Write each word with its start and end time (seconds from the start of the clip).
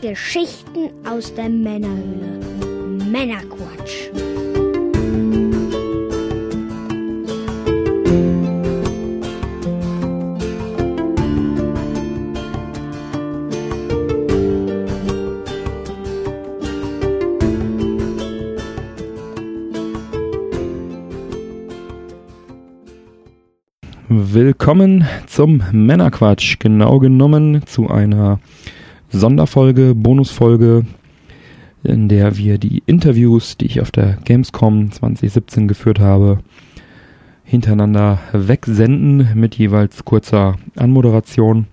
Geschichten 0.00 0.88
aus 1.06 1.34
der 1.34 1.50
Männerhöhle. 1.50 2.40
Männerquatsch. 3.10 4.08
Willkommen 24.08 25.06
zum 25.26 25.62
Männerquatsch, 25.72 26.58
genau 26.58 26.98
genommen 27.00 27.66
zu 27.66 27.90
einer 27.90 28.40
Sonderfolge, 29.10 29.94
Bonusfolge, 29.94 30.86
in 31.82 32.08
der 32.08 32.36
wir 32.36 32.58
die 32.58 32.82
Interviews, 32.86 33.56
die 33.56 33.66
ich 33.66 33.80
auf 33.80 33.90
der 33.90 34.18
Gamescom 34.24 34.92
2017 34.92 35.68
geführt 35.68 35.98
habe, 35.98 36.40
hintereinander 37.44 38.18
wegsenden 38.32 39.30
mit 39.34 39.56
jeweils 39.56 40.04
kurzer 40.04 40.56
Anmoderation. 40.76 41.66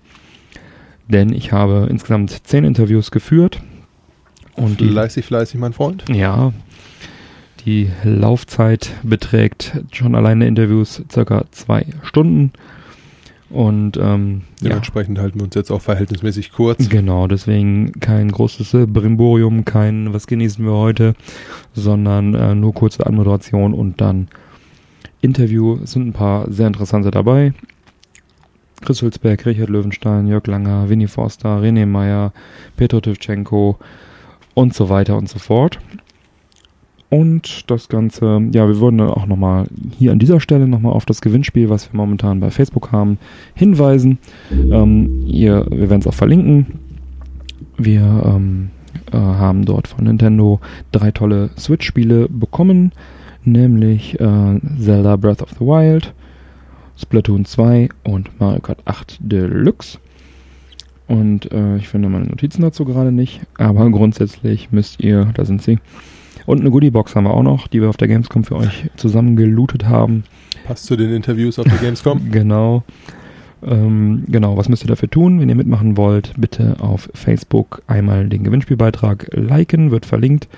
Denn 1.08 1.32
ich 1.32 1.52
habe 1.52 1.86
insgesamt 1.90 2.46
zehn 2.46 2.64
Interviews 2.64 3.10
geführt. 3.10 3.60
Und 4.56 4.78
fleißig, 4.78 5.24
fleißig, 5.24 5.60
mein 5.60 5.72
Freund. 5.72 6.04
Ja, 6.12 6.52
die 7.64 7.90
Laufzeit 8.02 8.90
beträgt 9.02 9.80
schon 9.92 10.14
alleine 10.14 10.46
Interviews 10.46 11.02
circa 11.10 11.44
zwei 11.50 11.86
Stunden. 12.02 12.52
Und 13.50 13.96
ähm, 13.96 14.42
dementsprechend 14.60 15.16
ja. 15.16 15.22
halten 15.22 15.40
wir 15.40 15.44
uns 15.44 15.54
jetzt 15.54 15.70
auch 15.70 15.80
verhältnismäßig 15.80 16.52
kurz. 16.52 16.88
Genau, 16.88 17.26
deswegen 17.26 17.92
kein 18.00 18.30
großes 18.30 18.76
Brimborium, 18.88 19.64
kein 19.64 20.12
was 20.12 20.26
genießen 20.26 20.64
wir 20.64 20.72
heute, 20.72 21.14
sondern 21.72 22.34
äh, 22.34 22.54
nur 22.54 22.74
kurze 22.74 23.06
Anmoderation 23.06 23.72
und 23.72 24.00
dann 24.00 24.28
Interview. 25.22 25.78
Es 25.82 25.92
sind 25.92 26.08
ein 26.08 26.12
paar 26.12 26.50
sehr 26.52 26.66
interessante 26.66 27.10
dabei. 27.10 27.54
Chris 28.82 29.02
Hülsberg, 29.02 29.44
Richard 29.44 29.70
Löwenstein, 29.70 30.26
Jörg 30.26 30.46
Langer, 30.46 30.88
Winnie 30.88 31.08
Forster, 31.08 31.60
René 31.60 31.86
Meyer, 31.86 32.32
Petro 32.76 33.00
Tivchenko 33.00 33.78
und 34.54 34.74
so 34.74 34.88
weiter 34.88 35.16
und 35.16 35.28
so 35.28 35.38
fort. 35.38 35.78
Und 37.10 37.70
das 37.70 37.88
Ganze, 37.88 38.42
ja, 38.52 38.68
wir 38.68 38.80
würden 38.80 38.98
dann 38.98 39.08
auch 39.08 39.26
nochmal 39.26 39.66
hier 39.98 40.12
an 40.12 40.18
dieser 40.18 40.40
Stelle 40.40 40.68
nochmal 40.68 40.92
auf 40.92 41.06
das 41.06 41.22
Gewinnspiel, 41.22 41.70
was 41.70 41.90
wir 41.90 41.96
momentan 41.96 42.40
bei 42.40 42.50
Facebook 42.50 42.92
haben, 42.92 43.18
hinweisen. 43.54 44.18
Ähm, 44.50 45.22
ihr, 45.26 45.66
wir 45.70 45.88
werden 45.88 46.00
es 46.00 46.06
auch 46.06 46.14
verlinken. 46.14 46.66
Wir 47.78 48.02
ähm, 48.02 48.70
äh, 49.10 49.16
haben 49.16 49.64
dort 49.64 49.88
von 49.88 50.04
Nintendo 50.04 50.60
drei 50.92 51.10
tolle 51.10 51.50
Switch-Spiele 51.56 52.28
bekommen, 52.28 52.92
nämlich 53.44 54.20
äh, 54.20 54.60
Zelda 54.78 55.16
Breath 55.16 55.42
of 55.42 55.50
the 55.52 55.60
Wild, 55.60 56.12
Splatoon 56.98 57.46
2 57.46 57.88
und 58.04 58.38
Mario 58.38 58.60
Kart 58.60 58.80
8 58.84 59.18
Deluxe. 59.20 59.98
Und 61.06 61.50
äh, 61.52 61.78
ich 61.78 61.88
finde 61.88 62.10
meine 62.10 62.26
Notizen 62.26 62.60
dazu 62.60 62.84
gerade 62.84 63.12
nicht, 63.12 63.40
aber 63.56 63.88
grundsätzlich 63.88 64.72
müsst 64.72 65.00
ihr, 65.00 65.30
da 65.34 65.46
sind 65.46 65.62
sie, 65.62 65.78
und 66.48 66.60
eine 66.60 66.70
Goodiebox 66.70 67.14
haben 67.14 67.24
wir 67.24 67.34
auch 67.34 67.42
noch, 67.42 67.68
die 67.68 67.82
wir 67.82 67.90
auf 67.90 67.98
der 67.98 68.08
Gamescom 68.08 68.42
für 68.42 68.56
euch 68.56 68.88
zusammen 68.96 69.36
gelootet 69.36 69.84
haben. 69.84 70.24
Passt 70.64 70.86
zu 70.86 70.96
den 70.96 71.12
Interviews 71.12 71.58
auf 71.58 71.66
der 71.66 71.76
Gamescom. 71.76 72.30
genau. 72.30 72.84
Ähm, 73.62 74.24
genau, 74.28 74.56
was 74.56 74.70
müsst 74.70 74.82
ihr 74.82 74.88
dafür 74.88 75.10
tun? 75.10 75.40
Wenn 75.40 75.50
ihr 75.50 75.54
mitmachen 75.54 75.98
wollt, 75.98 76.32
bitte 76.38 76.76
auf 76.80 77.10
Facebook 77.12 77.82
einmal 77.86 78.30
den 78.30 78.44
Gewinnspielbeitrag 78.44 79.28
liken, 79.34 79.90
wird 79.90 80.06
verlinkt. 80.06 80.48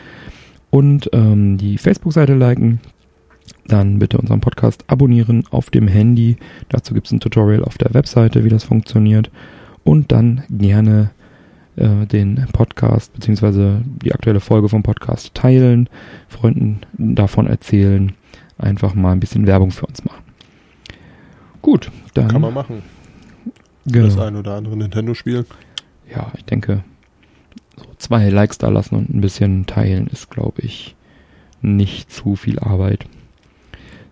Und 0.71 1.11
ähm, 1.13 1.59
die 1.59 1.77
Facebook-Seite 1.77 2.35
liken. 2.35 2.79
Dann 3.67 3.99
bitte 3.99 4.19
unseren 4.19 4.41
Podcast 4.41 4.85
abonnieren 4.87 5.43
auf 5.51 5.71
dem 5.71 5.89
Handy. 5.89 6.37
Dazu 6.69 6.95
gibt 6.95 7.09
es 7.09 7.13
ein 7.13 7.19
Tutorial 7.19 7.65
auf 7.65 7.79
der 7.79 7.95
Webseite, 7.95 8.45
wie 8.45 8.49
das 8.49 8.63
funktioniert. 8.63 9.33
Und 9.83 10.13
dann 10.13 10.45
gerne 10.51 11.11
äh, 11.81 12.07
den 12.07 12.47
Podcast 12.53 13.13
beziehungsweise 13.13 13.83
die 14.03 14.13
aktuelle 14.13 14.41
Folge 14.41 14.69
vom 14.69 14.83
Podcast 14.83 15.35
teilen, 15.35 15.89
Freunden 16.29 16.81
davon 16.99 17.47
erzählen, 17.47 18.13
einfach 18.59 18.95
mal 18.95 19.13
ein 19.13 19.21
bisschen 19.21 19.47
Werbung 19.47 19.71
für 19.71 19.87
uns 19.87 20.05
machen. 20.05 20.23
Gut, 21.63 21.91
dann. 22.15 22.29
Kann 22.29 22.41
man 22.41 22.55
machen. 22.55 22.83
Genau. 23.87 24.07
Das 24.07 24.19
ein 24.19 24.37
oder 24.37 24.55
andere 24.55 24.77
Nintendo-Spiel. 24.77 25.47
Ja, 26.15 26.31
ich 26.37 26.45
denke, 26.45 26.85
so 27.77 27.87
zwei 27.99 28.29
Likes 28.29 28.59
da 28.59 28.69
lassen 28.69 28.97
und 28.97 29.11
ein 29.11 29.21
bisschen 29.21 29.67
teilen 29.67 30.07
ist, 30.07 30.31
glaube 30.31 30.63
ich, 30.63 30.97
nicht 31.63 32.13
zu 32.13 32.37
viel 32.37 32.59
Arbeit. 32.59 33.07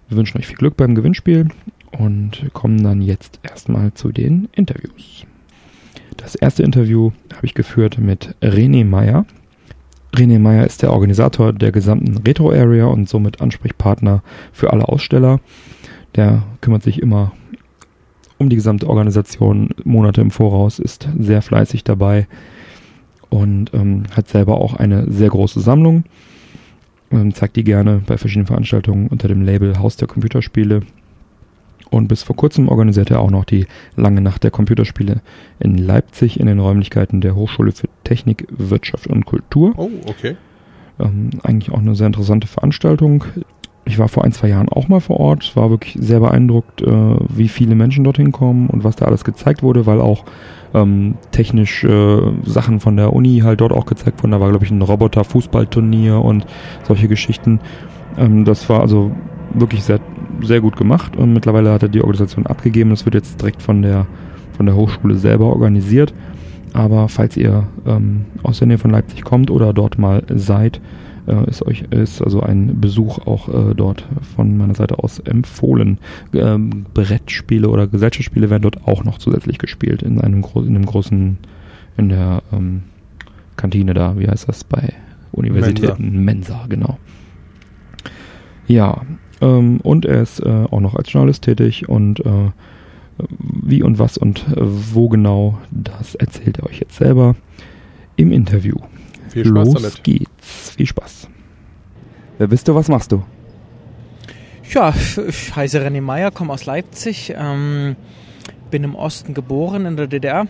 Wir 0.08 0.16
wünschen 0.16 0.38
euch 0.38 0.46
viel 0.46 0.56
Glück 0.56 0.76
beim 0.76 0.94
Gewinnspiel 0.94 1.48
und 1.92 2.50
kommen 2.54 2.82
dann 2.82 3.02
jetzt 3.02 3.40
erstmal 3.42 3.92
zu 3.92 4.10
den 4.10 4.48
Interviews. 4.52 5.26
Das 6.18 6.34
erste 6.34 6.62
Interview 6.62 7.12
habe 7.34 7.46
ich 7.46 7.54
geführt 7.54 7.98
mit 7.98 8.34
René 8.42 8.84
Meyer. 8.84 9.24
René 10.14 10.38
Meyer 10.38 10.66
ist 10.66 10.82
der 10.82 10.92
Organisator 10.92 11.52
der 11.52 11.72
gesamten 11.72 12.18
Retro 12.18 12.50
Area 12.50 12.86
und 12.86 13.08
somit 13.08 13.40
Ansprechpartner 13.40 14.22
für 14.52 14.72
alle 14.72 14.88
Aussteller. 14.88 15.40
Der 16.16 16.42
kümmert 16.60 16.82
sich 16.82 17.00
immer 17.00 17.32
um 18.36 18.48
die 18.48 18.56
gesamte 18.56 18.88
Organisation 18.88 19.70
Monate 19.84 20.20
im 20.20 20.30
Voraus, 20.30 20.78
ist 20.78 21.08
sehr 21.18 21.40
fleißig 21.40 21.84
dabei 21.84 22.26
und 23.30 23.72
ähm, 23.72 24.04
hat 24.14 24.28
selber 24.28 24.58
auch 24.58 24.74
eine 24.74 25.10
sehr 25.10 25.28
große 25.28 25.60
Sammlung. 25.60 26.04
Ähm, 27.10 27.32
zeigt 27.32 27.56
die 27.56 27.64
gerne 27.64 28.02
bei 28.06 28.18
verschiedenen 28.18 28.46
Veranstaltungen 28.46 29.08
unter 29.08 29.28
dem 29.28 29.42
Label 29.42 29.78
Haus 29.78 29.96
der 29.96 30.08
Computerspiele 30.08 30.80
und 31.90 32.08
bis 32.08 32.22
vor 32.22 32.36
kurzem 32.36 32.68
organisierte 32.68 33.14
er 33.14 33.20
auch 33.20 33.30
noch 33.30 33.44
die 33.44 33.66
Lange 33.96 34.20
Nacht 34.20 34.44
der 34.44 34.50
Computerspiele 34.50 35.20
in 35.60 35.78
Leipzig 35.78 36.38
in 36.38 36.46
den 36.46 36.58
Räumlichkeiten 36.58 37.20
der 37.20 37.34
Hochschule 37.34 37.72
für 37.72 37.88
Technik, 38.04 38.46
Wirtschaft 38.50 39.06
und 39.06 39.24
Kultur. 39.24 39.74
Oh, 39.76 39.90
okay. 40.06 40.36
Ähm, 41.00 41.30
eigentlich 41.42 41.72
auch 41.72 41.78
eine 41.78 41.94
sehr 41.94 42.06
interessante 42.06 42.46
Veranstaltung. 42.46 43.24
Ich 43.84 43.98
war 43.98 44.08
vor 44.08 44.24
ein, 44.24 44.32
zwei 44.32 44.48
Jahren 44.48 44.68
auch 44.68 44.88
mal 44.88 45.00
vor 45.00 45.18
Ort, 45.18 45.56
war 45.56 45.70
wirklich 45.70 45.96
sehr 45.98 46.20
beeindruckt, 46.20 46.82
äh, 46.82 47.16
wie 47.28 47.48
viele 47.48 47.74
Menschen 47.74 48.04
dorthin 48.04 48.32
kommen 48.32 48.68
und 48.68 48.84
was 48.84 48.96
da 48.96 49.06
alles 49.06 49.24
gezeigt 49.24 49.62
wurde, 49.62 49.86
weil 49.86 50.00
auch 50.00 50.24
ähm, 50.74 51.14
technisch 51.30 51.84
äh, 51.84 52.20
Sachen 52.44 52.80
von 52.80 52.98
der 52.98 53.14
Uni 53.14 53.40
halt 53.42 53.62
dort 53.62 53.72
auch 53.72 53.86
gezeigt 53.86 54.22
wurden. 54.22 54.32
Da 54.32 54.40
war, 54.40 54.50
glaube 54.50 54.66
ich, 54.66 54.70
ein 54.70 54.82
Roboter-Fußballturnier 54.82 56.20
und 56.20 56.44
solche 56.86 57.08
Geschichten. 57.08 57.60
Ähm, 58.18 58.44
das 58.44 58.68
war 58.68 58.80
also 58.80 59.12
wirklich 59.60 59.84
sehr, 59.84 60.00
sehr 60.42 60.60
gut 60.60 60.76
gemacht 60.76 61.16
und 61.16 61.32
mittlerweile 61.32 61.72
hat 61.72 61.82
er 61.82 61.88
die 61.88 62.00
Organisation 62.00 62.46
abgegeben. 62.46 62.90
Das 62.90 63.04
wird 63.04 63.14
jetzt 63.14 63.40
direkt 63.40 63.62
von 63.62 63.82
der, 63.82 64.06
von 64.56 64.66
der 64.66 64.76
Hochschule 64.76 65.16
selber 65.16 65.46
organisiert. 65.46 66.14
Aber 66.74 67.08
falls 67.08 67.36
ihr 67.36 67.66
ähm, 67.86 68.26
aus 68.42 68.58
der 68.58 68.68
Nähe 68.68 68.78
von 68.78 68.90
Leipzig 68.90 69.22
kommt 69.22 69.50
oder 69.50 69.72
dort 69.72 69.98
mal 69.98 70.22
seid, 70.28 70.80
äh, 71.26 71.48
ist 71.48 71.64
euch 71.66 71.82
ist 71.90 72.22
also 72.22 72.40
ein 72.40 72.80
Besuch 72.80 73.18
auch 73.26 73.48
äh, 73.48 73.74
dort 73.74 74.04
von 74.36 74.56
meiner 74.56 74.74
Seite 74.74 74.98
aus 74.98 75.18
empfohlen. 75.20 75.98
Ähm, 76.32 76.86
Brettspiele 76.94 77.68
oder 77.68 77.86
Gesellschaftsspiele 77.86 78.50
werden 78.50 78.62
dort 78.62 78.86
auch 78.86 79.04
noch 79.04 79.18
zusätzlich 79.18 79.58
gespielt 79.58 80.02
in 80.02 80.20
einem, 80.20 80.42
Gro 80.42 80.62
in 80.62 80.74
einem 80.74 80.86
großen, 80.86 81.38
in 81.96 82.08
der 82.08 82.42
ähm, 82.52 82.82
Kantine 83.56 83.94
da, 83.94 84.18
wie 84.18 84.28
heißt 84.28 84.48
das 84.48 84.64
bei 84.64 84.92
Universitäten? 85.32 86.24
Mensa, 86.24 86.54
Mensa 86.54 86.66
genau. 86.68 86.98
Ja, 88.66 89.02
ähm, 89.40 89.80
und 89.82 90.04
er 90.04 90.22
ist 90.22 90.40
äh, 90.40 90.66
auch 90.70 90.80
noch 90.80 90.94
als 90.94 91.12
Journalist 91.12 91.42
tätig 91.42 91.88
und 91.88 92.20
äh, 92.20 92.50
wie 93.38 93.82
und 93.82 93.98
was 93.98 94.16
und 94.16 94.46
äh, 94.48 94.54
wo 94.58 95.08
genau, 95.08 95.58
das 95.70 96.14
erzählt 96.14 96.58
er 96.58 96.66
euch 96.66 96.80
jetzt 96.80 96.96
selber 96.96 97.36
im 98.16 98.32
Interview. 98.32 98.76
Viel 99.28 99.46
Spaß 99.46 99.66
Los 99.66 99.82
damit. 99.82 100.04
geht's. 100.04 100.70
Viel 100.76 100.86
Spaß. 100.86 101.28
Wer 102.38 102.46
bist 102.46 102.68
du, 102.68 102.74
was 102.74 102.88
machst 102.88 103.12
du? 103.12 103.22
Ja, 104.72 104.92
ich 105.28 105.56
heiße 105.56 105.80
René 105.80 106.02
Meyer, 106.02 106.30
komme 106.30 106.52
aus 106.52 106.66
Leipzig, 106.66 107.34
ähm, 107.36 107.96
bin 108.70 108.84
im 108.84 108.94
Osten 108.94 109.32
geboren 109.32 109.86
in 109.86 109.96
der 109.96 110.06
DDR, 110.06 110.46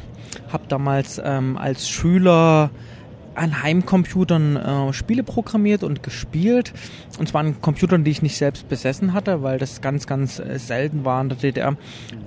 habe 0.52 0.64
damals 0.68 1.20
ähm, 1.24 1.56
als 1.56 1.88
Schüler 1.88 2.70
an 3.38 3.62
Heimcomputern 3.62 4.56
äh, 4.56 4.92
Spiele 4.92 5.22
programmiert 5.22 5.82
und 5.82 6.02
gespielt. 6.02 6.72
Und 7.18 7.28
zwar 7.28 7.40
an 7.40 7.60
Computern, 7.60 8.04
die 8.04 8.10
ich 8.10 8.22
nicht 8.22 8.36
selbst 8.36 8.68
besessen 8.68 9.12
hatte, 9.12 9.42
weil 9.42 9.58
das 9.58 9.80
ganz, 9.80 10.06
ganz 10.06 10.38
äh, 10.38 10.58
selten 10.58 11.04
war 11.04 11.20
in 11.20 11.28
der 11.28 11.38
DDR. 11.38 11.76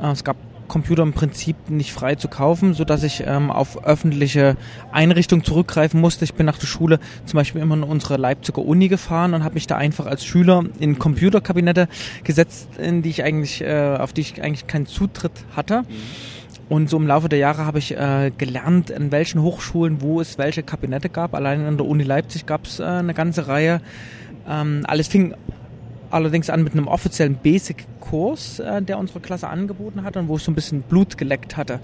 Äh, 0.02 0.12
es 0.12 0.24
gab 0.24 0.38
Computer 0.72 1.04
im 1.04 1.12
Prinzip 1.12 1.70
nicht 1.70 1.92
frei 1.92 2.16
zu 2.16 2.30
kaufen, 2.30 2.74
so 2.74 2.86
dass 2.86 3.04
ich 3.04 3.26
ähm, 3.28 3.52
auf 3.52 3.84
öffentliche 3.84 4.56
Einrichtungen 4.94 5.44
zurückgreifen 5.44 6.00
musste. 6.00 6.24
Ich 6.24 6.34
bin 6.34 6.46
nach 6.46 6.58
der 6.58 6.68
Schule 6.68 7.00
zum 7.26 7.36
Beispiel 7.36 7.62
immer 7.62 7.76
in 7.76 7.84
unsere 7.84 8.16
Leipziger 8.16 8.62
Uni 8.62 8.88
gefahren 8.88 9.34
und 9.34 9.44
habe 9.44 9.56
mich 9.56 9.68
da 9.68 9.76
einfach 9.76 10.06
als 10.06 10.24
Schüler 10.24 10.64
in 10.80 10.98
Computerkabinette 10.98 11.90
gesetzt, 12.24 12.70
in 12.78 13.02
die 13.02 13.10
ich 13.10 13.22
eigentlich, 13.22 13.60
äh, 13.60 13.98
auf 14.00 14.14
die 14.14 14.22
ich 14.22 14.42
eigentlich 14.42 14.66
keinen 14.66 14.86
Zutritt 14.86 15.44
hatte. 15.58 15.84
Und 16.72 16.90
so 16.90 16.96
im 16.96 17.06
Laufe 17.06 17.28
der 17.28 17.38
Jahre 17.38 17.66
habe 17.66 17.80
ich 17.80 17.98
äh, 17.98 18.32
gelernt, 18.38 18.92
in 18.92 19.12
welchen 19.12 19.42
Hochschulen, 19.42 20.02
wo 20.02 20.22
es 20.22 20.38
welche 20.38 20.64
Kabinette 20.64 21.10
gab. 21.10 21.36
Allein 21.36 21.66
an 21.66 21.76
der 21.76 21.86
Uni 21.86 22.04
Leipzig 22.04 22.46
gab 22.46 22.64
es 22.66 22.80
äh, 22.80 22.84
eine 22.86 23.14
ganze 23.14 23.50
Reihe. 23.50 23.82
Ähm, 24.48 24.86
alles 24.88 25.10
fing 25.10 25.36
allerdings 26.12 26.50
an 26.50 26.64
mit 26.64 26.72
einem 26.72 26.88
offiziellen 26.88 27.36
Basic-Kurs, 27.36 28.60
äh, 28.60 28.82
der 28.82 29.00
unsere 29.00 29.20
Klasse 29.20 29.50
angeboten 29.50 30.04
hat 30.04 30.16
und 30.16 30.30
wo 30.30 30.38
ich 30.38 30.44
so 30.44 30.52
ein 30.54 30.56
bisschen 30.56 30.82
Blut 30.82 31.18
geleckt 31.18 31.58
hatte. 31.58 31.82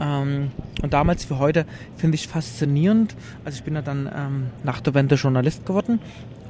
Ähm, 0.00 0.50
und 0.80 0.94
damals 0.94 1.28
wie 1.28 1.34
heute 1.34 1.66
finde 1.98 2.14
ich 2.14 2.26
faszinierend. 2.26 3.14
Also 3.44 3.58
ich 3.58 3.64
bin 3.64 3.74
ja 3.74 3.82
dann 3.82 4.10
ähm, 4.16 4.46
nach 4.64 4.80
der 4.80 4.94
Wende 4.94 5.16
Journalist 5.16 5.66
geworden 5.66 6.00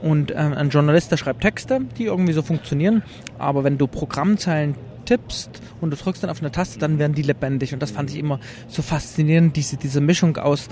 und 0.03 0.31
ähm, 0.31 0.53
ein 0.53 0.69
Journalist, 0.69 1.11
der 1.11 1.17
schreibt 1.17 1.41
Texte, 1.41 1.81
die 1.99 2.05
irgendwie 2.05 2.33
so 2.33 2.43
funktionieren. 2.43 3.03
Aber 3.41 3.65
wenn 3.65 3.77
du 3.77 3.89
Programmzeilen 3.89 4.77
tippst 5.13 5.61
und 5.81 5.91
du 5.91 5.97
drückst 5.97 6.23
dann 6.23 6.31
auf 6.31 6.41
eine 6.41 6.51
Taste, 6.51 6.79
dann 6.79 6.99
werden 6.99 7.15
die 7.15 7.23
lebendig. 7.23 7.75
Und 7.75 7.83
das 7.83 7.91
fand 7.91 8.11
ich 8.11 8.19
immer 8.19 8.41
so 8.69 8.83
faszinierend, 8.83 9.57
diese, 9.57 9.77
diese 9.77 10.01
Mischung 10.01 10.37
aus, 10.39 10.69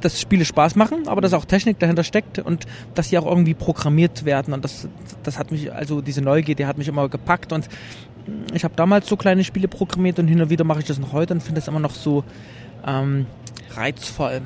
dass 0.00 0.20
Spiele 0.20 0.44
Spaß 0.44 0.74
machen, 0.76 1.06
aber 1.06 1.20
dass 1.20 1.32
auch 1.32 1.44
Technik 1.44 1.78
dahinter 1.78 2.04
steckt 2.04 2.38
und 2.38 2.66
dass 2.94 3.10
sie 3.10 3.18
auch 3.18 3.26
irgendwie 3.26 3.54
programmiert 3.54 4.24
werden. 4.24 4.52
Und 4.52 4.64
das, 4.64 4.88
das 5.22 5.38
hat 5.38 5.52
mich, 5.52 5.72
also 5.72 6.00
diese 6.00 6.20
Neugierde 6.20 6.66
hat 6.66 6.78
mich 6.78 6.88
immer 6.88 7.08
gepackt. 7.08 7.52
Und 7.52 7.68
ich 8.52 8.64
habe 8.64 8.74
damals 8.76 9.08
so 9.08 9.16
kleine 9.16 9.44
Spiele 9.44 9.68
programmiert 9.68 10.18
und 10.18 10.26
hin 10.26 10.40
und 10.40 10.50
wieder 10.50 10.64
mache 10.64 10.80
ich 10.80 10.86
das 10.86 10.98
noch 10.98 11.12
heute 11.12 11.34
und 11.34 11.40
finde 11.40 11.60
das 11.60 11.68
immer 11.68 11.80
noch 11.80 11.94
so 11.94 12.24
ähm, 12.86 13.26
reizvoll. 13.74 14.42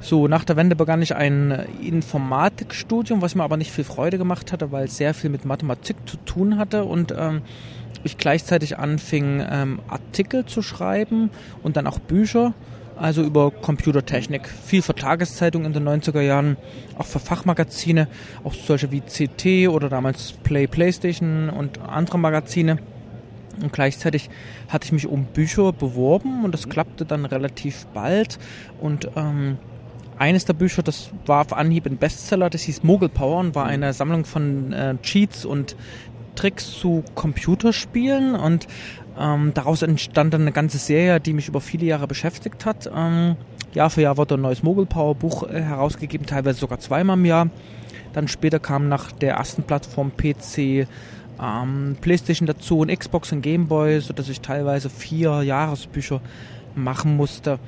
So, 0.00 0.28
nach 0.28 0.44
der 0.44 0.56
Wende 0.56 0.76
begann 0.76 1.02
ich 1.02 1.16
ein 1.16 1.50
Informatikstudium, 1.82 3.20
was 3.20 3.34
mir 3.34 3.42
aber 3.42 3.56
nicht 3.56 3.72
viel 3.72 3.82
Freude 3.82 4.16
gemacht 4.16 4.52
hatte, 4.52 4.70
weil 4.70 4.84
es 4.84 4.96
sehr 4.96 5.12
viel 5.12 5.28
mit 5.28 5.44
Mathematik 5.44 5.96
zu 6.06 6.16
tun 6.18 6.56
hatte 6.56 6.84
und 6.84 7.12
ähm, 7.18 7.42
ich 8.04 8.18
gleichzeitig 8.18 8.78
anfing, 8.78 9.44
ähm, 9.48 9.80
Artikel 9.88 10.46
zu 10.46 10.62
schreiben 10.62 11.30
und 11.62 11.76
dann 11.76 11.86
auch 11.86 11.98
Bücher, 11.98 12.54
also 12.96 13.22
über 13.22 13.50
Computertechnik. 13.50 14.48
Viel 14.48 14.82
für 14.82 14.94
Tageszeitungen 14.94 15.66
in 15.66 15.72
den 15.72 15.88
90er 15.88 16.20
Jahren, 16.20 16.56
auch 16.96 17.06
für 17.06 17.20
Fachmagazine, 17.20 18.08
auch 18.44 18.54
solche 18.54 18.90
wie 18.90 19.00
CT 19.00 19.68
oder 19.68 19.88
damals 19.88 20.32
Play 20.32 20.66
PlayStation 20.66 21.48
und 21.50 21.80
andere 21.80 22.18
Magazine. 22.18 22.78
Und 23.60 23.72
gleichzeitig 23.72 24.30
hatte 24.68 24.86
ich 24.86 24.92
mich 24.92 25.06
um 25.06 25.24
Bücher 25.24 25.72
beworben 25.72 26.44
und 26.44 26.52
das 26.52 26.68
klappte 26.68 27.04
dann 27.04 27.24
relativ 27.24 27.86
bald. 27.86 28.38
Und 28.80 29.10
ähm, 29.16 29.58
eines 30.18 30.44
der 30.44 30.52
Bücher, 30.52 30.82
das 30.82 31.10
war 31.26 31.42
auf 31.42 31.52
Anhieb 31.52 31.86
ein 31.86 31.96
Bestseller, 31.96 32.50
das 32.50 32.62
hieß 32.62 32.82
Mogul 32.82 33.08
Power 33.08 33.40
und 33.40 33.54
war 33.54 33.66
eine 33.66 33.92
Sammlung 33.92 34.24
von 34.24 34.72
äh, 34.72 34.96
Cheats 35.02 35.44
und 35.44 35.76
Tricks 36.38 36.78
zu 36.78 37.02
Computerspielen 37.16 38.36
und 38.36 38.68
ähm, 39.18 39.50
daraus 39.54 39.82
entstand 39.82 40.32
dann 40.32 40.42
eine 40.42 40.52
ganze 40.52 40.78
Serie, 40.78 41.18
die 41.18 41.32
mich 41.32 41.48
über 41.48 41.60
viele 41.60 41.86
Jahre 41.86 42.06
beschäftigt 42.06 42.64
hat. 42.64 42.88
Ähm, 42.94 43.34
Jahr 43.74 43.90
für 43.90 44.02
Jahr 44.02 44.16
wurde 44.16 44.36
ein 44.36 44.42
neues 44.42 44.62
Mogul 44.62 44.86
Power 44.86 45.16
Buch 45.16 45.42
äh, 45.42 45.60
herausgegeben, 45.60 46.28
teilweise 46.28 46.60
sogar 46.60 46.78
zweimal 46.78 47.18
im 47.18 47.24
Jahr. 47.24 47.50
Dann 48.12 48.28
später 48.28 48.60
kam 48.60 48.88
nach 48.88 49.10
der 49.10 49.34
ersten 49.34 49.64
Plattform 49.64 50.12
PC 50.16 50.86
ähm, 51.42 51.96
PlayStation 52.00 52.46
dazu 52.46 52.78
und 52.78 52.96
Xbox 52.96 53.32
und 53.32 53.42
Gameboy, 53.42 54.00
sodass 54.00 54.28
ich 54.28 54.40
teilweise 54.40 54.90
vier 54.90 55.42
Jahresbücher 55.42 56.20
machen 56.76 57.16
musste 57.16 57.58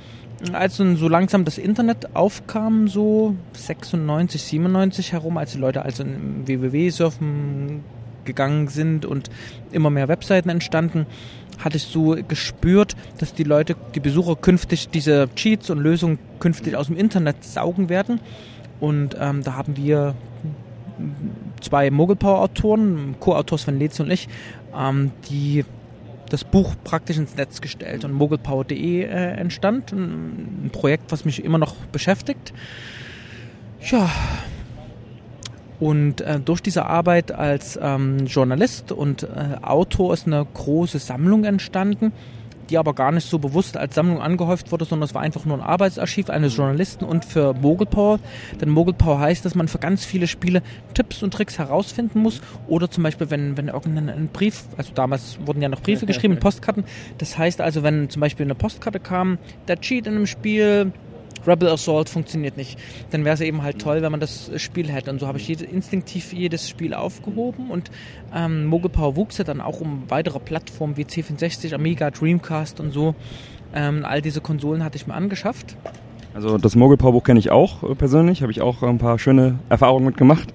als 0.52 0.78
dann 0.78 0.96
so 0.96 1.08
langsam 1.08 1.44
das 1.44 1.58
Internet 1.58 2.16
aufkam, 2.16 2.88
so 2.88 3.36
96, 3.52 4.42
97 4.42 5.12
herum, 5.12 5.36
als 5.36 5.52
die 5.52 5.58
Leute 5.58 5.82
also 5.82 6.02
im 6.02 6.46
WWW-Surfen 6.48 7.84
gegangen 8.24 8.68
sind 8.68 9.04
und 9.04 9.30
immer 9.72 9.90
mehr 9.90 10.08
Webseiten 10.08 10.48
entstanden, 10.48 11.06
hatte 11.58 11.76
ich 11.76 11.84
so 11.84 12.16
gespürt, 12.26 12.96
dass 13.18 13.34
die 13.34 13.44
Leute, 13.44 13.76
die 13.94 14.00
Besucher 14.00 14.36
künftig 14.36 14.88
diese 14.88 15.28
Cheats 15.34 15.70
und 15.70 15.78
Lösungen 15.78 16.18
künftig 16.38 16.76
aus 16.76 16.86
dem 16.86 16.96
Internet 16.96 17.44
saugen 17.44 17.88
werden. 17.88 18.20
Und 18.80 19.16
ähm, 19.20 19.42
da 19.42 19.54
haben 19.54 19.76
wir 19.76 20.14
zwei 21.60 21.90
Mogelpower-Autoren, 21.90 23.16
Co-Autors 23.20 23.64
von 23.64 23.78
Lezi 23.78 24.02
und 24.02 24.10
ich, 24.10 24.28
ähm, 24.74 25.12
die 25.28 25.64
das 26.30 26.44
Buch 26.44 26.74
praktisch 26.84 27.18
ins 27.18 27.36
Netz 27.36 27.60
gestellt 27.60 28.04
und 28.04 28.12
mogelpower.de 28.12 29.02
äh, 29.02 29.06
entstand. 29.06 29.92
Ein 29.92 30.70
Projekt, 30.72 31.12
was 31.12 31.24
mich 31.24 31.44
immer 31.44 31.58
noch 31.58 31.74
beschäftigt. 31.92 32.52
Ja, 33.90 34.10
und 35.80 36.20
äh, 36.20 36.38
durch 36.38 36.60
diese 36.60 36.86
Arbeit 36.86 37.32
als 37.32 37.78
ähm, 37.82 38.26
Journalist 38.26 38.92
und 38.92 39.24
äh, 39.24 39.56
Autor 39.62 40.14
ist 40.14 40.26
eine 40.26 40.46
große 40.54 40.98
Sammlung 40.98 41.44
entstanden 41.44 42.12
die 42.70 42.78
aber 42.78 42.94
gar 42.94 43.12
nicht 43.12 43.28
so 43.28 43.38
bewusst 43.38 43.76
als 43.76 43.94
Sammlung 43.94 44.20
angehäuft 44.20 44.72
wurde, 44.72 44.84
sondern 44.84 45.08
es 45.08 45.14
war 45.14 45.22
einfach 45.22 45.44
nur 45.44 45.56
ein 45.56 45.62
Arbeitsarchiv 45.62 46.30
eines 46.30 46.56
Journalisten 46.56 47.04
und 47.04 47.24
für 47.24 47.52
Mogelpower. 47.54 48.20
Denn 48.60 48.70
Mogelpower 48.70 49.18
heißt, 49.18 49.44
dass 49.44 49.54
man 49.54 49.68
für 49.68 49.78
ganz 49.78 50.04
viele 50.04 50.26
Spiele 50.26 50.62
Tipps 50.94 51.22
und 51.22 51.34
Tricks 51.34 51.58
herausfinden 51.58 52.20
muss 52.20 52.40
oder 52.68 52.90
zum 52.90 53.02
Beispiel, 53.02 53.30
wenn, 53.30 53.56
wenn 53.56 53.68
irgendein 53.68 54.28
Brief, 54.28 54.64
also 54.76 54.92
damals 54.94 55.38
wurden 55.44 55.60
ja 55.60 55.68
noch 55.68 55.82
Briefe 55.82 56.06
geschrieben, 56.06 56.38
Postkarten, 56.38 56.84
das 57.18 57.36
heißt 57.36 57.60
also, 57.60 57.82
wenn 57.82 58.08
zum 58.08 58.20
Beispiel 58.20 58.46
eine 58.46 58.54
Postkarte 58.54 59.00
kam, 59.00 59.38
der 59.68 59.80
Cheat 59.80 60.06
in 60.06 60.14
einem 60.14 60.26
Spiel, 60.26 60.92
Rebel 61.46 61.68
Assault 61.68 62.08
funktioniert 62.08 62.56
nicht. 62.56 62.78
Dann 63.10 63.24
wäre 63.24 63.34
es 63.34 63.40
eben 63.40 63.62
halt 63.62 63.80
toll, 63.80 64.02
wenn 64.02 64.10
man 64.10 64.20
das 64.20 64.50
Spiel 64.56 64.90
hätte. 64.90 65.10
Und 65.10 65.20
so 65.20 65.26
habe 65.26 65.38
ich 65.38 65.48
jede, 65.48 65.64
instinktiv 65.64 66.32
jedes 66.32 66.68
Spiel 66.68 66.94
aufgehoben 66.94 67.70
und 67.70 67.90
ähm, 68.34 68.66
Mogul 68.66 68.90
Power 68.90 69.16
wuchs 69.16 69.38
ja 69.38 69.44
dann 69.44 69.60
auch 69.60 69.80
um 69.80 70.04
weitere 70.08 70.38
Plattformen 70.38 70.96
wie 70.96 71.04
C64, 71.04 71.74
Amiga, 71.74 72.10
Dreamcast 72.10 72.80
und 72.80 72.92
so. 72.92 73.14
Ähm, 73.74 74.04
all 74.04 74.20
diese 74.20 74.40
Konsolen 74.40 74.84
hatte 74.84 74.96
ich 74.96 75.06
mir 75.06 75.14
angeschafft. 75.14 75.76
Also 76.34 76.58
das 76.58 76.76
Mogul 76.76 76.96
Power 76.96 77.12
Buch 77.12 77.24
kenne 77.24 77.40
ich 77.40 77.50
auch 77.50 77.82
äh, 77.82 77.94
persönlich, 77.94 78.42
habe 78.42 78.52
ich 78.52 78.60
auch 78.60 78.82
ein 78.82 78.98
paar 78.98 79.18
schöne 79.18 79.58
Erfahrungen 79.68 80.06
mitgemacht. 80.06 80.52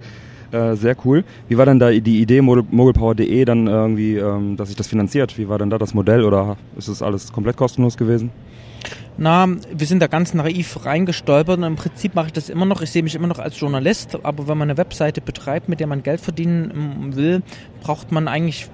Äh, 0.52 0.76
sehr 0.76 0.96
cool. 1.06 1.24
Wie 1.50 1.58
war 1.58 1.66
denn 1.66 1.80
da 1.80 1.92
die 1.92 2.22
Idee 2.22 2.42
mogelpower.de 2.42 3.46
dann 3.46 3.68
irgendwie, 3.68 4.16
ähm, 4.16 4.56
dass 4.56 4.70
sich 4.70 4.78
das 4.78 4.88
finanziert? 4.88 5.38
Wie 5.38 5.50
war 5.50 5.58
denn 5.58 5.70
da 5.70 5.78
das 5.78 5.94
Modell 5.94 6.24
oder 6.24 6.58
ist 6.78 6.88
es 6.88 7.02
alles 7.02 7.34
komplett 7.34 7.58
kostenlos 7.58 7.98
gewesen? 7.98 8.32
Na, 9.17 9.47
wir 9.47 9.88
sind 9.88 10.01
da 10.01 10.07
ganz 10.07 10.33
naiv 10.33 10.85
reingestolpert 10.85 11.57
und 11.57 11.63
im 11.63 11.77
Prinzip 11.77 12.15
mache 12.15 12.27
ich 12.27 12.33
das 12.33 12.50
immer 12.50 12.65
noch. 12.65 12.81
Ich 12.81 12.91
sehe 12.91 13.01
mich 13.01 13.15
immer 13.15 13.27
noch 13.27 13.39
als 13.39 13.57
Journalist, 13.57 14.17
aber 14.23 14.50
wenn 14.50 14.57
man 14.57 14.69
eine 14.69 14.77
Webseite 14.77 15.21
betreibt, 15.21 15.69
mit 15.69 15.79
der 15.79 15.88
man 15.88 16.03
Geld 16.03 16.19
verdienen 16.19 16.71
ähm, 16.75 17.15
will, 17.15 17.41
braucht 17.81 18.12
man 18.12 18.27
eigentlich 18.27 18.69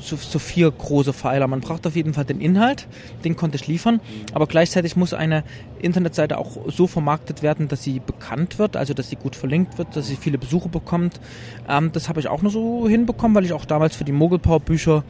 so, 0.00 0.16
so 0.16 0.38
vier 0.38 0.70
große 0.70 1.12
Pfeiler. 1.12 1.46
Man 1.48 1.60
braucht 1.60 1.86
auf 1.86 1.94
jeden 1.94 2.14
Fall 2.14 2.24
den 2.24 2.40
Inhalt, 2.40 2.88
den 3.24 3.36
konnte 3.36 3.56
ich 3.56 3.66
liefern, 3.66 4.00
aber 4.32 4.46
gleichzeitig 4.46 4.96
muss 4.96 5.12
eine 5.12 5.44
Internetseite 5.80 6.38
auch 6.38 6.56
so 6.68 6.86
vermarktet 6.86 7.42
werden, 7.42 7.68
dass 7.68 7.82
sie 7.82 8.00
bekannt 8.00 8.58
wird, 8.58 8.76
also 8.76 8.94
dass 8.94 9.10
sie 9.10 9.16
gut 9.16 9.36
verlinkt 9.36 9.78
wird, 9.78 9.94
dass 9.96 10.06
sie 10.06 10.16
viele 10.16 10.38
Besucher 10.38 10.70
bekommt. 10.70 11.20
Ähm, 11.68 11.90
das 11.92 12.08
habe 12.08 12.20
ich 12.20 12.28
auch 12.28 12.40
nur 12.40 12.50
so 12.50 12.88
hinbekommen, 12.88 13.34
weil 13.34 13.44
ich 13.44 13.52
auch 13.52 13.66
damals 13.66 13.94
für 13.94 14.04
die 14.04 14.12
Mogelpower 14.12 14.60
Bücher 14.60 15.04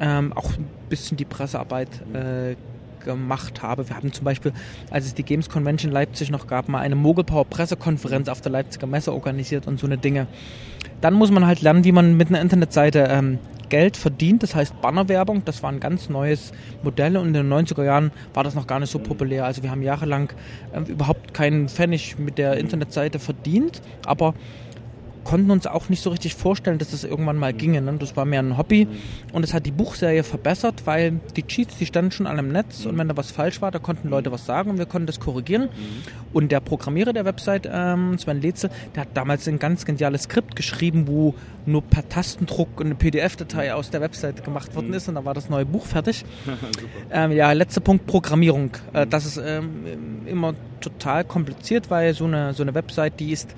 ähm, 0.00 0.32
auch 0.34 0.52
ein 0.52 0.68
bisschen 0.88 1.16
die 1.16 1.24
Pressearbeit 1.24 1.88
äh, 2.14 2.56
gemacht 3.04 3.62
habe. 3.62 3.88
Wir 3.88 3.96
haben 3.96 4.12
zum 4.12 4.24
Beispiel, 4.24 4.52
als 4.90 5.06
es 5.06 5.14
die 5.14 5.22
Games 5.22 5.48
Convention 5.48 5.92
Leipzig 5.92 6.30
noch 6.30 6.46
gab, 6.46 6.68
mal 6.68 6.80
eine 6.80 6.96
Mogelpower 6.96 7.44
Pressekonferenz 7.44 8.28
auf 8.28 8.40
der 8.40 8.52
Leipziger 8.52 8.86
Messe 8.86 9.12
organisiert 9.12 9.66
und 9.66 9.78
so 9.78 9.86
eine 9.86 9.98
Dinge. 9.98 10.26
Dann 11.00 11.14
muss 11.14 11.30
man 11.30 11.46
halt 11.46 11.62
lernen, 11.62 11.84
wie 11.84 11.92
man 11.92 12.16
mit 12.16 12.28
einer 12.28 12.40
Internetseite 12.40 13.08
ähm, 13.10 13.38
Geld 13.68 13.96
verdient, 13.96 14.42
das 14.42 14.54
heißt 14.54 14.80
Bannerwerbung. 14.80 15.44
Das 15.44 15.62
war 15.62 15.70
ein 15.70 15.80
ganz 15.80 16.08
neues 16.08 16.52
Modell 16.82 17.16
und 17.16 17.28
in 17.28 17.32
den 17.34 17.52
90er 17.52 17.84
Jahren 17.84 18.12
war 18.34 18.44
das 18.44 18.54
noch 18.54 18.66
gar 18.66 18.80
nicht 18.80 18.90
so 18.90 18.98
populär. 18.98 19.44
Also 19.44 19.62
wir 19.62 19.70
haben 19.70 19.82
jahrelang 19.82 20.32
äh, 20.72 20.80
überhaupt 20.90 21.34
keinen 21.34 21.68
Pfennig 21.68 22.18
mit 22.18 22.38
der 22.38 22.56
Internetseite 22.56 23.18
verdient, 23.18 23.82
aber 24.04 24.34
konnten 25.28 25.50
uns 25.50 25.66
auch 25.66 25.90
nicht 25.90 26.02
so 26.02 26.08
richtig 26.08 26.34
vorstellen, 26.36 26.78
dass 26.78 26.92
das 26.92 27.04
irgendwann 27.04 27.36
mal 27.36 27.52
ginge. 27.52 27.82
Ne? 27.82 27.92
Das 27.98 28.16
war 28.16 28.24
mehr 28.24 28.40
ein 28.40 28.56
Hobby 28.56 28.88
und 29.34 29.44
es 29.44 29.52
hat 29.52 29.66
die 29.66 29.70
Buchserie 29.70 30.22
verbessert, 30.22 30.86
weil 30.86 31.20
die 31.36 31.42
Cheats, 31.42 31.76
die 31.76 31.84
standen 31.84 32.12
schon 32.12 32.26
alle 32.26 32.38
im 32.38 32.48
Netz 32.48 32.86
und 32.86 32.96
wenn 32.96 33.08
da 33.08 33.16
was 33.16 33.30
falsch 33.30 33.60
war, 33.60 33.70
da 33.70 33.78
konnten 33.78 34.08
Leute 34.08 34.32
was 34.32 34.46
sagen 34.46 34.70
und 34.70 34.78
wir 34.78 34.86
konnten 34.86 35.06
das 35.06 35.20
korrigieren. 35.20 35.68
Und 36.32 36.50
der 36.50 36.60
Programmierer 36.60 37.12
der 37.12 37.26
Website, 37.26 37.68
ähm, 37.70 38.16
Sven 38.16 38.40
Letze, 38.40 38.70
der 38.94 39.02
hat 39.02 39.10
damals 39.12 39.46
ein 39.46 39.58
ganz 39.58 39.84
geniales 39.84 40.22
Skript 40.22 40.56
geschrieben, 40.56 41.06
wo 41.06 41.34
nur 41.66 41.82
per 41.82 42.08
Tastendruck 42.08 42.80
eine 42.80 42.94
PDF-Datei 42.94 43.74
aus 43.74 43.90
der 43.90 44.00
Website 44.00 44.42
gemacht 44.44 44.74
worden 44.74 44.94
ist 44.94 45.10
und 45.10 45.16
da 45.16 45.26
war 45.26 45.34
das 45.34 45.50
neue 45.50 45.66
Buch 45.66 45.84
fertig. 45.84 46.24
ähm, 47.12 47.32
ja, 47.32 47.52
letzter 47.52 47.82
Punkt, 47.82 48.06
Programmierung. 48.06 48.70
Äh, 48.94 49.06
das 49.06 49.26
ist 49.26 49.36
ähm, 49.36 50.24
immer 50.24 50.54
total 50.80 51.24
kompliziert, 51.24 51.90
weil 51.90 52.14
so 52.14 52.24
eine, 52.24 52.54
so 52.54 52.62
eine 52.62 52.72
Website, 52.72 53.20
die 53.20 53.32
ist 53.32 53.54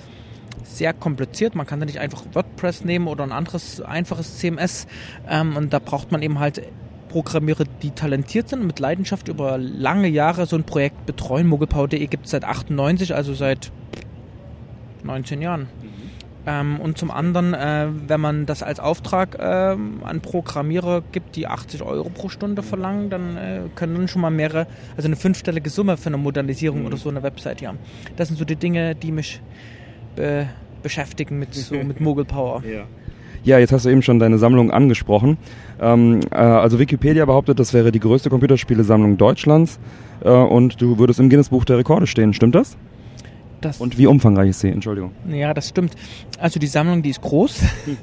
sehr 0.64 0.92
kompliziert. 0.92 1.54
Man 1.54 1.66
kann 1.66 1.80
da 1.80 1.86
nicht 1.86 1.98
einfach 1.98 2.22
WordPress 2.32 2.84
nehmen 2.84 3.06
oder 3.06 3.24
ein 3.24 3.32
anderes 3.32 3.80
einfaches 3.80 4.38
CMS. 4.38 4.86
Ähm, 5.28 5.56
und 5.56 5.72
da 5.72 5.78
braucht 5.78 6.12
man 6.12 6.22
eben 6.22 6.38
halt 6.38 6.62
Programmierer, 7.08 7.64
die 7.82 7.90
talentiert 7.90 8.48
sind 8.48 8.60
und 8.60 8.66
mit 8.68 8.78
Leidenschaft 8.78 9.28
über 9.28 9.58
lange 9.58 10.08
Jahre 10.08 10.46
so 10.46 10.56
ein 10.56 10.64
Projekt 10.64 11.06
betreuen. 11.06 11.46
Mogelpower.de 11.48 12.06
gibt 12.06 12.26
es 12.26 12.30
seit 12.30 12.44
98, 12.44 13.14
also 13.14 13.34
seit 13.34 13.72
19 15.02 15.42
Jahren. 15.42 15.68
Ähm, 16.46 16.80
und 16.80 16.96
zum 16.96 17.10
anderen, 17.10 17.52
äh, 17.52 17.88
wenn 18.06 18.20
man 18.20 18.46
das 18.46 18.62
als 18.62 18.80
Auftrag 18.80 19.38
äh, 19.38 19.42
an 19.42 20.20
Programmierer 20.22 21.02
gibt, 21.12 21.36
die 21.36 21.46
80 21.46 21.82
Euro 21.82 22.08
pro 22.08 22.28
Stunde 22.28 22.62
verlangen, 22.62 23.10
dann 23.10 23.36
äh, 23.36 23.60
können 23.74 23.94
dann 23.94 24.08
schon 24.08 24.22
mal 24.22 24.30
mehrere, 24.30 24.66
also 24.96 25.06
eine 25.06 25.16
fünfstellige 25.16 25.68
Summe 25.68 25.96
für 25.96 26.06
eine 26.06 26.16
Modernisierung 26.16 26.80
Mhm. 26.80 26.86
oder 26.86 26.96
so 26.96 27.10
eine 27.10 27.22
Website 27.22 27.60
ja. 27.60 27.74
Das 28.16 28.28
sind 28.28 28.38
so 28.38 28.44
die 28.44 28.56
Dinge, 28.56 28.94
die 28.94 29.12
mich 29.12 29.40
be 30.16 30.48
beschäftigen 30.82 31.38
mit 31.38 31.54
so 31.54 31.74
mit 31.74 32.00
Mogul 32.00 32.24
Power. 32.24 32.62
Ja, 33.42 33.58
jetzt 33.58 33.72
hast 33.72 33.86
du 33.86 33.90
eben 33.90 34.02
schon 34.02 34.18
deine 34.18 34.38
Sammlung 34.38 34.70
angesprochen. 34.70 35.38
Ähm, 35.80 36.20
äh, 36.30 36.36
also 36.36 36.78
Wikipedia 36.78 37.24
behauptet, 37.24 37.58
das 37.58 37.72
wäre 37.72 37.90
die 37.90 38.00
größte 38.00 38.28
Computerspielesammlung 38.28 39.16
Deutschlands 39.16 39.78
äh, 40.22 40.30
und 40.30 40.80
du 40.80 40.98
würdest 40.98 41.20
im 41.20 41.30
Guinness-Buch 41.30 41.64
der 41.64 41.78
Rekorde 41.78 42.06
stehen. 42.06 42.34
Stimmt 42.34 42.54
das? 42.54 42.76
Das, 43.60 43.78
Und 43.80 43.98
wie 43.98 44.06
umfangreich 44.06 44.50
ist 44.50 44.60
sie? 44.60 44.68
Entschuldigung. 44.68 45.12
Ja, 45.28 45.52
das 45.52 45.68
stimmt. 45.68 45.94
Also 46.38 46.58
die 46.58 46.66
Sammlung, 46.66 47.02
die 47.02 47.10
ist 47.10 47.20
groß. 47.20 47.62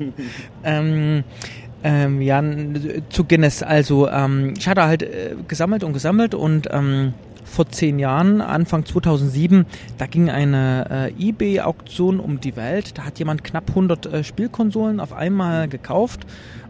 ähm, 0.64 1.24
ähm, 1.84 2.22
ja, 2.22 2.44
zu 3.10 3.24
Guinness. 3.24 3.64
Also 3.64 4.08
ähm, 4.08 4.54
ich 4.58 4.68
hatte 4.68 4.84
halt 4.84 5.04
äh, 5.04 5.36
gesammelt 5.48 5.84
und 5.84 5.94
gesammelt 5.94 6.36
und 6.36 6.68
ähm, 6.72 7.14
vor 7.48 7.68
zehn 7.70 8.00
Jahren, 8.00 8.42
Anfang 8.42 8.86
2007, 8.86 9.66
da 9.98 10.06
ging 10.06 10.30
eine 10.30 11.12
äh, 11.18 11.30
eBay-Auktion 11.30 12.20
um 12.20 12.40
die 12.40 12.56
Welt. 12.56 12.98
Da 12.98 13.06
hat 13.06 13.20
jemand 13.20 13.44
knapp 13.44 13.70
100 13.70 14.06
äh, 14.06 14.24
Spielkonsolen 14.24 15.00
auf 15.00 15.14
einmal 15.14 15.68
gekauft 15.68 16.26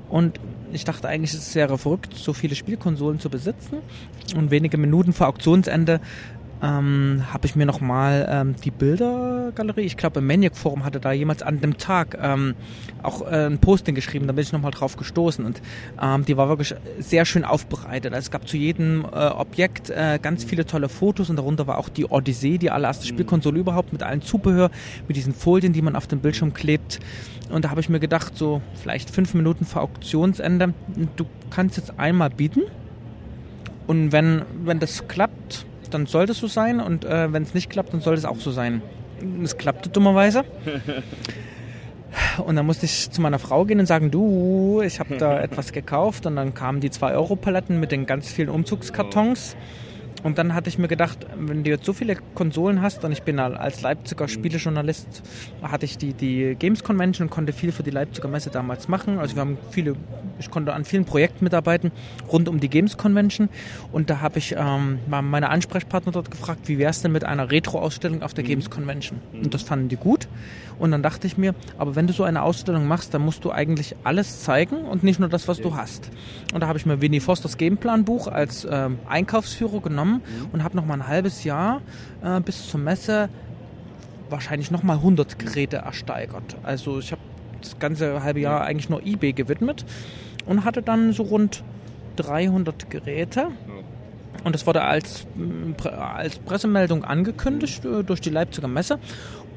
und 0.09 0.39
ich 0.71 0.83
dachte 0.83 1.07
eigentlich, 1.07 1.33
es 1.33 1.55
wäre 1.55 1.77
verrückt, 1.77 2.13
so 2.13 2.33
viele 2.33 2.55
Spielkonsolen 2.55 3.19
zu 3.19 3.29
besitzen. 3.29 3.77
Und 4.35 4.51
wenige 4.51 4.77
Minuten 4.77 5.13
vor 5.13 5.27
Auktionsende 5.27 6.01
ähm, 6.61 7.23
habe 7.31 7.45
ich 7.45 7.55
mir 7.55 7.65
nochmal 7.65 8.27
ähm, 8.29 8.55
die 8.63 8.71
Bildergalerie, 8.71 9.81
ich 9.81 9.97
glaube 9.97 10.19
im 10.19 10.27
Maniac 10.27 10.55
Forum 10.55 10.83
hatte 10.83 10.99
da 10.99 11.11
jemals 11.11 11.43
an 11.43 11.61
dem 11.61 11.77
Tag 11.77 12.17
ähm, 12.19 12.55
auch 13.03 13.21
äh, 13.21 13.45
ein 13.45 13.59
Posting 13.59 13.93
geschrieben, 13.93 14.27
da 14.27 14.33
bin 14.33 14.41
ich 14.41 14.51
nochmal 14.51 14.71
drauf 14.71 14.97
gestoßen 14.97 15.45
und 15.45 15.61
ähm, 16.01 16.25
die 16.25 16.35
war 16.35 16.49
wirklich 16.49 16.73
sehr 16.99 17.25
schön 17.25 17.43
aufbereitet. 17.43 18.13
Also 18.13 18.25
es 18.25 18.31
gab 18.31 18.47
zu 18.47 18.57
jedem 18.57 19.05
äh, 19.05 19.27
Objekt 19.27 19.89
äh, 19.89 20.17
ganz 20.21 20.43
viele 20.43 20.65
tolle 20.65 20.89
Fotos 20.89 21.29
und 21.29 21.35
darunter 21.35 21.67
war 21.67 21.77
auch 21.77 21.89
die 21.89 22.05
Odyssee, 22.05 22.57
die 22.57 22.71
allererste 22.71 23.05
Spielkonsole 23.05 23.59
überhaupt 23.59 23.93
mit 23.93 24.01
allen 24.01 24.21
Zubehör, 24.21 24.71
mit 25.07 25.15
diesen 25.15 25.33
Folien, 25.33 25.73
die 25.73 25.83
man 25.83 25.95
auf 25.95 26.07
dem 26.07 26.19
Bildschirm 26.19 26.53
klebt. 26.53 26.99
Und 27.49 27.65
da 27.65 27.69
habe 27.69 27.81
ich 27.81 27.89
mir 27.89 27.99
gedacht, 27.99 28.35
so 28.35 28.61
vielleicht 28.81 29.09
fünf 29.09 29.33
Minuten 29.33 29.63
vor 29.63 29.83
Auktionsende, 29.83 30.73
du 31.15 31.25
kannst 31.49 31.77
jetzt 31.77 31.99
einmal 31.99 32.29
bieten 32.29 32.63
und 33.85 34.11
wenn, 34.11 34.41
wenn 34.65 34.79
das 34.79 35.07
klappt, 35.07 35.66
dann 35.89 36.05
soll 36.05 36.25
das 36.25 36.37
so 36.37 36.47
sein. 36.47 36.79
Und 36.79 37.05
äh, 37.05 37.31
wenn 37.31 37.43
es 37.43 37.53
nicht 37.53 37.69
klappt, 37.69 37.93
dann 37.93 38.01
soll 38.01 38.15
es 38.15 38.25
auch 38.25 38.39
so 38.39 38.51
sein. 38.51 38.81
Es 39.43 39.57
klappte 39.57 39.89
dummerweise. 39.89 40.43
Und 42.43 42.55
dann 42.55 42.65
musste 42.65 42.85
ich 42.85 43.11
zu 43.11 43.21
meiner 43.21 43.39
Frau 43.39 43.65
gehen 43.65 43.79
und 43.79 43.85
sagen, 43.85 44.11
du, 44.11 44.81
ich 44.83 44.99
habe 44.99 45.17
da 45.17 45.39
etwas 45.41 45.71
gekauft. 45.71 46.25
Und 46.25 46.35
dann 46.35 46.53
kamen 46.53 46.79
die 46.79 46.89
2-Euro-Paletten 46.89 47.79
mit 47.79 47.91
den 47.91 48.05
ganz 48.05 48.29
vielen 48.29 48.49
Umzugskartons. 48.49 49.55
Und 50.23 50.37
dann 50.37 50.53
hatte 50.53 50.69
ich 50.69 50.77
mir 50.77 50.87
gedacht, 50.87 51.25
wenn 51.37 51.63
du 51.63 51.69
jetzt 51.69 51.85
so 51.85 51.93
viele 51.93 52.15
Konsolen 52.33 52.81
hast, 52.81 53.03
und 53.03 53.11
ich 53.11 53.23
bin 53.23 53.39
als 53.39 53.81
Leipziger 53.81 54.27
Spielejournalist, 54.27 55.21
hatte 55.61 55.85
ich 55.85 55.97
die, 55.97 56.13
die 56.13 56.55
Games 56.57 56.83
Convention 56.83 57.27
und 57.27 57.31
konnte 57.31 57.53
viel 57.53 57.71
für 57.71 57.83
die 57.83 57.91
Leipziger 57.91 58.27
Messe 58.27 58.49
damals 58.49 58.87
machen. 58.87 59.19
Also 59.19 59.35
wir 59.35 59.41
haben 59.41 59.57
viele, 59.69 59.95
ich 60.39 60.49
konnte 60.49 60.73
an 60.73 60.85
vielen 60.85 61.05
Projekten 61.05 61.43
mitarbeiten 61.43 61.91
rund 62.31 62.49
um 62.49 62.59
die 62.59 62.69
Games 62.69 62.97
Convention. 62.97 63.49
Und 63.91 64.09
da 64.09 64.21
habe 64.21 64.39
ich 64.39 64.55
ähm, 64.57 64.99
meine 65.07 65.49
Ansprechpartner 65.49 66.11
dort 66.11 66.31
gefragt, 66.31 66.67
wie 66.67 66.77
wäre 66.77 66.89
es 66.89 67.01
denn 67.01 67.11
mit 67.11 67.23
einer 67.23 67.51
Retro-Ausstellung 67.51 68.23
auf 68.23 68.33
der 68.33 68.43
Games 68.43 68.69
Convention? 68.69 69.19
Und 69.33 69.53
das 69.53 69.61
fanden 69.61 69.87
die 69.87 69.97
gut. 69.97 70.27
Und 70.79 70.91
dann 70.91 71.01
dachte 71.01 71.27
ich 71.27 71.37
mir, 71.37 71.55
aber 71.77 71.95
wenn 71.95 72.07
du 72.07 72.13
so 72.13 72.23
eine 72.23 72.43
Ausstellung 72.43 72.87
machst, 72.87 73.13
dann 73.13 73.23
musst 73.23 73.43
du 73.45 73.51
eigentlich 73.51 73.95
alles 74.03 74.43
zeigen 74.43 74.77
und 74.77 75.03
nicht 75.03 75.19
nur 75.19 75.29
das, 75.29 75.47
was 75.47 75.59
du 75.59 75.75
hast. 75.75 76.09
Und 76.53 76.61
da 76.61 76.67
habe 76.67 76.77
ich 76.77 76.85
mir 76.85 77.01
Winnie 77.01 77.19
Fosters 77.19 77.57
Gameplan-Buch 77.57 78.27
als 78.27 78.67
ähm, 78.69 78.99
Einkaufsführer 79.07 79.81
genommen 79.81 80.21
und 80.51 80.63
habe 80.63 80.75
noch 80.75 80.85
mal 80.85 80.93
ein 80.95 81.07
halbes 81.07 81.43
Jahr 81.43 81.81
äh, 82.23 82.39
bis 82.41 82.67
zur 82.67 82.79
Messe 82.79 83.29
wahrscheinlich 84.29 84.71
noch 84.71 84.83
mal 84.83 84.97
100 84.97 85.39
Geräte 85.39 85.77
ersteigert. 85.77 86.57
Also 86.63 86.99
ich 86.99 87.11
habe 87.11 87.21
das 87.61 87.79
ganze 87.79 88.23
halbe 88.23 88.39
Jahr 88.39 88.61
eigentlich 88.61 88.89
nur 88.89 89.05
eBay 89.05 89.33
gewidmet 89.33 89.85
und 90.45 90.63
hatte 90.63 90.81
dann 90.81 91.13
so 91.13 91.23
rund 91.23 91.63
300 92.17 92.89
Geräte. 92.89 93.47
Und 94.43 94.53
das 94.53 94.65
wurde 94.67 94.83
als, 94.83 95.25
als 95.91 96.39
Pressemeldung 96.39 97.03
angekündigt 97.03 97.83
äh, 97.85 98.03
durch 98.03 98.21
die 98.21 98.29
Leipziger 98.29 98.67
Messe. 98.67 98.99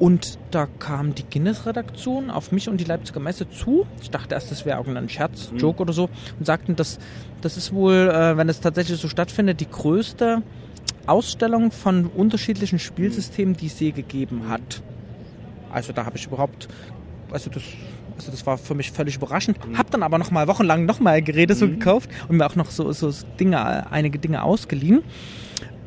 Und 0.01 0.39
da 0.51 0.67
kam 0.67 1.15
die 1.15 1.25
Guinness-Redaktion 1.25 2.31
auf 2.31 2.53
mich 2.53 2.71
und 2.71 2.79
die 2.79 2.85
Leipziger 2.85 3.21
Messe 3.21 3.51
zu. 3.51 3.87
Ich 4.01 4.11
dachte 4.11 4.35
erst, 4.35 4.51
das 4.51 4.65
wäre 4.65 4.79
irgendein 4.79 5.11
Scherz, 5.11 5.53
Joke 5.55 5.83
oder 5.83 5.93
so. 5.93 6.09
Und 6.39 6.47
sagten, 6.47 6.75
dass 6.75 6.99
das 7.43 7.59
ist 7.59 7.75
wohl, 7.75 8.09
äh, 8.09 8.37
wenn 8.39 8.49
es 8.49 8.61
tatsächlich 8.61 8.99
so 8.99 9.09
stattfindet, 9.09 9.61
die 9.61 9.69
größte 9.69 10.43
Ausstellung 11.07 11.71
von 11.71 12.07
unterschiedlichen 12.07 12.79
Spielsystemen, 12.79 13.57
die 13.57 13.67
es 13.67 13.79
je 13.79 13.91
gegeben 13.91 14.49
hat. 14.49 14.83
Also 15.71 15.93
da 15.93 16.07
habe 16.07 16.17
ich 16.17 16.27
überhaupt, 16.27 16.69
also 17.31 17.51
das, 17.51 17.63
also 18.17 18.31
das 18.31 18.47
war 18.47 18.57
für 18.57 18.75
mich 18.75 18.93
völlig 18.93 19.17
überraschend. 19.17 19.59
Hab 19.77 19.91
dann 19.91 20.03
aber 20.03 20.17
noch 20.17 20.31
mal 20.31 20.49
wochenlang 20.49 20.87
noch 20.87 21.01
mal 21.01 21.21
Geräte 21.21 21.55
so 21.55 21.69
gekauft 21.69 22.09
und 22.29 22.39
mir 22.39 22.47
auch 22.47 22.57
noch 22.57 22.71
so, 22.71 22.91
so 22.93 23.13
Dinge, 23.39 23.91
einige 23.93 24.19
Dinge 24.19 24.43
ausgeliehen. 24.43 25.03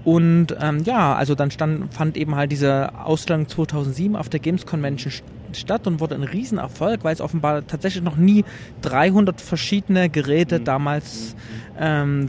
Und 0.04 0.56
ähm, 0.60 0.84
ja, 0.84 1.16
also 1.16 1.34
dann 1.34 1.50
stand, 1.50 1.94
fand 1.94 2.18
eben 2.18 2.36
halt 2.36 2.52
diese 2.52 2.94
Ausstellung 3.06 3.48
2007 3.48 4.16
auf 4.18 4.28
der 4.28 4.42
Games 4.42 4.66
Convention 4.66 5.12
st- 5.14 5.22
statt 5.56 5.88
und 5.88 6.00
wurde 6.00 6.16
ein 6.16 6.24
Riesenerfolg, 6.24 7.04
weil 7.04 7.14
es 7.14 7.22
offenbar 7.22 7.66
tatsächlich 7.68 8.04
noch 8.04 8.18
nie 8.18 8.44
300 8.82 9.40
verschiedene 9.40 10.10
Geräte 10.10 10.60
damals 10.60 11.36
ähm, 11.80 12.28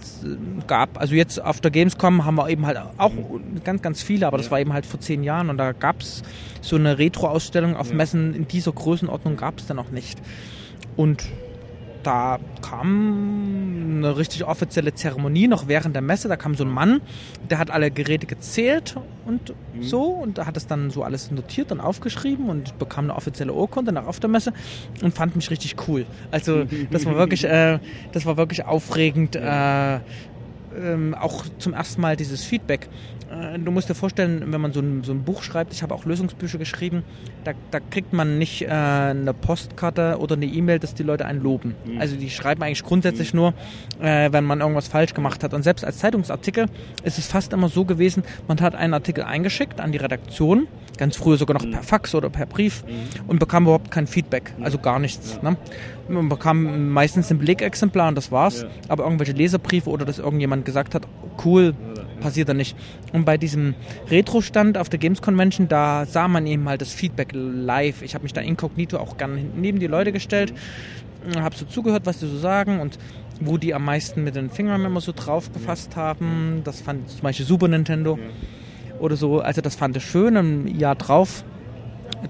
gab. 0.67 1.01
Also 1.01 1.15
jetzt 1.15 1.43
auf 1.43 1.61
der 1.61 1.71
Gamescom 1.71 2.25
haben 2.25 2.37
wir 2.37 2.49
eben 2.51 2.67
halt 2.67 2.79
auch 2.99 3.13
ganz, 3.65 3.83
ganz 3.83 4.03
viele, 4.03 4.27
aber 4.27 4.37
das 4.37 4.51
war 4.51 4.61
eben 4.61 4.73
halt 4.73 4.87
vor 4.87 5.01
zehn 5.01 5.25
Jahren 5.25 5.51
und 5.51 5.57
da 5.59 5.73
gab 5.73 6.01
es 6.01 6.23
so 6.61 6.77
eine 6.77 6.99
Retro-Ausstellung 6.99 7.77
auf 7.77 7.93
Messen 7.93 8.35
in 8.35 8.47
dieser 8.47 8.73
Größenordnung 8.73 9.37
gab 9.37 9.59
es 9.59 9.67
da 9.67 9.75
noch 9.75 9.91
nicht. 9.91 10.21
Und 10.97 11.25
da 12.07 12.39
kam 12.63 13.97
eine 13.99 14.17
richtig 14.17 14.45
offizielle 14.45 14.95
Zeremonie 14.95 15.49
noch 15.49 15.69
während 15.69 15.95
der 15.95 16.03
Messe. 16.03 16.29
Da 16.29 16.37
kam 16.37 16.55
so 16.55 16.65
ein 16.65 16.71
Mann, 16.71 17.01
der 17.51 17.59
hat 17.59 17.71
alle 17.71 17.91
Geräte 17.91 18.27
gezählt 18.27 18.97
und 19.25 19.55
so 19.81 20.03
und 20.03 20.45
hat 20.45 20.57
es 20.57 20.67
dann 20.67 20.91
so 20.91 21.03
alles 21.03 21.31
notiert 21.31 21.73
und 21.73 21.81
aufgeschrieben 21.81 22.49
und 22.49 22.79
bekam 22.79 23.07
eine 23.07 23.15
offizielle 23.17 23.53
Urkunde 23.53 23.93
nach 23.93 24.07
auf 24.07 24.21
der 24.21 24.31
Messe 24.31 24.53
und 25.03 25.15
fand 25.15 25.37
mich 25.37 25.51
richtig 25.51 25.77
cool. 25.89 26.07
Also 26.31 26.65
das 26.91 27.07
war 27.07 27.17
wirklich, 27.17 27.45
äh, 27.49 27.79
das 28.13 28.27
war 28.27 28.37
wirklich 28.37 28.65
aufregend. 28.65 29.37
Äh, 29.37 30.01
ähm, 30.77 31.15
auch 31.15 31.45
zum 31.59 31.73
ersten 31.73 32.01
Mal 32.01 32.17
dieses 32.17 32.45
Feedback. 32.45 32.89
Äh, 33.31 33.59
du 33.59 33.71
musst 33.71 33.89
dir 33.89 33.95
vorstellen, 33.95 34.53
wenn 34.53 34.61
man 34.61 34.73
so 34.73 34.81
ein, 34.81 35.03
so 35.05 35.13
ein 35.13 35.23
Buch 35.23 35.43
schreibt, 35.43 35.73
ich 35.73 35.83
habe 35.83 35.95
auch 35.95 36.05
Lösungsbücher 36.05 36.59
geschrieben, 36.59 37.03
da, 37.45 37.53
da 37.71 37.81
kriegt 37.81 38.13
man 38.13 38.39
nicht 38.39 38.63
äh, 38.63 38.69
eine 38.69 39.35
Postkarte 39.35 40.19
oder 40.19 40.37
eine 40.37 40.47
E-Mail, 40.47 40.79
dass 40.79 40.95
die 40.95 41.03
Leute 41.03 41.27
einen 41.27 41.43
loben. 41.43 41.75
Also 41.99 42.17
die 42.17 42.31
schreiben 42.31 42.63
eigentlich 42.63 42.83
grundsätzlich 42.83 43.35
nur, 43.35 43.55
äh, 44.01 44.31
wenn 44.33 44.45
man 44.45 44.61
irgendwas 44.61 44.89
falsch 44.89 45.15
gemacht 45.15 45.43
hat. 45.45 45.55
Und 45.55 45.63
selbst 45.63 45.85
als 45.85 45.99
Zeitungsartikel 45.99 46.67
ist 47.03 47.19
es 47.19 47.27
fast 47.27 47.53
immer 47.53 47.69
so 47.69 47.85
gewesen, 47.85 48.25
man 48.49 48.61
hat 48.61 48.75
einen 48.75 48.95
Artikel 48.95 49.25
eingeschickt 49.25 49.81
an 49.81 49.93
die 49.93 49.99
Redaktion, 49.99 50.69
ganz 50.99 51.17
früher 51.17 51.37
sogar 51.37 51.55
noch 51.61 51.71
per 51.71 51.83
Fax 51.83 52.15
oder 52.15 52.31
per 52.31 52.47
Brief 52.47 52.85
und 53.27 53.39
bekam 53.39 53.65
überhaupt 53.65 53.91
kein 53.91 54.07
Feedback, 54.07 54.55
also 54.63 54.79
gar 54.79 54.99
nichts. 54.99 55.41
Ne? 55.43 55.57
Man 56.09 56.29
bekam 56.29 56.91
meistens 56.91 57.31
ein 57.31 57.39
Belegexemplar 57.39 58.09
und 58.09 58.15
das 58.15 58.31
war's, 58.31 58.67
aber 58.89 59.05
irgendwelche 59.05 59.33
Leserbriefe 59.33 59.91
oder 59.91 60.05
dass 60.05 60.19
irgendjemand 60.19 60.65
gesagt 60.65 60.95
hat, 60.95 61.07
cool, 61.45 61.75
passiert 62.21 62.49
da 62.49 62.55
nicht. 62.55 62.77
Und 63.13 63.25
bei 63.25 63.37
diesem 63.37 63.75
Retro-Stand 64.11 64.79
auf 64.79 64.89
der 64.89 64.99
Games 64.99 65.23
Convention, 65.23 65.69
da 65.69 66.07
sah 66.07 66.29
man 66.29 66.47
eben 66.47 66.69
halt 66.69 66.81
das 66.81 66.93
Feedback 66.93 67.31
live. 67.33 68.03
Ich 68.03 68.15
habe 68.15 68.23
mich 68.23 68.33
da 68.33 68.41
inkognito 68.41 68.99
auch 68.99 69.17
gerne 69.17 69.45
neben 69.57 69.79
die 69.79 69.87
Leute 69.87 70.13
gestellt, 70.13 70.53
habe 71.37 71.57
so 71.57 71.65
zugehört, 71.65 72.07
was 72.07 72.19
die 72.19 72.27
so 72.27 72.39
sagen 72.39 72.81
und 72.81 72.99
wo 73.41 73.59
die 73.59 73.75
am 73.75 73.85
meisten 73.85 74.23
mit 74.25 74.37
den 74.37 74.51
Fingern 74.51 74.85
immer 74.85 75.01
so 75.01 75.13
drauf 75.13 75.53
gefasst 75.53 75.97
haben. 75.97 76.61
Das 76.65 76.81
fand 76.81 77.09
zum 77.09 77.23
Beispiel 77.23 77.47
Super 77.47 77.69
Nintendo 77.69 78.19
oder 79.01 79.17
so. 79.17 79.41
Also 79.41 79.61
das 79.61 79.75
fand 79.75 79.97
ich 79.97 80.05
schön. 80.05 80.37
Im 80.37 80.67
Jahr 80.67 80.95
drauf 80.95 81.45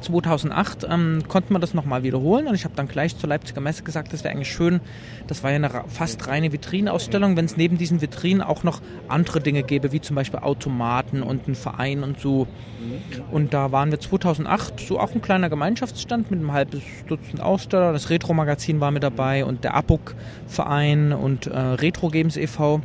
2008 0.00 0.86
ähm, 0.88 1.22
konnte 1.28 1.52
man 1.52 1.60
das 1.60 1.74
nochmal 1.74 2.02
wiederholen 2.02 2.46
und 2.46 2.54
ich 2.54 2.64
habe 2.64 2.74
dann 2.74 2.88
gleich 2.88 3.16
zur 3.16 3.28
Leipziger 3.28 3.60
Messe 3.60 3.82
gesagt, 3.82 4.12
das 4.12 4.24
wäre 4.24 4.34
eigentlich 4.34 4.52
schön, 4.52 4.80
das 5.26 5.42
war 5.42 5.50
ja 5.50 5.56
eine 5.56 5.70
fast 5.88 6.26
reine 6.28 6.52
Vitrinenausstellung, 6.52 7.36
wenn 7.36 7.44
es 7.44 7.56
neben 7.56 7.78
diesen 7.78 8.00
Vitrinen 8.00 8.42
auch 8.42 8.62
noch 8.64 8.80
andere 9.08 9.40
Dinge 9.40 9.62
gäbe, 9.62 9.92
wie 9.92 10.00
zum 10.00 10.16
Beispiel 10.16 10.40
Automaten 10.40 11.22
und 11.22 11.48
ein 11.48 11.54
Verein 11.54 12.02
und 12.02 12.20
so. 12.20 12.46
Und 13.30 13.54
da 13.54 13.72
waren 13.72 13.90
wir 13.90 14.00
2008 14.00 14.80
so 14.80 14.98
auch 15.00 15.14
ein 15.14 15.22
kleiner 15.22 15.48
Gemeinschaftsstand 15.48 16.30
mit 16.30 16.40
einem 16.40 16.52
halbes 16.52 16.82
Dutzend 17.06 17.40
Aussteller. 17.40 17.92
Das 17.92 18.10
Retro-Magazin 18.10 18.80
war 18.80 18.90
mit 18.90 19.02
dabei 19.02 19.44
und 19.44 19.64
der 19.64 19.74
ABUK-Verein 19.74 21.12
und 21.12 21.46
äh, 21.46 21.58
Retro 21.58 22.08
Games 22.08 22.36
e.V. 22.36 22.80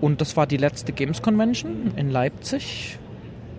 Und 0.00 0.20
das 0.20 0.36
war 0.36 0.46
die 0.46 0.56
letzte 0.56 0.92
Games 0.92 1.22
Convention 1.22 1.92
in 1.96 2.10
Leipzig. 2.10 2.98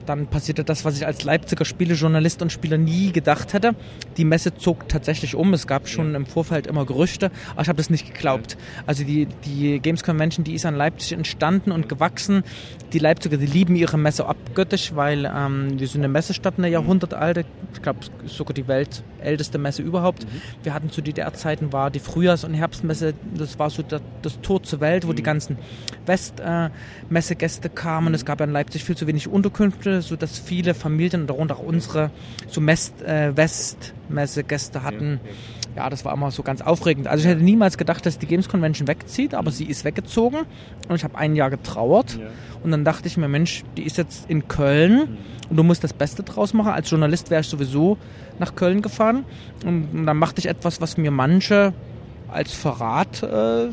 Dann 0.08 0.28
passierte 0.28 0.64
das, 0.64 0.86
was 0.86 0.98
ich 0.98 1.06
als 1.06 1.24
Leipziger 1.24 1.66
Spielejournalist 1.66 2.42
und 2.42 2.52
Spieler 2.52 2.78
nie 2.78 3.12
gedacht 3.12 3.54
hätte. 3.54 3.76
Die 4.18 4.26
Messe 4.26 4.56
zog 4.56 4.90
tatsächlich 4.90 5.36
um. 5.36 5.54
Es 5.54 5.68
gab 5.68 5.88
schon 5.88 6.16
im 6.16 6.26
Vorfeld 6.26 6.68
immer 6.68 6.86
Gerüchte, 6.86 7.32
aber 7.52 7.62
ich 7.62 7.70
habe 7.70 7.78
das 7.78 7.90
nicht 7.90 8.12
geglaubt. 8.14 8.58
Also 8.86 9.04
die, 9.04 9.28
die 9.46 9.80
Games 9.80 10.04
Convention, 10.04 10.44
die 10.44 10.54
ist 10.54 10.66
an 10.66 10.76
Leipzig 10.76 11.14
entstanden 11.14 11.72
und 11.72 11.88
gewachsen. 11.88 12.44
Die 12.94 13.00
Leipziger, 13.00 13.38
die 13.38 13.46
lieben 13.46 13.76
ihre 13.76 13.98
Messe 13.98 14.26
abgöttisch, 14.26 14.96
weil 14.96 15.26
ähm, 15.26 15.80
wir 15.80 15.88
sind 15.88 16.02
eine 16.02 16.08
Messestadt, 16.08 16.56
eine 16.58 16.70
Jahrhundertalte. 16.70 17.46
Ich 17.74 17.82
glaube, 17.82 18.00
sogar 18.26 18.54
die 18.54 18.68
weltälteste 18.68 19.58
Messe 19.58 19.82
überhaupt. 19.82 20.24
Mhm. 20.24 20.42
Wir 20.64 20.74
hatten 20.74 20.90
zu 20.90 21.02
DDR-Zeiten 21.02 21.72
war 21.72 21.92
die 21.92 22.00
Frühjahrs- 22.00 22.44
und 22.44 22.54
Herbstmesse, 22.54 23.14
das 23.36 23.60
war 23.60 23.70
so 23.70 23.84
das, 23.84 24.02
das 24.22 24.42
Tor 24.42 24.64
zur 24.64 24.80
Welt, 24.80 25.06
wo 25.06 25.12
mhm. 25.12 25.16
die 25.18 25.24
ganzen 25.24 25.58
Westmessegäste 26.06 27.68
äh, 27.68 27.72
kamen. 27.72 28.14
Es 28.14 28.26
gab 28.26 28.42
in 28.42 28.52
Leipzig 28.52 28.84
viel 28.84 28.98
zu 28.98 29.06
wenig 29.06 29.28
Unterkünfte, 29.28 30.02
sodass 30.02 30.40
viele 30.40 30.74
Familien, 30.74 31.28
darunter 31.28 31.58
auch 31.58 31.64
unsere, 31.64 32.12
so 32.48 32.62
Mest, 32.62 33.02
äh, 33.02 33.36
Westmessegäste 34.10 34.84
hatten. 34.84 35.20
Ja, 35.76 35.90
das 35.90 36.06
war 36.06 36.14
immer 36.14 36.32
so 36.32 36.44
ganz 36.44 36.62
aufregend. 36.62 37.08
Also 37.08 37.24
ich 37.24 37.30
hätte 37.30 37.44
niemals 37.44 37.78
gedacht, 37.78 38.06
dass 38.06 38.18
die 38.18 38.26
Games 38.26 38.50
Convention 38.50 38.88
wegzieht, 38.88 39.34
aber 39.34 39.52
sie 39.52 39.66
ist 39.66 39.86
weggezogen 39.86 40.40
und 40.90 40.96
ich 40.96 41.04
habe 41.04 41.18
ein 41.18 41.36
Jahr 41.36 41.50
getrauert. 41.50 42.18
Ja. 42.18 42.28
Und 42.64 42.72
dann 42.72 42.84
dachte 42.84 43.08
ich 43.08 43.18
mir, 43.18 43.28
Mensch, 43.28 43.64
die 43.76 43.84
ist 43.84 43.98
jetzt 43.98 44.30
in 44.30 44.48
Köln 44.48 44.96
mhm. 44.96 45.18
und 45.50 45.58
du 45.58 45.64
musst 45.64 45.84
das 45.84 45.94
Beste 45.94 46.24
draus 46.24 46.54
machen. 46.54 46.72
Als 46.72 46.90
Journalist 46.90 47.30
wäre 47.30 47.42
ich 47.42 47.48
sowieso 47.48 47.98
nach 48.40 48.56
Köln 48.56 48.82
gefahren 48.82 49.26
und 49.66 50.06
dann 50.06 50.18
machte 50.18 50.40
ich 50.40 50.48
etwas, 50.48 50.82
was 50.82 50.98
mir 50.98 51.12
manche 51.12 51.74
als 52.31 52.53
Verrat 52.53 53.24
äh, 53.24 53.69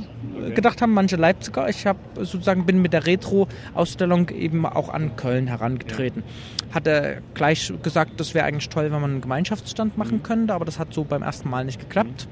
gedacht 0.54 0.80
haben, 0.80 0.92
manche 0.92 1.16
Leipziger. 1.16 1.68
Ich 1.68 1.86
habe 1.86 1.98
sozusagen 2.16 2.66
bin 2.66 2.80
mit 2.80 2.92
der 2.92 3.06
Retro-Ausstellung 3.06 4.30
eben 4.30 4.66
auch 4.66 4.88
an 4.88 5.16
Köln 5.16 5.46
herangetreten. 5.46 6.22
Ja. 6.68 6.74
Hatte 6.76 7.22
gleich 7.34 7.72
gesagt, 7.82 8.20
das 8.20 8.34
wäre 8.34 8.46
eigentlich 8.46 8.68
toll, 8.68 8.84
wenn 8.84 9.00
man 9.00 9.10
einen 9.12 9.20
Gemeinschaftsstand 9.20 9.98
machen 9.98 10.18
mhm. 10.18 10.22
könnte, 10.22 10.54
aber 10.54 10.64
das 10.64 10.78
hat 10.78 10.92
so 10.92 11.04
beim 11.04 11.22
ersten 11.22 11.48
Mal 11.50 11.64
nicht 11.64 11.80
geklappt. 11.80 12.28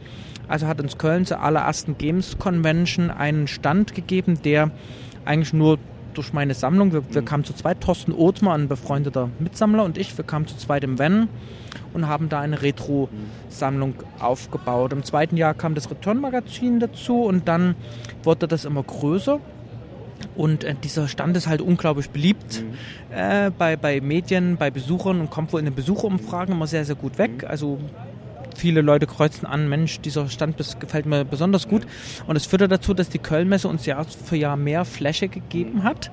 Also 0.49 0.67
hat 0.67 0.81
uns 0.81 0.99
Köln 0.99 1.25
zur 1.25 1.41
allerersten 1.41 1.99
Games 1.99 2.39
Convention 2.39 3.11
einen 3.11 3.47
Stand 3.47 3.95
gegeben, 3.95 4.41
der 4.43 4.71
eigentlich 5.25 5.53
nur 5.53 5.79
durch 6.15 6.33
meine 6.33 6.55
Sammlung, 6.55 6.93
wir, 6.93 7.03
wir 7.15 7.23
mhm. 7.23 7.27
kamen 7.27 7.45
zu 7.45 7.55
zweit, 7.55 7.81
Thorsten 7.81 8.13
Othmer, 8.13 8.53
ein 8.55 8.69
befreundeter 8.69 9.31
Mitsammler 9.39 9.85
und 9.85 9.99
ich, 9.99 10.17
wir 10.17 10.25
kamen 10.25 10.47
zu 10.47 10.57
zweit 10.57 10.85
im 10.85 10.99
Van 10.99 11.29
und 11.93 12.09
haben 12.09 12.29
da 12.29 12.41
eine 12.41 12.63
Retro-Sammlung 12.63 13.95
aufgebaut. 14.19 14.93
Im 14.93 15.05
zweiten 15.05 15.37
Jahr 15.37 15.55
kam 15.55 15.75
das 15.75 15.91
Return-Magazin 15.91 16.81
dazu 16.81 17.23
und 17.23 17.49
dann 17.49 17.75
wurde 18.23 18.49
das 18.49 18.65
immer 18.65 18.83
größer. 18.83 19.41
Und 20.35 20.65
äh, 20.65 20.75
dieser 20.83 21.09
Stand 21.09 21.37
ist 21.37 21.47
halt 21.47 21.61
unglaublich 21.61 22.11
beliebt 22.11 22.63
mhm. 22.63 23.17
äh, 23.17 23.51
bei, 23.51 23.77
bei 23.77 24.01
Medien, 24.01 24.57
bei 24.57 24.71
Besuchern 24.71 25.21
und 25.21 25.31
kommt 25.31 25.53
wohl 25.53 25.61
in 25.61 25.67
den 25.67 25.75
Besucherumfragen 25.75 26.55
immer 26.55 26.67
sehr, 26.67 26.85
sehr 26.85 26.95
gut 26.95 27.19
weg. 27.19 27.43
Mhm. 27.43 27.49
Also 27.49 27.79
viele 28.57 28.81
Leute 28.81 29.07
kreuzen 29.07 29.47
an, 29.47 29.69
Mensch, 29.69 30.01
dieser 30.01 30.29
Stand 30.29 30.57
gefällt 30.79 31.07
mir 31.07 31.25
besonders 31.25 31.69
gut. 31.69 31.87
Und 32.27 32.37
es 32.37 32.47
führte 32.47 32.69
dazu, 32.69 32.95
dass 32.95 33.09
die 33.09 33.19
Kölnmesse 33.19 33.69
uns 33.69 33.87
Jahr 33.87 34.05
für 34.05 34.37
Jahr 34.37 34.57
mehr 34.57 34.85
Fläche 34.85 35.29
gegeben 35.29 35.83
hat. 35.83 36.11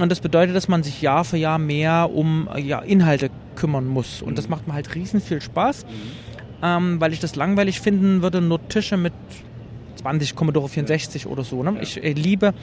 Und 0.00 0.10
das 0.10 0.20
bedeutet, 0.20 0.56
dass 0.56 0.68
man 0.68 0.82
sich 0.82 1.02
Jahr 1.02 1.24
für 1.24 1.36
Jahr 1.36 1.58
mehr 1.58 2.10
um 2.12 2.48
ja, 2.56 2.80
Inhalte 2.80 3.30
kümmern 3.54 3.86
muss. 3.86 4.22
Und 4.22 4.38
das 4.38 4.48
macht 4.48 4.66
mir 4.66 4.74
halt 4.74 4.94
riesen 4.94 5.20
viel 5.20 5.40
Spaß, 5.40 5.86
ähm, 6.62 7.00
weil 7.00 7.12
ich 7.12 7.20
das 7.20 7.36
langweilig 7.36 7.80
finden 7.80 8.22
würde, 8.22 8.40
nur 8.40 8.66
Tische 8.68 8.96
mit 8.96 9.12
20 9.96 10.34
Commodore 10.34 10.68
64 10.68 11.26
oder 11.26 11.44
so. 11.44 11.62
Ne? 11.62 11.78
Ich 11.80 12.02
äh, 12.02 12.12
liebe, 12.12 12.54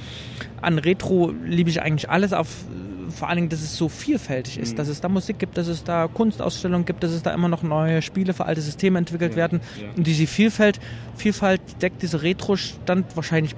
an 0.62 0.78
Retro 0.78 1.34
liebe 1.46 1.70
ich 1.70 1.82
eigentlich 1.82 2.10
alles 2.10 2.34
auf 2.34 2.48
vor 3.12 3.28
allen 3.28 3.36
Dingen, 3.36 3.50
dass 3.50 3.62
es 3.62 3.76
so 3.76 3.90
vielfältig 3.90 4.58
ist, 4.58 4.72
mhm. 4.72 4.78
dass 4.78 4.88
es 4.88 5.02
da 5.02 5.10
Musik 5.10 5.38
gibt, 5.38 5.58
dass 5.58 5.68
es 5.68 5.84
da 5.84 6.08
Kunstausstellungen 6.08 6.86
gibt, 6.86 7.04
dass 7.04 7.12
es 7.12 7.22
da 7.22 7.34
immer 7.34 7.50
noch 7.50 7.62
neue 7.62 8.02
Spiele 8.02 8.34
für 8.34 8.46
alte 8.46 8.62
Systeme 8.62 8.98
entwickelt 8.98 9.34
ja, 9.34 9.38
werden. 9.38 9.60
Ja. 9.82 9.90
Und 9.96 10.08
diese 10.08 10.28
Vielfalt, 10.28 10.80
Vielfalt 11.16 11.62
deckt 11.82 12.02
diese 12.02 12.22
Retro-Stand 12.24 13.16
wahrscheinlich 13.16 13.56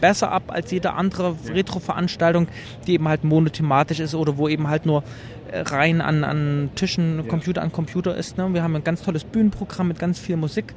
besser 0.00 0.32
ab 0.32 0.44
als 0.48 0.70
jede 0.70 0.92
andere. 0.92 1.36
Retro-Veranstaltung, 1.48 2.48
die 2.86 2.94
eben 2.94 3.08
halt 3.08 3.24
monothematisch 3.24 4.00
ist 4.00 4.14
oder 4.14 4.36
wo 4.36 4.48
eben 4.48 4.68
halt 4.68 4.86
nur 4.86 5.02
äh, 5.50 5.60
rein 5.60 6.00
an, 6.00 6.24
an 6.24 6.70
Tischen. 6.74 7.26
Computer 7.28 7.62
an 7.62 7.72
Computer 7.72 8.16
ist. 8.16 8.38
Ne? 8.38 8.52
Wir 8.52 8.62
haben 8.62 8.76
ein 8.76 8.84
ganz 8.84 9.02
tolles 9.02 9.24
Bühnenprogramm 9.24 9.88
mit 9.88 9.98
ganz 9.98 10.18
viel 10.18 10.36
Musik. 10.36 10.74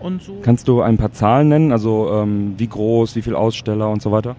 Und 0.00 0.22
so. 0.22 0.40
Kannst 0.42 0.66
du 0.66 0.82
ein 0.82 0.96
paar 0.96 1.12
Zahlen 1.12 1.48
nennen, 1.48 1.72
also 1.72 2.10
ähm, 2.12 2.54
wie 2.58 2.66
groß, 2.66 3.14
wie 3.14 3.22
viele 3.22 3.38
Aussteller 3.38 3.88
und 3.88 4.02
so 4.02 4.10
weiter? 4.10 4.34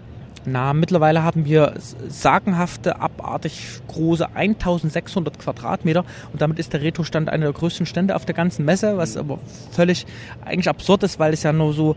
Na, 0.45 0.73
mittlerweile 0.73 1.23
haben 1.23 1.45
wir 1.45 1.73
sagenhafte, 2.09 2.99
abartig 2.99 3.79
große 3.87 4.35
1600 4.35 5.39
Quadratmeter 5.39 6.03
und 6.33 6.41
damit 6.41 6.59
ist 6.59 6.73
der 6.73 6.81
Retro-Stand 6.81 7.29
einer 7.29 7.45
der 7.45 7.53
größten 7.53 7.85
Stände 7.85 8.13
auf 8.13 8.25
der 8.25 8.35
ganzen 8.35 8.65
Messe, 8.65 8.97
was 8.97 9.15
aber 9.15 9.39
völlig 9.71 10.05
eigentlich 10.43 10.67
absurd 10.67 11.03
ist, 11.03 11.17
weil 11.17 11.31
es 11.31 11.43
ja 11.43 11.53
nur 11.53 11.73
so 11.73 11.95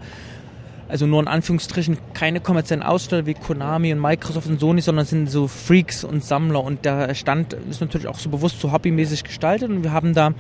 also 0.89 1.07
nur 1.07 1.21
in 1.21 1.29
Anführungsstrichen 1.29 1.99
keine 2.15 2.41
kommerziellen 2.41 2.83
Aussteller 2.83 3.27
wie 3.27 3.35
Konami 3.35 3.93
und 3.93 4.01
Microsoft 4.01 4.49
und 4.49 4.61
Sony, 4.61 4.81
sondern 4.81 5.05
sind 5.05 5.31
so 5.31 5.49
Freaks 5.49 6.05
und 6.05 6.25
Sammler 6.25 6.63
und 6.63 6.85
der 6.85 7.15
Stand 7.15 7.55
ist 7.69 7.81
natürlich 7.81 8.07
auch 8.07 8.19
so 8.19 8.31
bewusst 8.31 8.61
so 8.61 8.73
hobbymäßig 8.73 9.25
gestaltet 9.25 9.71
und 9.71 9.83
wir 9.83 9.93
haben 9.93 10.15
da 10.15 10.33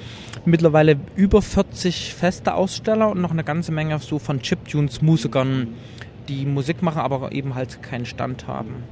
mittlerweile 0.45 0.97
über 1.17 1.43
40 1.43 2.15
feste 2.15 2.55
Aussteller 2.55 3.11
und 3.11 3.21
noch 3.21 3.31
eine 3.31 3.45
ganze 3.45 3.73
Menge 3.73 3.99
so 3.99 4.19
von 4.19 4.41
Chiptunes 4.41 5.03
Musikern, 5.03 5.69
die 6.29 6.47
Musik 6.47 6.83
machen, 6.83 7.01
aber 7.01 7.33
eben 7.33 7.55
halt 7.55 7.83
keinen 7.83 8.07
Stand 8.07 8.47
haben. 8.47 8.85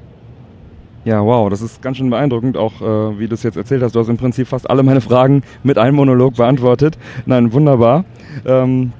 Ja, 1.04 1.22
wow, 1.22 1.50
das 1.50 1.60
ist 1.60 1.82
ganz 1.82 1.98
schön 1.98 2.08
beeindruckend, 2.08 2.56
auch 2.56 2.80
äh, 2.80 3.18
wie 3.18 3.28
du 3.28 3.34
es 3.34 3.42
jetzt 3.42 3.56
erzählt 3.56 3.82
hast. 3.82 3.94
Du 3.94 4.00
hast 4.00 4.08
im 4.08 4.16
Prinzip 4.16 4.48
fast 4.48 4.70
alle 4.70 4.82
meine 4.82 5.02
Fragen 5.02 5.42
mit 5.62 5.76
einem 5.76 5.96
Monolog 5.96 6.36
beantwortet. 6.36 6.96
Nein, 7.26 7.52
wunderbar. 7.52 8.06
Ähm, 8.46 8.94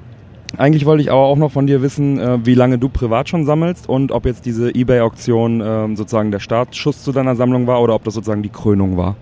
eigentlich 0.59 0.85
wollte 0.85 1.01
ich 1.01 1.11
aber 1.11 1.21
auch 1.21 1.37
noch 1.37 1.51
von 1.51 1.67
dir 1.67 1.81
wissen, 1.81 2.19
äh, 2.19 2.45
wie 2.45 2.55
lange 2.55 2.77
du 2.77 2.89
privat 2.89 3.29
schon 3.29 3.45
sammelst 3.45 3.87
und 3.89 4.11
ob 4.11 4.25
jetzt 4.25 4.45
diese 4.45 4.73
Ebay-Auktion 4.73 5.61
äh, 5.61 5.95
sozusagen 5.95 6.31
der 6.31 6.39
Startschuss 6.39 7.03
zu 7.03 7.11
deiner 7.11 7.35
Sammlung 7.35 7.67
war 7.67 7.81
oder 7.81 7.95
ob 7.95 8.03
das 8.03 8.13
sozusagen 8.13 8.43
die 8.43 8.49
Krönung 8.49 8.97
war. 8.97 9.15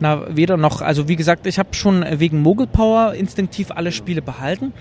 Na, 0.00 0.36
weder 0.36 0.56
noch. 0.56 0.82
Also 0.82 1.08
wie 1.08 1.16
gesagt, 1.16 1.46
ich 1.46 1.58
habe 1.58 1.74
schon 1.74 2.04
wegen 2.16 2.42
Mogul 2.42 2.66
Power 2.66 3.14
instinktiv 3.14 3.70
alle 3.70 3.92
Spiele 3.92 4.20
behalten. 4.20 4.72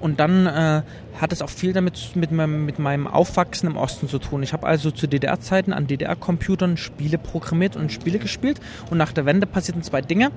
Und 0.00 0.20
dann 0.20 0.46
äh, 0.46 0.82
hat 1.20 1.32
es 1.32 1.42
auch 1.42 1.50
viel 1.50 1.72
damit 1.72 2.12
mit 2.14 2.32
meinem, 2.32 2.64
mit 2.64 2.78
meinem 2.78 3.06
Aufwachsen 3.06 3.68
im 3.68 3.76
Osten 3.76 4.08
zu 4.08 4.18
tun. 4.18 4.42
Ich 4.42 4.52
habe 4.52 4.66
also 4.66 4.90
zu 4.90 5.06
DDR-Zeiten 5.06 5.72
an 5.72 5.86
DDR-Computern 5.86 6.76
Spiele 6.76 7.18
programmiert 7.18 7.76
und 7.76 7.92
Spiele 7.92 8.18
gespielt. 8.18 8.60
Und 8.90 8.98
nach 8.98 9.12
der 9.12 9.24
Wende 9.24 9.46
passierten 9.46 9.82
zwei 9.82 10.00
Dinge. 10.00 10.30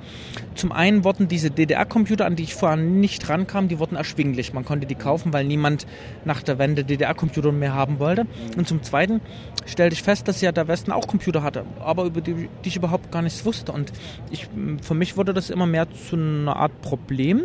Zum 0.56 0.72
einen 0.72 1.04
wurden 1.04 1.28
diese 1.28 1.52
DDR-Computer, 1.52 2.26
an 2.26 2.36
die 2.36 2.44
ich 2.44 2.56
vorher 2.56 2.78
nicht 2.78 3.28
rankam, 3.30 3.68
die 3.68 3.80
wurden 3.80 3.96
erschwinglich. 3.96 4.54
Man 4.54 4.66
konnte 4.66 4.88
die 4.88 4.96
kaufen, 4.96 5.34
weil 5.34 5.46
niemand 5.46 5.88
nach 6.26 6.42
der 6.42 6.60
Wende 6.60 6.84
DDR-Computer 6.84 7.52
mehr 7.52 7.74
haben 7.74 8.00
wollte. 8.00 8.28
Und 8.56 8.68
zum 8.68 8.84
zweiten 8.84 9.22
stellte 9.66 9.94
ich 9.94 10.04
fest, 10.04 10.28
dass 10.28 10.42
ja 10.42 10.52
der 10.52 10.68
Westen 10.68 10.92
auch 10.92 11.08
Computer 11.08 11.44
hatte, 11.44 11.66
aber 11.80 12.06
über 12.06 12.22
die, 12.22 12.50
die 12.64 12.70
ich 12.70 12.76
überhaupt 12.76 13.12
gar 13.12 13.22
nichts 13.22 13.46
wusste. 13.46 13.72
Und 13.72 13.92
ich, 14.32 14.48
für 14.82 14.94
mich 14.94 15.18
wurde 15.18 15.34
das 15.34 15.50
immer 15.50 15.66
mehr 15.66 15.88
zu 15.92 16.16
einer 16.16 16.56
Art 16.56 16.82
Problem, 16.82 17.44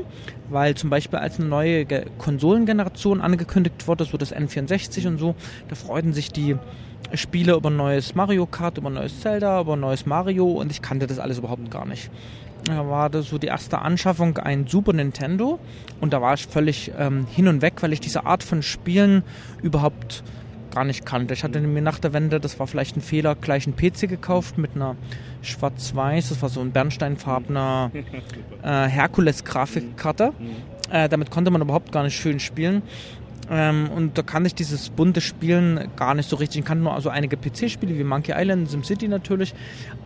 weil 0.51 0.75
zum 0.75 0.91
Beispiel 0.91 1.19
als 1.19 1.39
eine 1.39 1.49
neue 1.49 1.87
Konsolengeneration 2.19 3.21
angekündigt 3.23 3.87
wurde, 3.89 4.05
so 4.05 4.17
das 4.17 4.35
N64 4.35 5.07
und 5.07 5.19
so, 5.19 5.35
da 5.69 5.75
freuten 5.75 6.13
sich 6.13 6.31
die 6.31 6.57
Spieler 7.15 7.57
über 7.57 7.71
neues 7.71 8.15
Mario 8.15 8.47
Kart, 8.47 8.79
über 8.79 8.91
neues 8.91 9.21
Zelda, 9.21 9.61
über 9.61 9.77
neues 9.77 10.07
Mario 10.07 10.51
und 10.51 10.71
ich 10.71 10.83
kannte 10.83 11.07
das 11.07 11.19
alles 11.19 11.39
überhaupt 11.39 11.71
gar 11.71 11.87
nicht. 11.87 12.11
Da 12.65 12.89
war 12.89 13.11
das 13.11 13.29
so 13.29 13.39
die 13.39 13.49
erste 13.49 13.81
Anschaffung 13.81 14.39
ein 14.39 14.67
Super 14.67 14.93
Nintendo 14.93 15.59
und 16.01 16.13
da 16.13 16.23
war 16.23 16.35
ich 16.35 16.47
völlig 16.47 16.93
ähm, 16.97 17.27
hin 17.27 17.49
und 17.49 17.61
weg, 17.61 17.75
weil 17.81 17.93
ich 17.93 18.01
diese 18.01 18.25
Art 18.25 18.43
von 18.45 18.63
Spielen 18.63 19.25
überhaupt 19.63 20.23
gar 20.73 20.85
nicht 20.85 21.05
kannte. 21.05 21.35
Ich 21.35 21.45
hatte 21.45 21.61
mir 21.61 21.83
nach 21.83 21.99
der 21.99 22.13
Wende, 22.13 22.41
das 22.41 22.59
war 22.59 22.67
vielleicht 22.67 22.97
ein 22.97 23.03
Fehler, 23.03 23.35
gleich 23.35 23.67
einen 23.67 23.77
PC 23.77 24.09
gekauft 24.09 24.59
mit 24.59 24.75
einer 24.75 24.97
schwarz-weiß, 25.43 26.31
das 26.31 26.41
war 26.41 26.49
so 26.49 26.61
ein 26.61 26.73
bernsteinfarbener 26.73 27.91
äh, 28.63 28.69
Herkules-Grafikkarte. 28.87 30.33
Äh, 30.93 31.09
damit 31.09 31.31
konnte 31.31 31.51
man 31.51 31.63
überhaupt 31.63 31.91
gar 31.91 32.03
nicht 32.03 32.17
schön 32.17 32.39
spielen. 32.39 32.83
Ähm, 33.51 33.91
und 33.91 34.19
da 34.19 34.23
kann 34.23 34.45
ich 34.45 34.55
dieses 34.55 34.91
bunte 34.91 35.21
Spielen 35.21 35.89
gar 35.97 36.15
nicht 36.15 36.29
so 36.29 36.37
richtig. 36.37 36.61
Ich 36.61 36.65
kann 36.65 36.83
nur 36.83 36.95
also 36.95 37.09
einige 37.09 37.37
PC-Spiele 37.37 37.99
wie 37.99 38.05
Monkey 38.05 38.33
Island, 38.37 38.71
SimCity 38.71 39.09
natürlich, 39.09 39.55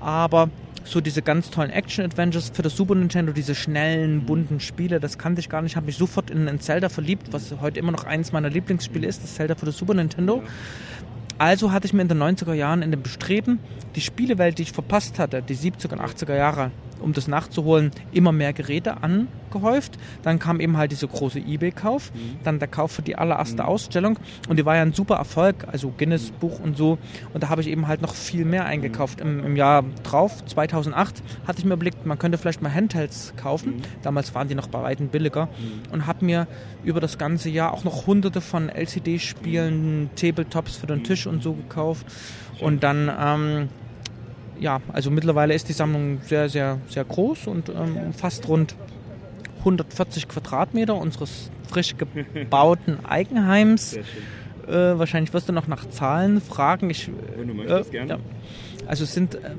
aber 0.00 0.48
so 0.84 1.00
diese 1.00 1.20
ganz 1.20 1.50
tollen 1.50 1.70
Action-Adventures 1.70 2.52
für 2.54 2.62
das 2.62 2.76
Super 2.76 2.94
Nintendo, 2.94 3.32
diese 3.32 3.56
schnellen, 3.56 4.24
bunten 4.24 4.60
Spiele, 4.60 5.00
das 5.00 5.18
kannte 5.18 5.40
ich 5.40 5.48
gar 5.48 5.60
nicht. 5.60 5.72
Ich 5.72 5.76
habe 5.76 5.86
mich 5.86 5.96
sofort 5.96 6.30
in 6.30 6.48
ein 6.48 6.60
Zelda 6.60 6.88
verliebt, 6.88 7.32
was 7.32 7.52
heute 7.60 7.80
immer 7.80 7.90
noch 7.90 8.04
eins 8.04 8.30
meiner 8.30 8.48
Lieblingsspiele 8.48 9.06
ist, 9.06 9.24
das 9.24 9.34
Zelda 9.34 9.56
für 9.56 9.66
das 9.66 9.76
Super 9.76 9.94
Nintendo. 9.94 10.44
Also 11.38 11.72
hatte 11.72 11.86
ich 11.86 11.92
mir 11.92 12.02
in 12.02 12.08
den 12.08 12.22
90er 12.22 12.54
Jahren 12.54 12.82
in 12.82 12.92
dem 12.92 13.02
Bestreben, 13.02 13.58
die 13.96 14.00
Spielewelt, 14.00 14.58
die 14.58 14.62
ich 14.62 14.72
verpasst 14.72 15.18
hatte, 15.18 15.42
die 15.42 15.56
70er 15.56 15.92
und 15.92 16.00
80er 16.00 16.36
Jahre, 16.36 16.70
um 17.00 17.12
das 17.12 17.28
nachzuholen, 17.28 17.90
immer 18.12 18.32
mehr 18.32 18.52
Geräte 18.52 19.02
angehäuft. 19.02 19.98
Dann 20.22 20.38
kam 20.38 20.60
eben 20.60 20.76
halt 20.76 20.92
dieser 20.92 21.08
große 21.08 21.40
Ebay-Kauf, 21.40 22.12
mhm. 22.12 22.36
dann 22.44 22.58
der 22.58 22.68
Kauf 22.68 22.92
für 22.92 23.02
die 23.02 23.16
allererste 23.16 23.62
mhm. 23.62 23.68
Ausstellung 23.68 24.18
und 24.48 24.58
die 24.58 24.64
war 24.64 24.76
ja 24.76 24.82
ein 24.82 24.92
super 24.92 25.16
Erfolg, 25.16 25.66
also 25.70 25.92
Guinness-Buch 25.96 26.60
und 26.60 26.76
so. 26.76 26.98
Und 27.32 27.42
da 27.42 27.48
habe 27.48 27.60
ich 27.60 27.68
eben 27.68 27.88
halt 27.88 28.02
noch 28.02 28.14
viel 28.14 28.44
mehr 28.44 28.64
eingekauft. 28.64 29.20
Im, 29.20 29.44
Im, 29.44 29.56
Jahr 29.56 29.84
drauf, 30.02 30.44
2008, 30.44 31.22
hatte 31.46 31.58
ich 31.58 31.64
mir 31.64 31.74
überlegt, 31.74 32.06
man 32.06 32.18
könnte 32.18 32.38
vielleicht 32.38 32.62
mal 32.62 32.72
Handhelds 32.72 33.34
kaufen. 33.36 33.76
Mhm. 33.76 33.82
Damals 34.02 34.34
waren 34.34 34.48
die 34.48 34.54
noch 34.54 34.68
bei 34.68 34.82
weitem 34.82 35.08
billiger 35.08 35.46
mhm. 35.46 35.92
und 35.92 36.06
habe 36.06 36.24
mir 36.24 36.46
über 36.84 37.00
das 37.00 37.18
ganze 37.18 37.50
Jahr 37.50 37.72
auch 37.72 37.84
noch 37.84 38.06
hunderte 38.06 38.40
von 38.40 38.68
LCD-Spielen, 38.68 40.10
Tabletops 40.16 40.76
für 40.76 40.86
den 40.86 41.04
Tisch 41.04 41.26
und 41.26 41.42
so 41.42 41.54
gekauft. 41.54 42.06
Und 42.60 42.82
dann 42.82 43.10
ähm, 43.20 43.68
ja, 44.60 44.80
also 44.92 45.10
mittlerweile 45.10 45.54
ist 45.54 45.68
die 45.68 45.72
Sammlung 45.72 46.20
sehr, 46.22 46.48
sehr, 46.48 46.78
sehr 46.88 47.04
groß 47.04 47.46
und 47.46 47.68
ähm, 47.68 47.96
umfasst 47.96 48.48
rund 48.48 48.74
140 49.60 50.28
Quadratmeter 50.28 50.94
unseres 50.94 51.50
frisch 51.68 51.96
gebauten 51.96 52.98
Eigenheims. 53.08 53.96
Äh, 53.96 54.02
wahrscheinlich 54.68 55.32
wirst 55.32 55.48
du 55.48 55.52
noch 55.52 55.66
nach 55.66 55.88
Zahlen 55.88 56.40
fragen. 56.40 56.90
Ich, 56.90 57.10
Wenn 57.36 57.48
du 57.48 57.54
möchtest, 57.54 57.90
äh, 57.90 57.92
gerne. 57.92 58.10
Ja. 58.10 58.18
Also 58.86 59.04
es 59.04 59.12
sind 59.12 59.34
äh, 59.34 59.50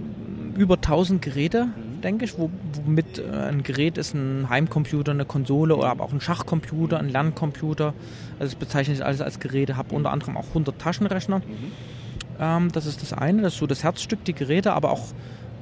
über 0.56 0.76
1000 0.76 1.22
Geräte, 1.22 1.66
mhm. 1.66 2.02
denke 2.02 2.26
ich, 2.26 2.38
wo, 2.38 2.50
womit 2.86 3.20
äh, 3.20 3.24
ein 3.24 3.64
Gerät 3.64 3.98
ist 3.98 4.14
ein 4.14 4.50
Heimcomputer, 4.50 5.12
eine 5.12 5.26
Konsole 5.26 5.76
oder 5.76 5.90
aber 5.90 6.04
auch 6.04 6.14
ein 6.14 6.22
Schachcomputer, 6.22 7.00
ein 7.00 7.10
Lerncomputer. 7.10 7.94
Also 8.40 8.54
das 8.54 8.56
bezeichne 8.56 8.94
ich 8.94 9.04
alles 9.04 9.22
als 9.22 9.40
Geräte, 9.40 9.78
habe 9.78 9.94
unter 9.96 10.12
anderem 10.12 10.38
auch 10.38 10.48
100 10.48 10.80
Taschenrechner. 10.80 11.40
Mhm 11.40 11.97
ähm, 12.40 12.72
das 12.72 12.86
ist 12.86 13.02
das 13.02 13.14
eine, 13.14 13.42
das 13.42 13.54
ist 13.54 13.60
so 13.60 13.68
das 13.68 13.84
Herzstück, 13.84 14.24
die 14.26 14.34
Geräte, 14.34 14.74
aber 14.74 14.92
auch 14.92 15.06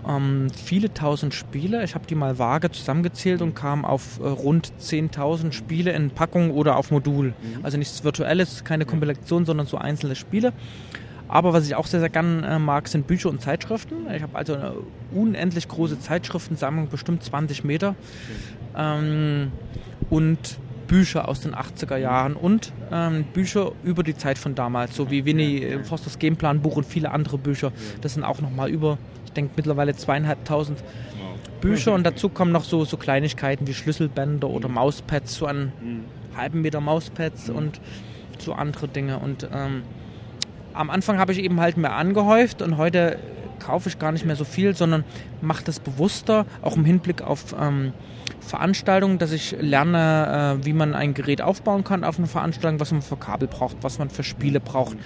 ähm, 0.07 0.47
viele 0.49 0.93
tausend 0.93 1.33
Spiele. 1.33 1.83
Ich 1.83 1.95
habe 1.95 2.05
die 2.05 2.15
mal 2.15 2.38
vage 2.38 2.71
zusammengezählt 2.71 3.41
und 3.41 3.55
kam 3.55 3.85
auf 3.85 4.19
äh, 4.19 4.27
rund 4.27 4.71
10.000 4.79 5.51
Spiele 5.51 5.91
in 5.91 6.11
Packung 6.11 6.51
oder 6.51 6.77
auf 6.77 6.91
Modul. 6.91 7.27
Mhm. 7.27 7.63
Also 7.63 7.77
nichts 7.77 8.03
Virtuelles, 8.03 8.63
keine 8.63 8.85
Kompilation, 8.85 9.45
sondern 9.45 9.67
so 9.67 9.77
einzelne 9.77 10.15
Spiele. 10.15 10.53
Aber 11.27 11.53
was 11.53 11.65
ich 11.65 11.75
auch 11.75 11.88
sehr, 11.88 11.99
sehr 11.99 12.09
gern 12.09 12.43
äh, 12.43 12.59
mag, 12.59 12.88
sind 12.88 13.07
Bücher 13.07 13.29
und 13.29 13.41
Zeitschriften. 13.41 14.07
Ich 14.15 14.21
habe 14.21 14.38
also 14.38 14.53
eine 14.53 14.73
unendlich 15.11 15.67
große 15.67 15.99
Zeitschriftensammlung, 15.99 16.88
bestimmt 16.89 17.23
20 17.23 17.63
Meter. 17.63 17.95
Ähm, 18.77 19.51
und 20.09 20.59
Bücher 20.87 21.27
aus 21.27 21.41
den 21.41 21.55
80er 21.55 21.97
Jahren 21.97 22.35
und 22.35 22.71
ähm, 22.91 23.25
Bücher 23.33 23.71
über 23.83 24.03
die 24.03 24.15
Zeit 24.15 24.37
von 24.37 24.55
damals, 24.55 24.95
so 24.95 25.09
wie 25.11 25.25
Winnie 25.25 25.63
äh, 25.63 25.83
Fosters 25.83 26.19
Gameplan-Buch 26.19 26.77
und 26.77 26.85
viele 26.85 27.11
andere 27.11 27.37
Bücher. 27.37 27.71
Das 28.01 28.13
sind 28.13 28.23
auch 28.23 28.41
nochmal 28.41 28.69
über, 28.69 28.97
ich 29.25 29.31
denke, 29.33 29.53
mittlerweile 29.55 29.95
zweieinhalbtausend 29.95 30.83
Bücher 31.61 31.93
und 31.93 32.03
dazu 32.05 32.29
kommen 32.29 32.51
noch 32.51 32.63
so, 32.63 32.85
so 32.85 32.97
Kleinigkeiten 32.97 33.65
wie 33.67 33.73
Schlüsselbänder 33.73 34.49
oder 34.49 34.67
mhm. 34.67 34.75
Mauspads, 34.75 35.35
so 35.35 35.45
einen 35.45 35.71
mhm. 35.81 36.37
halben 36.37 36.61
Meter 36.61 36.81
Mauspads 36.81 37.47
mhm. 37.47 37.55
und 37.55 37.81
so 38.37 38.53
andere 38.53 38.87
Dinge. 38.87 39.19
Und 39.19 39.47
ähm, 39.51 39.83
am 40.73 40.89
Anfang 40.89 41.17
habe 41.17 41.31
ich 41.31 41.39
eben 41.39 41.59
halt 41.59 41.77
mehr 41.77 41.93
angehäuft 41.93 42.61
und 42.61 42.77
heute 42.77 43.17
kaufe 43.59 43.89
ich 43.89 43.97
gar 43.97 44.11
nicht 44.11 44.25
mehr 44.25 44.35
so 44.35 44.43
viel, 44.43 44.75
sondern 44.75 45.03
mache 45.41 45.63
das 45.63 45.79
bewusster, 45.79 46.45
auch 46.61 46.75
im 46.75 46.85
Hinblick 46.85 47.21
auf 47.21 47.55
ähm, 47.59 47.93
Veranstaltungen, 48.39 49.17
dass 49.17 49.31
ich 49.31 49.55
lerne, 49.59 50.59
äh, 50.61 50.65
wie 50.65 50.73
man 50.73 50.93
ein 50.93 51.13
Gerät 51.13 51.41
aufbauen 51.41 51.83
kann 51.83 52.03
auf 52.03 52.17
einer 52.17 52.27
Veranstaltung, 52.27 52.79
was 52.79 52.91
man 52.91 53.01
für 53.01 53.17
Kabel 53.17 53.47
braucht, 53.47 53.77
was 53.81 53.99
man 53.99 54.09
für 54.09 54.23
Spiele 54.23 54.59
braucht, 54.59 54.97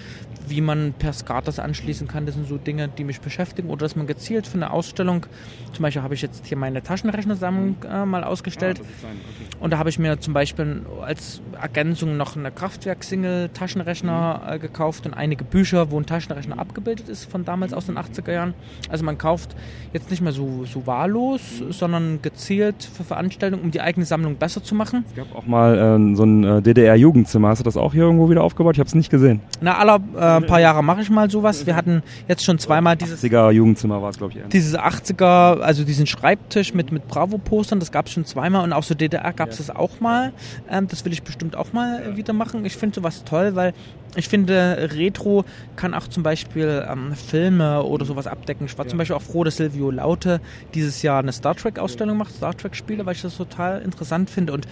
wie 0.47 0.61
man 0.61 0.93
per 0.93 1.13
SCART 1.13 1.47
das 1.47 1.59
anschließen 1.59 2.07
kann. 2.07 2.25
Das 2.25 2.35
sind 2.35 2.47
so 2.47 2.57
Dinge, 2.57 2.89
die 2.89 3.03
mich 3.03 3.21
beschäftigen. 3.21 3.69
Oder 3.69 3.85
dass 3.85 3.95
man 3.95 4.07
gezielt 4.07 4.47
für 4.47 4.55
eine 4.55 4.71
Ausstellung, 4.71 5.25
zum 5.73 5.83
Beispiel 5.83 6.01
habe 6.01 6.13
ich 6.13 6.21
jetzt 6.21 6.45
hier 6.45 6.57
meine 6.57 6.83
Taschenrechnersammlung 6.83 7.77
äh, 7.89 8.05
mal 8.05 8.23
ausgestellt. 8.23 8.81
Ah, 8.81 9.07
okay. 9.07 9.57
Und 9.59 9.71
da 9.71 9.77
habe 9.77 9.89
ich 9.89 9.99
mir 9.99 10.19
zum 10.19 10.33
Beispiel 10.33 10.85
als 11.01 11.41
Ergänzung 11.61 12.17
noch 12.17 12.35
eine 12.35 12.51
Kraftwerk-Single-Taschenrechner 12.51 14.41
äh, 14.47 14.59
gekauft 14.59 15.05
und 15.05 15.13
einige 15.13 15.43
Bücher, 15.43 15.91
wo 15.91 15.99
ein 15.99 16.05
Taschenrechner 16.05 16.59
abgebildet 16.59 17.09
ist 17.09 17.29
von 17.29 17.45
damals 17.45 17.73
aus 17.73 17.85
den 17.85 17.97
80er 17.97 18.31
Jahren. 18.31 18.53
Also 18.89 19.05
man 19.05 19.17
kauft 19.17 19.55
jetzt 19.93 20.09
nicht 20.09 20.21
mehr 20.21 20.31
so, 20.31 20.65
so 20.65 20.87
wahllos, 20.87 21.41
sondern 21.69 22.21
gezielt 22.21 22.83
für 22.83 23.03
Veranstaltungen, 23.03 23.63
um 23.63 23.71
die 23.71 23.81
eigene 23.81 24.05
Sammlung 24.05 24.35
besser 24.35 24.63
zu 24.63 24.75
machen. 24.75 25.05
Es 25.09 25.15
gab 25.15 25.35
auch 25.35 25.45
mal 25.45 25.77
äh, 25.77 26.15
so 26.15 26.23
ein 26.23 26.43
äh, 26.43 26.61
DDR-Jugendzimmer. 26.61 27.49
Hast 27.49 27.59
du 27.59 27.63
das 27.63 27.77
auch 27.77 27.93
hier 27.93 28.03
irgendwo 28.03 28.29
wieder 28.29 28.43
aufgebaut? 28.43 28.75
Ich 28.75 28.79
habe 28.79 28.87
es 28.87 28.95
nicht 28.95 29.09
gesehen. 29.09 29.41
Na, 29.61 29.77
aller 29.77 29.95
äh, 30.15 30.41
paar 30.41 30.59
Jahre 30.59 30.83
mache 30.83 31.01
ich 31.01 31.09
mal 31.09 31.29
sowas. 31.29 31.65
Wir 31.65 31.75
hatten 31.75 32.03
jetzt 32.27 32.43
schon 32.43 32.59
zweimal 32.59 32.95
dieses 32.95 33.23
80er 33.23 33.51
Jugendzimmer 33.51 34.01
war 34.01 34.09
es, 34.09 34.17
glaube 34.17 34.33
ich. 34.33 34.39
Eher. 34.39 34.47
Dieses 34.47 34.77
80er, 34.77 35.59
also 35.59 35.83
diesen 35.83 36.07
Schreibtisch 36.07 36.73
mit, 36.73 36.91
mit 36.91 37.07
Bravo-Postern, 37.07 37.79
das 37.79 37.91
gab 37.91 38.07
es 38.07 38.13
schon 38.13 38.25
zweimal 38.25 38.63
und 38.63 38.73
auch 38.73 38.83
so 38.83 38.95
DDR 38.95 39.33
gab 39.33 39.49
es 39.49 39.59
ja. 39.59 39.65
das 39.67 39.75
auch 39.75 39.99
mal. 39.99 40.33
Ähm, 40.69 40.87
das 40.87 41.05
will 41.05 41.13
ich 41.13 41.23
bestimmt 41.23 41.48
auch 41.55 41.73
mal 41.73 42.15
wieder 42.15 42.33
machen. 42.33 42.65
Ich 42.65 42.75
finde 42.75 42.95
sowas 42.95 43.23
toll, 43.23 43.55
weil 43.55 43.73
ich 44.15 44.27
finde, 44.27 44.89
Retro 44.95 45.45
kann 45.75 45.93
auch 45.93 46.07
zum 46.07 46.23
Beispiel 46.23 46.85
ähm, 46.89 47.13
Filme 47.13 47.83
oder 47.83 48.05
sowas 48.05 48.27
abdecken. 48.27 48.65
Ich 48.65 48.77
war 48.77 48.85
ja. 48.85 48.89
zum 48.89 48.97
Beispiel 48.97 49.15
auch 49.15 49.21
froh, 49.21 49.43
dass 49.43 49.57
Silvio 49.57 49.91
Laute 49.91 50.41
dieses 50.73 51.01
Jahr 51.03 51.19
eine 51.19 51.31
Star 51.31 51.55
Trek-Ausstellung 51.55 52.17
macht, 52.17 52.33
Star 52.33 52.55
Trek-Spiele, 52.57 53.05
weil 53.05 53.15
ich 53.15 53.21
das 53.21 53.37
total 53.37 53.81
interessant 53.81 54.29
finde. 54.29 54.53
Und 54.53 54.67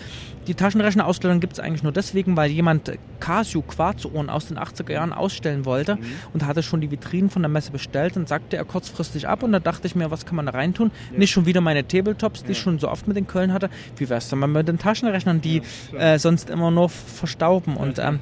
die 0.48 0.56
Taschenrechner-Ausstellung 0.56 1.40
gibt 1.40 1.54
es 1.54 1.60
eigentlich 1.60 1.84
nur 1.84 1.92
deswegen, 1.92 2.36
weil 2.36 2.50
jemand 2.50 2.94
Casio 3.20 3.62
Quarzuhren 3.62 4.30
aus 4.30 4.48
den 4.48 4.58
80er 4.58 4.92
Jahren 4.92 5.14
ausstellen 5.14 5.66
wollte 5.66 5.96
mhm. 5.96 6.06
und 6.34 6.46
hatte 6.46 6.64
schon 6.64 6.82
die 6.82 6.90
Vitrinen 6.90 7.30
von 7.30 7.42
der 7.42 7.50
Messe 7.50 7.72
bestellt 7.72 8.18
und 8.18 8.28
sagte 8.28 8.58
er 8.58 8.66
kurzfristig 8.66 9.28
ab. 9.28 9.44
Und 9.44 9.52
da 9.52 9.60
dachte 9.60 9.88
ich 9.88 9.96
mir, 9.96 10.10
was 10.10 10.26
kann 10.26 10.36
man 10.36 10.46
da 10.46 10.54
reintun? 10.54 10.92
Ja. 11.12 11.20
Nicht 11.20 11.32
schon 11.32 11.46
wieder 11.46 11.62
meine 11.62 11.88
Tabletops, 11.88 12.42
die 12.42 12.48
ja. 12.48 12.52
ich 12.54 12.60
schon 12.60 12.80
so 12.80 12.90
oft 12.90 13.08
mit 13.08 13.18
in 13.18 13.28
Köln 13.28 13.54
hatte. 13.54 13.70
Wie 13.98 14.10
wär's 14.10 14.30
denn 14.30 14.40
mal 14.40 14.48
mit 14.48 14.68
den 14.68 14.80
Taschenrechnern, 14.80 15.42
die 15.42 15.62
äh, 15.98 16.18
sonst 16.18 16.50
immer 16.50 16.67
nur 16.72 16.90
verstauben? 16.90 17.76
Und 17.78 18.00
ähm, 18.00 18.20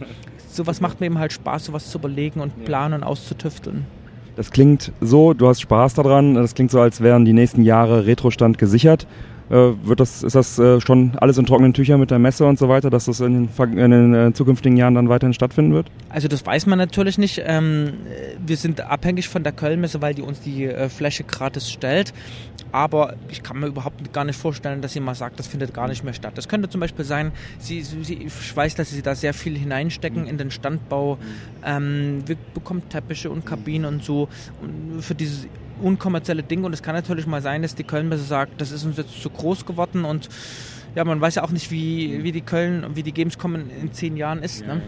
sowas 0.49 0.81
macht 0.81 0.99
mir 0.99 1.07
eben 1.07 1.19
halt 1.19 1.33
Spaß, 1.33 1.65
sowas 1.65 1.89
zu 1.89 1.97
überlegen 1.97 2.39
und 2.39 2.65
planen 2.65 2.95
und 2.95 3.03
auszutüfteln. 3.03 3.85
Das 4.35 4.51
klingt 4.51 4.91
so, 4.99 5.33
du 5.33 5.47
hast 5.47 5.61
Spaß 5.61 5.93
daran, 5.93 6.35
das 6.35 6.55
klingt 6.55 6.71
so, 6.71 6.81
als 6.81 6.99
wären 7.01 7.23
die 7.23 7.33
nächsten 7.33 7.63
Jahre 7.63 8.05
Retrostand 8.05 8.57
gesichert. 8.57 9.07
Äh, 9.49 9.73
wird 9.83 9.99
das, 9.99 10.23
ist 10.23 10.35
das 10.35 10.57
äh, 10.57 10.81
schon 10.81 11.11
alles 11.17 11.37
in 11.37 11.45
trockenen 11.45 11.73
Tüchern 11.73 11.99
mit 11.99 12.09
der 12.09 12.17
Messe 12.17 12.45
und 12.45 12.57
so 12.57 12.67
weiter, 12.67 12.89
dass 12.89 13.05
das 13.05 13.19
in 13.19 13.47
den, 13.47 13.77
in 13.77 13.91
den 13.91 14.13
äh, 14.13 14.33
zukünftigen 14.33 14.75
Jahren 14.75 14.95
dann 14.95 15.07
weiterhin 15.07 15.33
stattfinden 15.35 15.71
wird? 15.71 15.87
Also 16.09 16.27
das 16.27 16.43
weiß 16.43 16.65
man 16.65 16.79
natürlich 16.79 17.19
nicht. 17.19 17.43
Ähm, 17.45 17.93
wir 18.43 18.57
sind 18.57 18.81
abhängig 18.81 19.29
von 19.29 19.43
der 19.43 19.53
Kölnmesse, 19.53 20.01
weil 20.01 20.15
die 20.15 20.23
uns 20.23 20.41
die 20.41 20.67
Fläche 20.89 21.23
gratis 21.23 21.69
stellt. 21.69 22.13
Aber 22.71 23.15
ich 23.29 23.41
kann 23.43 23.59
mir 23.59 23.67
überhaupt 23.67 24.11
gar 24.11 24.25
nicht 24.25 24.37
vorstellen, 24.37 24.81
dass 24.81 24.93
jemand 24.93 25.17
sagt, 25.17 25.39
das 25.39 25.47
findet 25.47 25.73
gar 25.73 25.87
nicht 25.87 26.03
mehr 26.03 26.13
statt. 26.13 26.33
Das 26.35 26.47
könnte 26.47 26.69
zum 26.69 26.81
Beispiel 26.81 27.05
sein, 27.05 27.31
sie, 27.59 27.81
sie, 27.81 28.13
ich 28.25 28.55
weiß, 28.55 28.75
dass 28.75 28.89
sie 28.89 29.01
da 29.01 29.15
sehr 29.15 29.33
viel 29.33 29.57
hineinstecken 29.57 30.27
in 30.27 30.37
den 30.37 30.51
Standbau. 30.51 31.17
Ähm, 31.63 32.23
wir 32.25 32.35
bekommen 32.53 32.87
Teppiche 32.89 33.29
und 33.29 33.45
Kabinen 33.45 33.85
und 33.85 34.03
so. 34.03 34.27
Und 34.61 35.01
für 35.01 35.15
dieses 35.15 35.47
unkommerzielle 35.81 36.43
Ding 36.43 36.63
und 36.63 36.73
es 36.73 36.81
kann 36.81 36.95
natürlich 36.95 37.27
mal 37.27 37.41
sein, 37.41 37.61
dass 37.61 37.75
die 37.75 37.83
Kölnmesse 37.83 38.23
sagt, 38.23 38.61
das 38.61 38.71
ist 38.71 38.85
uns 38.85 38.97
jetzt 38.97 39.21
zu 39.21 39.29
groß 39.29 39.65
geworden 39.65 40.05
und 40.05 40.29
ja, 40.95 41.03
man 41.03 41.19
weiß 41.19 41.35
ja 41.35 41.43
auch 41.43 41.51
nicht, 41.51 41.71
wie, 41.71 42.23
wie 42.23 42.31
die 42.31 42.41
Köln 42.41 42.85
und 42.85 42.95
wie 42.95 43.03
die 43.03 43.11
Gamescom 43.11 43.55
in, 43.55 43.69
in 43.69 43.91
zehn 43.91 44.15
Jahren 44.15 44.41
ist. 44.41 44.65
Ne? 44.65 44.81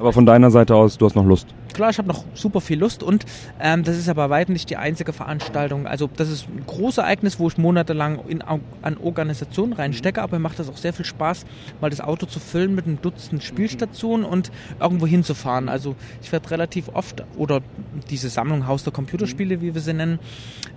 Aber 0.00 0.12
von 0.12 0.26
deiner 0.26 0.50
Seite 0.50 0.74
aus, 0.74 0.98
du 0.98 1.06
hast 1.06 1.14
noch 1.14 1.24
Lust? 1.24 1.46
Klar, 1.72 1.90
ich 1.90 1.98
habe 1.98 2.08
noch 2.08 2.24
super 2.34 2.60
viel 2.60 2.78
Lust 2.78 3.02
und 3.02 3.24
ähm, 3.60 3.82
das 3.82 3.96
ist 3.96 4.08
aber 4.08 4.28
weit 4.30 4.50
nicht 4.50 4.68
die 4.68 4.76
einzige 4.76 5.12
Veranstaltung. 5.12 5.86
Also 5.86 6.08
das 6.14 6.28
ist 6.28 6.46
ein 6.48 6.64
großes 6.66 6.98
Ereignis, 6.98 7.38
wo 7.38 7.48
ich 7.48 7.56
monatelang 7.56 8.20
in, 8.28 8.42
an 8.42 8.96
Organisation 9.02 9.72
reinstecke, 9.72 10.20
aber 10.20 10.36
mir 10.36 10.42
macht 10.42 10.58
das 10.58 10.68
auch 10.68 10.76
sehr 10.76 10.92
viel 10.92 11.04
Spaß, 11.04 11.46
mal 11.80 11.90
das 11.90 12.00
Auto 12.00 12.26
zu 12.26 12.40
füllen 12.40 12.74
mit 12.74 12.86
einem 12.86 13.00
Dutzend 13.00 13.42
Spielstationen 13.42 14.26
und 14.26 14.52
irgendwo 14.80 15.06
hinzufahren. 15.06 15.68
Also 15.68 15.96
ich 16.22 16.30
werde 16.30 16.50
relativ 16.50 16.90
oft 16.92 17.24
oder 17.36 17.60
diese 18.10 18.28
Sammlung 18.28 18.66
Haus 18.66 18.84
der 18.84 18.92
Computerspiele, 18.92 19.60
wie 19.60 19.74
wir 19.74 19.80
sie 19.80 19.94
nennen, 19.94 20.18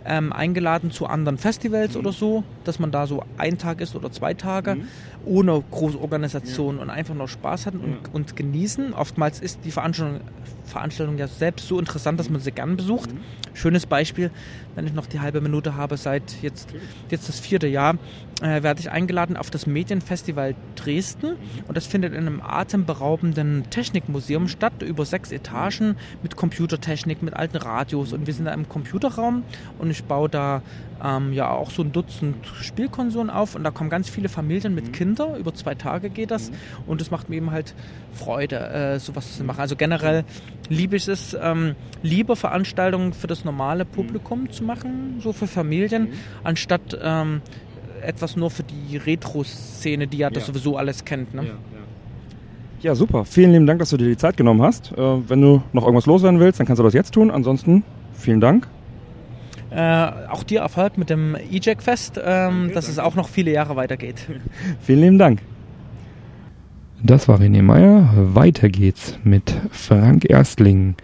ähm, 0.05 0.31
eingeladen 0.31 0.91
zu 0.91 1.07
anderen 1.07 1.37
Festivals 1.37 1.97
oder 1.97 2.11
so, 2.11 2.43
dass 2.63 2.79
man 2.79 2.91
da 2.91 3.07
so 3.07 3.23
ein 3.37 3.57
Tag 3.57 3.81
ist 3.81 3.95
oder 3.95 4.11
zwei 4.11 4.33
Tage 4.33 4.75
mhm. 4.75 4.87
Ohne 5.25 5.63
große 5.71 5.99
Organisation 5.99 6.77
ja. 6.77 6.83
und 6.83 6.89
einfach 6.89 7.15
nur 7.15 7.27
Spaß 7.27 7.65
hat 7.65 7.73
und, 7.75 7.81
ja. 7.81 8.09
und 8.13 8.35
genießen. 8.35 8.93
Oftmals 8.93 9.39
ist 9.39 9.59
die 9.65 9.71
Veranstaltung 9.71 10.21
Veranstaltung 10.65 11.17
ja 11.17 11.27
selbst 11.27 11.67
so 11.67 11.79
interessant, 11.79 12.19
dass 12.19 12.29
man 12.29 12.41
sie 12.41 12.51
gern 12.51 12.75
besucht. 12.75 13.13
Mhm. 13.13 13.19
Schönes 13.53 13.85
Beispiel, 13.85 14.31
wenn 14.75 14.85
ich 14.85 14.93
noch 14.93 15.05
die 15.05 15.19
halbe 15.19 15.39
Minute 15.39 15.75
habe, 15.75 15.95
seit 15.95 16.41
jetzt, 16.41 16.73
jetzt 17.09 17.29
das 17.29 17.39
vierte 17.39 17.67
Jahr, 17.67 17.97
äh, 18.41 18.63
werde 18.63 18.81
ich 18.81 18.91
eingeladen 18.91 19.37
auf 19.37 19.49
das 19.49 19.65
Medienfestival 19.65 20.55
Dresden 20.75 21.31
mhm. 21.31 21.37
und 21.67 21.77
das 21.77 21.87
findet 21.87 22.13
in 22.13 22.27
einem 22.27 22.41
atemberaubenden 22.41 23.69
Technikmuseum 23.69 24.47
statt, 24.47 24.81
über 24.81 25.05
sechs 25.05 25.31
Etagen 25.31 25.95
mit 26.21 26.35
Computertechnik, 26.35 27.21
mit 27.21 27.33
alten 27.33 27.57
Radios 27.57 28.11
und 28.11 28.27
wir 28.27 28.33
sind 28.33 28.45
da 28.45 28.53
im 28.53 28.67
Computerraum 28.67 29.43
und 29.79 29.89
ich 29.89 30.03
baue 30.03 30.27
da 30.27 30.61
ähm, 31.03 31.33
ja 31.33 31.49
auch 31.51 31.71
so 31.71 31.81
ein 31.83 31.91
Dutzend 31.91 32.45
Spielkonsolen 32.61 33.29
auf 33.29 33.55
und 33.55 33.63
da 33.63 33.71
kommen 33.71 33.89
ganz 33.89 34.09
viele 34.09 34.29
Familien 34.29 34.73
mit 34.75 34.87
Mhm. 34.87 34.91
Kindern. 34.91 35.35
Über 35.37 35.53
zwei 35.53 35.75
Tage 35.75 36.09
geht 36.09 36.31
das 36.31 36.49
Mhm. 36.51 36.55
und 36.87 37.01
es 37.01 37.11
macht 37.11 37.29
mir 37.29 37.35
eben 37.35 37.51
halt 37.51 37.75
Freude, 38.13 38.57
äh, 38.59 38.99
sowas 38.99 39.37
zu 39.37 39.43
machen. 39.43 39.59
Also 39.59 39.75
generell 39.75 40.23
liebe 40.69 40.95
ich 40.95 41.07
es, 41.07 41.35
ähm, 41.39 41.75
lieber 42.01 42.35
Veranstaltungen 42.35 43.13
für 43.13 43.27
das 43.27 43.43
normale 43.45 43.85
Publikum 43.85 44.49
zu 44.51 44.63
machen, 44.63 45.19
so 45.21 45.33
für 45.33 45.47
Familien, 45.47 46.03
Mhm. 46.03 46.09
anstatt 46.43 46.97
ähm, 47.01 47.41
etwas 48.01 48.35
nur 48.35 48.51
für 48.51 48.63
die 48.63 48.97
Retro-Szene, 48.97 50.07
die 50.07 50.17
ja 50.17 50.29
das 50.29 50.43
Ja. 50.47 50.53
sowieso 50.53 50.77
alles 50.77 51.05
kennt. 51.05 51.33
Ne? 51.33 51.45
Ja, 52.81 52.93
super. 52.93 53.25
Vielen 53.25 53.51
lieben 53.51 53.65
Dank, 53.65 53.79
dass 53.79 53.89
du 53.89 53.97
dir 53.97 54.07
die 54.07 54.17
Zeit 54.17 54.37
genommen 54.37 54.61
hast. 54.61 54.91
Äh, 54.91 55.29
wenn 55.29 55.41
du 55.41 55.63
noch 55.73 55.83
irgendwas 55.83 56.05
loswerden 56.05 56.39
willst, 56.39 56.59
dann 56.59 56.67
kannst 56.67 56.79
du 56.79 56.83
das 56.83 56.93
jetzt 56.93 57.13
tun. 57.15 57.31
Ansonsten 57.31 57.83
vielen 58.13 58.41
Dank. 58.41 58.67
Äh, 59.75 60.29
auch 60.29 60.43
dir 60.43 60.61
Erfolg 60.61 60.97
mit 60.97 61.09
dem 61.09 61.35
E-Jack 61.51 61.83
Fest, 61.83 62.17
ähm, 62.23 62.71
dass 62.73 62.87
es 62.87 62.97
auch 62.97 63.15
noch 63.15 63.27
viele 63.27 63.51
Jahre 63.51 63.75
weitergeht. 63.75 64.25
Vielen 64.81 65.01
lieben 65.01 65.19
Dank. 65.19 65.41
Das 67.03 67.27
war 67.27 67.41
René 67.41 67.61
Meyer. 67.61 68.09
Weiter 68.15 68.69
geht's 68.69 69.19
mit 69.25 69.53
Frank 69.71 70.29
Erstling. 70.29 70.95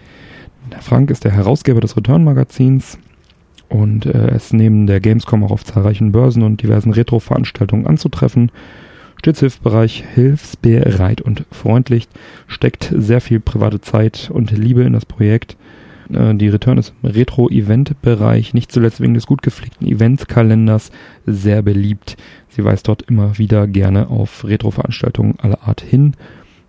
Frank 0.80 1.10
ist 1.10 1.26
der 1.26 1.34
Herausgeber 1.34 1.82
des 1.82 1.98
Return-Magazins 1.98 2.98
und 3.68 4.06
äh, 4.06 4.34
ist 4.36 4.54
neben 4.54 4.88
der 4.88 5.02
Gamescom 5.02 5.44
auch 5.44 5.52
auf 5.52 5.66
zahlreichen 5.66 6.14
Börsen 6.14 6.42
und 6.42 6.64
diversen 6.64 6.94
Retro-Veranstaltungen 6.94 7.88
anzutreffen. 7.88 8.54
Stets 9.18 9.42
hilfsbereich, 9.42 10.06
hilfsbereit 10.14 11.20
und 11.20 11.46
freundlich, 11.52 12.08
steckt 12.48 12.90
sehr 12.96 13.20
viel 13.20 13.42
private 13.42 13.82
Zeit 13.82 14.32
und 14.34 14.50
Liebe 14.52 14.84
in 14.84 14.94
das 14.94 15.06
Projekt. 15.06 15.58
Äh, 16.14 16.36
Die 16.36 16.50
Return 16.50 16.78
im 16.78 17.10
Retro-Event-Bereich, 17.10 18.54
nicht 18.54 18.72
zuletzt 18.72 19.02
wegen 19.02 19.14
des 19.14 19.28
gut 19.28 19.42
gepflegten 19.42 19.88
Eventkalenders, 19.88 20.92
sehr 21.26 21.62
beliebt. 21.62 22.18
Sie 22.50 22.64
weist 22.64 22.88
dort 22.88 23.04
immer 23.04 23.38
wieder 23.38 23.68
gerne 23.68 24.10
auf 24.10 24.46
Retro-Veranstaltungen 24.46 25.36
aller 25.40 25.64
Art 25.64 25.82
hin. 25.82 26.16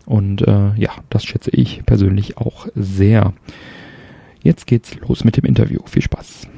Und 0.06 0.42
äh, 0.42 0.74
ja, 0.76 0.90
das 1.10 1.24
schätze 1.24 1.50
ich 1.50 1.84
persönlich 1.86 2.36
auch 2.38 2.66
sehr. 2.74 3.32
Jetzt 4.42 4.66
geht's 4.66 4.96
los 5.06 5.24
mit 5.24 5.36
dem 5.36 5.44
Interview. 5.44 5.80
Viel 5.86 6.02
Spaß. 6.02 6.48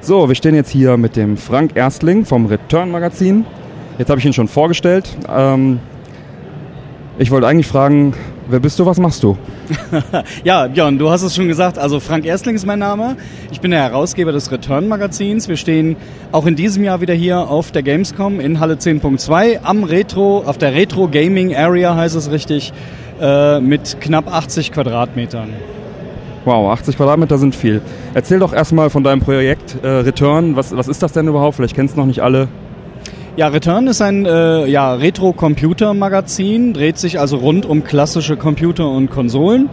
So, 0.00 0.28
wir 0.28 0.34
stehen 0.34 0.54
jetzt 0.54 0.70
hier 0.70 0.96
mit 0.96 1.16
dem 1.16 1.36
Frank 1.36 1.76
Erstling 1.76 2.24
vom 2.24 2.46
Return 2.46 2.90
Magazin. 2.90 3.46
Jetzt 3.98 4.10
habe 4.10 4.18
ich 4.18 4.26
ihn 4.26 4.32
schon 4.32 4.48
vorgestellt. 4.48 5.16
Ähm, 5.28 5.78
ich 7.18 7.30
wollte 7.30 7.46
eigentlich 7.46 7.68
fragen, 7.68 8.12
wer 8.48 8.60
bist 8.60 8.78
du, 8.78 8.86
was 8.86 8.98
machst 8.98 9.22
du? 9.22 9.36
Ja, 10.44 10.66
Björn, 10.66 10.98
du 10.98 11.10
hast 11.10 11.22
es 11.22 11.34
schon 11.34 11.48
gesagt. 11.48 11.78
Also 11.78 12.00
Frank 12.00 12.24
Erstling 12.24 12.54
ist 12.54 12.66
mein 12.66 12.78
Name. 12.78 13.16
Ich 13.50 13.60
bin 13.60 13.70
der 13.70 13.82
Herausgeber 13.82 14.32
des 14.32 14.50
Return 14.50 14.88
Magazins. 14.88 15.48
Wir 15.48 15.56
stehen 15.56 15.96
auch 16.32 16.46
in 16.46 16.56
diesem 16.56 16.84
Jahr 16.84 17.00
wieder 17.00 17.14
hier 17.14 17.38
auf 17.50 17.70
der 17.70 17.82
Gamescom 17.82 18.40
in 18.40 18.60
Halle 18.60 18.74
10.2 18.74 19.60
am 19.62 19.84
Retro, 19.84 20.42
auf 20.44 20.58
der 20.58 20.74
Retro 20.74 21.08
Gaming 21.08 21.54
Area 21.54 21.94
heißt 21.94 22.16
es 22.16 22.30
richtig, 22.30 22.72
äh, 23.20 23.60
mit 23.60 24.00
knapp 24.00 24.32
80 24.32 24.72
Quadratmetern. 24.72 25.50
Wow, 26.44 26.72
80 26.72 26.96
Quadratmeter 26.96 27.38
sind 27.38 27.54
viel. 27.54 27.80
Erzähl 28.12 28.38
doch 28.38 28.52
erstmal 28.52 28.90
von 28.90 29.02
deinem 29.02 29.20
Projekt 29.20 29.76
äh, 29.82 29.88
Return. 29.88 30.56
Was, 30.56 30.76
was 30.76 30.88
ist 30.88 31.02
das 31.02 31.12
denn 31.12 31.26
überhaupt? 31.26 31.56
Vielleicht 31.56 31.74
kennst 31.74 31.96
du 31.96 32.00
noch 32.00 32.06
nicht 32.06 32.20
alle. 32.20 32.48
Ja, 33.36 33.48
Return 33.48 33.88
ist 33.88 34.00
ein 34.00 34.26
äh, 34.26 34.64
ja, 34.66 34.94
Retro-Computer-Magazin, 34.94 36.72
dreht 36.72 36.98
sich 36.98 37.18
also 37.18 37.38
rund 37.38 37.66
um 37.66 37.82
klassische 37.82 38.36
Computer 38.36 38.88
und 38.88 39.10
Konsolen. 39.10 39.70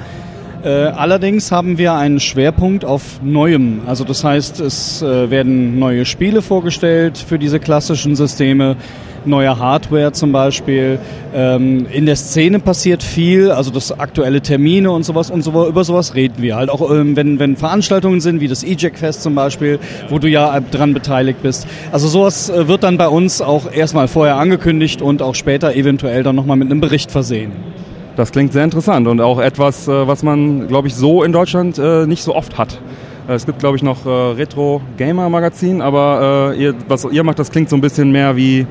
Äh, 0.63 0.69
allerdings 0.69 1.51
haben 1.51 1.77
wir 1.77 1.93
einen 1.93 2.19
Schwerpunkt 2.19 2.85
auf 2.85 3.21
Neuem. 3.21 3.81
Also 3.85 4.03
das 4.03 4.23
heißt, 4.23 4.59
es 4.61 5.03
äh, 5.03 5.29
werden 5.29 5.77
neue 5.77 6.05
Spiele 6.05 6.41
vorgestellt 6.41 7.19
für 7.19 7.37
diese 7.37 7.59
klassischen 7.59 8.15
Systeme, 8.15 8.77
neue 9.25 9.57
Hardware 9.57 10.11
zum 10.11 10.31
Beispiel. 10.31 10.99
Ähm, 11.33 11.85
in 11.91 12.05
der 12.05 12.15
Szene 12.15 12.59
passiert 12.59 13.03
viel, 13.03 13.51
also 13.51 13.71
das 13.71 13.97
aktuelle 13.97 14.41
Termine 14.41 14.91
und 14.91 15.03
sowas 15.03 15.31
und 15.31 15.43
so, 15.43 15.67
über 15.67 15.83
sowas 15.83 16.15
reden 16.15 16.41
wir 16.41 16.55
halt. 16.55 16.69
Auch 16.69 16.89
ähm, 16.91 17.15
wenn, 17.15 17.39
wenn 17.39 17.55
Veranstaltungen 17.55 18.21
sind, 18.21 18.41
wie 18.41 18.47
das 18.47 18.63
E-Jack 18.63 18.97
Fest 18.97 19.23
zum 19.23 19.35
Beispiel, 19.35 19.79
wo 20.09 20.19
du 20.19 20.27
ja 20.27 20.59
dran 20.59 20.93
beteiligt 20.93 21.41
bist. 21.41 21.67
Also 21.91 22.07
sowas 22.07 22.49
äh, 22.49 22.67
wird 22.67 22.83
dann 22.83 22.97
bei 22.97 23.07
uns 23.07 23.41
auch 23.41 23.71
erstmal 23.71 24.07
vorher 24.07 24.37
angekündigt 24.37 25.01
und 25.01 25.21
auch 25.21 25.35
später 25.35 25.75
eventuell 25.75 26.23
dann 26.23 26.35
nochmal 26.35 26.57
mit 26.57 26.69
einem 26.69 26.81
Bericht 26.81 27.11
versehen. 27.11 27.51
Das 28.17 28.31
klingt 28.31 28.51
sehr 28.51 28.63
interessant 28.63 29.07
und 29.07 29.21
auch 29.21 29.39
etwas, 29.39 29.87
äh, 29.87 30.07
was 30.07 30.23
man, 30.23 30.67
glaube 30.67 30.87
ich, 30.87 30.95
so 30.95 31.23
in 31.23 31.31
Deutschland 31.31 31.77
äh, 31.77 32.05
nicht 32.05 32.23
so 32.23 32.35
oft 32.35 32.57
hat. 32.57 32.79
Es 33.27 33.45
gibt, 33.45 33.59
glaube 33.59 33.77
ich, 33.77 33.83
noch 33.83 34.05
Retro 34.05 34.81
Gamer 34.97 35.29
Magazin, 35.29 35.81
aber 35.81 36.53
was 36.89 37.05
ihr 37.05 37.23
macht, 37.23 37.39
das 37.39 37.51
klingt 37.51 37.69
so 37.69 37.77
ein 37.77 37.81
bisschen 37.81 38.11
mehr 38.11 38.35
wie, 38.35 38.65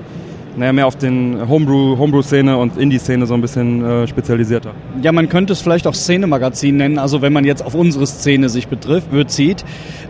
naja, 0.57 0.73
mehr 0.73 0.87
auf 0.87 0.97
den 0.97 1.49
Homebrew, 1.49 1.99
Homebrew-Szene 1.99 2.57
und 2.57 2.77
Indie-Szene 2.77 3.27
so 3.27 3.35
ein 3.35 3.41
bisschen 3.41 3.85
äh, 3.85 4.07
spezialisierter. 4.07 4.73
Ja, 5.03 5.13
man 5.13 5.29
könnte 5.29 5.53
es 5.53 5.61
vielleicht 5.61 5.87
auch 5.87 5.95
Szene-Magazin 5.95 6.77
nennen, 6.77 6.99
also 6.99 7.23
wenn 7.23 7.33
man 7.33 7.45
jetzt 7.45 7.65
auf 7.65 7.75
unsere 7.75 8.07
Szene 8.07 8.49
sich 8.49 8.69
betrifft, 8.69 9.11
bezieht. 9.11 9.65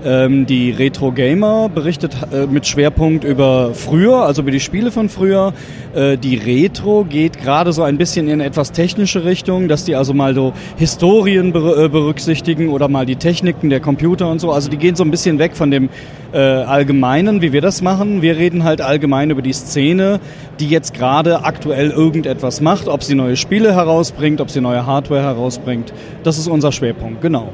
Ähm, 0.04 0.46
die 0.46 0.70
Retro 0.70 1.12
Gamer 1.12 1.68
berichtet 1.68 2.16
äh, 2.32 2.46
mit 2.46 2.66
Schwerpunkt 2.66 3.24
über 3.24 3.74
früher, 3.74 4.24
also 4.24 4.42
über 4.42 4.50
die 4.50 4.60
Spiele 4.60 4.90
von 4.90 5.08
früher. 5.08 5.52
Äh, 5.94 6.16
die 6.16 6.36
Retro 6.36 7.04
geht 7.04 7.40
gerade 7.40 7.72
so 7.72 7.82
ein 7.82 7.98
bisschen 7.98 8.28
in 8.28 8.40
etwas 8.40 8.72
technische 8.72 9.24
Richtung, 9.24 9.68
dass 9.68 9.84
die 9.84 9.96
also 9.96 10.14
mal 10.14 10.34
so 10.34 10.52
Historien 10.76 11.48
äh, 11.48 11.88
berücksichtigen 11.88 12.68
oder 12.68 12.88
mal 12.88 13.06
die 13.06 13.16
Techniken 13.16 13.70
der 13.70 13.80
Computer 13.80 14.30
und 14.30 14.40
so. 14.40 14.52
Also 14.52 14.70
die 14.70 14.76
gehen 14.76 14.96
so 14.96 15.04
ein 15.04 15.10
bisschen 15.10 15.38
weg 15.38 15.56
von 15.56 15.70
dem 15.70 15.88
äh, 16.32 16.38
Allgemeinen, 16.38 17.42
wie 17.42 17.52
wir 17.52 17.60
das 17.60 17.82
machen. 17.82 18.22
Wir 18.22 18.36
reden 18.36 18.64
halt 18.64 18.80
allgemein 18.80 19.30
über 19.30 19.42
die 19.42 19.52
Szene, 19.52 20.20
die 20.58 20.68
jetzt 20.68 20.94
gerade 20.94 21.44
aktuell 21.44 21.90
irgendetwas 21.90 22.60
macht, 22.60 22.88
ob 22.88 23.02
sie 23.02 23.14
neue 23.14 23.36
Spiele 23.36 23.74
herausbringt, 23.74 24.40
ob 24.40 24.50
sie 24.50 24.60
neue 24.60 24.86
Hardware 24.86 25.22
herausbringt. 25.22 25.92
Das 26.22 26.38
ist 26.38 26.48
unser 26.48 26.72
Schwerpunkt, 26.72 27.20
genau. 27.20 27.50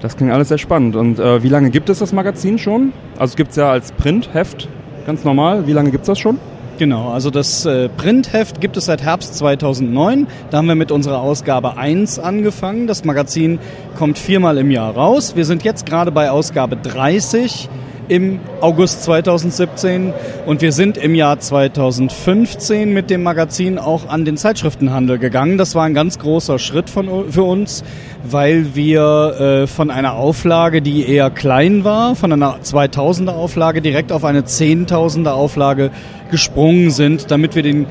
Das 0.00 0.16
klingt 0.16 0.32
alles 0.32 0.48
sehr 0.48 0.58
spannend. 0.58 0.96
Und 0.96 1.18
äh, 1.18 1.42
wie 1.42 1.48
lange 1.48 1.70
gibt 1.70 1.88
es 1.88 2.00
das 2.00 2.12
Magazin 2.12 2.58
schon? 2.58 2.92
Also 3.14 3.32
es 3.32 3.36
gibt 3.36 3.50
es 3.50 3.56
ja 3.56 3.70
als 3.70 3.92
Printheft, 3.92 4.68
ganz 5.06 5.24
normal. 5.24 5.66
Wie 5.66 5.72
lange 5.72 5.90
gibt 5.90 6.02
es 6.02 6.08
das 6.08 6.18
schon? 6.18 6.38
Genau, 6.76 7.10
also 7.10 7.30
das 7.30 7.64
äh, 7.66 7.88
Printheft 7.88 8.60
gibt 8.60 8.76
es 8.76 8.86
seit 8.86 9.00
Herbst 9.00 9.36
2009. 9.36 10.26
Da 10.50 10.58
haben 10.58 10.66
wir 10.66 10.74
mit 10.74 10.90
unserer 10.90 11.20
Ausgabe 11.20 11.76
1 11.76 12.18
angefangen. 12.18 12.88
Das 12.88 13.04
Magazin 13.04 13.60
kommt 13.96 14.18
viermal 14.18 14.58
im 14.58 14.72
Jahr 14.72 14.92
raus. 14.92 15.36
Wir 15.36 15.44
sind 15.44 15.62
jetzt 15.62 15.86
gerade 15.86 16.10
bei 16.10 16.32
Ausgabe 16.32 16.76
30 16.76 17.68
im 18.08 18.40
August 18.60 19.04
2017 19.04 20.12
und 20.46 20.62
wir 20.62 20.72
sind 20.72 20.96
im 20.96 21.14
Jahr 21.14 21.38
2015 21.38 22.92
mit 22.92 23.10
dem 23.10 23.22
Magazin 23.22 23.78
auch 23.78 24.08
an 24.08 24.24
den 24.24 24.36
Zeitschriftenhandel 24.36 25.18
gegangen. 25.18 25.58
Das 25.58 25.74
war 25.74 25.84
ein 25.84 25.94
ganz 25.94 26.18
großer 26.18 26.58
Schritt 26.58 26.90
von, 26.90 27.30
für 27.30 27.42
uns, 27.42 27.84
weil 28.24 28.74
wir 28.74 29.62
äh, 29.62 29.66
von 29.66 29.90
einer 29.90 30.14
Auflage, 30.14 30.82
die 30.82 31.08
eher 31.08 31.30
klein 31.30 31.84
war, 31.84 32.14
von 32.14 32.32
einer 32.32 32.58
2000er 32.62 33.32
Auflage 33.32 33.80
direkt 33.82 34.12
auf 34.12 34.24
eine 34.24 34.42
10.000er 34.42 35.30
Auflage 35.30 35.90
gesprungen 36.30 36.90
sind, 36.90 37.30
damit 37.30 37.54
wir 37.54 37.62
den 37.62 37.86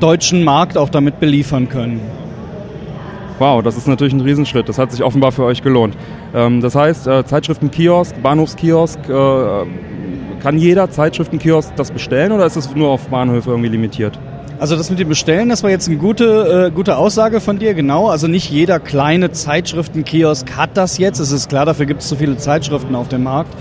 deutschen 0.00 0.44
Markt 0.44 0.78
auch 0.78 0.88
damit 0.88 1.20
beliefern 1.20 1.68
können. 1.68 2.27
Wow, 3.38 3.62
das 3.62 3.76
ist 3.76 3.86
natürlich 3.86 4.14
ein 4.14 4.20
Riesenschritt. 4.20 4.68
Das 4.68 4.78
hat 4.78 4.90
sich 4.90 5.02
offenbar 5.02 5.30
für 5.30 5.44
euch 5.44 5.62
gelohnt. 5.62 5.96
Ähm, 6.34 6.60
das 6.60 6.74
heißt, 6.74 7.06
äh, 7.06 7.24
Zeitschriftenkiosk, 7.24 8.20
Bahnhofskiosk, 8.20 8.98
äh, 9.08 9.66
kann 10.40 10.58
jeder 10.58 10.90
Zeitschriftenkiosk 10.90 11.74
das 11.76 11.90
bestellen 11.90 12.32
oder 12.32 12.46
ist 12.46 12.56
es 12.56 12.74
nur 12.74 12.90
auf 12.90 13.08
Bahnhöfe 13.08 13.50
irgendwie 13.50 13.70
limitiert? 13.70 14.18
Also 14.60 14.74
das 14.74 14.90
mit 14.90 14.98
dem 14.98 15.08
Bestellen, 15.08 15.48
das 15.48 15.62
war 15.62 15.70
jetzt 15.70 15.86
eine 15.88 15.98
gute, 15.98 16.66
äh, 16.66 16.74
gute 16.74 16.96
Aussage 16.96 17.40
von 17.40 17.60
dir, 17.60 17.74
genau. 17.74 18.08
Also 18.08 18.26
nicht 18.26 18.50
jeder 18.50 18.80
kleine 18.80 19.30
Zeitschriftenkiosk 19.30 20.56
hat 20.56 20.76
das 20.76 20.98
jetzt. 20.98 21.20
Es 21.20 21.30
ist 21.30 21.48
klar, 21.48 21.64
dafür 21.64 21.86
gibt 21.86 22.02
es 22.02 22.08
zu 22.08 22.16
viele 22.16 22.36
Zeitschriften 22.38 22.96
auf 22.96 23.08
dem 23.08 23.22
Markt. 23.22 23.54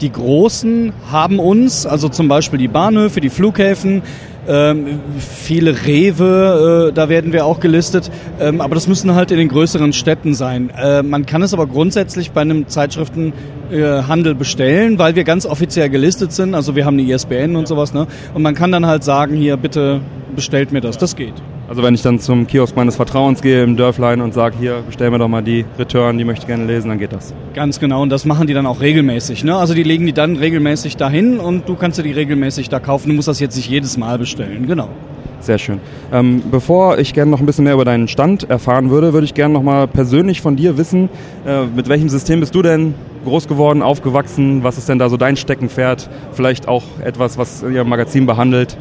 Die 0.00 0.10
Großen 0.10 0.92
haben 1.12 1.38
uns, 1.38 1.86
also 1.86 2.08
zum 2.08 2.26
Beispiel 2.26 2.58
die 2.58 2.68
Bahnhöfe, 2.68 3.20
die 3.20 3.30
Flughäfen, 3.30 4.02
ähm, 4.50 5.00
viele 5.18 5.86
Rewe, 5.86 6.88
äh, 6.88 6.92
da 6.92 7.08
werden 7.08 7.32
wir 7.32 7.46
auch 7.46 7.60
gelistet, 7.60 8.10
ähm, 8.40 8.60
aber 8.60 8.74
das 8.74 8.88
müssen 8.88 9.14
halt 9.14 9.30
in 9.30 9.38
den 9.38 9.48
größeren 9.48 9.92
Städten 9.92 10.34
sein. 10.34 10.70
Äh, 10.70 11.04
man 11.04 11.24
kann 11.24 11.42
es 11.42 11.54
aber 11.54 11.68
grundsätzlich 11.68 12.32
bei 12.32 12.40
einem 12.40 12.66
Zeitschriftenhandel 12.66 14.34
bestellen, 14.34 14.98
weil 14.98 15.14
wir 15.14 15.22
ganz 15.22 15.46
offiziell 15.46 15.88
gelistet 15.88 16.32
sind, 16.32 16.54
also 16.54 16.74
wir 16.74 16.84
haben 16.84 16.98
eine 16.98 17.08
ISBN 17.10 17.54
und 17.54 17.68
sowas, 17.68 17.94
ne? 17.94 18.08
Und 18.34 18.42
man 18.42 18.56
kann 18.56 18.72
dann 18.72 18.86
halt 18.86 19.04
sagen, 19.04 19.36
hier 19.36 19.56
bitte 19.56 20.00
bestellt 20.34 20.72
mir 20.72 20.80
das, 20.80 20.98
das 20.98 21.14
geht. 21.14 21.34
Also 21.70 21.84
wenn 21.84 21.94
ich 21.94 22.02
dann 22.02 22.18
zum 22.18 22.48
Kiosk 22.48 22.74
meines 22.74 22.96
Vertrauens 22.96 23.42
gehe 23.42 23.62
im 23.62 23.76
Dörflein 23.76 24.22
und 24.22 24.34
sage, 24.34 24.56
hier, 24.58 24.82
bestell 24.84 25.08
mir 25.12 25.18
doch 25.18 25.28
mal 25.28 25.40
die 25.40 25.64
Return, 25.78 26.18
die 26.18 26.24
möchte 26.24 26.42
ich 26.42 26.48
gerne 26.48 26.64
lesen, 26.64 26.88
dann 26.88 26.98
geht 26.98 27.12
das. 27.12 27.32
Ganz 27.54 27.78
genau, 27.78 28.02
und 28.02 28.10
das 28.10 28.24
machen 28.24 28.48
die 28.48 28.54
dann 28.54 28.66
auch 28.66 28.80
regelmäßig. 28.80 29.44
Ne? 29.44 29.54
Also 29.54 29.72
die 29.72 29.84
legen 29.84 30.04
die 30.04 30.12
dann 30.12 30.34
regelmäßig 30.34 30.96
dahin 30.96 31.38
und 31.38 31.68
du 31.68 31.76
kannst 31.76 31.96
dir 31.96 32.02
die 32.02 32.10
regelmäßig 32.10 32.70
da 32.70 32.80
kaufen. 32.80 33.10
Du 33.10 33.14
musst 33.14 33.28
das 33.28 33.38
jetzt 33.38 33.54
nicht 33.54 33.70
jedes 33.70 33.96
Mal 33.96 34.18
bestellen, 34.18 34.66
genau. 34.66 34.88
Sehr 35.38 35.58
schön. 35.58 35.78
Ähm, 36.12 36.42
bevor 36.50 36.98
ich 36.98 37.14
gerne 37.14 37.30
noch 37.30 37.38
ein 37.38 37.46
bisschen 37.46 37.62
mehr 37.62 37.74
über 37.74 37.84
deinen 37.84 38.08
Stand 38.08 38.50
erfahren 38.50 38.90
würde, 38.90 39.12
würde 39.12 39.26
ich 39.26 39.34
gerne 39.34 39.54
noch 39.54 39.62
mal 39.62 39.86
persönlich 39.86 40.40
von 40.40 40.56
dir 40.56 40.76
wissen, 40.76 41.08
äh, 41.46 41.66
mit 41.66 41.88
welchem 41.88 42.08
System 42.08 42.40
bist 42.40 42.52
du 42.52 42.62
denn 42.62 42.94
groß 43.24 43.46
geworden, 43.46 43.82
aufgewachsen? 43.82 44.64
Was 44.64 44.76
ist 44.76 44.88
denn 44.88 44.98
da 44.98 45.08
so 45.08 45.16
dein 45.16 45.36
Steckenpferd? 45.36 46.10
Vielleicht 46.32 46.66
auch 46.66 46.82
etwas, 47.04 47.38
was 47.38 47.62
ihr 47.62 47.84
Magazin 47.84 48.26
behandelt? 48.26 48.76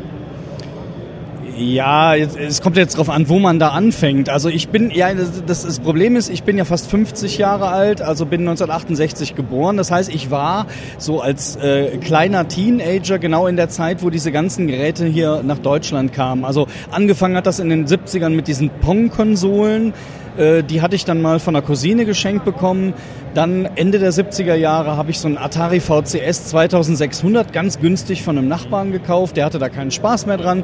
Ja, 1.59 2.15
es 2.15 2.61
kommt 2.61 2.77
jetzt 2.77 2.97
drauf 2.97 3.09
an, 3.09 3.27
wo 3.27 3.37
man 3.37 3.59
da 3.59 3.69
anfängt. 3.69 4.29
Also 4.29 4.47
ich 4.47 4.69
bin, 4.69 4.91
ja, 4.91 5.13
das, 5.13 5.65
das 5.65 5.79
Problem 5.81 6.15
ist, 6.15 6.29
ich 6.29 6.43
bin 6.43 6.57
ja 6.57 6.63
fast 6.63 6.89
50 6.89 7.37
Jahre 7.37 7.67
alt, 7.67 8.01
also 8.01 8.25
bin 8.25 8.41
1968 8.41 9.35
geboren. 9.35 9.75
Das 9.75 9.91
heißt, 9.91 10.09
ich 10.09 10.31
war 10.31 10.67
so 10.97 11.19
als 11.19 11.57
äh, 11.57 11.97
kleiner 11.97 12.47
Teenager 12.47 13.19
genau 13.19 13.45
in 13.45 13.57
der 13.57 13.67
Zeit, 13.67 14.03
wo 14.03 14.09
diese 14.09 14.31
ganzen 14.31 14.67
Geräte 14.67 15.05
hier 15.05 15.43
nach 15.43 15.59
Deutschland 15.59 16.13
kamen. 16.13 16.45
Also 16.45 16.67
angefangen 16.91 17.35
hat 17.35 17.45
das 17.45 17.59
in 17.59 17.67
den 17.67 17.87
70ern 17.87 18.29
mit 18.29 18.47
diesen 18.47 18.69
Pong-Konsolen. 18.69 19.93
Äh, 20.37 20.63
die 20.63 20.81
hatte 20.81 20.95
ich 20.95 21.03
dann 21.03 21.21
mal 21.21 21.39
von 21.39 21.57
einer 21.57 21.65
Cousine 21.65 22.05
geschenkt 22.05 22.45
bekommen. 22.45 22.93
Dann 23.33 23.65
Ende 23.75 23.99
der 23.99 24.13
70er 24.13 24.55
Jahre 24.55 24.95
habe 24.95 25.11
ich 25.11 25.19
so 25.19 25.27
einen 25.27 25.37
Atari 25.37 25.81
VCS 25.81 26.45
2600 26.45 27.51
ganz 27.51 27.79
günstig 27.79 28.23
von 28.23 28.37
einem 28.37 28.47
Nachbarn 28.47 28.93
gekauft. 28.93 29.35
Der 29.35 29.43
hatte 29.43 29.59
da 29.59 29.67
keinen 29.67 29.91
Spaß 29.91 30.25
mehr 30.25 30.37
dran. 30.37 30.63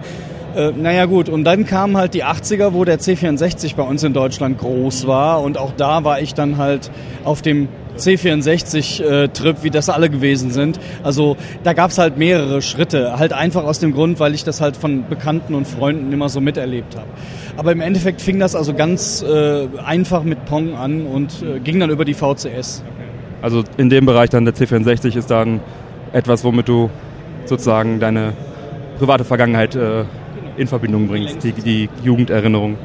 Äh, 0.55 0.71
naja 0.71 1.05
gut, 1.05 1.27
und 1.27 1.43
dann 1.43 1.65
kamen 1.65 1.97
halt 1.97 2.13
die 2.13 2.23
80er, 2.23 2.73
wo 2.73 2.85
der 2.85 2.99
C64 2.99 3.75
bei 3.75 3.83
uns 3.83 4.03
in 4.03 4.13
Deutschland 4.13 4.57
groß 4.57 5.05
war 5.05 5.41
und 5.41 5.57
auch 5.57 5.73
da 5.75 6.05
war 6.05 6.21
ich 6.21 6.33
dann 6.33 6.57
halt 6.57 6.91
auf 7.25 7.41
dem 7.41 7.67
C64-Trip, 7.97 9.57
wie 9.63 9.69
das 9.69 9.89
alle 9.89 10.09
gewesen 10.09 10.51
sind. 10.51 10.79
Also 11.03 11.35
da 11.63 11.73
gab 11.73 11.91
es 11.91 11.97
halt 11.97 12.17
mehrere 12.17 12.61
Schritte, 12.61 13.17
halt 13.19 13.33
einfach 13.33 13.65
aus 13.65 13.79
dem 13.79 13.93
Grund, 13.93 14.19
weil 14.19 14.33
ich 14.33 14.43
das 14.43 14.61
halt 14.61 14.77
von 14.77 15.07
Bekannten 15.09 15.55
und 15.55 15.67
Freunden 15.67 16.11
immer 16.13 16.29
so 16.29 16.39
miterlebt 16.39 16.95
habe. 16.95 17.07
Aber 17.57 17.71
im 17.71 17.81
Endeffekt 17.81 18.21
fing 18.21 18.39
das 18.39 18.55
also 18.55 18.73
ganz 18.73 19.23
äh, 19.23 19.67
einfach 19.83 20.23
mit 20.23 20.45
Pong 20.45 20.75
an 20.75 21.05
und 21.05 21.43
äh, 21.43 21.59
ging 21.59 21.79
dann 21.79 21.89
über 21.89 22.05
die 22.05 22.13
VCS. 22.13 22.83
Also 23.41 23.63
in 23.77 23.89
dem 23.89 24.05
Bereich 24.05 24.29
dann 24.29 24.45
der 24.45 24.53
C64 24.53 25.17
ist 25.17 25.31
dann 25.31 25.59
etwas, 26.13 26.43
womit 26.43 26.69
du 26.69 26.89
sozusagen 27.45 27.99
deine 27.99 28.33
private 28.99 29.25
Vergangenheit 29.25 29.75
äh, 29.75 30.05
in 30.57 30.67
Verbindung 30.67 31.07
bringst, 31.07 31.43
die, 31.43 31.51
die 31.51 31.89
Jugenderinnerung. 32.03 32.77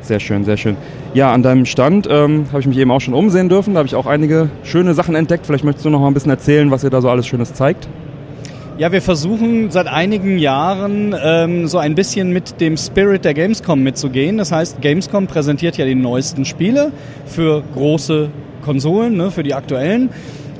Sehr 0.00 0.20
schön, 0.20 0.44
sehr 0.44 0.56
schön. 0.56 0.76
Ja, 1.12 1.32
an 1.32 1.42
deinem 1.42 1.66
Stand 1.66 2.06
ähm, 2.10 2.46
habe 2.50 2.60
ich 2.60 2.66
mich 2.66 2.78
eben 2.78 2.90
auch 2.90 3.00
schon 3.00 3.14
umsehen 3.14 3.48
dürfen. 3.48 3.74
Da 3.74 3.78
habe 3.78 3.88
ich 3.88 3.94
auch 3.94 4.06
einige 4.06 4.48
schöne 4.62 4.94
Sachen 4.94 5.14
entdeckt. 5.14 5.46
Vielleicht 5.46 5.64
möchtest 5.64 5.84
du 5.84 5.90
noch 5.90 6.00
mal 6.00 6.06
ein 6.06 6.14
bisschen 6.14 6.30
erzählen, 6.30 6.70
was 6.70 6.84
ihr 6.84 6.90
da 6.90 7.00
so 7.00 7.10
alles 7.10 7.26
Schönes 7.26 7.52
zeigt. 7.52 7.88
Ja, 8.78 8.92
wir 8.92 9.02
versuchen 9.02 9.72
seit 9.72 9.88
einigen 9.88 10.38
Jahren 10.38 11.12
ähm, 11.20 11.66
so 11.66 11.78
ein 11.78 11.96
bisschen 11.96 12.32
mit 12.32 12.60
dem 12.60 12.76
Spirit 12.76 13.24
der 13.24 13.34
Gamescom 13.34 13.82
mitzugehen. 13.82 14.38
Das 14.38 14.52
heißt, 14.52 14.80
Gamescom 14.80 15.26
präsentiert 15.26 15.76
ja 15.76 15.84
die 15.84 15.96
neuesten 15.96 16.44
Spiele 16.44 16.92
für 17.26 17.64
große 17.74 18.30
Konsolen, 18.64 19.16
ne, 19.16 19.32
für 19.32 19.42
die 19.42 19.54
aktuellen. 19.54 20.10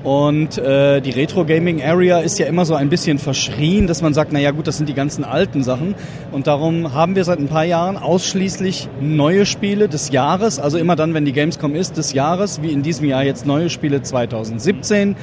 Und 0.09 0.57
äh, 0.57 1.03
die 1.03 1.11
Retro 1.11 1.44
Gaming 1.44 1.83
Area 1.83 2.21
ist 2.21 2.38
ja 2.38 2.47
immer 2.47 2.64
so 2.64 2.75
ein 2.75 2.88
bisschen 2.88 3.18
verschrien, 3.18 3.87
dass 3.87 4.01
man 4.01 4.14
sagt, 4.14 4.33
naja 4.33 4.53
gut, 4.53 4.66
das 4.66 4.79
sind 4.79 4.88
die 4.88 4.94
ganzen 4.94 5.23
alten 5.23 5.62
Sachen. 5.62 5.94
Und 6.33 6.47
darum 6.47 6.94
haben 6.94 7.14
wir 7.14 7.25
seit 7.25 7.38
ein 7.38 7.49
paar 7.49 7.66
Jahren 7.66 7.99
ausschließlich 7.99 8.88
neue 9.03 9.44
Spiele 9.44 9.87
des 9.87 10.11
Jahres, 10.11 10.61
also 10.61 10.79
immer 10.79 10.97
dann, 10.97 11.12
wenn 11.12 11.27
die 11.27 11.35
Gamescom 11.35 11.75
ist, 11.75 11.99
des 11.99 12.14
Jahres, 12.14 12.62
wie 12.62 12.73
in 12.73 12.83
diesem 12.83 13.05
Jahr 13.05 13.23
jetzt 13.23 13.44
neue 13.44 13.68
Spiele 13.68 14.01
2017 14.01 15.14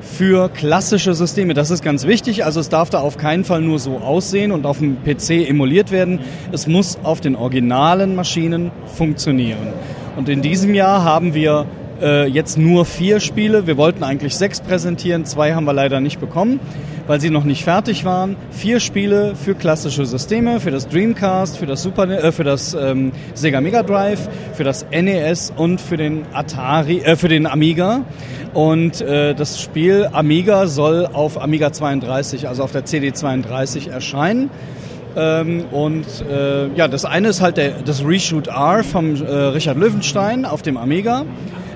für 0.00 0.48
klassische 0.48 1.12
Systeme. 1.12 1.52
Das 1.52 1.70
ist 1.70 1.84
ganz 1.84 2.06
wichtig. 2.06 2.42
Also 2.42 2.60
es 2.60 2.70
darf 2.70 2.88
da 2.88 3.00
auf 3.00 3.18
keinen 3.18 3.44
Fall 3.44 3.60
nur 3.60 3.78
so 3.78 3.98
aussehen 3.98 4.52
und 4.52 4.64
auf 4.64 4.78
dem 4.78 5.04
PC 5.04 5.50
emuliert 5.50 5.90
werden. 5.90 6.18
Es 6.50 6.66
muss 6.66 6.98
auf 7.02 7.20
den 7.20 7.36
originalen 7.36 8.16
Maschinen 8.16 8.70
funktionieren. 8.86 9.74
Und 10.16 10.30
in 10.30 10.40
diesem 10.40 10.74
Jahr 10.74 11.04
haben 11.04 11.34
wir 11.34 11.66
äh, 12.00 12.26
jetzt 12.26 12.58
nur 12.58 12.84
vier 12.84 13.20
Spiele. 13.20 13.66
Wir 13.66 13.76
wollten 13.76 14.02
eigentlich 14.02 14.36
sechs 14.36 14.60
präsentieren, 14.60 15.24
zwei 15.24 15.54
haben 15.54 15.64
wir 15.64 15.72
leider 15.72 16.00
nicht 16.00 16.20
bekommen, 16.20 16.60
weil 17.06 17.20
sie 17.20 17.30
noch 17.30 17.44
nicht 17.44 17.64
fertig 17.64 18.04
waren. 18.04 18.36
Vier 18.50 18.80
Spiele 18.80 19.34
für 19.34 19.54
klassische 19.54 20.06
Systeme, 20.06 20.60
für 20.60 20.70
das 20.70 20.88
Dreamcast, 20.88 21.58
für 21.58 21.66
das 21.66 21.82
Super, 21.82 22.08
äh, 22.08 22.32
für 22.32 22.44
das 22.44 22.74
ähm, 22.74 23.12
Sega 23.34 23.60
Mega 23.60 23.82
Drive, 23.82 24.28
für 24.54 24.64
das 24.64 24.86
NES 24.90 25.52
und 25.56 25.80
für 25.80 25.96
den 25.96 26.22
Atari, 26.32 26.98
äh, 26.98 27.16
für 27.16 27.28
den 27.28 27.46
Amiga. 27.46 28.02
Und 28.54 29.00
äh, 29.00 29.34
das 29.34 29.60
Spiel 29.60 30.08
Amiga 30.12 30.66
soll 30.66 31.06
auf 31.06 31.40
Amiga 31.40 31.72
32, 31.72 32.48
also 32.48 32.64
auf 32.64 32.72
der 32.72 32.84
CD 32.84 33.12
32 33.12 33.88
erscheinen. 33.88 34.50
Ähm, 35.16 35.64
und 35.70 36.06
äh, 36.30 36.68
ja, 36.74 36.88
das 36.88 37.04
eine 37.04 37.28
ist 37.28 37.40
halt 37.40 37.56
der, 37.56 37.72
das 37.84 38.04
Reshoot 38.04 38.46
R 38.46 38.84
vom 38.84 39.16
äh, 39.16 39.28
Richard 39.28 39.76
Löwenstein 39.76 40.44
auf 40.44 40.62
dem 40.62 40.76
Amiga. 40.76 41.24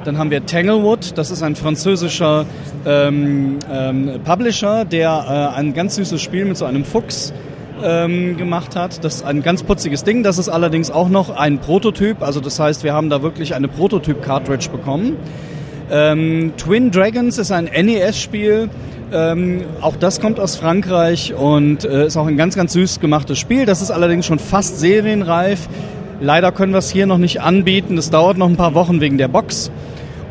Dann 0.04 0.18
haben 0.18 0.30
wir 0.30 0.44
Tanglewood, 0.44 1.16
das 1.16 1.30
ist 1.30 1.42
ein 1.42 1.56
französischer 1.56 2.44
ähm, 2.84 3.58
ähm, 3.72 4.20
Publisher, 4.22 4.84
der 4.84 5.52
äh, 5.54 5.58
ein 5.58 5.72
ganz 5.72 5.96
süßes 5.96 6.20
Spiel 6.20 6.44
mit 6.44 6.58
so 6.58 6.66
einem 6.66 6.84
Fuchs 6.84 7.32
ähm, 7.82 8.36
gemacht 8.36 8.76
hat. 8.76 9.02
Das 9.02 9.16
ist 9.16 9.24
ein 9.24 9.42
ganz 9.42 9.62
putziges 9.62 10.04
Ding. 10.04 10.22
Das 10.22 10.36
ist 10.36 10.50
allerdings 10.50 10.90
auch 10.90 11.08
noch 11.08 11.30
ein 11.30 11.58
Prototyp. 11.58 12.22
Also 12.22 12.40
das 12.40 12.60
heißt, 12.60 12.84
wir 12.84 12.92
haben 12.92 13.08
da 13.08 13.22
wirklich 13.22 13.54
eine 13.54 13.66
Prototyp-Cartridge 13.66 14.68
bekommen. 14.68 15.16
Ähm, 15.90 16.52
Twin 16.58 16.90
Dragons 16.90 17.38
ist 17.38 17.50
ein 17.50 17.64
NES-Spiel. 17.64 18.68
Ähm, 19.10 19.62
auch 19.80 19.96
das 19.96 20.20
kommt 20.20 20.38
aus 20.38 20.56
Frankreich 20.56 21.34
und 21.34 21.84
äh, 21.84 22.06
ist 22.06 22.16
auch 22.16 22.26
ein 22.26 22.36
ganz, 22.36 22.56
ganz 22.56 22.74
süß 22.74 23.00
gemachtes 23.00 23.38
Spiel. 23.38 23.64
Das 23.64 23.80
ist 23.80 23.90
allerdings 23.90 24.26
schon 24.26 24.38
fast 24.38 24.78
serienreif. 24.80 25.68
Leider 26.20 26.52
können 26.52 26.72
wir 26.72 26.78
es 26.78 26.90
hier 26.90 27.06
noch 27.06 27.18
nicht 27.18 27.40
anbieten. 27.40 27.96
Das 27.96 28.10
dauert 28.10 28.38
noch 28.38 28.48
ein 28.48 28.56
paar 28.56 28.74
Wochen 28.74 29.00
wegen 29.00 29.18
der 29.18 29.28
Box. 29.28 29.70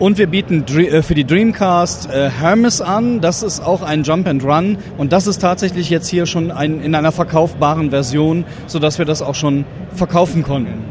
Und 0.03 0.17
wir 0.17 0.27
bieten 0.27 0.65
äh, 0.67 1.01
für 1.01 1.13
die 1.13 1.23
Dreamcast 1.23 2.09
äh, 2.11 2.29
Hermes 2.29 2.81
an. 2.81 3.21
Das 3.21 3.41
ist 3.41 3.65
auch 3.65 3.81
ein 3.81 4.03
Jump 4.03 4.27
and 4.27 4.43
Run. 4.43 4.77
Und 4.97 5.13
das 5.13 5.27
ist 5.27 5.39
tatsächlich 5.39 5.89
jetzt 5.89 6.09
hier 6.09 6.25
schon 6.25 6.51
ein, 6.51 6.81
in 6.81 6.93
einer 6.93 7.13
verkaufbaren 7.13 7.89
Version, 7.89 8.43
sodass 8.67 8.97
wir 8.97 9.05
das 9.05 9.21
auch 9.21 9.33
schon 9.33 9.63
verkaufen 9.95 10.43
konnten. 10.43 10.83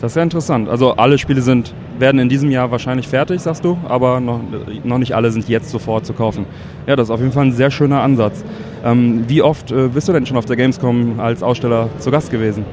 Das 0.00 0.12
ist 0.12 0.16
ja 0.16 0.22
interessant. 0.22 0.70
Also 0.70 0.92
alle 0.92 1.18
Spiele 1.18 1.42
sind, 1.42 1.74
werden 1.98 2.18
in 2.18 2.30
diesem 2.30 2.50
Jahr 2.50 2.70
wahrscheinlich 2.70 3.06
fertig, 3.06 3.42
sagst 3.42 3.66
du, 3.66 3.76
aber 3.86 4.18
noch, 4.18 4.40
noch 4.82 4.96
nicht 4.96 5.14
alle 5.14 5.30
sind 5.30 5.46
jetzt 5.50 5.68
sofort 5.68 6.06
zu 6.06 6.14
kaufen. 6.14 6.46
Ja, 6.86 6.96
das 6.96 7.08
ist 7.08 7.10
auf 7.10 7.20
jeden 7.20 7.32
Fall 7.32 7.44
ein 7.44 7.52
sehr 7.52 7.70
schöner 7.70 8.00
Ansatz. 8.00 8.42
Ähm, 8.82 9.24
wie 9.28 9.42
oft 9.42 9.70
äh, 9.72 9.88
bist 9.88 10.08
du 10.08 10.12
denn 10.14 10.24
schon 10.24 10.38
auf 10.38 10.46
der 10.46 10.56
Gamescom 10.56 11.20
als 11.20 11.42
Aussteller 11.42 11.90
zu 11.98 12.10
Gast 12.10 12.30
gewesen? 12.30 12.64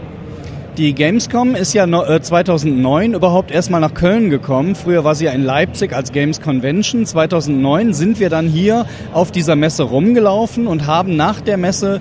Die 0.77 0.93
Gamescom 0.93 1.55
ist 1.55 1.73
ja 1.73 1.85
2009 2.21 3.11
äh, 3.11 3.15
überhaupt 3.15 3.51
erstmal 3.51 3.81
nach 3.81 3.93
Köln 3.93 4.29
gekommen. 4.29 4.75
Früher 4.75 5.03
war 5.03 5.15
sie 5.15 5.25
ja 5.25 5.31
in 5.31 5.43
Leipzig 5.43 5.93
als 5.93 6.11
Games 6.11 6.39
Convention. 6.41 7.05
2009 7.05 7.93
sind 7.93 8.19
wir 8.19 8.29
dann 8.29 8.47
hier 8.47 8.85
auf 9.11 9.31
dieser 9.31 9.55
Messe 9.55 9.83
rumgelaufen 9.83 10.67
und 10.67 10.87
haben 10.87 11.15
nach 11.15 11.41
der 11.41 11.57
Messe 11.57 11.99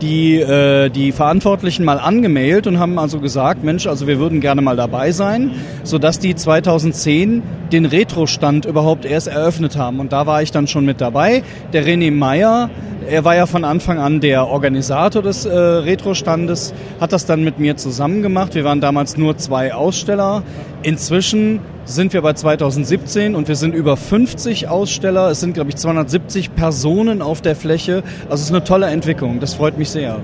die, 0.00 0.36
äh, 0.36 0.90
die 0.90 1.12
Verantwortlichen 1.12 1.84
mal 1.84 1.98
angemailt 1.98 2.66
und 2.66 2.78
haben 2.78 2.98
also 2.98 3.20
gesagt, 3.20 3.64
Mensch, 3.64 3.86
also 3.86 4.06
wir 4.06 4.18
würden 4.18 4.40
gerne 4.40 4.62
mal 4.62 4.76
dabei 4.76 5.12
sein, 5.12 5.52
sodass 5.82 6.18
die 6.18 6.34
2010 6.34 7.42
den 7.72 7.84
Retro-Stand 7.84 8.64
überhaupt 8.64 9.04
erst 9.04 9.28
eröffnet 9.28 9.76
haben. 9.76 10.00
Und 10.00 10.12
da 10.12 10.26
war 10.26 10.42
ich 10.42 10.50
dann 10.50 10.66
schon 10.66 10.84
mit 10.84 11.00
dabei. 11.00 11.42
Der 11.72 11.84
René 11.84 12.12
Meyer, 12.12 12.70
er 13.08 13.24
war 13.24 13.36
ja 13.36 13.46
von 13.46 13.64
Anfang 13.64 13.98
an 13.98 14.20
der 14.20 14.46
Organisator 14.46 15.22
des 15.22 15.44
äh, 15.44 15.56
Retro-Standes, 15.56 16.74
hat 17.00 17.12
das 17.12 17.26
dann 17.26 17.44
mit 17.44 17.58
mir 17.58 17.76
zusammen 17.76 18.22
gemacht. 18.22 18.54
Wir 18.54 18.64
waren 18.64 18.80
damals 18.80 19.16
nur 19.16 19.36
zwei 19.36 19.74
Aussteller. 19.74 20.42
Inzwischen 20.82 21.60
sind 21.84 22.12
wir 22.12 22.22
bei 22.22 22.32
2017 22.32 23.34
und 23.34 23.48
wir 23.48 23.56
sind 23.56 23.74
über 23.74 23.96
50 23.96 24.68
Aussteller. 24.68 25.30
Es 25.30 25.40
sind, 25.40 25.54
glaube 25.54 25.70
ich, 25.70 25.76
270 25.76 26.54
Personen 26.54 27.22
auf 27.22 27.40
der 27.40 27.56
Fläche. 27.56 28.02
Also 28.24 28.34
es 28.34 28.42
ist 28.42 28.50
eine 28.50 28.64
tolle 28.64 28.86
Entwicklung. 28.86 29.40
Das 29.40 29.54
freut 29.54 29.78
mich 29.78 29.90
sehr. 29.90 30.20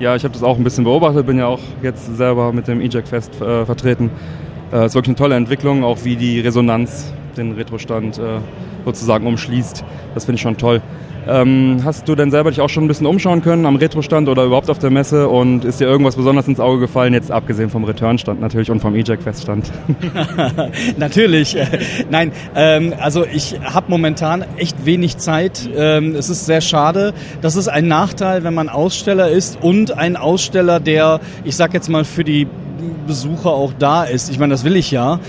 Ja, 0.00 0.16
ich 0.16 0.24
habe 0.24 0.34
das 0.34 0.42
auch 0.42 0.56
ein 0.56 0.64
bisschen 0.64 0.84
beobachtet, 0.84 1.26
bin 1.26 1.38
ja 1.38 1.46
auch 1.46 1.60
jetzt 1.82 2.16
selber 2.16 2.52
mit 2.52 2.66
dem 2.66 2.80
EJAC 2.80 3.06
Fest 3.06 3.40
äh, 3.40 3.64
vertreten. 3.64 4.10
Äh, 4.72 4.76
es 4.78 4.86
ist 4.86 4.94
wirklich 4.94 5.10
eine 5.10 5.16
tolle 5.16 5.36
Entwicklung, 5.36 5.84
auch 5.84 5.98
wie 6.04 6.16
die 6.16 6.40
Resonanz 6.40 7.12
den 7.36 7.52
Retro-Stand 7.52 8.18
äh, 8.18 8.38
sozusagen 8.84 9.26
umschließt. 9.26 9.84
Das 10.14 10.24
finde 10.24 10.36
ich 10.36 10.42
schon 10.42 10.56
toll. 10.56 10.82
Ähm, 11.28 11.82
hast 11.84 12.08
du 12.08 12.14
denn 12.14 12.30
selber 12.30 12.50
dich 12.50 12.60
auch 12.60 12.68
schon 12.68 12.84
ein 12.84 12.88
bisschen 12.88 13.06
umschauen 13.06 13.42
können 13.42 13.66
am 13.66 13.76
Retro-Stand 13.76 14.28
oder 14.28 14.44
überhaupt 14.44 14.70
auf 14.70 14.78
der 14.78 14.90
Messe 14.90 15.28
und 15.28 15.64
ist 15.64 15.80
dir 15.80 15.86
irgendwas 15.86 16.16
besonders 16.16 16.48
ins 16.48 16.60
Auge 16.60 16.80
gefallen, 16.80 17.14
jetzt 17.14 17.30
abgesehen 17.30 17.70
vom 17.70 17.84
Return-Stand 17.84 18.40
natürlich 18.40 18.70
und 18.70 18.80
vom 18.80 18.94
EJAC-Feststand? 18.94 19.70
natürlich. 20.98 21.56
Nein, 22.10 22.32
ähm, 22.56 22.94
also 22.98 23.24
ich 23.24 23.58
habe 23.62 23.86
momentan 23.88 24.44
echt 24.56 24.84
wenig 24.84 25.18
Zeit. 25.18 25.68
Ähm, 25.76 26.14
es 26.16 26.28
ist 26.28 26.46
sehr 26.46 26.60
schade. 26.60 27.14
Das 27.40 27.56
ist 27.56 27.68
ein 27.68 27.86
Nachteil, 27.86 28.44
wenn 28.44 28.54
man 28.54 28.68
Aussteller 28.68 29.30
ist 29.30 29.62
und 29.62 29.96
ein 29.96 30.16
Aussteller, 30.16 30.80
der, 30.80 31.20
ich 31.44 31.56
sag 31.56 31.74
jetzt 31.74 31.88
mal, 31.88 32.04
für 32.04 32.24
die 32.24 32.48
Besucher 33.06 33.50
auch 33.50 33.72
da 33.78 34.04
ist. 34.04 34.30
Ich 34.30 34.38
meine, 34.38 34.52
das 34.52 34.64
will 34.64 34.76
ich 34.76 34.90
ja. 34.90 35.20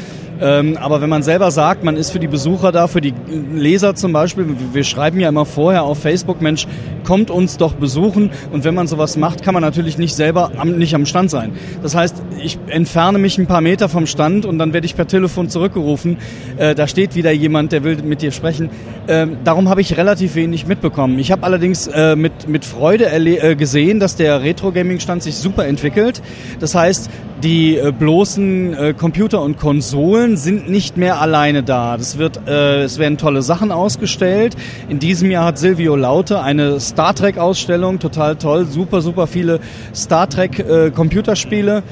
Ähm, 0.43 0.77
aber 0.77 0.99
wenn 0.99 1.10
man 1.10 1.23
selber 1.23 1.51
sagt, 1.51 1.86
man 1.86 1.95
ist 1.95 2.12
für 2.12 2.19
die 2.19 2.27
Besucher 2.27 2.73
da, 2.73 2.88
für 2.88 2.99
die 2.99 3.13
Leser 3.53 3.95
zum 3.95 4.12
Beispiel, 4.12 4.45
wir 4.73 4.84
schreiben 4.84 5.21
ja 5.21 5.29
immer 5.29 5.45
vorher 5.45 5.84
auf 5.84 5.99
Facebook, 5.99 6.41
Mensch, 6.41 6.67
kommt 7.06 7.32
uns 7.32 7.56
doch 7.56 7.73
besuchen. 7.73 8.29
Und 8.51 8.65
wenn 8.65 8.75
man 8.75 8.88
sowas 8.88 9.15
macht, 9.15 9.41
kann 9.41 9.53
man 9.53 9.63
natürlich 9.63 9.97
nicht 9.97 10.15
selber 10.15 10.51
am, 10.58 10.77
nicht 10.77 10.95
am 10.95 11.06
Stand 11.06 11.32
sein. 11.32 11.53
Das 11.82 11.95
heißt, 11.95 12.21
ich 12.43 12.60
entferne 12.67 13.19
mich 13.19 13.37
ein 13.37 13.48
paar 13.48 13.62
Meter 13.62 13.87
vom 13.87 14.06
Stand 14.06 14.46
und 14.46 14.58
dann 14.60 14.73
werde 14.73 14.85
ich 14.85 14.98
per 14.98 15.08
Telefon 15.08 15.50
zurückgerufen. 15.50 16.17
Äh, 16.58 16.75
da 16.75 16.87
steht 16.87 17.15
wieder 17.15 17.31
jemand, 17.31 17.71
der 17.71 17.85
will 17.85 18.04
mit 18.04 18.21
dir 18.21 18.31
sprechen. 18.31 18.69
Ähm, 19.08 19.37
darum 19.46 19.69
habe 19.69 19.79
ich 19.79 19.96
relativ 19.96 20.35
wenig 20.35 20.67
mitbekommen. 20.67 21.19
Ich 21.19 21.31
habe 21.31 21.44
allerdings 21.44 21.87
äh, 21.87 22.17
mit, 22.17 22.50
mit 22.50 22.65
Freude 22.65 23.06
äh, 23.06 23.56
gesehen, 23.56 24.02
dass 24.02 24.17
der 24.17 24.41
Retro-Gaming-Stand 24.41 25.23
sich 25.23 25.35
super 25.35 25.65
entwickelt. 25.65 26.21
Das 26.60 26.75
heißt, 26.75 27.10
die 27.44 27.77
äh, 27.77 27.91
bloßen 27.91 28.73
äh, 28.73 28.94
Computer 28.94 29.41
und 29.41 29.60
Konsolen 29.60 30.37
sind 30.37 30.69
nicht 30.69 30.96
mehr 30.96 31.19
alleine 31.19 31.62
da. 31.62 31.98
Das 31.98 32.17
wird, 32.17 32.48
äh, 32.48 32.83
es 32.83 32.98
werden 32.98 33.17
tolle 33.17 33.41
Sachen 33.41 33.71
ausgestellt. 33.71 34.56
In 34.87 35.00
diesem 35.00 35.29
Jahr 35.29 35.46
hat 35.46 35.58
Silvio 35.58 35.96
Laute 35.96 36.41
eine 36.41 36.79
Star 36.79 37.13
Trek 37.13 37.37
Ausstellung, 37.37 38.00
total 38.00 38.37
toll, 38.37 38.65
super, 38.65 39.02
super 39.02 39.27
viele 39.27 39.60
Star 39.94 40.29
Trek 40.29 40.60
äh, 40.60 40.91
Computerspiele. 40.91 41.83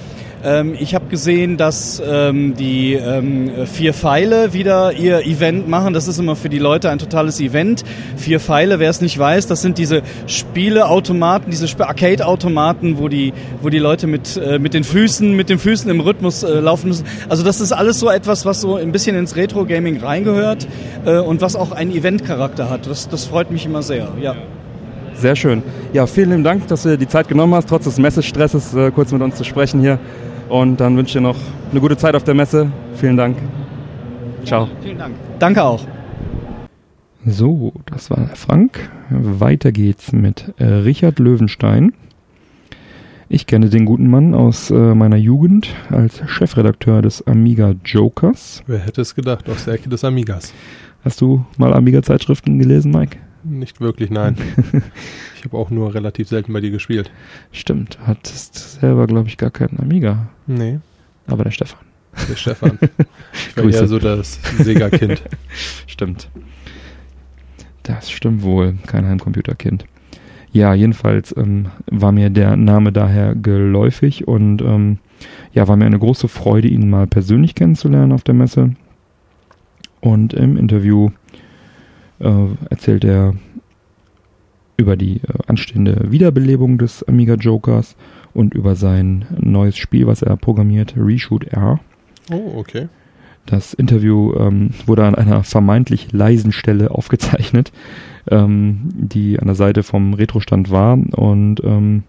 Ähm, 0.43 0.75
ich 0.79 0.95
habe 0.95 1.05
gesehen, 1.07 1.57
dass 1.57 2.01
ähm, 2.05 2.55
die 2.55 2.93
ähm, 2.93 3.51
vier 3.65 3.93
Pfeile 3.93 4.53
wieder 4.53 4.93
ihr 4.93 5.25
Event 5.25 5.67
machen. 5.67 5.93
Das 5.93 6.07
ist 6.07 6.17
immer 6.17 6.35
für 6.35 6.49
die 6.49 6.59
Leute 6.59 6.89
ein 6.89 6.99
totales 6.99 7.39
Event. 7.39 7.83
Vier 8.17 8.39
Pfeile, 8.39 8.79
wer 8.79 8.89
es 8.89 9.01
nicht 9.01 9.17
weiß, 9.17 9.47
das 9.47 9.61
sind 9.61 9.77
diese 9.77 10.01
Spieleautomaten, 10.27 11.51
diese 11.51 11.67
Arcade-Automaten, 11.79 12.97
wo 12.97 13.07
die, 13.07 13.33
wo 13.61 13.69
die 13.69 13.79
Leute 13.79 14.07
mit, 14.07 14.37
äh, 14.37 14.57
mit 14.57 14.73
den 14.73 14.83
Füßen, 14.83 15.35
mit 15.35 15.49
den 15.49 15.59
Füßen 15.59 15.89
im 15.89 15.99
Rhythmus 15.99 16.43
äh, 16.43 16.59
laufen 16.59 16.87
müssen. 16.87 17.05
Also 17.29 17.43
das 17.43 17.61
ist 17.61 17.71
alles 17.71 17.99
so 17.99 18.09
etwas, 18.09 18.45
was 18.45 18.61
so 18.61 18.75
ein 18.75 18.91
bisschen 18.91 19.15
ins 19.15 19.35
Retro-Gaming 19.35 19.99
reingehört 19.99 20.67
äh, 21.05 21.17
und 21.17 21.41
was 21.41 21.55
auch 21.55 21.71
einen 21.71 21.91
Event-Charakter 21.91 22.69
hat. 22.69 22.87
Das, 22.87 23.09
das 23.09 23.25
freut 23.25 23.51
mich 23.51 23.65
immer 23.65 23.83
sehr. 23.83 24.07
Ja. 24.19 24.35
Sehr 25.13 25.35
schön. 25.35 25.61
Ja, 25.93 26.07
vielen 26.07 26.43
Dank, 26.43 26.67
dass 26.67 26.83
du 26.83 26.89
dir 26.89 26.97
die 26.97 27.07
Zeit 27.07 27.27
genommen 27.27 27.53
hast, 27.53 27.69
trotz 27.69 27.83
des 27.83 27.99
Messestresses 27.99 28.73
äh, 28.73 28.91
kurz 28.91 29.11
mit 29.11 29.21
uns 29.21 29.35
zu 29.35 29.43
sprechen 29.43 29.79
hier. 29.79 29.99
Und 30.51 30.81
dann 30.81 30.97
wünsche 30.97 31.11
ich 31.11 31.13
dir 31.13 31.21
noch 31.21 31.37
eine 31.71 31.79
gute 31.79 31.95
Zeit 31.95 32.13
auf 32.13 32.25
der 32.25 32.33
Messe. 32.33 32.69
Vielen 32.95 33.15
Dank. 33.15 33.37
Ciao. 34.43 34.65
Ja, 34.65 34.69
vielen 34.81 34.97
Dank. 34.97 35.15
Danke 35.39 35.63
auch. 35.63 35.87
So, 37.25 37.71
das 37.85 38.09
war 38.09 38.27
Frank. 38.35 38.89
Weiter 39.09 39.71
geht's 39.71 40.11
mit 40.11 40.53
äh, 40.57 40.65
Richard 40.65 41.19
Löwenstein. 41.19 41.93
Ich 43.29 43.47
kenne 43.47 43.69
den 43.69 43.85
guten 43.85 44.09
Mann 44.09 44.35
aus 44.35 44.71
äh, 44.71 44.93
meiner 44.93 45.15
Jugend 45.15 45.73
als 45.89 46.21
Chefredakteur 46.29 47.01
des 47.01 47.25
Amiga 47.25 47.73
Jokers. 47.85 48.61
Wer 48.67 48.79
hätte 48.79 48.99
es 48.99 49.15
gedacht, 49.15 49.49
aus 49.49 49.63
der 49.63 49.75
Ecke 49.75 49.87
des 49.87 50.03
Amigas. 50.03 50.53
Hast 51.05 51.21
du 51.21 51.45
mal 51.57 51.73
Amiga-Zeitschriften 51.73 52.59
gelesen, 52.59 52.91
Mike? 52.91 53.17
Nicht 53.45 53.79
wirklich, 53.79 54.09
nein. 54.09 54.35
ich 55.41 55.45
habe 55.45 55.57
auch 55.57 55.71
nur 55.71 55.95
relativ 55.95 56.27
selten 56.27 56.53
bei 56.53 56.61
dir 56.61 56.69
gespielt. 56.69 57.09
Stimmt, 57.51 57.97
hattest 58.05 58.79
selber, 58.79 59.07
glaube 59.07 59.27
ich, 59.27 59.37
gar 59.37 59.49
keinen 59.49 59.79
Amiga. 59.79 60.29
Nee. 60.45 60.79
Aber 61.25 61.43
der 61.43 61.49
Stefan. 61.49 61.79
Der 62.29 62.35
Stefan. 62.35 62.77
Ich 63.49 63.57
war 63.57 63.63
eher 63.63 63.87
so 63.87 63.97
das 63.97 64.39
Sega-Kind. 64.59 65.23
Stimmt. 65.87 66.29
Das 67.81 68.11
stimmt 68.11 68.43
wohl, 68.43 68.75
kein 68.85 69.07
Heimcomputerkind. 69.07 69.85
Ja, 70.51 70.75
jedenfalls 70.75 71.35
ähm, 71.35 71.71
war 71.87 72.11
mir 72.11 72.29
der 72.29 72.55
Name 72.55 72.91
daher 72.91 73.33
geläufig 73.33 74.27
und 74.27 74.61
ähm, 74.61 74.99
ja, 75.53 75.67
war 75.67 75.75
mir 75.75 75.87
eine 75.87 75.97
große 75.97 76.27
Freude, 76.27 76.67
ihn 76.67 76.87
mal 76.87 77.07
persönlich 77.07 77.55
kennenzulernen 77.55 78.11
auf 78.11 78.23
der 78.23 78.35
Messe. 78.35 78.75
Und 80.01 80.33
im 80.33 80.55
Interview 80.55 81.09
äh, 82.19 82.45
erzählt 82.69 83.03
er 83.03 83.33
über 84.81 84.97
die 84.97 85.17
äh, 85.17 85.37
anstehende 85.47 86.11
Wiederbelebung 86.11 86.77
des 86.77 87.07
Amiga 87.07 87.35
Jokers 87.35 87.95
und 88.33 88.53
über 88.53 88.75
sein 88.75 89.25
neues 89.39 89.77
Spiel, 89.77 90.07
was 90.07 90.21
er 90.21 90.35
programmiert, 90.37 90.95
Reshoot 90.97 91.45
R. 91.45 91.79
Oh, 92.31 92.57
okay. 92.57 92.89
Das 93.45 93.73
Interview 93.73 94.33
ähm, 94.35 94.71
wurde 94.85 95.05
an 95.05 95.15
einer 95.15 95.43
vermeintlich 95.43 96.11
leisen 96.11 96.51
Stelle 96.51 96.91
aufgezeichnet, 96.91 97.71
ähm, 98.29 98.89
die 98.93 99.39
an 99.39 99.47
der 99.47 99.55
Seite 99.55 99.83
vom 99.83 100.13
Retrostand 100.13 100.69
war 100.69 100.93
und 100.93 101.61
ähm, 101.63 102.03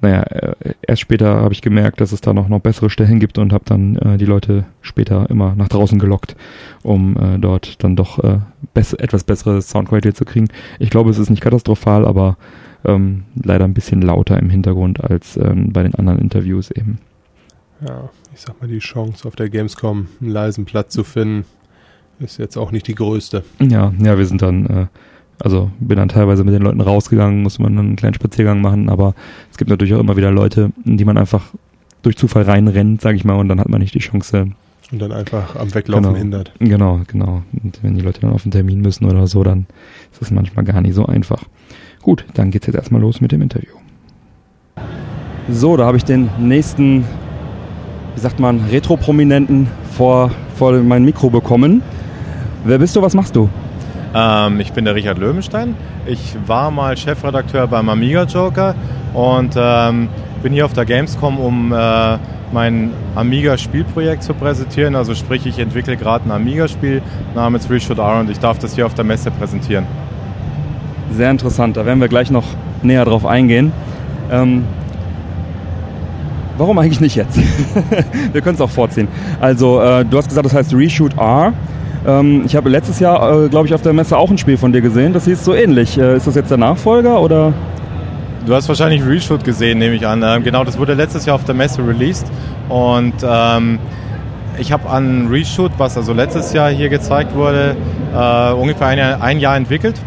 naja, 0.00 0.22
äh, 0.22 0.74
erst 0.82 1.02
später 1.02 1.36
habe 1.36 1.54
ich 1.54 1.62
gemerkt, 1.62 2.00
dass 2.00 2.12
es 2.12 2.20
da 2.20 2.32
noch, 2.32 2.48
noch 2.48 2.60
bessere 2.60 2.90
Stellen 2.90 3.18
gibt 3.18 3.38
und 3.38 3.52
habe 3.52 3.64
dann 3.66 3.96
äh, 3.96 4.18
die 4.18 4.26
Leute 4.26 4.64
später 4.82 5.28
immer 5.30 5.54
nach 5.54 5.68
draußen 5.68 5.98
gelockt, 5.98 6.36
um 6.82 7.16
äh, 7.16 7.38
dort 7.38 7.82
dann 7.82 7.96
doch 7.96 8.22
äh, 8.22 8.38
bess 8.74 8.92
etwas 8.92 9.24
bessere 9.24 9.62
Soundqualität 9.62 10.16
zu 10.16 10.24
kriegen. 10.24 10.48
Ich 10.78 10.90
glaube, 10.90 11.10
es 11.10 11.18
ist 11.18 11.30
nicht 11.30 11.42
katastrophal, 11.42 12.04
aber 12.04 12.36
ähm, 12.84 13.24
leider 13.42 13.64
ein 13.64 13.74
bisschen 13.74 14.02
lauter 14.02 14.38
im 14.38 14.50
Hintergrund 14.50 15.02
als 15.02 15.36
ähm, 15.36 15.72
bei 15.72 15.82
den 15.82 15.94
anderen 15.94 16.18
Interviews 16.18 16.70
eben. 16.70 16.98
Ja, 17.86 18.08
ich 18.34 18.40
sag 18.40 18.60
mal, 18.60 18.68
die 18.68 18.78
Chance 18.78 19.26
auf 19.26 19.36
der 19.36 19.48
Gamescom 19.48 20.08
einen 20.20 20.30
leisen 20.30 20.64
Platz 20.64 20.92
zu 20.92 21.04
finden, 21.04 21.44
ist 22.18 22.38
jetzt 22.38 22.56
auch 22.56 22.70
nicht 22.70 22.86
die 22.86 22.94
größte. 22.94 23.44
Ja, 23.60 23.92
ja, 23.98 24.16
wir 24.16 24.26
sind 24.26 24.42
dann 24.42 24.66
äh, 24.66 24.86
also 25.38 25.70
bin 25.80 25.96
dann 25.96 26.08
teilweise 26.08 26.44
mit 26.44 26.54
den 26.54 26.62
Leuten 26.62 26.80
rausgegangen, 26.80 27.42
musste 27.42 27.62
man 27.62 27.78
einen 27.78 27.96
kleinen 27.96 28.14
Spaziergang 28.14 28.60
machen, 28.60 28.88
aber 28.88 29.14
es 29.50 29.58
gibt 29.58 29.70
natürlich 29.70 29.94
auch 29.94 30.00
immer 30.00 30.16
wieder 30.16 30.30
Leute, 30.30 30.70
die 30.84 31.04
man 31.04 31.18
einfach 31.18 31.52
durch 32.02 32.16
Zufall 32.16 32.42
reinrennt, 32.42 33.00
sage 33.00 33.16
ich 33.16 33.24
mal, 33.24 33.34
und 33.34 33.48
dann 33.48 33.60
hat 33.60 33.68
man 33.68 33.80
nicht 33.80 33.94
die 33.94 33.98
Chance. 33.98 34.48
Und 34.92 35.02
dann 35.02 35.10
einfach 35.10 35.56
am 35.56 35.74
Weglaufen 35.74 36.04
genau, 36.04 36.16
hindert. 36.16 36.52
Genau, 36.60 37.00
genau. 37.08 37.42
Und 37.62 37.80
wenn 37.82 37.94
die 37.94 38.02
Leute 38.02 38.20
dann 38.20 38.30
auf 38.30 38.44
einen 38.44 38.52
Termin 38.52 38.80
müssen 38.80 39.04
oder 39.04 39.26
so, 39.26 39.42
dann 39.42 39.66
ist 40.12 40.22
es 40.22 40.30
manchmal 40.30 40.64
gar 40.64 40.80
nicht 40.80 40.94
so 40.94 41.06
einfach. 41.06 41.42
Gut, 42.02 42.24
dann 42.34 42.52
geht's 42.52 42.66
jetzt 42.66 42.76
erstmal 42.76 43.00
los 43.00 43.20
mit 43.20 43.32
dem 43.32 43.42
Interview. 43.42 43.72
So, 45.50 45.76
da 45.76 45.86
habe 45.86 45.96
ich 45.96 46.04
den 46.04 46.30
nächsten, 46.38 47.04
wie 48.14 48.20
sagt 48.20 48.38
man, 48.38 48.60
Retro-Prominenten 48.70 49.66
vor, 49.96 50.30
vor 50.54 50.72
mein 50.82 51.04
Mikro 51.04 51.30
bekommen. 51.30 51.82
Wer 52.64 52.78
bist 52.78 52.94
du, 52.94 53.02
was 53.02 53.14
machst 53.14 53.34
du? 53.34 53.48
Ähm, 54.16 54.60
ich 54.60 54.72
bin 54.72 54.86
der 54.86 54.94
Richard 54.94 55.18
Löwenstein. 55.18 55.74
Ich 56.06 56.34
war 56.46 56.70
mal 56.70 56.96
Chefredakteur 56.96 57.66
beim 57.66 57.90
Amiga 57.90 58.24
Joker 58.24 58.74
und 59.12 59.54
ähm, 59.56 60.08
bin 60.42 60.54
hier 60.54 60.64
auf 60.64 60.72
der 60.72 60.86
Gamescom, 60.86 61.38
um 61.38 61.70
äh, 61.72 62.18
mein 62.50 62.92
Amiga-Spielprojekt 63.14 64.22
zu 64.22 64.32
präsentieren. 64.32 64.96
Also 64.96 65.14
sprich, 65.14 65.44
ich 65.44 65.58
entwickle 65.58 65.98
gerade 65.98 66.26
ein 66.26 66.30
Amiga-Spiel 66.30 67.02
namens 67.34 67.68
Reshoot 67.68 67.98
R 67.98 68.20
und 68.20 68.30
ich 68.30 68.38
darf 68.38 68.58
das 68.58 68.74
hier 68.74 68.86
auf 68.86 68.94
der 68.94 69.04
Messe 69.04 69.30
präsentieren. 69.30 69.84
Sehr 71.12 71.30
interessant, 71.30 71.76
da 71.76 71.84
werden 71.84 72.00
wir 72.00 72.08
gleich 72.08 72.30
noch 72.30 72.44
näher 72.82 73.04
drauf 73.04 73.26
eingehen. 73.26 73.70
Ähm, 74.30 74.64
warum 76.56 76.78
eigentlich 76.78 77.00
nicht 77.00 77.16
jetzt? 77.16 77.38
wir 78.32 78.40
können 78.40 78.54
es 78.54 78.60
auch 78.62 78.70
vorziehen. 78.70 79.08
Also, 79.40 79.80
äh, 79.82 80.06
du 80.06 80.16
hast 80.16 80.28
gesagt, 80.28 80.46
das 80.46 80.54
heißt 80.54 80.72
Reshoot 80.74 81.18
R. 81.18 81.52
Ähm, 82.06 82.44
ich 82.46 82.54
habe 82.54 82.68
letztes 82.68 83.00
Jahr, 83.00 83.44
äh, 83.44 83.48
glaube 83.48 83.66
ich, 83.66 83.74
auf 83.74 83.82
der 83.82 83.92
Messe 83.92 84.16
auch 84.16 84.30
ein 84.30 84.38
Spiel 84.38 84.56
von 84.56 84.72
dir 84.72 84.80
gesehen. 84.80 85.12
Das 85.12 85.24
hieß 85.24 85.44
so 85.44 85.54
ähnlich. 85.54 85.98
Äh, 85.98 86.16
ist 86.16 86.26
das 86.26 86.36
jetzt 86.36 86.50
der 86.50 86.58
Nachfolger 86.58 87.20
oder? 87.20 87.52
Du 88.46 88.54
hast 88.54 88.68
wahrscheinlich 88.68 89.04
Reshoot 89.04 89.42
gesehen, 89.42 89.78
nehme 89.78 89.96
ich 89.96 90.06
an. 90.06 90.22
Ähm, 90.24 90.44
genau, 90.44 90.62
das 90.62 90.78
wurde 90.78 90.94
letztes 90.94 91.26
Jahr 91.26 91.34
auf 91.34 91.44
der 91.44 91.54
Messe 91.56 91.86
released 91.86 92.26
und 92.68 93.14
ähm, 93.28 93.80
ich 94.56 94.70
habe 94.70 94.88
an 94.88 95.26
Reshoot, 95.28 95.72
was 95.78 95.96
also 95.96 96.12
letztes 96.12 96.52
Jahr 96.52 96.70
hier 96.70 96.88
gezeigt 96.88 97.34
wurde, 97.34 97.76
äh, 98.14 98.52
ungefähr 98.52 98.86
ein 98.86 98.98
Jahr, 98.98 99.20
ein 99.20 99.40
Jahr 99.40 99.56
entwickelt 99.56 100.00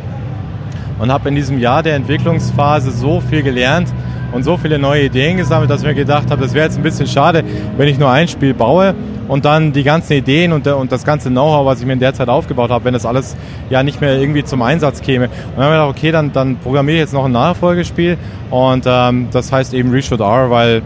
und 1.00 1.12
habe 1.12 1.28
in 1.28 1.36
diesem 1.36 1.60
Jahr 1.60 1.84
der 1.84 1.96
Entwicklungsphase 1.96 2.92
so 2.92 3.20
viel 3.20 3.44
gelernt 3.44 3.90
und 4.32 4.44
so 4.44 4.56
viele 4.56 4.80
neue 4.80 5.04
Ideen 5.04 5.36
gesammelt, 5.36 5.70
dass 5.70 5.82
ich 5.82 5.88
mir 5.88 5.94
gedacht 5.94 6.32
habe, 6.32 6.42
das 6.42 6.54
wäre 6.54 6.66
jetzt 6.66 6.78
ein 6.78 6.84
bisschen 6.84 7.08
schade, 7.08 7.44
wenn 7.76 7.90
ich 7.90 8.00
nur 8.00 8.10
ein 8.10 8.30
Spiel 8.30 8.54
baue 8.54 8.96
und 9.30 9.46
dann 9.46 9.72
die 9.72 9.84
ganzen 9.84 10.14
Ideen 10.14 10.52
und, 10.52 10.68
und 10.68 10.92
das 10.92 11.06
ganze 11.06 11.30
Know-how, 11.30 11.66
was 11.66 11.80
ich 11.80 11.86
mir 11.86 11.94
in 11.94 12.00
der 12.00 12.14
Zeit 12.14 12.28
aufgebaut 12.28 12.72
habe, 12.72 12.84
wenn 12.84 12.94
das 12.94 13.06
alles 13.06 13.38
ja 13.70 13.82
nicht 13.84 14.02
mehr 14.02 14.20
irgendwie 14.20 14.44
zum 14.44 14.62
Einsatz 14.62 15.02
käme. 15.02 15.26
Und 15.26 15.34
dann 15.56 15.66
habe 15.66 15.76
ich 15.76 15.80
gedacht, 15.80 15.98
okay, 15.98 16.12
dann, 16.12 16.34
dann 16.34 16.58
programmiere 16.58 16.98
ich 16.98 17.02
jetzt 17.02 17.14
noch 17.14 17.26
ein 17.26 17.32
Nachfolgespiel 17.32 18.18
und 18.50 18.84
ähm, 18.86 19.28
das 19.32 19.52
heißt 19.52 19.74
eben 19.74 19.92
Reshoot 19.92 20.20
R, 20.20 20.50
weil 20.50 20.82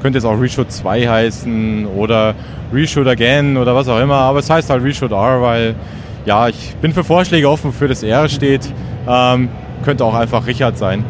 könnte 0.00 0.18
jetzt 0.18 0.26
auch 0.26 0.40
Reshoot 0.40 0.70
2 0.70 1.08
heißen 1.08 1.86
oder 1.86 2.34
Reshoot 2.72 3.08
Again 3.08 3.56
oder 3.56 3.74
was 3.74 3.88
auch 3.88 4.00
immer, 4.00 4.14
aber 4.14 4.38
es 4.38 4.48
heißt 4.48 4.70
halt 4.70 4.82
Reshoot 4.84 5.10
R, 5.10 5.42
weil 5.42 5.74
ja, 6.24 6.48
ich 6.48 6.76
bin 6.80 6.92
für 6.92 7.04
Vorschläge 7.04 7.48
offen, 7.48 7.72
für 7.72 7.88
das 7.88 8.02
R 8.02 8.28
steht. 8.28 8.72
Ähm, 9.08 9.48
könnte 9.88 10.04
auch 10.04 10.14
einfach 10.14 10.46
Richard 10.46 10.76
sein. 10.76 11.02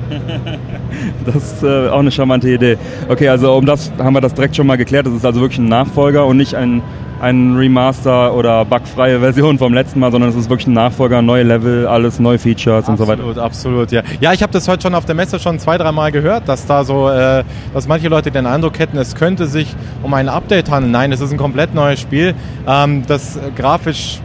das 1.27 1.35
ist 1.35 1.63
äh, 1.65 1.89
auch 1.89 1.99
eine 1.99 2.13
charmante 2.13 2.49
Idee. 2.49 2.79
Okay, 3.09 3.29
also 3.29 3.57
um 3.57 3.67
das 3.67 3.91
haben 3.99 4.13
wir 4.13 4.21
das 4.21 4.35
direkt 4.35 4.55
schon 4.55 4.69
mal 4.69 4.77
geklärt. 4.77 5.05
Das 5.05 5.15
ist 5.15 5.27
also 5.27 5.41
wirklich 5.41 5.59
ein 5.59 5.67
Nachfolger 5.69 6.25
und 6.27 6.37
nicht 6.37 6.55
ein 6.55 6.81
ein 7.21 7.57
Remaster 7.57 8.33
oder 8.33 8.65
bugfreie 8.65 9.19
Version 9.19 9.59
vom 9.59 9.75
letzten 9.75 9.99
Mal, 9.99 10.13
sondern 10.13 10.31
es 10.31 10.37
ist 10.37 10.49
wirklich 10.49 10.69
ein 10.69 10.75
Nachfolger, 10.75 11.21
neue 11.21 11.43
Level, 11.43 11.89
alles, 11.89 12.21
neue 12.21 12.39
Features 12.39 12.89
absolut, 12.89 13.01
und 13.01 13.05
so 13.05 13.11
weiter. 13.11 13.23
Absolut, 13.45 13.91
absolut, 13.91 13.91
ja. 13.91 14.03
Ja, 14.21 14.33
ich 14.33 14.41
habe 14.41 14.53
das 14.53 14.69
heute 14.69 14.83
schon 14.83 14.95
auf 14.95 15.05
der 15.05 15.17
Messe 15.17 15.41
schon 15.41 15.59
zwei, 15.59 15.79
dreimal 15.79 16.13
gehört, 16.13 16.49
dass 16.49 16.67
da 16.67 16.85
so, 16.85 17.09
äh, 17.09 17.43
dass 17.75 17.89
manche 17.89 18.07
Leute 18.07 18.31
den 18.31 18.47
Eindruck 18.47 18.79
hätten, 18.79 18.99
es 18.99 19.17
könnte 19.17 19.49
sich 19.49 19.75
um 20.05 20.15
ein 20.15 20.29
Update 20.29 20.71
handeln. 20.71 20.93
Nein, 20.93 21.11
es 21.11 21.21
ist 21.21 21.33
ein 21.33 21.39
komplett 21.39 21.75
neues 21.75 21.99
Spiel, 21.99 22.37
ähm, 22.69 23.03
das 23.09 23.37
äh, 23.37 23.51
grafisch, 23.57 24.21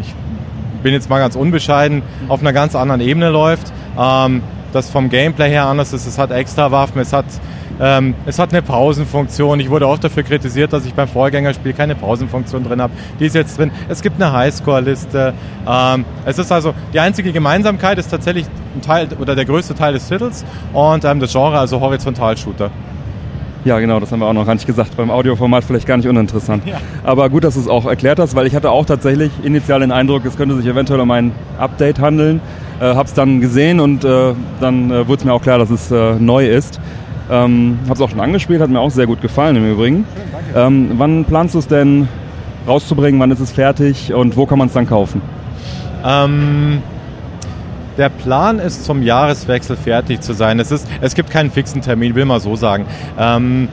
ich 0.00 0.12
bin 0.82 0.92
jetzt 0.92 1.08
mal 1.08 1.20
ganz 1.20 1.36
unbescheiden, 1.36 2.02
auf 2.28 2.40
einer 2.40 2.52
ganz 2.52 2.74
anderen 2.74 3.00
Ebene 3.00 3.30
läuft. 3.30 3.72
Ähm, 3.98 4.42
das 4.72 4.90
vom 4.90 5.08
Gameplay 5.08 5.50
her 5.50 5.66
anders 5.66 5.92
ist, 5.92 6.06
es 6.06 6.18
hat 6.18 6.30
extra 6.32 6.70
Waffen, 6.72 7.00
es 7.00 7.12
hat 7.12 7.26
ähm, 7.80 8.14
es 8.26 8.38
hat 8.38 8.52
eine 8.52 8.62
Pausenfunktion. 8.62 9.58
Ich 9.60 9.68
wurde 9.68 9.88
oft 9.88 10.04
dafür 10.04 10.22
kritisiert, 10.22 10.72
dass 10.72 10.86
ich 10.86 10.94
beim 10.94 11.08
Vorgängerspiel 11.08 11.72
keine 11.72 11.94
Pausenfunktion 11.94 12.64
drin 12.64 12.80
habe. 12.80 12.92
Die 13.18 13.26
ist 13.26 13.34
jetzt 13.34 13.58
drin. 13.58 13.70
Es 13.88 14.02
gibt 14.02 14.22
eine 14.22 14.32
Highscore-Liste. 14.32 15.34
Ähm, 15.68 16.04
es 16.24 16.38
ist 16.38 16.52
also 16.52 16.74
die 16.92 17.00
einzige 17.00 17.32
Gemeinsamkeit 17.32 17.98
ist 17.98 18.10
tatsächlich 18.10 18.46
ein 18.76 18.82
Teil 18.82 19.08
oder 19.18 19.34
der 19.34 19.44
größte 19.44 19.74
Teil 19.74 19.94
des 19.94 20.08
Titels 20.08 20.44
und 20.72 21.04
ähm, 21.04 21.20
das 21.20 21.32
Genre, 21.32 21.58
also 21.58 21.80
Horizontal-Shooter. 21.80 22.70
Ja, 23.64 23.78
genau, 23.78 23.98
das 23.98 24.12
haben 24.12 24.20
wir 24.20 24.26
auch 24.26 24.34
noch 24.34 24.44
gar 24.44 24.54
nicht 24.54 24.66
gesagt. 24.66 24.94
Beim 24.96 25.10
Audioformat 25.10 25.64
vielleicht 25.64 25.86
gar 25.86 25.96
nicht 25.96 26.06
uninteressant. 26.06 26.66
Ja. 26.66 26.76
Aber 27.02 27.30
gut, 27.30 27.44
dass 27.44 27.54
du 27.54 27.60
es 27.60 27.68
auch 27.68 27.86
erklärt 27.86 28.18
hast, 28.18 28.36
weil 28.36 28.46
ich 28.46 28.54
hatte 28.54 28.70
auch 28.70 28.84
tatsächlich 28.84 29.30
initial 29.42 29.80
den 29.80 29.90
Eindruck, 29.90 30.26
es 30.26 30.36
könnte 30.36 30.54
sich 30.54 30.66
eventuell 30.66 31.00
um 31.00 31.10
ein 31.10 31.32
Update 31.58 31.98
handeln. 31.98 32.42
Äh, 32.84 32.94
hab's 32.96 33.14
dann 33.14 33.40
gesehen 33.40 33.80
und 33.80 34.04
äh, 34.04 34.34
dann 34.60 34.90
äh, 34.90 35.08
wurde 35.08 35.20
es 35.20 35.24
mir 35.24 35.32
auch 35.32 35.40
klar, 35.40 35.58
dass 35.58 35.70
es 35.70 35.90
neu 35.90 36.46
ist. 36.46 36.80
Ähm, 37.30 37.78
habe 37.84 37.94
es 37.94 38.00
auch 38.02 38.10
schon 38.10 38.20
angespielt, 38.20 38.60
hat 38.60 38.68
mir 38.68 38.80
auch 38.80 38.90
sehr 38.90 39.06
gut 39.06 39.22
gefallen 39.22 39.56
im 39.56 39.72
Übrigen. 39.72 40.04
Ähm, 40.54 40.90
wann 40.98 41.24
planst 41.24 41.54
du 41.54 41.60
es 41.60 41.66
denn 41.66 42.08
rauszubringen? 42.68 43.18
Wann 43.18 43.30
ist 43.30 43.40
es 43.40 43.52
fertig 43.52 44.12
und 44.12 44.36
wo 44.36 44.44
kann 44.44 44.58
man 44.58 44.68
es 44.68 44.74
dann 44.74 44.86
kaufen? 44.86 45.22
Ähm, 46.04 46.82
der 47.96 48.10
Plan 48.10 48.58
ist 48.58 48.84
zum 48.84 49.02
Jahreswechsel 49.02 49.76
fertig 49.76 50.20
zu 50.20 50.34
sein. 50.34 50.60
Es, 50.60 50.70
ist, 50.70 50.86
es 51.00 51.14
gibt 51.14 51.30
keinen 51.30 51.50
fixen 51.50 51.80
Termin, 51.80 52.14
will 52.14 52.26
mal 52.26 52.40
so 52.40 52.54
sagen. 52.54 52.84
Ähm, 53.18 53.68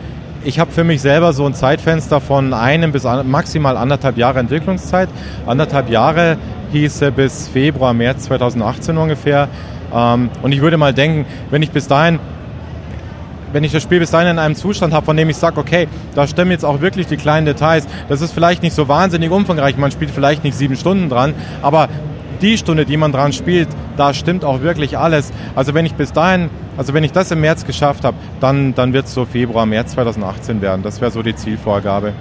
ich 0.46 0.58
habe 0.60 0.72
für 0.72 0.86
mich 0.86 1.02
selber 1.02 1.34
so 1.34 1.46
ein 1.46 1.54
Zeitfenster 1.54 2.22
von 2.22 2.54
einem 2.54 2.94
bis 2.94 3.04
maximal 3.26 3.76
anderthalb 3.76 4.18
Jahre 4.18 4.40
Entwicklungszeit. 4.40 5.10
Anderthalb 5.46 5.90
Jahre 5.90 6.38
hieße 6.72 7.12
bis 7.12 7.48
Februar, 7.48 7.94
März 7.94 8.24
2018 8.24 8.98
ungefähr. 8.98 9.48
Ähm, 9.94 10.30
und 10.42 10.52
ich 10.52 10.62
würde 10.62 10.78
mal 10.78 10.94
denken, 10.94 11.26
wenn 11.50 11.62
ich 11.62 11.72
bis 11.72 11.88
dahin 11.88 12.20
wenn 13.54 13.64
ich 13.64 13.72
das 13.72 13.84
Spiel 13.84 14.00
bis 14.00 14.12
dahin 14.12 14.30
in 14.30 14.40
einem 14.40 14.56
Zustand 14.56 14.94
habe, 14.94 15.06
von 15.06 15.18
dem 15.18 15.30
ich 15.30 15.36
sage, 15.36 15.60
okay, 15.60 15.88
da 16.16 16.28
stimmen 16.28 16.52
jetzt 16.52 16.64
auch 16.64 16.82
wirklich 16.82 17.08
die 17.08 17.18
kleinen 17.18 17.46
Details. 17.46 17.88
Das 18.08 18.22
ist 18.22 18.32
vielleicht 18.32 18.64
nicht 18.64 18.74
so 18.74 18.88
wahnsinnig 18.88 19.30
umfangreich, 19.30 19.78
man 19.78 19.92
spielt 19.92 20.12
vielleicht 20.12 20.44
nicht 20.44 20.56
sieben 20.56 20.76
Stunden 20.76 21.10
dran, 21.10 21.34
aber 21.62 21.90
die 22.42 22.58
Stunde, 22.58 22.86
die 22.86 22.98
man 22.98 23.12
dran 23.12 23.34
spielt, 23.34 23.68
da 23.98 24.14
stimmt 24.14 24.44
auch 24.44 24.62
wirklich 24.62 24.98
alles. 24.98 25.32
Also 25.56 25.74
wenn 25.74 25.86
ich 25.86 25.94
bis 25.94 26.12
dahin, 26.12 26.50
also 26.76 26.94
wenn 26.94 27.04
ich 27.04 27.12
das 27.12 27.30
im 27.32 27.42
März 27.42 27.66
geschafft 27.66 28.04
habe, 28.04 28.18
dann, 28.40 28.74
dann 28.74 28.94
wird 28.94 29.06
es 29.06 29.14
so 29.14 29.26
Februar, 29.26 29.66
März 29.66 29.92
2018 29.92 30.62
werden. 30.62 30.82
Das 30.82 31.02
wäre 31.02 31.12
so 31.12 31.22
die 31.22 31.36
Zielvorgabe. 31.36 32.14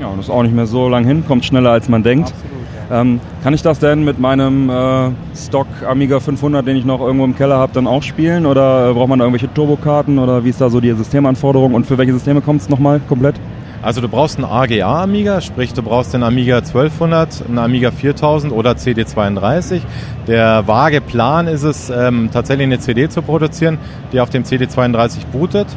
Ja, 0.00 0.06
und 0.06 0.18
das 0.18 0.26
ist 0.26 0.30
auch 0.30 0.42
nicht 0.42 0.54
mehr 0.54 0.66
so 0.66 0.88
lang 0.88 1.04
hin, 1.04 1.24
kommt 1.26 1.44
schneller 1.44 1.70
als 1.70 1.88
man 1.88 2.02
denkt. 2.02 2.28
Absolut. 2.28 2.57
Ähm, 2.90 3.20
kann 3.42 3.52
ich 3.54 3.62
das 3.62 3.78
denn 3.78 4.04
mit 4.04 4.18
meinem 4.18 4.70
äh, 4.70 5.10
Stock 5.36 5.66
Amiga 5.86 6.20
500, 6.20 6.66
den 6.66 6.76
ich 6.76 6.84
noch 6.84 7.00
irgendwo 7.00 7.24
im 7.24 7.36
Keller 7.36 7.58
habe, 7.58 7.72
dann 7.74 7.86
auch 7.86 8.02
spielen? 8.02 8.46
Oder 8.46 8.90
äh, 8.90 8.94
braucht 8.94 9.08
man 9.08 9.20
irgendwelche 9.20 9.52
Turbokarten? 9.52 10.18
Oder 10.18 10.44
wie 10.44 10.50
ist 10.50 10.60
da 10.60 10.70
so 10.70 10.80
die 10.80 10.92
Systemanforderung? 10.92 11.74
Und 11.74 11.86
für 11.86 11.98
welche 11.98 12.12
Systeme 12.12 12.40
kommt 12.40 12.62
es 12.62 12.68
nochmal 12.68 13.00
komplett? 13.08 13.36
Also 13.80 14.00
du 14.00 14.08
brauchst 14.08 14.38
einen 14.38 14.44
AGA 14.44 15.04
Amiga, 15.04 15.40
sprich 15.40 15.72
du 15.72 15.82
brauchst 15.82 16.12
den 16.12 16.24
Amiga 16.24 16.56
1200, 16.56 17.46
einen 17.46 17.58
Amiga 17.58 17.92
4000 17.92 18.52
oder 18.52 18.72
CD32. 18.72 19.82
Der 20.26 20.66
vage 20.66 21.00
Plan 21.00 21.46
ist 21.46 21.62
es, 21.62 21.88
ähm, 21.88 22.30
tatsächlich 22.32 22.66
eine 22.66 22.80
CD 22.80 23.08
zu 23.08 23.22
produzieren, 23.22 23.78
die 24.12 24.20
auf 24.20 24.30
dem 24.30 24.42
CD32 24.42 25.26
bootet. 25.30 25.68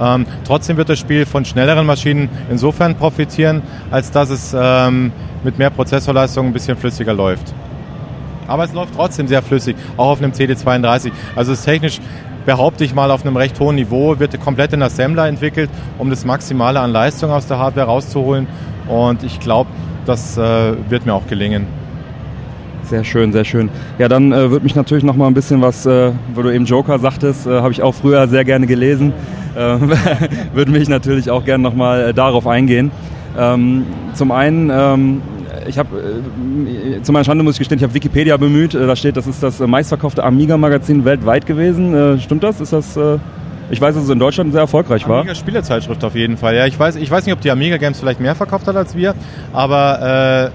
Ähm, 0.00 0.26
trotzdem 0.44 0.76
wird 0.76 0.88
das 0.88 0.98
Spiel 0.98 1.26
von 1.26 1.44
schnelleren 1.44 1.86
Maschinen 1.86 2.28
insofern 2.50 2.94
profitieren, 2.94 3.62
als 3.90 4.10
dass 4.10 4.30
es 4.30 4.54
ähm, 4.58 5.12
mit 5.44 5.58
mehr 5.58 5.70
Prozessorleistung 5.70 6.46
ein 6.46 6.52
bisschen 6.52 6.76
flüssiger 6.76 7.14
läuft. 7.14 7.54
Aber 8.46 8.64
es 8.64 8.72
läuft 8.72 8.94
trotzdem 8.94 9.28
sehr 9.28 9.42
flüssig, 9.42 9.76
auch 9.96 10.10
auf 10.10 10.22
einem 10.22 10.32
CD32. 10.32 11.12
Also 11.36 11.52
es 11.52 11.58
ist 11.58 11.64
technisch, 11.64 12.00
behaupte 12.46 12.82
ich 12.84 12.94
mal, 12.94 13.10
auf 13.10 13.24
einem 13.24 13.36
recht 13.36 13.60
hohen 13.60 13.76
Niveau, 13.76 14.18
wird 14.18 14.40
komplett 14.40 14.72
in 14.72 14.82
Assembler 14.82 15.28
entwickelt, 15.28 15.68
um 15.98 16.08
das 16.08 16.24
Maximale 16.24 16.80
an 16.80 16.90
Leistung 16.90 17.30
aus 17.30 17.46
der 17.46 17.58
Hardware 17.58 17.86
rauszuholen. 17.86 18.46
Und 18.88 19.22
ich 19.22 19.38
glaube, 19.38 19.68
das 20.06 20.38
äh, 20.38 20.72
wird 20.88 21.04
mir 21.04 21.12
auch 21.12 21.26
gelingen. 21.26 21.66
Sehr 22.84 23.04
schön, 23.04 23.32
sehr 23.32 23.44
schön. 23.44 23.68
Ja, 23.98 24.08
dann 24.08 24.32
äh, 24.32 24.50
würde 24.50 24.64
mich 24.64 24.74
natürlich 24.74 25.04
noch 25.04 25.14
mal 25.14 25.26
ein 25.26 25.34
bisschen 25.34 25.60
was, 25.60 25.84
äh, 25.84 26.12
wo 26.34 26.40
du 26.40 26.48
eben 26.48 26.64
Joker 26.64 26.98
sagtest, 26.98 27.46
äh, 27.46 27.60
habe 27.60 27.70
ich 27.70 27.82
auch 27.82 27.94
früher 27.94 28.26
sehr 28.28 28.46
gerne 28.46 28.66
gelesen. 28.66 29.12
Äh, 29.58 30.54
würde 30.54 30.70
mich 30.70 30.88
natürlich 30.88 31.30
auch 31.30 31.44
gerne 31.44 31.62
noch 31.64 31.74
mal 31.74 32.10
äh, 32.10 32.14
darauf 32.14 32.46
eingehen. 32.46 32.92
Ähm, 33.36 33.86
zum 34.14 34.30
einen, 34.30 34.70
ähm, 34.70 35.22
ich 35.66 35.78
habe, 35.78 35.96
äh, 35.98 37.02
zu 37.02 37.10
meiner 37.10 37.24
Schande 37.24 37.42
muss 37.42 37.54
ich 37.54 37.58
gestehen, 37.58 37.78
ich 37.78 37.82
habe 37.82 37.92
Wikipedia 37.92 38.36
bemüht. 38.36 38.74
Äh, 38.74 38.86
da 38.86 38.94
steht, 38.94 39.16
das 39.16 39.26
ist 39.26 39.42
das 39.42 39.58
meistverkaufte 39.58 40.22
Amiga-Magazin 40.22 41.04
weltweit 41.04 41.44
gewesen. 41.44 42.20
Stimmt 42.20 42.44
das? 42.44 42.60
Ist 42.60 42.72
das? 42.72 42.96
Ich 43.70 43.80
weiß, 43.80 43.96
dass 43.96 44.04
es 44.04 44.10
in 44.10 44.18
Deutschland 44.18 44.52
sehr 44.52 44.62
erfolgreich 44.62 45.08
war. 45.08 45.20
Amiga 45.20 45.34
Spielezeitschrift 45.34 46.02
auf 46.04 46.14
jeden 46.14 46.36
Fall. 46.36 46.54
Ja, 46.54 46.66
ich 46.66 46.78
weiß, 46.78 46.96
ich 46.96 47.10
weiß 47.10 47.26
nicht, 47.26 47.34
ob 47.34 47.40
die 47.40 47.50
Amiga 47.50 47.76
Games 47.78 47.98
vielleicht 47.98 48.20
mehr 48.20 48.34
verkauft 48.34 48.66
hat 48.66 48.76
als 48.76 48.96
wir, 48.96 49.14
aber 49.52 50.52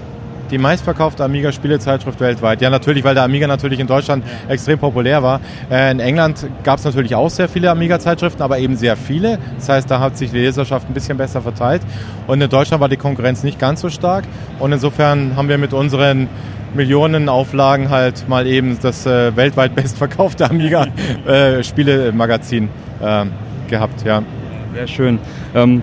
die 0.50 0.58
meistverkaufte 0.58 1.24
Amiga-Spielezeitschrift 1.24 2.20
weltweit. 2.20 2.60
Ja, 2.60 2.70
natürlich, 2.70 3.04
weil 3.04 3.14
der 3.14 3.24
Amiga 3.24 3.46
natürlich 3.46 3.80
in 3.80 3.86
Deutschland 3.86 4.24
ja. 4.24 4.52
extrem 4.52 4.78
populär 4.78 5.22
war. 5.22 5.40
Äh, 5.70 5.92
in 5.92 6.00
England 6.00 6.46
gab 6.62 6.78
es 6.78 6.84
natürlich 6.84 7.14
auch 7.14 7.30
sehr 7.30 7.48
viele 7.48 7.70
Amiga-Zeitschriften, 7.70 8.42
aber 8.42 8.58
eben 8.58 8.76
sehr 8.76 8.96
viele. 8.96 9.38
Das 9.56 9.68
heißt, 9.68 9.90
da 9.90 10.00
hat 10.00 10.16
sich 10.16 10.30
die 10.30 10.38
Leserschaft 10.38 10.88
ein 10.88 10.94
bisschen 10.94 11.16
besser 11.16 11.42
verteilt. 11.42 11.82
Und 12.26 12.40
in 12.40 12.50
Deutschland 12.50 12.80
war 12.80 12.88
die 12.88 12.96
Konkurrenz 12.96 13.42
nicht 13.42 13.58
ganz 13.58 13.80
so 13.80 13.90
stark. 13.90 14.24
Und 14.58 14.72
insofern 14.72 15.36
haben 15.36 15.48
wir 15.48 15.58
mit 15.58 15.72
unseren 15.72 16.28
Millionen 16.74 17.28
Auflagen 17.28 17.90
halt 17.90 18.28
mal 18.28 18.46
eben 18.46 18.78
das 18.80 19.06
äh, 19.06 19.36
weltweit 19.36 19.74
bestverkaufte 19.74 20.48
Amiga-Spielemagazin 20.50 22.68
äh, 23.00 23.22
äh, 23.22 23.26
gehabt, 23.68 24.04
ja. 24.04 24.22
Sehr 24.74 24.88
schön. 24.88 25.20
Ähm, 25.54 25.82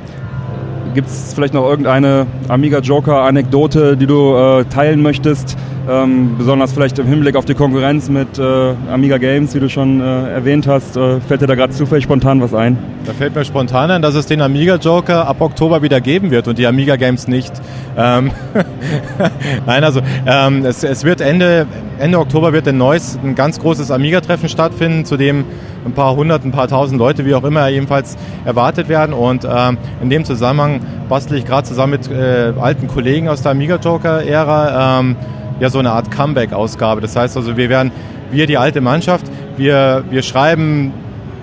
Gibt 0.93 1.07
es 1.07 1.33
vielleicht 1.33 1.53
noch 1.53 1.69
irgendeine 1.69 2.27
Amiga 2.49 2.79
Joker-Anekdote, 2.79 3.95
die 3.95 4.07
du 4.07 4.35
äh, 4.35 4.65
teilen 4.65 5.01
möchtest? 5.01 5.55
Ähm, 5.89 6.35
besonders 6.37 6.73
vielleicht 6.73 6.99
im 6.99 7.07
Hinblick 7.07 7.35
auf 7.35 7.45
die 7.45 7.53
Konkurrenz 7.53 8.09
mit 8.09 8.37
äh, 8.37 8.73
Amiga 8.91 9.17
Games, 9.17 9.55
wie 9.55 9.59
du 9.59 9.69
schon 9.69 10.01
äh, 10.01 10.33
erwähnt 10.33 10.67
hast. 10.67 10.97
Äh, 10.97 11.21
fällt 11.21 11.41
dir 11.41 11.47
da 11.47 11.55
gerade 11.55 11.71
zufällig 11.71 12.03
spontan 12.03 12.41
was 12.41 12.53
ein? 12.53 12.77
Da 13.05 13.13
fällt 13.13 13.33
mir 13.33 13.45
spontan 13.45 13.89
ein, 13.89 14.01
dass 14.01 14.15
es 14.15 14.25
den 14.25 14.41
Amiga 14.41 14.75
Joker 14.75 15.27
ab 15.27 15.39
Oktober 15.39 15.81
wieder 15.81 16.01
geben 16.01 16.29
wird 16.29 16.47
und 16.47 16.59
die 16.59 16.67
Amiga 16.67 16.97
Games 16.97 17.27
nicht. 17.27 17.53
Ähm 17.97 18.31
Nein, 19.65 19.83
also 19.83 20.01
ähm, 20.27 20.65
es, 20.65 20.83
es, 20.83 21.03
wird 21.03 21.21
Ende, 21.21 21.65
Ende 21.99 22.19
Oktober 22.19 22.53
wird 22.53 22.67
ein 22.67 22.77
neues, 22.77 23.17
ein 23.23 23.35
ganz 23.35 23.59
großes 23.59 23.91
Amiga-Treffen 23.91 24.49
stattfinden, 24.49 25.05
zu 25.05 25.17
dem 25.17 25.45
ein 25.86 25.93
paar 25.93 26.15
hundert, 26.15 26.45
ein 26.45 26.51
paar 26.51 26.67
tausend 26.67 26.99
Leute, 26.99 27.25
wie 27.25 27.36
auch 27.36 27.43
immer, 27.43 27.67
jedenfalls 27.67 28.17
erwartet 28.45 28.89
werden. 28.89 29.13
Und 29.13 29.47
ähm, 29.49 29.77
in 30.01 30.09
dem 30.09 30.25
Zusammenhang 30.25 30.82
bastle 31.09 31.38
ich 31.38 31.45
gerade 31.45 31.67
zusammen 31.67 31.93
mit 31.93 32.09
äh, 32.11 32.53
alten 32.59 32.88
Kollegen 32.88 33.27
aus 33.27 33.41
der 33.41 33.51
Amiga 33.51 33.77
Joker-Ära 33.77 34.99
ähm, 34.99 35.15
ja 35.59 35.69
so 35.69 35.79
eine 35.79 35.91
Art 35.91 36.11
Comeback-Ausgabe. 36.11 37.01
Das 37.01 37.15
heißt 37.15 37.38
also, 37.38 37.57
wir 37.57 37.69
werden, 37.69 37.91
wir 38.32 38.47
die 38.47 38.57
alte 38.57 38.82
Mannschaft, 38.82 39.25
wir, 39.57 40.03
wir 40.09 40.21
schreiben 40.23 40.93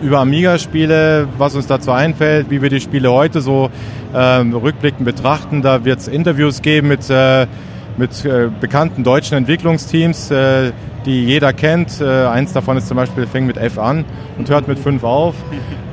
über 0.03 0.21
Amiga-Spiele, 0.21 1.29
was 1.39 1.55
uns 1.55 1.67
dazu 1.67 1.91
einfällt, 1.91 2.51
wie 2.51 2.63
wir 2.63 2.71
die 2.71 2.81
Spiele 2.81 3.11
heute 3.13 3.41
so 3.41 3.71
ähm, 4.15 4.55
rückblickend 4.55 5.05
betrachten. 5.05 5.63
Da 5.63 5.85
wird 5.85 6.01
es 6.01 6.09
Interviews 6.09 6.63
geben 6.63 6.89
mit, 6.89 7.09
äh, 7.11 7.47
mit 7.97 8.25
äh, 8.25 8.49
bekannten 8.61 9.03
deutschen 9.03 9.37
Entwicklungsteams, 9.37 10.31
äh, 10.31 10.73
die 11.09 11.25
jeder 11.25 11.55
kennt. 11.55 12.01
Äh, 12.01 12.27
eins 12.27 12.53
davon 12.53 12.77
ist 12.77 12.87
zum 12.87 12.99
Beispiel, 12.99 13.27
fängt 13.27 13.47
mit 13.47 13.57
F 13.57 13.79
an 13.79 14.05
und 14.37 14.49
hört 14.51 14.69
mit 14.69 14.79
5 14.79 15.03
auf. 15.03 15.35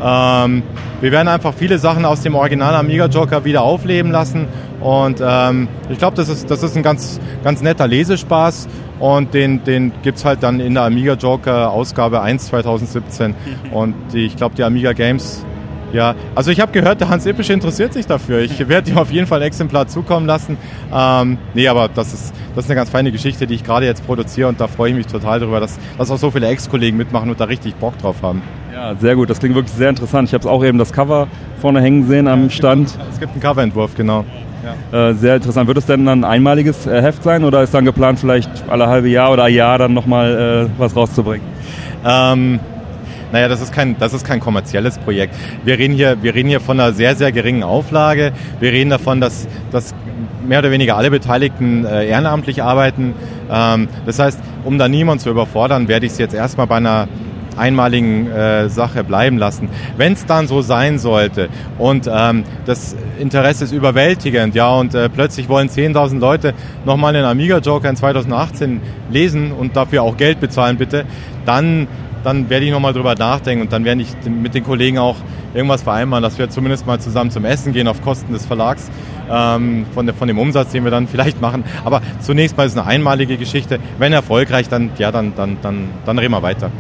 Ähm, 0.03 0.61
wir 0.99 1.13
werden 1.13 1.29
einfach 1.29 1.53
viele 1.53 1.79
Sachen 1.79 2.03
aus 2.03 2.19
dem 2.19 2.35
Original 2.35 2.75
Amiga 2.75 3.05
Joker 3.05 3.45
wieder 3.45 3.61
aufleben 3.61 4.11
lassen 4.11 4.45
und 4.81 5.21
ähm, 5.25 5.69
ich 5.89 5.97
glaube, 5.97 6.17
das 6.17 6.27
ist, 6.27 6.51
das 6.51 6.63
ist 6.63 6.75
ein 6.75 6.83
ganz, 6.83 7.17
ganz 7.45 7.61
netter 7.61 7.87
Lesespaß 7.87 8.67
und 8.99 9.33
den, 9.33 9.63
den 9.63 9.93
gibt 10.03 10.17
es 10.17 10.25
halt 10.25 10.43
dann 10.43 10.59
in 10.59 10.73
der 10.73 10.83
Amiga 10.83 11.13
Joker 11.13 11.71
Ausgabe 11.71 12.21
1 12.21 12.47
2017 12.47 13.35
und 13.71 13.95
die, 14.11 14.25
ich 14.25 14.35
glaube, 14.35 14.55
die 14.55 14.63
Amiga 14.63 14.91
Games 14.91 15.45
ja, 15.95 16.13
also 16.35 16.51
ich 16.51 16.59
habe 16.59 16.73
gehört, 16.73 16.99
der 16.99 17.09
Hans 17.09 17.25
Ippisch 17.25 17.49
interessiert 17.49 17.93
sich 17.93 18.05
dafür. 18.05 18.39
Ich 18.39 18.67
werde 18.67 18.91
ihm 18.91 18.97
auf 18.97 19.11
jeden 19.11 19.27
Fall 19.27 19.39
ein 19.39 19.47
Exemplar 19.47 19.87
zukommen 19.87 20.25
lassen. 20.25 20.57
Ähm, 20.93 21.37
nee, 21.53 21.67
aber 21.69 21.87
das 21.87 22.13
ist, 22.13 22.33
das 22.53 22.65
ist 22.65 22.71
eine 22.71 22.75
ganz 22.75 22.89
feine 22.89 23.13
Geschichte, 23.13 23.47
die 23.47 23.55
ich 23.55 23.63
gerade 23.63 23.85
jetzt 23.85 24.05
produziere 24.05 24.49
und 24.49 24.59
da 24.59 24.67
freue 24.67 24.89
ich 24.89 24.95
mich 24.95 25.07
total 25.07 25.39
darüber, 25.39 25.61
dass, 25.61 25.79
dass 25.97 26.11
auch 26.11 26.17
so 26.17 26.31
viele 26.31 26.47
Ex-Kollegen 26.47 26.97
mitmachen 26.97 27.29
und 27.29 27.39
da 27.39 27.45
richtig 27.45 27.75
Bock 27.75 27.97
drauf 27.97 28.17
haben. 28.21 28.41
Ja, 28.73 28.93
sehr 28.95 29.15
gut. 29.15 29.29
Das 29.29 29.39
klingt 29.39 29.55
wirklich 29.55 29.73
sehr 29.73 29.89
interessant. 29.89 30.27
Ich 30.27 30.33
habe 30.33 30.41
es 30.41 30.47
auch 30.47 30.63
eben 30.65 30.77
das 30.77 30.91
Cover 30.91 31.29
vorne 31.61 31.79
hängen 31.81 32.05
sehen 32.07 32.27
am 32.27 32.49
Stand. 32.49 32.89
Es 33.11 33.19
gibt 33.19 33.31
einen 33.31 33.41
Coverentwurf, 33.41 33.95
genau. 33.95 34.25
Ja. 34.91 35.11
Äh, 35.11 35.13
sehr 35.13 35.37
interessant. 35.37 35.67
Wird 35.67 35.77
es 35.77 35.85
denn 35.85 36.05
ein 36.09 36.25
einmaliges 36.25 36.87
äh, 36.87 37.01
Heft 37.01 37.23
sein 37.23 37.45
oder 37.45 37.63
ist 37.63 37.73
dann 37.73 37.85
geplant, 37.85 38.19
vielleicht 38.19 38.49
alle 38.67 38.87
halbe 38.87 39.07
Jahr 39.07 39.31
oder 39.31 39.47
Jahr 39.47 39.77
dann 39.77 39.93
nochmal 39.93 40.67
äh, 40.67 40.79
was 40.79 40.93
rauszubringen? 40.93 41.47
Ähm, 42.05 42.59
naja, 43.31 43.47
das 43.47 43.61
ist 43.61 43.73
kein, 43.73 43.97
das 43.99 44.13
ist 44.13 44.25
kein 44.25 44.39
kommerzielles 44.39 44.97
Projekt. 44.97 45.35
Wir 45.63 45.77
reden 45.77 45.93
hier, 45.93 46.21
wir 46.21 46.35
reden 46.35 46.49
hier 46.49 46.61
von 46.61 46.79
einer 46.79 46.93
sehr, 46.93 47.15
sehr 47.15 47.31
geringen 47.31 47.63
Auflage. 47.63 48.31
Wir 48.59 48.71
reden 48.71 48.89
davon, 48.89 49.21
dass, 49.21 49.47
dass 49.71 49.93
mehr 50.47 50.59
oder 50.59 50.71
weniger 50.71 50.95
alle 50.95 51.11
Beteiligten 51.11 51.85
äh, 51.85 52.07
ehrenamtlich 52.07 52.63
arbeiten. 52.63 53.13
Ähm, 53.51 53.87
das 54.05 54.19
heißt, 54.19 54.39
um 54.63 54.77
da 54.77 54.87
niemand 54.87 55.21
zu 55.21 55.29
überfordern, 55.29 55.87
werde 55.87 56.05
ich 56.05 56.13
es 56.13 56.17
jetzt 56.17 56.33
erstmal 56.33 56.67
bei 56.67 56.77
einer 56.77 57.07
einmaligen 57.57 58.29
äh, 58.29 58.69
Sache 58.69 59.03
bleiben 59.03 59.37
lassen. 59.37 59.69
Wenn 59.97 60.13
es 60.13 60.25
dann 60.25 60.47
so 60.47 60.61
sein 60.61 60.99
sollte 60.99 61.49
und 61.77 62.09
ähm, 62.11 62.43
das 62.65 62.95
Interesse 63.19 63.63
ist 63.63 63.71
überwältigend, 63.71 64.55
ja, 64.55 64.69
und 64.69 64.93
äh, 64.93 65.09
plötzlich 65.09 65.49
wollen 65.49 65.69
10.000 65.69 66.19
Leute 66.19 66.53
nochmal 66.85 67.13
den 67.13 67.25
Amiga 67.25 67.59
Joker 67.59 67.89
in 67.89 67.95
2018 67.95 68.81
lesen 69.09 69.51
und 69.51 69.75
dafür 69.75 70.03
auch 70.03 70.17
Geld 70.17 70.39
bezahlen, 70.39 70.77
bitte, 70.77 71.05
dann 71.45 71.87
dann 72.25 72.49
werde 72.49 72.65
ich 72.65 72.71
nochmal 72.71 72.93
drüber 72.93 73.15
nachdenken 73.15 73.61
und 73.61 73.71
dann 73.71 73.85
werde 73.85 74.01
ich 74.01 74.09
mit 74.27 74.55
den 74.55 74.63
Kollegen 74.63 74.97
auch 74.97 75.15
irgendwas 75.53 75.83
vereinbaren, 75.83 76.23
dass 76.23 76.39
wir 76.39 76.49
zumindest 76.49 76.87
mal 76.87 76.99
zusammen 76.99 77.29
zum 77.29 77.45
Essen 77.45 77.71
gehen 77.71 77.87
auf 77.87 78.01
Kosten 78.01 78.33
des 78.33 78.45
Verlags, 78.45 78.89
ähm, 79.31 79.85
von, 79.93 80.11
von 80.13 80.27
dem 80.27 80.39
Umsatz, 80.39 80.71
den 80.71 80.83
wir 80.83 80.91
dann 80.91 81.07
vielleicht 81.11 81.39
machen. 81.39 81.63
Aber 81.83 82.01
zunächst 82.19 82.57
mal 82.57 82.65
ist 82.65 82.73
es 82.73 82.77
eine 82.77 82.87
einmalige 82.87 83.37
Geschichte. 83.37 83.79
Wenn 83.99 84.11
erfolgreich, 84.11 84.67
dann, 84.69 84.89
ja, 84.97 85.11
dann, 85.11 85.33
dann, 85.35 85.57
dann, 85.61 85.89
dann 86.05 86.17
reden 86.17 86.33
wir 86.33 86.41
weiter. 86.41 86.71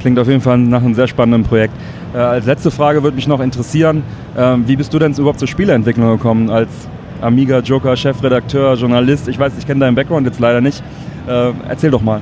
Klingt 0.00 0.18
auf 0.18 0.28
jeden 0.28 0.40
Fall 0.40 0.58
nach 0.58 0.80
einem 0.80 0.94
sehr 0.94 1.08
spannenden 1.08 1.42
Projekt. 1.42 1.74
Äh, 2.14 2.18
als 2.18 2.46
letzte 2.46 2.70
Frage 2.70 3.02
würde 3.02 3.16
mich 3.16 3.26
noch 3.26 3.40
interessieren, 3.40 4.04
äh, 4.36 4.56
wie 4.64 4.76
bist 4.76 4.94
du 4.94 5.00
denn 5.00 5.12
überhaupt 5.12 5.40
zur 5.40 5.48
Spieleentwicklung 5.48 6.16
gekommen? 6.16 6.50
Als 6.50 6.70
Amiga, 7.20 7.58
Joker, 7.58 7.96
Chefredakteur, 7.96 8.74
Journalist? 8.74 9.26
Ich 9.26 9.38
weiß, 9.38 9.52
ich 9.58 9.66
kenne 9.66 9.80
deinen 9.80 9.96
Background 9.96 10.24
jetzt 10.26 10.38
leider 10.38 10.60
nicht. 10.60 10.84
Äh, 11.26 11.50
erzähl 11.68 11.90
doch 11.90 12.00
mal. 12.00 12.20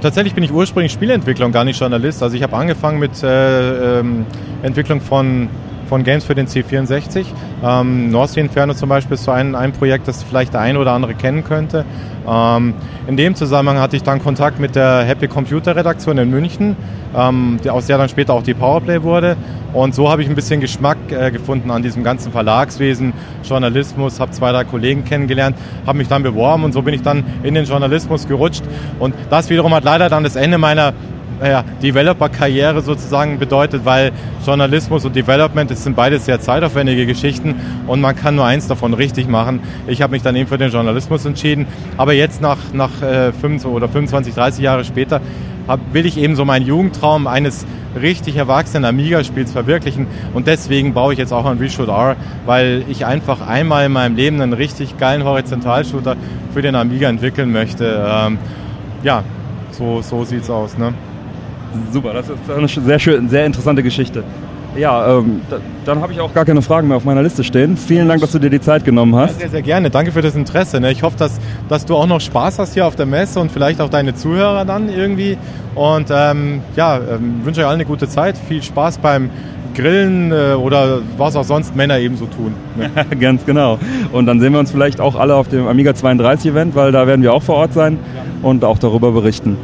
Tatsächlich 0.00 0.34
bin 0.34 0.44
ich 0.44 0.52
ursprünglich 0.52 0.92
Spieleentwickler 0.92 1.46
und 1.46 1.52
gar 1.52 1.64
nicht 1.64 1.78
Journalist. 1.78 2.22
Also 2.22 2.36
ich 2.36 2.42
habe 2.42 2.56
angefangen 2.56 2.98
mit 2.98 3.22
äh, 3.22 4.00
ähm, 4.00 4.24
Entwicklung 4.62 5.00
von 5.00 5.48
von 5.90 6.04
Games 6.04 6.24
für 6.24 6.36
den 6.36 6.46
C64. 6.46 7.26
Ähm, 7.62 8.10
North 8.10 8.30
Sea 8.30 8.42
Inferno 8.42 8.74
zum 8.74 8.88
Beispiel 8.88 9.14
ist 9.14 9.24
so 9.24 9.30
ein, 9.30 9.54
ein 9.54 9.72
Projekt, 9.72 10.08
das 10.08 10.22
vielleicht 10.22 10.54
der 10.54 10.60
eine 10.60 10.78
oder 10.78 10.92
andere 10.92 11.14
kennen 11.14 11.44
könnte. 11.44 11.84
Ähm, 12.26 12.74
in 13.06 13.16
dem 13.16 13.34
Zusammenhang 13.34 13.78
hatte 13.78 13.96
ich 13.96 14.02
dann 14.02 14.22
Kontakt 14.22 14.60
mit 14.60 14.76
der 14.76 15.02
Happy 15.04 15.28
Computer 15.28 15.76
Redaktion 15.76 16.18
in 16.18 16.30
München, 16.30 16.76
ähm, 17.16 17.58
die, 17.62 17.70
aus 17.70 17.86
der 17.86 17.98
dann 17.98 18.08
später 18.08 18.34
auch 18.34 18.42
die 18.42 18.54
Powerplay 18.54 19.02
wurde. 19.02 19.36
Und 19.72 19.94
so 19.94 20.10
habe 20.10 20.22
ich 20.22 20.28
ein 20.28 20.34
bisschen 20.34 20.60
Geschmack 20.60 20.98
äh, 21.10 21.30
gefunden 21.30 21.70
an 21.70 21.82
diesem 21.82 22.02
ganzen 22.02 22.32
Verlagswesen, 22.32 23.12
Journalismus, 23.42 24.20
habe 24.20 24.32
zwei, 24.32 24.52
drei 24.52 24.64
Kollegen 24.64 25.04
kennengelernt, 25.04 25.56
habe 25.86 25.98
mich 25.98 26.08
dann 26.08 26.22
beworben 26.22 26.64
und 26.64 26.72
so 26.72 26.82
bin 26.82 26.94
ich 26.94 27.02
dann 27.02 27.24
in 27.42 27.54
den 27.54 27.66
Journalismus 27.66 28.26
gerutscht. 28.26 28.62
Und 28.98 29.14
das 29.28 29.50
wiederum 29.50 29.74
hat 29.74 29.84
leider 29.84 30.08
dann 30.08 30.24
das 30.24 30.36
Ende 30.36 30.58
meiner 30.58 30.92
naja, 31.40 31.64
Developer-Karriere 31.82 32.82
sozusagen 32.82 33.38
bedeutet, 33.38 33.84
weil 33.84 34.12
Journalismus 34.44 35.04
und 35.06 35.16
Development, 35.16 35.70
das 35.70 35.82
sind 35.82 35.96
beides 35.96 36.26
sehr 36.26 36.38
zeitaufwendige 36.40 37.06
Geschichten 37.06 37.54
und 37.86 38.00
man 38.00 38.14
kann 38.14 38.36
nur 38.36 38.44
eins 38.44 38.68
davon 38.68 38.92
richtig 38.92 39.26
machen. 39.26 39.60
Ich 39.86 40.02
habe 40.02 40.12
mich 40.12 40.22
dann 40.22 40.36
eben 40.36 40.48
für 40.48 40.58
den 40.58 40.70
Journalismus 40.70 41.24
entschieden, 41.24 41.66
aber 41.96 42.12
jetzt 42.12 42.42
nach, 42.42 42.58
nach 42.74 43.02
äh, 43.02 43.32
25 43.32 43.66
oder 43.70 43.88
25, 43.88 44.34
30 44.34 44.62
Jahre 44.62 44.84
später 44.84 45.20
hab, 45.66 45.80
will 45.94 46.04
ich 46.04 46.18
eben 46.18 46.36
so 46.36 46.44
meinen 46.44 46.66
Jugendtraum 46.66 47.26
eines 47.26 47.66
richtig 48.00 48.36
erwachsenen 48.36 48.84
Amiga-Spiels 48.84 49.50
verwirklichen 49.50 50.06
und 50.34 50.46
deswegen 50.46 50.92
baue 50.92 51.14
ich 51.14 51.18
jetzt 51.18 51.32
auch 51.32 51.46
an 51.46 51.58
Reshoot 51.58 51.88
R, 51.88 52.16
weil 52.44 52.84
ich 52.88 53.06
einfach 53.06 53.46
einmal 53.46 53.86
in 53.86 53.92
meinem 53.92 54.14
Leben 54.14 54.40
einen 54.40 54.52
richtig 54.52 54.98
geilen 54.98 55.24
Horizontalshooter 55.24 56.16
für 56.52 56.62
den 56.62 56.74
Amiga 56.74 57.08
entwickeln 57.08 57.50
möchte. 57.50 58.04
Ähm, 58.06 58.38
ja, 59.02 59.24
so, 59.70 60.02
so 60.02 60.24
sieht's 60.24 60.50
aus. 60.50 60.76
Ne? 60.76 60.92
Super, 61.92 62.12
das 62.12 62.28
ist 62.28 62.38
eine 62.50 62.68
sehr, 62.68 62.98
schön, 62.98 63.28
sehr 63.28 63.46
interessante 63.46 63.82
Geschichte. 63.82 64.24
Ja, 64.76 65.18
ähm, 65.18 65.40
da, 65.50 65.56
dann 65.84 66.00
habe 66.00 66.12
ich 66.12 66.20
auch 66.20 66.32
gar 66.32 66.44
keine 66.44 66.62
Fragen 66.62 66.88
mehr 66.88 66.96
auf 66.96 67.04
meiner 67.04 67.22
Liste 67.22 67.42
stehen. 67.42 67.76
Vielen 67.76 68.08
Dank, 68.08 68.20
dass 68.20 68.32
du 68.32 68.38
dir 68.38 68.50
die 68.50 68.60
Zeit 68.60 68.84
genommen 68.84 69.16
hast. 69.16 69.32
Ja, 69.32 69.38
sehr, 69.40 69.50
sehr 69.50 69.62
gerne. 69.62 69.90
Danke 69.90 70.12
für 70.12 70.22
das 70.22 70.36
Interesse. 70.36 70.80
Ne? 70.80 70.92
Ich 70.92 71.02
hoffe, 71.02 71.16
dass, 71.18 71.40
dass 71.68 71.84
du 71.86 71.96
auch 71.96 72.06
noch 72.06 72.20
Spaß 72.20 72.58
hast 72.60 72.74
hier 72.74 72.86
auf 72.86 72.94
der 72.94 73.06
Messe 73.06 73.40
und 73.40 73.50
vielleicht 73.50 73.80
auch 73.80 73.88
deine 73.88 74.14
Zuhörer 74.14 74.64
dann 74.64 74.88
irgendwie. 74.88 75.36
Und 75.74 76.08
ähm, 76.10 76.60
ja, 76.76 76.98
ähm, 76.98 77.40
wünsche 77.44 77.60
euch 77.60 77.66
allen 77.66 77.80
eine 77.80 77.84
gute 77.84 78.08
Zeit. 78.08 78.36
Viel 78.36 78.62
Spaß 78.62 78.98
beim 78.98 79.30
Grillen 79.74 80.30
äh, 80.30 80.54
oder 80.54 81.00
was 81.16 81.34
auch 81.36 81.44
sonst 81.44 81.74
Männer 81.74 81.98
eben 81.98 82.16
so 82.16 82.26
tun. 82.26 82.54
Ne? 82.76 82.90
Ganz 83.20 83.44
genau. 83.44 83.78
Und 84.12 84.26
dann 84.26 84.40
sehen 84.40 84.52
wir 84.52 84.60
uns 84.60 84.70
vielleicht 84.70 85.00
auch 85.00 85.16
alle 85.16 85.34
auf 85.34 85.48
dem 85.48 85.66
Amiga 85.66 85.94
32 85.94 86.52
Event, 86.52 86.74
weil 86.76 86.92
da 86.92 87.06
werden 87.06 87.22
wir 87.22 87.32
auch 87.32 87.42
vor 87.42 87.56
Ort 87.56 87.72
sein 87.72 87.98
und 88.42 88.64
auch 88.64 88.78
darüber 88.78 89.10
berichten. 89.12 89.56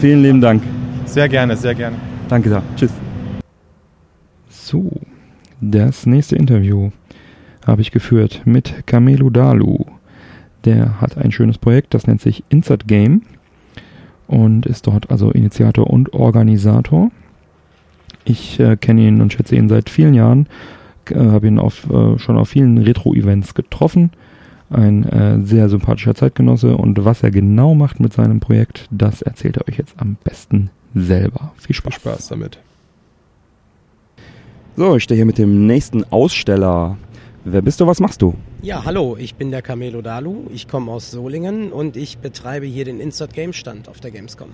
Vielen 0.00 0.22
lieben 0.22 0.40
Dank. 0.40 0.62
Sehr 1.10 1.28
gerne, 1.28 1.56
sehr 1.56 1.74
gerne. 1.74 1.96
Danke 2.28 2.48
sehr. 2.50 2.62
Tschüss. 2.76 2.92
So, 4.48 4.92
das 5.60 6.06
nächste 6.06 6.36
Interview 6.36 6.90
habe 7.66 7.82
ich 7.82 7.90
geführt 7.90 8.42
mit 8.44 8.86
Camelo 8.86 9.28
Dalu. 9.28 9.86
Der 10.64 11.00
hat 11.00 11.18
ein 11.18 11.32
schönes 11.32 11.58
Projekt, 11.58 11.94
das 11.94 12.06
nennt 12.06 12.20
sich 12.20 12.44
Insert 12.48 12.86
Game 12.86 13.22
und 14.28 14.66
ist 14.66 14.86
dort 14.86 15.10
also 15.10 15.32
Initiator 15.32 15.90
und 15.90 16.12
Organisator. 16.12 17.10
Ich 18.24 18.60
äh, 18.60 18.76
kenne 18.76 19.08
ihn 19.08 19.20
und 19.20 19.32
schätze 19.32 19.56
ihn 19.56 19.68
seit 19.68 19.90
vielen 19.90 20.14
Jahren, 20.14 20.46
äh, 21.10 21.16
habe 21.16 21.48
ihn 21.48 21.58
auf, 21.58 21.90
äh, 21.90 22.20
schon 22.20 22.38
auf 22.38 22.50
vielen 22.50 22.78
Retro-Events 22.78 23.54
getroffen. 23.54 24.12
Ein 24.70 25.02
äh, 25.02 25.40
sehr 25.44 25.68
sympathischer 25.68 26.14
Zeitgenosse 26.14 26.76
und 26.76 27.04
was 27.04 27.24
er 27.24 27.32
genau 27.32 27.74
macht 27.74 27.98
mit 27.98 28.12
seinem 28.12 28.38
Projekt, 28.38 28.86
das 28.92 29.22
erzählt 29.22 29.56
er 29.56 29.66
euch 29.66 29.76
jetzt 29.76 29.94
am 29.98 30.16
besten 30.22 30.70
selber. 30.94 31.52
Viel 31.56 31.74
Spaß. 31.74 31.94
Viel 31.94 32.00
Spaß 32.00 32.28
damit. 32.28 32.58
So, 34.76 34.96
ich 34.96 35.02
stehe 35.02 35.16
hier 35.16 35.26
mit 35.26 35.38
dem 35.38 35.66
nächsten 35.66 36.04
Aussteller. 36.12 36.96
Wer 37.44 37.62
bist 37.62 37.80
du, 37.80 37.86
was 37.86 38.00
machst 38.00 38.22
du? 38.22 38.34
Ja, 38.62 38.84
hallo, 38.84 39.16
ich 39.18 39.34
bin 39.34 39.50
der 39.50 39.62
Camelo 39.62 40.02
Dalu, 40.02 40.44
ich 40.52 40.68
komme 40.68 40.92
aus 40.92 41.10
Solingen 41.10 41.72
und 41.72 41.96
ich 41.96 42.18
betreibe 42.18 42.66
hier 42.66 42.84
den 42.84 43.00
Insert 43.00 43.32
Game 43.32 43.52
Stand 43.52 43.88
auf 43.88 44.00
der 44.00 44.10
Gamescom. 44.10 44.50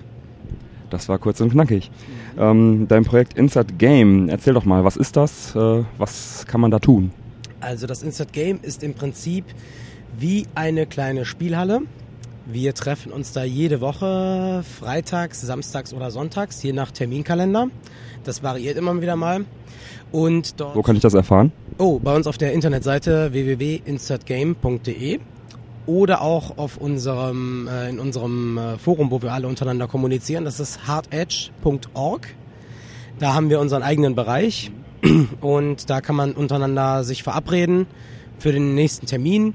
Das 0.89 1.09
war 1.09 1.19
kurz 1.19 1.41
und 1.41 1.51
knackig. 1.51 1.91
Mhm. 2.35 2.41
Ähm, 2.41 2.85
dein 2.87 3.03
Projekt 3.03 3.37
Insert 3.37 3.77
Game, 3.77 4.29
erzähl 4.29 4.53
doch 4.53 4.63
mal, 4.63 4.85
was 4.85 4.95
ist 4.95 5.17
das? 5.17 5.55
Äh, 5.55 5.83
was 5.97 6.45
kann 6.47 6.61
man 6.61 6.71
da 6.71 6.79
tun? 6.79 7.11
Also 7.59 7.87
das 7.87 8.03
Insert 8.03 8.31
Game 8.31 8.59
ist 8.61 8.83
im 8.83 8.93
Prinzip 8.93 9.43
wie 10.17 10.45
eine 10.55 10.85
kleine 10.85 11.25
Spielhalle, 11.25 11.81
wir 12.49 12.73
treffen 12.73 13.11
uns 13.11 13.33
da 13.33 13.43
jede 13.43 13.81
Woche, 13.81 14.63
freitags, 14.79 15.41
samstags 15.41 15.93
oder 15.93 16.11
sonntags, 16.11 16.63
je 16.63 16.71
nach 16.71 16.91
Terminkalender. 16.91 17.67
Das 18.23 18.41
variiert 18.41 18.77
immer 18.77 19.01
wieder 19.01 19.15
mal. 19.15 19.45
Und 20.11 20.59
dort 20.59 20.75
Wo 20.75 20.81
kann 20.81 20.95
ich 20.95 21.01
das 21.01 21.13
erfahren? 21.13 21.51
Oh, 21.77 21.99
bei 21.99 22.15
uns 22.15 22.25
auf 22.25 22.37
der 22.37 22.53
Internetseite 22.53 23.33
www.insertgame.de 23.33 25.19
oder 25.85 26.21
auch 26.21 26.57
auf 26.57 26.77
unserem, 26.77 27.67
äh, 27.67 27.89
in 27.89 27.99
unserem 27.99 28.57
äh, 28.57 28.77
Forum, 28.77 29.11
wo 29.11 29.21
wir 29.21 29.33
alle 29.33 29.47
untereinander 29.47 29.87
kommunizieren. 29.87 30.45
Das 30.45 30.59
ist 30.59 30.87
hardedge.org. 30.87 32.27
Da 33.19 33.33
haben 33.33 33.49
wir 33.49 33.59
unseren 33.59 33.83
eigenen 33.83 34.15
Bereich 34.15 34.71
und 35.41 35.89
da 35.89 36.01
kann 36.01 36.15
man 36.15 36.33
untereinander 36.33 37.03
sich 37.03 37.23
verabreden 37.23 37.87
für 38.39 38.51
den 38.51 38.75
nächsten 38.75 39.05
Termin 39.05 39.53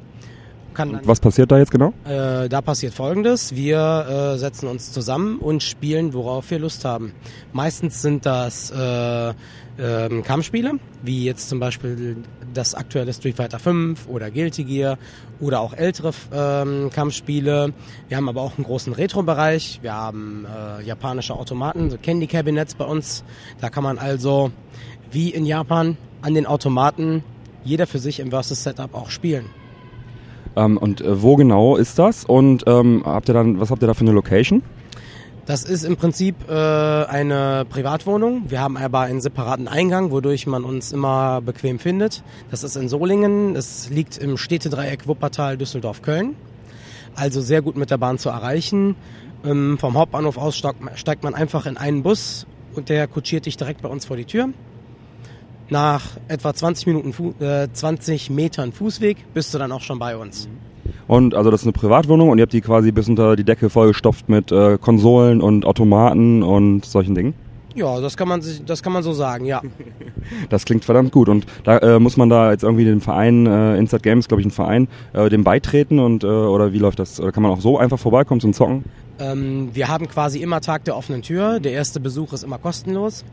was 1.05 1.21
passiert 1.21 1.51
da 1.51 1.59
jetzt 1.59 1.71
genau? 1.71 1.93
Äh, 2.05 2.49
da 2.49 2.61
passiert 2.61 2.95
folgendes. 2.95 3.55
Wir 3.55 4.35
äh, 4.35 4.39
setzen 4.39 4.69
uns 4.69 4.93
zusammen 4.93 5.39
und 5.39 5.63
spielen, 5.63 6.15
worauf 6.15 6.51
wir 6.51 6.59
Lust 6.59 6.85
haben. 6.85 7.13
Meistens 7.53 8.03
sind 8.03 8.27
das 8.27 8.71
äh, 8.71 9.31
äh, 9.31 10.23
Kampfspiele, 10.23 10.79
wie 11.03 11.25
jetzt 11.25 11.49
zum 11.49 11.61
Beispiel 11.61 12.17
das 12.53 12.75
aktuelle 12.75 13.13
Street 13.13 13.37
Fighter 13.37 13.59
V 13.59 13.95
oder 14.09 14.31
Guilty 14.31 14.65
Gear 14.65 14.99
oder 15.41 15.61
auch 15.61 15.75
ältere 15.75 16.13
ähm, 16.33 16.91
Kampfspiele. 16.93 17.73
Wir 18.09 18.17
haben 18.17 18.29
aber 18.29 18.43
auch 18.43 18.57
einen 18.57 18.65
großen 18.65 18.93
Retro-Bereich. 18.93 19.81
Wir 19.83 19.95
haben 19.95 20.47
äh, 20.47 20.83
japanische 20.83 21.35
Automaten, 21.35 21.91
so 21.91 21.99
Candy 21.99 22.27
Cabinets 22.27 22.75
bei 22.75 22.85
uns. 22.85 23.25
Da 23.61 23.71
kann 23.71 23.83
man 23.83 23.99
also 23.99 24.53
wie 25.11 25.31
in 25.31 25.47
Japan 25.47 25.97
an 26.21 26.35
den 26.35 26.47
Automaten 26.47 27.25
jeder 27.65 27.87
für 27.87 27.99
sich 27.99 28.21
im 28.21 28.31
Versus 28.31 28.63
Setup 28.63 28.95
auch 28.95 29.11
spielen. 29.11 29.47
Ähm, 30.57 30.77
und 30.77 31.01
äh, 31.01 31.23
wo 31.23 31.37
genau 31.37 31.77
ist 31.77 31.99
das? 31.99 32.25
Und 32.25 32.65
ähm, 32.67 33.03
habt 33.05 33.29
ihr 33.29 33.35
dann, 33.35 33.61
was 33.61 33.71
habt 33.71 33.83
ihr 33.83 33.87
da 33.87 33.95
für 33.95 34.03
eine 34.03 34.13
Location? 34.13 34.63
Das 35.45 35.65
ist 35.65 35.83
im 35.83 35.97
Prinzip 35.97 36.37
äh, 36.49 36.53
eine 36.53 37.67
Privatwohnung. 37.69 38.45
Wir 38.49 38.61
haben 38.61 38.77
aber 38.77 39.01
einen 39.01 39.21
separaten 39.21 39.67
Eingang, 39.67 40.13
wodurch 40.13 40.47
man 40.47 40.63
uns 40.63 40.93
immer 40.93 41.41
bequem 41.41 41.81
findet. 41.81 42.23
Das 42.51 42.63
ist 42.63 42.77
in 42.77 42.89
Solingen. 42.89 43.57
Es 43.57 43.91
liegt 43.91 44.19
im 44.19 44.37
Städtedreieck 44.37 45.09
Wuppertal, 45.09 45.57
Düsseldorf, 45.57 46.01
Köln. 46.03 46.37
Also 47.17 47.41
sehr 47.41 47.61
gut 47.61 47.77
mit 47.77 47.91
der 47.91 47.99
Bahn 47.99 48.19
zu 48.19 48.29
erreichen. 48.29 48.95
Ähm, 49.45 49.79
vom 49.79 49.99
Hauptbahnhof 49.99 50.39
aus 50.39 50.57
steigt 50.57 51.25
man 51.25 51.35
einfach 51.35 51.67
in 51.67 51.77
einen 51.77 52.05
Bus 52.05 52.47
und 52.77 52.89
der 52.89 53.09
kutschiert 53.09 53.47
dich 53.47 53.57
direkt 53.57 53.83
bei 53.83 53.89
uns 53.89 54.05
vor 54.05 54.17
die 54.17 54.25
Tür. 54.25 54.51
Nach 55.73 56.03
etwa 56.29 56.55
20 56.55 56.87
Minuten, 56.87 57.13
Fu 57.13 57.35
äh, 57.41 57.67
20 57.73 58.31
Metern 58.31 58.73
Fußweg 58.73 59.17
bist 59.35 59.53
du 59.53 59.59
dann 59.59 59.73
auch 59.73 59.81
schon 59.81 59.99
bei 59.99 60.17
uns. 60.17 60.49
Und 61.09 61.35
also 61.35 61.51
das 61.51 61.63
ist 61.63 61.67
eine 61.67 61.73
Privatwohnung 61.73 62.29
und 62.29 62.39
ihr 62.39 62.43
habt 62.43 62.53
die 62.53 62.61
quasi 62.61 62.93
bis 62.93 63.09
unter 63.09 63.35
die 63.35 63.45
Decke 63.45 63.71
vollgestopft 63.71 64.29
mit 64.29 64.53
äh, 64.53 64.79
Konsolen 64.79 65.41
und 65.41 65.65
Automaten 65.65 66.43
und 66.43 66.85
solchen 66.85 67.15
Dingen? 67.15 67.35
Ja, 67.75 68.01
das 68.01 68.17
kann 68.19 68.29
man 68.29 68.43
sich, 68.43 68.65
das 68.65 68.83
kann 68.83 68.93
man 68.93 69.03
so 69.03 69.13
sagen, 69.13 69.45
ja. 69.47 69.63
Das 70.51 70.65
klingt 70.65 70.85
verdammt 70.85 71.11
gut. 71.11 71.29
Und 71.29 71.47
da 71.65 71.79
äh, 71.79 71.99
muss 71.99 72.17
man 72.17 72.29
da 72.29 72.53
jetzt 72.53 72.63
irgendwie 72.63 72.85
den 72.85 73.01
Verein, 73.01 73.47
äh, 73.47 73.77
Inside 73.77 74.03
Games, 74.03 74.29
glaube 74.29 74.41
ich, 74.41 74.47
ein 74.47 74.51
Verein, 74.51 74.89
äh, 75.15 75.29
dem 75.29 75.43
beitreten 75.43 75.99
und 75.99 76.23
äh, 76.23 76.27
oder 76.27 76.73
wie 76.73 76.79
läuft 76.79 76.99
das? 76.99 77.19
Oder 77.19 77.33
kann 77.33 77.43
man 77.43 77.51
auch 77.51 77.61
so 77.61 77.79
einfach 77.79 77.99
vorbeikommen 77.99 78.41
zum 78.41 78.53
Zocken? 78.53 78.85
Ähm, 79.19 79.71
wir 79.73 79.89
haben 79.89 80.09
quasi 80.09 80.41
immer 80.41 80.61
Tag 80.61 80.85
der 80.85 80.97
offenen 80.97 81.23
Tür. 81.23 81.61
Der 81.61 81.73
erste 81.73 81.99
Besuch 81.99 82.33
ist 82.33 82.45
immer 82.45 82.59
kostenlos. 82.59 83.25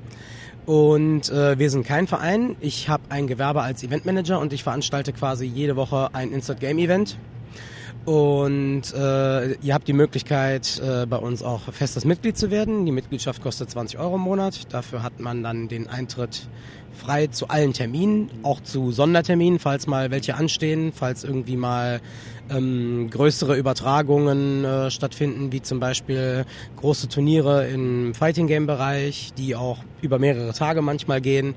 Und 0.69 1.31
äh, 1.31 1.57
wir 1.57 1.71
sind 1.71 1.83
kein 1.83 2.05
Verein. 2.05 2.55
Ich 2.59 2.89
habe 2.89 3.01
ein 3.09 3.25
Gewerbe 3.25 3.63
als 3.63 3.81
Eventmanager 3.81 4.39
und 4.39 4.53
ich 4.53 4.61
veranstalte 4.61 5.13
quasi 5.13 5.47
jede 5.47 5.75
Woche 5.75 6.11
ein 6.13 6.31
Instant 6.31 6.59
Game 6.59 6.77
Event. 6.77 7.17
Und 8.09 8.91
äh, 8.95 9.53
ihr 9.57 9.75
habt 9.75 9.87
die 9.87 9.93
Möglichkeit, 9.93 10.81
äh, 10.83 11.05
bei 11.05 11.17
uns 11.17 11.43
auch 11.43 11.71
festes 11.71 12.05
Mitglied 12.05 12.39
zu 12.39 12.49
werden. 12.49 12.87
Die 12.87 12.91
Mitgliedschaft 12.91 13.39
kostet 13.39 13.69
20 13.69 13.99
Euro 13.99 14.15
im 14.15 14.21
Monat. 14.21 14.73
Dafür 14.73 15.03
hat 15.03 15.19
man 15.19 15.43
dann 15.43 15.67
den 15.67 15.87
Eintritt 15.87 16.47
frei 16.97 17.27
zu 17.27 17.49
allen 17.49 17.71
Terminen, 17.71 18.31
auch 18.41 18.61
zu 18.61 18.91
Sonderterminen, 18.91 19.59
falls 19.59 19.85
mal 19.85 20.09
welche 20.09 20.33
anstehen, 20.33 20.91
falls 20.91 21.23
irgendwie 21.23 21.55
mal 21.55 22.01
ähm, 22.49 23.11
größere 23.11 23.55
Übertragungen 23.55 24.65
äh, 24.65 24.89
stattfinden, 24.89 25.51
wie 25.51 25.61
zum 25.61 25.79
Beispiel 25.79 26.45
große 26.77 27.09
Turniere 27.09 27.67
im 27.67 28.15
Fighting 28.15 28.47
Game 28.47 28.65
Bereich, 28.65 29.33
die 29.37 29.55
auch 29.55 29.77
über 30.01 30.17
mehrere 30.17 30.53
Tage 30.53 30.81
manchmal 30.81 31.21
gehen. 31.21 31.53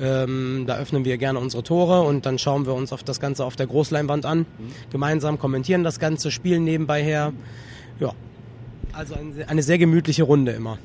Ähm, 0.00 0.64
da 0.66 0.76
öffnen 0.76 1.04
wir 1.04 1.18
gerne 1.18 1.38
unsere 1.38 1.62
Tore 1.62 2.02
und 2.02 2.26
dann 2.26 2.38
schauen 2.38 2.66
wir 2.66 2.74
uns 2.74 2.92
auf 2.92 3.02
das 3.02 3.20
Ganze 3.20 3.44
auf 3.44 3.56
der 3.56 3.66
Großleinwand 3.66 4.26
an. 4.26 4.46
Gemeinsam 4.90 5.38
kommentieren 5.38 5.84
das 5.84 6.00
Ganze, 6.00 6.30
spielen 6.30 6.64
nebenbei 6.64 7.02
her. 7.02 7.32
Ja, 8.00 8.12
also 8.92 9.14
eine, 9.14 9.48
eine 9.48 9.62
sehr 9.62 9.78
gemütliche 9.78 10.24
Runde 10.24 10.52
immer. 10.52 10.78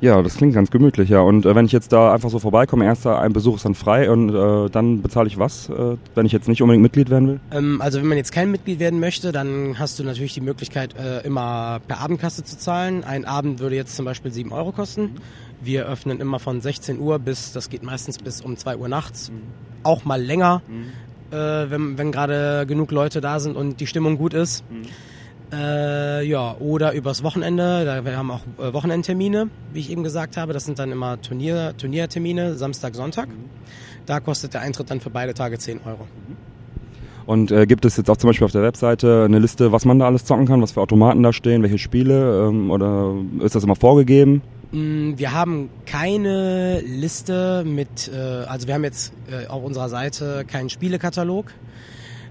Ja, 0.00 0.22
das 0.22 0.36
klingt 0.36 0.54
ganz 0.54 0.70
gemütlich, 0.70 1.08
ja. 1.08 1.20
Und 1.20 1.44
äh, 1.44 1.54
wenn 1.56 1.66
ich 1.66 1.72
jetzt 1.72 1.92
da 1.92 2.14
einfach 2.14 2.30
so 2.30 2.38
vorbeikomme, 2.38 2.84
erster 2.84 3.18
ein 3.20 3.32
Besuch 3.32 3.56
ist 3.56 3.64
dann 3.64 3.74
frei 3.74 4.08
und 4.10 4.32
äh, 4.32 4.70
dann 4.70 5.02
bezahle 5.02 5.26
ich 5.26 5.38
was, 5.38 5.68
äh, 5.70 5.96
wenn 6.14 6.24
ich 6.24 6.30
jetzt 6.30 6.46
nicht 6.46 6.62
unbedingt 6.62 6.82
Mitglied 6.82 7.10
werden 7.10 7.28
will? 7.28 7.40
Ähm, 7.50 7.80
also 7.80 7.98
wenn 7.98 8.06
man 8.06 8.16
jetzt 8.16 8.30
kein 8.30 8.52
Mitglied 8.52 8.78
werden 8.78 9.00
möchte, 9.00 9.32
dann 9.32 9.76
hast 9.78 9.98
du 9.98 10.04
natürlich 10.04 10.34
die 10.34 10.40
Möglichkeit, 10.40 10.94
äh, 10.96 11.26
immer 11.26 11.80
per 11.88 11.98
Abendkasse 11.98 12.44
zu 12.44 12.56
zahlen. 12.56 13.02
Ein 13.02 13.24
Abend 13.24 13.58
würde 13.58 13.74
jetzt 13.74 13.96
zum 13.96 14.04
Beispiel 14.04 14.30
7 14.30 14.52
Euro 14.52 14.70
kosten. 14.70 15.16
Wir 15.60 15.86
öffnen 15.86 16.20
immer 16.20 16.38
von 16.38 16.60
16 16.60 16.98
Uhr 17.00 17.18
bis, 17.18 17.52
das 17.52 17.68
geht 17.68 17.82
meistens 17.82 18.18
bis 18.18 18.40
um 18.40 18.56
2 18.56 18.76
Uhr 18.76 18.88
nachts. 18.88 19.32
Auch 19.82 20.04
mal 20.04 20.22
länger, 20.22 20.62
äh, 21.30 21.36
wenn, 21.36 21.98
wenn 21.98 22.12
gerade 22.12 22.64
genug 22.66 22.90
Leute 22.90 23.20
da 23.20 23.40
sind 23.40 23.56
und 23.56 23.80
die 23.80 23.86
Stimmung 23.86 24.18
gut 24.18 24.34
ist. 24.34 24.64
Äh, 25.52 26.26
ja, 26.26 26.56
oder 26.58 26.92
übers 26.92 27.22
Wochenende. 27.22 27.84
Da, 27.84 28.04
wir 28.04 28.16
haben 28.16 28.30
auch 28.30 28.42
äh, 28.58 28.72
Wochenendtermine, 28.72 29.48
wie 29.72 29.80
ich 29.80 29.90
eben 29.90 30.02
gesagt 30.02 30.36
habe. 30.36 30.52
Das 30.52 30.64
sind 30.64 30.78
dann 30.78 30.92
immer 30.92 31.20
Turnier, 31.20 31.74
Turniertermine, 31.76 32.54
Samstag, 32.54 32.94
Sonntag. 32.94 33.28
Da 34.04 34.20
kostet 34.20 34.54
der 34.54 34.60
Eintritt 34.60 34.90
dann 34.90 35.00
für 35.00 35.10
beide 35.10 35.34
Tage 35.34 35.58
10 35.58 35.80
Euro. 35.86 36.06
Und 37.24 37.50
äh, 37.50 37.66
gibt 37.66 37.84
es 37.84 37.96
jetzt 37.96 38.08
auch 38.08 38.16
zum 38.16 38.28
Beispiel 38.28 38.46
auf 38.46 38.52
der 38.52 38.62
Webseite 38.62 39.24
eine 39.24 39.38
Liste, 39.38 39.70
was 39.70 39.84
man 39.84 39.98
da 39.98 40.06
alles 40.06 40.24
zocken 40.24 40.46
kann, 40.46 40.62
was 40.62 40.72
für 40.72 40.80
Automaten 40.80 41.22
da 41.22 41.32
stehen, 41.32 41.62
welche 41.62 41.76
Spiele 41.78 42.48
ähm, 42.48 42.70
oder 42.70 43.14
ist 43.40 43.54
das 43.54 43.64
immer 43.64 43.76
vorgegeben? 43.76 44.40
Mm, 44.72 45.16
Wir 45.16 45.32
haben 45.32 45.70
keine 45.86 46.80
Liste 46.80 47.64
mit, 47.64 48.10
äh, 48.12 48.16
also 48.16 48.66
wir 48.66 48.74
haben 48.74 48.84
jetzt 48.84 49.12
äh, 49.30 49.46
auf 49.46 49.64
unserer 49.64 49.88
Seite 49.88 50.44
keinen 50.46 50.68
Spielekatalog. 50.68 51.52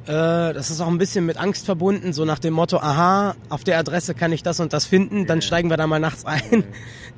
Äh, 0.08 0.54
Das 0.54 0.72
ist 0.72 0.80
auch 0.82 0.88
ein 0.88 0.98
bisschen 0.98 1.26
mit 1.26 1.38
Angst 1.38 1.66
verbunden, 1.66 2.14
so 2.14 2.24
nach 2.26 2.40
dem 2.40 2.54
Motto, 2.54 2.78
aha, 2.78 3.36
auf 3.50 3.64
der 3.64 3.78
Adresse 3.78 4.14
kann 4.14 4.32
ich 4.32 4.42
das 4.42 4.60
und 4.60 4.72
das 4.74 4.86
finden, 4.86 5.26
dann 5.26 5.42
steigen 5.42 5.70
wir 5.70 5.78
da 5.78 5.86
mal 5.86 6.00
nachts 6.00 6.26
ein. 6.26 6.64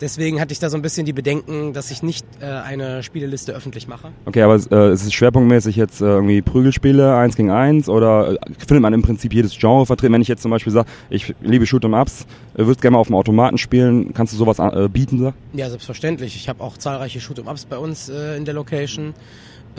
Deswegen 0.01 0.39
hatte 0.39 0.53
ich 0.53 0.59
da 0.59 0.69
so 0.69 0.77
ein 0.77 0.81
bisschen 0.81 1.05
die 1.05 1.13
Bedenken, 1.13 1.73
dass 1.73 1.91
ich 1.91 2.01
nicht 2.03 2.25
äh, 2.41 2.45
eine 2.45 3.03
Spieleliste 3.03 3.51
öffentlich 3.53 3.87
mache. 3.87 4.11
Okay, 4.25 4.41
aber 4.41 4.55
äh, 4.55 4.93
ist 4.93 5.03
es 5.05 5.13
schwerpunktmäßig 5.13 5.75
jetzt 5.75 6.01
äh, 6.01 6.05
irgendwie 6.05 6.41
Prügelspiele, 6.41 7.15
eins 7.15 7.35
gegen 7.35 7.51
eins 7.51 7.89
oder 7.89 8.31
äh, 8.33 8.37
findet 8.57 8.81
man 8.81 8.93
im 8.93 9.01
Prinzip 9.01 9.33
jedes 9.33 9.57
Genre 9.57 9.85
vertreten? 9.85 10.13
Wenn 10.13 10.21
ich 10.21 10.29
jetzt 10.29 10.41
zum 10.41 10.51
Beispiel 10.51 10.71
sage, 10.71 10.87
ich 11.09 11.35
liebe 11.41 11.65
Shoot'em-Ups, 11.65 12.25
äh, 12.55 12.59
würdest 12.59 12.81
gerne 12.81 12.93
mal 12.95 13.01
auf 13.01 13.07
dem 13.07 13.15
Automaten 13.15 13.57
spielen, 13.57 14.13
kannst 14.13 14.33
du 14.33 14.37
sowas 14.37 14.57
äh, 14.59 14.87
bieten? 14.87 15.19
Sag? 15.19 15.33
Ja, 15.53 15.69
selbstverständlich. 15.69 16.35
Ich 16.37 16.47
habe 16.47 16.63
auch 16.63 16.77
zahlreiche 16.77 17.19
Shoot'em-Ups 17.19 17.65
bei 17.65 17.77
uns 17.77 18.09
in 18.09 18.45
der 18.45 18.53
Location. 18.53 19.13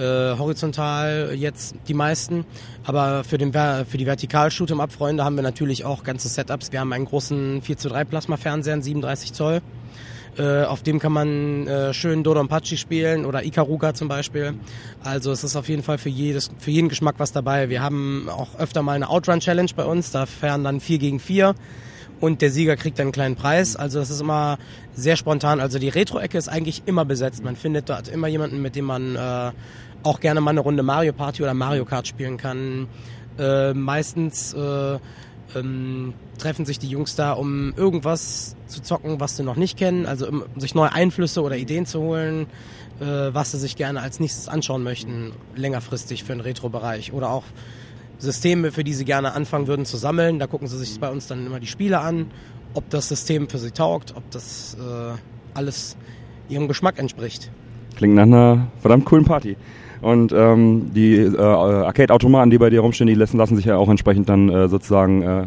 Äh, 0.01 0.39
horizontal 0.39 1.35
jetzt 1.37 1.75
die 1.87 1.93
meisten. 1.93 2.47
Aber 2.85 3.23
für, 3.23 3.37
den, 3.37 3.53
für 3.53 3.99
die 3.99 4.07
Vertikal-Shoot'em-Up-Freunde 4.07 5.25
haben 5.25 5.37
wir 5.37 5.43
natürlich 5.43 5.85
auch 5.85 6.05
ganze 6.05 6.29
Setups. 6.29 6.73
Wir 6.73 6.81
haben 6.81 6.95
einen 6.95 7.05
großen 7.05 7.61
4 7.61 7.77
zu 7.77 7.91
3 7.91 8.07
Plasma-Fernseher, 8.07 8.73
einen 8.73 8.83
37 8.83 9.35
Zoll. 9.35 9.61
Äh, 10.39 10.63
auf 10.65 10.83
dem 10.83 11.01
kann 11.01 11.13
man 11.13 11.67
äh, 11.67 11.93
schön 11.93 12.23
Dodonpachi 12.23 12.79
spielen 12.79 13.27
oder 13.27 13.45
Ikaruga 13.45 13.93
zum 13.93 14.09
Beispiel. 14.09 14.55
Also 15.05 15.33
es 15.33 15.45
ist 15.45 15.55
auf 15.55 15.69
jeden 15.69 15.83
Fall 15.83 15.99
für, 15.99 16.09
jedes, 16.09 16.51
für 16.59 16.71
jeden 16.71 16.89
Geschmack 16.89 17.17
was 17.19 17.33
dabei. 17.33 17.69
Wir 17.69 17.83
haben 17.83 18.31
auch 18.31 18.59
öfter 18.59 18.81
mal 18.81 18.95
eine 18.95 19.11
Outrun-Challenge 19.11 19.73
bei 19.77 19.85
uns. 19.85 20.13
Da 20.13 20.25
fahren 20.25 20.65
dann 20.65 20.81
4 20.81 20.99
gegen 20.99 21.21
4 21.21 21.55
und 22.21 22.43
der 22.43 22.51
Sieger 22.51 22.77
kriegt 22.77 22.99
dann 22.99 23.09
einen 23.09 23.13
kleinen 23.13 23.37
Preis. 23.37 23.77
Also 23.77 23.99
das 23.99 24.11
ist 24.11 24.21
immer 24.21 24.59
sehr 24.95 25.17
spontan. 25.17 25.61
Also 25.61 25.79
die 25.79 25.89
Retro-Ecke 25.89 26.39
ist 26.39 26.49
eigentlich 26.49 26.83
immer 26.87 27.05
besetzt. 27.05 27.43
Man 27.43 27.57
findet 27.57 27.89
dort 27.89 28.09
immer 28.09 28.29
jemanden, 28.29 28.63
mit 28.63 28.77
dem 28.77 28.85
man 28.85 29.17
äh, 29.17 29.53
auch 30.03 30.21
gerne 30.21 30.41
mal 30.41 30.51
eine 30.51 30.61
Runde 30.61 30.83
Mario 30.83 31.13
Party 31.13 31.43
oder 31.43 31.55
Mario 31.55 31.85
Kart 31.85 32.07
spielen 32.07 32.37
kann. 32.37 32.89
Äh, 33.39 33.75
meistens 33.75 34.55
äh, 34.55 34.99
ähm, 35.55 36.15
treffen 36.39 36.65
sich 36.65 36.79
die 36.79 36.89
Jungs 36.89 37.17
da, 37.17 37.33
um 37.33 37.73
irgendwas 37.77 38.57
zu 38.67 38.83
zocken, 38.83 39.21
was 39.21 39.37
sie 39.37 39.43
noch 39.43 39.57
nicht 39.57 39.79
kennen. 39.79 40.07
Also 40.07 40.29
um 40.29 40.45
sich 40.57 40.75
neue 40.75 40.93
Einflüsse 40.93 41.43
oder 41.43 41.57
Ideen 41.57 41.87
zu 41.87 42.01
holen, 42.01 42.47
äh, 43.01 43.05
was 43.05 43.53
sie 43.53 43.59
sich 43.59 43.77
gerne 43.77 44.01
als 44.01 44.21
nächstes 44.21 44.49
anschauen 44.49 44.83
möchten, 44.83 45.33
längerfristig 45.55 46.25
für 46.25 46.33
den 46.33 46.41
Retro-Bereich. 46.41 47.13
Oder 47.13 47.31
auch 47.31 47.45
Systeme, 48.19 48.73
für 48.73 48.85
die 48.85 48.95
sie 48.95 49.05
gerne 49.05 49.33
anfangen 49.33 49.67
würden 49.67 49.87
zu 49.87 49.97
sammeln. 49.97 50.39
Da 50.39 50.47
gucken 50.47 50.69
sie 50.69 50.79
sich 50.79 50.99
bei 51.01 51.11
uns 51.11 51.27
dann 51.27 51.47
immer 51.47 51.61
die 51.61 51.67
Spiele 51.67 52.01
an, 52.01 52.27
ob 52.75 52.89
das 52.91 53.09
System 53.09 53.49
für 53.49 53.59
sie 53.59 53.71
taugt, 53.71 54.15
ob 54.17 54.31
das 54.31 54.77
äh, 54.79 55.19
alles 55.55 55.97
ihrem 56.49 56.69
Geschmack 56.69 56.99
entspricht. 56.99 57.51
Klingt 57.97 58.15
nach 58.15 58.23
einer 58.23 58.69
verdammt 58.81 59.05
coolen 59.05 59.25
Party. 59.25 59.57
Und 60.01 60.33
ähm, 60.33 60.93
die 60.95 61.17
äh, 61.17 61.39
Arcade-Automaten, 61.39 62.51
die 62.51 62.59
bei 62.59 62.71
dir 62.71 62.81
rumstehen, 62.81 63.07
die 63.07 63.15
lassen, 63.15 63.37
lassen 63.37 63.57
sich 63.57 63.67
ja 63.67 63.77
auch 63.77 63.89
entsprechend 63.89 64.29
dann 64.29 64.49
äh, 64.49 64.69
sozusagen 64.69 65.23
äh, 65.23 65.47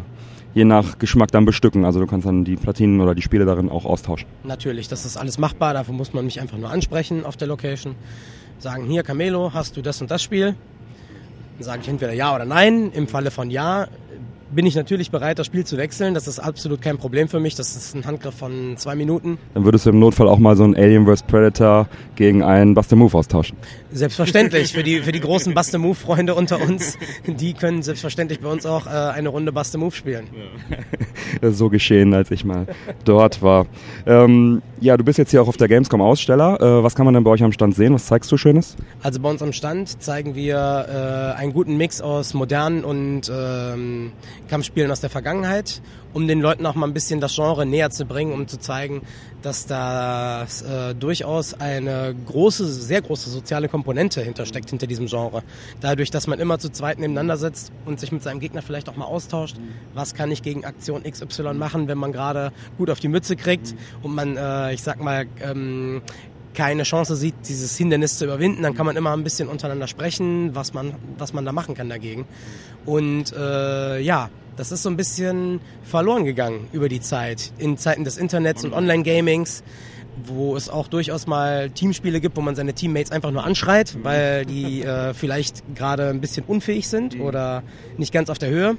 je 0.54 0.64
nach 0.64 0.98
Geschmack 0.98 1.32
dann 1.32 1.44
bestücken. 1.44 1.84
Also 1.84 2.00
du 2.00 2.06
kannst 2.06 2.26
dann 2.26 2.44
die 2.44 2.56
Platinen 2.56 3.00
oder 3.00 3.14
die 3.14 3.22
Spiele 3.22 3.44
darin 3.44 3.68
auch 3.68 3.84
austauschen. 3.84 4.28
Natürlich, 4.44 4.88
das 4.88 5.04
ist 5.04 5.16
alles 5.16 5.38
machbar. 5.38 5.74
Dafür 5.74 5.94
muss 5.94 6.12
man 6.12 6.24
mich 6.24 6.40
einfach 6.40 6.56
nur 6.56 6.70
ansprechen 6.70 7.24
auf 7.24 7.36
der 7.36 7.48
Location. 7.48 7.96
Sagen, 8.58 8.84
hier 8.84 9.02
Camelo, 9.02 9.52
hast 9.52 9.76
du 9.76 9.82
das 9.82 10.00
und 10.00 10.10
das 10.10 10.22
Spiel? 10.22 10.54
Dann 11.58 11.64
sage 11.64 11.80
ich 11.82 11.88
entweder 11.88 12.12
ja 12.12 12.34
oder 12.34 12.44
nein. 12.44 12.92
Im 12.92 13.08
Falle 13.08 13.30
von 13.30 13.50
ja 13.50 13.88
bin 14.54 14.66
ich 14.66 14.74
natürlich 14.74 15.10
bereit, 15.10 15.38
das 15.38 15.46
Spiel 15.46 15.64
zu 15.64 15.76
wechseln. 15.76 16.14
Das 16.14 16.28
ist 16.28 16.38
absolut 16.38 16.80
kein 16.80 16.98
Problem 16.98 17.28
für 17.28 17.40
mich. 17.40 17.54
Das 17.54 17.76
ist 17.76 17.94
ein 17.94 18.06
Handgriff 18.06 18.34
von 18.34 18.76
zwei 18.76 18.94
Minuten. 18.94 19.38
Dann 19.54 19.64
würdest 19.64 19.86
du 19.86 19.90
im 19.90 19.98
Notfall 19.98 20.28
auch 20.28 20.38
mal 20.38 20.56
so 20.56 20.64
ein 20.64 20.76
Alien 20.76 21.06
vs. 21.06 21.24
Predator 21.24 21.88
gegen 22.16 22.42
einen 22.42 22.74
Buster 22.74 22.96
Move 22.96 23.16
austauschen. 23.16 23.56
Selbstverständlich. 23.92 24.72
Für 24.74 24.82
die, 24.82 25.00
für 25.00 25.12
die 25.12 25.20
großen 25.20 25.54
Buster 25.54 25.78
Move 25.78 25.94
Freunde 25.94 26.34
unter 26.34 26.60
uns, 26.60 26.98
die 27.26 27.54
können 27.54 27.82
selbstverständlich 27.82 28.40
bei 28.40 28.48
uns 28.48 28.66
auch 28.66 28.86
äh, 28.86 28.90
eine 28.90 29.28
Runde 29.28 29.52
Buster 29.52 29.78
Move 29.78 29.94
spielen. 29.94 30.26
Ist 31.40 31.58
so 31.58 31.68
geschehen, 31.68 32.12
als 32.12 32.30
ich 32.30 32.44
mal 32.44 32.66
dort 33.04 33.42
war. 33.42 33.66
Ähm, 34.06 34.62
ja, 34.80 34.96
du 34.96 35.04
bist 35.04 35.18
jetzt 35.18 35.30
hier 35.30 35.42
auch 35.42 35.48
auf 35.48 35.56
der 35.56 35.68
Gamescom 35.68 36.00
Aussteller. 36.00 36.60
Äh, 36.60 36.82
was 36.82 36.94
kann 36.94 37.04
man 37.04 37.14
denn 37.14 37.24
bei 37.24 37.30
euch 37.30 37.42
am 37.42 37.52
Stand 37.52 37.74
sehen? 37.74 37.94
Was 37.94 38.06
zeigst 38.06 38.30
du 38.32 38.36
Schönes? 38.36 38.76
Also 39.02 39.20
bei 39.20 39.30
uns 39.30 39.42
am 39.42 39.52
Stand 39.52 40.02
zeigen 40.02 40.34
wir 40.34 41.34
äh, 41.36 41.38
einen 41.38 41.52
guten 41.52 41.76
Mix 41.76 42.00
aus 42.00 42.34
modernen 42.34 42.84
und 42.84 43.30
ähm, 43.32 44.12
Kampfspielen 44.48 44.90
aus 44.90 45.00
der 45.00 45.10
Vergangenheit, 45.10 45.82
um 46.12 46.28
den 46.28 46.40
Leuten 46.40 46.64
auch 46.66 46.74
mal 46.74 46.86
ein 46.86 46.94
bisschen 46.94 47.20
das 47.20 47.34
Genre 47.34 47.66
näher 47.66 47.90
zu 47.90 48.04
bringen, 48.04 48.32
um 48.32 48.46
zu 48.46 48.58
zeigen, 48.58 49.02
dass 49.42 49.66
da 49.66 50.44
äh, 50.44 50.94
durchaus 50.94 51.54
eine 51.54 52.14
große, 52.26 52.66
sehr 52.66 53.02
große 53.02 53.30
soziale 53.30 53.68
Komponente 53.68 54.22
hintersteckt 54.22 54.70
hinter 54.70 54.86
diesem 54.86 55.06
Genre. 55.06 55.42
Dadurch, 55.80 56.10
dass 56.10 56.26
man 56.26 56.38
immer 56.38 56.58
zu 56.58 56.70
zweit 56.70 56.98
nebeneinander 56.98 57.36
sitzt 57.36 57.72
und 57.84 58.00
sich 58.00 58.12
mit 58.12 58.22
seinem 58.22 58.40
Gegner 58.40 58.62
vielleicht 58.62 58.88
auch 58.88 58.96
mal 58.96 59.06
austauscht, 59.06 59.56
was 59.94 60.14
kann 60.14 60.30
ich 60.30 60.42
gegen 60.42 60.64
Aktion 60.64 61.02
XY 61.02 61.54
machen, 61.54 61.88
wenn 61.88 61.98
man 61.98 62.12
gerade 62.12 62.52
gut 62.78 62.90
auf 62.90 63.00
die 63.00 63.08
Mütze 63.08 63.36
kriegt 63.36 63.74
und 64.02 64.14
man, 64.14 64.36
äh, 64.36 64.72
ich 64.72 64.82
sag 64.82 65.02
mal, 65.02 65.26
ähm, 65.40 66.02
keine 66.54 66.84
Chance 66.84 67.16
sieht, 67.16 67.34
dieses 67.48 67.76
Hindernis 67.76 68.16
zu 68.18 68.24
überwinden, 68.24 68.62
dann 68.62 68.74
kann 68.74 68.86
man 68.86 68.96
immer 68.96 69.12
ein 69.12 69.24
bisschen 69.24 69.48
untereinander 69.48 69.86
sprechen, 69.88 70.54
was 70.54 70.72
man, 70.72 70.94
was 71.18 71.32
man 71.32 71.44
da 71.44 71.52
machen 71.52 71.74
kann 71.74 71.88
dagegen. 71.88 72.24
Und 72.86 73.32
äh, 73.32 74.00
ja, 74.00 74.30
das 74.56 74.70
ist 74.70 74.84
so 74.84 74.88
ein 74.88 74.96
bisschen 74.96 75.60
verloren 75.82 76.24
gegangen 76.24 76.68
über 76.72 76.88
die 76.88 77.00
Zeit, 77.00 77.52
in 77.58 77.76
Zeiten 77.76 78.04
des 78.04 78.16
Internets 78.16 78.64
und 78.64 78.72
Online-Gamings. 78.72 79.62
wo 80.26 80.54
es 80.56 80.68
auch 80.68 80.86
durchaus 80.86 81.26
mal 81.26 81.70
Teamspiele 81.70 82.20
gibt, 82.20 82.36
wo 82.36 82.40
man 82.40 82.54
seine 82.54 82.72
Teammates 82.72 83.10
einfach 83.10 83.32
nur 83.32 83.44
anschreit, 83.44 83.96
weil 84.04 84.46
die 84.46 84.82
äh, 84.82 85.12
vielleicht 85.12 85.64
gerade 85.74 86.08
ein 86.08 86.20
bisschen 86.20 86.44
unfähig 86.46 86.86
sind 86.86 87.18
oder 87.18 87.64
nicht 87.98 88.12
ganz 88.12 88.30
auf 88.30 88.38
der 88.38 88.48
Höhe. 88.48 88.76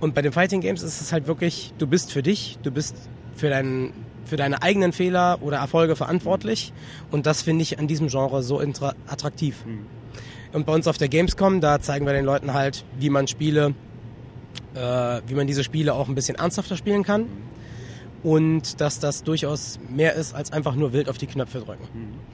Und 0.00 0.12
bei 0.14 0.22
den 0.22 0.32
Fighting 0.32 0.60
Games 0.60 0.82
ist 0.82 1.00
es 1.00 1.12
halt 1.12 1.28
wirklich, 1.28 1.72
du 1.78 1.86
bist 1.86 2.10
für 2.10 2.22
dich, 2.24 2.58
du 2.64 2.72
bist 2.72 2.96
für 3.36 3.48
deinen 3.48 3.92
für 4.24 4.36
deine 4.36 4.62
eigenen 4.62 4.92
Fehler 4.92 5.38
oder 5.42 5.58
Erfolge 5.58 5.96
verantwortlich. 5.96 6.72
Und 7.10 7.26
das 7.26 7.42
finde 7.42 7.62
ich 7.62 7.78
an 7.78 7.88
diesem 7.88 8.08
Genre 8.08 8.42
so 8.42 8.60
attraktiv. 8.60 9.56
Und 10.52 10.66
bei 10.66 10.72
uns 10.72 10.86
auf 10.88 10.98
der 10.98 11.08
Gamescom, 11.08 11.60
da 11.60 11.80
zeigen 11.80 12.06
wir 12.06 12.12
den 12.12 12.24
Leuten 12.24 12.54
halt, 12.54 12.84
wie 12.98 13.10
man 13.10 13.28
Spiele, 13.28 13.74
äh, 14.74 15.20
wie 15.26 15.34
man 15.34 15.46
diese 15.46 15.64
Spiele 15.64 15.94
auch 15.94 16.08
ein 16.08 16.14
bisschen 16.14 16.36
ernsthafter 16.36 16.76
spielen 16.76 17.04
kann. 17.04 17.26
Und 18.22 18.80
dass 18.80 18.98
das 18.98 19.22
durchaus 19.22 19.78
mehr 19.88 20.14
ist, 20.14 20.34
als 20.34 20.52
einfach 20.52 20.74
nur 20.74 20.92
wild 20.92 21.08
auf 21.08 21.18
die 21.18 21.26
Knöpfe 21.26 21.60
drücken. 21.60 21.84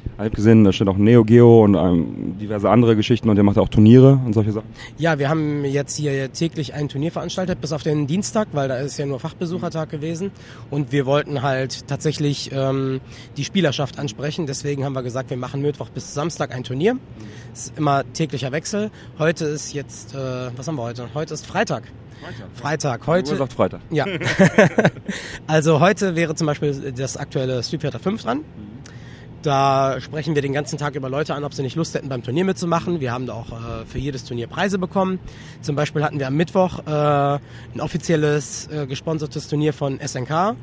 Ich 0.04 0.18
habe 0.18 0.30
gesehen, 0.30 0.64
da 0.64 0.72
steht 0.72 0.88
auch 0.88 0.96
Neo 0.96 1.24
Geo 1.24 1.62
und 1.62 1.74
ähm, 1.74 2.38
diverse 2.40 2.70
andere 2.70 2.96
Geschichten 2.96 3.28
und 3.28 3.36
der 3.36 3.44
macht 3.44 3.58
auch 3.58 3.68
Turniere 3.68 4.18
und 4.24 4.32
solche 4.32 4.50
Sachen. 4.50 4.66
Ja, 4.96 5.18
wir 5.18 5.28
haben 5.28 5.64
jetzt 5.64 5.96
hier 5.96 6.32
täglich 6.32 6.72
ein 6.72 6.88
Turnier 6.88 7.12
veranstaltet, 7.12 7.60
bis 7.60 7.72
auf 7.72 7.82
den 7.82 8.06
Dienstag, 8.06 8.48
weil 8.52 8.66
da 8.68 8.76
ist 8.78 8.96
ja 8.98 9.04
nur 9.04 9.20
Fachbesuchertag 9.20 9.90
gewesen. 9.90 10.30
Und 10.70 10.90
wir 10.90 11.04
wollten 11.04 11.42
halt 11.42 11.86
tatsächlich 11.86 12.50
ähm, 12.52 13.00
die 13.36 13.44
Spielerschaft 13.44 13.98
ansprechen. 13.98 14.46
Deswegen 14.46 14.84
haben 14.84 14.94
wir 14.94 15.02
gesagt, 15.02 15.28
wir 15.28 15.36
machen 15.36 15.60
Mittwoch 15.60 15.90
bis 15.90 16.14
Samstag 16.14 16.54
ein 16.54 16.64
Turnier. 16.64 16.96
Es 17.52 17.66
ist 17.66 17.78
immer 17.78 18.10
täglicher 18.14 18.52
Wechsel. 18.52 18.90
Heute 19.18 19.44
ist 19.44 19.74
jetzt, 19.74 20.14
äh, 20.14 20.50
was 20.56 20.66
haben 20.66 20.76
wir 20.76 20.82
heute? 20.82 21.08
Heute 21.14 21.34
ist 21.34 21.46
Freitag. 21.46 21.84
Freitag. 22.54 23.02
Die 23.02 23.06
Heute. 23.06 23.32
Uhr 23.32 23.36
sagt 23.38 23.52
Freitag. 23.52 23.80
Ja. 23.90 24.06
also 25.46 25.80
heute 25.80 26.16
wäre 26.16 26.34
zum 26.34 26.46
Beispiel 26.46 26.92
das 26.92 27.16
aktuelle 27.16 27.62
Street 27.62 27.82
Fighter 27.82 27.98
5 27.98 28.22
dran. 28.22 28.44
Da 29.42 30.00
sprechen 30.00 30.34
wir 30.34 30.42
den 30.42 30.52
ganzen 30.52 30.76
Tag 30.76 30.96
über 30.96 31.08
Leute 31.08 31.34
an, 31.34 31.44
ob 31.44 31.54
sie 31.54 31.62
nicht 31.62 31.76
Lust 31.76 31.94
hätten, 31.94 32.08
beim 32.08 32.24
Turnier 32.24 32.44
mitzumachen. 32.44 33.00
Wir 33.00 33.12
haben 33.12 33.26
da 33.26 33.34
auch 33.34 33.52
äh, 33.52 33.84
für 33.86 33.98
jedes 33.98 34.24
Turnier 34.24 34.48
Preise 34.48 34.76
bekommen. 34.78 35.20
Zum 35.60 35.76
Beispiel 35.76 36.02
hatten 36.02 36.18
wir 36.18 36.26
am 36.26 36.34
Mittwoch 36.34 36.80
äh, 36.84 36.90
ein 36.90 37.80
offizielles 37.80 38.66
äh, 38.68 38.86
gesponsertes 38.86 39.46
Turnier 39.46 39.72
von 39.72 40.00
SNK, 40.04 40.56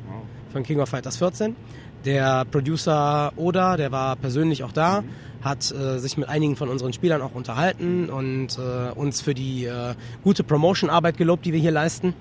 von 0.52 0.64
King 0.64 0.82
of 0.82 0.90
Fighters 0.90 1.16
14. 1.16 1.56
Der 2.04 2.44
Producer 2.44 3.32
Oda, 3.38 3.78
der 3.78 3.94
war 3.94 4.18
persönlich 4.18 4.66
auch 4.66 4.74
da, 4.74 5.04
hat 5.44 5.72
äh, 5.72 6.00
sich 6.00 6.18
mit 6.18 6.30
einigen 6.30 6.56
von 6.56 6.70
unseren 6.70 6.94
Spielern 6.94 7.22
auch 7.22 7.36
unterhalten 7.36 8.10
und 8.10 8.58
äh, 8.58 8.92
uns 8.94 9.22
für 9.22 9.34
die 9.34 9.66
äh, 9.66 9.94
gute 10.24 10.44
Promotion-Arbeit 10.44 11.18
gelobt, 11.18 11.46
die 11.46 11.54
wir 11.54 11.60
hier 11.60 11.72
leisten. 11.72 12.14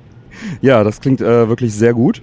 Ja, 0.61 0.83
das 0.83 1.01
klingt 1.01 1.21
äh, 1.21 1.49
wirklich 1.49 1.75
sehr 1.75 1.95
gut. 1.95 2.23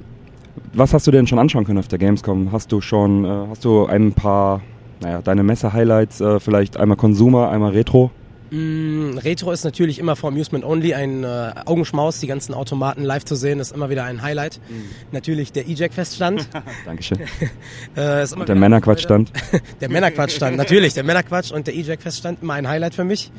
Was 0.73 0.93
hast 0.93 1.07
du 1.07 1.11
denn 1.11 1.27
schon 1.27 1.39
anschauen 1.39 1.65
können 1.65 1.79
auf 1.79 1.87
der 1.87 1.99
Gamescom? 1.99 2.51
Hast 2.51 2.71
du 2.71 2.81
schon, 2.81 3.25
äh, 3.25 3.47
hast 3.49 3.63
du 3.65 3.85
ein 3.85 4.13
paar, 4.13 4.61
naja, 4.99 5.21
deine 5.21 5.43
Messe-Highlights, 5.43 6.21
äh, 6.21 6.39
vielleicht 6.39 6.77
einmal 6.77 6.97
Consumer, 6.97 7.49
einmal 7.49 7.71
Retro? 7.71 8.11
Mm, 8.51 9.17
Retro 9.17 9.51
ist 9.51 9.63
natürlich 9.63 9.99
immer 9.99 10.15
for 10.15 10.29
Amusement 10.29 10.65
Only, 10.65 10.93
ein 10.93 11.23
äh, 11.23 11.53
Augenschmaus, 11.65 12.19
die 12.19 12.27
ganzen 12.27 12.53
Automaten 12.53 13.03
live 13.03 13.25
zu 13.25 13.35
sehen, 13.35 13.59
ist 13.59 13.71
immer 13.71 13.89
wieder 13.89 14.05
ein 14.05 14.21
Highlight. 14.21 14.59
Natürlich 15.11 15.51
der 15.51 15.67
E-Jack-Feststand. 15.67 16.47
Dankeschön. 16.85 17.19
äh, 17.97 18.23
ist 18.23 18.33
immer 18.33 18.41
Und 18.41 18.49
der 18.49 18.55
Männerquatschstand. 18.55 19.31
Der 19.81 19.89
Männerquatschstand, 19.89 20.57
natürlich, 20.57 20.93
der 20.93 21.03
Männerquatsch 21.03 21.51
und 21.51 21.67
der 21.67 21.73
E-Jack-Feststand, 21.73 22.41
immer 22.41 22.53
ein 22.53 22.67
Highlight 22.67 22.95
für 22.95 23.03
mich. 23.03 23.31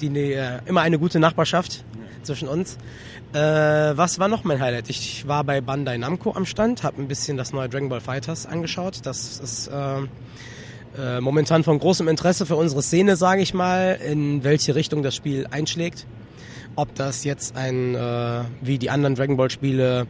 Die, 0.00 0.08
äh, 0.32 0.58
immer 0.66 0.82
eine 0.82 0.98
gute 0.98 1.18
Nachbarschaft 1.18 1.84
zwischen 2.22 2.48
uns. 2.48 2.76
Äh, 3.32 3.38
was 3.38 4.18
war 4.18 4.28
noch 4.28 4.44
mein 4.44 4.60
Highlight? 4.60 4.88
Ich 4.90 5.26
war 5.26 5.44
bei 5.44 5.60
Bandai 5.60 5.96
Namco 5.98 6.32
am 6.32 6.46
Stand, 6.46 6.82
habe 6.82 7.00
ein 7.00 7.08
bisschen 7.08 7.36
das 7.36 7.52
neue 7.52 7.68
Dragon 7.68 7.88
Ball 7.88 8.00
Fighters 8.00 8.46
angeschaut. 8.46 9.00
Das 9.04 9.38
ist 9.38 9.68
äh, 9.68 10.02
äh, 10.98 11.20
momentan 11.20 11.64
von 11.64 11.78
großem 11.78 12.08
Interesse 12.08 12.46
für 12.46 12.56
unsere 12.56 12.82
Szene, 12.82 13.16
sage 13.16 13.42
ich 13.42 13.54
mal, 13.54 13.98
in 14.06 14.44
welche 14.44 14.74
Richtung 14.74 15.02
das 15.02 15.14
Spiel 15.14 15.46
einschlägt. 15.50 16.06
Ob 16.74 16.94
das 16.94 17.24
jetzt 17.24 17.56
ein, 17.56 17.94
äh, 17.94 18.42
wie 18.60 18.78
die 18.78 18.90
anderen 18.90 19.14
Dragon 19.14 19.36
Ball 19.36 19.50
Spiele, 19.50 20.06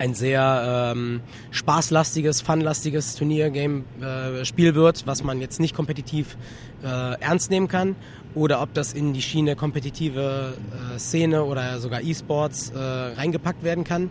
ein 0.00 0.14
sehr 0.14 0.92
ähm, 0.96 1.20
spaßlastiges, 1.50 2.40
funlastiges 2.40 3.16
Turniergame 3.16 3.84
äh, 4.00 4.74
wird, 4.74 5.06
was 5.06 5.22
man 5.22 5.40
jetzt 5.42 5.60
nicht 5.60 5.74
kompetitiv 5.74 6.38
äh, 6.82 7.20
ernst 7.20 7.50
nehmen 7.50 7.68
kann, 7.68 7.96
oder 8.34 8.62
ob 8.62 8.72
das 8.74 8.92
in 8.92 9.12
die 9.12 9.22
Schiene 9.22 9.56
kompetitive 9.56 10.54
äh, 10.94 10.98
Szene 10.98 11.44
oder 11.44 11.78
sogar 11.80 12.02
E-Sports 12.02 12.70
äh, 12.70 12.78
reingepackt 12.78 13.62
werden 13.64 13.84
kann. 13.84 14.10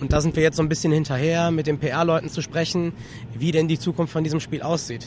Und 0.00 0.12
da 0.12 0.20
sind 0.20 0.34
wir 0.34 0.42
jetzt 0.42 0.56
so 0.56 0.62
ein 0.62 0.68
bisschen 0.68 0.92
hinterher, 0.92 1.50
mit 1.50 1.66
den 1.66 1.78
PR-Leuten 1.78 2.28
zu 2.28 2.42
sprechen, 2.42 2.92
wie 3.34 3.52
denn 3.52 3.68
die 3.68 3.78
Zukunft 3.78 4.12
von 4.12 4.24
diesem 4.24 4.40
Spiel 4.40 4.62
aussieht. 4.62 5.06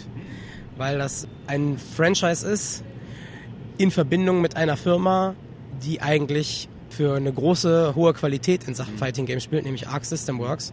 Weil 0.77 0.97
das 0.97 1.27
ein 1.47 1.77
Franchise 1.77 2.47
ist 2.47 2.83
in 3.77 3.91
Verbindung 3.91 4.41
mit 4.41 4.55
einer 4.55 4.77
Firma, 4.77 5.35
die 5.83 6.01
eigentlich 6.01 6.69
für 6.89 7.15
eine 7.15 7.33
große, 7.33 7.93
hohe 7.95 8.13
Qualität 8.13 8.63
in 8.67 8.73
Sachen 8.73 8.97
Fighting 8.97 9.25
Games 9.25 9.43
spielt, 9.43 9.65
nämlich 9.65 9.87
Arc 9.87 10.05
System 10.05 10.39
Works. 10.39 10.71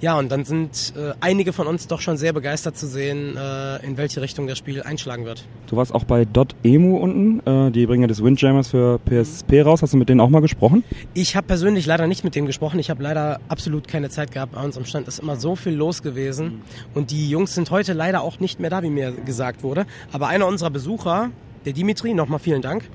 Ja, 0.00 0.18
und 0.18 0.32
dann 0.32 0.44
sind 0.44 0.94
äh, 0.96 1.12
einige 1.20 1.52
von 1.52 1.66
uns 1.66 1.86
doch 1.86 2.00
schon 2.00 2.16
sehr 2.16 2.32
begeistert 2.32 2.74
zu 2.76 2.86
sehen, 2.86 3.36
äh, 3.36 3.84
in 3.84 3.98
welche 3.98 4.22
Richtung 4.22 4.46
das 4.46 4.56
Spiel 4.56 4.82
einschlagen 4.82 5.26
wird. 5.26 5.44
Du 5.66 5.76
warst 5.76 5.94
auch 5.94 6.04
bei 6.04 6.24
Dot.emu 6.24 6.96
unten, 6.96 7.46
äh, 7.46 7.70
die 7.70 7.84
bringen 7.84 8.02
ja 8.02 8.08
das 8.08 8.24
Windjammers 8.24 8.68
für 8.68 8.98
PSP 8.98 9.60
raus. 9.62 9.82
Hast 9.82 9.92
du 9.92 9.98
mit 9.98 10.08
denen 10.08 10.20
auch 10.20 10.30
mal 10.30 10.40
gesprochen? 10.40 10.84
Ich 11.12 11.36
habe 11.36 11.46
persönlich 11.46 11.84
leider 11.84 12.06
nicht 12.06 12.24
mit 12.24 12.34
dem 12.34 12.46
gesprochen. 12.46 12.78
Ich 12.78 12.88
habe 12.88 13.02
leider 13.02 13.40
absolut 13.48 13.88
keine 13.88 14.08
Zeit 14.08 14.32
gehabt. 14.32 14.52
Bei 14.52 14.64
uns 14.64 14.78
am 14.78 14.86
Stand 14.86 15.06
ist 15.06 15.18
immer 15.18 15.36
so 15.36 15.54
viel 15.54 15.74
los 15.74 16.02
gewesen. 16.02 16.62
Und 16.94 17.10
die 17.10 17.28
Jungs 17.28 17.54
sind 17.54 17.70
heute 17.70 17.92
leider 17.92 18.22
auch 18.22 18.40
nicht 18.40 18.58
mehr 18.58 18.70
da, 18.70 18.82
wie 18.82 18.90
mir 18.90 19.12
gesagt 19.12 19.62
wurde. 19.62 19.84
Aber 20.12 20.28
einer 20.28 20.46
unserer 20.46 20.70
Besucher, 20.70 21.30
der 21.66 21.74
Dimitri, 21.74 22.14
nochmal 22.14 22.38
vielen 22.38 22.62
Dank, 22.62 22.88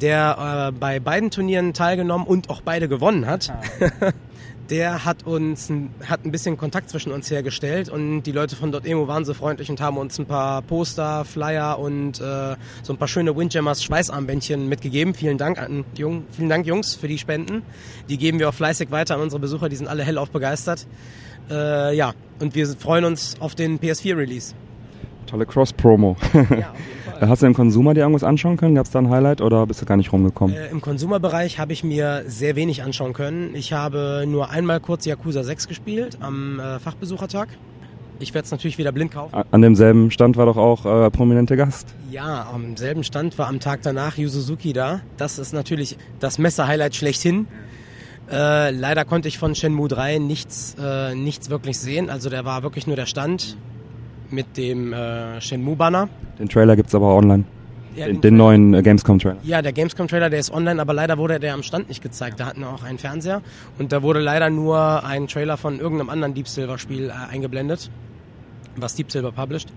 der 0.00 0.70
äh, 0.70 0.78
bei 0.78 1.00
beiden 1.00 1.32
Turnieren 1.32 1.74
teilgenommen 1.74 2.24
und 2.24 2.50
auch 2.50 2.60
beide 2.60 2.88
gewonnen 2.88 3.26
hat. 3.26 3.52
Der 4.70 5.04
hat 5.04 5.26
uns 5.26 5.68
ein, 5.68 5.90
hat 6.06 6.24
ein 6.24 6.30
bisschen 6.30 6.56
Kontakt 6.56 6.88
zwischen 6.88 7.12
uns 7.12 7.30
hergestellt 7.30 7.88
und 7.88 8.22
die 8.22 8.32
Leute 8.32 8.56
von 8.56 8.72
Dot.emo 8.72 9.08
waren 9.08 9.24
so 9.24 9.34
freundlich 9.34 9.68
und 9.70 9.80
haben 9.80 9.98
uns 9.98 10.18
ein 10.18 10.26
paar 10.26 10.62
Poster, 10.62 11.24
Flyer 11.24 11.78
und 11.78 12.20
äh, 12.20 12.56
so 12.82 12.92
ein 12.92 12.96
paar 12.96 13.08
schöne 13.08 13.36
Windjammers 13.36 13.82
Schweißarmbändchen 13.84 14.68
mitgegeben. 14.68 15.14
Vielen 15.14 15.36
Dank 15.36 15.58
an 15.58 15.84
Jung, 15.96 16.24
vielen 16.30 16.48
Dank 16.48 16.66
Jungs 16.66 16.94
für 16.94 17.08
die 17.08 17.18
Spenden. 17.18 17.62
Die 18.08 18.16
geben 18.18 18.38
wir 18.38 18.48
auch 18.48 18.54
fleißig 18.54 18.90
weiter 18.90 19.16
an 19.16 19.20
unsere 19.20 19.40
Besucher, 19.40 19.68
die 19.68 19.76
sind 19.76 19.88
alle 19.88 20.04
hellauf 20.04 20.30
begeistert. 20.30 20.86
Äh, 21.50 21.94
ja, 21.96 22.12
und 22.40 22.54
wir 22.54 22.66
freuen 22.68 23.04
uns 23.04 23.36
auf 23.40 23.54
den 23.54 23.78
PS4 23.78 24.16
Release. 24.16 24.54
Tolle 25.26 25.44
Cross-Promo. 25.44 26.16
Ja, 26.32 26.40
auf 26.40 26.50
jeden 26.50 26.50
Fall. 26.60 26.66
Hast 27.28 27.40
du 27.40 27.46
im 27.46 27.54
Consumer 27.54 27.94
dir 27.94 28.00
irgendwas 28.00 28.24
anschauen 28.24 28.56
können? 28.56 28.74
Gab 28.74 28.86
es 28.86 28.90
da 28.90 28.98
ein 28.98 29.08
Highlight 29.08 29.40
oder 29.40 29.64
bist 29.66 29.80
du 29.80 29.86
gar 29.86 29.96
nicht 29.96 30.12
rumgekommen? 30.12 30.56
Äh, 30.56 30.70
Im 30.70 30.80
Konsumerbereich 30.80 31.60
habe 31.60 31.72
ich 31.72 31.84
mir 31.84 32.24
sehr 32.26 32.56
wenig 32.56 32.82
anschauen 32.82 33.12
können. 33.12 33.54
Ich 33.54 33.72
habe 33.72 34.24
nur 34.26 34.50
einmal 34.50 34.80
kurz 34.80 35.04
Yakuza 35.04 35.44
6 35.44 35.68
gespielt 35.68 36.18
am 36.20 36.58
äh, 36.58 36.80
Fachbesuchertag. 36.80 37.48
Ich 38.18 38.34
werde 38.34 38.46
es 38.46 38.50
natürlich 38.50 38.76
wieder 38.76 38.90
blind 38.90 39.12
kaufen. 39.12 39.34
An 39.50 39.62
demselben 39.62 40.10
Stand 40.10 40.36
war 40.36 40.46
doch 40.46 40.56
auch 40.56 40.84
äh, 40.84 41.10
prominente 41.10 41.56
Gast. 41.56 41.94
Ja, 42.10 42.48
am 42.52 42.76
selben 42.76 43.04
Stand 43.04 43.38
war 43.38 43.46
am 43.46 43.60
Tag 43.60 43.82
danach 43.82 44.16
Yu 44.18 44.28
Suzuki 44.28 44.72
da. 44.72 45.00
Das 45.16 45.38
ist 45.38 45.52
natürlich 45.52 45.98
das 46.18 46.38
Messer-Highlight 46.38 46.96
schlechthin. 46.96 47.46
Äh, 48.30 48.70
leider 48.70 49.04
konnte 49.04 49.28
ich 49.28 49.38
von 49.38 49.54
Shenmue 49.54 49.86
3 49.88 50.18
nichts, 50.18 50.74
äh, 50.80 51.14
nichts 51.14 51.50
wirklich 51.50 51.78
sehen. 51.78 52.10
Also 52.10 52.30
der 52.30 52.44
war 52.44 52.64
wirklich 52.64 52.88
nur 52.88 52.96
der 52.96 53.06
Stand 53.06 53.56
mit 54.32 54.56
dem 54.56 54.92
äh, 54.92 55.40
Shenmue-Banner. 55.40 56.08
Den 56.38 56.48
Trailer 56.48 56.76
gibt's 56.76 56.94
aber 56.94 57.14
online. 57.14 57.44
Ja, 57.94 58.06
Den, 58.06 58.20
den 58.22 58.36
neuen 58.36 58.74
äh, 58.74 58.82
Gamescom-Trailer. 58.82 59.36
Ja, 59.42 59.60
der 59.60 59.72
Gamescom-Trailer, 59.72 60.30
der 60.30 60.40
ist 60.40 60.52
online, 60.52 60.80
aber 60.80 60.94
leider 60.94 61.18
wurde 61.18 61.38
der 61.38 61.52
am 61.52 61.62
Stand 61.62 61.88
nicht 61.88 62.02
gezeigt. 62.02 62.40
Da 62.40 62.46
hatten 62.46 62.60
wir 62.60 62.70
auch 62.70 62.82
einen 62.82 62.98
Fernseher 62.98 63.42
und 63.78 63.92
da 63.92 64.02
wurde 64.02 64.20
leider 64.20 64.48
nur 64.48 65.04
ein 65.04 65.28
Trailer 65.28 65.56
von 65.56 65.78
irgendeinem 65.78 66.08
anderen 66.08 66.34
Deep 66.34 66.48
Silver-Spiel 66.48 67.10
äh, 67.10 67.32
eingeblendet, 67.32 67.90
was 68.76 68.94
Deep 68.94 69.12
Silver 69.12 69.32
published. 69.32 69.68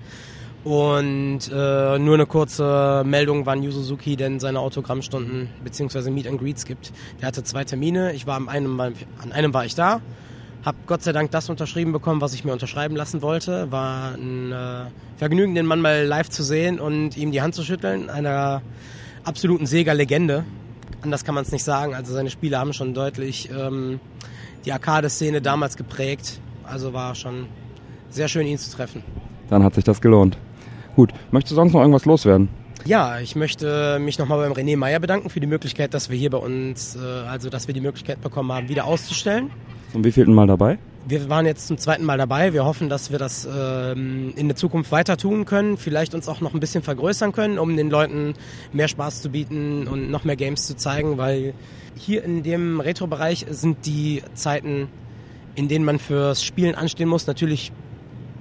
Und 0.64 1.41
äh, 1.53 1.99
nur 1.99 2.16
eine 2.16 2.26
kurze 2.26 3.03
Meldung, 3.06 3.45
wann 3.45 3.62
Yu 3.62 3.70
Suzuki 3.70 4.16
denn 4.16 4.39
seine 4.39 4.60
Autogrammstunden 4.62 5.49
bzw. 5.64 6.10
Meet 6.10 6.28
and 6.28 6.39
Greets 6.39 6.66
gibt. 6.66 6.91
Der 7.22 7.28
hatte 7.28 7.43
zwei 7.43 7.66
Termine. 7.66 8.14
Ich 8.14 8.26
war 8.26 8.36
am 8.36 8.49
einem, 8.49 8.80
an 8.80 8.93
einem 9.32 9.53
war 9.53 9.66
ich 9.66 9.76
da, 9.76 10.01
habe 10.66 10.78
Gott 10.88 11.03
sei 11.03 11.11
Dank 11.11 11.30
das 11.30 11.49
unterschrieben 11.49 11.91
bekommen, 11.91 12.22
was 12.22 12.34
ich 12.34 12.43
mir 12.43 12.51
unterschreiben 12.51 12.95
lassen 12.95 13.22
wollte. 13.22 13.72
War 13.72 14.16
ein 14.16 14.51
äh, 14.51 14.86
Vergnügen, 15.18 15.53
den 15.53 15.68
Mann 15.68 15.80
mal 15.80 16.03
live 16.05 16.30
zu 16.30 16.43
sehen 16.43 16.80
und 16.80 17.16
ihm 17.16 17.32
die 17.32 17.41
Hand 17.41 17.53
zu 17.53 17.63
schütteln. 17.63 18.09
Einer 18.09 18.63
absoluten 19.24 19.68
Sega-Legende. 19.68 20.43
Anders 21.03 21.24
kann 21.24 21.36
man 21.36 21.43
es 21.43 21.51
nicht 21.51 21.63
sagen. 21.63 21.93
Also 21.93 22.13
seine 22.13 22.32
Spiele 22.32 22.57
haben 22.57 22.74
schon 22.74 22.95
deutlich 22.95 23.49
ähm, 23.51 23.99
die 24.66 24.72
Arcade-Szene 24.72 25.39
damals 25.41 25.78
geprägt. 25.78 26.41
Also 26.63 26.93
war 26.93 27.13
schon 27.13 27.45
sehr 28.09 28.28
schön, 28.28 28.47
ihn 28.47 28.57
zu 28.57 28.76
treffen. 28.76 29.03
Dann 29.49 29.63
hat 29.63 29.76
sich 29.76 29.84
das 29.84 30.01
gelohnt. 30.01 30.36
Gut, 30.95 31.13
möchtest 31.30 31.51
du 31.51 31.55
sonst 31.55 31.74
noch 31.74 31.82
irgendwas 31.82 32.05
loswerden? 32.05 32.49
Ja, 32.86 33.19
ich 33.19 33.36
möchte 33.36 33.97
mich 33.99 34.19
nochmal 34.19 34.47
beim 34.47 34.53
René 34.53 34.77
Meyer 34.77 34.99
bedanken 34.99 35.29
für 35.29 35.39
die 35.39 35.47
Möglichkeit, 35.47 35.93
dass 35.93 36.09
wir 36.09 36.17
hier 36.17 36.29
bei 36.29 36.38
uns, 36.38 36.95
äh, 36.95 36.99
also 36.99 37.49
dass 37.49 37.67
wir 37.67 37.73
die 37.73 37.81
Möglichkeit 37.81 38.21
bekommen 38.21 38.51
haben, 38.51 38.69
wieder 38.69 38.86
auszustellen. 38.86 39.49
Zum 39.91 40.03
wievielten 40.03 40.33
Mal 40.33 40.47
dabei? 40.47 40.77
wir 41.07 41.29
waren 41.29 41.45
jetzt 41.45 41.67
zum 41.67 41.77
zweiten 41.77 42.03
Mal 42.03 42.17
dabei. 42.17 42.53
Wir 42.53 42.65
hoffen, 42.65 42.89
dass 42.89 43.11
wir 43.11 43.19
das 43.19 43.47
ähm, 43.51 44.33
in 44.36 44.47
der 44.47 44.55
Zukunft 44.55 44.91
weiter 44.91 45.17
tun 45.17 45.45
können, 45.45 45.77
vielleicht 45.77 46.15
uns 46.15 46.27
auch 46.27 46.41
noch 46.41 46.53
ein 46.53 46.59
bisschen 46.59 46.81
vergrößern 46.81 47.31
können, 47.31 47.59
um 47.59 47.77
den 47.77 47.89
Leuten 47.89 48.33
mehr 48.73 48.88
Spaß 48.88 49.21
zu 49.21 49.29
bieten 49.29 49.88
und 49.88 50.09
noch 50.09 50.23
mehr 50.23 50.36
Games 50.36 50.65
zu 50.65 50.75
zeigen, 50.75 51.17
weil 51.17 51.53
hier 51.95 52.23
in 52.23 52.43
dem 52.43 52.79
Retro-Bereich 52.79 53.45
sind 53.49 53.86
die 53.86 54.23
Zeiten, 54.33 54.88
in 55.53 55.67
denen 55.67 55.86
man 55.86 55.99
fürs 55.99 56.43
Spielen 56.43 56.75
anstehen 56.75 57.07
muss, 57.07 57.27
natürlich 57.27 57.71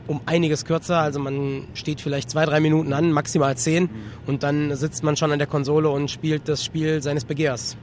um 0.06 0.20
einiges 0.26 0.64
kürzer. 0.64 0.98
Also 0.98 1.18
man 1.18 1.64
steht 1.74 2.00
vielleicht 2.00 2.30
zwei, 2.30 2.44
drei 2.44 2.60
Minuten 2.60 2.92
an, 2.92 3.12
maximal 3.12 3.56
zehn, 3.56 3.88
und 4.26 4.42
dann 4.42 4.74
sitzt 4.76 5.02
man 5.04 5.16
schon 5.16 5.32
an 5.32 5.38
der 5.38 5.48
Konsole 5.48 5.88
und 5.88 6.10
spielt 6.10 6.48
das 6.48 6.64
Spiel 6.64 7.02
seines 7.02 7.24
Begehrs. 7.24 7.76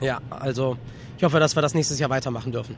Ja, 0.00 0.20
also 0.30 0.76
ich 1.16 1.24
hoffe, 1.24 1.40
dass 1.40 1.56
wir 1.56 1.62
das 1.62 1.74
nächstes 1.74 1.98
Jahr 1.98 2.10
weitermachen 2.10 2.52
dürfen. 2.52 2.76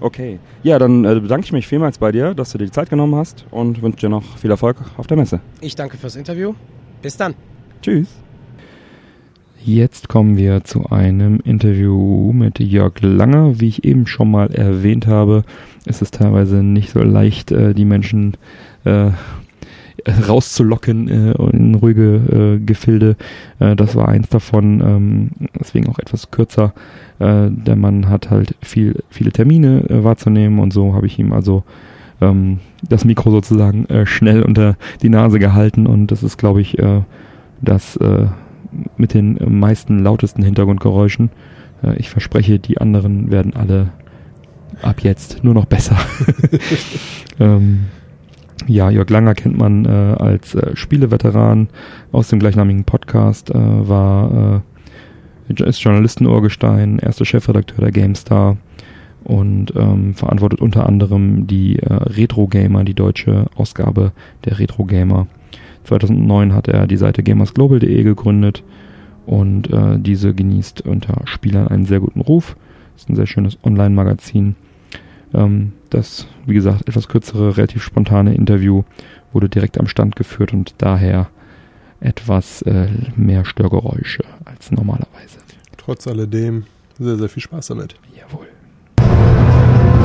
Okay. 0.00 0.38
Ja, 0.62 0.78
dann 0.78 1.04
äh, 1.04 1.20
bedanke 1.20 1.44
ich 1.44 1.52
mich 1.52 1.66
vielmals 1.66 1.98
bei 1.98 2.12
dir, 2.12 2.34
dass 2.34 2.52
du 2.52 2.58
dir 2.58 2.66
die 2.66 2.70
Zeit 2.70 2.88
genommen 2.88 3.16
hast 3.16 3.46
und 3.50 3.82
wünsche 3.82 3.98
dir 3.98 4.08
noch 4.08 4.38
viel 4.38 4.50
Erfolg 4.50 4.76
auf 4.96 5.06
der 5.06 5.16
Messe. 5.16 5.40
Ich 5.60 5.74
danke 5.74 5.96
fürs 5.96 6.16
Interview. 6.16 6.54
Bis 7.02 7.16
dann. 7.16 7.34
Tschüss. 7.82 8.08
Jetzt 9.64 10.08
kommen 10.08 10.36
wir 10.36 10.62
zu 10.64 10.86
einem 10.86 11.40
Interview 11.40 12.32
mit 12.32 12.60
Jörg 12.60 13.00
Langer. 13.00 13.60
Wie 13.60 13.68
ich 13.68 13.84
eben 13.84 14.06
schon 14.06 14.30
mal 14.30 14.52
erwähnt 14.52 15.06
habe, 15.06 15.42
ist 15.88 16.02
es 16.02 16.10
teilweise 16.10 16.62
nicht 16.62 16.90
so 16.92 17.00
leicht, 17.00 17.50
äh, 17.50 17.74
die 17.74 17.84
Menschen 17.84 18.36
äh, 18.84 19.10
rauszulocken 20.28 21.08
äh, 21.08 21.32
in 21.56 21.74
ruhige 21.74 22.58
äh, 22.60 22.64
Gefilde. 22.64 23.16
Äh, 23.58 23.76
das 23.76 23.94
war 23.96 24.08
eins 24.08 24.28
davon, 24.28 24.80
ähm, 24.80 25.30
deswegen 25.58 25.88
auch 25.88 25.98
etwas 25.98 26.30
kürzer. 26.30 26.72
Äh, 27.18 27.50
der 27.50 27.76
Mann 27.76 28.08
hat 28.08 28.30
halt 28.30 28.54
viel, 28.62 29.02
viele 29.10 29.32
Termine 29.32 29.84
äh, 29.88 30.04
wahrzunehmen 30.04 30.58
und 30.60 30.72
so 30.72 30.94
habe 30.94 31.06
ich 31.06 31.18
ihm 31.18 31.32
also 31.32 31.64
ähm, 32.20 32.58
das 32.88 33.04
Mikro 33.04 33.30
sozusagen 33.30 33.86
äh, 33.86 34.06
schnell 34.06 34.42
unter 34.42 34.76
die 35.02 35.08
Nase 35.08 35.38
gehalten 35.38 35.86
und 35.86 36.08
das 36.08 36.22
ist, 36.22 36.38
glaube 36.38 36.60
ich, 36.60 36.78
äh, 36.78 37.02
das 37.60 37.96
äh, 37.96 38.26
mit 38.96 39.14
den 39.14 39.38
meisten 39.58 39.98
lautesten 39.98 40.42
Hintergrundgeräuschen. 40.42 41.30
Äh, 41.82 41.96
ich 41.96 42.10
verspreche, 42.10 42.58
die 42.58 42.78
anderen 42.78 43.30
werden 43.30 43.54
alle 43.54 43.90
ab 44.82 45.00
jetzt 45.02 45.42
nur 45.44 45.54
noch 45.54 45.66
besser. 45.66 45.96
ähm, 47.40 47.86
ja, 48.66 48.90
Jörg 48.90 49.08
Langer 49.08 49.34
kennt 49.34 49.56
man 49.56 49.84
äh, 49.84 49.88
als 49.88 50.54
äh, 50.54 50.76
Spieleveteran 50.76 51.68
aus 52.12 52.28
dem 52.28 52.38
gleichnamigen 52.38 52.84
Podcast, 52.84 53.50
äh, 53.50 53.54
war 53.54 54.62
äh, 55.48 55.62
ist 55.64 55.82
Journalisten-Urgestein, 55.82 56.98
erster 56.98 57.24
Chefredakteur 57.24 57.80
der 57.80 57.92
GameStar 57.92 58.58
und 59.24 59.72
ähm, 59.76 60.14
verantwortet 60.14 60.60
unter 60.60 60.86
anderem 60.86 61.46
die 61.46 61.78
äh, 61.78 61.92
Retro 61.92 62.46
Gamer, 62.46 62.84
die 62.84 62.94
deutsche 62.94 63.46
Ausgabe 63.56 64.12
der 64.44 64.58
Retro 64.58 64.84
Gamer. 64.84 65.26
2009 65.84 66.52
hat 66.52 66.68
er 66.68 66.86
die 66.86 66.96
Seite 66.96 67.22
gamersglobal.de 67.22 68.02
gegründet 68.02 68.62
und 69.26 69.70
äh, 69.72 69.98
diese 69.98 70.34
genießt 70.34 70.82
unter 70.82 71.22
Spielern 71.24 71.68
einen 71.68 71.86
sehr 71.86 72.00
guten 72.00 72.20
Ruf. 72.20 72.56
Ist 72.98 73.08
ein 73.08 73.14
sehr 73.14 73.28
schönes 73.28 73.56
Online-Magazin. 73.62 74.56
Ähm, 75.32 75.72
das, 75.88 76.26
wie 76.46 76.54
gesagt, 76.54 76.88
etwas 76.88 77.06
kürzere, 77.06 77.56
relativ 77.56 77.84
spontane 77.84 78.34
Interview 78.34 78.82
wurde 79.32 79.48
direkt 79.48 79.78
am 79.78 79.86
Stand 79.86 80.16
geführt 80.16 80.52
und 80.52 80.74
daher 80.78 81.28
etwas 82.00 82.62
äh, 82.62 82.88
mehr 83.14 83.44
Störgeräusche 83.44 84.24
als 84.44 84.72
normalerweise. 84.72 85.38
Trotz 85.76 86.08
alledem 86.08 86.64
sehr, 86.98 87.16
sehr 87.16 87.28
viel 87.28 87.42
Spaß 87.42 87.68
damit. 87.68 87.94
Jawohl. 88.16 88.48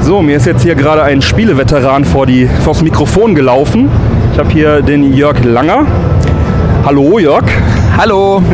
So, 0.03 0.21
mir 0.21 0.37
ist 0.37 0.45
jetzt 0.45 0.61
hier 0.61 0.75
gerade 0.75 1.01
ein 1.01 1.23
Spieleveteran 1.23 2.05
vor 2.05 2.27
die, 2.27 2.45
vors 2.45 2.83
Mikrofon 2.83 3.33
gelaufen. 3.33 3.89
Ich 4.33 4.37
habe 4.37 4.51
hier 4.51 4.83
den 4.83 5.13
Jörg 5.13 5.43
Langer. 5.43 5.87
Hallo 6.85 7.17
Jörg. 7.17 7.45
Hallo. 7.95 8.41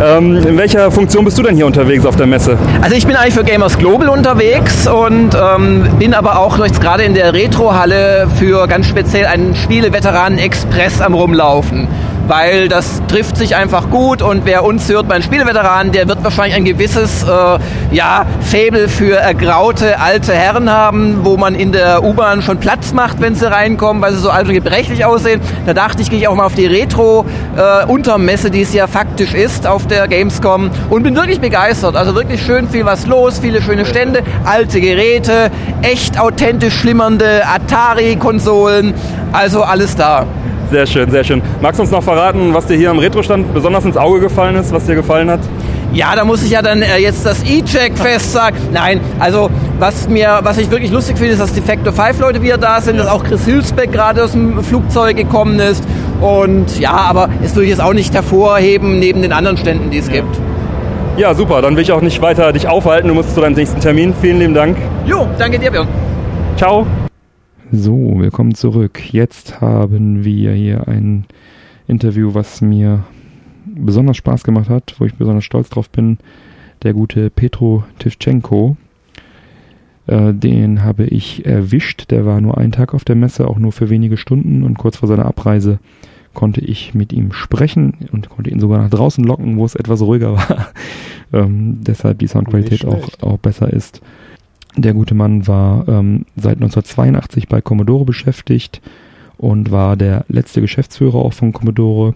Ähm, 0.00 0.36
in 0.36 0.56
welcher 0.56 0.90
Funktion 0.90 1.26
bist 1.26 1.36
du 1.36 1.42
denn 1.42 1.56
hier 1.56 1.66
unterwegs 1.66 2.06
auf 2.06 2.16
der 2.16 2.26
Messe? 2.26 2.56
Also 2.80 2.96
ich 2.96 3.06
bin 3.06 3.16
eigentlich 3.16 3.34
für 3.34 3.44
Gamers 3.44 3.76
Global 3.76 4.08
unterwegs 4.08 4.86
und 4.86 5.30
ähm, 5.34 5.88
bin 5.98 6.14
aber 6.14 6.38
auch 6.38 6.58
jetzt 6.64 6.80
gerade 6.80 7.02
in 7.02 7.12
der 7.12 7.34
Retro-Halle 7.34 8.28
für 8.36 8.66
ganz 8.66 8.86
speziell 8.86 9.26
einen 9.26 9.54
Spieleveteranen-Express 9.54 11.02
am 11.02 11.12
Rumlaufen. 11.12 11.86
Weil 12.30 12.68
das 12.68 13.02
trifft 13.08 13.36
sich 13.36 13.56
einfach 13.56 13.90
gut 13.90 14.22
und 14.22 14.44
wer 14.44 14.62
uns 14.62 14.88
hört, 14.88 15.08
mein 15.08 15.20
Spieleveteran, 15.20 15.90
der 15.90 16.06
wird 16.06 16.22
wahrscheinlich 16.22 16.54
ein 16.54 16.64
gewisses 16.64 17.24
äh, 17.24 17.58
ja, 17.90 18.24
Faible 18.42 18.88
für 18.88 19.16
ergraute 19.16 19.98
alte 19.98 20.32
Herren 20.32 20.70
haben, 20.70 21.24
wo 21.24 21.36
man 21.36 21.56
in 21.56 21.72
der 21.72 22.04
U-Bahn 22.04 22.40
schon 22.42 22.58
Platz 22.58 22.92
macht, 22.92 23.20
wenn 23.20 23.34
sie 23.34 23.50
reinkommen, 23.50 24.00
weil 24.00 24.12
sie 24.12 24.20
so 24.20 24.30
alt 24.30 24.46
und 24.46 24.54
gebrechlich 24.54 25.04
aussehen. 25.04 25.40
Da 25.66 25.74
dachte 25.74 26.02
ich, 26.02 26.10
gehe 26.10 26.20
ich 26.20 26.28
auch 26.28 26.36
mal 26.36 26.44
auf 26.44 26.54
die 26.54 26.66
Retro-Untermesse, 26.66 28.46
äh, 28.46 28.50
die 28.52 28.60
es 28.62 28.72
ja 28.72 28.86
faktisch 28.86 29.34
ist, 29.34 29.66
auf 29.66 29.88
der 29.88 30.06
Gamescom 30.06 30.70
und 30.88 31.02
bin 31.02 31.16
wirklich 31.16 31.40
begeistert. 31.40 31.96
Also 31.96 32.14
wirklich 32.14 32.40
schön 32.40 32.68
viel 32.68 32.84
was 32.84 33.08
los, 33.08 33.40
viele 33.40 33.60
schöne 33.60 33.84
Stände, 33.84 34.22
alte 34.44 34.80
Geräte, 34.80 35.50
echt 35.82 36.16
authentisch 36.16 36.74
schlimmernde 36.74 37.42
Atari-Konsolen, 37.44 38.94
also 39.32 39.64
alles 39.64 39.96
da. 39.96 40.28
Sehr 40.70 40.86
schön, 40.86 41.10
sehr 41.10 41.24
schön. 41.24 41.42
Magst 41.60 41.78
du 41.78 41.82
uns 41.82 41.90
noch 41.90 42.02
verraten, 42.02 42.54
was 42.54 42.66
dir 42.66 42.76
hier 42.76 42.90
am 42.90 43.00
Retrostand 43.00 43.52
besonders 43.52 43.84
ins 43.84 43.96
Auge 43.96 44.20
gefallen 44.20 44.54
ist, 44.54 44.72
was 44.72 44.84
dir 44.84 44.94
gefallen 44.94 45.28
hat? 45.28 45.40
Ja, 45.92 46.14
da 46.14 46.24
muss 46.24 46.44
ich 46.44 46.50
ja 46.52 46.62
dann 46.62 46.82
äh, 46.82 46.98
jetzt 46.98 47.26
das 47.26 47.42
E-Check-Fest 47.42 48.32
sagen. 48.32 48.56
Nein, 48.72 49.00
also 49.18 49.50
was 49.80 50.08
mir, 50.08 50.38
was 50.42 50.58
ich 50.58 50.70
wirklich 50.70 50.92
lustig 50.92 51.18
finde, 51.18 51.32
ist, 51.32 51.40
dass 51.40 51.52
die 51.52 51.60
Factor 51.60 51.92
5 51.92 52.20
Leute 52.20 52.42
wieder 52.42 52.58
da 52.58 52.80
sind, 52.80 52.98
dass 52.98 53.08
auch 53.08 53.24
Chris 53.24 53.44
Hilsbeck 53.44 53.90
gerade 53.90 54.22
aus 54.22 54.32
dem 54.32 54.62
Flugzeug 54.62 55.16
gekommen 55.16 55.58
ist. 55.58 55.82
Und 56.20 56.78
ja, 56.78 56.92
aber 56.92 57.28
es 57.42 57.56
würde 57.56 57.64
ich 57.64 57.70
jetzt 57.70 57.80
auch 57.80 57.94
nicht 57.94 58.14
hervorheben 58.14 59.00
neben 59.00 59.22
den 59.22 59.32
anderen 59.32 59.56
Ständen, 59.56 59.90
die 59.90 59.98
es 59.98 60.08
gibt. 60.08 60.38
Ja, 61.16 61.34
super. 61.34 61.60
Dann 61.62 61.74
will 61.74 61.82
ich 61.82 61.90
auch 61.90 62.02
nicht 62.02 62.22
weiter 62.22 62.52
dich 62.52 62.68
aufhalten. 62.68 63.08
Du 63.08 63.14
musst 63.14 63.34
zu 63.34 63.40
deinem 63.40 63.54
nächsten 63.54 63.80
Termin. 63.80 64.14
Vielen 64.20 64.38
lieben 64.38 64.54
Dank. 64.54 64.76
Jo, 65.06 65.26
danke 65.38 65.58
dir, 65.58 65.72
Björn. 65.72 65.88
Ciao. 66.56 66.86
So, 67.72 68.18
willkommen 68.18 68.56
zurück. 68.56 69.12
Jetzt 69.12 69.60
haben 69.60 70.24
wir 70.24 70.52
hier 70.54 70.88
ein 70.88 71.24
Interview, 71.86 72.34
was 72.34 72.60
mir 72.60 73.04
besonders 73.64 74.16
Spaß 74.16 74.42
gemacht 74.42 74.68
hat, 74.68 74.96
wo 74.98 75.04
ich 75.04 75.14
besonders 75.14 75.44
stolz 75.44 75.70
drauf 75.70 75.88
bin. 75.88 76.18
Der 76.82 76.94
gute 76.94 77.30
Petro 77.30 77.84
Tivchenko. 78.00 78.76
Äh, 80.08 80.34
den 80.34 80.82
habe 80.82 81.04
ich 81.04 81.46
erwischt. 81.46 82.10
Der 82.10 82.26
war 82.26 82.40
nur 82.40 82.58
einen 82.58 82.72
Tag 82.72 82.92
auf 82.92 83.04
der 83.04 83.14
Messe, 83.14 83.46
auch 83.46 83.60
nur 83.60 83.70
für 83.70 83.88
wenige 83.88 84.16
Stunden. 84.16 84.64
Und 84.64 84.76
kurz 84.76 84.96
vor 84.96 85.08
seiner 85.08 85.26
Abreise 85.26 85.78
konnte 86.34 86.60
ich 86.60 86.92
mit 86.92 87.12
ihm 87.12 87.30
sprechen 87.30 87.94
und 88.10 88.30
konnte 88.30 88.50
ihn 88.50 88.58
sogar 88.58 88.82
nach 88.82 88.90
draußen 88.90 89.22
locken, 89.22 89.56
wo 89.58 89.64
es 89.64 89.76
etwas 89.76 90.02
ruhiger 90.02 90.32
war. 90.36 90.70
ähm, 91.32 91.78
deshalb 91.82 92.18
die 92.18 92.26
Soundqualität 92.26 92.84
auch, 92.84 93.08
auch 93.20 93.38
besser 93.38 93.72
ist. 93.72 94.02
Der 94.76 94.94
gute 94.94 95.14
Mann 95.14 95.46
war 95.46 95.88
ähm, 95.88 96.26
seit 96.36 96.56
1982 96.56 97.48
bei 97.48 97.60
Commodore 97.60 98.04
beschäftigt 98.04 98.80
und 99.36 99.70
war 99.70 99.96
der 99.96 100.24
letzte 100.28 100.60
Geschäftsführer 100.60 101.16
auch 101.16 101.32
von 101.32 101.52
Commodore 101.52 102.14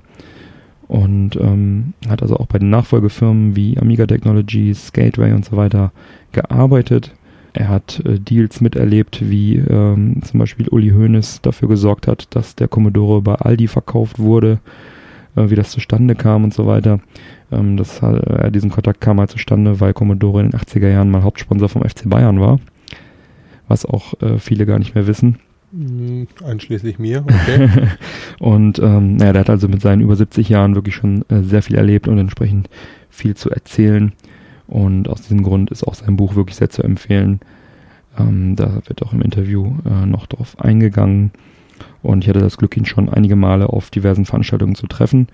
und 0.86 1.36
ähm, 1.36 1.94
hat 2.08 2.22
also 2.22 2.36
auch 2.36 2.46
bei 2.46 2.58
den 2.58 2.70
Nachfolgefirmen 2.70 3.56
wie 3.56 3.78
Amiga 3.78 4.06
Technologies, 4.06 4.92
Gateway 4.92 5.32
und 5.32 5.44
so 5.44 5.56
weiter 5.56 5.92
gearbeitet. 6.32 7.14
Er 7.54 7.68
hat 7.68 8.02
äh, 8.04 8.18
Deals 8.18 8.60
miterlebt, 8.60 9.30
wie 9.30 9.56
ähm, 9.56 10.20
zum 10.24 10.40
Beispiel 10.40 10.68
Uli 10.68 10.90
Hoeneß 10.90 11.40
dafür 11.40 11.68
gesorgt 11.68 12.06
hat, 12.06 12.34
dass 12.34 12.56
der 12.56 12.68
Commodore 12.68 13.22
bei 13.22 13.34
Aldi 13.34 13.68
verkauft 13.68 14.18
wurde, 14.18 14.58
äh, 15.36 15.50
wie 15.50 15.54
das 15.54 15.70
zustande 15.70 16.14
kam 16.14 16.44
und 16.44 16.54
so 16.54 16.66
weiter. 16.66 17.00
Ähm, 17.50 17.76
das, 17.76 18.00
äh, 18.02 18.50
diesen 18.50 18.70
Kontakt 18.70 19.00
kam 19.00 19.20
halt 19.20 19.30
zustande, 19.30 19.80
weil 19.80 19.92
Commodore 19.92 20.42
in 20.42 20.50
den 20.50 20.60
80er 20.60 20.88
Jahren 20.88 21.10
mal 21.10 21.22
Hauptsponsor 21.22 21.68
vom 21.68 21.82
FC 21.82 22.08
Bayern 22.08 22.40
war, 22.40 22.60
was 23.68 23.84
auch 23.84 24.20
äh, 24.20 24.38
viele 24.38 24.66
gar 24.66 24.78
nicht 24.78 24.94
mehr 24.94 25.06
wissen. 25.06 25.38
Hm, 25.72 26.28
Einschließlich 26.44 26.98
mir, 26.98 27.24
okay. 27.24 27.68
und 28.38 28.78
ähm, 28.78 29.16
naja, 29.16 29.32
der 29.32 29.40
hat 29.40 29.50
also 29.50 29.68
mit 29.68 29.80
seinen 29.80 30.02
über 30.02 30.16
70 30.16 30.48
Jahren 30.48 30.74
wirklich 30.74 30.94
schon 30.94 31.24
äh, 31.28 31.42
sehr 31.42 31.62
viel 31.62 31.76
erlebt 31.76 32.06
und 32.08 32.18
entsprechend 32.18 32.68
viel 33.10 33.34
zu 33.34 33.50
erzählen. 33.50 34.12
Und 34.66 35.08
aus 35.08 35.22
diesem 35.22 35.42
Grund 35.42 35.70
ist 35.70 35.86
auch 35.86 35.94
sein 35.94 36.16
Buch 36.16 36.36
wirklich 36.36 36.56
sehr 36.56 36.70
zu 36.70 36.82
empfehlen. 36.82 37.40
Ähm, 38.18 38.56
da 38.56 38.80
wird 38.86 39.02
auch 39.02 39.12
im 39.12 39.20
Interview 39.20 39.74
äh, 39.84 40.06
noch 40.06 40.26
drauf 40.26 40.58
eingegangen. 40.58 41.32
Und 42.04 42.22
ich 42.22 42.28
hatte 42.28 42.40
das 42.40 42.58
Glück, 42.58 42.76
ihn 42.76 42.84
schon 42.84 43.08
einige 43.08 43.34
Male 43.34 43.70
auf 43.70 43.90
diversen 43.90 44.26
Veranstaltungen 44.26 44.74
zu 44.74 44.86
treffen. 44.86 45.28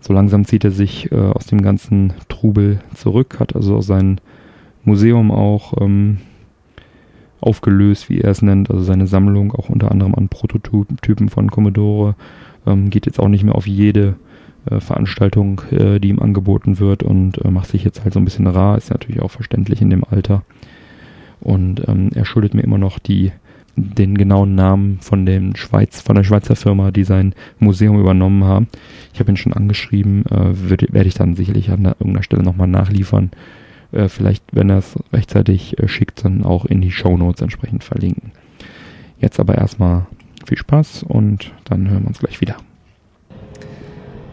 So 0.00 0.12
langsam 0.12 0.44
zieht 0.44 0.64
er 0.64 0.70
sich 0.70 1.10
äh, 1.10 1.16
aus 1.16 1.46
dem 1.46 1.60
ganzen 1.60 2.12
Trubel 2.28 2.80
zurück, 2.94 3.40
hat 3.40 3.56
also 3.56 3.80
sein 3.80 4.20
Museum 4.84 5.30
auch 5.30 5.74
ähm, 5.80 6.18
aufgelöst, 7.40 8.08
wie 8.08 8.20
er 8.20 8.30
es 8.30 8.42
nennt, 8.42 8.70
also 8.70 8.84
seine 8.84 9.06
Sammlung 9.06 9.52
auch 9.52 9.68
unter 9.68 9.90
anderem 9.90 10.14
an 10.14 10.28
Prototypen 10.28 11.28
von 11.28 11.50
Commodore, 11.50 12.14
ähm, 12.66 12.90
geht 12.90 13.06
jetzt 13.06 13.18
auch 13.18 13.28
nicht 13.28 13.44
mehr 13.44 13.54
auf 13.56 13.66
jede 13.66 14.14
äh, 14.70 14.78
Veranstaltung, 14.78 15.62
äh, 15.70 15.98
die 15.98 16.10
ihm 16.10 16.20
angeboten 16.20 16.78
wird 16.78 17.02
und 17.02 17.44
äh, 17.44 17.50
macht 17.50 17.68
sich 17.68 17.82
jetzt 17.82 18.04
halt 18.04 18.14
so 18.14 18.20
ein 18.20 18.24
bisschen 18.24 18.46
rar, 18.46 18.78
ist 18.78 18.90
natürlich 18.90 19.20
auch 19.20 19.30
verständlich 19.30 19.82
in 19.82 19.90
dem 19.90 20.04
Alter. 20.04 20.42
Und 21.40 21.86
ähm, 21.88 22.10
er 22.14 22.24
schuldet 22.24 22.54
mir 22.54 22.62
immer 22.62 22.78
noch 22.78 22.98
die 22.98 23.32
den 23.76 24.16
genauen 24.16 24.54
Namen 24.54 24.98
von 25.00 25.26
dem 25.26 25.56
Schweiz, 25.56 26.00
von 26.00 26.16
der 26.16 26.24
Schweizer 26.24 26.56
Firma, 26.56 26.90
die 26.90 27.04
sein 27.04 27.34
Museum 27.58 27.98
übernommen 27.98 28.44
haben. 28.44 28.68
Ich 29.12 29.20
habe 29.20 29.32
ihn 29.32 29.36
schon 29.36 29.52
angeschrieben, 29.52 30.24
äh, 30.26 30.70
werde 30.70 31.08
ich 31.08 31.14
dann 31.14 31.34
sicherlich 31.34 31.70
an 31.70 31.84
irgendeiner 31.84 32.22
Stelle 32.22 32.42
nochmal 32.42 32.68
nachliefern. 32.68 33.30
Äh, 33.92 34.08
vielleicht, 34.08 34.44
wenn 34.52 34.70
er 34.70 34.78
es 34.78 34.96
rechtzeitig 35.12 35.78
äh, 35.78 35.88
schickt, 35.88 36.24
dann 36.24 36.44
auch 36.44 36.64
in 36.64 36.80
die 36.80 36.92
Show 36.92 37.16
Notes 37.16 37.42
entsprechend 37.42 37.84
verlinken. 37.84 38.32
Jetzt 39.20 39.38
aber 39.38 39.56
erstmal 39.56 40.06
viel 40.46 40.58
Spaß 40.58 41.04
und 41.04 41.52
dann 41.64 41.88
hören 41.88 42.02
wir 42.02 42.08
uns 42.08 42.18
gleich 42.18 42.40
wieder. 42.40 42.56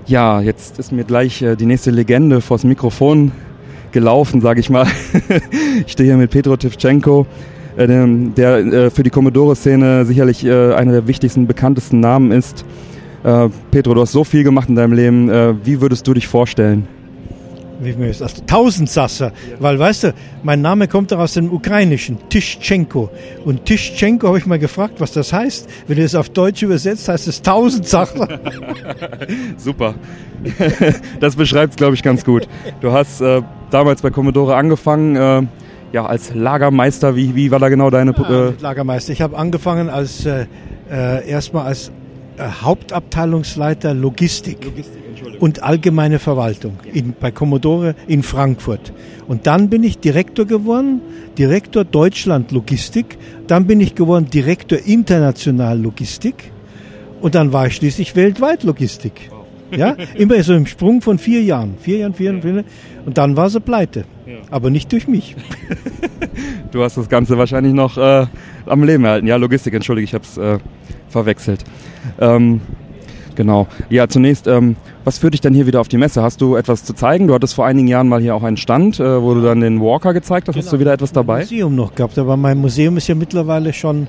Ja, 0.08 0.42
jetzt 0.42 0.80
ist 0.80 0.92
mir 0.92 1.04
gleich 1.04 1.42
äh, 1.42 1.56
die 1.56 1.66
nächste 1.66 1.92
Legende 1.92 2.42
vors 2.42 2.64
Mikrofon 2.64 3.32
gelaufen, 3.92 4.42
sage 4.42 4.60
ich 4.60 4.70
mal. 4.70 4.88
ich 5.86 5.92
stehe 5.92 6.10
hier 6.10 6.18
mit 6.18 6.32
Petro 6.32 6.58
Tivchenko, 6.58 7.28
der 7.78 8.58
äh, 8.58 8.90
für 8.90 9.04
die 9.04 9.10
Commodore-Szene 9.10 10.06
sicherlich 10.06 10.46
äh, 10.46 10.74
einer 10.74 10.92
der 10.92 11.08
wichtigsten, 11.08 11.48
bekanntesten 11.48 12.00
Namen 12.00 12.32
ist. 12.32 12.66
Äh, 13.24 13.50
Petro, 13.72 13.94
du 13.94 14.02
hast 14.02 14.12
so 14.12 14.24
viel 14.24 14.44
gemacht 14.44 14.70
in 14.70 14.76
deinem 14.76 14.94
Leben. 14.94 15.30
Äh, 15.30 15.54
wie 15.64 15.82
würdest 15.82 16.08
du 16.08 16.14
dich 16.14 16.28
vorstellen? 16.28 16.88
wie 17.82 17.94
mir 17.94 18.10
ist, 18.10 18.22
als 18.22 18.46
Tausendsasser. 18.46 19.32
Weil, 19.60 19.80
weißt 19.80 20.04
du, 20.06 20.14
mein 20.44 20.62
Name 20.62 20.88
kommt 20.88 21.12
doch 21.12 21.20
aus 21.20 21.34
dem 21.34 21.52
Ukrainischen, 21.52 22.18
Tischchenko. 22.30 23.10
Und 23.44 23.66
Tischchenko 23.66 24.28
habe 24.28 24.38
ich 24.38 24.46
mal 24.46 24.60
gefragt, 24.60 24.96
was 25.00 25.12
das 25.12 25.34
heißt. 25.34 25.68
Wenn 25.88 25.98
du 25.98 26.04
es 26.04 26.16
auf 26.16 26.30
Deutsch 26.30 26.62
übersetzt, 26.62 27.08
heißt 27.08 27.28
es 27.28 27.42
Tausendsasser. 27.42 28.40
Super. 29.58 29.96
das 31.20 31.36
beschreibt 31.36 31.72
es, 31.72 31.78
glaube 31.78 31.96
ich, 31.96 32.04
ganz 32.04 32.24
gut. 32.24 32.48
Du 32.82 32.92
hast 32.92 33.22
äh, 33.22 33.42
damals 33.72 34.02
bei 34.02 34.10
Commodore 34.10 34.56
angefangen, 34.56 35.16
äh, 35.16 35.44
ja, 35.92 36.06
als 36.06 36.34
Lagermeister. 36.34 37.16
Wie, 37.16 37.36
wie 37.36 37.52
war 37.52 37.60
da 37.60 37.70
genau 37.70 37.90
deine... 37.90 38.14
Ja, 38.18 38.48
äh 38.50 38.54
Lagermeister. 38.60 39.14
Ich 39.14 39.22
habe 39.22 39.38
angefangen 39.38 39.90
als, 39.90 40.26
äh, 40.26 40.46
äh, 40.90 41.28
erstmal 41.28 41.66
als 41.66 41.92
äh, 42.38 42.44
Hauptabteilungsleiter 42.62 43.94
Logistik. 43.94 44.66
Logistik 44.66 45.02
und 45.42 45.64
allgemeine 45.64 46.20
Verwaltung 46.20 46.78
in, 46.94 47.16
bei 47.20 47.32
Commodore 47.32 47.96
in 48.08 48.22
Frankfurt. 48.22 48.94
Und 49.28 49.48
dann 49.48 49.70
bin 49.70 49.84
ich 49.84 49.98
Direktor 49.98 50.46
geworden, 50.46 51.02
Direktor 51.38 51.84
Deutschland 51.84 52.52
Logistik. 52.52 53.18
Dann 53.48 53.66
bin 53.66 53.82
ich 53.82 53.96
geworden 53.96 54.28
Direktor 54.30 54.78
International 54.86 55.80
Logistik. 55.80 56.52
Und 57.22 57.34
dann 57.34 57.54
war 57.54 57.68
ich 57.68 57.76
schließlich 57.76 58.16
weltweit 58.16 58.64
Logistik. 58.64 59.31
Ja, 59.76 59.96
immer 60.16 60.42
so 60.44 60.54
im 60.54 60.66
Sprung 60.66 61.02
von 61.02 61.18
vier 61.18 61.42
Jahren. 61.42 61.76
Vier 61.80 61.98
Jahren, 62.00 62.14
vier 62.14 62.28
Jahren, 62.32 62.42
vier 62.42 62.52
Jahren. 62.54 62.66
Und 63.06 63.18
dann 63.18 63.36
war 63.36 63.50
sie 63.50 63.60
pleite. 63.60 64.06
Aber 64.50 64.70
nicht 64.70 64.92
durch 64.92 65.08
mich. 65.08 65.36
Du 66.72 66.82
hast 66.82 66.96
das 66.96 67.10
Ganze 67.10 67.38
wahrscheinlich 67.38 67.74
noch 67.74 67.98
äh, 67.98 68.26
am 68.66 68.84
Leben 68.86 69.04
erhalten. 69.04 69.28
Ja, 69.28 69.36
Logistik, 69.36 69.74
entschuldige, 69.74 70.06
ich 70.06 70.14
habe 70.14 70.24
es 70.24 70.38
äh, 70.38 70.58
verwechselt. 71.10 71.66
Ähm, 72.18 72.62
Genau. 73.36 73.68
Ja, 73.90 74.08
zunächst, 74.08 74.48
ähm, 74.48 74.76
was 75.04 75.18
führt 75.18 75.34
dich 75.34 75.42
denn 75.42 75.54
hier 75.54 75.66
wieder 75.68 75.82
auf 75.82 75.88
die 75.88 75.98
Messe? 75.98 76.22
Hast 76.22 76.42
du 76.42 76.56
etwas 76.56 76.84
zu 76.84 76.94
zeigen? 76.94 77.28
Du 77.28 77.34
hattest 77.34 77.54
vor 77.54 77.66
einigen 77.66 77.88
Jahren 77.88 78.08
mal 78.08 78.22
hier 78.22 78.36
auch 78.36 78.44
einen 78.44 78.58
Stand, 78.58 79.00
äh, 79.00 79.22
wo 79.22 79.34
du 79.34 79.42
dann 79.42 79.62
den 79.62 79.82
Walker 79.82 80.14
gezeigt 80.14 80.48
hast. 80.48 80.56
Genau. 80.56 80.66
Hast 80.66 80.74
du 80.74 80.80
wieder 80.80 80.94
etwas 80.94 81.12
dabei? 81.12 81.36
Ein 81.36 81.42
Museum 81.42 81.76
noch 81.76 81.96
gehabt, 81.96 82.18
aber 82.18 82.38
mein 82.38 82.58
Museum 82.58 82.98
ist 82.98 83.08
ja 83.08 83.16
mittlerweile 83.16 83.74
schon 83.74 84.08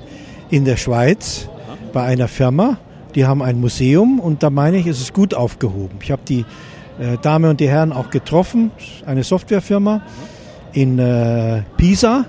in 0.49 0.65
der 0.65 0.77
Schweiz 0.77 1.49
bei 1.93 2.03
einer 2.03 2.27
Firma. 2.27 2.77
Die 3.15 3.25
haben 3.25 3.41
ein 3.41 3.59
Museum 3.59 4.19
und 4.19 4.43
da 4.43 4.49
meine 4.49 4.77
ich, 4.77 4.87
ist 4.87 5.01
es 5.01 5.13
gut 5.13 5.33
aufgehoben. 5.33 5.99
Ich 6.01 6.11
habe 6.11 6.21
die 6.27 6.45
äh, 6.99 7.17
Dame 7.21 7.49
und 7.49 7.59
die 7.59 7.69
Herren 7.69 7.91
auch 7.91 8.09
getroffen, 8.09 8.71
eine 9.05 9.23
Softwarefirma 9.23 10.01
in 10.73 10.99
äh, 10.99 11.61
Pisa. 11.77 12.25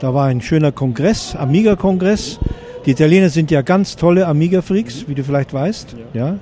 Da 0.00 0.14
war 0.14 0.26
ein 0.26 0.40
schöner 0.40 0.72
Kongress, 0.72 1.34
Amiga-Kongress. 1.34 2.38
Die 2.86 2.92
Italiener 2.92 3.30
sind 3.30 3.50
ja 3.50 3.62
ganz 3.62 3.96
tolle 3.96 4.26
Amiga-Freaks, 4.26 5.08
wie 5.08 5.14
du 5.14 5.24
vielleicht 5.24 5.52
weißt. 5.52 5.96
Ja. 6.14 6.26
ja. 6.26 6.38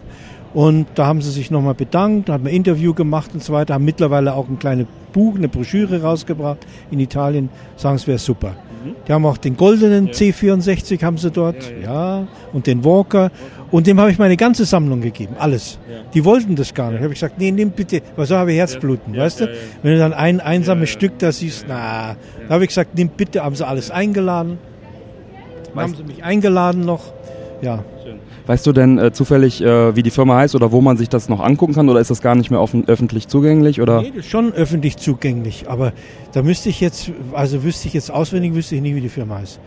Und 0.56 0.86
da 0.94 1.06
haben 1.06 1.20
sie 1.20 1.30
sich 1.30 1.50
nochmal 1.50 1.74
bedankt, 1.74 2.30
haben 2.30 2.46
ein 2.46 2.54
Interview 2.54 2.94
gemacht 2.94 3.32
und 3.34 3.42
so 3.42 3.52
weiter, 3.52 3.74
haben 3.74 3.84
mittlerweile 3.84 4.32
auch 4.34 4.48
ein 4.48 4.58
kleines 4.58 4.86
Buch, 5.12 5.36
eine 5.36 5.48
Broschüre 5.48 6.00
rausgebracht 6.00 6.60
in 6.90 6.98
Italien, 6.98 7.50
sagen 7.76 7.96
es 7.96 8.06
wäre 8.06 8.18
super. 8.18 8.50
Mhm. 8.84 8.94
Die 9.06 9.12
haben 9.12 9.26
auch 9.26 9.36
den 9.36 9.56
goldenen 9.56 10.06
ja. 10.06 10.12
C64 10.12 11.02
haben 11.02 11.18
sie 11.18 11.30
dort, 11.30 11.70
ja, 11.70 11.76
ja. 11.82 12.20
ja, 12.20 12.28
und 12.54 12.66
den 12.66 12.84
Walker. 12.84 13.30
Und 13.70 13.86
dem 13.86 13.98
habe 14.00 14.10
ich 14.10 14.18
meine 14.18 14.36
ganze 14.36 14.64
Sammlung 14.64 15.00
gegeben, 15.00 15.34
alles. 15.38 15.78
Die 16.14 16.24
wollten 16.24 16.56
das 16.56 16.72
gar 16.72 16.90
nicht. 16.90 17.00
Da 17.00 17.04
habe 17.04 17.12
ich 17.12 17.20
gesagt, 17.20 17.38
nee, 17.38 17.50
nimm 17.50 17.70
bitte, 17.70 18.00
weil 18.14 18.26
so 18.26 18.36
habe 18.36 18.52
ich 18.52 18.58
Herzbluten, 18.58 19.16
weißt 19.16 19.40
du? 19.40 19.48
Wenn 19.82 19.92
du 19.92 19.98
dann 19.98 20.12
ein 20.12 20.40
einsames 20.40 20.90
Stück 20.90 21.18
da 21.18 21.32
siehst, 21.32 21.66
na, 21.68 22.16
da 22.48 22.54
habe 22.54 22.64
ich 22.64 22.68
gesagt, 22.68 22.94
nimm 22.94 23.08
bitte, 23.08 23.42
haben 23.42 23.54
sie 23.56 23.66
alles 23.66 23.90
eingeladen. 23.90 24.58
Weißt 25.74 25.88
haben 25.88 25.96
sie 25.96 26.04
mich 26.04 26.24
eingeladen 26.24 26.84
noch. 26.84 27.12
Ja. 27.60 27.84
Weißt 28.46 28.64
du 28.64 28.72
denn 28.72 28.98
äh, 28.98 29.12
zufällig, 29.12 29.60
äh, 29.60 29.96
wie 29.96 30.04
die 30.04 30.10
Firma 30.10 30.36
heißt 30.36 30.54
oder 30.54 30.70
wo 30.70 30.80
man 30.80 30.96
sich 30.96 31.08
das 31.08 31.28
noch 31.28 31.40
angucken 31.40 31.74
kann 31.74 31.88
oder 31.88 31.98
ist 31.98 32.10
das 32.10 32.22
gar 32.22 32.36
nicht 32.36 32.50
mehr 32.50 32.60
offen, 32.60 32.86
öffentlich 32.86 33.26
zugänglich? 33.26 33.80
Oder? 33.80 34.02
Nee, 34.02 34.12
das 34.14 34.24
ist 34.24 34.30
schon 34.30 34.52
öffentlich 34.52 34.98
zugänglich, 34.98 35.64
aber 35.68 35.92
da 36.32 36.42
müsste 36.42 36.68
ich 36.68 36.80
jetzt, 36.80 37.10
also 37.32 37.64
wüsste 37.64 37.88
ich 37.88 37.94
jetzt 37.94 38.10
auswendig, 38.12 38.54
wüsste 38.54 38.76
ich 38.76 38.82
nicht, 38.82 38.94
wie 38.94 39.00
die 39.00 39.08
Firma 39.08 39.38
heißt. 39.38 39.58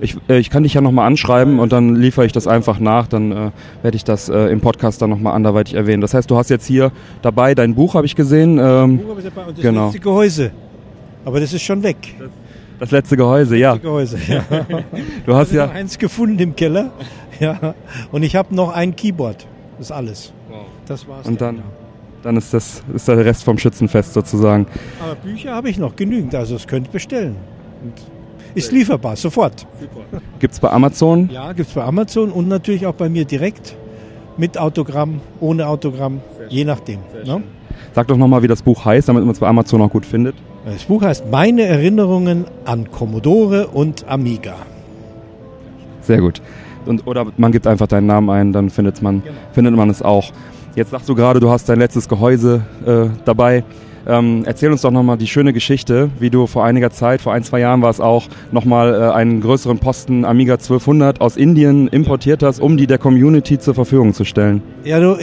Ich, 0.00 0.16
äh, 0.28 0.38
ich 0.38 0.50
kann 0.50 0.62
dich 0.62 0.74
ja 0.74 0.80
nochmal 0.80 1.06
anschreiben 1.06 1.58
und 1.58 1.72
dann 1.72 1.96
liefere 1.96 2.24
ich 2.26 2.32
das 2.32 2.46
einfach 2.46 2.78
nach, 2.78 3.06
dann 3.06 3.32
äh, 3.32 3.50
werde 3.82 3.96
ich 3.96 4.04
das 4.04 4.28
äh, 4.28 4.46
im 4.46 4.60
Podcast 4.60 5.02
dann 5.02 5.10
nochmal 5.10 5.34
anderweitig 5.34 5.74
erwähnen. 5.74 6.00
Das 6.00 6.14
heißt, 6.14 6.30
du 6.30 6.36
hast 6.36 6.48
jetzt 6.50 6.66
hier 6.66 6.92
dabei 7.22 7.54
dein 7.54 7.74
Buch, 7.74 7.94
habe 7.94 8.06
ich 8.06 8.16
gesehen. 8.16 8.58
Ähm, 8.58 8.98
Buch 8.98 9.10
habe 9.10 9.20
ich 9.20 9.26
dabei 9.26 9.46
und 9.46 9.56
das 9.56 9.62
genau. 9.62 9.86
letzte 9.86 10.00
Gehäuse. 10.00 10.50
Aber 11.24 11.40
das 11.40 11.52
ist 11.52 11.62
schon 11.62 11.82
weg. 11.82 11.96
Das 12.18 12.30
das 12.80 12.92
letzte 12.92 13.16
Gehäuse, 13.18 13.56
ja. 13.56 13.74
Das 13.74 13.82
Gehäuse, 13.82 14.18
ja. 14.26 14.42
du 15.26 15.34
hast 15.34 15.52
ja 15.52 15.68
eins 15.68 15.98
gefunden 15.98 16.38
im 16.40 16.56
Keller. 16.56 16.90
Ja. 17.38 17.74
Und 18.12 18.22
ich 18.22 18.36
habe 18.36 18.54
noch 18.54 18.68
ein 18.68 18.94
Keyboard. 18.94 19.46
Das 19.78 19.86
ist 19.86 19.92
alles. 19.92 20.30
Wow. 20.50 20.58
Das 20.84 21.08
war's. 21.08 21.26
Und 21.26 21.40
dann, 21.40 21.62
dann 22.22 22.36
ist 22.36 22.52
das 22.52 22.82
ist 22.92 23.08
der 23.08 23.24
Rest 23.24 23.44
vom 23.44 23.56
Schützenfest 23.56 24.12
sozusagen. 24.12 24.66
Aber 25.02 25.14
Bücher 25.14 25.54
habe 25.54 25.70
ich 25.70 25.78
noch 25.78 25.96
genügend, 25.96 26.34
also 26.34 26.54
es 26.54 26.66
könnt 26.66 26.92
bestellen. 26.92 27.36
Und 27.82 27.94
ist 28.54 28.72
lieferbar, 28.72 29.16
sofort. 29.16 29.66
Gibt 30.38 30.54
es 30.54 30.60
bei 30.60 30.70
Amazon? 30.70 31.30
Ja, 31.32 31.52
gibt 31.52 31.68
es 31.68 31.74
bei 31.74 31.84
Amazon 31.84 32.30
und 32.30 32.48
natürlich 32.48 32.86
auch 32.86 32.94
bei 32.94 33.08
mir 33.08 33.24
direkt. 33.24 33.76
Mit 34.36 34.56
Autogramm, 34.56 35.20
ohne 35.40 35.66
Autogramm, 35.66 36.20
je 36.48 36.64
nachdem. 36.64 37.00
Ne? 37.26 37.42
Sag 37.94 38.06
doch 38.06 38.16
nochmal, 38.16 38.42
wie 38.42 38.48
das 38.48 38.62
Buch 38.62 38.84
heißt, 38.84 39.08
damit 39.08 39.24
man 39.24 39.32
es 39.32 39.40
bei 39.40 39.46
Amazon 39.46 39.82
auch 39.82 39.90
gut 39.90 40.06
findet. 40.06 40.34
Das 40.64 40.84
Buch 40.84 41.02
heißt 41.02 41.30
Meine 41.30 41.62
Erinnerungen 41.62 42.46
an 42.64 42.90
Commodore 42.90 43.68
und 43.68 44.08
Amiga. 44.08 44.54
Sehr 46.00 46.20
gut. 46.20 46.40
Und, 46.86 47.06
oder 47.06 47.26
man 47.36 47.52
gibt 47.52 47.66
einfach 47.66 47.86
deinen 47.86 48.06
Namen 48.06 48.30
ein, 48.30 48.52
dann 48.52 48.70
findet 48.70 49.02
man, 49.02 49.22
genau. 49.22 49.34
findet 49.52 49.74
man 49.74 49.90
es 49.90 50.02
auch. 50.02 50.32
Jetzt 50.74 50.90
sagst 50.90 51.08
du 51.08 51.14
gerade, 51.14 51.40
du 51.40 51.50
hast 51.50 51.68
dein 51.68 51.78
letztes 51.78 52.08
Gehäuse 52.08 52.62
äh, 52.86 53.06
dabei. 53.24 53.64
Ähm, 54.10 54.42
erzähl 54.44 54.72
uns 54.72 54.82
doch 54.82 54.90
nochmal 54.90 55.18
die 55.18 55.28
schöne 55.28 55.52
Geschichte, 55.52 56.10
wie 56.18 56.30
du 56.30 56.48
vor 56.48 56.64
einiger 56.64 56.90
Zeit, 56.90 57.20
vor 57.20 57.32
ein, 57.32 57.44
zwei 57.44 57.60
Jahren 57.60 57.80
war 57.80 57.90
es 57.90 58.00
auch, 58.00 58.24
nochmal 58.50 58.92
äh, 58.92 59.14
einen 59.14 59.40
größeren 59.40 59.78
Posten 59.78 60.24
Amiga 60.24 60.54
1200 60.54 61.20
aus 61.20 61.36
Indien 61.36 61.86
importiert 61.86 62.42
hast, 62.42 62.58
um 62.60 62.76
die 62.76 62.88
der 62.88 62.98
Community 62.98 63.60
zur 63.60 63.74
Verfügung 63.74 64.12
zu 64.12 64.24
stellen. 64.24 64.62
Ja, 64.82 64.98
du, 64.98 65.16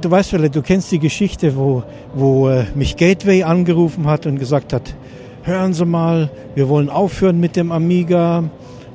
du 0.00 0.10
weißt 0.10 0.30
vielleicht, 0.30 0.54
du 0.54 0.62
kennst 0.62 0.92
die 0.92 1.00
Geschichte, 1.00 1.56
wo, 1.56 1.82
wo 2.14 2.48
äh, 2.48 2.66
mich 2.76 2.96
Gateway 2.96 3.42
angerufen 3.42 4.06
hat 4.06 4.24
und 4.26 4.38
gesagt 4.38 4.72
hat, 4.72 4.94
hören 5.42 5.74
Sie 5.74 5.84
mal, 5.84 6.30
wir 6.54 6.68
wollen 6.68 6.90
aufhören 6.90 7.40
mit 7.40 7.56
dem 7.56 7.72
Amiga. 7.72 8.44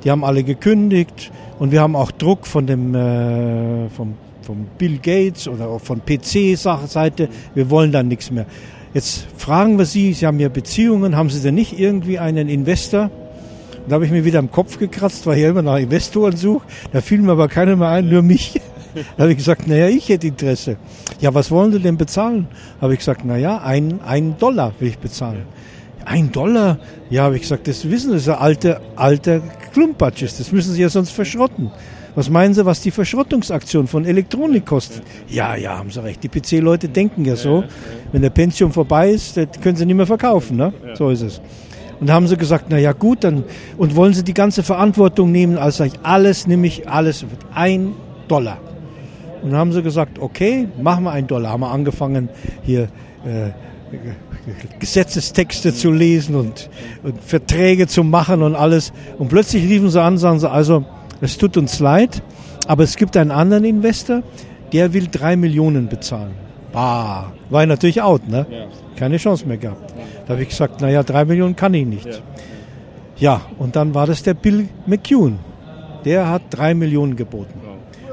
Die 0.04 0.10
haben 0.10 0.24
alle 0.24 0.42
gekündigt 0.42 1.32
und 1.58 1.70
wir 1.70 1.82
haben 1.82 1.96
auch 1.96 2.10
Druck 2.12 2.46
von 2.46 2.66
dem, 2.66 2.94
äh, 2.94 3.90
vom, 3.90 4.14
vom 4.40 4.66
Bill 4.78 4.98
Gates 5.02 5.48
oder 5.48 5.68
auch 5.68 5.80
von 5.80 6.00
PC-Seite. 6.00 7.28
Wir 7.54 7.68
wollen 7.68 7.92
da 7.92 8.02
nichts 8.02 8.30
mehr. 8.30 8.46
Jetzt 8.94 9.26
fragen 9.36 9.76
wir 9.76 9.86
Sie, 9.86 10.12
Sie 10.12 10.24
haben 10.24 10.38
ja 10.38 10.48
Beziehungen, 10.48 11.16
haben 11.16 11.28
Sie 11.28 11.40
denn 11.40 11.56
nicht 11.56 11.78
irgendwie 11.80 12.20
einen 12.20 12.48
Investor? 12.48 13.10
Da 13.88 13.96
habe 13.96 14.06
ich 14.06 14.12
mir 14.12 14.24
wieder 14.24 14.38
im 14.38 14.52
Kopf 14.52 14.78
gekratzt, 14.78 15.26
weil 15.26 15.36
ich 15.36 15.42
ja 15.42 15.50
immer 15.50 15.62
nach 15.62 15.78
Investoren 15.78 16.36
suche. 16.36 16.64
Da 16.92 17.00
fiel 17.00 17.20
mir 17.20 17.32
aber 17.32 17.48
keiner 17.48 17.74
mehr 17.74 17.88
ein, 17.88 18.08
nur 18.08 18.22
mich. 18.22 18.60
Da 19.16 19.24
habe 19.24 19.32
ich 19.32 19.38
gesagt, 19.38 19.66
naja, 19.66 19.88
ich 19.88 20.08
hätte 20.08 20.28
Interesse. 20.28 20.76
Ja, 21.20 21.34
was 21.34 21.50
wollen 21.50 21.72
Sie 21.72 21.80
denn 21.80 21.96
bezahlen? 21.96 22.46
Habe 22.80 22.92
ich 22.92 23.00
gesagt, 23.00 23.24
naja, 23.24 23.58
ein, 23.58 23.98
ein 24.06 24.38
Dollar 24.38 24.72
will 24.78 24.86
ich 24.86 24.98
bezahlen. 24.98 25.42
Ein 26.04 26.30
Dollar? 26.30 26.78
Ja, 27.10 27.24
habe 27.24 27.34
ich 27.34 27.42
gesagt, 27.42 27.66
das 27.66 27.90
wissen 27.90 28.10
Sie, 28.10 28.14
das 28.14 28.22
ist 28.22 28.28
ein 28.28 28.38
alter, 28.38 28.80
alter 28.94 29.40
Klumpatsch 29.72 30.22
Das 30.22 30.52
müssen 30.52 30.74
Sie 30.74 30.80
ja 30.80 30.88
sonst 30.88 31.10
verschrotten. 31.10 31.72
Was 32.14 32.30
meinen 32.30 32.54
Sie, 32.54 32.64
was 32.64 32.80
die 32.80 32.90
Verschrottungsaktion 32.90 33.88
von 33.88 34.04
Elektronik 34.04 34.66
kostet? 34.66 35.02
Ja, 35.28 35.56
ja, 35.56 35.78
haben 35.78 35.90
Sie 35.90 36.02
recht. 36.02 36.22
Die 36.22 36.28
PC-Leute 36.28 36.88
denken 36.88 37.24
ja 37.24 37.34
so. 37.34 37.64
Wenn 38.12 38.22
der 38.22 38.30
Pension 38.30 38.72
vorbei 38.72 39.10
ist, 39.10 39.38
können 39.60 39.76
sie 39.76 39.84
nicht 39.84 39.96
mehr 39.96 40.06
verkaufen. 40.06 40.56
Ne? 40.56 40.72
So 40.94 41.10
ist 41.10 41.22
es. 41.22 41.40
Und 42.00 42.08
da 42.08 42.14
haben 42.14 42.26
sie 42.26 42.36
gesagt, 42.36 42.66
na 42.68 42.78
ja 42.78 42.92
gut, 42.92 43.24
dann 43.24 43.44
und 43.76 43.96
wollen 43.96 44.14
sie 44.14 44.24
die 44.24 44.34
ganze 44.34 44.62
Verantwortung 44.62 45.32
nehmen, 45.32 45.58
als 45.58 45.78
sage 45.78 45.92
ich, 45.94 46.00
alles 46.02 46.46
nehme 46.46 46.66
ich, 46.66 46.88
alles 46.88 47.22
wird 47.22 47.40
ein 47.54 47.94
Dollar. 48.28 48.58
Und 49.42 49.50
dann 49.50 49.58
haben 49.58 49.72
sie 49.72 49.82
gesagt, 49.82 50.18
okay, 50.18 50.68
machen 50.80 51.04
wir 51.04 51.12
einen 51.12 51.26
Dollar. 51.26 51.52
Haben 51.52 51.60
wir 51.60 51.70
angefangen 51.70 52.28
hier 52.62 52.84
äh, 53.24 53.50
Gesetzestexte 54.78 55.74
zu 55.74 55.90
lesen 55.90 56.34
und, 56.34 56.68
und 57.02 57.22
Verträge 57.22 57.86
zu 57.86 58.04
machen 58.04 58.42
und 58.42 58.54
alles. 58.54 58.92
Und 59.18 59.28
plötzlich 59.28 59.64
riefen 59.64 59.90
sie 59.90 60.00
an, 60.00 60.18
sagen 60.18 60.40
sie, 60.40 60.50
also, 60.50 60.84
es 61.20 61.38
tut 61.38 61.56
uns 61.56 61.80
leid, 61.80 62.22
aber 62.66 62.84
es 62.84 62.96
gibt 62.96 63.16
einen 63.16 63.30
anderen 63.30 63.64
Investor, 63.64 64.22
der 64.72 64.92
will 64.92 65.08
drei 65.10 65.36
Millionen 65.36 65.88
bezahlen. 65.88 66.32
Bah, 66.72 67.32
war 67.50 67.62
ich 67.62 67.68
natürlich 67.68 68.02
out, 68.02 68.28
ne? 68.28 68.46
Keine 68.96 69.18
Chance 69.18 69.46
mehr 69.46 69.58
gehabt. 69.58 69.94
Da 70.26 70.32
habe 70.32 70.42
ich 70.42 70.48
gesagt, 70.48 70.80
naja, 70.80 71.02
drei 71.02 71.24
Millionen 71.24 71.54
kann 71.54 71.74
ich 71.74 71.86
nicht. 71.86 72.22
Ja, 73.16 73.42
und 73.58 73.76
dann 73.76 73.94
war 73.94 74.06
das 74.06 74.22
der 74.22 74.34
Bill 74.34 74.68
McCune. 74.86 75.38
Der 76.04 76.28
hat 76.28 76.42
drei 76.50 76.74
Millionen 76.74 77.16
geboten. 77.16 77.60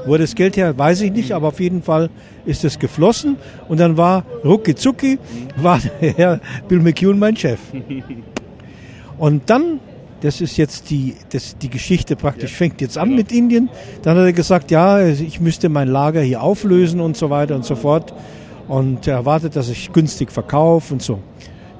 Wo 0.04 0.16
das 0.16 0.34
Geld 0.34 0.56
her, 0.56 0.76
weiß 0.76 1.00
ich 1.02 1.12
nicht, 1.12 1.32
aber 1.32 1.48
auf 1.48 1.60
jeden 1.60 1.82
Fall 1.82 2.10
ist 2.44 2.64
es 2.64 2.78
geflossen. 2.78 3.36
Und 3.68 3.78
dann 3.78 3.96
war 3.96 4.24
rucki 4.44 4.74
zucki, 4.74 5.18
war 5.56 5.80
der 6.00 6.12
Herr 6.12 6.40
Bill 6.68 6.80
McCune 6.80 7.14
mein 7.14 7.36
Chef. 7.36 7.60
Und 9.18 9.48
dann, 9.50 9.80
das 10.22 10.40
ist 10.40 10.56
jetzt 10.56 10.90
die, 10.90 11.14
das, 11.30 11.58
die 11.58 11.68
Geschichte 11.68 12.14
praktisch, 12.14 12.52
fängt 12.52 12.80
jetzt 12.80 12.96
an 12.96 13.14
mit 13.14 13.32
Indien. 13.32 13.68
Dann 14.02 14.16
hat 14.16 14.24
er 14.24 14.32
gesagt, 14.32 14.70
ja, 14.70 15.04
ich 15.04 15.40
müsste 15.40 15.68
mein 15.68 15.88
Lager 15.88 16.22
hier 16.22 16.42
auflösen 16.42 17.00
und 17.00 17.16
so 17.16 17.28
weiter 17.28 17.56
und 17.56 17.64
so 17.64 17.74
fort. 17.74 18.14
Und 18.68 19.06
er 19.08 19.16
erwartet, 19.16 19.56
dass 19.56 19.68
ich 19.68 19.92
günstig 19.92 20.30
verkaufe 20.30 20.94
und 20.94 21.02
so. 21.02 21.18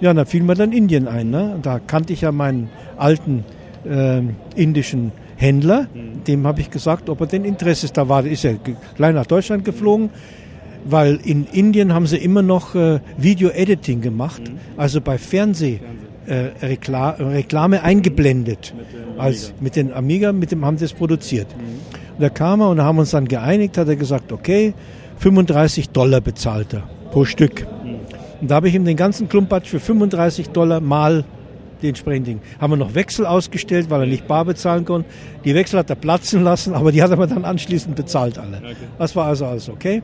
Ja, 0.00 0.12
da 0.12 0.24
fiel 0.24 0.42
mir 0.42 0.56
dann 0.56 0.72
Indien 0.72 1.06
ein. 1.06 1.30
Ne? 1.30 1.58
Da 1.62 1.78
kannte 1.78 2.12
ich 2.12 2.22
ja 2.22 2.32
meinen 2.32 2.68
alten 2.96 3.44
äh, 3.88 4.20
indischen 4.56 5.12
Händler. 5.36 5.86
Dem 6.26 6.44
habe 6.44 6.60
ich 6.60 6.70
gesagt, 6.70 7.08
ob 7.08 7.20
er 7.20 7.28
denn 7.28 7.44
Interesse 7.44 7.86
ist. 7.86 7.96
Da 7.96 8.08
war, 8.08 8.24
ist 8.24 8.44
er 8.44 8.56
gleich 8.96 9.14
nach 9.14 9.26
Deutschland 9.26 9.64
geflogen, 9.64 10.10
weil 10.84 11.20
in 11.22 11.46
Indien 11.52 11.94
haben 11.94 12.08
sie 12.08 12.16
immer 12.16 12.42
noch 12.42 12.74
äh, 12.74 12.98
Video-Editing 13.16 14.00
gemacht, 14.00 14.42
also 14.76 15.00
bei 15.00 15.18
Fernseh. 15.18 15.78
Äh, 16.26 16.50
Rekla 16.64 17.10
Reklame 17.10 17.82
eingeblendet 17.82 18.74
als 19.18 19.52
mit 19.60 19.74
den 19.74 19.92
Amiga, 19.92 20.32
mit 20.32 20.52
dem 20.52 20.64
haben 20.64 20.78
sie 20.78 20.84
es 20.84 20.92
produziert. 20.92 21.48
Und 21.52 22.22
da 22.22 22.28
kam 22.28 22.60
er 22.60 22.68
und 22.70 22.76
da 22.76 22.84
haben 22.84 22.98
uns 22.98 23.10
dann 23.10 23.26
geeinigt, 23.26 23.76
hat 23.76 23.88
er 23.88 23.96
gesagt, 23.96 24.30
okay, 24.30 24.74
35 25.18 25.90
Dollar 25.90 26.20
bezahlt 26.20 26.74
er 26.74 26.84
pro 27.10 27.24
Stück. 27.24 27.66
Und 28.40 28.50
da 28.50 28.56
habe 28.56 28.68
ich 28.68 28.74
ihm 28.74 28.84
den 28.84 28.96
ganzen 28.96 29.28
Klumpatsch 29.28 29.68
für 29.68 29.80
35 29.80 30.50
Dollar 30.50 30.80
mal 30.80 31.24
die 31.82 31.88
entsprechenden 31.88 32.24
Dinge. 32.24 32.40
Haben 32.60 32.72
wir 32.72 32.76
noch 32.76 32.94
Wechsel 32.94 33.26
ausgestellt, 33.26 33.90
weil 33.90 34.02
er 34.02 34.06
nicht 34.06 34.26
bar 34.26 34.44
bezahlen 34.44 34.84
konnte. 34.84 35.08
Die 35.44 35.54
Wechsel 35.54 35.80
hat 35.80 35.90
er 35.90 35.96
platzen 35.96 36.42
lassen, 36.42 36.74
aber 36.74 36.92
die 36.92 37.02
hat 37.02 37.10
er 37.10 37.26
dann 37.26 37.44
anschließend 37.44 37.96
bezahlt 37.96 38.38
alle. 38.38 38.62
Das 38.98 39.16
war 39.16 39.26
also 39.26 39.46
alles 39.46 39.68
okay. 39.68 40.02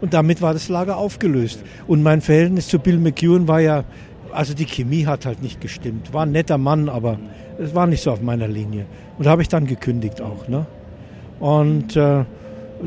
Und 0.00 0.14
damit 0.14 0.40
war 0.40 0.52
das 0.52 0.68
Lager 0.68 0.96
aufgelöst. 0.96 1.62
Und 1.86 2.02
mein 2.02 2.20
Verhältnis 2.20 2.68
zu 2.68 2.78
Bill 2.78 2.98
McEwen 2.98 3.48
war 3.48 3.60
ja, 3.60 3.84
also 4.32 4.54
die 4.54 4.66
Chemie 4.66 5.06
hat 5.06 5.26
halt 5.26 5.42
nicht 5.42 5.60
gestimmt. 5.60 6.12
War 6.12 6.24
ein 6.24 6.32
netter 6.32 6.58
Mann, 6.58 6.88
aber 6.88 7.18
es 7.58 7.74
war 7.74 7.86
nicht 7.86 8.02
so 8.02 8.10
auf 8.10 8.20
meiner 8.20 8.48
Linie. 8.48 8.86
Und 9.16 9.26
da 9.26 9.30
habe 9.30 9.42
ich 9.42 9.48
dann 9.48 9.66
gekündigt 9.66 10.20
auch. 10.20 10.48
Ne? 10.48 10.66
Und 11.40 11.96
äh, 11.96 12.24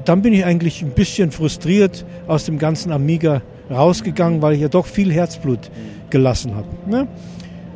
dann 0.06 0.22
bin 0.22 0.34
ich 0.34 0.46
eigentlich 0.46 0.82
ein 0.82 0.92
bisschen 0.92 1.32
frustriert 1.32 2.06
aus 2.28 2.46
dem 2.46 2.58
ganzen 2.58 2.92
Amiga 2.92 3.42
rausgegangen, 3.70 4.42
weil 4.42 4.56
ich 4.56 4.62
ja 4.62 4.68
doch 4.68 4.86
viel 4.86 5.12
Herzblut 5.12 5.72
gelassen 6.10 6.56
habe. 6.56 6.68
Ne? 6.88 7.08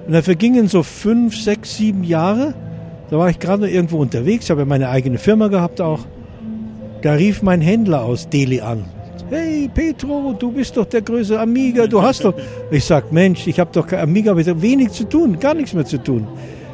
Und 0.08 0.14
da 0.14 0.22
vergingen 0.22 0.68
so 0.68 0.84
fünf, 0.84 1.36
sechs, 1.36 1.78
sieben 1.78 2.04
Jahre. 2.04 2.54
Da 3.10 3.18
war 3.18 3.30
ich 3.30 3.40
gerade 3.40 3.70
irgendwo 3.70 3.98
unterwegs, 3.98 4.50
habe 4.50 4.62
ja 4.62 4.66
meine 4.66 4.90
eigene 4.90 5.18
Firma 5.18 5.48
gehabt 5.48 5.82
auch. 5.82 6.06
Da 7.02 7.14
rief 7.14 7.42
mein 7.42 7.62
Händler 7.62 8.04
aus 8.04 8.30
Delhi 8.30 8.62
an. 8.62 8.86
Hey 9.36 9.68
Petro, 9.68 10.34
du 10.40 10.50
bist 10.50 10.78
doch 10.78 10.86
der 10.86 11.02
größte 11.02 11.38
Amiga, 11.38 11.88
du 11.88 12.02
hast 12.02 12.24
doch. 12.24 12.34
Ich 12.72 12.86
sag, 12.86 13.12
Mensch, 13.12 13.46
ich 13.48 13.60
habe 13.60 13.70
doch 13.74 13.86
kein 13.86 14.00
Amiga, 14.00 14.34
mit 14.34 14.62
wenig 14.62 14.92
zu 14.92 15.04
tun, 15.04 15.38
gar 15.38 15.54
nichts 15.54 15.74
mehr 15.74 15.84
zu 15.84 15.98
tun. 16.02 16.26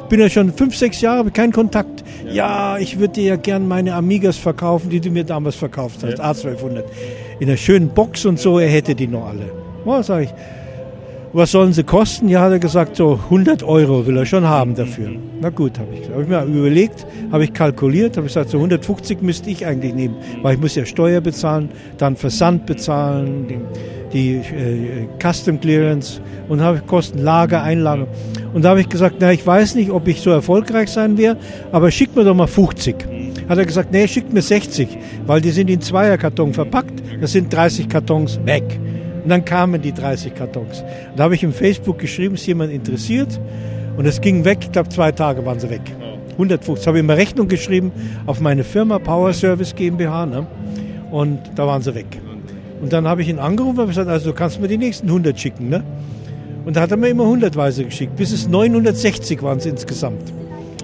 Bin 0.08 0.20
ja 0.20 0.30
schon 0.30 0.52
fünf, 0.52 0.76
sechs 0.76 1.00
Jahre, 1.00 1.18
habe 1.18 1.32
keinen 1.32 1.52
Kontakt. 1.52 2.04
Ja, 2.30 2.78
ich 2.78 3.00
würde 3.00 3.14
dir 3.14 3.24
ja 3.24 3.36
gern 3.36 3.66
meine 3.66 3.94
Amigas 3.94 4.36
verkaufen, 4.36 4.90
die 4.90 5.00
du 5.00 5.10
mir 5.10 5.24
damals 5.24 5.56
verkauft 5.56 6.04
hast, 6.04 6.20
A1200. 6.20 6.84
In 7.40 7.48
einer 7.48 7.56
schönen 7.56 7.88
Box 7.88 8.24
und 8.26 8.38
so, 8.38 8.60
er 8.60 8.68
hätte 8.68 8.94
die 8.94 9.08
noch 9.08 9.26
alle. 9.26 9.50
Ja, 9.84 10.00
sag 10.04 10.22
ich, 10.22 10.30
was 11.32 11.50
sollen 11.50 11.72
sie 11.72 11.82
kosten? 11.82 12.28
Ja, 12.28 12.42
hat 12.42 12.52
er 12.52 12.58
gesagt, 12.58 12.96
so 12.96 13.14
100 13.24 13.62
Euro 13.62 14.06
will 14.06 14.16
er 14.16 14.26
schon 14.26 14.46
haben 14.46 14.74
dafür. 14.74 15.10
Na 15.40 15.48
gut, 15.48 15.78
habe 15.78 15.94
ich, 15.94 16.08
hab 16.10 16.20
ich 16.20 16.28
mir 16.28 16.42
überlegt, 16.44 17.06
habe 17.30 17.44
ich 17.44 17.52
kalkuliert, 17.52 18.16
habe 18.16 18.26
ich 18.26 18.34
gesagt, 18.34 18.50
so 18.50 18.58
150 18.58 19.22
müsste 19.22 19.48
ich 19.50 19.64
eigentlich 19.64 19.94
nehmen, 19.94 20.16
weil 20.42 20.54
ich 20.54 20.60
muss 20.60 20.74
ja 20.74 20.84
Steuer 20.84 21.20
bezahlen, 21.20 21.70
dann 21.96 22.16
Versand 22.16 22.66
bezahlen, 22.66 23.46
die, 23.48 23.58
die 24.12 24.34
äh, 24.36 25.08
Custom 25.20 25.58
Clearance 25.58 26.20
und 26.48 26.60
habe 26.60 26.82
Kosten, 26.86 27.18
Lager, 27.18 27.62
Einlager. 27.62 28.08
Und 28.52 28.62
da 28.62 28.70
habe 28.70 28.80
ich 28.80 28.88
gesagt, 28.88 29.16
na, 29.20 29.32
ich 29.32 29.46
weiß 29.46 29.74
nicht, 29.76 29.90
ob 29.90 30.06
ich 30.08 30.20
so 30.20 30.30
erfolgreich 30.30 30.90
sein 30.90 31.16
werde, 31.16 31.40
aber 31.72 31.90
schickt 31.90 32.14
mir 32.14 32.24
doch 32.24 32.34
mal 32.34 32.46
50. 32.46 32.94
Hat 33.48 33.58
er 33.58 33.64
gesagt, 33.64 33.90
nee, 33.90 34.06
schickt 34.06 34.32
mir 34.32 34.42
60, 34.42 34.86
weil 35.26 35.40
die 35.40 35.50
sind 35.50 35.70
in 35.70 35.80
Zweierkarton 35.80 36.52
verpackt, 36.52 37.02
das 37.20 37.32
sind 37.32 37.52
30 37.52 37.88
Kartons 37.88 38.38
weg. 38.44 38.78
Und 39.22 39.28
dann 39.28 39.44
kamen 39.44 39.80
die 39.80 39.92
30 39.92 40.34
Kartons. 40.34 40.84
Da 41.16 41.24
habe 41.24 41.34
ich 41.34 41.42
im 41.42 41.52
Facebook 41.52 41.98
geschrieben, 41.98 42.34
ist 42.34 42.46
jemand 42.46 42.72
interessiert? 42.72 43.40
Und 43.96 44.06
es 44.06 44.20
ging 44.20 44.44
weg, 44.44 44.58
ich 44.62 44.72
glaube 44.72 44.88
zwei 44.88 45.12
Tage 45.12 45.44
waren 45.44 45.60
sie 45.60 45.70
weg. 45.70 45.82
150. 46.32 46.86
Habe 46.86 46.98
ich 46.98 47.04
mir 47.04 47.16
Rechnung 47.16 47.48
geschrieben 47.48 47.92
auf 48.26 48.40
meine 48.40 48.64
Firma 48.64 48.98
Power 48.98 49.32
Service 49.32 49.74
GmbH. 49.74 50.26
Ne? 50.26 50.46
Und 51.10 51.38
da 51.54 51.66
waren 51.66 51.82
sie 51.82 51.94
weg. 51.94 52.06
Und 52.80 52.92
dann 52.92 53.06
habe 53.06 53.22
ich 53.22 53.28
ihn 53.28 53.38
angerufen 53.38 53.80
und 53.80 53.88
gesagt, 53.88 54.08
also 54.08 54.30
du 54.30 54.36
kannst 54.36 54.60
mir 54.60 54.68
die 54.68 54.78
nächsten 54.78 55.06
100 55.06 55.38
schicken. 55.38 55.68
Ne? 55.68 55.84
Und 56.64 56.76
da 56.76 56.80
hat 56.80 56.90
er 56.90 56.96
mir 56.96 57.08
immer 57.08 57.24
100 57.24 57.54
Weise 57.54 57.84
geschickt. 57.84 58.16
Bis 58.16 58.32
es 58.32 58.48
960 58.48 59.42
waren 59.42 59.58
es 59.58 59.66
insgesamt. 59.66 60.32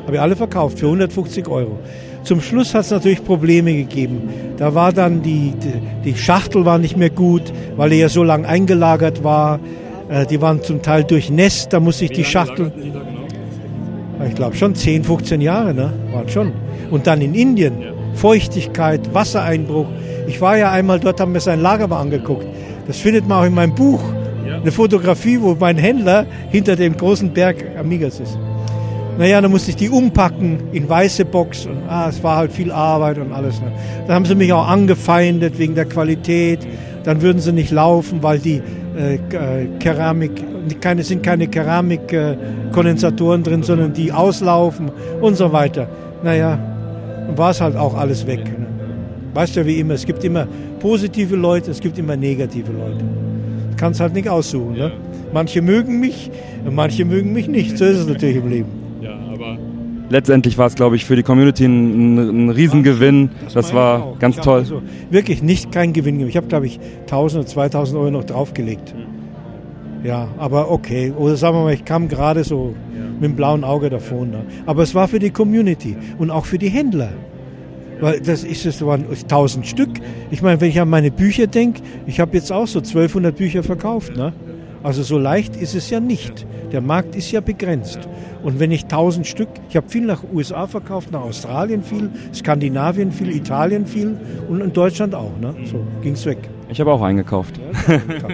Habe 0.08 0.16
ich 0.16 0.22
alle 0.22 0.36
verkauft 0.36 0.78
für 0.78 0.86
150 0.86 1.46
Euro. 1.48 1.80
Zum 2.22 2.40
Schluss 2.40 2.72
hat 2.72 2.86
es 2.86 2.90
natürlich 2.90 3.22
Probleme 3.22 3.74
gegeben. 3.74 4.22
Da 4.56 4.74
war 4.74 4.90
dann 4.90 5.20
die, 5.20 5.52
die, 6.02 6.16
Schachtel 6.16 6.64
war 6.64 6.78
nicht 6.78 6.96
mehr 6.96 7.10
gut, 7.10 7.42
weil 7.76 7.92
er 7.92 7.98
ja 7.98 8.08
so 8.08 8.22
lang 8.22 8.46
eingelagert 8.46 9.22
war. 9.22 9.60
Äh, 10.08 10.24
die 10.24 10.40
waren 10.40 10.62
zum 10.62 10.80
Teil 10.80 11.04
durchnässt, 11.04 11.74
da 11.74 11.80
musste 11.80 12.06
ich 12.06 12.12
die 12.12 12.24
Schachtel. 12.24 12.72
Ich 14.26 14.34
glaube 14.34 14.56
schon 14.56 14.74
10, 14.74 15.04
15 15.04 15.42
Jahre, 15.42 15.74
ne? 15.74 15.92
Waren 16.14 16.28
schon. 16.30 16.52
Und 16.90 17.06
dann 17.06 17.20
in 17.20 17.34
Indien, 17.34 17.74
Feuchtigkeit, 18.14 19.12
Wassereinbruch. 19.12 19.88
Ich 20.26 20.40
war 20.40 20.56
ja 20.56 20.72
einmal 20.72 21.00
dort, 21.00 21.20
haben 21.20 21.34
wir 21.34 21.42
sein 21.42 21.60
Lager 21.60 21.86
mal 21.86 22.00
angeguckt. 22.00 22.46
Das 22.86 22.96
findet 22.96 23.28
man 23.28 23.42
auch 23.42 23.46
in 23.46 23.52
meinem 23.52 23.74
Buch. 23.74 24.00
Eine 24.50 24.72
Fotografie, 24.72 25.38
wo 25.38 25.54
mein 25.60 25.76
Händler 25.76 26.24
hinter 26.50 26.76
dem 26.76 26.96
großen 26.96 27.30
Berg 27.34 27.62
Amigas 27.78 28.20
ist. 28.20 28.38
Naja, 29.18 29.40
dann 29.40 29.50
musste 29.50 29.70
ich 29.70 29.76
die 29.76 29.88
umpacken 29.90 30.60
in 30.70 30.88
weiße 30.88 31.24
Box 31.24 31.66
und 31.66 31.88
ah, 31.88 32.08
es 32.08 32.22
war 32.22 32.36
halt 32.36 32.52
viel 32.52 32.70
Arbeit 32.70 33.18
und 33.18 33.32
alles. 33.32 33.60
Ne? 33.60 33.72
Dann 34.06 34.14
haben 34.14 34.24
sie 34.24 34.36
mich 34.36 34.52
auch 34.52 34.68
angefeindet 34.68 35.58
wegen 35.58 35.74
der 35.74 35.86
Qualität. 35.86 36.60
Dann 37.02 37.20
würden 37.20 37.40
sie 37.40 37.52
nicht 37.52 37.72
laufen, 37.72 38.22
weil 38.22 38.38
die 38.38 38.62
äh, 38.96 39.16
äh 39.16 39.18
Keramik, 39.80 40.44
keine, 40.80 41.02
sind 41.02 41.24
keine 41.24 41.48
Keramikkondensatoren 41.48 43.40
äh, 43.40 43.44
drin, 43.44 43.64
sondern 43.64 43.92
die 43.92 44.12
auslaufen 44.12 44.92
und 45.20 45.36
so 45.36 45.52
weiter. 45.52 45.88
Naja, 46.22 46.56
dann 47.26 47.36
war 47.36 47.50
es 47.50 47.60
halt 47.60 47.74
auch 47.74 47.96
alles 47.96 48.24
weg. 48.24 48.44
Ne? 48.44 48.68
Weißt 49.34 49.56
du, 49.56 49.66
wie 49.66 49.80
immer, 49.80 49.94
es 49.94 50.06
gibt 50.06 50.22
immer 50.22 50.46
positive 50.78 51.34
Leute, 51.34 51.72
es 51.72 51.80
gibt 51.80 51.98
immer 51.98 52.16
negative 52.16 52.70
Leute. 52.70 52.98
Du 52.98 53.76
kannst 53.76 53.98
halt 53.98 54.14
nicht 54.14 54.28
aussuchen. 54.28 54.74
Ne? 54.74 54.92
Manche 55.32 55.60
mögen 55.60 55.98
mich 55.98 56.30
manche 56.70 57.04
mögen 57.04 57.32
mich 57.32 57.48
nicht. 57.48 57.76
So 57.78 57.84
ist 57.84 57.98
es 57.98 58.06
natürlich 58.06 58.36
im 58.36 58.48
Leben 58.48 58.77
letztendlich 60.10 60.58
war 60.58 60.66
es, 60.66 60.74
glaube 60.74 60.96
ich, 60.96 61.04
für 61.04 61.16
die 61.16 61.22
Community 61.22 61.64
ein, 61.64 62.46
ein 62.46 62.50
Riesengewinn. 62.50 63.30
Das, 63.44 63.54
das 63.54 63.74
war 63.74 64.02
auch. 64.02 64.18
ganz 64.18 64.36
toll. 64.36 64.60
Also 64.60 64.82
wirklich 65.10 65.42
nicht 65.42 65.72
kein 65.72 65.92
Gewinn. 65.92 66.26
Ich 66.26 66.36
habe, 66.36 66.46
glaube 66.46 66.66
ich, 66.66 66.80
1000 67.02 67.44
oder 67.44 67.48
2000 67.48 67.98
Euro 67.98 68.10
noch 68.10 68.24
draufgelegt. 68.24 68.94
Ja, 70.04 70.28
aber 70.38 70.70
okay. 70.70 71.12
Oder 71.16 71.36
sagen 71.36 71.56
wir 71.56 71.64
mal, 71.64 71.74
ich 71.74 71.84
kam 71.84 72.08
gerade 72.08 72.44
so 72.44 72.74
ja. 72.94 73.04
mit 73.04 73.24
dem 73.24 73.36
blauen 73.36 73.64
Auge 73.64 73.90
davon. 73.90 74.30
Ne? 74.30 74.44
Aber 74.66 74.82
es 74.82 74.94
war 74.94 75.08
für 75.08 75.18
die 75.18 75.30
Community 75.30 75.96
und 76.18 76.30
auch 76.30 76.44
für 76.44 76.58
die 76.58 76.68
Händler. 76.68 77.10
Weil 78.00 78.20
das 78.20 78.44
ist 78.44 78.64
es 78.64 78.84
waren 78.84 79.06
1000 79.10 79.66
Stück. 79.66 79.90
Ich 80.30 80.40
meine, 80.40 80.60
wenn 80.60 80.68
ich 80.68 80.80
an 80.80 80.88
meine 80.88 81.10
Bücher 81.10 81.48
denke, 81.48 81.82
ich 82.06 82.20
habe 82.20 82.36
jetzt 82.36 82.52
auch 82.52 82.68
so 82.68 82.78
1200 82.78 83.34
Bücher 83.34 83.64
verkauft. 83.64 84.16
Ne? 84.16 84.32
Also 84.82 85.02
so 85.02 85.18
leicht 85.18 85.56
ist 85.56 85.74
es 85.74 85.90
ja 85.90 86.00
nicht. 86.00 86.46
Der 86.72 86.80
Markt 86.80 87.16
ist 87.16 87.30
ja 87.32 87.40
begrenzt. 87.40 88.00
Und 88.42 88.60
wenn 88.60 88.70
ich 88.70 88.84
1000 88.84 89.26
Stück, 89.26 89.48
ich 89.68 89.76
habe 89.76 89.88
viel 89.88 90.04
nach 90.04 90.22
USA 90.32 90.66
verkauft, 90.66 91.10
nach 91.10 91.22
Australien 91.22 91.82
viel, 91.82 92.10
Skandinavien 92.32 93.10
viel, 93.10 93.34
Italien 93.34 93.86
viel 93.86 94.16
und 94.48 94.60
in 94.60 94.72
Deutschland 94.72 95.14
auch. 95.14 95.36
Ne? 95.40 95.54
So 95.64 95.84
ging 96.02 96.12
es 96.12 96.24
weg. 96.26 96.38
Ich 96.70 96.80
habe 96.80 96.92
auch 96.92 97.00
eingekauft. 97.00 97.58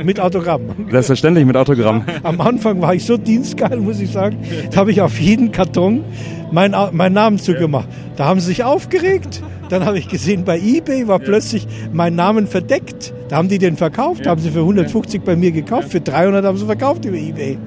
mit 0.05 0.19
Autogramm. 0.19 0.62
Selbstverständlich 0.90 1.47
mit 1.47 1.56
Autogramm. 1.56 2.05
Am 2.23 2.40
Anfang 2.40 2.81
war 2.81 2.94
ich 2.94 3.05
so 3.05 3.16
dienstgeil, 3.16 3.77
muss 3.78 4.01
ich 4.01 4.11
sagen. 4.11 4.39
Da 4.73 4.78
habe 4.78 4.90
ich 4.90 5.01
auf 5.01 5.20
jeden 5.20 5.52
Karton 5.52 6.05
meinen 6.51 6.74
mein 6.93 7.12
Namen 7.12 7.39
zugemacht. 7.39 7.89
Da 8.16 8.24
haben 8.24 8.40
sie 8.40 8.47
sich 8.47 8.65
aufgeregt. 8.65 9.43
Dann 9.69 9.85
habe 9.85 9.98
ich 9.98 10.09
gesehen, 10.09 10.44
bei 10.44 10.59
eBay 10.59 11.09
war 11.09 11.19
plötzlich 11.19 11.66
mein 11.93 12.15
Namen 12.15 12.47
verdeckt. 12.47 13.15
Da 13.28 13.36
haben 13.36 13.48
die 13.48 13.59
den 13.59 13.77
verkauft, 13.77 14.27
haben 14.27 14.40
sie 14.40 14.51
für 14.51 14.61
150 14.61 15.23
bei 15.23 15.36
mir 15.36 15.52
gekauft, 15.52 15.89
für 15.89 16.01
300 16.01 16.44
haben 16.44 16.59
sie 16.59 16.66
verkauft 16.66 17.05
über 17.05 17.16
eBay. 17.16 17.59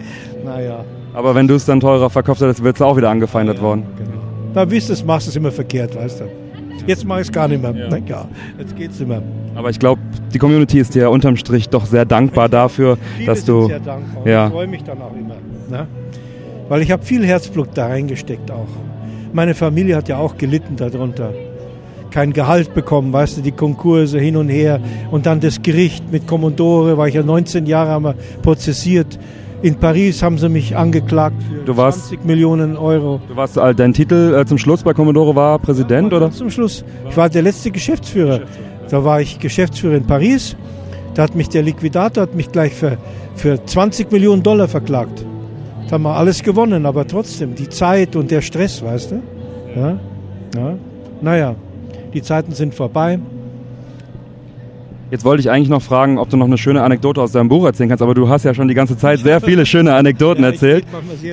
Naja. 0.46 0.86
Aber 1.14 1.34
wenn 1.34 1.48
du 1.48 1.56
es 1.56 1.66
dann 1.66 1.80
teurer 1.80 2.10
verkauft 2.10 2.42
hättest, 2.42 2.64
wird 2.64 2.76
es 2.76 2.82
auch 2.82 2.96
wieder 2.96 3.10
angefeindet 3.10 3.62
worden. 3.62 3.84
Genau. 3.98 4.22
Da 4.54 4.70
wisst 4.70 4.90
du, 4.90 5.06
machst 5.06 5.28
du 5.28 5.32
es 5.32 5.36
immer 5.36 5.52
verkehrt, 5.52 5.96
weißt 5.96 6.22
du. 6.22 6.47
Jetzt 6.86 7.06
mache 7.06 7.22
ich 7.22 7.28
es 7.28 7.32
gar 7.32 7.48
nicht 7.48 7.62
mehr. 7.62 7.74
Ja. 7.76 7.88
Na 7.90 7.98
ja, 7.98 8.28
jetzt 8.58 8.76
geht's 8.76 9.00
nicht 9.00 9.08
mehr. 9.08 9.22
Aber 9.56 9.70
ich 9.70 9.80
glaube, 9.80 10.02
die 10.34 10.38
Community 10.38 10.80
ist 10.80 10.94
dir 10.96 11.10
unterm 11.10 11.36
Strich 11.36 11.70
doch 11.70 11.86
sehr 11.86 12.06
dankbar 12.06 12.50
dafür, 12.50 12.98
Viele 13.16 13.28
dass 13.28 13.46
du. 13.46 13.68
Sehr 13.68 13.80
dankbar. 13.80 14.28
Ja. 14.28 14.46
Ich 14.48 14.54
freue 14.54 14.68
mich 14.68 14.84
dann 14.84 15.02
auch 15.02 15.14
immer. 15.14 15.36
Ne? 15.70 15.88
Weil 16.70 16.82
ich 16.82 16.92
habe 16.92 17.04
viel 17.04 17.26
Herzblut 17.26 17.70
da 17.74 17.88
reingesteckt 17.88 18.52
auch. 18.52 18.68
Meine 19.34 19.56
Familie 19.56 19.96
hat 19.96 20.08
ja 20.08 20.18
auch 20.18 20.38
gelitten 20.38 20.76
darunter. 20.76 21.34
Kein 22.12 22.34
Gehalt 22.34 22.74
bekommen, 22.74 23.12
weißt 23.12 23.38
du, 23.38 23.42
die 23.42 23.52
Konkurse 23.52 24.20
hin 24.20 24.38
und 24.38 24.50
her. 24.50 24.80
Und 25.12 25.26
dann 25.26 25.40
das 25.40 25.62
Gericht 25.62 26.12
mit 26.12 26.26
Commodore, 26.26 26.98
war 26.98 27.08
ich 27.08 27.16
ja 27.16 27.24
19 27.24 27.66
Jahre 27.66 28.00
wir 28.02 28.16
prozessiert. 28.42 29.20
In 29.64 29.76
Paris 29.76 30.22
haben 30.22 30.38
sie 30.38 30.50
mich 30.50 30.78
angeklagt 30.78 31.42
für 31.42 31.66
Du 31.66 31.76
warst- 31.76 32.10
20 32.10 32.26
Millionen 32.26 32.78
Euro. 32.78 33.20
Du 33.28 33.36
warst, 33.36 33.58
äh, 33.58 33.74
dein 33.74 33.94
Titel 33.94 34.36
äh, 34.40 34.46
zum 34.46 34.58
Schluss 34.60 34.84
bei 34.84 34.94
Commodore 34.94 35.36
war 35.36 35.58
Präsident, 35.60 36.14
oder? 36.14 36.30
Zum 36.32 36.52
Schluss. 36.52 36.84
Ich 37.10 37.18
war 37.18 37.28
der 37.30 37.42
letzte 37.42 37.72
Geschäftsführer. 37.72 38.42
Da 38.90 39.04
war 39.04 39.20
ich 39.20 39.40
Geschäftsführer 39.40 39.96
in 39.96 40.06
Paris. 40.06 40.56
Da 41.16 41.24
hat 41.24 41.36
mich 41.36 41.50
der 41.50 41.64
Liquidator 41.64 42.24
hat 42.24 42.36
mich 42.36 42.52
gleich 42.52 42.74
für, 42.74 42.98
für 43.36 43.64
20 43.66 44.12
Millionen 44.12 44.44
Dollar 44.44 44.68
verklagt. 44.68 45.26
Da 45.88 45.94
haben 45.94 46.04
wir 46.04 46.16
alles 46.16 46.44
gewonnen, 46.44 46.86
aber 46.86 47.08
trotzdem, 47.08 47.56
die 47.56 47.68
Zeit 47.70 48.16
und 48.16 48.30
der 48.30 48.42
Stress, 48.42 48.84
weißt 48.84 49.12
du? 49.12 49.22
Ja? 49.76 50.00
Ja? 50.56 50.74
Naja, 51.22 51.56
die 52.14 52.22
Zeiten 52.22 52.52
sind 52.52 52.76
vorbei. 52.76 53.18
Jetzt 55.10 55.24
wollte 55.24 55.40
ich 55.40 55.50
eigentlich 55.50 55.70
noch 55.70 55.82
fragen, 55.82 56.18
ob 56.18 56.30
du 56.30 56.36
noch 56.36 56.48
eine 56.48 56.58
schöne 56.58 56.84
Anekdote 56.84 57.22
aus 57.22 57.32
deinem 57.32 57.48
Buch 57.48 57.66
erzählen 57.66 57.88
kannst, 57.88 58.02
aber 58.02 58.14
du 58.14 58.28
hast 58.28 58.44
ja 58.44 58.54
schon 58.54 58.68
die 58.68 58.74
ganze 58.74 58.98
Zeit 58.98 59.20
sehr 59.20 59.40
viele 59.40 59.66
schöne 59.66 59.94
Anekdoten 59.94 60.44
Ja, 60.44 60.50
erzählt. 60.50 60.86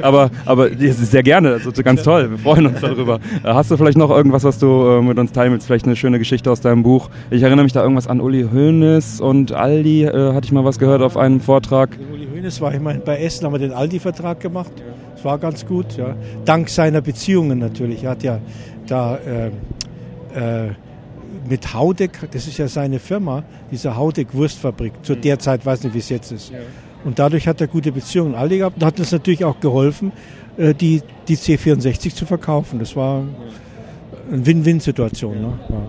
Aber, 0.02 0.30
aber 0.46 0.68
sehr 0.78 1.24
gerne, 1.24 1.59
das 1.59 1.66
ist 1.66 1.82
ganz 1.82 2.05
toll. 2.05 2.30
Wir 2.30 2.38
freuen 2.38 2.66
uns 2.66 2.80
darüber. 2.80 3.16
Äh, 3.42 3.52
Hast 3.52 3.72
du 3.72 3.76
vielleicht 3.76 3.98
noch 3.98 4.10
irgendwas, 4.10 4.44
was 4.44 4.59
du 4.59 4.66
äh, 4.66 5.02
mit 5.02 5.18
uns 5.18 5.32
teilen 5.32 5.52
willst? 5.52 5.66
Vielleicht 5.66 5.86
eine 5.86 5.96
schöne 5.96 6.20
Geschichte 6.20 6.52
aus 6.52 6.60
deinem 6.60 6.84
Buch? 6.84 7.10
Ich 7.30 7.42
erinnere 7.42 7.64
mich 7.64 7.72
da 7.72 7.82
irgendwas 7.82 8.06
an 8.06 8.20
Uli 8.20 8.46
Hoeneß 8.52 9.20
und 9.20 9.51
Aldi, 9.51 10.05
äh, 10.05 10.32
hatte 10.34 10.46
ich 10.46 10.52
mal 10.52 10.64
was 10.64 10.78
gehört 10.78 11.02
auf 11.02 11.16
einem 11.16 11.40
Vortrag. 11.40 11.98
Uli 12.12 12.28
Hoeneß 12.32 12.60
war 12.60 12.72
ich 12.72 12.80
mal 12.80 13.01
bei 13.05 13.18
Essen, 13.18 13.44
haben 13.44 13.55
wir 13.55 13.59
den 13.59 13.72
Aldi-Vertrag 13.72 14.38
gemacht. 14.38 14.70
Das 15.16 15.24
war 15.24 15.38
ganz 15.38 15.66
gut, 15.66 15.96
ja. 15.96 16.14
Dank 16.44 16.68
seiner 16.68 17.01
Beziehungen 17.01 17.59
natürlich. 17.59 18.05
Er 18.05 18.10
hat 18.10 18.22
ja 18.22 18.38
da 18.86 19.16
äh, 19.16 19.48
äh, 20.68 20.70
mit 21.48 21.74
Haudeck, 21.74 22.30
das 22.30 22.46
ist 22.46 22.58
ja 22.58 22.68
seine 22.68 22.98
Firma, 22.98 23.44
diese 23.70 23.96
Haudeck-Wurstfabrik. 23.96 24.92
Zu 25.02 25.14
der 25.14 25.38
Zeit, 25.38 25.64
weiß 25.64 25.84
nicht, 25.84 25.94
wie 25.94 25.98
es 25.98 26.08
jetzt 26.08 26.32
ist. 26.32 26.52
Und 27.04 27.18
dadurch 27.18 27.46
hat 27.46 27.60
er 27.60 27.66
gute 27.66 27.92
Beziehungen 27.92 28.34
Aldi 28.34 28.58
gehabt 28.58 28.76
und 28.76 28.84
hat 28.84 28.98
uns 28.98 29.12
natürlich 29.12 29.44
auch 29.44 29.60
geholfen, 29.60 30.12
äh, 30.56 30.74
die, 30.74 31.02
die 31.28 31.36
C64 31.36 32.14
zu 32.14 32.26
verkaufen. 32.26 32.78
Das 32.78 32.96
war 32.96 33.24
eine 34.30 34.46
Win-Win-Situation. 34.46 35.40
Ne? 35.40 35.58
Ja. 35.68 35.82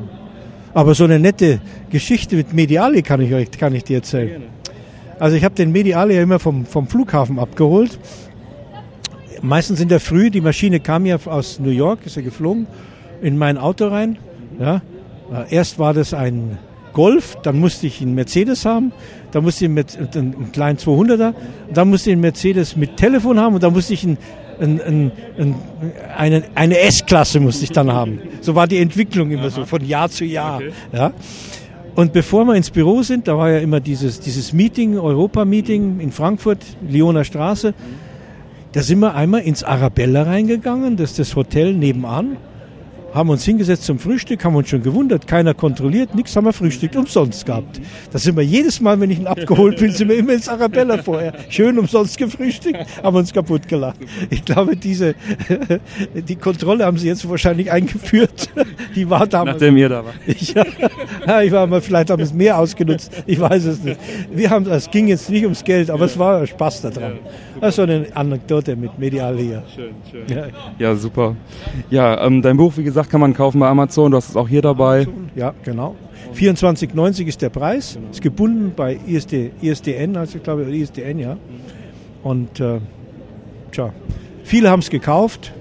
Aber 0.74 0.94
so 0.94 1.06
eine 1.06 1.20
nette 1.20 1.62
Geschichte 1.90 2.36
mit 2.36 2.54
Mediali 2.54 3.02
kann 3.02 3.22
ich 3.22 3.34
euch 3.34 3.50
kann 3.52 3.74
ich 3.74 3.86
dir 3.86 3.98
erzählen. 3.98 4.44
Also 5.20 5.38
ich 5.38 5.46
habe 5.46 5.56
den 5.56 5.72
Mediali 5.72 6.16
ja 6.16 6.22
immer 6.22 6.40
vom, 6.40 6.66
vom 6.66 6.88
Flughafen 6.88 7.40
abgeholt. 7.40 7.98
Meistens 9.42 9.80
in 9.80 9.88
der 9.88 10.02
Früh, 10.02 10.30
die 10.32 10.42
Maschine 10.42 10.82
kam 10.82 11.06
ja 11.06 11.18
aus 11.26 11.60
New 11.60 11.70
York, 11.70 12.00
ist 12.06 12.18
ja 12.18 12.22
geflogen, 12.22 12.68
in 13.22 13.38
mein 13.38 13.58
Auto 13.58 13.88
rein. 13.88 14.18
Ja. 14.60 14.82
Äh, 15.32 15.56
Erst 15.56 15.80
war 15.80 15.94
das 15.94 16.14
ein 16.14 16.58
Golf, 16.94 17.38
dann 17.44 17.60
musste 17.60 17.88
ich 17.88 18.02
einen 18.02 18.16
Mercedes 18.16 18.66
haben, 18.66 18.94
dann 19.32 19.44
musste 19.44 19.66
ich 19.66 19.72
einen, 19.72 19.86
einen 20.16 20.52
kleinen 20.54 20.78
200er, 20.80 21.34
und 21.68 21.76
dann 21.76 21.90
musste 21.90 22.10
ich 22.10 22.14
einen 22.14 22.22
Mercedes 22.22 22.78
mit 22.78 22.96
Telefon 22.96 23.38
haben 23.38 23.56
und 23.56 23.64
dann 23.64 23.74
musste 23.74 23.94
ich 23.94 24.04
einen, 24.04 24.18
einen, 24.60 25.12
einen, 25.38 25.56
eine, 26.18 26.44
eine 26.56 26.80
S-Klasse 26.80 27.42
musste 27.42 27.66
ich 27.66 27.72
dann 27.72 27.92
haben. 27.92 28.20
So 28.40 28.56
war 28.56 28.66
die 28.68 28.78
Entwicklung 28.78 29.32
immer 29.32 29.50
so 29.50 29.66
von 29.66 29.86
Jahr 29.86 30.10
zu 30.10 30.24
Jahr. 30.24 30.62
Ja. 30.94 31.12
Und 31.96 32.14
bevor 32.14 32.46
wir 32.46 32.56
ins 32.56 32.72
Büro 32.72 33.04
sind, 33.04 33.28
da 33.28 33.38
war 33.38 33.50
ja 33.50 33.60
immer 33.60 33.82
dieses, 33.82 34.20
dieses 34.20 34.54
Meeting, 34.54 34.98
Europa-Meeting 34.98 36.00
in 36.00 36.12
Frankfurt, 36.12 36.60
Lyoner 36.88 37.26
Straße. 37.26 37.74
Da 38.72 38.82
sind 38.82 39.00
wir 39.00 39.16
einmal 39.16 39.42
ins 39.42 39.64
Arabella 39.64 40.24
reingegangen, 40.24 40.98
das 40.98 41.12
ist 41.12 41.20
das 41.20 41.36
Hotel 41.36 41.74
nebenan. 41.74 42.38
Haben 43.16 43.30
uns 43.30 43.46
hingesetzt 43.46 43.84
zum 43.84 43.98
Frühstück, 43.98 44.44
haben 44.44 44.58
uns 44.58 44.68
schon 44.68 44.84
gewundert, 44.84 45.26
keiner 45.26 45.54
kontrolliert, 45.54 46.14
nichts 46.14 46.36
haben 46.36 46.44
wir 46.44 46.52
Frühstück 46.52 46.94
umsonst 46.96 47.46
gehabt. 47.46 47.80
Da 48.12 48.20
sind 48.20 48.36
wir 48.36 48.44
jedes 48.44 48.82
Mal, 48.82 49.00
wenn 49.00 49.10
ich 49.10 49.20
ihn 49.20 49.28
abgeholt 49.28 49.80
bin, 49.80 49.90
sind 49.92 50.10
wir 50.10 50.18
immer 50.18 50.34
ins 50.34 50.50
Arabella 50.50 50.98
vorher. 50.98 51.34
Schön 51.48 51.80
umsonst 51.80 52.18
gefrühstückt, 52.18 52.86
haben 53.02 53.16
uns 53.16 53.32
kaputt 53.32 53.70
gelacht. 53.70 54.00
Ich 54.30 54.44
glaube, 54.44 54.76
diese, 54.76 55.16
die 56.14 56.36
Kontrolle 56.36 56.84
haben 56.84 56.98
sie 56.98 57.08
jetzt 57.08 57.28
wahrscheinlich 57.30 57.72
eingeführt. 57.72 58.50
Die 58.94 59.10
war 59.10 59.26
damals. 59.26 59.62
Nachdem 59.62 59.78
ihr 59.78 59.88
da 59.88 60.04
wart. 60.04 60.16
Ja, 60.28 60.66
ja, 61.26 61.42
ich 61.42 61.54
war 61.54 61.68
mal, 61.68 61.80
vielleicht 61.80 62.10
haben 62.10 62.20
wir 62.20 62.26
es 62.26 62.34
mehr 62.34 62.60
ausgenutzt, 62.60 63.12
ich 63.26 63.40
weiß 63.40 63.64
es 63.64 63.82
nicht. 63.82 63.98
Wir 64.30 64.50
haben, 64.50 64.70
es 64.70 64.92
ging 64.92 65.08
jetzt 65.08 65.30
nicht 65.30 65.44
ums 65.44 65.64
Geld, 65.64 65.90
aber 65.90 66.04
es 66.04 66.20
war 66.20 66.46
Spaß 66.46 66.82
daran. 66.82 67.20
Das 67.60 67.70
ist 67.70 67.76
so 67.76 67.82
eine 67.84 68.08
Anekdote 68.14 68.76
mit 68.76 68.98
Medial 69.00 69.38
hier. 69.38 69.64
Schön, 69.74 69.94
schön. 70.12 70.26
Ja. 70.28 70.48
Ja, 70.78 70.96
super. 70.96 71.36
Ja, 71.90 72.26
ähm, 72.26 72.42
dein 72.42 72.58
Buch, 72.58 72.74
wie 72.78 72.84
gesagt, 72.84 73.10
kann 73.10 73.22
man 73.22 73.34
kaufen 73.34 73.60
bei 73.60 73.68
Amazon. 73.68 74.12
Du 74.12 74.18
hast 74.18 74.30
es 74.30 74.36
auch 74.36 74.48
hier 74.48 74.62
dabei. 74.62 75.08
Ja, 75.36 75.54
genau. 75.64 75.96
24,90 76.36 77.26
ist 77.28 77.42
der 77.42 77.50
Preis. 77.50 77.98
Ist 78.12 78.22
gebunden 78.22 78.74
bei 78.76 79.00
ISD, 79.08 79.52
ISDN, 79.62 80.18
also 80.18 80.38
ich 80.38 80.44
glaube 80.44 80.64
ISDN, 80.64 81.20
ja. 81.20 81.38
Und 82.24 82.60
äh, 82.60 82.80
tja, 83.72 83.94
viele 84.44 84.70
haben 84.70 84.80
es 84.82 84.90
gekauft. 84.90 85.54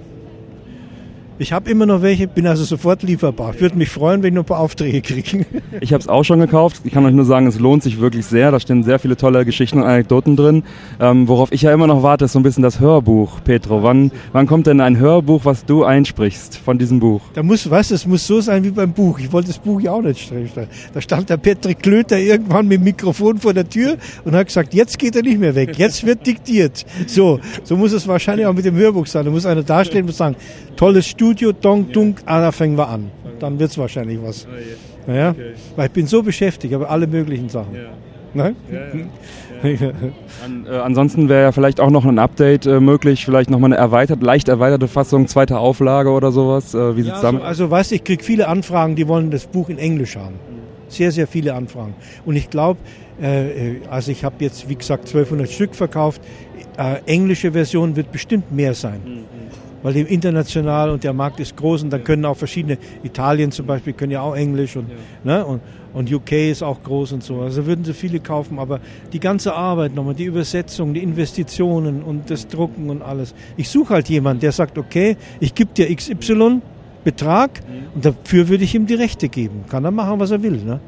Ich 1.37 1.53
habe 1.53 1.69
immer 1.69 1.85
noch 1.85 2.01
welche, 2.01 2.29
bin 2.29 2.47
also 2.47 2.63
sofort 2.63 3.03
lieferbar. 3.03 3.59
Würde 3.59 3.77
mich 3.77 3.91
freuen, 3.91 4.23
wenn 4.23 4.29
ich 4.29 4.35
noch 4.35 4.45
ein 4.45 4.47
paar 4.47 4.61
Aufträge 4.61 5.03
kriege. 5.03 5.45
Ich 5.81 5.93
habe 5.93 6.01
es 6.01 6.09
auch 6.09 6.23
schon 6.23 6.39
gekauft. 6.39 6.83
Ich 6.85 6.93
kann 6.93 7.05
euch 7.05 7.13
nur 7.13 7.25
sagen, 7.25 7.49
es 7.49 7.59
lohnt 7.59 7.83
sich 7.83 7.99
wirklich 7.99 8.27
sehr. 8.27 8.53
Da 8.53 8.61
stehen 8.61 8.85
sehr 8.85 9.01
viele 9.01 9.17
tolle 9.17 9.45
Geschichten 9.45 9.79
und 9.79 9.85
Anekdoten 9.85 10.37
drin. 10.37 10.63
Ähm, 11.01 11.27
worauf 11.27 11.51
ich 11.51 11.63
ja 11.63 11.73
immer 11.73 11.89
noch 11.89 12.05
warte, 12.05 12.27
ist 12.27 12.33
so 12.33 12.39
ein 12.39 12.45
bisschen 12.45 12.63
das 12.63 12.79
Hörbuch, 12.79 13.41
Petro. 13.43 13.83
Wann, 13.83 14.13
wann 14.33 14.47
kommt 14.47 14.69
denn 14.69 14.81
ein 14.81 14.99
Hörbuch, 14.99 15.45
was 15.45 15.65
du 15.65 15.83
einsprichst 15.83 16.59
von 16.59 16.79
diesem 16.79 17.01
Buch? 17.01 17.23
Da 17.35 17.43
muss, 17.43 17.65
du, 17.65 17.75
es 17.75 18.07
muss 18.07 18.27
so 18.27 18.41
sein 18.41 18.63
wie 18.63 18.71
beim 18.71 18.93
Buch. 18.93 19.19
Ich 19.19 19.33
wollte 19.33 19.49
das 19.49 19.59
Buch 19.59 19.81
ja 19.81 19.91
auch 19.93 20.03
nicht 20.03 20.21
stellen. 20.21 20.49
Da 20.93 21.01
stand 21.01 21.29
der 21.29 21.39
Patrick 21.39 21.81
Klöter 21.81 22.19
irgendwann 22.19 22.69
mit 22.69 22.79
dem 22.79 22.85
Mikrofon 22.85 23.39
vor 23.39 23.53
der 23.53 23.69
Tür 23.69 23.97
und 24.25 24.35
hat 24.37 24.47
gesagt, 24.47 24.75
jetzt 24.75 24.99
geht 24.99 25.17
er 25.17 25.23
nicht 25.23 25.41
mehr 25.41 25.57
weg, 25.57 25.77
jetzt 25.77 26.07
wird 26.07 26.25
diktiert. 26.25 26.87
So, 27.09 27.41
so 27.65 27.77
muss 27.77 27.93
es 27.93 28.07
wahrscheinlich 28.07 28.47
auch 28.47 28.55
mit 28.55 28.65
dem 28.65 28.77
Hörbuch 28.77 29.07
sein. 29.07 29.25
Da 29.25 29.31
muss 29.33 29.45
einer 29.45 29.65
dastehen 29.65 30.07
und 30.07 30.15
sagen, 30.15 30.37
tolles 30.77 31.07
Studio, 31.07 31.24
dong, 31.33 31.91
dunk, 31.93 32.23
ah, 32.27 32.41
da 32.41 32.53
fangen 32.53 32.77
wir 32.77 32.89
an. 32.89 33.11
Dann 33.39 33.59
wird 33.59 33.71
es 33.71 33.79
wahrscheinlich 33.79 34.19
was. 34.23 34.47
Naja, 35.07 35.35
weil 35.77 35.87
ich 35.87 35.93
bin 35.93 36.07
so 36.07 36.23
beschäftigt, 36.23 36.75
aber 36.75 36.91
alle 36.91 37.07
möglichen 37.07 37.49
Sachen. 37.49 37.77
Ne? 38.35 38.55
An, 40.45 40.67
äh, 40.67 40.77
ansonsten 40.77 41.29
wäre 41.29 41.43
ja 41.43 41.53
vielleicht 41.53 41.81
auch 41.81 41.91
noch 41.91 42.05
ein 42.05 42.19
Update 42.19 42.67
äh, 42.67 42.81
möglich, 42.81 43.25
vielleicht 43.25 43.49
nochmal 43.49 43.73
eine 43.73 43.81
erweitert, 43.81 44.23
leicht 44.23 44.49
erweiterte 44.49 44.89
Fassung, 44.89 45.27
zweite 45.29 45.59
Auflage 45.59 46.11
oder 46.11 46.33
sowas. 46.33 46.75
Äh, 46.75 46.97
wie 46.97 47.03
sieht's 47.03 47.17
Ja, 47.17 47.23
damit 47.23 47.43
also, 47.43 47.65
also 47.65 47.71
weißt 47.71 47.91
du, 47.93 47.95
ich 47.95 48.05
kriege 48.05 48.23
viele 48.23 48.49
Anfragen, 48.49 48.97
die 48.97 49.09
wollen 49.09 49.31
das 49.31 49.47
Buch 49.47 49.69
in 49.71 49.79
Englisch 49.79 50.17
haben. 50.17 50.35
Sehr, 50.89 51.13
sehr 51.13 51.27
viele 51.27 51.55
Anfragen. 51.55 51.95
Und 52.27 52.37
ich 52.37 52.51
glaube, 52.51 52.79
äh, 53.23 53.77
äh, 53.77 53.81
also 53.89 54.11
ich 54.11 54.25
habe 54.25 54.37
jetzt, 54.41 54.69
wie 54.69 54.75
gesagt, 54.75 55.07
1200 55.07 55.51
Stück 55.51 55.75
verkauft. 55.75 56.21
Äh, 56.77 56.97
englische 57.07 57.53
Version 57.53 57.97
wird 57.97 58.13
bestimmt 58.13 58.53
mehr 58.53 58.75
sein. 58.75 59.01
Weil 59.85 59.93
die 59.93 60.01
international 60.01 60.89
und 60.89 61.05
der 61.05 61.13
Markt 61.13 61.41
ist 61.41 61.59
groß 61.59 61.83
und 61.83 61.91
dann 61.93 62.03
können 62.03 62.25
auch 62.25 62.39
verschiedene, 62.39 62.79
Italien 63.03 63.53
zum 63.53 63.67
Beispiel 63.67 63.93
können 63.93 64.13
ja 64.13 64.23
auch 64.23 64.35
Englisch 64.35 64.77
und, 64.77 64.87
ne, 65.25 65.45
und, 65.45 65.61
und 65.93 66.11
UK 66.11 66.33
ist 66.33 66.63
auch 66.63 66.83
groß 66.83 67.13
und 67.13 67.23
so. 67.23 67.41
Also 67.43 67.67
würden 67.67 67.85
sie 67.85 67.93
viele 67.93 68.19
kaufen, 68.19 68.59
aber 68.59 68.81
die 69.13 69.21
ganze 69.21 69.55
Arbeit 69.55 69.95
nochmal, 69.95 70.15
die 70.15 70.25
Übersetzung, 70.25 70.95
die 70.95 71.03
Investitionen 71.03 72.03
und 72.03 72.31
das 72.31 72.49
Drucken 72.49 72.89
und 72.89 73.03
alles. 73.03 73.35
Ich 73.59 73.69
suche 73.69 73.93
halt 73.93 74.09
jemanden, 74.09 74.41
der 74.41 74.53
sagt, 74.53 74.79
okay, 74.79 75.19
ich 75.39 75.55
gebe 75.55 75.75
dir 75.75 75.95
XY 75.95 76.63
Betrag 77.05 77.61
und 77.95 78.07
dafür 78.07 78.49
würde 78.49 78.65
ich 78.65 78.75
ihm 78.75 78.87
die 78.87 78.95
Rechte 78.95 79.29
geben. 79.29 79.65
Kann 79.69 79.85
er 79.85 79.91
machen, 79.91 80.19
was 80.19 80.31
er 80.31 80.43
will. 80.43 80.63
Ne? 80.65 80.81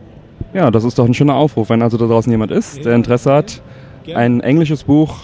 Ja, 0.54 0.70
das 0.70 0.84
ist 0.84 0.98
doch 0.98 1.04
ein 1.04 1.12
schöner 1.12 1.34
Aufruf, 1.34 1.68
wenn 1.68 1.82
also 1.82 1.98
da 1.98 2.06
draußen 2.06 2.32
jemand 2.32 2.50
ist, 2.50 2.82
der 2.82 2.94
Interesse 2.94 3.30
hat, 3.30 3.62
ein 4.14 4.40
englisches 4.40 4.84
Buch 4.84 5.18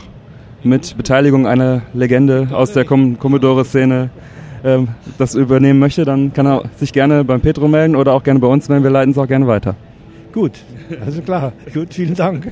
mit 0.64 0.97
Beteiligung 0.97 1.47
einer 1.47 1.82
Legende 1.94 2.48
aus 2.52 2.72
der 2.72 2.84
Com 2.84 3.18
Commodore-Szene 3.18 4.10
ähm, 4.64 4.89
das 5.18 5.34
übernehmen 5.34 5.78
möchte, 5.78 6.05
dann 6.05 6.32
kann 6.32 6.47
er 6.47 6.64
sich 6.76 6.93
gerne 6.93 7.24
beim 7.24 7.40
Petro 7.40 7.68
melden 7.68 7.97
oder 7.97 8.12
auch 8.12 8.22
gerne 8.22 8.40
bei 8.40 8.47
uns 8.47 8.68
melden. 8.68 8.84
Wir 8.84 8.90
leiten 8.90 9.12
es 9.12 9.18
auch 9.18 9.28
gerne 9.28 9.47
weiter. 9.47 9.74
Gut, 10.32 10.52
also 11.05 11.20
klar. 11.20 11.52
Gut, 11.74 11.93
vielen 11.93 12.14
Dank. 12.14 12.51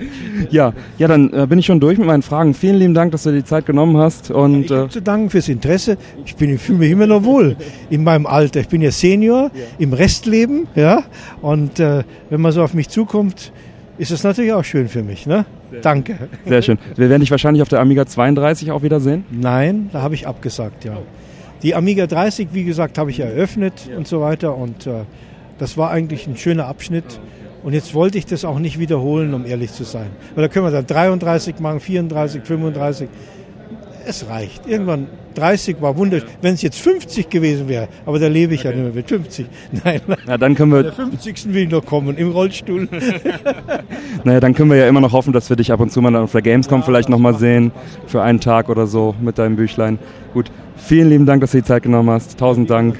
Ja, 0.51 0.75
ja, 0.99 1.09
dann 1.09 1.33
äh, 1.33 1.47
bin 1.47 1.59
ich 1.59 1.65
schon 1.65 1.81
durch 1.81 1.97
mit 1.97 2.07
meinen 2.07 2.23
Fragen. 2.23 2.53
Vielen 2.53 2.77
lieben 2.77 2.93
Dank, 2.93 3.13
dass 3.13 3.23
du 3.23 3.31
dir 3.31 3.39
die 3.39 3.45
Zeit 3.45 3.65
genommen 3.65 3.97
hast. 3.97 4.31
Und 4.31 4.65
Ich 4.65 4.71
äh, 4.71 4.89
zu 4.89 5.01
danken 5.01 5.31
fürs 5.31 5.49
Interesse. 5.49 5.97
Ich, 6.27 6.37
bin, 6.37 6.55
ich 6.55 6.61
fühle 6.61 6.81
mich 6.81 6.91
immer 6.91 7.07
noch 7.07 7.25
wohl 7.25 7.57
in 7.89 8.05
meinem 8.05 8.27
Alter. 8.27 8.61
Ich 8.61 8.69
bin 8.69 8.83
ja 8.83 8.91
Senior 8.91 9.51
im 9.79 9.95
Restleben, 9.95 10.67
ja. 10.75 11.05
Und 11.41 11.81
äh, 11.81 12.05
wenn 12.29 12.41
man 12.43 12.53
so 12.53 12.63
auf 12.63 12.75
mich 12.75 12.91
zukommt, 12.91 13.51
ist 13.97 14.11
es 14.11 14.25
natürlich 14.25 14.53
auch 14.53 14.65
schön 14.65 14.89
für 14.89 15.03
mich. 15.03 15.27
Ne? 15.27 15.47
Danke. 15.83 16.17
sehr 16.47 16.63
schön. 16.63 16.79
Wir 16.97 17.09
werden 17.09 17.21
dich 17.21 17.31
wahrscheinlich 17.31 17.63
auf 17.63 17.69
der 17.69 17.81
Amiga 17.81 18.07
32 18.07 18.73
auch 18.73 18.83
wieder 18.83 19.01
sehen. 19.01 19.25
Nein, 19.31 19.91
da 19.93 20.03
habe 20.03 20.15
ich 20.15 20.27
abgesagt, 20.27 20.85
ja. 20.85 20.99
Die 21.63 21.75
Amiga 21.75 22.07
30, 22.07 22.49
wie 22.53 22.65
gesagt, 22.65 22.97
habe 22.97 23.11
ich 23.11 23.21
eröffnet 23.21 23.91
und 23.97 24.09
so 24.09 24.21
weiter. 24.21 24.57
Und 24.57 24.87
äh, 24.87 25.05
das 25.59 25.77
war 25.77 25.91
eigentlich 25.91 26.27
ein 26.27 26.37
schöner 26.37 26.67
Abschnitt. 26.67 27.21
Und 27.63 27.75
jetzt 27.75 27.95
wollte 27.95 28.17
ich 28.17 28.25
das 28.25 28.47
auch 28.47 28.59
nicht 28.59 28.79
wiederholen, 28.79 29.35
um 29.35 29.45
ehrlich 29.45 29.73
zu 29.73 29.85
sein. 29.85 30.07
Weil 30.35 30.45
da 30.45 30.49
können 30.49 30.65
wir 30.65 30.71
dann 30.71 30.87
33 30.87 31.61
machen, 31.61 31.81
34, 31.81 32.43
35. 32.43 33.09
Es 34.11 34.29
reicht. 34.29 34.67
Irgendwann 34.67 35.07
30 35.37 35.81
war 35.81 35.97
wunderschön. 35.97 36.29
Wenn 36.43 36.55
es 36.55 36.63
jetzt 36.63 36.81
50 36.81 37.31
gewesen 37.31 37.69
wäre, 37.69 37.87
aber 38.05 38.19
da 38.19 38.27
lebe 38.27 38.55
ich 38.55 38.65
ja 38.65 38.73
nicht 38.73 38.83
mehr 38.83 38.93
mit 38.93 39.09
50. 39.09 39.47
Nein, 39.85 40.01
Ja, 40.27 40.37
dann 40.37 40.57
können 40.57 40.73
der 40.73 40.85
wir, 40.87 40.93
50. 40.93 41.55
will 41.55 41.63
ich 41.63 41.71
noch 41.71 41.87
kommen, 41.87 42.17
im 42.17 42.33
Rollstuhl. 42.33 42.89
naja, 44.25 44.41
dann 44.41 44.53
können 44.55 44.69
wir 44.69 44.79
ja 44.79 44.89
immer 44.89 45.01
noch 45.01 45.13
hoffen, 45.13 45.33
dass 45.33 45.49
wir 45.49 45.57
dich 45.57 45.71
ab 45.71 45.79
und 45.79 45.93
zu 45.93 46.03
mal 46.03 46.11
dann 46.11 46.25
auf 46.25 46.33
der 46.33 46.43
Gamescom 46.43 46.83
vielleicht 46.83 47.09
nochmal 47.09 47.35
sehen. 47.35 47.71
Für 48.09 48.23
einen 48.23 48.41
Tag 48.41 48.69
oder 48.69 48.89
so 48.89 49.15
mit 49.21 49.39
deinem 49.39 49.55
Büchlein. 49.55 50.01
Gut. 50.35 50.51
Vielen 50.77 51.09
lieben 51.09 51.27
Dank, 51.27 51.41
dass 51.43 51.53
du 51.53 51.59
die 51.59 51.65
Zeit 51.65 51.85
genommen 51.85 52.11
hast. 52.11 52.37
Tausend 52.37 52.69
Dank. 52.69 52.99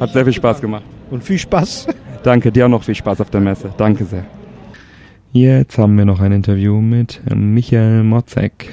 Hat 0.00 0.10
sehr 0.12 0.24
viel 0.24 0.32
Spaß 0.32 0.60
gemacht. 0.60 0.82
Und 1.12 1.22
viel 1.22 1.38
Spaß. 1.38 1.86
Danke, 2.24 2.50
dir 2.50 2.66
auch 2.66 2.70
noch 2.70 2.82
viel 2.82 2.96
Spaß 2.96 3.20
auf 3.20 3.30
der 3.30 3.40
Messe. 3.40 3.72
Danke 3.76 4.04
sehr. 4.04 4.24
Jetzt 5.32 5.78
haben 5.78 5.96
wir 5.96 6.04
noch 6.04 6.18
ein 6.18 6.32
Interview 6.32 6.80
mit 6.80 7.20
Michael 7.32 8.02
Motzek. 8.02 8.68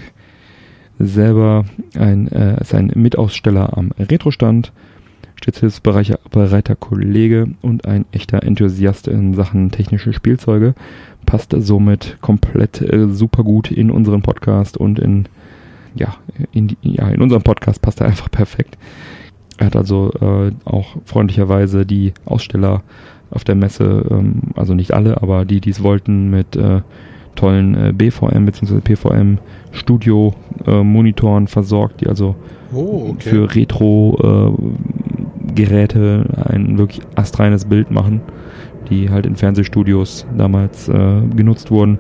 Selber 0.99 1.65
ein, 1.97 2.27
äh, 2.31 2.59
ist 2.61 2.73
ein 2.73 2.91
Mitaussteller 2.95 3.77
am 3.77 3.91
Retrostand, 3.99 4.71
stets 5.35 5.59
hilfsbereiter 5.59 6.75
Kollege 6.75 7.47
und 7.61 7.85
ein 7.85 8.05
echter 8.11 8.43
Enthusiast 8.43 9.07
in 9.07 9.33
Sachen 9.33 9.71
technische 9.71 10.13
Spielzeuge. 10.13 10.73
Passt 11.25 11.53
somit 11.57 12.17
komplett 12.21 12.81
äh, 12.81 13.07
super 13.09 13.43
gut 13.43 13.71
in 13.71 13.91
unseren 13.91 14.21
Podcast 14.21 14.77
und 14.77 14.97
in, 14.97 15.27
ja, 15.95 16.15
in, 16.51 16.75
ja, 16.81 17.09
in 17.09 17.21
unserem 17.21 17.43
Podcast 17.43 17.81
passt 17.81 18.01
er 18.01 18.07
einfach 18.07 18.31
perfekt. 18.31 18.77
Er 19.57 19.67
hat 19.67 19.75
also 19.75 20.11
äh, 20.21 20.51
auch 20.65 20.95
freundlicherweise 21.05 21.85
die 21.85 22.13
Aussteller 22.25 22.83
auf 23.29 23.43
der 23.43 23.55
Messe, 23.55 24.05
ähm, 24.09 24.41
also 24.55 24.73
nicht 24.73 24.93
alle, 24.93 25.21
aber 25.21 25.45
die, 25.45 25.61
die 25.61 25.71
es 25.71 25.83
wollten, 25.83 26.29
mit 26.29 26.55
äh, 26.55 26.81
tollen 27.37 27.75
äh, 27.75 27.93
BVM 27.93 28.45
bzw. 28.45 28.81
PVM 28.81 29.37
Studio 29.71 30.33
äh, 30.65 30.83
Monitoren 30.83 31.47
versorgt, 31.47 32.01
die 32.01 32.07
also 32.07 32.35
Oh, 32.73 33.11
okay. 33.11 33.29
für 33.29 33.55
Retro 33.55 34.55
äh, 34.57 35.53
Geräte 35.53 36.25
ein 36.51 36.77
wirklich 36.77 37.01
astreines 37.15 37.63
Bild 37.65 37.91
machen, 37.91 38.19
die 38.89 39.09
halt 39.09 39.25
in 39.25 39.35
Fernsehstudios 39.37 40.27
damals 40.37 40.89
äh, 40.89 41.21
genutzt 41.35 41.71
wurden. 41.71 41.97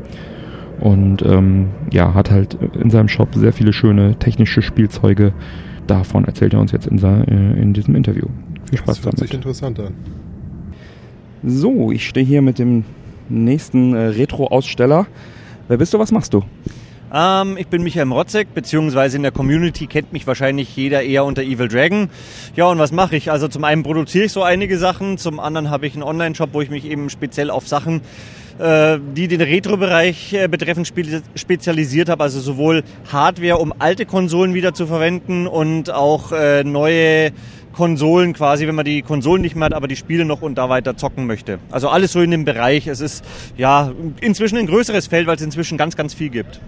Und 0.81 1.23
ähm, 1.25 1.67
ja, 1.91 2.13
hat 2.13 2.29
halt 2.29 2.57
in 2.79 2.89
seinem 2.89 3.07
Shop 3.07 3.29
sehr 3.33 3.53
viele 3.53 3.73
schöne 3.73 4.15
technische 4.19 4.61
Spielzeuge. 4.61 5.31
Davon 5.87 6.25
erzählt 6.25 6.53
er 6.53 6.59
uns 6.59 6.71
jetzt 6.73 6.85
in, 6.87 6.99
äh, 7.01 7.59
in 7.59 7.73
diesem 7.73 7.95
Interview. 7.95 8.25
Viel 8.69 8.79
Spaß 8.79 8.97
das 8.97 9.05
hört 9.05 9.17
sich 9.17 9.29
damit. 9.29 9.45
interessant 9.45 9.79
an. 9.79 9.93
So, 11.43 11.91
ich 11.91 12.07
stehe 12.07 12.25
hier 12.25 12.41
mit 12.41 12.59
dem 12.59 12.83
nächsten 13.29 13.93
äh, 13.93 14.07
Retro-Aussteller. 14.07 15.07
Wer 15.67 15.77
bist 15.77 15.93
du, 15.93 15.99
was 15.99 16.11
machst 16.11 16.33
du? 16.33 16.43
Ähm, 17.13 17.57
ich 17.57 17.67
bin 17.67 17.83
Michael 17.83 18.05
Mrotzek, 18.05 18.53
beziehungsweise 18.53 19.17
in 19.17 19.23
der 19.23 19.31
Community 19.31 19.87
kennt 19.87 20.11
mich 20.11 20.27
wahrscheinlich 20.27 20.75
jeder 20.75 21.03
eher 21.03 21.23
unter 21.25 21.41
Evil 21.41 21.67
Dragon. 21.67 22.09
Ja, 22.55 22.65
und 22.65 22.79
was 22.79 22.91
mache 22.91 23.15
ich? 23.15 23.31
Also 23.31 23.47
zum 23.47 23.63
einen 23.63 23.83
produziere 23.83 24.25
ich 24.25 24.31
so 24.31 24.43
einige 24.43 24.77
Sachen, 24.77 25.17
zum 25.17 25.39
anderen 25.39 25.69
habe 25.69 25.87
ich 25.87 25.93
einen 25.93 26.03
Online-Shop, 26.03 26.49
wo 26.53 26.61
ich 26.61 26.69
mich 26.69 26.85
eben 26.85 27.09
speziell 27.09 27.49
auf 27.49 27.67
Sachen, 27.67 28.01
äh, 28.59 28.99
die 29.15 29.27
den 29.27 29.41
Retro-Bereich 29.41 30.33
äh, 30.33 30.47
betreffen, 30.47 30.83
spe 30.83 31.21
spezialisiert 31.35 32.09
habe. 32.09 32.23
Also 32.23 32.41
sowohl 32.41 32.83
Hardware, 33.11 33.57
um 33.57 33.73
alte 33.79 34.05
Konsolen 34.05 34.53
wieder 34.53 34.73
zu 34.73 34.85
verwenden 34.87 35.47
und 35.47 35.89
auch 35.89 36.33
äh, 36.33 36.63
neue 36.63 37.31
Konsolen 37.77 38.33
quasi, 38.33 38.67
wenn 38.67 38.73
man 38.73 38.85
die 38.85 39.03
Konsolen 39.03 39.43
nicht 39.43 39.55
mehr 39.55 39.67
hat, 39.67 39.73
aber 39.73 39.87
die 39.87 39.95
Spiele 39.95 40.25
noch 40.25 40.41
und 40.41 40.57
da 40.57 40.67
weiter 40.67 40.97
zocken 40.97 41.27
möchte. 41.27 41.59
Also 41.69 41.89
alles 41.89 42.11
so 42.11 42.21
in 42.21 42.31
dem 42.31 42.43
Bereich. 42.43 42.87
Es 42.87 43.01
ist 43.01 43.23
ja 43.55 43.91
inzwischen 44.19 44.57
ein 44.57 44.65
größeres 44.65 45.05
Feld, 45.05 45.27
weil 45.27 45.35
es 45.35 45.43
inzwischen 45.43 45.77
ganz, 45.77 45.95
ganz 45.95 46.15
viel 46.15 46.29
gibt. 46.29 46.59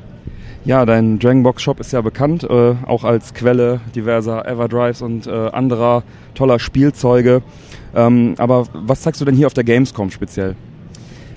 Ja, 0.65 0.85
dein 0.85 1.17
Dragon 1.17 1.41
Box 1.41 1.63
Shop 1.63 1.79
ist 1.79 1.93
ja 1.93 2.01
bekannt, 2.01 2.43
äh, 2.43 2.75
auch 2.85 3.03
als 3.03 3.33
Quelle 3.33 3.81
diverser 3.95 4.47
Everdrives 4.47 5.01
und 5.01 5.25
äh, 5.25 5.31
anderer 5.31 6.03
toller 6.35 6.59
Spielzeuge. 6.59 7.41
Ähm, 7.95 8.35
aber 8.37 8.67
was 8.73 9.01
zeigst 9.01 9.19
du 9.19 9.25
denn 9.25 9.35
hier 9.35 9.47
auf 9.47 9.55
der 9.55 9.63
Gamescom 9.63 10.11
speziell? 10.11 10.55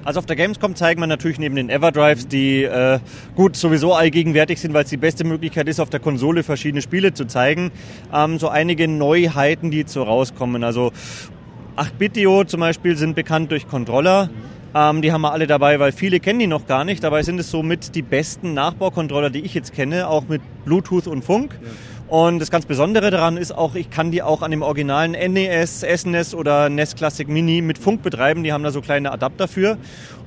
Also 0.04 0.18
auf 0.18 0.26
der 0.26 0.34
Gamescom 0.34 0.74
zeigen 0.74 1.00
wir 1.00 1.06
natürlich 1.06 1.38
neben 1.38 1.54
den 1.54 1.70
Everdrives, 1.70 2.26
die 2.26 2.64
äh, 2.64 2.98
gut 3.36 3.56
sowieso 3.56 3.94
allgegenwärtig 3.94 4.60
sind, 4.60 4.74
weil 4.74 4.82
es 4.82 4.90
die 4.90 4.96
beste 4.96 5.24
Möglichkeit 5.24 5.68
ist, 5.68 5.78
auf 5.78 5.90
der 5.90 6.00
Konsole 6.00 6.42
verschiedene 6.42 6.82
Spiele 6.82 7.14
zu 7.14 7.26
zeigen, 7.26 7.70
ähm, 8.12 8.38
so 8.38 8.48
einige 8.48 8.88
Neuheiten, 8.88 9.70
die 9.70 9.78
jetzt 9.78 9.92
so 9.92 10.02
rauskommen. 10.02 10.64
Also 10.64 10.92
8-Bit-Dio 11.76 12.44
zum 12.44 12.60
Beispiel 12.60 12.96
sind 12.96 13.14
bekannt 13.14 13.52
durch 13.52 13.68
Controller. 13.68 14.28
Ähm, 14.74 15.02
die 15.02 15.12
haben 15.12 15.20
wir 15.20 15.32
alle 15.32 15.46
dabei, 15.46 15.78
weil 15.78 15.92
viele 15.92 16.18
kennen 16.18 16.40
die 16.40 16.46
noch 16.46 16.66
gar 16.66 16.84
nicht. 16.84 17.04
Dabei 17.04 17.22
sind 17.22 17.38
es 17.38 17.50
somit 17.50 17.94
die 17.94 18.02
besten 18.02 18.54
Nachbaucontroller, 18.54 19.30
die 19.30 19.40
ich 19.40 19.54
jetzt 19.54 19.72
kenne, 19.72 20.08
auch 20.08 20.26
mit 20.28 20.42
Bluetooth 20.64 21.06
und 21.06 21.22
Funk. 21.24 21.58
Und 22.12 22.40
das 22.40 22.50
ganz 22.50 22.66
Besondere 22.66 23.10
daran 23.10 23.38
ist 23.38 23.52
auch, 23.52 23.74
ich 23.74 23.88
kann 23.88 24.10
die 24.10 24.20
auch 24.20 24.42
an 24.42 24.50
dem 24.50 24.60
originalen 24.60 25.12
NES, 25.12 25.80
SNES 25.80 26.34
oder 26.34 26.68
NES 26.68 26.94
Classic 26.94 27.26
Mini 27.26 27.62
mit 27.62 27.78
Funk 27.78 28.02
betreiben. 28.02 28.42
Die 28.42 28.52
haben 28.52 28.62
da 28.62 28.70
so 28.70 28.82
kleine 28.82 29.12
Adapter 29.12 29.48
für. 29.48 29.78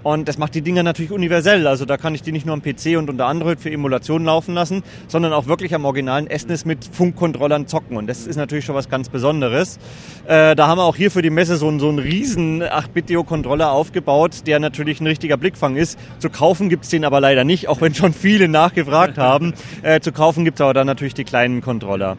Und 0.06 0.27
das 0.27 0.38
macht 0.38 0.53
die 0.53 0.61
Dinger 0.61 0.84
natürlich 0.84 1.11
universell. 1.11 1.65
Also 1.65 1.86
da 1.86 1.98
kann 1.98 2.14
ich 2.14 2.22
die 2.22 2.32
nicht 2.32 2.45
nur 2.45 2.53
am 2.53 2.61
PC 2.61 2.95
und 2.95 3.10
unter 3.10 3.26
Android 3.26 3.60
für 3.60 3.72
Emulation 3.72 4.23
laufen 4.23 4.53
lassen, 4.53 4.84
sondern 5.07 5.34
auch 5.34 5.48
wirklich 5.48 5.73
am 5.73 5.84
originalen 5.84 6.30
SNES 6.30 6.65
mit 6.65 6.86
Funkcontrollern 6.86 7.65
zocken. 7.65 7.98
Und 7.98 8.06
das 8.06 8.27
ist 8.27 8.36
natürlich 8.36 8.65
schon 8.65 8.76
was 8.76 8.88
ganz 8.88 9.10
Besonderes. 9.10 9.80
Äh, 10.27 10.56
da 10.56 10.68
haben 10.68 10.77
wir 10.77 10.84
auch 10.84 10.95
hier 10.95 11.10
für 11.10 11.23
die 11.23 11.32
Messe 11.32 11.57
so 11.57 11.68
einen, 11.68 11.80
so 11.80 11.90
einen 11.90 11.98
riesen 11.98 12.61
8-Bit-Controller 12.61 13.72
aufgebaut, 13.72 14.44
der 14.45 14.60
natürlich 14.60 15.02
ein 15.02 15.07
richtiger 15.07 15.38
Blickfang 15.38 15.76
ist. 15.76 15.98
Zu 16.19 16.30
kaufen 16.30 16.69
gibt's 16.69 16.90
den 16.90 17.03
aber 17.03 17.19
leider 17.19 17.44
nicht, 17.44 17.68
auch 17.68 17.82
wenn 17.82 17.95
schon 17.95 18.14
viele 18.14 18.48
nachgefragt 18.48 19.18
haben. 19.18 19.56
Äh, 19.82 20.02
zu 20.02 20.11
kaufen 20.11 20.45
gibt's 20.45 20.61
aber 20.61 20.76
dann 20.76 20.86
natürlich 20.86 21.15
die 21.15 21.23
kleinen 21.23 21.61
Controller. 21.61 22.15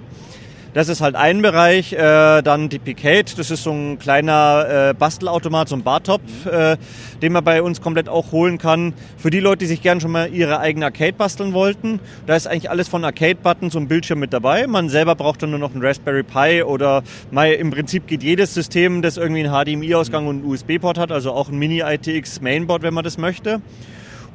Das 0.76 0.90
ist 0.90 1.00
halt 1.00 1.16
ein 1.16 1.40
Bereich. 1.40 1.94
Äh, 1.94 2.42
dann 2.42 2.68
die 2.68 2.78
Picade, 2.78 3.32
das 3.34 3.50
ist 3.50 3.62
so 3.62 3.72
ein 3.72 3.98
kleiner 3.98 4.90
äh, 4.90 4.94
Bastelautomat, 4.94 5.70
so 5.70 5.74
ein 5.74 5.82
Bartop, 5.82 6.20
äh, 6.44 6.76
den 7.22 7.32
man 7.32 7.42
bei 7.42 7.62
uns 7.62 7.80
komplett 7.80 8.10
auch 8.10 8.30
holen 8.30 8.58
kann. 8.58 8.92
Für 9.16 9.30
die 9.30 9.40
Leute, 9.40 9.60
die 9.60 9.68
sich 9.68 9.80
gern 9.80 10.02
schon 10.02 10.10
mal 10.10 10.30
ihre 10.30 10.60
eigene 10.60 10.84
Arcade 10.84 11.14
basteln 11.14 11.54
wollten, 11.54 11.98
da 12.26 12.36
ist 12.36 12.46
eigentlich 12.46 12.68
alles 12.68 12.88
von 12.88 13.06
Arcade-Buttons 13.06 13.74
und 13.74 13.88
Bildschirm 13.88 14.18
mit 14.18 14.34
dabei. 14.34 14.66
Man 14.66 14.90
selber 14.90 15.14
braucht 15.14 15.42
dann 15.42 15.48
nur 15.48 15.58
noch 15.58 15.72
einen 15.72 15.82
Raspberry 15.82 16.24
Pi 16.24 16.62
oder 16.62 17.02
mal 17.30 17.50
im 17.52 17.70
Prinzip 17.70 18.06
geht 18.06 18.22
jedes 18.22 18.52
System, 18.52 19.00
das 19.00 19.16
irgendwie 19.16 19.48
einen 19.48 19.80
HDMI-Ausgang 19.80 20.26
und 20.26 20.42
einen 20.42 20.44
USB-Port 20.44 20.98
hat, 20.98 21.10
also 21.10 21.32
auch 21.32 21.48
ein 21.48 21.56
Mini-ITX 21.56 22.42
Mainboard, 22.42 22.82
wenn 22.82 22.92
man 22.92 23.02
das 23.02 23.16
möchte. 23.16 23.62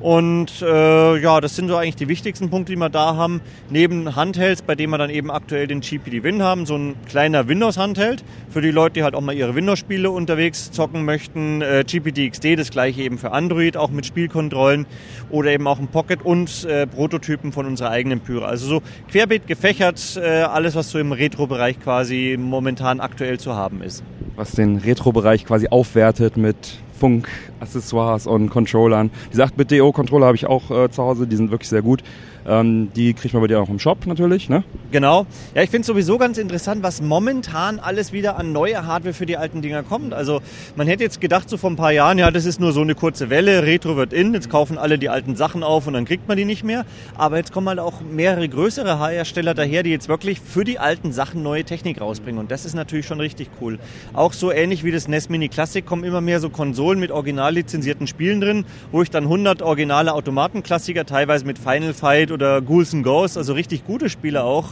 Und 0.01 0.63
äh, 0.63 1.17
ja, 1.17 1.39
das 1.41 1.55
sind 1.55 1.67
so 1.67 1.75
eigentlich 1.75 1.95
die 1.95 2.07
wichtigsten 2.07 2.49
Punkte, 2.49 2.71
die 2.73 2.77
wir 2.77 2.89
da 2.89 3.15
haben. 3.15 3.39
Neben 3.69 4.15
Handhelds, 4.15 4.63
bei 4.63 4.73
denen 4.73 4.91
wir 4.91 4.97
dann 4.97 5.11
eben 5.11 5.29
aktuell 5.29 5.67
den 5.67 5.81
GPD 5.81 6.23
Win 6.23 6.41
haben, 6.41 6.65
so 6.65 6.75
ein 6.75 6.95
kleiner 7.07 7.47
Windows-Handheld 7.47 8.23
für 8.49 8.61
die 8.61 8.71
Leute, 8.71 8.93
die 8.93 9.03
halt 9.03 9.13
auch 9.13 9.21
mal 9.21 9.35
ihre 9.35 9.53
Windows-Spiele 9.53 10.09
unterwegs 10.09 10.71
zocken 10.71 11.05
möchten. 11.05 11.61
Äh, 11.61 11.83
GPD 11.85 12.29
XD, 12.31 12.57
das 12.57 12.71
gleiche 12.71 13.03
eben 13.03 13.19
für 13.19 13.31
Android, 13.31 13.77
auch 13.77 13.91
mit 13.91 14.07
Spielkontrollen 14.07 14.87
oder 15.29 15.51
eben 15.51 15.67
auch 15.67 15.77
ein 15.77 15.87
Pocket 15.87 16.23
und 16.23 16.65
äh, 16.65 16.87
Prototypen 16.87 17.51
von 17.51 17.67
unserer 17.67 17.91
eigenen 17.91 18.21
Pyre. 18.21 18.47
Also 18.47 18.67
so 18.67 18.81
querbeet 19.11 19.45
gefächert, 19.45 20.17
äh, 20.17 20.41
alles, 20.41 20.73
was 20.73 20.89
so 20.89 20.97
im 20.97 21.11
Retro-Bereich 21.11 21.79
quasi 21.79 22.37
momentan 22.39 22.99
aktuell 23.01 23.39
zu 23.39 23.53
haben 23.53 23.83
ist. 23.83 24.03
Was 24.35 24.53
den 24.53 24.77
Retro-Bereich 24.77 25.45
quasi 25.45 25.67
aufwertet 25.67 26.37
mit 26.37 26.55
Funk, 27.01 27.27
Accessoires 27.59 28.27
und 28.27 28.51
Controllern. 28.51 29.09
Die 29.33 29.37
8-Bit-DO-Controller 29.37 30.27
habe 30.27 30.35
ich 30.35 30.45
auch 30.45 30.69
äh, 30.69 30.91
zu 30.91 31.01
Hause, 31.01 31.25
die 31.25 31.35
sind 31.35 31.49
wirklich 31.49 31.67
sehr 31.67 31.81
gut. 31.81 32.03
Ähm, 32.47 32.91
die 32.95 33.13
kriegt 33.13 33.33
man 33.33 33.41
bei 33.41 33.47
dir 33.47 33.61
auch 33.61 33.69
im 33.69 33.79
Shop 33.79 34.05
natürlich, 34.05 34.49
ne? 34.49 34.63
Genau. 34.91 35.25
Ja, 35.55 35.61
ich 35.61 35.69
finde 35.69 35.85
sowieso 35.85 36.17
ganz 36.17 36.37
interessant, 36.37 36.83
was 36.83 37.01
momentan 37.01 37.79
alles 37.79 38.11
wieder 38.11 38.37
an 38.37 38.51
neue 38.51 38.85
Hardware 38.85 39.13
für 39.13 39.25
die 39.25 39.37
alten 39.37 39.61
Dinger 39.61 39.83
kommt. 39.83 40.13
Also 40.13 40.41
man 40.75 40.87
hätte 40.87 41.03
jetzt 41.03 41.21
gedacht, 41.21 41.49
so 41.49 41.57
vor 41.57 41.69
ein 41.69 41.75
paar 41.75 41.91
Jahren, 41.91 42.17
ja, 42.17 42.31
das 42.31 42.45
ist 42.45 42.59
nur 42.59 42.71
so 42.71 42.81
eine 42.81 42.95
kurze 42.95 43.29
Welle, 43.29 43.63
Retro 43.63 43.95
wird 43.95 44.13
in, 44.13 44.33
jetzt 44.33 44.49
kaufen 44.49 44.77
alle 44.77 44.97
die 44.97 45.09
alten 45.09 45.35
Sachen 45.35 45.63
auf 45.63 45.87
und 45.87 45.93
dann 45.93 46.05
kriegt 46.05 46.27
man 46.27 46.37
die 46.37 46.45
nicht 46.45 46.63
mehr. 46.63 46.85
Aber 47.17 47.37
jetzt 47.37 47.51
kommen 47.51 47.69
halt 47.69 47.79
auch 47.79 48.01
mehrere 48.01 48.47
größere 48.47 48.99
Hersteller 49.07 49.53
daher, 49.53 49.83
die 49.83 49.91
jetzt 49.91 50.09
wirklich 50.09 50.39
für 50.41 50.63
die 50.63 50.79
alten 50.79 51.11
Sachen 51.11 51.43
neue 51.43 51.63
Technik 51.63 52.01
rausbringen. 52.01 52.39
Und 52.39 52.51
das 52.51 52.65
ist 52.65 52.73
natürlich 52.73 53.05
schon 53.05 53.19
richtig 53.19 53.49
cool. 53.61 53.79
Auch 54.13 54.33
so 54.33 54.51
ähnlich 54.51 54.83
wie 54.83 54.91
das 54.91 55.07
NES 55.07 55.29
Mini 55.29 55.49
Classic 55.49 55.85
kommen 55.85 56.03
immer 56.03 56.21
mehr 56.21 56.39
so 56.39 56.49
Konsolen 56.49 56.99
mit 56.99 57.11
original 57.11 57.53
lizenzierten 57.53 58.07
Spielen 58.07 58.41
drin, 58.41 58.65
wo 58.91 59.01
ich 59.01 59.09
dann 59.09 59.23
100 59.23 59.61
originale 59.61 60.13
Automatenklassiker, 60.13 61.05
teilweise 61.05 61.45
mit 61.45 61.59
Final 61.59 61.93
Fight 61.93 62.30
oder 62.31 62.61
Ghouls 62.61 62.93
and 62.93 63.03
Ghosts, 63.03 63.37
also 63.37 63.53
richtig 63.53 63.85
gute 63.85 64.09
Spiele 64.09 64.43
auch 64.43 64.67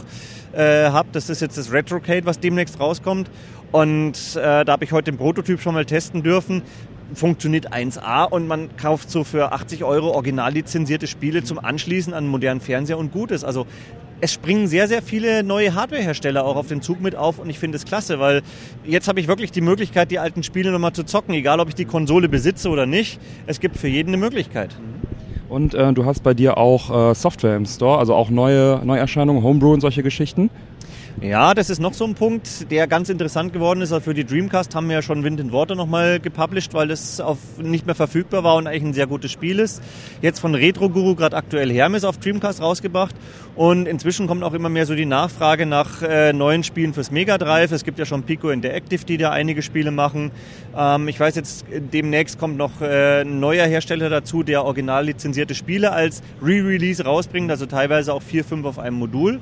äh, 0.54 0.90
habe. 0.90 1.10
Das 1.12 1.30
ist 1.30 1.42
jetzt 1.42 1.58
das 1.58 1.72
Retrocade, 1.72 2.26
was 2.26 2.40
demnächst 2.40 2.80
rauskommt. 2.80 3.30
Und 3.72 4.36
äh, 4.36 4.66
da 4.66 4.72
habe 4.72 4.84
ich 4.84 4.92
heute 4.92 5.12
den 5.12 5.18
Prototyp 5.18 5.62
schon 5.62 5.76
mal 5.76 5.86
testen 5.86 6.24
dürfen 6.24 6.64
funktioniert 7.14 7.74
1A 7.74 8.30
und 8.30 8.48
man 8.48 8.76
kauft 8.78 9.10
so 9.10 9.24
für 9.24 9.52
80 9.52 9.84
Euro 9.84 10.12
original 10.12 10.54
lizenzierte 10.54 11.08
Spiele 11.08 11.44
zum 11.44 11.60
Anschließen 11.60 12.14
an 12.14 12.28
modernen 12.28 12.62
Fernseher 12.62 12.98
und 12.98 13.12
gut 13.12 13.32
ist. 13.32 13.44
Also 13.44 13.66
es 14.22 14.34
springen 14.34 14.68
sehr, 14.68 14.88
sehr 14.88 15.02
viele 15.02 15.44
neue 15.44 15.74
Hardwarehersteller 15.76 16.44
auch 16.44 16.56
auf 16.56 16.68
den 16.68 16.82
Zug 16.82 17.02
mit 17.02 17.16
auf 17.16 17.40
und 17.40 17.50
ich 17.50 17.58
finde 17.58 17.78
es 17.78 17.86
klasse, 17.86 18.20
weil 18.20 18.42
jetzt 18.84 19.08
habe 19.08 19.20
ich 19.20 19.28
wirklich 19.28 19.52
die 19.52 19.62
Möglichkeit, 19.62 20.12
die 20.12 20.20
alten 20.20 20.44
Spiele 20.44 20.72
nochmal 20.72 20.94
zu 20.94 21.04
zocken, 21.04 21.34
egal 21.34 21.60
ob 21.60 21.70
ich 21.70 21.76
die 21.76 21.86
Konsole 21.86 22.28
besitze 22.28 22.70
oder 22.70 22.86
nicht. 22.86 23.20
Es 23.48 23.60
gibt 23.60 23.78
für 23.78 23.88
jeden 23.88 24.10
eine 24.10 24.18
Möglichkeit. 24.18 24.76
Und 25.50 25.74
äh, 25.74 25.92
du 25.94 26.06
hast 26.06 26.22
bei 26.22 26.34
dir 26.34 26.58
auch 26.58 27.12
äh, 27.12 27.16
Software 27.16 27.56
im 27.56 27.66
Store, 27.66 27.98
also 27.98 28.14
auch 28.14 28.30
neue 28.30 28.82
Neuerscheinungen, 28.84 29.44
Homebrew 29.44 29.74
und 29.74 29.82
solche 29.82 30.04
Geschichten. 30.04 30.50
Ja, 31.22 31.54
das 31.54 31.70
ist 31.70 31.80
noch 31.80 31.94
so 31.94 32.06
ein 32.06 32.16
Punkt, 32.16 32.72
der 32.72 32.88
ganz 32.88 33.10
interessant 33.10 33.52
geworden 33.52 33.82
ist. 33.82 33.92
Also 33.92 34.06
für 34.06 34.14
die 34.14 34.24
Dreamcast 34.24 34.74
haben 34.74 34.88
wir 34.88 34.96
ja 34.96 35.02
schon 35.02 35.24
Wind 35.24 35.42
and 35.42 35.52
Water 35.52 35.76
nochmal 35.76 36.20
gepublished, 36.22 36.74
weil 36.74 36.88
das 36.88 37.20
auf 37.20 37.38
nicht 37.62 37.86
mehr 37.86 37.96
verfügbar 37.96 38.46
war 38.46 38.56
und 38.56 38.68
eigentlich 38.68 38.84
ein 38.84 38.94
sehr 38.94 39.08
gutes 39.08 39.30
Spiel 39.32 39.60
ist. 39.60 39.82
Jetzt 40.22 40.40
von 40.40 40.56
Retro 40.56 40.90
Guru 40.90 41.16
gerade 41.16 41.36
aktuell 41.36 41.72
Hermes 41.72 42.06
auf 42.06 42.20
Dreamcast 42.20 42.62
rausgebracht. 42.62 43.16
Und 43.56 43.86
inzwischen 43.86 44.28
kommt 44.28 44.44
auch 44.44 44.54
immer 44.54 44.70
mehr 44.70 44.86
so 44.86 44.96
die 44.96 45.06
Nachfrage 45.06 45.66
nach 45.66 46.02
äh, 46.02 46.32
neuen 46.32 46.64
Spielen 46.64 46.94
fürs 46.94 47.12
Mega 47.12 47.38
Drive. 47.38 47.74
Es 47.74 47.84
gibt 47.84 48.00
ja 48.00 48.06
schon 48.06 48.24
Pico 48.24 48.50
Interactive, 48.50 49.04
die 49.04 49.18
da 49.18 49.32
einige 49.32 49.62
Spiele 49.62 49.92
machen. 49.92 50.32
Ähm, 50.78 51.10
ich 51.10 51.20
weiß 51.20 51.36
jetzt, 51.36 51.66
demnächst 51.70 52.40
kommt 52.40 52.56
noch 52.56 52.82
äh, 52.82 53.22
ein 53.22 53.42
neuer 53.42 53.68
Hersteller 53.68 54.10
dazu, 54.10 54.44
der 54.44 54.64
original 54.64 55.06
lizenzierte 55.06 55.54
Spiele 55.54 55.92
als 55.92 56.22
Re-Release 56.42 57.04
rausbringt, 57.04 57.52
also 57.52 57.66
teilweise 57.66 58.14
auch 58.14 58.22
vier, 58.22 58.46
fünf 58.46 58.66
auf 58.66 58.80
einem 58.80 58.96
Modul. 58.96 59.42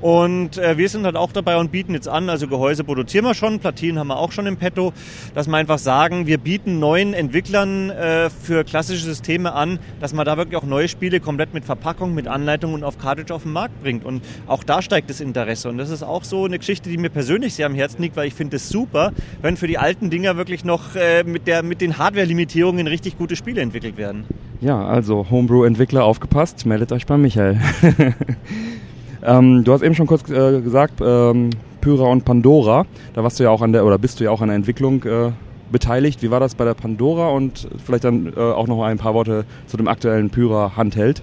Und 0.00 0.58
äh, 0.58 0.76
wir 0.76 0.88
sind 0.88 1.04
halt 1.04 1.16
auch 1.16 1.32
dabei 1.32 1.56
und 1.56 1.72
bieten 1.72 1.94
jetzt 1.94 2.08
an, 2.08 2.28
also 2.28 2.48
Gehäuse 2.48 2.84
produzieren 2.84 3.24
wir 3.24 3.34
schon, 3.34 3.58
Platinen 3.58 3.98
haben 3.98 4.08
wir 4.08 4.18
auch 4.18 4.32
schon 4.32 4.46
im 4.46 4.56
Petto, 4.56 4.92
dass 5.34 5.46
wir 5.46 5.56
einfach 5.56 5.78
sagen, 5.78 6.26
wir 6.26 6.38
bieten 6.38 6.78
neuen 6.78 7.14
Entwicklern 7.14 7.90
äh, 7.90 8.28
für 8.30 8.64
klassische 8.64 9.04
Systeme 9.04 9.52
an, 9.52 9.78
dass 10.00 10.12
man 10.12 10.26
da 10.26 10.36
wirklich 10.36 10.56
auch 10.56 10.66
neue 10.66 10.88
Spiele 10.88 11.20
komplett 11.20 11.54
mit 11.54 11.64
Verpackung, 11.64 12.14
mit 12.14 12.28
Anleitung 12.28 12.74
und 12.74 12.84
auf 12.84 12.98
Cartridge 12.98 13.34
auf 13.34 13.44
den 13.44 13.52
Markt 13.52 13.82
bringt. 13.82 14.04
Und 14.04 14.22
auch 14.46 14.64
da 14.64 14.82
steigt 14.82 15.08
das 15.10 15.20
Interesse. 15.20 15.68
Und 15.68 15.78
das 15.78 15.90
ist 15.90 16.02
auch 16.02 16.24
so 16.24 16.44
eine 16.44 16.58
Geschichte, 16.58 16.90
die 16.90 16.98
mir 16.98 17.10
persönlich 17.10 17.54
sehr 17.54 17.66
am 17.66 17.74
Herzen 17.74 18.02
liegt, 18.02 18.16
weil 18.16 18.28
ich 18.28 18.34
finde 18.34 18.56
es 18.56 18.68
super, 18.68 19.12
wenn 19.40 19.56
für 19.56 19.66
die 19.66 19.78
alten 19.78 20.10
Dinger 20.10 20.36
wirklich 20.36 20.64
noch 20.64 20.94
äh, 20.94 21.24
mit, 21.24 21.46
der, 21.46 21.62
mit 21.62 21.80
den 21.80 21.98
Hardware-Limitierungen 21.98 22.86
richtig 22.86 23.16
gute 23.16 23.36
Spiele 23.36 23.60
entwickelt 23.62 23.96
werden. 23.96 24.24
Ja, 24.60 24.86
also 24.86 25.26
Homebrew-Entwickler 25.30 26.04
aufgepasst, 26.04 26.64
meldet 26.66 26.92
euch 26.92 27.06
bei 27.06 27.16
Michael. 27.18 27.60
Ähm, 29.26 29.64
du 29.64 29.72
hast 29.72 29.82
eben 29.82 29.94
schon 29.94 30.06
kurz 30.06 30.30
äh, 30.30 30.60
gesagt, 30.60 31.00
ähm, 31.04 31.50
Pyra 31.80 32.04
und 32.04 32.24
Pandora. 32.24 32.86
Da 33.12 33.24
warst 33.24 33.40
du 33.40 33.44
ja 33.44 33.50
auch 33.50 33.60
an 33.60 33.72
der, 33.72 33.84
oder 33.84 33.98
bist 33.98 34.20
du 34.20 34.24
ja 34.24 34.30
auch 34.30 34.40
an 34.40 34.48
der 34.48 34.56
Entwicklung 34.56 35.02
äh, 35.02 35.32
beteiligt. 35.70 36.22
Wie 36.22 36.30
war 36.30 36.38
das 36.38 36.54
bei 36.54 36.64
der 36.64 36.74
Pandora 36.74 37.30
und 37.30 37.68
vielleicht 37.84 38.04
dann 38.04 38.32
äh, 38.36 38.40
auch 38.40 38.68
noch 38.68 38.82
ein 38.84 38.98
paar 38.98 39.14
Worte 39.14 39.44
zu 39.66 39.76
dem 39.76 39.88
aktuellen 39.88 40.30
Pyra 40.30 40.76
Handheld? 40.76 41.22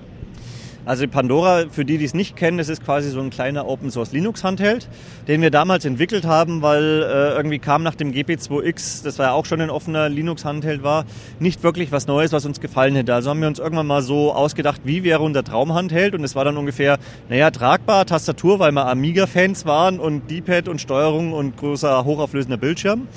Also 0.85 1.07
Pandora, 1.07 1.65
für 1.71 1.85
die, 1.85 1.97
die 1.97 2.03
es 2.03 2.13
nicht 2.13 2.35
kennen, 2.35 2.57
das 2.57 2.67
ist 2.67 2.83
quasi 2.83 3.09
so 3.09 3.21
ein 3.21 3.29
kleiner 3.29 3.67
Open 3.67 3.89
Source 3.89 4.11
Linux 4.11 4.43
Handheld, 4.43 4.89
den 5.29 5.41
wir 5.41 5.49
damals 5.49 5.85
entwickelt 5.85 6.25
haben, 6.25 6.61
weil 6.61 7.03
äh, 7.03 7.35
irgendwie 7.37 7.59
kam 7.59 7.83
nach 7.83 7.95
dem 7.95 8.11
GP2X, 8.11 9.01
das 9.01 9.17
war 9.17 9.27
ja 9.27 9.31
auch 9.31 9.45
schon 9.45 9.61
ein 9.61 9.69
offener 9.69 10.09
Linux 10.09 10.43
Handheld 10.43 10.83
war, 10.83 11.05
nicht 11.39 11.63
wirklich 11.63 11.93
was 11.93 12.07
Neues, 12.07 12.33
was 12.33 12.45
uns 12.45 12.59
gefallen 12.59 12.95
hätte. 12.95 13.13
Also 13.13 13.29
haben 13.29 13.39
wir 13.39 13.47
uns 13.47 13.59
irgendwann 13.59 13.87
mal 13.87 14.01
so 14.01 14.33
ausgedacht, 14.33 14.81
wie 14.83 15.05
wäre 15.05 15.21
unser 15.21 15.45
Traumhandheld 15.45 16.15
und 16.15 16.23
es 16.25 16.35
war 16.35 16.43
dann 16.43 16.57
ungefähr, 16.57 16.97
naja, 17.29 17.49
tragbar, 17.49 18.05
Tastatur, 18.05 18.59
weil 18.59 18.73
wir 18.73 18.85
Amiga-Fans 18.87 19.65
waren 19.65 19.99
und 19.99 20.29
D-Pad 20.29 20.67
und 20.67 20.81
Steuerung 20.81 21.31
und 21.31 21.55
großer 21.55 22.03
hochauflösender 22.03 22.57
Bildschirm. 22.57 23.07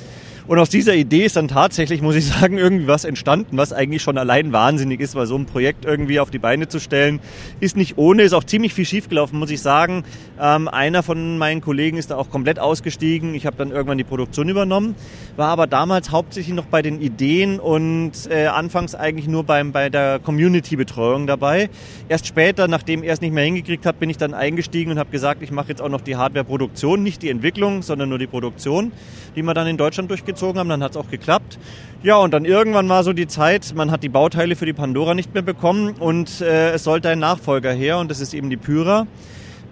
Und 0.48 0.60
aus 0.60 0.70
dieser 0.70 0.94
Idee 0.94 1.24
ist 1.24 1.34
dann 1.34 1.48
tatsächlich, 1.48 2.02
muss 2.02 2.14
ich 2.14 2.26
sagen, 2.26 2.56
irgendwie 2.56 2.86
was 2.86 3.04
entstanden, 3.04 3.56
was 3.56 3.72
eigentlich 3.72 4.02
schon 4.02 4.16
allein 4.16 4.52
wahnsinnig 4.52 5.00
ist, 5.00 5.16
weil 5.16 5.26
so 5.26 5.34
ein 5.34 5.44
Projekt 5.44 5.84
irgendwie 5.84 6.20
auf 6.20 6.30
die 6.30 6.38
Beine 6.38 6.68
zu 6.68 6.78
stellen, 6.78 7.18
ist 7.58 7.76
nicht 7.76 7.98
ohne, 7.98 8.22
ist 8.22 8.32
auch 8.32 8.44
ziemlich 8.44 8.72
viel 8.72 8.84
schiefgelaufen, 8.84 9.40
muss 9.40 9.50
ich 9.50 9.60
sagen. 9.60 10.04
Ähm, 10.40 10.68
einer 10.68 11.02
von 11.02 11.36
meinen 11.38 11.62
Kollegen 11.62 11.96
ist 11.96 12.12
da 12.12 12.16
auch 12.16 12.30
komplett 12.30 12.60
ausgestiegen. 12.60 13.34
Ich 13.34 13.44
habe 13.44 13.56
dann 13.56 13.72
irgendwann 13.72 13.98
die 13.98 14.04
Produktion 14.04 14.48
übernommen, 14.48 14.94
war 15.34 15.48
aber 15.48 15.66
damals 15.66 16.12
hauptsächlich 16.12 16.54
noch 16.54 16.66
bei 16.66 16.80
den 16.80 17.00
Ideen 17.00 17.58
und 17.58 18.12
äh, 18.30 18.46
anfangs 18.46 18.94
eigentlich 18.94 19.26
nur 19.26 19.42
beim, 19.42 19.72
bei 19.72 19.90
der 19.90 20.20
Community-Betreuung 20.20 21.26
dabei. 21.26 21.70
Erst 22.08 22.28
später, 22.28 22.68
nachdem 22.68 23.02
er 23.02 23.14
es 23.14 23.20
nicht 23.20 23.34
mehr 23.34 23.44
hingekriegt 23.44 23.84
hat, 23.84 23.98
bin 23.98 24.10
ich 24.10 24.16
dann 24.16 24.32
eingestiegen 24.32 24.92
und 24.92 25.00
habe 25.00 25.10
gesagt, 25.10 25.42
ich 25.42 25.50
mache 25.50 25.70
jetzt 25.70 25.82
auch 25.82 25.88
noch 25.88 26.02
die 26.02 26.14
Hardware-Produktion, 26.14 27.02
nicht 27.02 27.22
die 27.22 27.30
Entwicklung, 27.30 27.82
sondern 27.82 28.10
nur 28.10 28.20
die 28.20 28.28
Produktion, 28.28 28.92
die 29.34 29.42
wir 29.42 29.52
dann 29.52 29.66
in 29.66 29.76
Deutschland 29.76 30.08
durchgezogen 30.08 30.35
durchgezogen 30.36 30.58
haben, 30.58 30.68
dann 30.68 30.82
hat 30.82 30.92
es 30.92 30.96
auch 30.96 31.10
geklappt. 31.10 31.58
Ja, 32.02 32.16
und 32.16 32.32
dann 32.32 32.44
irgendwann 32.44 32.88
war 32.88 33.02
so 33.02 33.12
die 33.12 33.26
Zeit, 33.26 33.72
man 33.74 33.90
hat 33.90 34.02
die 34.02 34.08
Bauteile 34.08 34.54
für 34.54 34.66
die 34.66 34.72
Pandora 34.72 35.14
nicht 35.14 35.34
mehr 35.34 35.42
bekommen 35.42 35.94
und 35.98 36.40
äh, 36.40 36.72
es 36.72 36.84
sollte 36.84 37.08
ein 37.08 37.18
Nachfolger 37.18 37.72
her 37.72 37.98
und 37.98 38.10
das 38.10 38.20
ist 38.20 38.34
eben 38.34 38.50
die 38.50 38.56
Pyra 38.56 39.06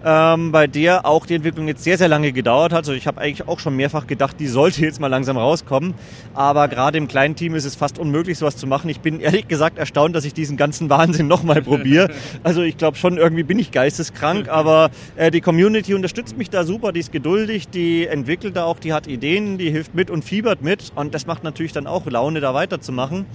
ähm, 0.05 0.51
bei 0.51 0.67
der 0.67 1.05
auch 1.05 1.25
die 1.25 1.33
Entwicklung 1.33 1.67
jetzt 1.67 1.83
sehr, 1.83 1.97
sehr 1.97 2.07
lange 2.07 2.31
gedauert 2.31 2.71
hat. 2.71 2.79
Also 2.79 2.93
ich 2.93 3.07
habe 3.07 3.19
eigentlich 3.19 3.47
auch 3.47 3.59
schon 3.59 3.75
mehrfach 3.75 4.05
gedacht, 4.05 4.39
die 4.39 4.47
sollte 4.47 4.81
jetzt 4.81 5.01
mal 5.01 5.07
langsam 5.07 5.35
rauskommen. 5.35 5.95
Aber 6.35 6.67
gerade 6.67 6.99
im 6.99 7.07
kleinen 7.07 7.35
Team 7.35 7.55
ist 7.55 7.65
es 7.65 7.75
fast 7.75 7.97
unmöglich, 7.97 8.37
sowas 8.37 8.55
zu 8.55 8.67
machen. 8.67 8.87
Ich 8.89 8.99
bin 8.99 9.19
ehrlich 9.19 9.47
gesagt 9.47 9.79
erstaunt, 9.79 10.15
dass 10.15 10.23
ich 10.23 10.33
diesen 10.35 10.57
ganzen 10.57 10.89
Wahnsinn 10.91 11.27
nochmal 11.27 11.63
probiere. 11.63 12.11
Also 12.43 12.61
ich 12.61 12.77
glaube 12.77 12.97
schon, 12.97 13.17
irgendwie 13.17 13.43
bin 13.43 13.57
ich 13.57 13.71
geisteskrank, 13.71 14.47
aber 14.55 14.91
äh, 15.15 15.31
die 15.31 15.41
Community 15.41 15.95
unterstützt 15.95 16.37
mich 16.37 16.51
da 16.51 16.63
super, 16.63 16.91
die 16.91 16.99
ist 16.99 17.11
geduldig, 17.11 17.67
die 17.69 18.05
entwickelt 18.05 18.55
da 18.55 18.65
auch, 18.65 18.79
die 18.79 18.93
hat 18.93 19.07
Ideen, 19.07 19.57
die 19.57 19.71
hilft 19.71 19.95
mit 19.95 20.11
und 20.11 20.23
fiebert 20.23 20.61
mit. 20.61 20.91
Und 20.93 21.15
das 21.15 21.25
macht 21.25 21.43
natürlich 21.43 21.73
dann 21.73 21.87
auch 21.87 22.05
Laune, 22.05 22.41
da 22.41 22.53
weiterzumachen. 22.53 23.25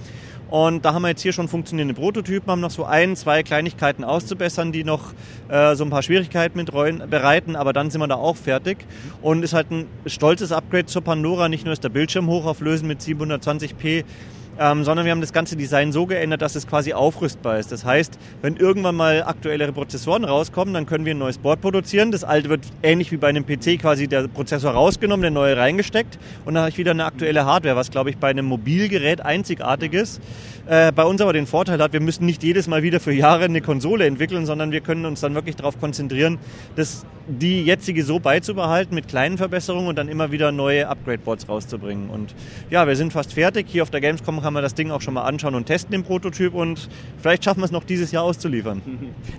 Und 0.51 0.83
da 0.83 0.93
haben 0.93 1.03
wir 1.03 1.07
jetzt 1.07 1.21
hier 1.21 1.31
schon 1.31 1.47
funktionierende 1.47 1.93
Prototypen, 1.93 2.51
haben 2.51 2.59
noch 2.59 2.71
so 2.71 2.83
ein, 2.83 3.15
zwei 3.15 3.41
Kleinigkeiten 3.41 4.03
auszubessern, 4.03 4.73
die 4.73 4.83
noch 4.83 5.13
äh, 5.47 5.75
so 5.75 5.85
ein 5.85 5.89
paar 5.89 6.03
Schwierigkeiten 6.03 6.57
mit 6.57 6.69
bereiten, 6.71 7.55
aber 7.55 7.71
dann 7.71 7.89
sind 7.89 8.01
wir 8.01 8.07
da 8.09 8.15
auch 8.15 8.35
fertig. 8.35 8.85
Und 9.21 9.43
ist 9.43 9.53
halt 9.53 9.71
ein 9.71 9.87
stolzes 10.05 10.51
Upgrade 10.51 10.87
zur 10.87 11.03
Pandora. 11.03 11.47
Nicht 11.47 11.63
nur 11.63 11.71
ist 11.71 11.85
der 11.85 11.89
Bildschirm 11.89 12.27
hochauflösend 12.27 12.85
mit 12.85 12.99
720p, 12.99 14.03
ähm, 14.61 14.83
sondern 14.83 15.05
wir 15.05 15.11
haben 15.11 15.21
das 15.21 15.33
ganze 15.33 15.55
Design 15.55 15.91
so 15.91 16.05
geändert, 16.05 16.43
dass 16.43 16.55
es 16.55 16.67
quasi 16.67 16.93
aufrüstbar 16.93 17.57
ist. 17.57 17.71
Das 17.71 17.83
heißt, 17.83 18.19
wenn 18.43 18.57
irgendwann 18.57 18.95
mal 18.95 19.23
aktuellere 19.23 19.73
Prozessoren 19.73 20.23
rauskommen, 20.23 20.75
dann 20.75 20.85
können 20.85 21.03
wir 21.03 21.15
ein 21.15 21.17
neues 21.17 21.39
Board 21.39 21.61
produzieren. 21.61 22.11
Das 22.11 22.23
alte 22.23 22.49
wird 22.49 22.61
ähnlich 22.83 23.11
wie 23.11 23.17
bei 23.17 23.29
einem 23.29 23.43
PC 23.43 23.79
quasi 23.79 24.07
der 24.07 24.27
Prozessor 24.27 24.71
rausgenommen, 24.71 25.23
der 25.23 25.31
neue 25.31 25.57
reingesteckt 25.57 26.19
und 26.45 26.53
dann 26.53 26.61
habe 26.61 26.69
ich 26.69 26.77
wieder 26.77 26.91
eine 26.91 27.05
aktuelle 27.05 27.45
Hardware, 27.45 27.75
was 27.75 27.89
glaube 27.89 28.11
ich 28.11 28.17
bei 28.17 28.29
einem 28.29 28.45
Mobilgerät 28.45 29.21
einzigartig 29.21 29.93
ist. 29.93 30.21
Äh, 30.67 30.91
bei 30.91 31.03
uns 31.03 31.19
aber 31.21 31.33
den 31.33 31.47
Vorteil 31.47 31.81
hat, 31.81 31.93
wir 31.93 31.99
müssen 31.99 32.25
nicht 32.25 32.43
jedes 32.43 32.67
Mal 32.67 32.83
wieder 32.83 32.99
für 32.99 33.11
Jahre 33.11 33.45
eine 33.45 33.61
Konsole 33.61 34.05
entwickeln, 34.05 34.45
sondern 34.45 34.71
wir 34.71 34.81
können 34.81 35.05
uns 35.05 35.21
dann 35.21 35.33
wirklich 35.33 35.55
darauf 35.55 35.79
konzentrieren, 35.79 36.37
das, 36.75 37.05
die 37.27 37.63
jetzige 37.63 38.03
so 38.03 38.19
beizubehalten 38.19 38.93
mit 38.93 39.07
kleinen 39.07 39.37
Verbesserungen 39.37 39.87
und 39.87 39.97
dann 39.97 40.07
immer 40.07 40.31
wieder 40.31 40.51
neue 40.51 40.87
Upgrade-Boards 40.87 41.49
rauszubringen. 41.49 42.09
Und 42.09 42.35
ja, 42.69 42.87
wir 42.87 42.95
sind 42.95 43.11
fast 43.11 43.33
fertig. 43.33 43.65
Hier 43.69 43.83
auf 43.83 43.89
der 43.89 44.01
Gamescom 44.01 44.43
kann 44.51 44.55
man 44.55 44.63
das 44.63 44.75
Ding 44.75 44.91
auch 44.91 44.99
schon 44.99 45.13
mal 45.13 45.21
anschauen 45.21 45.55
und 45.55 45.65
testen, 45.65 45.93
den 45.93 46.03
Prototyp. 46.03 46.53
Und 46.53 46.89
vielleicht 47.17 47.45
schaffen 47.45 47.61
wir 47.61 47.65
es 47.65 47.71
noch 47.71 47.85
dieses 47.85 48.11
Jahr 48.11 48.23
auszuliefern. 48.23 48.81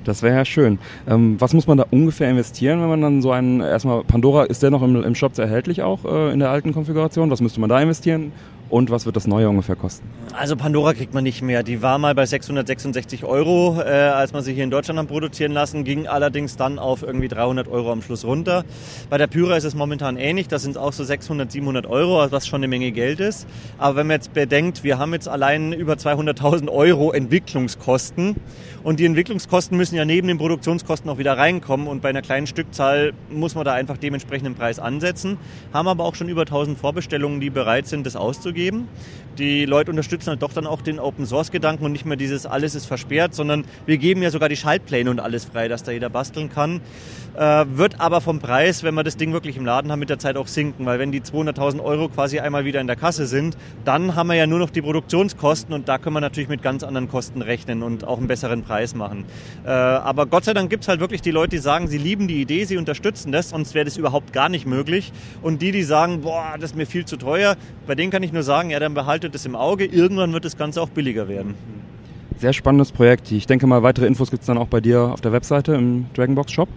Das 0.05 0.23
wäre 0.23 0.37
ja 0.37 0.45
schön. 0.45 0.79
Ähm, 1.07 1.37
was 1.39 1.53
muss 1.53 1.67
man 1.67 1.79
da 1.79 1.87
ungefähr 1.91 2.29
investieren, 2.29 2.81
wenn 2.81 2.89
man 2.89 3.01
dann 3.01 3.23
so 3.23 3.31
einen, 3.31 3.61
erstmal 3.61 4.03
Pandora, 4.05 4.45
ist 4.45 4.63
der 4.63 4.71
noch 4.71 4.83
im, 4.83 5.03
im 5.03 5.15
Shop 5.15 5.39
erhältlich 5.39 5.83
auch 5.83 6.05
äh, 6.05 6.33
in 6.33 6.39
der 6.39 6.51
alten 6.51 6.73
Konfiguration? 6.73 7.31
Was 7.31 7.41
müsste 7.41 7.61
man 7.61 7.69
da 7.69 7.81
investieren? 7.81 8.33
Und 8.73 8.91
was 8.91 9.05
wird 9.05 9.17
das 9.17 9.27
neue 9.27 9.51
ungefähr 9.51 9.77
kosten? 9.77 10.09
Also 10.33 10.57
Pandora 10.57 10.95
kriegt 10.95 11.13
man 11.13 11.23
nicht 11.25 11.43
mehr. 11.43 11.63
Die 11.63 11.83
war 11.83 11.99
mal 11.99 12.15
bei 12.15 12.25
666 12.25 13.23
Euro, 13.23 13.79
äh, 13.83 13.91
als 13.91 14.33
man 14.33 14.43
sie 14.43 14.55
hier 14.55 14.65
in 14.65 14.71
Deutschland 14.71 14.99
hat 14.99 15.09
produzieren 15.09 15.53
lassen, 15.53 15.85
ging 15.85 16.07
allerdings 16.07 16.57
dann 16.57 16.79
auf 16.79 17.03
irgendwie 17.03 17.29
300 17.29 17.69
Euro 17.69 17.93
am 17.93 18.01
Schluss 18.01 18.25
runter. 18.25 18.65
Bei 19.11 19.19
der 19.19 19.27
Pyra 19.27 19.59
ist 19.59 19.65
es 19.65 19.75
momentan 19.75 20.17
ähnlich. 20.17 20.49
Da 20.49 20.59
sind 20.59 20.79
auch 20.79 20.95
so 20.95 21.05
600, 21.05 21.53
700 21.53 21.85
Euro, 21.85 22.33
was 22.33 22.47
schon 22.47 22.61
eine 22.61 22.69
Menge 22.69 22.93
Geld 22.93 23.21
ist. 23.21 23.47
Aber 23.77 23.97
wenn 23.97 24.07
man 24.07 24.15
jetzt 24.15 24.33
bedenkt, 24.33 24.83
wir 24.85 24.97
haben 24.97 25.13
jetzt 25.13 25.29
allein 25.29 25.75
über 25.75 25.93
200.000 25.93 26.71
Euro 26.71 27.13
Entwicklungskosten 27.13 28.37
und 28.83 29.01
die 29.01 29.05
Entwicklungskosten 29.05 29.77
müssen 29.77 29.97
ja 29.97 30.07
neben 30.07 30.29
den 30.29 30.39
Produktionskosten 30.39 31.11
auch 31.11 31.19
wieder 31.19 31.37
reinkommen 31.37 31.87
und 31.87 32.01
bei 32.01 32.09
einer 32.09 32.23
kleinen 32.23 32.47
Stückzahl 32.47 33.13
muss 33.31 33.55
man 33.55 33.67
da 33.67 33.75
einfach 33.75 33.99
dementsprechend 33.99 34.47
den 34.47 34.55
Preis 34.55 34.79
ansetzen. 34.79 35.37
Haben 35.75 35.89
aber 35.89 36.05
auch 36.05 36.15
schon 36.15 36.31
über 36.31 36.43
1000 36.43 36.79
Vorbestellungen, 36.79 37.39
die 37.39 37.51
bereit 37.51 37.87
sind, 37.87 38.07
das 38.07 38.17
auszugeben 38.17 38.62
geben. 38.63 38.89
Die 39.39 39.65
Leute 39.65 39.91
unterstützen 39.91 40.29
halt 40.29 40.43
doch 40.43 40.53
dann 40.53 40.67
auch 40.67 40.83
den 40.83 40.99
Open 40.99 41.25
Source 41.25 41.51
Gedanken 41.51 41.87
und 41.87 41.93
nicht 41.93 42.05
mehr 42.05 42.19
dieses 42.19 42.45
alles 42.45 42.75
ist 42.75 42.85
versperrt, 42.85 43.35
sondern 43.35 43.65
wir 43.87 43.97
geben 43.97 44.23
ja 44.23 44.31
sogar 44.31 44.51
die 44.51 44.57
Schaltpläne 44.57 45.11
und 45.11 45.21
alles 45.21 45.47
frei, 45.47 45.69
dass 45.69 45.83
da 45.83 45.91
jeder 45.91 46.11
basteln 46.11 46.51
kann. 46.51 46.83
Äh, 47.35 47.65
wird 47.71 47.99
aber 47.99 48.21
vom 48.21 48.41
Preis, 48.41 48.83
wenn 48.83 48.95
wir 48.95 49.05
das 49.05 49.17
Ding 49.17 49.33
wirklich 49.33 49.57
im 49.57 49.65
Laden 49.65 49.91
haben, 49.91 50.01
mit 50.01 50.11
der 50.11 50.19
Zeit 50.19 50.37
auch 50.37 50.49
sinken, 50.49 50.85
weil 50.85 50.99
wenn 50.99 51.13
die 51.13 51.23
200.000 51.23 51.83
Euro 51.83 52.11
quasi 52.11 52.41
einmal 52.41 52.67
wieder 52.67 52.83
in 52.83 52.87
der 52.87 52.97
Kasse 52.97 53.27
sind, 53.27 53.57
dann 53.87 54.17
haben 54.17 54.27
wir 54.27 54.35
ja 54.35 54.47
nur 54.47 54.59
noch 54.59 54.69
die 54.69 54.83
Produktionskosten 54.83 55.73
und 55.73 55.89
da 55.89 55.97
können 55.97 56.15
wir 56.15 56.21
natürlich 56.21 56.51
mit 56.51 56.61
ganz 56.61 56.83
anderen 56.83 57.09
Kosten 57.09 57.41
rechnen 57.41 57.83
und 57.83 58.05
auch 58.05 58.19
einen 58.19 58.27
besseren 58.27 58.63
Preis 58.63 58.95
machen. 58.95 59.25
Äh, 59.65 59.71
aber 59.71 60.27
Gott 60.27 60.45
sei 60.45 60.53
Dank 60.53 60.69
gibt 60.69 60.83
es 60.83 60.89
halt 60.89 61.01
wirklich 61.01 61.23
die 61.23 61.31
Leute, 61.31 61.57
die 61.57 61.59
sagen, 61.59 61.89
sie 61.89 61.97
lieben 61.97 62.29
die 62.29 62.43
Idee, 62.43 62.67
sie 62.67 62.77
unterstützen 62.77 63.33
das, 63.33 63.49
sonst 63.49 63.75
wäre 63.75 63.87
das 63.87 63.97
überhaupt 63.97 64.35
gar 64.35 64.51
nicht 64.51 64.67
möglich. 64.67 65.11
Und 65.41 65.63
die, 65.63 65.73
die 65.73 65.85
sagen, 65.85 66.21
boah, 66.21 66.57
das 66.61 66.73
ist 66.73 66.77
mir 66.77 66.87
viel 66.87 67.07
zu 67.07 67.17
teuer, 67.17 67.57
bei 67.87 67.95
denen 67.95 68.11
kann 68.11 68.23
ich 68.23 68.33
nur 68.33 68.43
sagen, 68.43 68.52
ja, 68.71 68.79
dann 68.79 68.95
behaltet 68.95 69.35
es 69.35 69.47
im 69.47 69.57
Auge, 69.57 69.85
irgendwann 69.87 70.33
wird 70.33 70.45
das 70.45 70.57
Ganze 70.57 70.83
auch 70.83 70.91
billiger 70.91 71.27
werden. 71.29 71.55
Sehr 72.39 72.53
spannendes 72.53 72.93
Projekt. 72.93 73.31
Ich 73.33 73.47
denke 73.47 73.67
mal, 73.67 73.83
weitere 73.83 74.07
Infos 74.07 74.31
gibt 74.31 74.43
es 74.43 74.47
dann 74.47 74.59
auch 74.59 74.67
bei 74.67 74.81
dir 74.81 75.01
auf 75.01 75.21
der 75.21 75.33
Webseite 75.33 75.75
im 75.75 76.07
Dragonbox 76.15 76.53
Shop. 76.53 76.69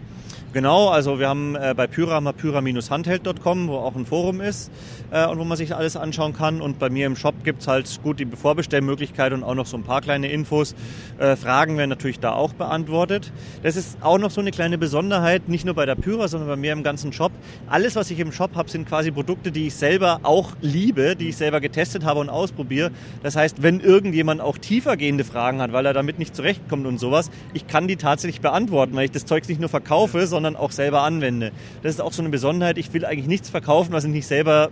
Genau, 0.55 0.87
also 0.87 1.19
wir 1.19 1.27
haben 1.27 1.55
äh, 1.55 1.73
bei 1.75 1.85
Pyra 1.85 2.21
wir 2.21 2.31
pyra-handheld.com, 2.31 3.67
wo 3.67 3.75
auch 3.75 3.93
ein 3.93 4.05
Forum 4.05 4.39
ist 4.39 4.71
äh, 5.11 5.27
und 5.27 5.37
wo 5.37 5.43
man 5.43 5.57
sich 5.57 5.75
alles 5.75 5.97
anschauen 5.97 6.31
kann. 6.31 6.61
Und 6.61 6.79
bei 6.79 6.89
mir 6.89 7.07
im 7.07 7.17
Shop 7.17 7.35
gibt's 7.43 7.67
halt 7.67 7.99
gut 8.03 8.21
die 8.21 8.25
Vorbestellmöglichkeit 8.25 9.33
und 9.33 9.43
auch 9.43 9.53
noch 9.53 9.65
so 9.65 9.75
ein 9.75 9.83
paar 9.83 9.99
kleine 9.99 10.31
Infos. 10.31 10.73
Äh, 11.17 11.35
Fragen 11.35 11.77
werden 11.77 11.89
natürlich 11.89 12.21
da 12.21 12.31
auch 12.31 12.53
beantwortet. 12.53 13.33
Das 13.63 13.75
ist 13.75 13.97
auch 13.99 14.17
noch 14.17 14.31
so 14.31 14.39
eine 14.39 14.51
kleine 14.51 14.77
Besonderheit, 14.77 15.49
nicht 15.49 15.65
nur 15.65 15.73
bei 15.73 15.85
der 15.85 15.95
Pyra, 15.95 16.29
sondern 16.29 16.47
bei 16.47 16.55
mir 16.55 16.71
im 16.71 16.83
ganzen 16.83 17.11
Shop. 17.11 17.33
Alles, 17.67 17.97
was 17.97 18.09
ich 18.09 18.21
im 18.21 18.31
Shop 18.31 18.55
habe, 18.55 18.69
sind 18.69 18.87
quasi 18.87 19.11
Produkte, 19.11 19.51
die 19.51 19.67
ich 19.67 19.75
selber 19.75 20.21
auch 20.23 20.53
liebe, 20.61 21.17
die 21.17 21.27
ich 21.27 21.35
selber 21.35 21.59
getestet 21.59 22.05
habe 22.05 22.21
und 22.21 22.29
ausprobiere. 22.29 22.91
Das 23.23 23.35
heißt, 23.35 23.61
wenn 23.61 23.81
irgendjemand 23.81 24.39
auch 24.39 24.57
tiefergehende 24.57 25.25
Fragen 25.25 25.59
hat, 25.59 25.73
weil 25.73 25.85
er 25.85 25.91
damit 25.91 26.17
nicht 26.17 26.33
zurechtkommt 26.33 26.87
und 26.87 26.97
sowas, 26.97 27.29
ich 27.53 27.67
kann 27.67 27.89
die 27.89 27.97
tatsächlich 27.97 28.39
beantworten, 28.39 28.95
weil 28.95 29.03
ich 29.03 29.11
das 29.11 29.25
Zeugs 29.25 29.49
nicht 29.49 29.59
nur 29.59 29.67
verkaufe, 29.67 30.25
sondern 30.27 30.44
auch 30.53 30.71
selber 30.71 31.01
anwende. 31.01 31.51
Das 31.81 31.93
ist 31.93 32.01
auch 32.01 32.13
so 32.13 32.21
eine 32.21 32.29
Besonderheit. 32.29 32.77
Ich 32.77 32.93
will 32.93 33.05
eigentlich 33.05 33.27
nichts 33.27 33.49
verkaufen, 33.49 33.93
was 33.93 34.03
ich 34.03 34.11
nicht 34.11 34.27
selber 34.27 34.69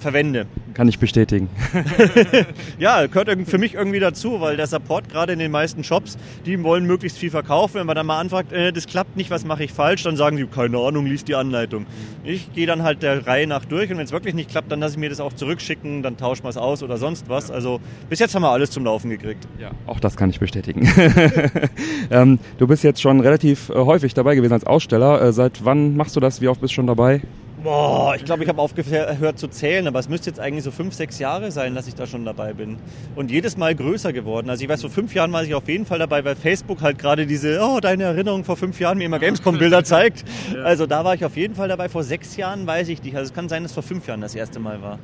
verwende. 0.00 0.46
Kann 0.74 0.88
ich 0.88 0.98
bestätigen. 0.98 1.48
ja, 2.78 3.06
gehört 3.06 3.28
für 3.48 3.58
mich 3.58 3.74
irgendwie 3.74 4.00
dazu, 4.00 4.40
weil 4.40 4.56
der 4.56 4.66
Support 4.66 5.08
gerade 5.08 5.32
in 5.32 5.38
den 5.38 5.50
meisten 5.50 5.84
Shops, 5.84 6.16
die 6.46 6.62
wollen 6.62 6.84
möglichst 6.84 7.18
viel 7.18 7.30
verkaufen. 7.30 7.74
Wenn 7.74 7.86
man 7.86 7.96
dann 7.96 8.06
mal 8.06 8.20
anfragt, 8.20 8.52
äh, 8.52 8.72
das 8.72 8.86
klappt 8.86 9.16
nicht, 9.16 9.30
was 9.30 9.44
mache 9.44 9.64
ich 9.64 9.72
falsch, 9.72 10.02
dann 10.04 10.16
sagen 10.16 10.36
die, 10.36 10.46
keine 10.46 10.78
Ahnung, 10.78 11.06
liest 11.06 11.28
die 11.28 11.34
Anleitung. 11.34 11.86
Ich 12.24 12.52
gehe 12.52 12.66
dann 12.66 12.82
halt 12.82 13.02
der 13.02 13.26
Reihe 13.26 13.46
nach 13.46 13.64
durch 13.64 13.90
und 13.90 13.98
wenn 13.98 14.04
es 14.04 14.12
wirklich 14.12 14.34
nicht 14.34 14.50
klappt, 14.50 14.70
dann 14.70 14.80
lasse 14.80 14.94
ich 14.94 14.98
mir 14.98 15.08
das 15.08 15.20
auch 15.20 15.32
zurückschicken, 15.32 16.02
dann 16.02 16.16
tauschen 16.16 16.44
wir 16.44 16.50
es 16.50 16.56
aus 16.56 16.82
oder 16.82 16.96
sonst 16.96 17.28
was. 17.28 17.50
Also 17.50 17.80
bis 18.08 18.18
jetzt 18.18 18.34
haben 18.34 18.42
wir 18.42 18.50
alles 18.50 18.70
zum 18.70 18.84
Laufen 18.84 19.10
gekriegt. 19.10 19.46
Ja, 19.58 19.70
auch 19.86 20.00
das 20.00 20.16
kann 20.16 20.30
ich 20.30 20.38
bestätigen. 20.38 20.88
ähm, 22.10 22.38
du 22.58 22.66
bist 22.66 22.84
jetzt 22.84 23.00
schon 23.00 23.20
relativ 23.20 23.70
äh, 23.70 23.74
häufig 23.74 24.14
dabei 24.14 24.34
gewesen 24.34 24.52
als 24.52 24.64
Aussteller. 24.64 25.20
Äh, 25.22 25.32
seit 25.32 25.64
wann 25.64 25.96
machst 25.96 26.16
du 26.16 26.20
das? 26.20 26.40
Wie 26.40 26.48
oft 26.48 26.60
bist 26.60 26.72
du 26.72 26.76
schon 26.76 26.86
dabei? 26.86 27.22
Boah, 27.62 28.14
ich 28.14 28.24
glaube, 28.24 28.44
ich 28.44 28.48
habe 28.48 28.62
aufgehört 28.62 29.38
zu 29.38 29.48
zählen, 29.48 29.86
aber 29.88 29.98
es 29.98 30.08
müsste 30.08 30.30
jetzt 30.30 30.38
eigentlich 30.38 30.62
so 30.62 30.70
fünf, 30.70 30.94
sechs 30.94 31.18
Jahre 31.18 31.50
sein, 31.50 31.74
dass 31.74 31.88
ich 31.88 31.94
da 31.94 32.06
schon 32.06 32.24
dabei 32.24 32.52
bin. 32.52 32.76
Und 33.16 33.32
jedes 33.32 33.56
Mal 33.56 33.74
größer 33.74 34.12
geworden. 34.12 34.48
Also 34.48 34.62
ich 34.62 34.68
weiß, 34.68 34.80
vor 34.82 34.90
fünf 34.90 35.12
Jahren 35.14 35.32
war 35.32 35.42
ich 35.42 35.54
auf 35.54 35.68
jeden 35.68 35.84
Fall 35.84 35.98
dabei, 35.98 36.24
weil 36.24 36.36
Facebook 36.36 36.82
halt 36.82 36.98
gerade 36.98 37.26
diese, 37.26 37.60
oh, 37.60 37.80
deine 37.80 38.04
Erinnerung 38.04 38.44
vor 38.44 38.56
fünf 38.56 38.78
Jahren 38.78 38.98
mir 38.98 39.04
immer 39.04 39.18
Gamescom-Bilder 39.18 39.82
zeigt. 39.84 40.24
Also 40.62 40.86
da 40.86 41.04
war 41.04 41.14
ich 41.14 41.24
auf 41.24 41.36
jeden 41.36 41.56
Fall 41.56 41.68
dabei. 41.68 41.88
Vor 41.88 42.04
sechs 42.04 42.36
Jahren 42.36 42.66
weiß 42.66 42.88
ich 42.88 43.02
nicht. 43.02 43.16
Also 43.16 43.30
es 43.30 43.34
kann 43.34 43.48
sein, 43.48 43.64
dass 43.64 43.72
es 43.72 43.74
vor 43.74 43.82
fünf 43.82 44.06
Jahren 44.06 44.20
das 44.20 44.36
erste 44.36 44.60
Mal 44.60 44.80
war. 44.80 44.98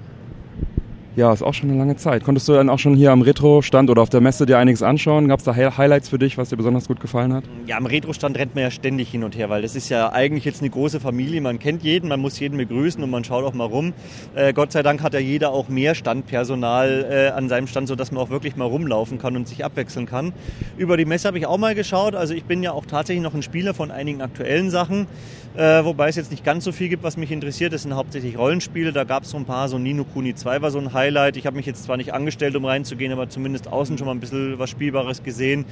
Ja, 1.16 1.32
ist 1.32 1.42
auch 1.42 1.54
schon 1.54 1.70
eine 1.70 1.78
lange 1.78 1.94
Zeit. 1.94 2.24
Konntest 2.24 2.48
du 2.48 2.54
dann 2.54 2.68
auch 2.68 2.80
schon 2.80 2.96
hier 2.96 3.12
am 3.12 3.22
Retro-Stand 3.22 3.88
oder 3.88 4.02
auf 4.02 4.08
der 4.08 4.20
Messe 4.20 4.46
dir 4.46 4.58
einiges 4.58 4.82
anschauen? 4.82 5.28
Gab 5.28 5.38
es 5.38 5.44
da 5.44 5.54
Highlights 5.54 6.08
für 6.08 6.18
dich, 6.18 6.36
was 6.38 6.48
dir 6.48 6.56
besonders 6.56 6.88
gut 6.88 6.98
gefallen 6.98 7.32
hat? 7.32 7.44
Ja, 7.66 7.76
am 7.76 7.86
Retro-Stand 7.86 8.36
rennt 8.36 8.56
man 8.56 8.64
ja 8.64 8.70
ständig 8.72 9.10
hin 9.10 9.22
und 9.22 9.36
her, 9.36 9.48
weil 9.48 9.62
das 9.62 9.76
ist 9.76 9.90
ja 9.90 10.10
eigentlich 10.10 10.44
jetzt 10.44 10.60
eine 10.60 10.70
große 10.70 10.98
Familie. 10.98 11.40
Man 11.40 11.60
kennt 11.60 11.84
jeden, 11.84 12.08
man 12.08 12.18
muss 12.18 12.40
jeden 12.40 12.58
begrüßen 12.58 13.00
und 13.00 13.10
man 13.10 13.22
schaut 13.22 13.44
auch 13.44 13.54
mal 13.54 13.66
rum. 13.66 13.92
Äh, 14.34 14.52
Gott 14.52 14.72
sei 14.72 14.82
Dank 14.82 15.04
hat 15.04 15.14
ja 15.14 15.20
jeder 15.20 15.50
auch 15.50 15.68
mehr 15.68 15.94
Standpersonal 15.94 17.06
äh, 17.08 17.28
an 17.28 17.48
seinem 17.48 17.68
Stand, 17.68 17.86
sodass 17.86 18.10
man 18.10 18.20
auch 18.20 18.30
wirklich 18.30 18.56
mal 18.56 18.64
rumlaufen 18.64 19.18
kann 19.18 19.36
und 19.36 19.46
sich 19.46 19.64
abwechseln 19.64 20.06
kann. 20.06 20.32
Über 20.78 20.96
die 20.96 21.04
Messe 21.04 21.28
habe 21.28 21.38
ich 21.38 21.46
auch 21.46 21.58
mal 21.58 21.76
geschaut. 21.76 22.16
Also 22.16 22.34
ich 22.34 22.42
bin 22.42 22.60
ja 22.64 22.72
auch 22.72 22.86
tatsächlich 22.86 23.22
noch 23.22 23.34
ein 23.34 23.42
Spieler 23.42 23.72
von 23.72 23.92
einigen 23.92 24.20
aktuellen 24.20 24.68
Sachen. 24.68 25.06
Äh, 25.56 25.84
wobei 25.84 26.08
es 26.08 26.16
jetzt 26.16 26.32
nicht 26.32 26.44
ganz 26.44 26.64
so 26.64 26.72
viel 26.72 26.88
gibt, 26.88 27.04
was 27.04 27.16
mich 27.16 27.30
interessiert. 27.30 27.72
Das 27.72 27.82
sind 27.82 27.94
hauptsächlich 27.94 28.36
Rollenspiele. 28.36 28.92
Da 28.92 29.04
gab 29.04 29.22
es 29.22 29.30
so 29.30 29.36
ein 29.36 29.44
paar, 29.44 29.68
so 29.68 29.78
Nino 29.78 30.04
Kuni 30.04 30.34
2 30.34 30.62
war 30.62 30.70
so 30.72 30.80
ein 30.80 30.92
Highlight. 30.92 31.36
Ich 31.36 31.46
habe 31.46 31.56
mich 31.56 31.66
jetzt 31.66 31.84
zwar 31.84 31.96
nicht 31.96 32.12
angestellt, 32.12 32.56
um 32.56 32.64
reinzugehen, 32.64 33.12
aber 33.12 33.28
zumindest 33.28 33.68
außen 33.68 33.96
schon 33.96 34.06
mal 34.06 34.14
ein 34.14 34.20
bisschen 34.20 34.58
was 34.58 34.70
Spielbares 34.70 35.22
gesehen. 35.22 35.64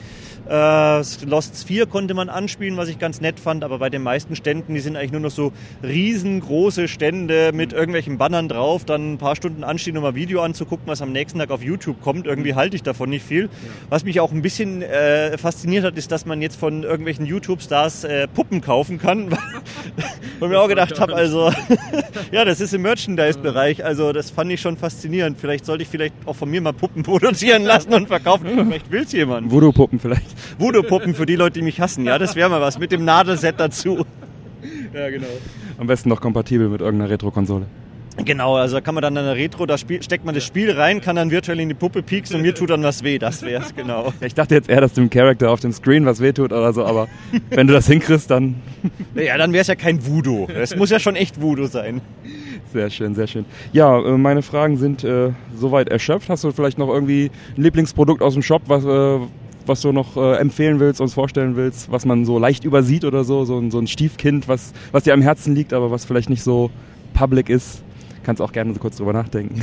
Äh, 0.49 1.03
Lost 1.25 1.65
4 1.67 1.87
konnte 1.87 2.15
man 2.15 2.29
anspielen, 2.29 2.77
was 2.77 2.89
ich 2.89 3.01
ganz 3.01 3.21
nett 3.21 3.41
fand, 3.41 3.65
aber 3.65 3.79
bei 3.79 3.91
den 3.91 4.03
meisten 4.03 4.37
Ständen, 4.37 4.75
die 4.75 4.81
sind 4.81 4.97
eigentlich 4.97 5.13
nur 5.13 5.21
noch 5.21 5.31
so 5.31 5.53
riesengroße 5.83 6.87
Stände 6.87 7.51
mit 7.53 7.73
irgendwelchen 7.73 8.19
Bannern 8.19 8.49
drauf, 8.49 8.85
dann 8.85 9.15
ein 9.15 9.19
paar 9.19 9.35
Stunden 9.35 9.65
anstehen, 9.65 9.97
um 9.97 10.05
mal 10.05 10.15
Video 10.15 10.43
anzugucken, 10.43 10.87
was 10.87 11.03
am 11.03 11.11
nächsten 11.11 11.41
Tag 11.41 11.51
auf 11.51 11.63
YouTube 11.63 12.01
kommt. 12.01 12.27
Irgendwie 12.27 12.55
halte 12.55 12.77
ich 12.77 12.85
davon 12.85 13.11
nicht 13.11 13.25
viel. 13.25 13.49
Was 13.89 14.05
mich 14.05 14.21
auch 14.21 14.31
ein 14.31 14.43
bisschen 14.43 14.83
äh, 14.83 15.37
fasziniert 15.39 15.85
hat, 15.85 15.97
ist, 15.97 16.13
dass 16.13 16.25
man 16.25 16.41
jetzt 16.41 16.57
von 16.57 16.85
irgendwelchen 16.85 17.27
YouTube-Stars 17.27 18.05
äh, 18.05 18.29
Puppen 18.29 18.61
kaufen 18.61 18.99
kann. 18.99 19.37
Und 20.41 20.49
mir 20.49 20.61
auch 20.61 20.69
gedacht 20.69 20.99
habe, 20.99 21.15
also, 21.15 21.53
ja, 22.33 22.45
das 22.45 22.61
ist 22.61 22.75
im 22.75 22.83
Merchandise-Bereich, 22.83 23.85
also 23.85 24.13
das 24.13 24.31
fand 24.31 24.51
ich 24.53 24.61
schon 24.61 24.77
faszinierend. 24.77 25.39
Vielleicht 25.39 25.67
sollte 25.67 25.83
ich 25.83 25.89
vielleicht 25.89 26.15
auch 26.27 26.37
von 26.37 26.51
mir 26.51 26.61
mal 26.61 26.73
Puppen 26.73 27.03
produzieren 27.03 27.65
lassen 27.65 27.93
und 27.95 28.09
verkaufen. 28.09 28.49
Vielleicht 28.55 28.91
will 28.91 29.03
es 29.03 29.13
jemand. 29.13 29.51
Voodoo-Puppen 29.51 30.01
vielleicht. 30.01 30.27
Voodoo-Puppen 30.59 31.15
für 31.15 31.27
die 31.27 31.37
Leute, 31.37 31.61
die 31.61 31.63
mich 31.63 31.81
hassen, 31.81 32.05
ja, 32.05 32.19
das 32.19 32.35
wäre 32.35 32.49
mal 32.49 32.61
was. 32.61 32.79
Mit 32.79 32.93
dem 32.93 33.05
Nadelset 33.05 33.59
dazu. 33.59 34.05
Ja, 34.93 35.11
genau. 35.11 35.27
Am 35.79 35.87
besten 35.87 36.09
noch 36.09 36.21
kompatibel 36.21 36.69
mit 36.69 36.81
irgendeiner 36.81 37.11
Retro-Konsole. 37.11 37.67
Genau, 38.25 38.57
also 38.57 38.77
da 38.77 38.81
kann 38.81 38.95
man 38.95 39.03
dann 39.03 39.17
in 39.17 39.25
der 39.25 39.37
Retro, 39.37 39.65
da 39.65 39.79
spiel, 39.79 40.03
steckt 40.03 40.25
man 40.25 40.35
das 40.35 40.45
Spiel 40.45 40.71
rein, 40.71 41.01
kann 41.01 41.17
dann 41.17 41.31
virtuell 41.31 41.59
in 41.61 41.69
die 41.69 41.75
Puppe 41.75 42.03
pieksen 42.03 42.37
und 42.37 42.43
mir 42.43 42.55
tut 42.55 42.71
dann 42.71 42.83
was 42.83 43.03
weh. 43.03 43.19
Das 43.19 43.43
wär's, 43.43 43.75
genau. 43.75 44.13
Ich 44.21 44.35
dachte 44.35 44.55
jetzt 44.55 44.69
eher, 44.69 44.81
dass 44.81 44.93
dem 44.93 45.11
Charakter 45.11 45.51
auf 45.51 45.61
dem 45.61 45.73
Screen 45.73 46.05
was 46.05 46.21
weh 46.21 46.33
tut 46.33 46.53
oder 46.53 46.73
so, 46.73 46.85
aber 46.85 47.09
wenn 47.51 47.67
du 47.67 47.73
das 47.73 47.87
hinkriegst, 47.87 48.31
dann. 48.31 48.57
Ja, 49.15 49.37
dann 49.37 49.53
wär's 49.53 49.67
ja 49.67 49.75
kein 49.75 50.07
Voodoo. 50.07 50.47
Es 50.49 50.75
muss 50.75 50.91
ja 50.91 50.99
schon 50.99 51.17
echt 51.17 51.41
Voodoo 51.41 51.67
sein. 51.67 52.01
Sehr 52.73 52.91
schön, 52.91 53.15
sehr 53.15 53.27
schön. 53.27 53.45
Ja, 53.73 53.99
äh, 53.99 54.17
meine 54.17 54.43
Fragen 54.43 54.77
sind 54.77 55.05
äh, 55.05 55.31
soweit 55.55 55.89
erschöpft. 55.89 56.29
Hast 56.29 56.45
du 56.45 56.53
vielleicht 56.53 56.79
noch 56.79 56.89
irgendwie 56.89 57.31
ein 57.57 57.63
Lieblingsprodukt 57.63 58.23
aus 58.23 58.35
dem 58.35 58.43
Shop, 58.43 58.63
was, 58.67 58.85
äh, 58.85 59.19
was 59.67 59.81
du 59.81 59.93
noch 59.93 60.17
äh, 60.17 60.37
empfehlen 60.37 60.81
willst, 60.81 61.01
uns 61.01 61.15
vorstellen 61.15 61.57
willst, 61.57 61.91
was 61.91 62.05
man 62.05 62.25
so 62.25 62.39
leicht 62.39 62.65
übersieht 62.65 63.05
oder 63.05 63.25
so? 63.25 63.45
So 63.45 63.59
ein, 63.59 63.71
so 63.71 63.79
ein 63.79 63.87
Stiefkind, 63.87 64.49
was, 64.49 64.73
was 64.91 65.05
dir 65.05 65.15
am 65.15 65.23
Herzen 65.23 65.55
liegt, 65.55 65.73
aber 65.73 65.91
was 65.91 66.05
vielleicht 66.05 66.31
nicht 66.31 66.43
so 66.43 66.71
public 67.15 67.49
ist? 67.49 67.83
Kannst 68.23 68.41
auch 68.43 68.53
gerne 68.53 68.73
so 68.73 68.81
kurz 68.81 68.97
drüber 68.97 69.13
nachdenken. 69.13 69.63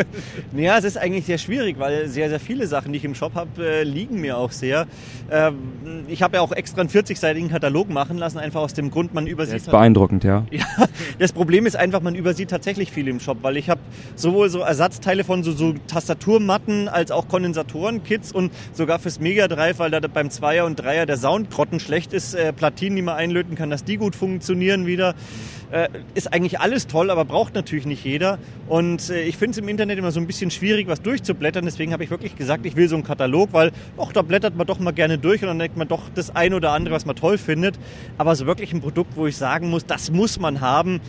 ja, 0.56 0.78
es 0.78 0.84
ist 0.84 0.96
eigentlich 0.96 1.26
sehr 1.26 1.38
schwierig, 1.38 1.78
weil 1.78 2.08
sehr, 2.08 2.28
sehr 2.28 2.40
viele 2.40 2.66
Sachen, 2.66 2.92
die 2.92 2.98
ich 2.98 3.04
im 3.04 3.14
Shop 3.14 3.34
habe, 3.34 3.64
äh, 3.64 3.82
liegen 3.82 4.20
mir 4.20 4.38
auch 4.38 4.52
sehr. 4.52 4.86
Ähm, 5.30 5.56
ich 6.08 6.22
habe 6.22 6.36
ja 6.36 6.42
auch 6.42 6.52
extra 6.52 6.80
einen 6.80 6.90
40-seitigen 6.90 7.50
Katalog 7.50 7.90
machen 7.90 8.18
lassen, 8.18 8.38
einfach 8.38 8.60
aus 8.60 8.74
dem 8.74 8.90
Grund, 8.90 9.14
man 9.14 9.26
übersieht. 9.26 9.56
Das 9.56 9.62
ist 9.62 9.70
beeindruckend, 9.70 10.24
ja. 10.24 10.46
ja. 10.50 10.64
Das 11.18 11.32
Problem 11.32 11.66
ist 11.66 11.76
einfach, 11.76 12.00
man 12.00 12.14
übersieht 12.14 12.50
tatsächlich 12.50 12.90
viel 12.90 13.08
im 13.08 13.20
Shop, 13.20 13.38
weil 13.42 13.56
ich 13.56 13.70
habe 13.70 13.80
sowohl 14.16 14.48
so 14.48 14.60
Ersatzteile 14.60 15.24
von 15.24 15.42
so, 15.42 15.52
so 15.52 15.74
Tastaturmatten 15.86 16.88
als 16.88 17.10
auch 17.10 17.28
Kondensatoren-Kits 17.28 18.32
und 18.32 18.52
sogar 18.72 18.98
fürs 18.98 19.20
Mega 19.20 19.48
Drive, 19.48 19.78
weil 19.78 19.90
da 19.90 20.00
beim 20.00 20.30
Zweier 20.30 20.64
und 20.64 20.76
Dreier 20.76 21.06
der 21.06 21.16
Sound 21.16 21.48
schlecht 21.78 22.12
ist, 22.12 22.34
äh, 22.34 22.52
Platinen, 22.52 22.96
die 22.96 23.02
man 23.02 23.16
einlöten 23.16 23.54
kann, 23.54 23.70
dass 23.70 23.84
die 23.84 23.96
gut 23.96 24.16
funktionieren 24.16 24.86
wieder. 24.86 25.14
Äh, 25.70 25.88
ist 26.14 26.32
eigentlich 26.32 26.58
alles 26.58 26.86
toll, 26.88 27.10
aber 27.10 27.24
braucht 27.24 27.54
natürlich 27.54 27.86
nicht 27.86 28.04
jeder. 28.04 28.38
Und 28.68 29.08
äh, 29.10 29.22
ich 29.22 29.36
finde 29.36 29.52
es 29.52 29.58
im 29.58 29.68
Internet 29.68 29.98
immer 29.98 30.10
so 30.10 30.18
ein 30.18 30.26
bisschen 30.26 30.50
schwierig, 30.50 30.88
was 30.88 31.00
durchzublättern. 31.00 31.64
Deswegen 31.64 31.92
habe 31.92 32.02
ich 32.02 32.10
wirklich 32.10 32.34
gesagt, 32.36 32.66
ich 32.66 32.74
will 32.74 32.88
so 32.88 32.96
einen 32.96 33.04
Katalog, 33.04 33.50
weil 33.52 33.70
ach, 33.96 34.12
da 34.12 34.22
blättert 34.22 34.56
man 34.56 34.66
doch 34.66 34.80
mal 34.80 34.92
gerne 34.92 35.18
durch 35.18 35.42
und 35.42 35.48
dann 35.48 35.58
denkt 35.58 35.76
man 35.76 35.86
doch 35.86 36.02
das 36.14 36.34
ein 36.34 36.54
oder 36.54 36.72
andere, 36.72 36.94
was 36.94 37.06
man 37.06 37.14
toll 37.14 37.38
findet. 37.38 37.78
Aber 38.18 38.34
so 38.34 38.46
wirklich 38.46 38.72
ein 38.72 38.80
Produkt, 38.80 39.16
wo 39.16 39.26
ich 39.26 39.36
sagen 39.36 39.70
muss, 39.70 39.86
das 39.86 40.10
muss 40.10 40.40
man 40.40 40.60
haben, 40.60 41.00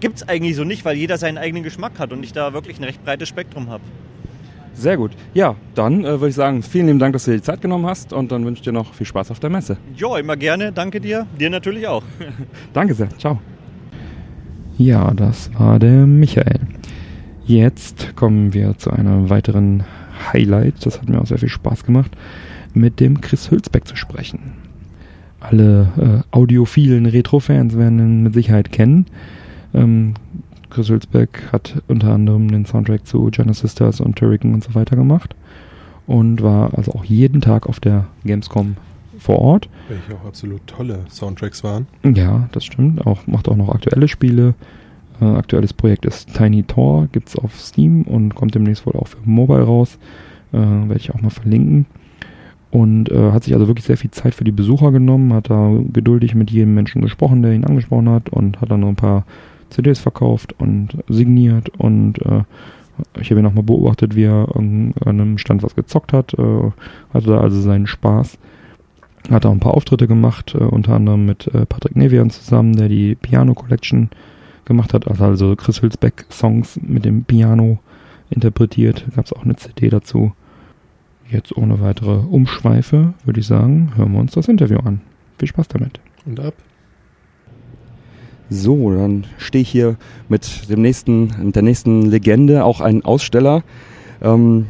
gibt 0.00 0.16
es 0.16 0.28
eigentlich 0.28 0.56
so 0.56 0.64
nicht, 0.64 0.84
weil 0.84 0.96
jeder 0.96 1.16
seinen 1.16 1.38
eigenen 1.38 1.62
Geschmack 1.62 1.98
hat 1.98 2.12
und 2.12 2.22
ich 2.24 2.32
da 2.32 2.52
wirklich 2.52 2.78
ein 2.78 2.84
recht 2.84 3.04
breites 3.04 3.28
Spektrum 3.28 3.70
habe. 3.70 3.84
Sehr 4.74 4.96
gut. 4.96 5.12
Ja, 5.34 5.54
dann 5.74 6.04
äh, 6.04 6.08
würde 6.20 6.28
ich 6.28 6.34
sagen, 6.34 6.62
vielen 6.62 6.88
lieben 6.88 6.98
Dank, 6.98 7.12
dass 7.12 7.24
du 7.24 7.30
dir 7.30 7.36
die 7.36 7.42
Zeit 7.42 7.60
genommen 7.60 7.86
hast 7.86 8.12
und 8.12 8.32
dann 8.32 8.44
wünsche 8.44 8.58
ich 8.58 8.64
dir 8.64 8.72
noch 8.72 8.92
viel 8.92 9.06
Spaß 9.06 9.30
auf 9.30 9.38
der 9.38 9.50
Messe. 9.50 9.76
Ja, 9.96 10.18
immer 10.18 10.36
gerne. 10.36 10.72
Danke 10.72 11.00
dir. 11.00 11.26
Dir 11.38 11.50
natürlich 11.50 11.86
auch. 11.86 12.02
Danke 12.72 12.94
sehr. 12.94 13.08
Ciao. 13.18 13.38
Ja, 14.76 15.12
das 15.14 15.50
war 15.56 15.78
der 15.78 16.04
Michael. 16.04 16.60
Jetzt 17.46 18.16
kommen 18.16 18.54
wir 18.54 18.76
zu 18.76 18.90
einem 18.90 19.30
weiteren 19.30 19.84
Highlight. 20.32 20.84
Das 20.84 21.00
hat 21.00 21.08
mir 21.08 21.20
auch 21.20 21.26
sehr 21.26 21.38
viel 21.38 21.48
Spaß 21.48 21.84
gemacht, 21.84 22.10
mit 22.72 22.98
dem 22.98 23.20
Chris 23.20 23.50
Hülsbeck 23.50 23.86
zu 23.86 23.94
sprechen. 23.94 24.54
Alle 25.38 26.24
äh, 26.32 26.36
audiophilen 26.36 27.06
Retro-Fans 27.06 27.76
werden 27.76 28.00
ihn 28.00 28.22
mit 28.24 28.34
Sicherheit 28.34 28.72
kennen. 28.72 29.06
Ähm, 29.74 30.14
Chris 30.70 30.88
Hülsbeck 30.88 31.52
hat 31.52 31.82
unter 31.86 32.12
anderem 32.12 32.50
den 32.50 32.66
Soundtrack 32.66 33.06
zu 33.06 33.30
Genesis 33.30 33.60
Sisters 33.60 34.00
und 34.00 34.16
Turrican 34.16 34.54
und 34.54 34.64
so 34.64 34.74
weiter 34.74 34.96
gemacht 34.96 35.36
und 36.08 36.42
war 36.42 36.76
also 36.76 36.92
auch 36.94 37.04
jeden 37.04 37.40
Tag 37.40 37.68
auf 37.68 37.78
der 37.78 38.06
Gamescom 38.24 38.76
vor 39.24 39.38
Ort. 39.38 39.68
Welche 39.88 40.14
auch 40.14 40.26
absolut 40.26 40.66
tolle 40.66 41.00
Soundtracks 41.08 41.64
waren. 41.64 41.86
Ja, 42.02 42.48
das 42.52 42.64
stimmt. 42.64 43.06
Auch 43.06 43.26
macht 43.26 43.48
auch 43.48 43.56
noch 43.56 43.70
aktuelle 43.70 44.06
Spiele. 44.06 44.54
Äh, 45.20 45.24
aktuelles 45.24 45.72
Projekt 45.72 46.04
ist 46.04 46.34
Tiny 46.34 46.64
Tor, 46.64 47.08
gibt's 47.10 47.36
auf 47.36 47.58
Steam 47.58 48.02
und 48.02 48.34
kommt 48.34 48.54
demnächst 48.54 48.84
wohl 48.86 48.94
auch 48.94 49.08
für 49.08 49.18
Mobile 49.24 49.62
raus. 49.62 49.98
Äh, 50.52 50.58
Werde 50.58 50.96
ich 50.96 51.14
auch 51.14 51.22
mal 51.22 51.30
verlinken. 51.30 51.86
Und 52.70 53.10
äh, 53.10 53.30
hat 53.30 53.44
sich 53.44 53.54
also 53.54 53.66
wirklich 53.68 53.86
sehr 53.86 53.96
viel 53.96 54.10
Zeit 54.10 54.34
für 54.34 54.44
die 54.44 54.52
Besucher 54.52 54.90
genommen, 54.92 55.32
hat 55.32 55.48
da 55.48 55.72
geduldig 55.92 56.34
mit 56.34 56.50
jedem 56.50 56.74
Menschen 56.74 57.02
gesprochen, 57.02 57.40
der 57.40 57.52
ihn 57.52 57.64
angesprochen 57.64 58.08
hat 58.08 58.28
und 58.28 58.60
hat 58.60 58.70
dann 58.70 58.80
noch 58.80 58.88
ein 58.88 58.96
paar 58.96 59.24
CDs 59.70 60.00
verkauft 60.00 60.54
und 60.58 60.98
signiert 61.08 61.68
und 61.78 62.20
äh, 62.26 62.42
ich 63.20 63.30
habe 63.30 63.40
ihn 63.40 63.44
nochmal 63.44 63.64
beobachtet, 63.64 64.14
wie 64.14 64.24
er 64.24 64.54
an 64.54 64.94
einem 65.04 65.38
Stand 65.38 65.62
was 65.62 65.74
gezockt 65.74 66.12
hat, 66.12 66.34
äh, 66.34 66.70
hatte 67.12 67.26
da 67.26 67.40
also 67.40 67.60
seinen 67.60 67.86
Spaß. 67.86 68.38
Hat 69.30 69.46
auch 69.46 69.52
ein 69.52 69.60
paar 69.60 69.74
Auftritte 69.74 70.06
gemacht, 70.06 70.54
äh, 70.54 70.58
unter 70.58 70.94
anderem 70.94 71.24
mit 71.24 71.46
äh, 71.48 71.64
Patrick 71.66 71.96
Nevian 71.96 72.30
zusammen, 72.30 72.76
der 72.76 72.88
die 72.88 73.14
Piano 73.14 73.54
Collection 73.54 74.10
gemacht 74.64 74.92
hat, 74.92 75.08
also, 75.08 75.24
also 75.24 75.56
Chris 75.56 75.82
Hülsbeck 75.82 76.26
Songs 76.30 76.78
mit 76.82 77.04
dem 77.04 77.24
Piano 77.24 77.78
interpretiert. 78.30 79.04
Gab 79.14 79.26
es 79.26 79.32
auch 79.32 79.44
eine 79.44 79.56
CD 79.56 79.88
dazu. 79.88 80.32
Jetzt 81.30 81.56
ohne 81.56 81.80
weitere 81.80 82.16
Umschweife 82.16 83.14
würde 83.24 83.40
ich 83.40 83.46
sagen, 83.46 83.92
hören 83.96 84.12
wir 84.12 84.20
uns 84.20 84.32
das 84.32 84.48
Interview 84.48 84.78
an. 84.78 85.00
Viel 85.38 85.48
Spaß 85.48 85.68
damit. 85.68 86.00
Und 86.26 86.40
ab. 86.40 86.54
So, 88.50 88.94
dann 88.94 89.26
stehe 89.38 89.62
ich 89.62 89.70
hier 89.70 89.96
mit 90.28 90.68
dem 90.68 90.82
nächsten, 90.82 91.52
der 91.52 91.62
nächsten 91.62 92.02
Legende, 92.02 92.64
auch 92.64 92.80
ein 92.80 93.04
Aussteller. 93.04 93.62
Ähm, 94.20 94.66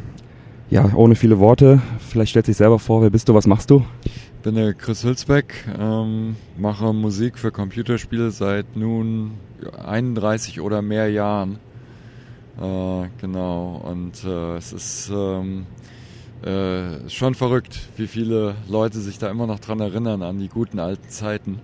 ja, 0.71 0.91
ohne 0.95 1.15
viele 1.15 1.39
Worte. 1.39 1.81
Vielleicht 1.99 2.31
stellt 2.31 2.47
sich 2.47 2.57
selber 2.57 2.79
vor, 2.79 3.03
wer 3.03 3.11
bist 3.11 3.29
du, 3.29 3.35
was 3.35 3.47
machst 3.47 3.71
du? 3.71 3.85
Ich 4.05 4.13
bin 4.43 4.55
der 4.57 4.75
Chris 4.75 5.05
Hülsbeck, 5.05 5.55
ähm, 5.79 6.37
mache 6.59 6.93
Musik 6.93 7.39
für 7.39 7.51
Computerspiele 7.51 8.31
seit 8.31 8.77
nun 8.77 9.33
31 9.85 10.61
oder 10.61 10.83
mehr 10.83 11.11
Jahren. 11.11 11.59
Äh, 12.61 13.09
genau, 13.21 13.83
und 13.85 14.25
äh, 14.25 14.57
es 14.57 14.73
ist 14.73 15.11
ähm, 15.11 15.67
äh, 16.43 17.09
schon 17.09 17.35
verrückt, 17.35 17.89
wie 17.97 18.07
viele 18.07 18.55
Leute 18.69 19.01
sich 19.01 19.19
da 19.19 19.31
immer 19.31 19.47
noch 19.47 19.61
dran 19.61 19.81
erinnern 19.81 20.23
an 20.23 20.39
die 20.39 20.49
guten 20.49 20.79
alten 20.79 21.09
Zeiten. 21.09 21.61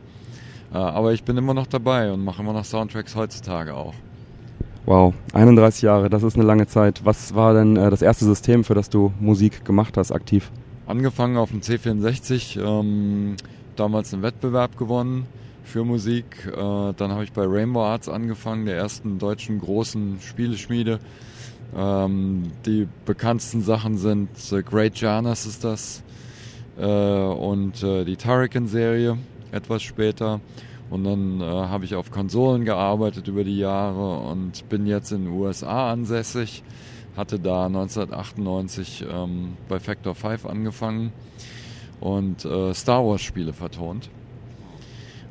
Äh, 0.73 0.79
aber 0.79 1.13
ich 1.13 1.23
bin 1.25 1.37
immer 1.37 1.55
noch 1.55 1.67
dabei 1.67 2.13
und 2.13 2.25
mache 2.25 2.43
immer 2.43 2.53
noch 2.53 2.65
Soundtracks 2.65 3.15
heutzutage 3.15 3.75
auch. 3.75 3.95
Wow, 4.87 5.15
31 5.35 5.83
Jahre, 5.83 6.09
das 6.09 6.23
ist 6.23 6.37
eine 6.37 6.45
lange 6.45 6.67
Zeit. 6.67 7.03
Was 7.05 7.35
war 7.35 7.55
denn 7.55 7.77
äh, 7.77 7.91
das 7.91 8.03
erste 8.03 8.25
System, 8.25 8.65
für 8.65 8.75
das 8.75 8.89
du 8.89 9.13
Musik 9.21 9.65
gemacht 9.65 9.97
hast, 9.97 10.11
aktiv? 10.11 10.51
Angefangen 10.87 11.37
auf 11.37 11.51
dem 11.51 11.61
C64, 11.61 12.59
ähm, 12.61 13.37
damals 13.77 14.13
einen 14.13 14.23
Wettbewerb 14.23 14.77
gewonnen 14.79 15.27
für 15.65 15.85
Musik. 15.85 16.25
Äh, 16.47 16.57
dann 16.57 17.13
habe 17.13 17.25
ich 17.25 17.33
bei 17.33 17.45
Rainbow 17.47 17.83
Arts 17.83 18.09
angefangen, 18.09 18.67
der 18.67 18.77
ersten 18.77 19.19
deutschen 19.19 19.61
großen 19.61 20.19
Spieleschmiede. 20.21 20.99
Ähm, 21.77 22.51
die 22.67 22.89
bekanntesten 23.05 23.63
Sachen 23.63 23.99
sind 23.99 24.31
äh, 24.51 24.63
Great 24.63 24.97
Janus 24.97 25.47
ist 25.47 25.63
das 25.63 26.03
äh, 26.79 26.85
und 26.85 27.83
äh, 27.83 28.05
die 28.05 28.17
Turrican-Serie 28.17 29.19
etwas 29.53 29.83
später. 29.83 30.41
Und 30.91 31.05
dann 31.05 31.41
äh, 31.41 31.45
habe 31.45 31.85
ich 31.85 31.95
auf 31.95 32.11
Konsolen 32.11 32.65
gearbeitet 32.65 33.29
über 33.29 33.45
die 33.45 33.59
Jahre 33.59 34.19
und 34.29 34.69
bin 34.69 34.87
jetzt 34.87 35.13
in 35.13 35.25
den 35.25 35.33
USA 35.33 35.93
ansässig. 35.93 36.65
Hatte 37.17 37.39
da 37.39 37.67
1998 37.67 39.07
ähm, 39.11 39.57
bei 39.69 39.79
Factor 39.79 40.15
5 40.15 40.47
angefangen 40.47 41.13
und 42.01 42.45
äh, 42.45 42.75
Star 42.75 43.07
Wars 43.07 43.23
Spiele 43.23 43.53
vertont. 43.53 44.11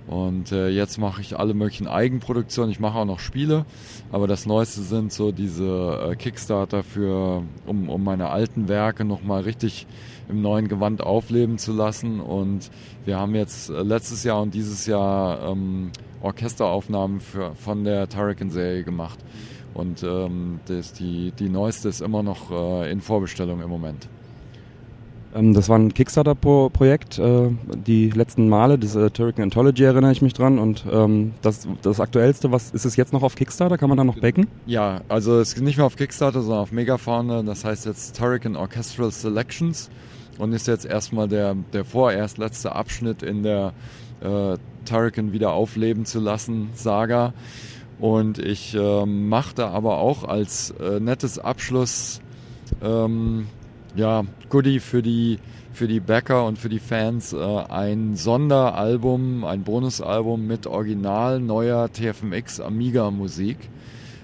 Und 0.07 0.51
äh, 0.51 0.69
jetzt 0.69 0.97
mache 0.97 1.21
ich 1.21 1.37
alle 1.37 1.53
möglichen 1.53 1.87
Eigenproduktionen. 1.87 2.71
Ich 2.71 2.79
mache 2.79 2.97
auch 2.97 3.05
noch 3.05 3.19
Spiele, 3.19 3.65
aber 4.11 4.27
das 4.27 4.47
Neueste 4.47 4.81
sind 4.81 5.13
so 5.13 5.31
diese 5.31 6.09
äh, 6.11 6.15
Kickstarter 6.15 6.81
für, 6.81 7.43
um, 7.67 7.89
um 7.89 8.03
meine 8.03 8.29
alten 8.29 8.67
Werke 8.67 9.05
nochmal 9.05 9.41
richtig 9.41 9.85
im 10.29 10.41
neuen 10.41 10.67
Gewand 10.67 11.01
aufleben 11.01 11.57
zu 11.57 11.73
lassen. 11.73 12.19
Und 12.19 12.69
wir 13.05 13.17
haben 13.17 13.35
jetzt 13.35 13.69
äh, 13.69 13.81
letztes 13.81 14.23
Jahr 14.23 14.41
und 14.41 14.53
dieses 14.53 14.85
Jahr 14.85 15.51
ähm, 15.51 15.91
Orchesteraufnahmen 16.21 17.19
für, 17.19 17.55
von 17.55 17.83
der 17.83 18.07
Turrican-Serie 18.07 18.83
gemacht. 18.83 19.19
Und 19.73 20.03
ähm, 20.03 20.59
das, 20.65 20.93
die, 20.93 21.31
die 21.37 21.49
neueste 21.49 21.89
ist 21.89 22.01
immer 22.01 22.23
noch 22.23 22.51
äh, 22.51 22.91
in 22.91 23.01
Vorbestellung 23.01 23.61
im 23.61 23.69
Moment. 23.69 24.07
Ähm, 25.33 25.53
das 25.53 25.69
war 25.69 25.77
ein 25.77 25.93
Kickstarter-Projekt, 25.93 27.19
äh, 27.19 27.49
die 27.85 28.09
letzten 28.09 28.49
Male, 28.49 28.77
das 28.79 28.95
äh, 28.95 29.09
Turrican 29.09 29.43
Anthology 29.43 29.83
erinnere 29.83 30.11
ich 30.11 30.21
mich 30.21 30.33
dran. 30.33 30.59
Und 30.59 30.85
ähm, 30.91 31.33
das, 31.41 31.67
das 31.81 31.99
aktuellste, 31.99 32.51
was 32.51 32.71
ist 32.71 32.85
es 32.85 32.95
jetzt 32.95 33.13
noch 33.13 33.23
auf 33.23 33.35
Kickstarter? 33.35 33.77
Kann 33.77 33.89
man 33.89 33.97
da 33.97 34.03
noch 34.03 34.19
backen? 34.19 34.47
Ja, 34.65 35.01
also 35.07 35.39
es 35.39 35.53
ist 35.53 35.61
nicht 35.61 35.77
mehr 35.77 35.85
auf 35.85 35.95
Kickstarter, 35.95 36.41
sondern 36.41 36.61
auf 36.61 36.71
Megafauna. 36.71 37.43
Das 37.43 37.63
heißt 37.63 37.85
jetzt 37.85 38.17
Turrican 38.17 38.55
Orchestral 38.55 39.11
Selections 39.11 39.89
und 40.39 40.53
ist 40.53 40.67
jetzt 40.67 40.85
erstmal 40.85 41.27
der, 41.27 41.55
der 41.73 41.85
vorerst 41.85 42.39
letzte 42.39 42.73
Abschnitt 42.73 43.21
in 43.21 43.43
der 43.43 43.73
äh, 44.21 44.57
Turrican 44.85 45.33
wieder 45.33 45.51
aufleben 45.51 46.05
zu 46.05 46.19
lassen 46.19 46.69
Saga. 46.73 47.33
Und 47.99 48.39
ich 48.39 48.73
äh, 48.75 49.05
machte 49.05 49.67
aber 49.67 49.97
auch 49.97 50.23
als 50.23 50.71
äh, 50.71 50.99
nettes 51.01 51.37
Abschluss 51.37 52.21
ähm, 52.81 53.47
ja, 53.95 54.23
Goodie 54.47 54.79
für 54.79 55.01
die, 55.01 55.39
für 55.73 55.87
die 55.87 55.99
Backer 55.99 56.45
und 56.45 56.57
für 56.57 56.69
die 56.69 56.79
Fans 56.79 57.33
äh, 57.33 57.37
ein 57.37 58.15
Sonderalbum, 58.15 59.43
ein 59.43 59.63
Bonusalbum 59.63 60.47
mit 60.47 60.65
original 60.65 61.41
neuer 61.41 61.91
TFMX 61.91 62.61
Amiga 62.61 63.11
Musik. 63.11 63.57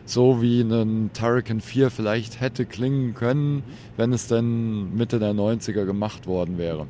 So 0.06 0.42
wie 0.42 0.62
ein 0.62 1.10
Turrican 1.14 1.62
4 1.62 1.90
vielleicht 1.90 2.40
hätte 2.40 2.66
klingen 2.66 3.16
können, 3.16 3.64
wenn 3.98 4.14
es 4.14 4.28
denn 4.28 4.96
Mitte 4.96 5.20
der 5.20 5.34
90er 5.34 5.86
gemacht 5.86 6.28
worden 6.28 6.58
wäre. 6.58 6.86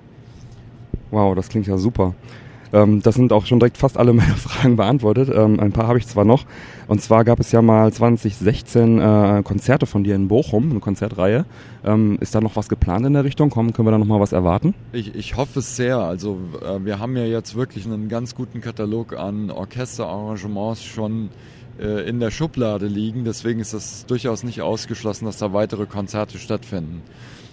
Wow, 1.11 1.33
das 1.33 1.47
klingt 1.47 1.67
ja 1.67 1.77
super. 1.77 2.13
Ähm, 2.73 3.01
das 3.01 3.15
sind 3.15 3.31
auch 3.31 3.45
schon 3.45 3.59
direkt 3.59 3.77
fast 3.77 3.97
alle 3.97 4.11
meine 4.13 4.35
Fragen 4.35 4.75
beantwortet. 4.75 5.31
Ähm, 5.33 5.59
ein 5.61 5.71
paar 5.71 5.87
habe 5.87 5.97
ich 5.97 6.07
zwar 6.07 6.25
noch. 6.25 6.45
Und 6.87 7.01
zwar 7.01 7.23
gab 7.23 7.39
es 7.39 7.51
ja 7.53 7.61
mal 7.61 7.91
2016 7.91 8.99
äh, 8.99 9.41
Konzerte 9.43 9.85
von 9.85 10.03
dir 10.03 10.15
in 10.15 10.27
Bochum, 10.27 10.71
eine 10.71 10.79
Konzertreihe. 10.81 11.45
Ähm, 11.85 12.17
ist 12.19 12.35
da 12.35 12.41
noch 12.41 12.57
was 12.57 12.67
geplant 12.67 13.05
in 13.05 13.13
der 13.13 13.23
Richtung? 13.23 13.49
Kommen, 13.49 13.71
können 13.71 13.87
wir 13.87 13.91
da 13.91 13.97
noch 13.97 14.05
mal 14.05 14.19
was 14.19 14.33
erwarten? 14.33 14.73
Ich, 14.91 15.15
ich 15.15 15.37
hoffe 15.37 15.59
es 15.59 15.77
sehr. 15.77 15.99
Also 15.99 16.37
äh, 16.61 16.83
wir 16.83 16.99
haben 16.99 17.15
ja 17.15 17.25
jetzt 17.25 17.55
wirklich 17.55 17.85
einen 17.85 18.09
ganz 18.09 18.35
guten 18.35 18.59
Katalog 18.59 19.17
an 19.17 19.51
Orchesterarrangements 19.51 20.83
schon 20.83 21.29
äh, 21.79 22.07
in 22.07 22.19
der 22.19 22.31
Schublade 22.31 22.87
liegen. 22.87 23.25
Deswegen 23.25 23.59
ist 23.59 23.73
es 23.73 24.05
durchaus 24.05 24.43
nicht 24.43 24.61
ausgeschlossen, 24.61 25.25
dass 25.25 25.37
da 25.37 25.53
weitere 25.53 25.85
Konzerte 25.85 26.37
stattfinden. 26.37 27.01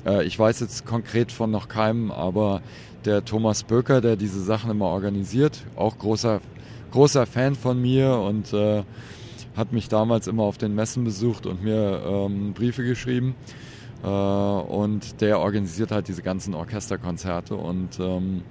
Äh, 0.06 0.24
ich 0.24 0.38
weiß 0.38 0.60
jetzt 0.60 0.86
konkret 0.86 1.32
von 1.32 1.50
noch 1.50 1.68
keinem, 1.68 2.10
aber 2.10 2.62
der 3.04 3.24
Thomas 3.24 3.64
Böker, 3.64 4.00
der 4.00 4.16
diese 4.16 4.42
Sachen 4.42 4.70
immer 4.70 4.86
organisiert, 4.86 5.64
auch 5.76 5.98
großer, 5.98 6.40
großer 6.92 7.26
Fan 7.26 7.54
von 7.54 7.80
mir 7.80 8.16
und 8.16 8.52
äh, 8.52 8.84
hat 9.56 9.72
mich 9.72 9.88
damals 9.88 10.26
immer 10.26 10.44
auf 10.44 10.58
den 10.58 10.74
Messen 10.74 11.04
besucht 11.04 11.46
und 11.46 11.62
mir 11.62 12.02
ähm, 12.06 12.52
Briefe 12.52 12.84
geschrieben. 12.84 13.34
Äh, 14.02 14.06
und 14.06 15.20
der 15.20 15.40
organisiert 15.40 15.90
halt 15.90 16.08
diese 16.08 16.22
ganzen 16.22 16.54
Orchesterkonzerte 16.54 17.54
und 17.54 17.98
ähm, 18.00 18.42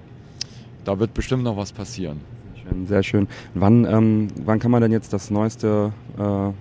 da 0.83 0.99
wird 0.99 1.13
bestimmt 1.13 1.43
noch 1.43 1.57
was 1.57 1.71
passieren. 1.71 2.21
Sehr 2.63 2.71
schön. 2.71 2.87
Sehr 2.87 3.03
schön. 3.03 3.27
Wann, 3.53 3.85
ähm, 3.85 4.27
wann 4.43 4.59
kann 4.59 4.71
man 4.71 4.81
denn 4.81 4.91
jetzt 4.91 5.13
das 5.13 5.31
neueste 5.31 5.93
äh, 6.17 6.51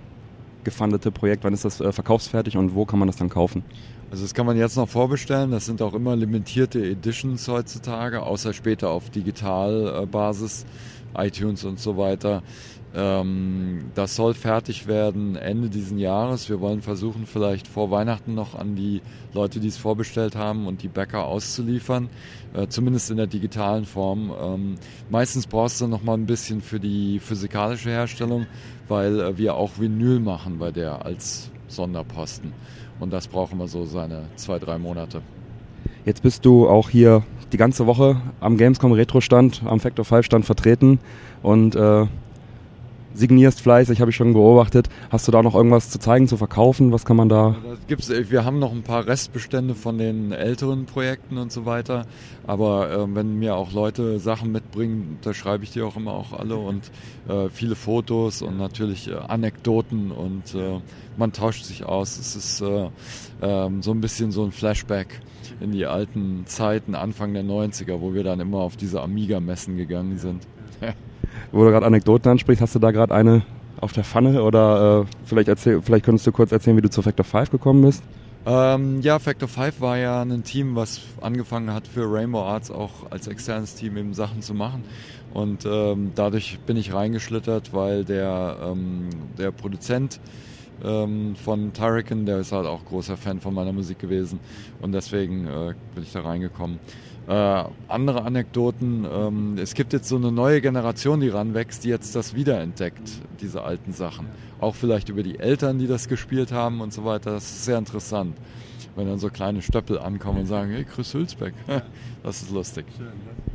gefundete 0.63 1.11
Projekt, 1.11 1.43
wann 1.43 1.53
ist 1.53 1.65
das 1.65 1.81
äh, 1.81 1.91
verkaufsfertig 1.91 2.57
und 2.57 2.75
wo 2.75 2.85
kann 2.85 2.99
man 2.99 3.07
das 3.07 3.17
dann 3.17 3.29
kaufen? 3.29 3.63
Also 4.11 4.23
das 4.23 4.33
kann 4.33 4.45
man 4.45 4.57
jetzt 4.57 4.75
noch 4.75 4.89
vorbestellen. 4.89 5.51
Das 5.51 5.65
sind 5.65 5.81
auch 5.81 5.93
immer 5.93 6.15
limitierte 6.15 6.83
Editions 6.83 7.47
heutzutage, 7.47 8.21
außer 8.21 8.53
später 8.53 8.89
auf 8.89 9.09
Digitalbasis, 9.09 10.65
iTunes 11.15 11.63
und 11.63 11.79
so 11.79 11.97
weiter. 11.97 12.43
Ähm, 12.93 13.85
das 13.95 14.15
soll 14.15 14.33
fertig 14.33 14.87
werden 14.87 15.35
Ende 15.35 15.69
diesen 15.69 15.97
Jahres. 15.97 16.49
Wir 16.49 16.59
wollen 16.59 16.81
versuchen, 16.81 17.25
vielleicht 17.25 17.67
vor 17.67 17.89
Weihnachten 17.89 18.33
noch 18.33 18.55
an 18.55 18.75
die 18.75 19.01
Leute, 19.33 19.59
die 19.59 19.69
es 19.69 19.77
vorbestellt 19.77 20.35
haben 20.35 20.67
und 20.67 20.83
die 20.83 20.89
Bäcker 20.89 21.25
auszuliefern, 21.25 22.09
äh, 22.53 22.67
zumindest 22.67 23.09
in 23.09 23.17
der 23.17 23.27
digitalen 23.27 23.85
Form. 23.85 24.31
Ähm, 24.41 24.75
meistens 25.09 25.47
brauchst 25.47 25.79
du 25.79 25.87
noch 25.87 26.03
mal 26.03 26.15
ein 26.15 26.25
bisschen 26.25 26.61
für 26.61 26.79
die 26.79 27.19
physikalische 27.19 27.89
Herstellung, 27.89 28.45
weil 28.89 29.19
äh, 29.19 29.37
wir 29.37 29.55
auch 29.55 29.71
Vinyl 29.79 30.19
machen 30.19 30.59
bei 30.59 30.71
der 30.71 31.05
als 31.05 31.49
Sonderposten. 31.67 32.51
Und 32.99 33.13
das 33.13 33.27
brauchen 33.27 33.57
wir 33.57 33.67
so 33.67 33.85
seine 33.85 34.23
zwei, 34.35 34.59
drei 34.59 34.77
Monate. 34.77 35.21
Jetzt 36.05 36.23
bist 36.23 36.45
du 36.45 36.67
auch 36.67 36.89
hier 36.89 37.23
die 37.53 37.57
ganze 37.57 37.87
Woche 37.87 38.21
am 38.39 38.57
Gamescom 38.57 38.91
Retro 38.91 39.21
Stand, 39.21 39.61
am 39.65 39.79
Factor 39.79 40.03
5 40.03 40.25
Stand 40.25 40.45
vertreten 40.45 40.99
und 41.41 41.75
äh, 41.75 42.05
signierst 43.13 43.61
fleißig, 43.61 44.01
habe 44.01 44.11
ich 44.11 44.17
schon 44.17 44.33
beobachtet. 44.33 44.89
Hast 45.09 45.27
du 45.27 45.31
da 45.31 45.41
noch 45.43 45.55
irgendwas 45.55 45.89
zu 45.89 45.99
zeigen, 45.99 46.27
zu 46.27 46.37
verkaufen? 46.37 46.91
Was 46.91 47.05
kann 47.05 47.17
man 47.17 47.29
da? 47.29 47.55
Da 47.63 47.77
gibt's, 47.87 48.09
äh, 48.09 48.29
wir 48.29 48.45
haben 48.45 48.59
noch 48.59 48.71
ein 48.71 48.83
paar 48.83 49.07
Restbestände 49.07 49.75
von 49.75 49.97
den 49.97 50.31
älteren 50.31 50.85
Projekten 50.85 51.37
und 51.37 51.51
so 51.51 51.65
weiter. 51.65 52.05
Aber 52.47 52.91
äh, 52.91 53.15
wenn 53.15 53.39
mir 53.39 53.55
auch 53.55 53.71
Leute 53.71 54.19
Sachen 54.19 54.51
mitbringen, 54.51 55.19
da 55.21 55.33
schreibe 55.33 55.63
ich 55.63 55.71
die 55.71 55.81
auch 55.81 55.95
immer 55.95 56.13
auch 56.13 56.33
alle 56.33 56.55
und 56.55 56.91
äh, 57.27 57.49
viele 57.49 57.75
Fotos 57.75 58.41
und 58.41 58.57
natürlich 58.57 59.09
äh, 59.09 59.15
Anekdoten 59.15 60.11
und 60.11 60.55
äh, 60.55 60.79
man 61.17 61.33
tauscht 61.33 61.65
sich 61.65 61.85
aus. 61.85 62.17
Es 62.17 62.35
ist 62.35 62.61
äh, 62.61 62.89
ähm, 63.41 63.81
so 63.81 63.91
ein 63.91 64.01
bisschen 64.01 64.31
so 64.31 64.43
ein 64.43 64.51
Flashback 64.51 65.19
in 65.59 65.71
die 65.71 65.85
alten 65.85 66.43
Zeiten, 66.45 66.95
Anfang 66.95 67.33
der 67.33 67.43
90er, 67.43 68.01
wo 68.01 68.13
wir 68.13 68.23
dann 68.23 68.39
immer 68.39 68.59
auf 68.59 68.77
diese 68.77 69.01
Amiga-Messen 69.01 69.77
gegangen 69.77 70.17
sind. 70.17 70.47
Wo 71.51 71.63
du 71.63 71.71
gerade 71.71 71.85
Anekdoten 71.85 72.31
ansprichst, 72.31 72.61
hast 72.61 72.75
du 72.75 72.79
da 72.79 72.91
gerade 72.91 73.13
eine 73.13 73.43
auf 73.79 73.93
der 73.93 74.03
Pfanne 74.03 74.43
oder 74.43 75.01
äh, 75.01 75.05
vielleicht, 75.25 75.47
erzähl, 75.47 75.81
vielleicht 75.81 76.05
könntest 76.05 76.27
du 76.27 76.31
kurz 76.31 76.51
erzählen, 76.51 76.77
wie 76.77 76.81
du 76.81 76.89
zu 76.89 77.01
Factor 77.01 77.25
5 77.25 77.49
gekommen 77.49 77.81
bist? 77.81 78.03
Ähm, 78.45 79.01
ja, 79.01 79.19
Factor 79.19 79.47
5 79.47 79.81
war 79.81 79.97
ja 79.97 80.21
ein 80.21 80.43
Team, 80.43 80.75
was 80.75 81.01
angefangen 81.19 81.73
hat 81.73 81.87
für 81.87 82.11
Rainbow 82.11 82.41
Arts 82.41 82.71
auch 82.71 83.11
als 83.11 83.27
externes 83.27 83.75
Team 83.75 83.97
eben 83.97 84.13
Sachen 84.13 84.41
zu 84.41 84.53
machen. 84.53 84.83
Und 85.33 85.65
ähm, 85.65 86.11
dadurch 86.15 86.59
bin 86.65 86.77
ich 86.77 86.93
reingeschlittert, 86.93 87.73
weil 87.73 88.03
der, 88.03 88.57
ähm, 88.63 89.09
der 89.37 89.51
Produzent 89.51 90.19
ähm, 90.83 91.35
von 91.35 91.73
Tyrican, 91.73 92.25
der 92.25 92.39
ist 92.39 92.51
halt 92.51 92.65
auch 92.65 92.83
großer 92.85 93.15
Fan 93.15 93.39
von 93.39 93.53
meiner 93.53 93.71
Musik 93.71 93.99
gewesen. 93.99 94.39
Und 94.81 94.91
deswegen 94.91 95.45
äh, 95.45 95.73
bin 95.93 96.03
ich 96.03 96.11
da 96.11 96.21
reingekommen. 96.21 96.79
Äh, 97.27 97.63
andere 97.87 98.23
Anekdoten, 98.23 99.05
ähm, 99.11 99.57
es 99.61 99.75
gibt 99.75 99.93
jetzt 99.93 100.07
so 100.07 100.15
eine 100.15 100.31
neue 100.31 100.59
Generation, 100.59 101.19
die 101.19 101.29
ranwächst, 101.29 101.83
die 101.83 101.89
jetzt 101.89 102.15
das 102.15 102.33
wiederentdeckt, 102.33 103.09
diese 103.39 103.61
alten 103.61 103.93
Sachen. 103.93 104.25
Auch 104.59 104.75
vielleicht 104.75 105.09
über 105.09 105.21
die 105.21 105.39
Eltern, 105.39 105.77
die 105.77 105.87
das 105.87 106.07
gespielt 106.07 106.51
haben 106.51 106.81
und 106.81 106.91
so 106.91 107.05
weiter. 107.05 107.31
Das 107.31 107.43
ist 107.43 107.65
sehr 107.65 107.77
interessant. 107.77 108.35
Wenn 108.95 109.07
dann 109.07 109.19
so 109.19 109.29
kleine 109.29 109.61
Stöppel 109.61 109.99
ankommen 109.99 110.39
und 110.41 110.45
sagen, 110.47 110.71
hey, 110.71 110.83
Chris 110.83 111.13
Hülsbeck, 111.13 111.53
das 112.23 112.41
ist 112.41 112.51
lustig. 112.51 112.85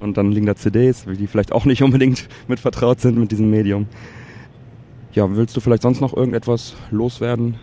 Und 0.01 0.17
dann 0.17 0.31
liegen 0.31 0.47
da 0.47 0.55
CDs, 0.55 1.05
die 1.05 1.27
vielleicht 1.27 1.53
auch 1.53 1.65
nicht 1.65 1.83
unbedingt 1.83 2.29
mit 2.49 2.61
vertraut 2.61 3.01
sind 3.01 3.19
mit 3.19 3.33
diesem 3.33 3.51
Medium. 3.51 3.87
Ja, 5.13 5.35
willst 5.35 5.57
du 5.57 5.61
vielleicht 5.61 5.83
sonst 5.83 6.01
noch 6.01 6.17
irgendetwas 6.17 6.75
loswerden? 6.91 7.57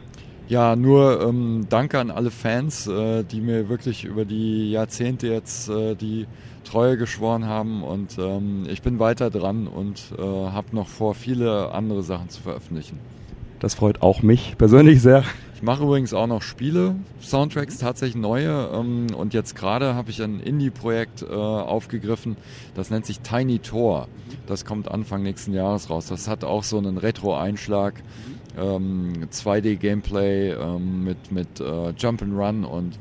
Ja, 0.50 0.76
nur 0.76 1.22
ähm, 1.22 1.68
danke 1.70 2.00
an 2.00 2.12
alle 2.12 2.30
Fans, 2.30 2.86
äh, 2.88 3.24
die 3.24 3.40
mir 3.40 3.70
wirklich 3.70 4.04
über 4.04 4.26
die 4.26 4.72
Jahrzehnte 4.72 5.28
jetzt 5.28 5.70
äh, 5.70 5.96
die 5.96 6.28
Treue 6.64 6.98
geschworen 6.98 7.46
haben 7.46 7.84
und 7.84 8.18
ähm, 8.18 8.66
ich 8.70 8.82
bin 8.82 9.00
weiter 9.00 9.30
dran 9.30 9.68
und 9.68 10.02
äh, 10.18 10.22
habe 10.22 10.76
noch 10.76 10.88
vor, 10.88 11.16
viele 11.16 11.72
andere 11.72 12.04
Sachen 12.04 12.30
zu 12.30 12.42
veröffentlichen. 12.42 13.00
Das 13.60 13.76
freut 13.76 14.02
auch 14.02 14.22
mich 14.22 14.58
persönlich 14.58 15.02
sehr. 15.02 15.24
Ich 15.56 15.62
mache 15.62 15.84
übrigens 15.84 16.14
auch 16.14 16.28
noch 16.28 16.42
Spiele, 16.42 16.96
Soundtracks, 17.22 17.78
tatsächlich 17.78 18.22
neue. 18.22 18.70
Ähm, 18.74 19.08
und 19.16 19.34
jetzt 19.34 19.56
gerade 19.56 19.96
habe 19.96 20.10
ich 20.10 20.22
ein 20.22 20.42
Indie-Projekt 20.42 21.22
äh, 21.22 21.34
aufgegriffen, 21.34 22.36
das 22.76 22.90
nennt 22.90 23.06
sich 23.06 23.22
Tiny 23.22 23.60
Tor. 23.60 24.10
Das 24.48 24.66
kommt 24.66 24.92
Anfang 24.92 25.24
nächsten 25.24 25.54
Jahres 25.54 25.90
raus. 25.90 26.08
Das 26.08 26.28
hat 26.28 26.44
auch 26.44 26.64
so 26.64 26.78
einen 26.78 26.98
Retro-Einschlag 26.98 27.94
ähm, 28.58 29.14
2D-Gameplay 29.32 30.52
ähm, 30.52 31.04
mit, 31.04 31.32
mit 31.32 31.60
äh, 31.60 31.90
Jump 31.98 32.22
and 32.22 32.34
Run 32.38 32.66
und 32.66 32.98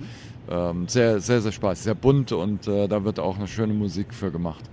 ähm, 0.51 0.89
sehr, 0.89 1.21
sehr, 1.21 1.41
sehr 1.41 1.53
Spaß. 1.53 1.85
Sehr 1.85 1.95
bunt 1.95 2.33
und 2.33 2.67
äh, 2.69 2.89
da 2.89 3.05
wird 3.05 3.19
auch 3.21 3.39
eine 3.39 3.49
schöne 3.49 3.73
Musik 3.73 4.13
für 4.13 4.31
gemacht. 4.31 4.65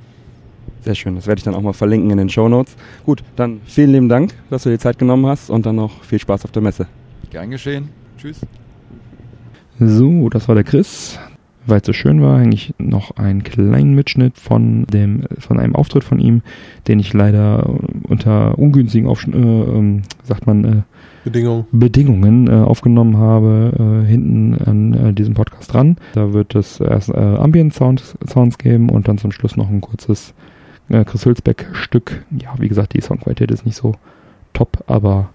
Sehr 0.82 0.96
schön, 0.96 1.16
das 1.16 1.28
werde 1.28 1.40
ich 1.40 1.44
dann 1.44 1.56
auch 1.56 1.62
mal 1.62 1.74
verlinken 1.74 2.10
in 2.12 2.18
den 2.18 2.30
Show 2.30 2.48
Notes. 2.48 2.76
Gut, 3.06 3.24
dann 3.36 3.62
vielen 3.66 3.92
lieben 3.92 4.10
Dank, 4.10 4.34
dass 4.50 4.64
du 4.64 4.70
dir 4.70 4.80
Zeit 4.80 4.98
genommen 4.98 5.26
hast 5.26 5.50
und 5.50 5.66
dann 5.66 5.76
noch 5.76 6.04
viel 6.04 6.20
Spaß 6.20 6.46
auf 6.46 6.52
der 6.52 6.62
Messe. 6.62 6.88
Gern 7.30 7.52
geschehen. 7.52 7.90
Tschüss. 8.18 8.40
So, 9.80 10.30
das 10.30 10.48
war 10.48 10.56
der 10.56 10.64
Chris. 10.64 11.20
Weil 11.66 11.80
es 11.82 11.86
so 11.86 11.94
schön 11.94 12.22
war, 12.22 12.38
eigentlich 12.38 12.74
noch 12.78 13.18
einen 13.18 13.44
kleinen 13.44 13.94
Mitschnitt 13.94 14.38
von 14.38 14.86
dem, 14.86 15.24
von 15.38 15.60
einem 15.60 15.76
Auftritt 15.76 16.04
von 16.04 16.20
ihm, 16.20 16.42
den 16.88 17.00
ich 17.00 17.14
leider 17.14 17.70
unter 18.04 18.58
ungünstigen 18.58 19.08
Aufsch 19.08 19.28
äh, 19.28 19.32
ähm, 19.38 20.04
sagt 20.24 20.48
man, 20.48 20.64
äh, 20.64 20.82
Bedingungen, 21.24 21.66
Bedingungen 21.72 22.48
äh, 22.48 22.52
aufgenommen 22.52 23.18
habe, 23.18 24.04
äh, 24.04 24.08
hinten 24.08 24.56
an 24.56 24.94
äh, 24.94 25.14
diesem 25.14 25.34
Podcast 25.34 25.74
dran. 25.74 25.98
Da 26.14 26.34
wird 26.34 26.56
es 26.56 26.80
erst 26.80 27.10
äh, 27.10 27.18
Ambient 27.18 27.74
Sounds, 27.74 28.18
Sounds 28.28 28.58
geben 28.58 28.90
und 28.90 29.08
dann 29.08 29.18
zum 29.18 29.32
Schluss 29.32 29.58
noch 29.58 29.70
ein 29.70 29.82
kurzes 29.82 30.34
äh, 30.88 31.04
Chris 31.04 31.26
Hülsbeck 31.26 31.68
Stück. 31.74 32.24
Ja, 32.42 32.54
wie 32.58 32.70
gesagt, 32.70 32.94
die 32.94 33.02
Songqualität 33.02 33.52
ist 33.52 33.66
nicht 33.66 33.76
so 33.76 33.96
top, 34.54 34.84
aber. 34.88 35.30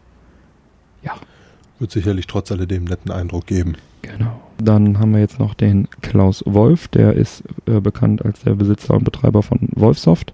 Wird 1.79 1.91
sicherlich 1.91 2.27
trotz 2.27 2.53
alledem 2.53 2.79
einen 2.79 2.87
netten 2.87 3.11
Eindruck 3.11 3.47
geben. 3.47 3.75
Genau. 4.03 4.41
Dann 4.59 4.99
haben 4.99 5.13
wir 5.13 5.21
jetzt 5.21 5.39
noch 5.39 5.55
den 5.55 5.89
Klaus 6.03 6.43
Wolf, 6.47 6.89
der 6.89 7.15
ist 7.15 7.43
äh, 7.67 7.81
bekannt 7.81 8.25
als 8.25 8.41
der 8.41 8.55
Besitzer 8.55 8.95
und 8.95 9.05
Betreiber 9.05 9.43
von 9.43 9.69
Wolfsoft. 9.75 10.33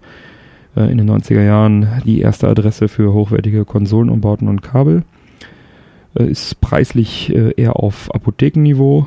Äh, 0.76 0.90
in 0.90 0.98
den 0.98 1.10
90er 1.10 1.42
Jahren 1.42 1.88
die 2.04 2.20
erste 2.20 2.48
Adresse 2.48 2.88
für 2.88 3.12
hochwertige 3.12 3.64
Konsolenumbauten 3.64 4.48
und 4.48 4.62
Kabel. 4.62 5.04
Äh, 6.14 6.30
ist 6.30 6.60
preislich 6.60 7.30
äh, 7.34 7.52
eher 7.56 7.76
auf 7.76 8.12
Apothekenniveau, 8.14 9.06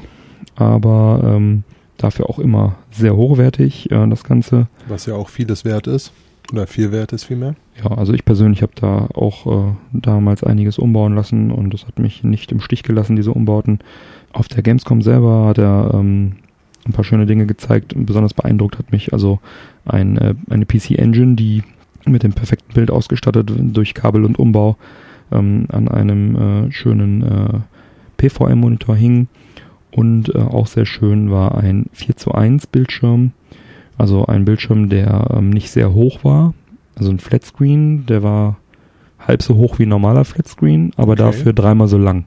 aber 0.55 1.21
ähm, 1.23 1.63
dafür 1.97 2.29
auch 2.29 2.39
immer 2.39 2.75
sehr 2.91 3.15
hochwertig, 3.15 3.87
das 3.89 4.23
Ganze. 4.23 4.67
Was 4.89 5.05
ja 5.05 5.13
auch 5.13 5.29
vieles 5.29 5.63
wert 5.63 5.87
ist. 5.87 6.11
Oder 6.51 6.67
viel 6.67 6.91
wert 6.91 7.13
ist 7.13 7.23
vielmehr. 7.23 7.55
Ja, 7.83 7.91
also 7.91 8.13
ich 8.13 8.25
persönlich 8.25 8.61
habe 8.61 8.73
da 8.75 9.07
auch 9.13 9.47
äh, 9.47 9.73
damals 9.93 10.43
einiges 10.43 10.77
umbauen 10.77 11.15
lassen 11.15 11.51
und 11.51 11.73
das 11.73 11.87
hat 11.87 11.99
mich 11.99 12.23
nicht 12.23 12.51
im 12.51 12.59
Stich 12.59 12.83
gelassen, 12.83 13.15
diese 13.15 13.31
Umbauten. 13.31 13.79
Auf 14.33 14.47
der 14.47 14.61
Gamescom 14.61 15.01
selber 15.01 15.45
hat 15.47 15.57
er 15.57 15.91
ähm, 15.93 16.33
ein 16.85 16.93
paar 16.93 17.03
schöne 17.03 17.25
Dinge 17.25 17.45
gezeigt. 17.45 17.93
Besonders 17.95 18.33
beeindruckt 18.33 18.77
hat 18.77 18.91
mich 18.91 19.13
also 19.13 19.39
ein, 19.85 20.17
äh, 20.17 20.35
eine 20.49 20.65
PC-Engine, 20.65 21.35
die 21.35 21.63
mit 22.05 22.23
dem 22.23 22.33
perfekten 22.33 22.73
Bild 22.73 22.91
ausgestattet 22.91 23.51
durch 23.57 23.93
Kabel 23.93 24.25
und 24.25 24.37
Umbau 24.37 24.77
ähm, 25.31 25.65
an 25.69 25.87
einem 25.87 26.35
äh, 26.67 26.71
schönen 26.71 27.23
äh, 27.23 27.59
PVM-Monitor 28.17 28.95
hing. 28.95 29.27
Und 29.91 30.33
äh, 30.33 30.39
auch 30.39 30.67
sehr 30.67 30.85
schön 30.85 31.31
war 31.31 31.57
ein 31.57 31.85
4 31.93 32.17
zu 32.17 32.31
1 32.31 32.67
Bildschirm. 32.67 33.31
Also 33.97 34.25
ein 34.25 34.45
Bildschirm, 34.45 34.89
der 34.89 35.27
ähm, 35.35 35.49
nicht 35.49 35.69
sehr 35.71 35.93
hoch 35.93 36.23
war. 36.23 36.53
Also 36.95 37.11
ein 37.11 37.19
Flatscreen, 37.19 38.05
der 38.05 38.23
war 38.23 38.57
halb 39.19 39.41
so 39.41 39.55
hoch 39.55 39.79
wie 39.79 39.85
ein 39.85 39.89
normaler 39.89 40.25
Flatscreen, 40.25 40.91
aber 40.97 41.13
Okay. 41.13 41.21
dafür 41.23 41.53
dreimal 41.53 41.87
so 41.87 41.97
lang. 41.97 42.25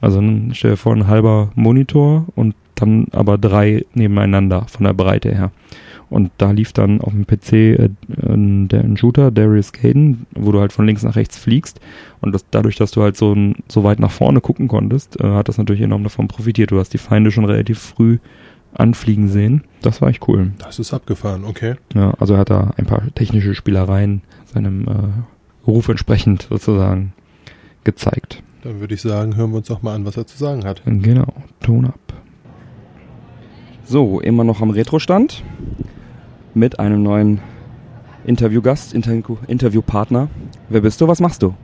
Also 0.00 0.22
stell 0.52 0.72
dir 0.72 0.76
vor, 0.76 0.94
ein 0.94 1.06
halber 1.06 1.50
Monitor 1.54 2.26
und 2.34 2.54
dann 2.74 3.06
aber 3.12 3.38
drei 3.38 3.84
nebeneinander 3.94 4.66
von 4.68 4.84
der 4.84 4.92
Breite 4.92 5.34
her. 5.34 5.50
Und 6.10 6.30
da 6.38 6.50
lief 6.50 6.72
dann 6.72 7.00
auf 7.00 7.12
dem 7.12 7.26
PC 7.26 7.52
äh, 7.52 7.88
der 8.08 8.80
ein 8.84 8.96
Shooter, 8.96 9.30
Darius 9.30 9.72
Caden, 9.72 10.26
wo 10.34 10.52
du 10.52 10.60
halt 10.60 10.72
von 10.72 10.86
links 10.86 11.02
nach 11.02 11.16
rechts 11.16 11.38
fliegst. 11.38 11.80
Und 12.20 12.32
das, 12.34 12.44
dadurch, 12.50 12.76
dass 12.76 12.90
du 12.90 13.02
halt 13.02 13.16
so, 13.16 13.34
so 13.68 13.84
weit 13.84 14.00
nach 14.00 14.10
vorne 14.10 14.40
gucken 14.40 14.68
konntest, 14.68 15.18
äh, 15.20 15.24
hat 15.24 15.48
das 15.48 15.58
natürlich 15.58 15.82
enorm 15.82 16.02
davon 16.02 16.28
profitiert. 16.28 16.70
Du 16.70 16.78
hast 16.78 16.92
die 16.92 16.98
Feinde 16.98 17.30
schon 17.30 17.44
relativ 17.46 17.78
früh 17.78 18.18
anfliegen 18.74 19.28
sehen. 19.28 19.64
Das 19.82 20.02
war 20.02 20.08
echt 20.08 20.26
cool. 20.28 20.52
Das 20.58 20.78
ist 20.78 20.92
abgefahren, 20.92 21.44
okay. 21.44 21.76
Ja, 21.94 22.12
also 22.18 22.34
er 22.34 22.40
hat 22.40 22.50
da 22.50 22.72
ein 22.76 22.86
paar 22.86 23.02
technische 23.14 23.54
Spielereien 23.54 24.22
seinem 24.52 24.86
äh, 24.86 25.66
Ruf 25.66 25.88
entsprechend 25.88 26.46
sozusagen 26.50 27.12
gezeigt. 27.84 28.42
Dann 28.62 28.80
würde 28.80 28.94
ich 28.94 29.02
sagen, 29.02 29.36
hören 29.36 29.50
wir 29.50 29.58
uns 29.58 29.68
doch 29.68 29.82
mal 29.82 29.94
an, 29.94 30.04
was 30.04 30.16
er 30.16 30.26
zu 30.26 30.38
sagen 30.38 30.64
hat. 30.64 30.82
Genau, 30.86 31.32
Ton 31.60 31.86
ab. 31.86 32.00
So, 33.84 34.20
immer 34.20 34.44
noch 34.44 34.62
am 34.62 34.70
Retro-Stand 34.70 35.42
mit 36.54 36.78
einem 36.78 37.02
neuen 37.02 37.40
Interviewgast, 38.24 38.94
Interview 38.94 39.36
Interviewpartner. 39.46 40.28
Wer 40.70 40.80
bist 40.80 41.00
du, 41.00 41.08
was 41.08 41.20
machst 41.20 41.42
du? 41.42 41.54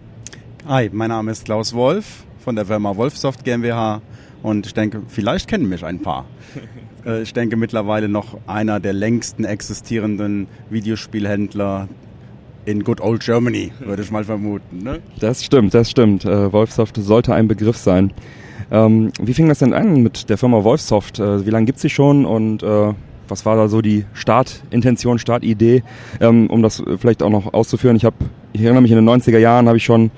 Hi, 0.67 0.91
mein 0.93 1.09
Name 1.09 1.31
ist 1.31 1.47
Klaus 1.47 1.73
Wolf 1.73 2.25
von 2.39 2.55
der 2.57 2.67
Firma 2.67 2.95
Wolfsoft 2.97 3.45
GmbH 3.45 4.03
und 4.43 4.67
ich 4.67 4.75
denke, 4.75 5.03
vielleicht 5.09 5.49
kennen 5.49 5.69
mich 5.69 5.85
ein 5.85 6.03
paar. 6.03 6.27
Äh, 7.05 7.23
ich 7.23 7.33
denke 7.33 7.57
mittlerweile 7.57 8.09
noch 8.09 8.39
einer 8.47 8.81
der 8.81 8.93
längsten 8.93 9.45
existierenden 9.45 10.47
Videospielhändler 10.71 11.89
in 12.65 12.85
Good 12.85 13.01
Old 13.01 13.23
Germany, 13.23 13.73
würde 13.81 14.03
ich 14.03 14.11
mal 14.11 14.25
vermuten. 14.25 14.83
Ne? 14.83 15.01
Das 15.19 15.45
stimmt, 15.45 15.75
das 15.75 15.91
stimmt. 15.91 16.25
Äh, 16.25 16.53
Wolfsoft 16.53 16.97
sollte 16.97 17.35
ein 17.35 17.49
Begriff 17.49 17.77
sein. 17.77 18.13
Ähm, 18.71 19.13
wie 19.21 19.35
fing 19.35 19.49
das 19.49 19.61
denn 19.61 19.73
an 19.73 20.03
mit 20.03 20.29
der 20.29 20.39
Firma 20.39 20.63
Wolfsoft? 20.63 21.19
Äh, 21.19 21.45
wie 21.47 21.51
lange 21.51 21.67
gibt's 21.67 21.83
sie 21.83 21.91
schon 21.91 22.25
und 22.25 22.63
was 23.31 23.47
war 23.47 23.57
da 23.57 23.69
so 23.69 23.81
die 23.81 24.05
Startintention, 24.13 25.21
Startidee, 25.21 25.85
ähm, 26.21 26.49
um 26.51 26.63
das 26.63 26.83
vielleicht 26.99 27.23
auch 27.23 27.31
noch 27.31 27.55
auszuführen? 27.55 27.97
Ich 27.97 28.05
habe, 28.05 28.17
ich 28.53 28.61
erinnere 28.61 28.83
mich 28.83 28.91
in 28.91 28.97
den 28.97 29.09
90er 29.09 29.39
Jahren 29.39 29.69
habe 29.69 29.77
ich 29.77 29.85
schon 29.85 30.11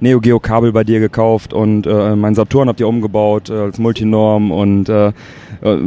Neo 0.00 0.20
Geo 0.20 0.40
Kabel 0.40 0.72
bei 0.72 0.84
dir 0.84 1.00
gekauft 1.00 1.52
und 1.52 1.86
äh, 1.86 2.16
mein 2.16 2.34
Saturn 2.34 2.68
habt 2.68 2.80
ihr 2.80 2.88
umgebaut 2.88 3.48
äh, 3.48 3.54
als 3.54 3.78
Multinorm 3.78 4.50
und 4.50 4.88
äh, 4.88 5.08
äh, 5.08 5.78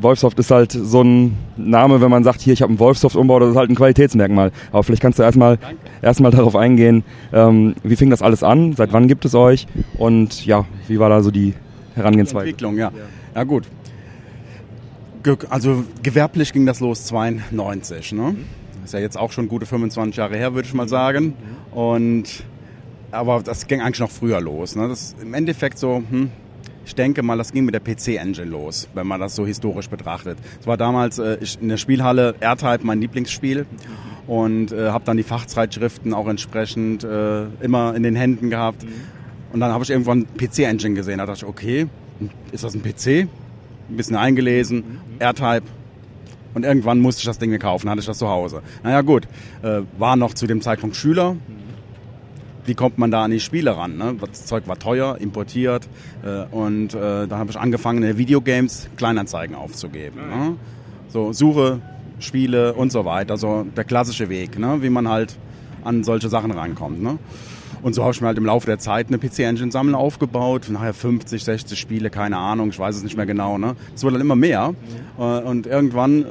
Wolfsoft 0.00 0.38
ist 0.38 0.50
halt 0.50 0.72
so 0.72 1.02
ein 1.02 1.36
Name, 1.56 2.00
wenn 2.00 2.10
man 2.10 2.24
sagt, 2.24 2.40
hier 2.40 2.52
ich 2.52 2.62
habe 2.62 2.70
einen 2.70 2.78
Wolfsoft 2.78 3.16
Umbau, 3.16 3.38
das 3.38 3.50
ist 3.50 3.56
halt 3.56 3.70
ein 3.70 3.76
Qualitätsmerkmal. 3.76 4.52
Aber 4.72 4.82
vielleicht 4.82 5.00
kannst 5.00 5.18
du 5.18 5.22
erstmal 5.22 5.58
erstmal 6.02 6.30
darauf 6.30 6.56
eingehen, 6.56 7.04
ähm, 7.32 7.74
wie 7.82 7.96
fing 7.96 8.10
das 8.10 8.22
alles 8.22 8.42
an, 8.42 8.74
seit 8.74 8.92
wann 8.92 9.08
gibt 9.08 9.24
es 9.24 9.34
euch 9.34 9.66
und 9.96 10.44
ja, 10.44 10.64
wie 10.88 10.98
war 10.98 11.08
da 11.08 11.22
so 11.22 11.30
die 11.30 11.54
Herangehensweise? 11.94 12.46
Entwicklung, 12.46 12.76
ja. 12.76 12.92
Ja 13.34 13.44
gut. 13.44 13.64
Also 15.50 15.84
gewerblich 16.02 16.52
ging 16.52 16.66
das 16.66 16.78
los 16.80 17.04
92, 17.06 18.12
ne? 18.12 18.36
Ist 18.84 18.94
ja 18.94 19.00
jetzt 19.00 19.18
auch 19.18 19.32
schon 19.32 19.48
gute 19.48 19.66
25 19.66 20.16
Jahre 20.16 20.36
her, 20.36 20.54
würde 20.54 20.68
ich 20.68 20.74
mal 20.74 20.88
sagen. 20.88 21.34
Und 21.72 22.44
aber 23.10 23.42
das 23.42 23.66
ging 23.66 23.80
eigentlich 23.80 24.00
noch 24.00 24.10
früher 24.10 24.40
los. 24.40 24.76
Ne? 24.76 24.88
Das 24.88 25.14
im 25.20 25.34
Endeffekt 25.34 25.78
so, 25.78 26.02
hm, 26.08 26.30
ich 26.84 26.94
denke 26.94 27.22
mal, 27.22 27.36
das 27.36 27.52
ging 27.52 27.64
mit 27.64 27.74
der 27.74 27.80
PC-Engine 27.80 28.48
los, 28.48 28.88
wenn 28.94 29.06
man 29.06 29.20
das 29.20 29.34
so 29.34 29.46
historisch 29.46 29.88
betrachtet. 29.88 30.38
Es 30.60 30.66
war 30.66 30.76
damals 30.76 31.18
äh, 31.18 31.38
in 31.60 31.68
der 31.68 31.76
Spielhalle 31.78 32.34
R-Type 32.40 32.80
mein 32.82 33.00
Lieblingsspiel 33.00 33.66
und 34.26 34.72
äh, 34.72 34.90
habe 34.90 35.04
dann 35.04 35.16
die 35.16 35.22
Fachzeitschriften 35.22 36.14
auch 36.14 36.28
entsprechend 36.28 37.04
äh, 37.04 37.44
immer 37.60 37.94
in 37.94 38.02
den 38.02 38.14
Händen 38.14 38.50
gehabt. 38.50 38.86
Und 39.52 39.60
dann 39.60 39.72
habe 39.72 39.84
ich 39.84 39.90
irgendwann 39.90 40.26
PC-Engine 40.36 40.94
gesehen. 40.94 41.18
Da 41.18 41.26
dachte 41.26 41.44
ich, 41.44 41.48
okay, 41.48 41.86
ist 42.52 42.64
das 42.64 42.74
ein 42.74 42.82
PC? 42.82 43.28
Ein 43.88 43.96
bisschen 43.96 44.16
eingelesen, 44.16 45.00
R-Type. 45.18 45.62
Und 46.54 46.64
irgendwann 46.64 47.00
musste 47.00 47.20
ich 47.20 47.26
das 47.26 47.38
Ding 47.38 47.50
mir 47.50 47.58
kaufen, 47.58 47.90
hatte 47.90 48.00
ich 48.00 48.06
das 48.06 48.18
zu 48.18 48.28
Hause. 48.28 48.62
Naja 48.82 49.02
gut, 49.02 49.28
äh, 49.62 49.82
war 49.98 50.16
noch 50.16 50.34
zu 50.34 50.46
dem 50.46 50.62
Zeitpunkt 50.62 50.96
Schüler, 50.96 51.36
wie 52.66 52.74
kommt 52.74 52.98
man 52.98 53.10
da 53.10 53.24
an 53.24 53.30
die 53.30 53.40
Spiele 53.40 53.76
ran? 53.76 53.96
Ne? 53.96 54.16
Das 54.20 54.46
Zeug 54.46 54.66
war 54.68 54.78
teuer, 54.78 55.16
importiert 55.20 55.88
äh, 56.24 56.44
und 56.54 56.94
äh, 56.94 57.26
da 57.26 57.38
habe 57.38 57.50
ich 57.50 57.58
angefangen, 57.58 58.02
in 58.02 58.18
Videogames 58.18 58.88
Kleinanzeigen 58.96 59.56
aufzugeben. 59.56 60.28
Ne? 60.28 60.56
So 61.08 61.32
Suche, 61.32 61.80
Spiele 62.18 62.74
und 62.74 62.92
so 62.92 63.04
weiter, 63.04 63.36
so 63.36 63.64
der 63.76 63.84
klassische 63.84 64.28
Weg, 64.28 64.58
ne? 64.58 64.82
wie 64.82 64.90
man 64.90 65.08
halt 65.08 65.36
an 65.84 66.02
solche 66.04 66.28
Sachen 66.28 66.50
rankommt. 66.50 67.02
Ne? 67.02 67.18
Und 67.82 67.94
so 67.94 68.02
habe 68.02 68.12
ich 68.12 68.20
mir 68.20 68.26
halt 68.26 68.38
im 68.38 68.46
Laufe 68.46 68.66
der 68.66 68.78
Zeit 68.78 69.08
eine 69.08 69.18
PC-Engine-Sammlung 69.18 69.94
aufgebaut. 69.94 70.68
Nachher 70.70 70.94
50, 70.94 71.44
60 71.44 71.78
Spiele, 71.78 72.10
keine 72.10 72.36
Ahnung, 72.36 72.70
ich 72.70 72.78
weiß 72.78 72.96
es 72.96 73.02
nicht 73.04 73.16
mehr 73.16 73.26
genau. 73.26 73.58
Ne? 73.58 73.76
Es 73.94 74.02
wurde 74.02 74.14
dann 74.14 74.22
immer 74.22 74.34
mehr. 74.34 74.74
Äh, 75.18 75.22
Und 75.22 75.66
irgendwann 75.66 76.24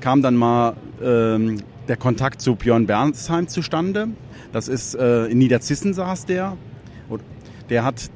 kam 0.00 0.20
dann 0.20 0.36
mal 0.36 0.74
ähm, 1.02 1.62
der 1.88 1.96
Kontakt 1.96 2.40
zu 2.40 2.54
Björn 2.54 2.86
Bernsheim 2.86 3.48
zustande. 3.48 4.08
Das 4.52 4.68
ist 4.68 4.94
äh, 4.94 5.26
in 5.26 5.38
Niederzissen 5.38 5.94
saß 5.94 6.26
der. 6.26 6.56
Und 7.08 7.22
Der 7.68 7.84
hat 7.84 8.10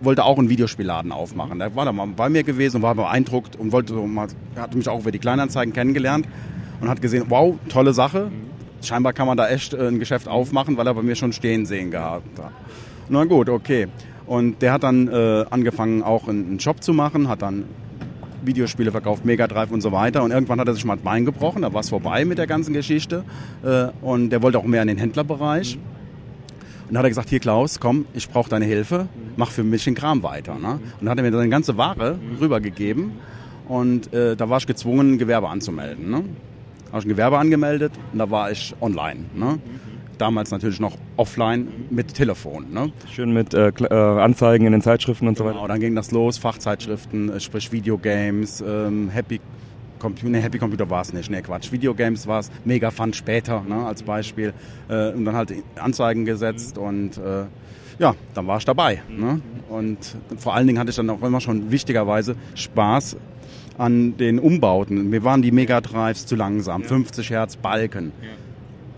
wollte 0.00 0.24
auch 0.24 0.38
einen 0.38 0.48
Videospielladen 0.48 1.12
aufmachen. 1.12 1.58
Der 1.58 1.74
war 1.76 1.84
da 1.84 1.92
mal 1.92 2.06
bei 2.06 2.28
mir 2.28 2.42
gewesen 2.42 2.76
und 2.76 2.82
war 2.82 2.94
beeindruckt 2.94 3.56
und 3.56 3.72
wollte 3.72 3.94
mal, 3.94 4.28
hat 4.56 4.74
mich 4.74 4.88
auch 4.88 5.00
über 5.00 5.12
die 5.12 5.18
Kleinanzeigen 5.18 5.72
kennengelernt 5.72 6.26
und 6.80 6.88
hat 6.88 7.02
gesehen, 7.02 7.26
wow, 7.28 7.56
tolle 7.68 7.92
Sache. 7.92 8.30
Scheinbar 8.82 9.12
kann 9.12 9.26
man 9.26 9.36
da 9.36 9.48
echt 9.48 9.74
äh, 9.74 9.88
ein 9.88 9.98
Geschäft 9.98 10.26
aufmachen, 10.26 10.76
weil 10.76 10.86
er 10.86 10.94
bei 10.94 11.02
mir 11.02 11.16
schon 11.16 11.32
stehen 11.32 11.66
sehen 11.66 11.90
gehabt 11.90 12.38
hat. 12.38 12.52
Na 13.08 13.24
gut, 13.24 13.48
okay. 13.48 13.88
Und 14.26 14.62
der 14.62 14.72
hat 14.72 14.84
dann 14.84 15.08
äh, 15.08 15.44
angefangen, 15.50 16.02
auch 16.02 16.28
einen 16.28 16.46
einen 16.46 16.60
Shop 16.60 16.82
zu 16.82 16.94
machen, 16.94 17.28
hat 17.28 17.42
dann 17.42 17.64
Videospiele 18.42 18.90
verkauft, 18.90 19.24
Mega 19.24 19.46
Drive 19.46 19.70
und 19.70 19.80
so 19.80 19.92
weiter. 19.92 20.22
Und 20.22 20.30
irgendwann 20.30 20.60
hat 20.60 20.68
er 20.68 20.74
sich 20.74 20.84
mal 20.84 20.96
das 20.96 21.04
Bein 21.04 21.24
gebrochen, 21.24 21.62
da 21.62 21.72
war 21.72 21.80
es 21.80 21.90
vorbei 21.90 22.24
mit 22.24 22.38
der 22.38 22.46
ganzen 22.46 22.72
Geschichte. 22.72 23.24
Äh, 23.62 23.88
und 24.02 24.30
der 24.30 24.42
wollte 24.42 24.58
auch 24.58 24.64
mehr 24.64 24.82
in 24.82 24.88
den 24.88 24.98
Händlerbereich. 24.98 25.78
Und 26.90 26.94
dann 26.94 26.98
hat 26.98 27.06
er 27.06 27.10
gesagt, 27.10 27.28
hier 27.28 27.38
Klaus, 27.38 27.78
komm, 27.78 28.06
ich 28.14 28.28
brauche 28.28 28.50
deine 28.50 28.64
Hilfe, 28.64 29.06
mach 29.36 29.50
für 29.50 29.62
mich 29.62 29.84
den 29.84 29.94
Kram 29.94 30.24
weiter. 30.24 30.56
Ne? 30.56 30.72
Und 30.72 30.80
dann 31.00 31.10
hat 31.10 31.18
er 31.18 31.22
mir 31.22 31.30
seine 31.30 31.48
ganze 31.48 31.76
Ware 31.76 32.18
rübergegeben 32.40 33.12
und 33.68 34.12
äh, 34.12 34.34
da 34.34 34.50
war 34.50 34.58
ich 34.58 34.66
gezwungen, 34.66 35.12
ein 35.12 35.18
Gewerbe 35.18 35.48
anzumelden. 35.48 36.10
Ne? 36.10 36.24
Habe 36.88 36.98
ich 36.98 37.04
ein 37.04 37.08
Gewerbe 37.08 37.38
angemeldet 37.38 37.92
und 38.12 38.18
da 38.18 38.28
war 38.28 38.50
ich 38.50 38.74
online. 38.80 39.20
Ne? 39.36 39.60
Damals 40.20 40.50
natürlich 40.50 40.80
noch 40.80 40.98
offline 41.16 41.68
mit 41.88 42.12
Telefon. 42.12 42.70
Ne? 42.74 42.92
Schön 43.10 43.32
mit 43.32 43.54
äh, 43.54 43.68
äh, 43.68 43.94
Anzeigen 43.94 44.66
in 44.66 44.72
den 44.72 44.82
Zeitschriften 44.82 45.26
und 45.26 45.38
so 45.38 45.46
weiter. 45.46 45.54
Genau, 45.54 45.66
dann 45.66 45.80
ging 45.80 45.94
das 45.94 46.10
los, 46.10 46.36
Fachzeitschriften, 46.36 47.30
äh, 47.30 47.40
sprich 47.40 47.72
Videogames, 47.72 48.60
ähm, 48.60 49.08
Happy 49.08 49.40
Computer, 49.98 50.28
nee, 50.28 50.40
Happy 50.42 50.58
Computer 50.58 50.90
war 50.90 51.00
es 51.00 51.14
nicht, 51.14 51.30
nee, 51.30 51.40
Quatsch. 51.40 51.72
Videogames 51.72 52.26
war 52.26 52.40
es, 52.40 52.50
Mega 52.66 52.90
Fun 52.90 53.14
später, 53.14 53.62
ne, 53.66 53.86
als 53.86 54.02
Beispiel. 54.02 54.52
Äh, 54.90 55.12
und 55.12 55.24
dann 55.24 55.36
halt 55.36 55.54
Anzeigen 55.76 56.26
gesetzt 56.26 56.76
und 56.76 57.16
äh, 57.16 57.44
ja, 57.98 58.14
dann 58.34 58.46
war 58.46 58.58
ich 58.58 58.66
dabei. 58.66 59.02
Ne? 59.08 59.40
Und 59.70 60.16
vor 60.36 60.54
allen 60.54 60.66
Dingen 60.66 60.78
hatte 60.78 60.90
ich 60.90 60.96
dann 60.96 61.08
auch 61.08 61.22
immer 61.22 61.40
schon 61.40 61.70
wichtigerweise 61.70 62.36
Spaß 62.54 63.16
an 63.78 64.18
den 64.18 64.38
Umbauten. 64.38 65.08
Mir 65.08 65.24
waren 65.24 65.40
die 65.40 65.50
Mega 65.50 65.80
Drives 65.80 66.26
zu 66.26 66.36
langsam, 66.36 66.84
50 66.84 67.30
Hertz 67.30 67.56
Balken. 67.56 68.12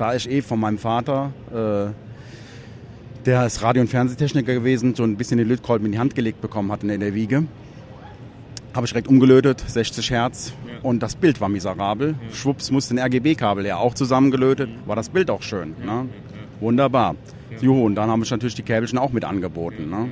Da 0.03 0.17
ich 0.17 0.29
eh 0.29 0.43
von 0.43 0.59
meinem 0.59 0.79
Vater, 0.79 1.33
äh, 1.53 1.93
der 3.25 3.47
ist 3.47 3.63
Radio- 3.63 3.83
und 3.83 3.87
Fernsehtechniker 3.87 4.53
gewesen, 4.53 4.97
so 4.97 5.05
ein 5.05 5.17
bisschen 5.17 5.39
den 5.39 5.47
Lötkolben 5.47 5.87
in 5.87 5.93
die 5.93 6.01
Hand 6.01 6.17
gelegt 6.17 6.41
bekommen 6.41 6.73
hat 6.73 6.83
in 6.83 6.99
der 6.99 7.15
Wiege, 7.15 7.45
habe 8.75 8.85
ich 8.85 8.91
direkt 8.91 9.07
umgelötet, 9.07 9.63
60 9.65 10.11
Hertz. 10.11 10.55
Und 10.83 11.05
das 11.05 11.15
Bild 11.15 11.41
war 11.41 11.49
miserabel. 11.49 12.17
Schwupps 12.33 12.73
musste 12.73 12.97
ein 12.97 12.99
RGB-Kabel 12.99 13.65
ja 13.65 13.77
auch 13.77 13.95
zusammengelötet. 13.95 14.71
War 14.87 14.97
das 14.97 15.09
Bild 15.09 15.31
auch 15.31 15.43
schön. 15.43 15.77
Ne? 15.87 16.09
Wunderbar. 16.59 17.15
Juhu, 17.61 17.87
und 17.87 17.95
dann 17.95 18.11
haben 18.11 18.25
ich 18.25 18.31
natürlich 18.33 18.57
die 18.57 18.65
Käbelchen 18.65 18.99
auch 18.99 19.13
mit 19.13 19.25
angeboten. 19.25 19.89
Ne? 19.89 20.09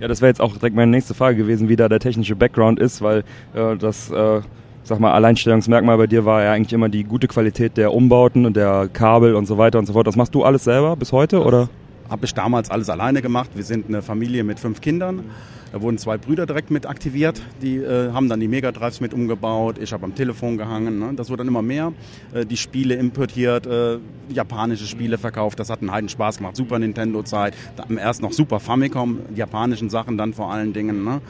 Ja, 0.00 0.08
das 0.08 0.22
wäre 0.22 0.30
jetzt 0.30 0.40
auch 0.40 0.54
direkt 0.54 0.74
meine 0.74 0.90
nächste 0.90 1.12
Frage 1.12 1.36
gewesen, 1.36 1.68
wie 1.68 1.76
da 1.76 1.90
der 1.90 2.00
technische 2.00 2.34
Background 2.34 2.80
ist, 2.80 3.02
weil 3.02 3.24
äh, 3.54 3.76
das, 3.76 4.10
äh, 4.10 4.40
sag 4.84 5.00
mal, 5.00 5.12
Alleinstellungsmerkmal 5.12 5.96
bei 5.98 6.06
dir 6.06 6.24
war 6.24 6.42
ja 6.42 6.52
eigentlich 6.52 6.72
immer 6.72 6.88
die 6.88 7.04
gute 7.04 7.28
Qualität 7.28 7.76
der 7.76 7.92
Umbauten 7.92 8.46
und 8.46 8.56
der 8.56 8.88
Kabel 8.92 9.34
und 9.34 9.46
so 9.46 9.58
weiter 9.58 9.78
und 9.78 9.86
so 9.86 9.92
fort. 9.92 10.06
Das 10.06 10.16
machst 10.16 10.34
du 10.34 10.44
alles 10.44 10.64
selber 10.64 10.96
bis 10.96 11.12
heute, 11.12 11.42
oder? 11.44 11.68
Habe 12.08 12.24
ich 12.24 12.32
damals 12.32 12.70
alles 12.70 12.88
alleine 12.88 13.20
gemacht. 13.20 13.50
Wir 13.54 13.64
sind 13.64 13.86
eine 13.88 14.00
Familie 14.00 14.42
mit 14.42 14.58
fünf 14.58 14.80
Kindern. 14.80 15.24
Da 15.72 15.82
wurden 15.82 15.98
zwei 15.98 16.16
Brüder 16.16 16.46
direkt 16.46 16.70
mit 16.70 16.86
aktiviert. 16.86 17.42
Die 17.60 17.76
äh, 17.76 18.12
haben 18.12 18.30
dann 18.30 18.40
die 18.40 18.48
Megadrives 18.48 19.00
mit 19.00 19.12
umgebaut. 19.12 19.76
Ich 19.78 19.92
habe 19.92 20.04
am 20.04 20.14
Telefon 20.14 20.56
gehangen. 20.56 20.98
Ne? 20.98 21.12
Das 21.14 21.28
wurde 21.28 21.38
dann 21.38 21.48
immer 21.48 21.60
mehr. 21.60 21.92
Äh, 22.32 22.46
die 22.46 22.56
Spiele 22.56 22.94
importiert, 22.94 23.66
äh, 23.66 23.98
japanische 24.30 24.86
Spiele 24.86 25.18
verkauft. 25.18 25.60
Das 25.60 25.68
hat 25.68 25.80
einen 25.80 25.92
heiden 25.92 26.08
Spaß 26.08 26.38
gemacht. 26.38 26.56
Super 26.56 26.78
Nintendo-Zeit. 26.78 27.54
Erst 27.94 28.22
noch 28.22 28.32
Super 28.32 28.60
Famicom, 28.60 29.18
die 29.28 29.38
japanischen 29.38 29.90
Sachen 29.90 30.16
dann 30.16 30.32
vor 30.32 30.50
allen 30.50 30.72
Dingen. 30.72 31.04
Ne? 31.04 31.20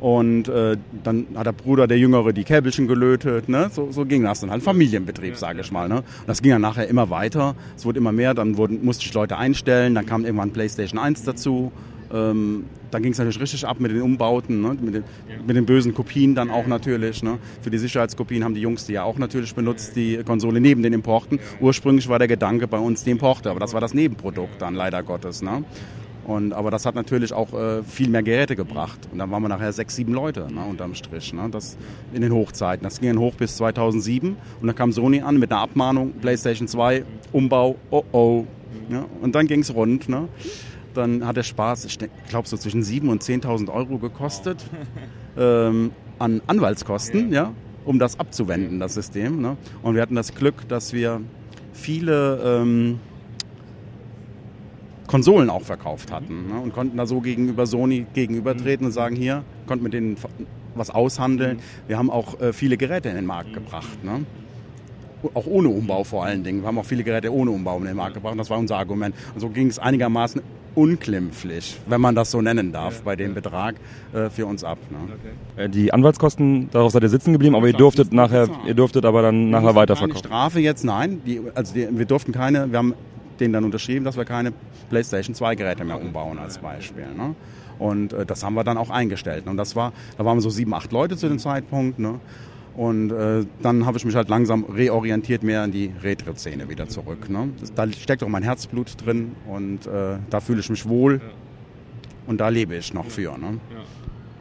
Und 0.00 0.48
äh, 0.48 0.76
dann 1.02 1.26
hat 1.34 1.46
der 1.46 1.52
Bruder, 1.52 1.86
der 1.86 1.98
Jüngere, 1.98 2.32
die 2.32 2.44
Käbelchen 2.44 2.86
gelötet. 2.86 3.48
Ne? 3.48 3.68
So, 3.72 3.90
so 3.90 4.04
ging 4.04 4.22
das 4.22 4.40
dann 4.40 4.50
halt. 4.50 4.62
Familienbetrieb, 4.62 5.36
sage 5.36 5.60
ich 5.60 5.72
mal. 5.72 5.88
Ne? 5.88 5.96
Und 5.96 6.28
das 6.28 6.40
ging 6.40 6.52
dann 6.52 6.62
nachher 6.62 6.86
immer 6.88 7.10
weiter. 7.10 7.56
Es 7.76 7.84
wurde 7.84 7.98
immer 7.98 8.12
mehr. 8.12 8.34
Dann 8.34 8.56
wurden, 8.56 8.84
musste 8.84 9.04
ich 9.04 9.12
Leute 9.12 9.36
einstellen. 9.36 9.94
Dann 9.94 10.06
kam 10.06 10.24
irgendwann 10.24 10.52
PlayStation 10.52 11.00
1 11.00 11.24
dazu. 11.24 11.72
Ähm, 12.12 12.64
dann 12.90 13.02
ging 13.02 13.12
es 13.12 13.18
natürlich 13.18 13.40
richtig 13.40 13.66
ab 13.66 13.80
mit 13.80 13.90
den 13.90 14.00
Umbauten, 14.00 14.62
ne? 14.62 14.76
mit, 14.80 14.94
den, 14.94 15.04
mit 15.46 15.56
den 15.56 15.66
bösen 15.66 15.94
Kopien 15.94 16.34
dann 16.34 16.50
auch 16.50 16.66
natürlich. 16.66 17.22
Ne? 17.22 17.38
Für 17.60 17.70
die 17.70 17.78
Sicherheitskopien 17.78 18.44
haben 18.44 18.54
die 18.54 18.60
Jungs 18.60 18.86
die 18.86 18.94
ja 18.94 19.02
auch 19.02 19.18
natürlich 19.18 19.54
benutzt, 19.54 19.94
die 19.96 20.22
Konsole 20.24 20.60
neben 20.60 20.82
den 20.82 20.92
Importen. 20.92 21.38
Ursprünglich 21.60 22.08
war 22.08 22.18
der 22.18 22.28
Gedanke 22.28 22.66
bei 22.66 22.78
uns 22.78 23.04
die 23.04 23.10
Importe, 23.10 23.50
aber 23.50 23.60
das 23.60 23.74
war 23.74 23.80
das 23.80 23.92
Nebenprodukt 23.92 24.62
dann 24.62 24.74
leider 24.74 25.02
Gottes. 25.02 25.42
Ne? 25.42 25.64
Und, 26.28 26.52
aber 26.52 26.70
das 26.70 26.84
hat 26.84 26.94
natürlich 26.94 27.32
auch 27.32 27.54
äh, 27.54 27.82
viel 27.82 28.10
mehr 28.10 28.22
Geräte 28.22 28.54
gebracht. 28.54 29.08
Und 29.10 29.18
dann 29.18 29.30
waren 29.30 29.42
wir 29.42 29.48
nachher 29.48 29.72
sechs, 29.72 29.96
sieben 29.96 30.12
Leute 30.12 30.52
ne, 30.52 30.60
unterm 30.60 30.94
Strich. 30.94 31.32
Ne, 31.32 31.48
das 31.50 31.78
in 32.12 32.20
den 32.20 32.34
Hochzeiten. 32.34 32.84
Das 32.84 33.00
ging 33.00 33.08
dann 33.08 33.18
hoch 33.18 33.34
bis 33.34 33.56
2007. 33.56 34.36
Und 34.60 34.66
dann 34.66 34.76
kam 34.76 34.92
Sony 34.92 35.22
an 35.22 35.38
mit 35.38 35.50
einer 35.50 35.62
Abmahnung, 35.62 36.12
PlayStation 36.20 36.68
2, 36.68 37.02
Umbau, 37.32 37.76
oh 37.90 38.04
oh. 38.12 38.44
Ja, 38.90 39.06
und 39.22 39.34
dann 39.34 39.46
ging 39.46 39.60
es 39.60 39.74
rund. 39.74 40.10
Ne. 40.10 40.28
Dann 40.92 41.26
hat 41.26 41.38
der 41.38 41.44
Spaß, 41.44 41.86
ich 41.86 41.98
glaube, 42.28 42.46
so 42.46 42.58
zwischen 42.58 42.82
7.000 42.82 43.08
und 43.08 43.22
10.000 43.22 43.72
Euro 43.72 43.96
gekostet 43.96 44.62
ähm, 45.38 45.92
an 46.18 46.42
Anwaltskosten, 46.46 47.32
ja. 47.32 47.54
um 47.86 47.98
das 47.98 48.20
abzuwenden, 48.20 48.80
das 48.80 48.92
System. 48.92 49.40
Ne. 49.40 49.56
Und 49.80 49.94
wir 49.94 50.02
hatten 50.02 50.14
das 50.14 50.34
Glück, 50.34 50.68
dass 50.68 50.92
wir 50.92 51.22
viele... 51.72 52.42
Ähm, 52.44 53.00
Konsolen 55.08 55.50
auch 55.50 55.62
verkauft 55.62 56.12
hatten 56.12 56.48
ne, 56.48 56.60
und 56.60 56.72
konnten 56.72 56.96
da 56.96 57.06
so 57.06 57.20
gegenüber 57.20 57.66
Sony 57.66 58.06
gegenübertreten 58.14 58.86
und 58.86 58.92
sagen, 58.92 59.16
hier, 59.16 59.42
konnten 59.66 59.82
mit 59.82 59.92
denen 59.94 60.16
was 60.76 60.90
aushandeln. 60.90 61.58
Wir 61.88 61.98
haben 61.98 62.10
auch 62.10 62.40
äh, 62.40 62.52
viele 62.52 62.76
Geräte 62.76 63.08
in 63.08 63.16
den 63.16 63.26
Markt 63.26 63.52
gebracht. 63.52 64.04
Ne? 64.04 64.24
Auch 65.34 65.46
ohne 65.46 65.68
Umbau 65.70 66.04
vor 66.04 66.24
allen 66.24 66.44
Dingen. 66.44 66.60
Wir 66.60 66.68
haben 66.68 66.78
auch 66.78 66.84
viele 66.84 67.02
Geräte 67.02 67.32
ohne 67.32 67.50
Umbau 67.50 67.78
in 67.78 67.86
den 67.86 67.96
Markt 67.96 68.14
gebracht. 68.14 68.38
Das 68.38 68.50
war 68.50 68.58
unser 68.58 68.76
Argument. 68.76 69.16
Und 69.34 69.40
so 69.40 69.48
ging 69.48 69.66
es 69.66 69.80
einigermaßen 69.80 70.40
unglimpflich, 70.74 71.80
wenn 71.86 72.00
man 72.00 72.14
das 72.14 72.30
so 72.30 72.40
nennen 72.40 72.70
darf, 72.70 73.02
bei 73.02 73.16
dem 73.16 73.34
Betrag 73.34 73.74
äh, 74.12 74.30
für 74.30 74.46
uns 74.46 74.62
ab. 74.62 74.78
Ne? 74.90 75.64
Äh, 75.64 75.68
Die 75.68 75.92
Anwaltskosten, 75.92 76.70
darauf 76.70 76.92
seid 76.92 77.02
ihr 77.02 77.08
sitzen 77.08 77.32
geblieben, 77.32 77.56
aber 77.56 77.66
ihr 77.66 77.72
durftet 77.72 78.12
nachher, 78.12 78.48
ihr 78.64 78.74
durftet 78.74 79.04
aber 79.04 79.22
dann 79.22 79.50
nachher 79.50 79.68
Keine 79.68 79.74
weiterverkaufen. 79.76 80.24
Strafe 80.24 80.60
jetzt, 80.60 80.84
nein. 80.84 81.20
Die, 81.26 81.40
also 81.54 81.74
die, 81.74 81.88
wir 81.90 82.06
durften 82.06 82.30
keine, 82.30 82.70
wir 82.70 82.78
haben 82.78 82.94
denen 83.40 83.52
dann 83.52 83.64
unterschrieben, 83.64 84.04
dass 84.04 84.16
wir 84.16 84.24
keine 84.24 84.52
PlayStation 84.90 85.34
2 85.34 85.54
Geräte 85.54 85.84
mehr 85.84 86.00
umbauen 86.00 86.38
als 86.38 86.58
Beispiel. 86.58 87.06
Ne? 87.16 87.34
Und 87.78 88.12
äh, 88.12 88.26
das 88.26 88.42
haben 88.44 88.54
wir 88.54 88.64
dann 88.64 88.78
auch 88.78 88.90
eingestellt. 88.90 89.46
Und 89.46 89.56
das 89.56 89.76
war, 89.76 89.92
da 90.16 90.24
waren 90.24 90.36
wir 90.36 90.42
so 90.42 90.50
sieben, 90.50 90.74
acht 90.74 90.92
Leute 90.92 91.16
zu 91.16 91.28
dem 91.28 91.38
Zeitpunkt. 91.38 91.98
Ne? 91.98 92.20
Und 92.76 93.10
äh, 93.10 93.44
dann 93.60 93.86
habe 93.86 93.98
ich 93.98 94.04
mich 94.04 94.14
halt 94.14 94.28
langsam 94.28 94.64
reorientiert 94.64 95.42
mehr 95.42 95.64
in 95.64 95.72
die 95.72 95.92
Retro-Szene 96.02 96.68
wieder 96.68 96.88
zurück. 96.88 97.28
Ne? 97.28 97.48
Das, 97.60 97.74
da 97.74 97.90
steckt 97.90 98.22
auch 98.22 98.28
mein 98.28 98.42
Herzblut 98.42 99.04
drin 99.04 99.32
und 99.48 99.86
äh, 99.86 100.18
da 100.30 100.40
fühle 100.40 100.60
ich 100.60 100.70
mich 100.70 100.88
wohl 100.88 101.20
und 102.28 102.38
da 102.40 102.50
lebe 102.50 102.76
ich 102.76 102.94
noch 102.94 103.06
für. 103.06 103.36
Ne? 103.36 103.58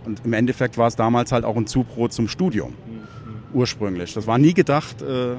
Und 0.06 0.22
im 0.24 0.34
Endeffekt 0.34 0.78
war 0.78 0.88
es 0.88 0.95
damals 0.95 1.32
halt 1.32 1.45
auch 1.45 1.57
ein 1.57 1.65
Zubrot 1.65 2.14
zum 2.14 2.28
Studium, 2.28 2.74
ursprünglich. 3.53 4.14
Das 4.14 4.28
war 4.28 4.38
nie 4.38 4.53
gedacht, 4.53 5.02
äh, 5.02 5.38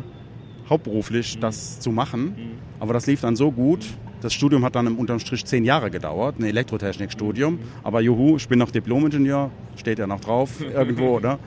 hauptberuflich 0.68 1.38
das 1.38 1.80
zu 1.80 1.90
machen, 1.90 2.58
aber 2.80 2.92
das 2.92 3.06
lief 3.06 3.20
dann 3.20 3.36
so 3.36 3.50
gut. 3.50 3.86
Das 4.20 4.34
Studium 4.34 4.64
hat 4.64 4.74
dann 4.74 4.86
im 4.86 4.98
unterm 4.98 5.20
Strich 5.20 5.44
zehn 5.44 5.64
Jahre 5.64 5.90
gedauert, 5.90 6.40
ein 6.40 6.44
Elektrotechnikstudium. 6.44 7.60
Aber 7.84 8.00
juhu, 8.00 8.36
ich 8.36 8.48
bin 8.48 8.58
noch 8.58 8.70
Diplomingenieur, 8.70 9.50
steht 9.76 9.98
ja 9.98 10.06
noch 10.06 10.20
drauf 10.20 10.60
irgendwo, 10.74 11.16
oder? 11.16 11.38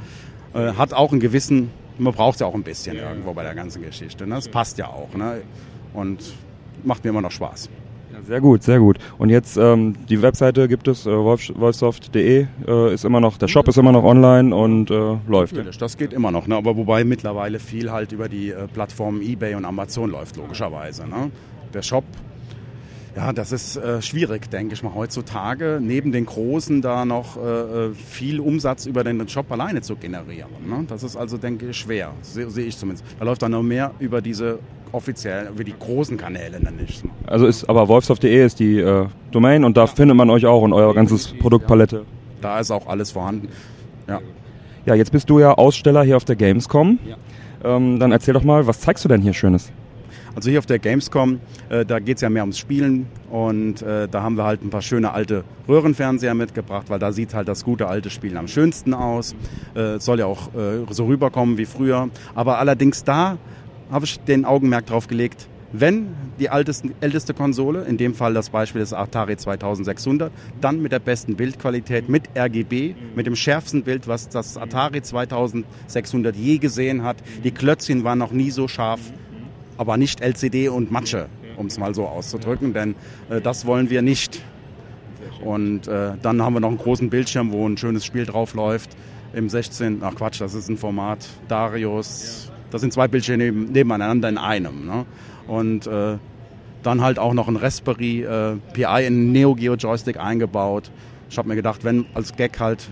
Äh, 0.53 0.73
hat 0.73 0.93
auch 0.93 1.11
einen 1.11 1.19
gewissen, 1.19 1.69
man 1.98 2.14
braucht 2.14 2.35
es 2.35 2.39
ja 2.39 2.48
auch 2.48 2.56
ein 2.56 2.64
bisschen 2.64 2.98
irgendwo 2.98 3.34
bei 3.34 3.43
der 3.43 3.56
ganzen 3.56 3.81
Geschichte. 3.81 4.26
Ne? 4.26 4.35
Das 4.35 4.48
passt 4.48 4.77
ja 4.77 4.88
auch. 4.88 5.14
Ne? 5.15 5.41
Und 5.93 6.34
macht 6.84 7.03
mir 7.03 7.10
immer 7.10 7.22
noch 7.22 7.31
Spaß. 7.31 7.69
Sehr 8.27 8.41
gut, 8.41 8.64
sehr 8.64 8.80
gut. 8.80 8.98
Und 9.18 9.30
jetzt 9.30 9.57
ähm, 9.57 9.95
die 10.10 10.22
Webseite 10.22 10.68
gibt 10.68 10.88
es, 10.88 11.06
äh, 11.06 11.11
wolf, 11.11 11.52
wolfsoft.de 11.56 12.48
äh, 12.68 12.93
ist 12.93 13.06
immer 13.06 13.19
noch, 13.19 13.38
der 13.38 13.48
Shop 13.48 13.68
ist 13.68 13.77
immer 13.77 13.91
noch 13.91 14.03
online 14.03 14.56
und 14.56 14.91
äh, 14.91 15.18
läuft. 15.27 15.53
Natürlich, 15.53 15.77
das 15.77 15.98
geht 15.98 16.14
immer 16.14 16.31
noch, 16.31 16.48
ne? 16.48 16.56
aber 16.56 16.76
wobei 16.76 17.03
mittlerweile 17.03 17.60
viel 17.60 17.91
halt 17.91 18.11
über 18.11 18.30
die 18.30 18.52
äh, 18.52 18.68
Plattformen 18.68 19.22
eBay 19.22 19.56
und 19.56 19.65
Amazon 19.65 20.11
läuft, 20.11 20.38
logischerweise. 20.38 21.07
Ne? 21.07 21.31
Der 21.73 21.81
Shop, 21.81 22.03
ja, 23.15 23.33
das 23.33 23.51
ist 23.51 23.75
äh, 23.75 24.01
schwierig, 24.01 24.49
denke 24.49 24.73
ich 24.73 24.83
mal, 24.83 24.93
heutzutage, 24.95 25.79
neben 25.81 26.11
den 26.11 26.25
Großen 26.25 26.81
da 26.81 27.03
noch 27.03 27.35
äh, 27.35 27.88
äh, 27.88 27.93
viel 27.93 28.39
Umsatz 28.39 28.85
über 28.85 29.03
den 29.03 29.27
Shop 29.27 29.51
alleine 29.51 29.81
zu 29.81 29.97
generieren. 29.97 30.49
Ne? 30.65 30.85
Das 30.88 31.03
ist 31.03 31.17
also, 31.17 31.38
denke 31.38 31.69
ich, 31.69 31.77
schwer, 31.77 32.11
sehe 32.21 32.49
seh 32.49 32.61
ich 32.61 32.77
zumindest. 32.77 33.05
Da 33.19 33.25
läuft 33.25 33.41
dann 33.41 33.51
noch 33.51 33.63
mehr 33.63 33.91
über 33.99 34.21
diese 34.21 34.59
offiziell, 34.93 35.49
über 35.53 35.63
die 35.63 35.75
großen 35.77 36.17
Kanäle, 36.17 36.59
nenne 36.61 36.83
ich 36.88 37.03
Also 37.25 37.47
ist, 37.47 37.69
aber 37.69 37.88
wolfsoft.de 37.88 38.45
ist 38.45 38.59
die 38.59 38.79
äh, 38.79 39.07
Domain 39.31 39.63
und 39.63 39.77
da 39.77 39.88
findet 39.88 40.15
man 40.15 40.29
euch 40.29 40.45
auch 40.45 40.61
und 40.61 40.73
euer 40.73 40.93
ganzes 40.93 41.33
Produktpalette. 41.38 42.05
Da 42.41 42.59
ist 42.59 42.71
auch 42.71 42.88
alles 42.88 43.11
vorhanden. 43.11 43.49
Ja. 44.07 44.19
Ja, 44.85 44.95
jetzt 44.95 45.11
bist 45.11 45.29
du 45.29 45.39
ja 45.39 45.53
Aussteller 45.53 46.03
hier 46.03 46.17
auf 46.17 46.25
der 46.25 46.35
Gamescom. 46.35 46.97
Ähm, 47.63 47.99
dann 47.99 48.11
erzähl 48.11 48.33
doch 48.33 48.43
mal, 48.43 48.65
was 48.65 48.79
zeigst 48.79 49.05
du 49.05 49.09
denn 49.09 49.21
hier 49.21 49.33
Schönes? 49.33 49.71
Also 50.33 50.49
hier 50.49 50.59
auf 50.59 50.65
der 50.65 50.79
Gamescom, 50.79 51.39
äh, 51.69 51.85
da 51.85 51.99
geht's 51.99 52.21
ja 52.21 52.29
mehr 52.29 52.43
ums 52.43 52.57
Spielen 52.57 53.07
und 53.29 53.81
äh, 53.81 54.07
da 54.07 54.23
haben 54.23 54.37
wir 54.37 54.45
halt 54.45 54.63
ein 54.63 54.69
paar 54.69 54.81
schöne 54.81 55.11
alte 55.11 55.43
Röhrenfernseher 55.67 56.33
mitgebracht, 56.33 56.89
weil 56.89 56.99
da 56.99 57.11
sieht 57.11 57.33
halt 57.33 57.47
das 57.47 57.65
gute 57.65 57.87
alte 57.87 58.09
Spielen 58.09 58.37
am 58.37 58.47
schönsten 58.47 58.93
aus. 58.93 59.35
Äh, 59.75 59.99
soll 59.99 60.19
ja 60.19 60.27
auch 60.27 60.53
äh, 60.53 60.85
so 60.91 61.05
rüberkommen 61.05 61.57
wie 61.57 61.65
früher. 61.65 62.09
Aber 62.33 62.59
allerdings 62.59 63.03
da 63.03 63.37
habe 63.91 64.05
ich 64.05 64.19
den 64.21 64.45
Augenmerk 64.45 64.85
drauf 64.85 65.07
gelegt, 65.07 65.47
wenn 65.73 66.15
die 66.39 66.49
altesten, 66.49 66.93
älteste 67.01 67.33
Konsole, 67.33 67.83
in 67.83 67.97
dem 67.97 68.13
Fall 68.13 68.33
das 68.33 68.49
Beispiel 68.49 68.81
des 68.81 68.93
Atari 68.93 69.37
2600, 69.37 70.31
dann 70.59 70.81
mit 70.81 70.91
der 70.91 70.99
besten 70.99 71.35
Bildqualität, 71.35 72.09
mit 72.09 72.23
RGB, 72.37 72.95
mit 73.15 73.25
dem 73.25 73.35
schärfsten 73.35 73.83
Bild, 73.83 74.07
was 74.07 74.27
das 74.27 74.57
Atari 74.57 75.01
2600 75.01 76.35
je 76.35 76.57
gesehen 76.57 77.03
hat. 77.03 77.17
Die 77.43 77.51
Klötzchen 77.51 78.03
waren 78.03 78.19
noch 78.19 78.31
nie 78.31 78.51
so 78.51 78.67
scharf, 78.67 78.99
aber 79.77 79.98
nicht 79.98 80.22
LCD 80.22 80.69
und 80.69 80.91
Matsche, 80.91 81.27
um 81.57 81.68
es 81.68 81.77
mal 81.77 81.93
so 81.95 82.07
auszudrücken, 82.07 82.73
denn 82.73 82.95
äh, 83.30 83.41
das 83.41 83.65
wollen 83.65 83.89
wir 83.89 84.02
nicht. 84.02 84.41
Und 85.43 85.88
äh, 85.88 86.11
dann 86.22 86.41
haben 86.41 86.53
wir 86.53 86.60
noch 86.60 86.69
einen 86.69 86.77
großen 86.77 87.10
Bildschirm, 87.10 87.52
wo 87.52 87.68
ein 87.68 87.77
schönes 87.77 88.06
Spiel 88.06 88.26
drauf 88.26 88.53
läuft. 88.53 88.91
Im 89.34 89.49
16, 89.49 90.02
ach 90.03 90.15
Quatsch, 90.15 90.41
das 90.41 90.53
ist 90.53 90.69
ein 90.69 90.77
Format 90.77 91.27
Darius. 91.48 92.52
Das 92.69 92.81
sind 92.81 92.93
zwei 92.93 93.07
Bildschirme 93.07 93.43
neben, 93.43 93.72
nebeneinander 93.72 94.30
in 94.30 94.38
einem. 94.38 94.85
Ne? 94.85 95.06
Und 95.48 95.88
äh, 95.88 96.18
dann 96.84 97.02
halt 97.02 97.19
auch 97.19 97.34
noch 97.34 97.48
ein 97.48 97.56
Raspberry 97.56 98.23
äh, 98.23 98.56
Pi 98.73 98.81
in 98.81 98.88
einen 98.88 99.31
Neo 99.31 99.56
Geo 99.56 99.76
Joystick 99.76 100.18
eingebaut. 100.18 100.91
Ich 101.30 101.38
habe 101.38 101.48
mir 101.48 101.56
gedacht, 101.56 101.84
wenn 101.84 102.06
als 102.14 102.35
Gag 102.35 102.60
halt 102.60 102.89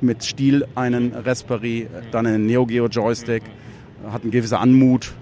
mit 0.00 0.24
Stiel 0.24 0.66
einen 0.74 1.12
Raspberry, 1.12 1.88
dann 2.10 2.26
einen 2.26 2.46
Neo 2.46 2.66
Geo 2.66 2.86
Joystick, 2.86 3.42
hat 4.10 4.22
eine 4.22 4.30
gewisse 4.30 4.58
Anmut. 4.58 5.12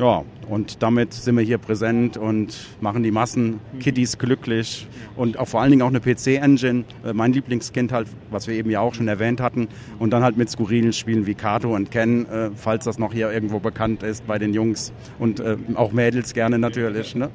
Ja, 0.00 0.24
und 0.48 0.82
damit 0.82 1.12
sind 1.12 1.36
wir 1.36 1.44
hier 1.44 1.58
präsent 1.58 2.16
und 2.16 2.56
machen 2.80 3.02
die 3.02 3.10
Massen 3.10 3.60
Kiddies 3.80 4.16
glücklich 4.16 4.88
und 5.14 5.38
auch 5.38 5.46
vor 5.46 5.60
allen 5.60 5.72
Dingen 5.72 5.82
auch 5.82 5.88
eine 5.88 6.00
PC-Engine. 6.00 6.84
Äh, 7.04 7.12
Mein 7.12 7.34
Lieblingskind 7.34 7.92
halt, 7.92 8.08
was 8.30 8.46
wir 8.46 8.54
eben 8.54 8.70
ja 8.70 8.80
auch 8.80 8.94
schon 8.94 9.08
erwähnt 9.08 9.42
hatten. 9.42 9.68
Und 9.98 10.14
dann 10.14 10.22
halt 10.22 10.38
mit 10.38 10.48
skurrilen 10.48 10.94
Spielen 10.94 11.26
wie 11.26 11.34
Kato 11.34 11.74
und 11.74 11.90
Ken, 11.90 12.24
äh, 12.30 12.50
falls 12.54 12.86
das 12.86 12.98
noch 12.98 13.12
hier 13.12 13.30
irgendwo 13.30 13.58
bekannt 13.58 14.02
ist 14.02 14.26
bei 14.26 14.38
den 14.38 14.54
Jungs 14.54 14.90
und 15.18 15.38
äh, 15.38 15.58
auch 15.74 15.92
Mädels 15.92 16.32
gerne 16.32 16.58
natürlich. 16.58 17.14
Ne? 17.14 17.28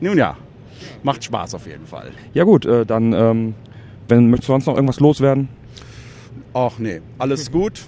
Nun 0.00 0.16
ja, 0.16 0.36
macht 1.02 1.24
Spaß 1.24 1.56
auf 1.56 1.66
jeden 1.66 1.86
Fall. 1.86 2.12
Ja 2.34 2.44
gut, 2.44 2.66
dann 2.66 3.12
ähm, 3.12 3.54
wenn, 4.06 4.30
möchtest 4.30 4.48
du 4.48 4.52
sonst 4.52 4.66
noch 4.66 4.76
irgendwas 4.76 5.00
loswerden? 5.00 5.48
Ach 6.52 6.78
nee, 6.78 7.00
alles 7.18 7.50
gut. 7.50 7.82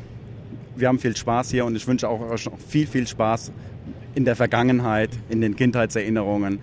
Wir 0.74 0.88
haben 0.88 0.98
viel 0.98 1.16
Spaß 1.16 1.50
hier 1.52 1.64
und 1.64 1.76
ich 1.76 1.86
wünsche 1.86 2.08
auch 2.08 2.20
euch 2.30 2.46
noch 2.46 2.58
viel, 2.58 2.86
viel 2.86 3.06
Spaß 3.06 3.52
in 4.16 4.24
der 4.24 4.34
Vergangenheit, 4.34 5.10
in 5.28 5.40
den 5.40 5.54
Kindheitserinnerungen 5.54 6.58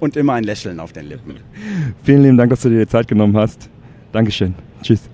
und 0.00 0.16
immer 0.16 0.34
ein 0.34 0.44
Lächeln 0.44 0.80
auf 0.80 0.92
den 0.92 1.08
Lippen. 1.08 1.34
Vielen 2.04 2.22
lieben 2.22 2.36
Dank, 2.38 2.50
dass 2.50 2.62
du 2.62 2.70
dir 2.70 2.78
die 2.78 2.86
Zeit 2.86 3.08
genommen 3.08 3.36
hast. 3.36 3.68
Dankeschön. 4.12 4.54
Tschüss. 4.82 5.10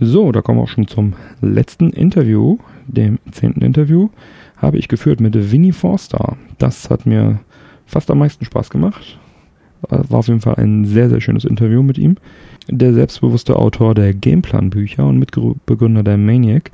So, 0.00 0.32
da 0.32 0.42
kommen 0.42 0.58
wir 0.58 0.64
auch 0.64 0.68
schon 0.68 0.88
zum 0.88 1.14
letzten 1.40 1.90
Interview, 1.90 2.58
dem 2.88 3.20
zehnten 3.30 3.62
Interview, 3.62 4.10
habe 4.56 4.76
ich 4.76 4.88
geführt 4.88 5.20
mit 5.20 5.52
Winnie 5.52 5.72
Forster. 5.72 6.36
Das 6.58 6.90
hat 6.90 7.06
mir 7.06 7.38
fast 7.86 8.10
am 8.10 8.18
meisten 8.18 8.44
Spaß 8.44 8.70
gemacht. 8.70 9.18
War 9.88 10.18
auf 10.18 10.26
jeden 10.26 10.40
Fall 10.40 10.56
ein 10.56 10.84
sehr, 10.86 11.08
sehr 11.08 11.20
schönes 11.20 11.44
Interview 11.44 11.82
mit 11.84 11.98
ihm. 11.98 12.16
Der 12.68 12.92
selbstbewusste 12.94 13.54
Autor 13.54 13.94
der 13.94 14.12
Gameplan-Bücher 14.12 15.06
und 15.06 15.18
Mitbegründer 15.18 16.02
der 16.02 16.16
Maniac 16.16 16.72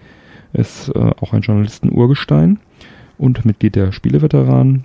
ist 0.52 0.89
äh, 0.94 0.98
auch 1.20 1.35
ein 1.35 1.43
Journalisten-Urgestein 1.43 2.59
und 3.20 3.44
Mitglied 3.44 3.76
der 3.76 3.92
Spieleveteranen. 3.92 4.84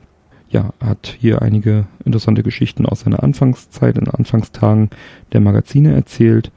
Ja, 0.49 0.73
hat 0.83 1.15
hier 1.19 1.41
einige 1.41 1.87
interessante 2.03 2.43
Geschichten 2.43 2.85
aus 2.85 3.01
seiner 3.01 3.23
Anfangszeit, 3.23 3.97
in 3.97 4.07
Anfangstagen 4.07 4.89
der 5.33 5.41
Magazine 5.41 5.95
erzählt. 5.95 6.51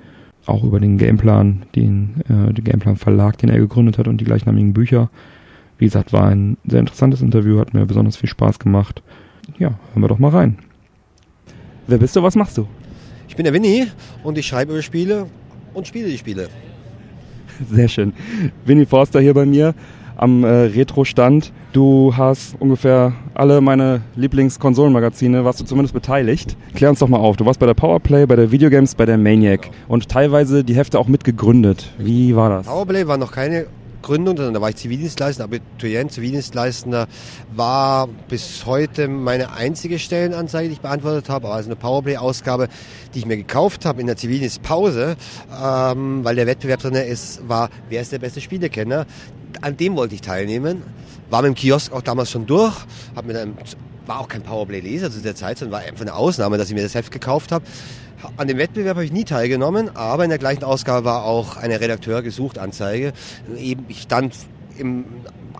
Auch 0.44 0.64
über 0.64 0.80
den 0.80 0.98
Gameplan, 0.98 1.64
den, 1.74 2.22
äh, 2.28 2.52
den 2.52 2.64
Gameplan 2.64 2.96
Verlag, 2.96 3.38
den 3.38 3.48
er 3.48 3.58
gegründet 3.58 3.98
hat 3.98 4.08
und 4.08 4.20
die 4.20 4.24
gleichnamigen 4.24 4.72
Bücher. 4.72 5.08
Wie 5.78 5.84
gesagt, 5.84 6.12
war 6.12 6.26
ein 6.26 6.56
sehr 6.66 6.80
interessantes 6.80 7.22
Interview, 7.22 7.60
hat 7.60 7.74
mir 7.74 7.86
besonders 7.86 8.16
viel 8.16 8.28
Spaß 8.28 8.58
gemacht. 8.58 9.02
Ja, 9.58 9.78
hören 9.92 10.02
wir 10.02 10.08
doch 10.08 10.18
mal 10.18 10.30
rein. 10.30 10.58
Wer 11.86 11.98
bist 11.98 12.16
du, 12.16 12.22
was 12.22 12.34
machst 12.34 12.58
du? 12.58 12.66
Ich 13.28 13.36
bin 13.36 13.44
der 13.44 13.52
Winnie 13.52 13.86
und 14.24 14.36
ich 14.36 14.46
schreibe 14.46 14.72
über 14.72 14.82
Spiele 14.82 15.26
und 15.74 15.86
spiele 15.86 16.08
die 16.08 16.18
Spiele. 16.18 16.48
Sehr 17.70 17.88
schön. 17.88 18.12
Winnie 18.64 18.86
Forster 18.86 19.20
hier 19.20 19.34
bei 19.34 19.46
mir 19.46 19.74
am 20.18 20.44
äh, 20.44 20.48
Retro-Stand. 20.48 21.52
Du 21.72 22.12
hast 22.16 22.56
ungefähr 22.60 23.14
alle 23.34 23.60
meine 23.60 24.02
Lieblingskonsolenmagazine, 24.16 25.44
warst 25.44 25.60
du 25.60 25.64
zumindest 25.64 25.94
beteiligt. 25.94 26.56
Klär 26.74 26.90
uns 26.90 26.98
doch 26.98 27.08
mal 27.08 27.18
auf. 27.18 27.36
Du 27.36 27.46
warst 27.46 27.60
bei 27.60 27.66
der 27.66 27.74
Powerplay, 27.74 28.26
bei 28.26 28.36
der 28.36 28.50
Videogames, 28.50 28.94
bei 28.94 29.06
der 29.06 29.16
Maniac 29.16 29.70
und 29.86 30.08
teilweise 30.08 30.64
die 30.64 30.74
Hefte 30.74 30.98
auch 30.98 31.08
mitgegründet. 31.08 31.90
Wie 31.98 32.36
war 32.36 32.50
das? 32.50 32.66
Powerplay 32.66 33.06
war 33.06 33.16
noch 33.16 33.32
keine 33.32 33.66
Gründung, 34.02 34.36
sondern 34.36 34.54
da 34.54 34.60
war 34.60 34.70
ich 34.70 34.76
Zivildienstleistender, 34.76 35.44
Abiturient, 35.44 36.12
Zivildienstleistender, 36.12 37.08
war 37.54 38.08
bis 38.28 38.64
heute 38.64 39.08
meine 39.08 39.52
einzige 39.52 39.98
Stellenanzeige, 39.98 40.68
die 40.68 40.74
ich 40.74 40.80
beantwortet 40.80 41.28
habe, 41.28 41.48
also 41.48 41.68
eine 41.68 41.76
Powerplay-Ausgabe, 41.76 42.68
die 43.14 43.20
ich 43.20 43.26
mir 43.26 43.36
gekauft 43.36 43.84
habe 43.84 44.00
in 44.00 44.06
der 44.06 44.16
Zivildienstpause, 44.16 45.16
ähm, 45.62 46.24
weil 46.24 46.36
der 46.36 46.46
Wettbewerb 46.46 46.80
drin 46.80 46.94
ist, 46.94 47.48
war, 47.48 47.70
wer 47.88 48.00
ist 48.00 48.12
der 48.12 48.18
beste 48.18 48.40
Spielekenner? 48.40 49.06
An 49.60 49.76
dem 49.76 49.96
wollte 49.96 50.14
ich 50.14 50.20
teilnehmen, 50.20 50.82
war 51.30 51.42
mit 51.42 51.48
dem 51.50 51.54
Kiosk 51.54 51.92
auch 51.92 52.02
damals 52.02 52.30
schon 52.30 52.46
durch, 52.46 52.74
hab 53.14 53.26
mit 53.26 53.36
einem, 53.36 53.54
war 54.06 54.20
auch 54.20 54.28
kein 54.28 54.42
Powerplay-Leser 54.42 55.10
zu 55.10 55.20
der 55.20 55.34
Zeit, 55.34 55.58
sondern 55.58 55.80
war 55.80 55.86
einfach 55.86 56.02
eine 56.02 56.14
Ausnahme, 56.14 56.58
dass 56.58 56.68
ich 56.68 56.74
mir 56.74 56.82
das 56.82 56.94
Heft 56.94 57.12
gekauft 57.12 57.52
habe. 57.52 57.64
An 58.36 58.48
dem 58.48 58.58
Wettbewerb 58.58 58.96
habe 58.96 59.04
ich 59.04 59.12
nie 59.12 59.24
teilgenommen, 59.24 59.94
aber 59.94 60.24
in 60.24 60.30
der 60.30 60.38
gleichen 60.38 60.64
Ausgabe 60.64 61.04
war 61.04 61.24
auch 61.24 61.56
eine 61.56 61.80
Redakteur 61.80 62.22
gesucht 62.22 62.58
Anzeige. 62.58 63.12
Eben, 63.56 63.84
ich 63.88 64.02
stand 64.02 64.34
im 64.76 65.04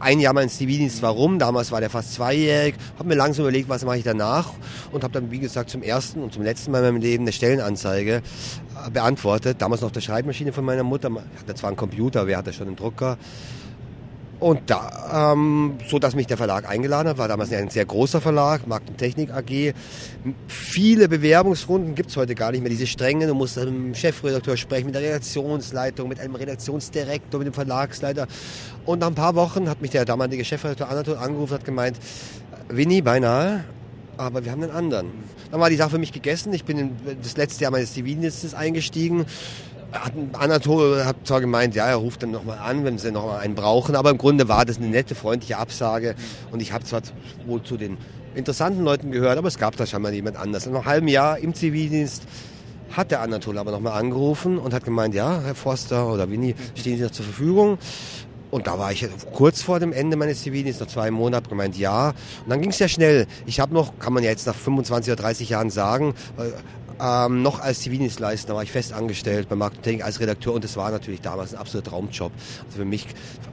ein 0.01 0.21
Jahr 0.21 0.33
mein 0.33 0.49
Zivildienst 0.49 1.03
warum, 1.03 1.39
damals 1.39 1.73
war 1.73 1.81
der 1.81 1.91
fast 1.91 2.15
zweijährig, 2.15 2.75
habe 2.99 3.09
mir 3.09 3.15
langsam 3.15 3.45
überlegt, 3.45 3.69
was 3.69 3.85
mache 3.85 3.99
ich 3.99 4.05
danach 4.05 4.53
und 4.93 5.03
habe 5.03 5.13
dann, 5.13 5.31
wie 5.31 5.39
gesagt, 5.39 5.71
zum 5.71 5.83
ersten 5.83 6.23
und 6.23 6.33
zum 6.33 6.43
letzten 6.43 6.71
Mal 6.71 6.79
in 6.79 6.95
meinem 6.95 7.01
Leben 7.01 7.25
eine 7.25 7.33
Stellenanzeige 7.33 8.23
äh, 8.87 8.91
beantwortet. 8.91 9.61
Damals 9.61 9.81
noch 9.81 9.91
der 9.91 10.01
Schreibmaschine 10.01 10.53
von 10.53 10.65
meiner 10.65 10.85
Mutter, 10.85 11.11
hatte 11.11 11.55
zwar 11.55 11.69
einen 11.69 11.77
Computer, 11.77 12.27
wer 12.27 12.39
hatte 12.39 12.53
schon 12.53 12.69
einen 12.69 12.77
Drucker. 12.77 13.19
Und 14.41 14.71
da, 14.71 15.33
ähm, 15.33 15.79
so 15.89 15.99
dass 15.99 16.15
mich 16.15 16.29
der 16.29 16.37
Verlag 16.37 16.69
eingeladen 16.69 17.09
hat, 17.09 17.19
war 17.19 17.27
damals 17.27 17.53
ein 17.53 17.71
sehr 17.71 17.85
großer 17.85 18.21
Verlag, 18.21 18.69
Markt 18.69 18.89
und 18.89 18.97
Technik 18.97 19.33
AG. 19.33 19.75
Viele 20.47 21.09
Bewerbungsrunden 21.09 21.97
gibt's 21.97 22.17
heute 22.17 22.37
gar 22.37 22.53
nicht 22.53 22.61
mehr, 22.61 22.71
diese 22.71 22.87
Stränge. 22.87 23.27
Du 23.27 23.35
musst 23.35 23.57
mit 23.57 23.67
dem 23.67 23.95
Chefredakteur 23.97 24.57
sprechen, 24.57 24.87
mit 24.87 24.95
der 24.95 25.03
Redaktionsleitung, 25.03 26.09
mit 26.09 26.21
einem 26.21 26.37
Redaktionsdirektor, 26.37 27.39
mit 27.39 27.49
dem 27.49 27.55
Verlagsleiter. 27.55 28.29
Und 28.87 29.01
nach 29.01 29.09
ein 29.09 29.17
paar 29.17 29.35
Wochen 29.35 29.69
hat 29.69 29.83
mich 29.83 29.91
der 29.91 30.05
damalige 30.05 30.45
Chefredakteur 30.45 30.89
Anatol 30.89 31.17
angerufen 31.17 31.55
und 31.55 31.59
hat 31.59 31.65
gemeint, 31.65 31.99
Winnie, 32.69 33.03
beinahe, 33.03 33.65
aber 34.19 34.45
wir 34.45 34.53
haben 34.53 34.63
einen 34.63 34.73
anderen. 34.73 35.11
Dann 35.51 35.61
war 35.61 35.71
die 35.71 35.77
Sache 35.77 35.91
für 35.91 35.99
mich 35.99 36.13
gegessen. 36.13 36.53
Ich 36.53 36.65
bin 36.65 36.79
in 36.79 36.97
das 37.23 37.37
letzte 37.37 37.63
Jahr 37.63 37.73
meines 37.73 37.95
Zivildienstes 37.95 38.55
eingestiegen. 38.55 39.27
Hat 39.93 40.13
Anatol 40.35 41.05
hat 41.05 41.17
zwar 41.25 41.41
gemeint, 41.41 41.75
ja, 41.75 41.87
er 41.87 41.97
ruft 41.97 42.23
dann 42.23 42.31
nochmal 42.31 42.59
an, 42.59 42.85
wenn 42.85 42.99
sie 42.99 43.11
nochmal 43.11 43.41
einen 43.41 43.55
brauchen, 43.55 43.97
aber 43.97 44.11
im 44.11 44.19
Grunde 44.19 44.47
war 44.47 44.67
das 44.67 44.77
eine 44.77 44.89
nette, 44.89 45.15
freundliche 45.15 45.57
Absage 45.57 46.15
und 46.51 46.61
ich 46.61 46.73
habe 46.73 46.85
zwar 46.85 47.01
wohl 47.47 47.63
zu 47.63 47.79
den 47.79 47.97
interessanten 48.35 48.85
Leuten 48.85 49.11
gehört, 49.11 49.39
aber 49.39 49.49
es 49.49 49.59
gab 49.59 49.77
da 49.77 49.87
scheinbar 49.87 50.13
jemand 50.13 50.37
anders. 50.37 50.67
Nach 50.67 50.75
einem 50.75 50.85
halben 50.85 51.09
Jahr 51.09 51.39
im 51.39 51.55
Zivildienst 51.55 52.25
hat 52.93 53.11
der 53.11 53.21
Anatol 53.21 53.59
aber 53.59 53.71
nochmal 53.71 53.99
angerufen 53.99 54.59
und 54.59 54.75
hat 54.75 54.85
gemeint, 54.85 55.15
ja, 55.15 55.41
Herr 55.43 55.55
Forster 55.55 56.13
oder 56.13 56.31
Winnie, 56.31 56.55
stehen 56.75 56.99
Sie 56.99 57.05
noch 57.05 57.11
zur 57.11 57.25
Verfügung? 57.25 57.79
Und 58.51 58.67
da 58.67 58.79
war 58.79 58.93
ich 58.93 59.07
kurz 59.35 59.61
vor 59.61 59.79
dem 59.79 59.93
Ende 59.93 60.17
meines 60.17 60.43
Zivildienstes, 60.43 60.87
noch 60.87 60.93
zwei 60.93 61.11
Monate, 61.11 61.51
gemeint 61.51 61.77
ja. 61.77 62.11
Und 62.45 62.49
dann 62.49 62.63
ging 62.63 62.71
es 62.71 62.79
sehr 62.79 62.89
schnell. 62.89 63.27
Ich 63.45 63.61
habe 63.61 63.75
noch, 63.75 63.99
kann 63.99 64.15
man 64.15 64.23
ja 64.23 64.31
jetzt 64.31 64.47
nach 64.47 64.55
25 64.55 65.13
oder 65.13 65.23
30 65.23 65.51
Jahren 65.51 65.69
sagen, 65.69 66.15
äh, 66.39 66.45
ähm, 67.01 67.43
noch 67.43 67.61
als 67.61 67.81
Zivildienstleister 67.81 68.55
war 68.55 68.63
ich 68.63 68.73
fest 68.73 68.93
angestellt 68.93 69.49
bei 69.49 69.57
Marketing 69.57 70.03
als 70.03 70.21
Redakteur 70.21 70.55
und 70.55 70.65
das 70.65 70.77
war 70.77 70.91
natürlich 70.91 71.21
damals 71.21 71.55
ein 71.55 71.61
absoluter 71.61 71.91
Traumjob. 71.91 72.33
Also 72.67 72.79
für 72.79 72.85
mich 72.85 73.07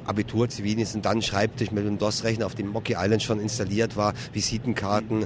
Abitur, 0.06 0.50
Zivildienst 0.50 0.96
und 0.96 1.06
dann 1.06 1.22
Schreibtisch 1.22 1.72
mit 1.72 1.86
einem 1.86 1.98
DOS-Rechner, 1.98 2.46
auf 2.46 2.56
dem 2.56 2.68
Monkey 2.68 2.96
Island 2.98 3.24
schon 3.24 3.40
installiert 3.40 3.98
war, 3.98 4.14
Visitenkarten, 4.34 5.26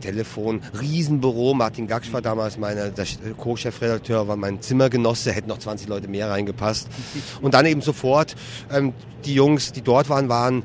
Telefon, 0.00 0.62
Riesenbüro. 0.78 1.54
Martin 1.54 1.86
Gaksch 1.86 2.12
war 2.12 2.22
damals 2.22 2.58
meine, 2.58 2.90
der 2.90 3.06
Co-Chefredakteur, 3.36 4.28
war 4.28 4.36
mein 4.36 4.60
Zimmergenosse, 4.60 5.32
hätten 5.32 5.48
noch 5.48 5.58
20 5.58 5.88
Leute 5.88 6.08
mehr 6.08 6.30
reingepasst. 6.30 6.88
Und 7.40 7.54
dann 7.54 7.66
eben 7.66 7.80
sofort 7.80 8.36
ähm, 8.72 8.92
die 9.24 9.34
Jungs, 9.34 9.72
die 9.72 9.82
dort 9.82 10.08
waren, 10.08 10.28
waren 10.28 10.62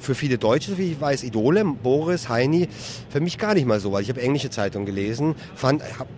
für 0.00 0.14
viele 0.14 0.38
Deutsche, 0.38 0.78
wie 0.78 0.92
ich 0.92 1.00
weiß, 1.00 1.24
Idole, 1.24 1.64
Boris, 1.64 2.28
Heini, 2.28 2.68
für 3.10 3.20
mich 3.20 3.38
gar 3.38 3.54
nicht 3.54 3.66
mal 3.66 3.80
so, 3.80 3.92
weil 3.92 4.02
ich 4.02 4.08
habe 4.08 4.20
englische 4.20 4.50
Zeitungen 4.50 4.86
gelesen, 4.86 5.34
fand, 5.54 5.82
hab, 5.98 6.08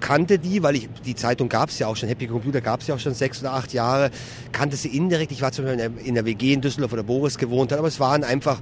kannte 0.00 0.38
die, 0.38 0.62
weil 0.62 0.76
ich 0.76 0.88
die 1.04 1.14
Zeitung 1.14 1.48
gab 1.48 1.70
es 1.70 1.78
ja 1.78 1.86
auch 1.86 1.96
schon, 1.96 2.08
Happy 2.08 2.26
Computer 2.26 2.60
gab 2.60 2.80
es 2.80 2.86
ja 2.86 2.94
auch 2.94 2.98
schon 2.98 3.14
sechs 3.14 3.40
oder 3.40 3.52
acht 3.52 3.72
Jahre, 3.72 4.10
kannte 4.52 4.76
sie 4.76 4.88
indirekt. 4.88 5.32
Ich 5.32 5.42
war 5.42 5.52
zum 5.52 5.64
Beispiel 5.64 5.90
in 6.04 6.14
der, 6.14 6.24
WG 6.24 6.52
in 6.52 6.60
Düsseldorf, 6.60 6.92
wo 6.92 6.96
der 6.96 7.02
Boris 7.02 7.38
gewohnt 7.38 7.72
hat, 7.72 7.78
aber 7.78 7.88
es 7.88 8.00
waren 8.00 8.24
einfach 8.24 8.60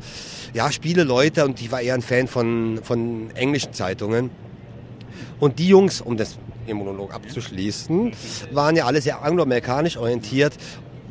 ja 0.54 0.70
Spieleleute 0.70 1.44
und 1.44 1.60
ich 1.60 1.70
war 1.70 1.80
eher 1.80 1.94
ein 1.94 2.02
Fan 2.02 2.28
von, 2.28 2.80
von 2.82 3.30
englischen 3.34 3.72
Zeitungen. 3.72 4.30
Und 5.38 5.58
die 5.58 5.68
Jungs, 5.68 6.00
um 6.00 6.16
das 6.16 6.38
im 6.66 6.78
Monolog 6.78 7.14
abzuschließen, 7.14 8.12
waren 8.52 8.76
ja 8.76 8.86
alle 8.86 9.00
sehr 9.00 9.22
angloamerikanisch 9.22 9.96
orientiert 9.96 10.54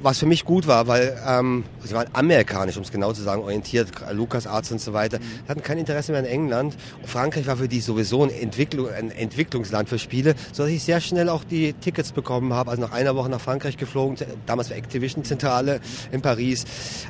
was 0.06 0.19
für 0.19 0.27
mich 0.27 0.45
gut 0.45 0.68
war, 0.68 0.86
weil 0.86 1.18
ähm, 1.27 1.64
sie 1.84 1.95
waren 1.95 2.07
amerikanisch, 2.14 2.77
um 2.77 2.84
es 2.84 2.91
genau 2.91 3.11
zu 3.11 3.23
sagen, 3.23 3.41
orientiert, 3.41 3.90
Lukas 4.11 4.45
Arzt 4.45 4.72
und 4.72 4.80
so 4.80 4.94
weiter, 4.94 5.18
mhm. 5.18 5.49
hatten 5.49 5.64
kein 5.64 5.80
Interesse 5.80 6.11
mehr 6.11 6.22
in 6.22 6.27
England. 6.27 6.77
Frankreich 7.06 7.48
war 7.48 7.57
für 7.57 7.68
die 7.68 7.82
sowieso 7.82 8.23
ein, 8.23 8.30
Entwicklung, 8.30 8.88
ein 8.90 9.10
Entwicklungsland 9.10 9.90
für 9.90 9.98
Spiele, 9.98 10.36
sodass 10.53 10.72
ich 10.72 10.84
sehr 10.84 11.02
schnell 11.02 11.27
auch 11.27 11.44
die 11.44 11.73
Tickets 11.73 12.11
bekommen 12.11 12.53
habe. 12.53 12.69
Also 12.69 12.84
nach 12.84 12.91
einer 12.91 13.15
Woche 13.15 13.30
nach 13.30 13.41
Frankreich 13.41 13.77
geflogen, 13.77 14.15
damals 14.45 14.69
war 14.69 14.77
Activision 14.77 15.23
Zentrale 15.23 15.82
in 16.11 16.22
Paris. 16.22 16.65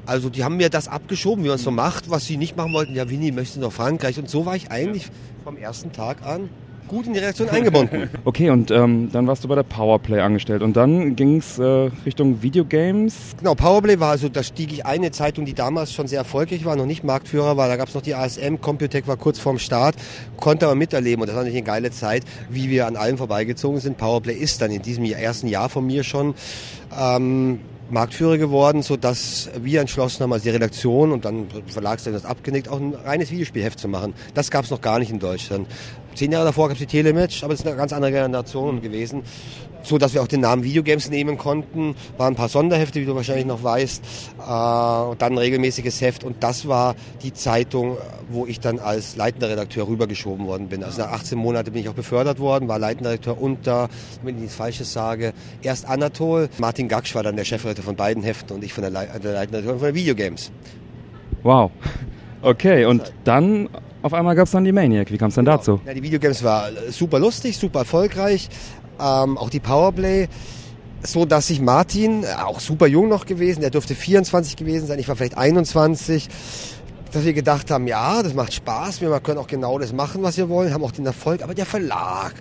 Also 0.06 0.30
die 0.30 0.46
haben 0.46 0.56
mir 0.56 0.70
das 0.70 0.88
abgeschoben, 0.88 1.44
wie 1.44 1.50
man 1.50 1.58
es 1.58 1.64
so 1.64 1.72
macht, 1.72 2.10
was 2.10 2.26
sie 2.26 2.38
nicht 2.38 2.56
machen 2.56 2.72
wollten. 2.72 2.96
Ja, 2.96 3.10
Winnie, 3.10 3.34
möchtest 3.34 3.58
du 3.58 3.62
nach 3.62 3.74
Frankreich? 3.74 4.18
Und 4.18 4.30
so 4.30 4.46
war 4.46 4.56
ich 4.56 4.72
eigentlich 4.72 5.12
vom 5.44 5.58
ersten 5.58 5.92
Tag 5.92 6.26
an 6.26 6.50
gut 6.88 7.08
in 7.08 7.14
die 7.14 7.20
Reaktion 7.20 7.50
eingebunden. 7.50 8.10
Okay, 8.26 8.50
und 8.50 8.72
ähm, 8.72 9.10
dann 9.12 9.28
warst 9.28 9.44
du 9.44 9.48
bei 9.48 9.56
der 9.56 9.64
Powerplay 9.64 10.20
angestellt 10.20 10.62
und 10.62 10.76
dann 10.76 11.16
ging 11.16 11.38
es 11.38 11.60
äh, 11.60 11.92
Richtung 12.06 12.42
Videogames? 12.42 13.36
Genau, 13.38 13.56
Powerplay 13.56 14.00
war 14.00 14.12
also, 14.12 14.30
da 14.30 14.42
stieg 14.42 14.72
ich 14.74 14.86
eine 14.86 15.12
Zeitung, 15.12 15.46
die 15.46 15.54
damals 15.54 15.94
schon 15.94 16.08
sehr 16.08 16.20
erfolgreich 16.20 16.66
war, 16.66 16.76
noch 16.76 16.86
nicht 16.86 17.04
Marktführer 17.04 17.56
war, 17.58 17.68
da 17.68 17.76
gab 17.76 17.90
es 17.90 17.96
noch 17.96 18.02
die 18.02 18.16
ASM, 18.16 18.56
Computec 18.62 19.08
war 19.08 19.18
kurz 19.18 19.38
vorm 19.38 19.60
Start, 19.60 19.96
konnte 20.38 20.66
aber 20.66 20.76
miterleben 20.76 21.22
und 21.22 21.28
das 21.28 21.36
war 21.36 21.44
natürlich 21.44 21.60
eine 21.60 21.68
geile 21.68 21.92
Zeit, 21.92 22.24
wie 22.50 22.70
wir 22.70 22.88
an 22.88 22.96
allem 22.96 23.18
vorbeigezogen 23.18 23.80
sind. 23.80 23.98
Powerplay 23.98 24.34
ist 24.34 24.62
dann 24.62 24.72
in 24.72 24.82
diesem 24.82 25.06
ersten 25.06 25.48
Jahr 25.48 25.70
von 25.70 25.86
mir 25.86 26.04
schon 26.04 26.34
ähm, 27.00 27.60
Marktführer 27.90 28.38
geworden, 28.38 28.82
so 28.82 28.98
dass 28.98 29.50
wir 29.62 29.82
entschlossen 29.82 30.24
haben, 30.24 30.34
als 30.34 30.44
die 30.44 30.50
Redaktion 30.50 31.12
und 31.12 31.26
dann 31.26 31.48
Verlagsleitung 31.68 32.22
das 32.22 32.30
abgenickt, 32.30 32.68
auch 32.68 32.80
ein 32.80 32.94
reines 32.94 33.32
Videospielheft 33.32 33.80
zu 33.80 33.88
machen. 33.88 34.14
Das 34.34 34.50
gab 34.50 34.66
es 34.66 34.72
noch 34.72 34.82
gar 34.82 35.00
nicht 35.00 35.12
in 35.12 35.20
Deutschland. 35.20 35.68
Zehn 36.16 36.32
Jahre 36.32 36.46
davor 36.46 36.70
gab 36.70 36.76
es 36.76 36.80
die 36.80 36.88
Telematch, 36.88 37.44
aber 37.44 37.54
es 37.54 37.60
ist 37.60 37.68
eine 37.68 37.76
ganz 37.76 37.94
andere 37.94 38.12
Generation 38.12 38.82
gewesen 38.82 39.24
so 39.86 39.98
dass 39.98 40.14
wir 40.14 40.22
auch 40.22 40.28
den 40.28 40.42
Namen 40.42 40.64
Videogames 40.64 41.10
nehmen 41.10 41.38
konnten. 41.38 41.96
Waren 42.18 42.34
ein 42.34 42.36
paar 42.36 42.50
Sonderhefte, 42.50 43.00
wie 43.00 43.06
du 43.06 43.16
wahrscheinlich 43.16 43.46
noch 43.46 43.64
weißt, 43.64 44.04
äh, 44.40 44.42
und 44.42 45.22
dann 45.22 45.34
ein 45.34 45.38
regelmäßiges 45.38 46.02
Heft. 46.02 46.24
Und 46.24 46.44
das 46.44 46.68
war 46.68 46.96
die 47.24 47.34
Zeitung, 47.34 47.98
wo 48.30 48.46
ich 48.46 48.60
dann 48.60 48.80
als 48.80 49.16
leitender 49.16 49.50
Redakteur 49.50 49.88
rübergeschoben 49.88 50.48
worden 50.48 50.68
bin. 50.68 50.84
Also 50.84 51.02
nach 51.02 51.12
18 51.12 51.38
Monaten 51.38 51.72
bin 51.72 51.82
ich 51.82 51.90
auch 51.90 51.94
befördert 51.94 52.40
worden, 52.40 52.68
war 52.68 52.80
leitender 52.80 53.12
Redakteur 53.12 53.42
unter, 53.42 53.90
wenn 54.24 54.36
ich 54.36 54.42
nichts 54.42 54.56
Falsches 54.56 54.92
sage, 54.92 55.34
erst 55.62 55.88
Anatol. 55.88 56.50
Martin 56.58 56.88
Gaksch 56.88 57.16
war 57.16 57.24
dann 57.24 57.36
der 57.36 57.46
Chefredakteur 57.46 57.86
von 57.86 57.96
beiden 57.96 58.24
Heften 58.24 58.56
und 58.56 58.64
ich 58.64 58.74
von 58.74 58.82
der, 58.82 58.92
Le 58.92 59.08
der 59.24 59.34
leitende 59.34 59.60
Redakteur 59.60 59.80
von 59.80 59.88
der 59.88 59.96
Videogames. 59.96 60.52
Wow. 61.44 61.72
Okay, 62.42 62.86
und 62.86 63.12
dann 63.24 63.70
auf 64.06 64.14
einmal 64.14 64.36
gab 64.36 64.46
es 64.46 64.52
dann 64.52 64.64
die 64.64 64.72
Maniac. 64.72 65.12
Wie 65.12 65.18
kam 65.18 65.30
es 65.30 65.36
denn 65.36 65.46
genau. 65.46 65.58
dazu? 65.58 65.82
Ja, 65.86 65.94
die 65.94 66.04
Videogames 66.04 66.44
war 66.44 66.70
super 66.90 67.20
lustig, 67.20 67.58
super 67.58 67.80
erfolgreich 67.80 68.50
ähm, 69.00 69.38
auch 69.38 69.50
die 69.50 69.60
Powerplay 69.60 70.28
so 71.04 71.24
dass 71.24 71.48
sich 71.48 71.62
Martin, 71.62 72.24
äh, 72.24 72.28
auch 72.44 72.60
super 72.60 72.88
jung 72.88 73.10
noch 73.10 73.28
gewesen, 73.28 73.62
der 73.62 73.70
dürfte 73.70 73.94
24 73.94 74.56
gewesen 74.56 74.88
sein, 74.88 74.98
ich 74.98 75.08
war 75.08 75.16
vielleicht 75.16 75.38
21, 75.38 76.28
dass 77.12 77.24
wir 77.24 77.34
gedacht 77.34 77.70
haben, 77.70 77.86
ja, 77.86 78.24
das 78.24 78.34
macht 78.34 78.54
Spaß, 78.54 79.02
wir 79.02 79.20
können 79.20 79.38
auch 79.38 79.46
genau 79.46 79.78
das 79.78 79.94
machen, 79.94 80.24
was 80.24 80.38
wir 80.38 80.50
wollen, 80.50 80.74
haben 80.74 80.84
auch 80.84 80.92
den 80.92 81.06
Erfolg, 81.06 81.44
aber 81.44 81.54
der 81.54 81.68
Verlag, 81.68 82.34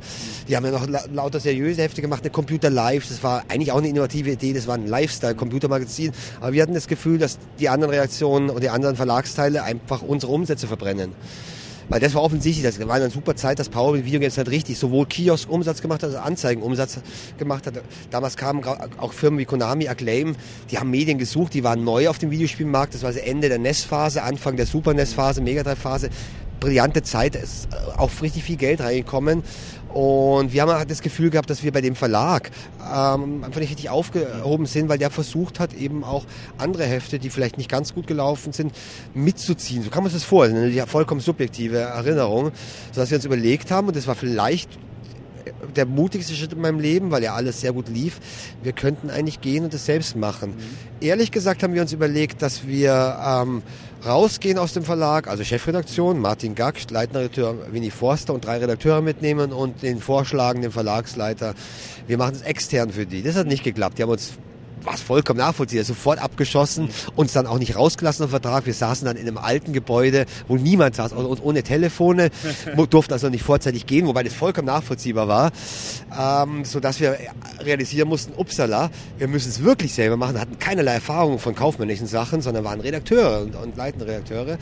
die 0.49 0.57
haben 0.57 0.65
ja 0.65 0.71
noch 0.71 0.87
lauter 1.13 1.41
seriöse 1.41 1.83
Hefte 1.83 2.01
gemacht, 2.01 2.25
der 2.25 2.33
Computer 2.33 2.71
Live, 2.71 3.07
das 3.07 3.23
war 3.23 3.43
eigentlich 3.49 3.71
auch 3.71 3.79
eine 3.79 3.89
innovative 3.89 4.31
Idee, 4.31 4.55
das 4.55 4.67
war 4.67 4.77
ein 4.77 4.87
Lifestyle-Computermagazin, 4.87 6.13
aber 6.41 6.55
wir 6.55 6.63
hatten 6.63 6.75
das 6.75 6.89
Gefühl, 6.89 7.19
dass 7.19 7.39
die 7.59 7.69
anderen 7.69 7.93
Reaktionen 7.93 8.49
und 8.49 8.63
die 8.63 8.71
anderen 8.71 8.97
Verlagsteile 8.97 9.63
einfach 9.63 10.01
unsere 10.01 10.33
Umsätze 10.33 10.67
verbrennen. 10.67 11.13
Weil 11.89 12.01
das 12.01 12.15
war 12.15 12.23
offensichtlich, 12.23 12.65
das 12.65 12.79
war 12.87 12.95
eine 12.95 13.11
super 13.11 13.37
Zeit, 13.37 13.59
dass 13.59 13.69
Power 13.69 13.93
mit 13.93 14.05
Videogames 14.05 14.39
halt 14.39 14.49
richtig 14.49 14.79
sowohl 14.79 15.07
Kiosk-Umsatz 15.07 15.83
gemacht 15.83 16.03
hat, 16.03 16.11
als 16.11 16.19
auch 16.19 16.25
Anzeigen-Umsatz 16.25 17.01
gemacht 17.39 17.67
hat. 17.67 17.75
Damals 18.11 18.37
kamen 18.37 18.65
auch 18.65 19.13
Firmen 19.13 19.39
wie 19.39 19.45
Konami, 19.45 19.89
Acclaim, 19.89 20.37
die 20.71 20.79
haben 20.79 20.91
Medien 20.91 21.19
gesucht, 21.19 21.55
die 21.55 21.63
waren 21.65 21.85
neu 21.85 22.09
auf 22.09 22.19
dem 22.19 22.31
Videospielmarkt. 22.31 22.95
Das 22.95 23.03
war 23.03 23.13
das 23.13 23.21
Ende 23.21 23.49
der 23.49 23.59
NES-Phase, 23.59 24.23
Anfang 24.23 24.57
der 24.57 24.67
Super 24.67 24.95
NES-Phase, 24.95 25.43
Mega 25.43 25.63
Drive-Phase. 25.63 26.11
Brillante 26.65 27.03
Zeit, 27.03 27.37
ist 27.37 27.69
auch 27.97 28.11
richtig 28.23 28.45
viel 28.45 28.57
Geld 28.57 28.81
reingekommen. 28.81 29.43
Und 29.93 30.53
wir 30.53 30.63
haben 30.63 30.73
halt 30.73 30.91
das 30.91 31.03
Gefühl 31.03 31.31
gehabt, 31.31 31.49
dass 31.51 31.63
wir 31.63 31.71
bei 31.71 31.81
dem 31.81 31.95
Verlag 31.95 32.51
ähm, 32.81 33.45
einfach 33.45 33.61
nicht 33.61 33.71
richtig 33.71 33.91
aufgehoben 33.91 34.67
sind, 34.67 34.89
weil 34.89 34.99
der 34.99 35.11
versucht 35.11 35.61
hat, 35.61 35.73
eben 35.73 36.03
auch 36.03 36.25
andere 36.59 36.85
Hefte, 36.85 37.21
die 37.21 37.31
vielleicht 37.31 37.59
nicht 37.59 37.71
ganz 37.71 37.95
gut 37.95 38.09
gelaufen 38.09 38.53
sind, 38.53 38.73
mitzuziehen. 39.15 39.85
So 39.85 39.91
kann 39.91 40.03
man 40.03 40.11
sich 40.11 40.21
das 40.21 40.29
vorstellen, 40.29 40.73
eine 40.73 40.87
vollkommen 40.89 41.21
subjektive 41.21 41.79
Erinnerung, 41.79 42.51
sodass 42.91 43.11
wir 43.11 43.19
uns 43.19 43.25
überlegt 43.25 43.71
haben, 43.71 43.87
und 43.87 43.97
das 43.97 44.09
war 44.09 44.17
vielleicht 44.17 44.69
der 45.77 45.87
mutigste 45.87 46.35
Schritt 46.35 46.53
in 46.53 46.61
meinem 46.61 46.81
Leben, 46.81 47.11
weil 47.11 47.23
ja 47.23 47.35
alles 47.35 47.61
sehr 47.61 47.73
gut 47.73 47.89
lief. 47.89 48.21
Wir 48.63 48.73
könnten 48.73 49.11
eigentlich 49.11 49.41
gehen 49.41 49.65
und 49.65 49.75
es 49.75 49.87
selbst 49.87 50.17
machen. 50.17 50.51
Mhm. 50.51 50.63
Ehrlich 51.01 51.31
gesagt 51.31 51.63
haben 51.63 51.75
wir 51.75 51.83
uns 51.83 51.93
überlegt, 51.93 52.43
dass 52.43 52.67
wir 52.67 53.19
ähm, 53.25 53.63
rausgehen 54.07 54.59
aus 54.59 54.73
dem 54.73 54.85
Verlag, 54.85 55.29
also 55.29 55.45
Chefredaktion, 55.45 56.19
Martin 56.21 56.55
Gack, 56.55 56.91
Leitredakteur 56.91 57.73
Winnie 57.73 57.91
Forster 57.91 58.35
und 58.35 58.45
drei 58.45 58.59
Redakteure 58.59 59.01
mitnehmen 59.01 59.53
und 59.53 59.83
den 59.83 60.01
vorschlagen, 60.01 60.63
den 60.63 60.73
Verlagsleiter, 60.73 61.55
wir 62.07 62.19
machen 62.19 62.35
es 62.35 62.43
extern 62.43 62.91
für 62.91 63.07
die. 63.07 63.23
Das 63.23 63.37
hat 63.37 63.47
nicht 63.47 63.65
geklappt. 63.65 63.99
Die 63.99 64.03
haben 64.03 64.11
uns 64.11 64.35
was 64.85 65.01
vollkommen 65.01 65.39
nachvollziehbar, 65.39 65.85
sofort 65.85 66.19
abgeschossen, 66.19 66.89
uns 67.17 67.33
dann 67.33 67.47
auch 67.47 67.59
nicht 67.59 67.77
rausgelassen 67.77 68.25
auf 68.25 68.31
Vertrag. 68.31 68.67
Wir 68.67 68.75
saßen 68.75 69.05
dann 69.07 69.17
in 69.17 69.27
einem 69.27 69.39
alten 69.39 69.73
Gebäude, 69.73 70.27
wo 70.49 70.57
niemand 70.57 70.97
saß 70.97 71.13
und 71.13 71.43
ohne 71.43 71.63
Telefone, 71.63 72.31
durften 72.91 73.13
also 73.13 73.29
nicht 73.29 73.45
vorzeitig 73.45 73.87
gehen, 73.87 74.07
wobei 74.07 74.23
das 74.23 74.35
vollkommen 74.35 74.67
nachvollziehbar 74.67 75.29
war, 75.29 75.53
ähm, 76.19 76.65
sodass 76.65 77.01
wir 77.01 77.19
realisieren 77.61 78.09
mussten, 78.09 78.33
upsala, 78.37 78.91
wir 79.19 79.29
müssen 79.29 79.49
es 79.49 79.63
wirklich 79.63 79.95
selber 79.95 80.17
machen, 80.17 80.39
hatten 80.41 80.59
keinerlei 80.59 80.95
Erfahrung 80.95 81.39
von 81.39 81.55
kaufmännischen 81.55 82.07
Sachen, 82.07 82.41
sondern 82.41 82.65
waren 82.65 82.81
Redakteure 82.81 83.43
und, 83.43 83.55
und 83.57 83.77
leitende 83.77 84.07
Redakteure 84.07 84.59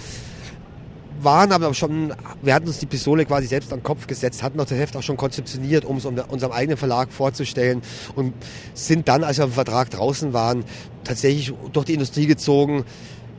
waren 1.20 1.52
aber 1.52 1.72
schon, 1.74 2.12
wir 2.42 2.54
hatten 2.54 2.66
uns 2.66 2.78
die 2.78 2.86
Pistole 2.86 3.24
quasi 3.24 3.46
selbst 3.46 3.70
den 3.70 3.82
Kopf 3.82 4.06
gesetzt, 4.06 4.42
hatten 4.42 4.58
auch 4.60 4.64
das 4.64 4.78
Heft 4.78 4.96
auch 4.96 5.02
schon 5.02 5.16
konzeptioniert, 5.16 5.84
um 5.84 5.96
es 5.96 6.04
unserem 6.04 6.52
eigenen 6.52 6.76
Verlag 6.76 7.12
vorzustellen 7.12 7.82
und 8.14 8.34
sind 8.74 9.08
dann, 9.08 9.24
als 9.24 9.38
wir 9.38 9.44
am 9.44 9.52
Vertrag 9.52 9.90
draußen 9.90 10.32
waren, 10.32 10.64
tatsächlich 11.04 11.52
durch 11.72 11.86
die 11.86 11.94
Industrie 11.94 12.26
gezogen, 12.26 12.84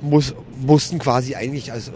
muss, 0.01 0.35
mussten 0.61 0.99
quasi 0.99 1.35
eigentlich 1.35 1.71
als 1.71 1.91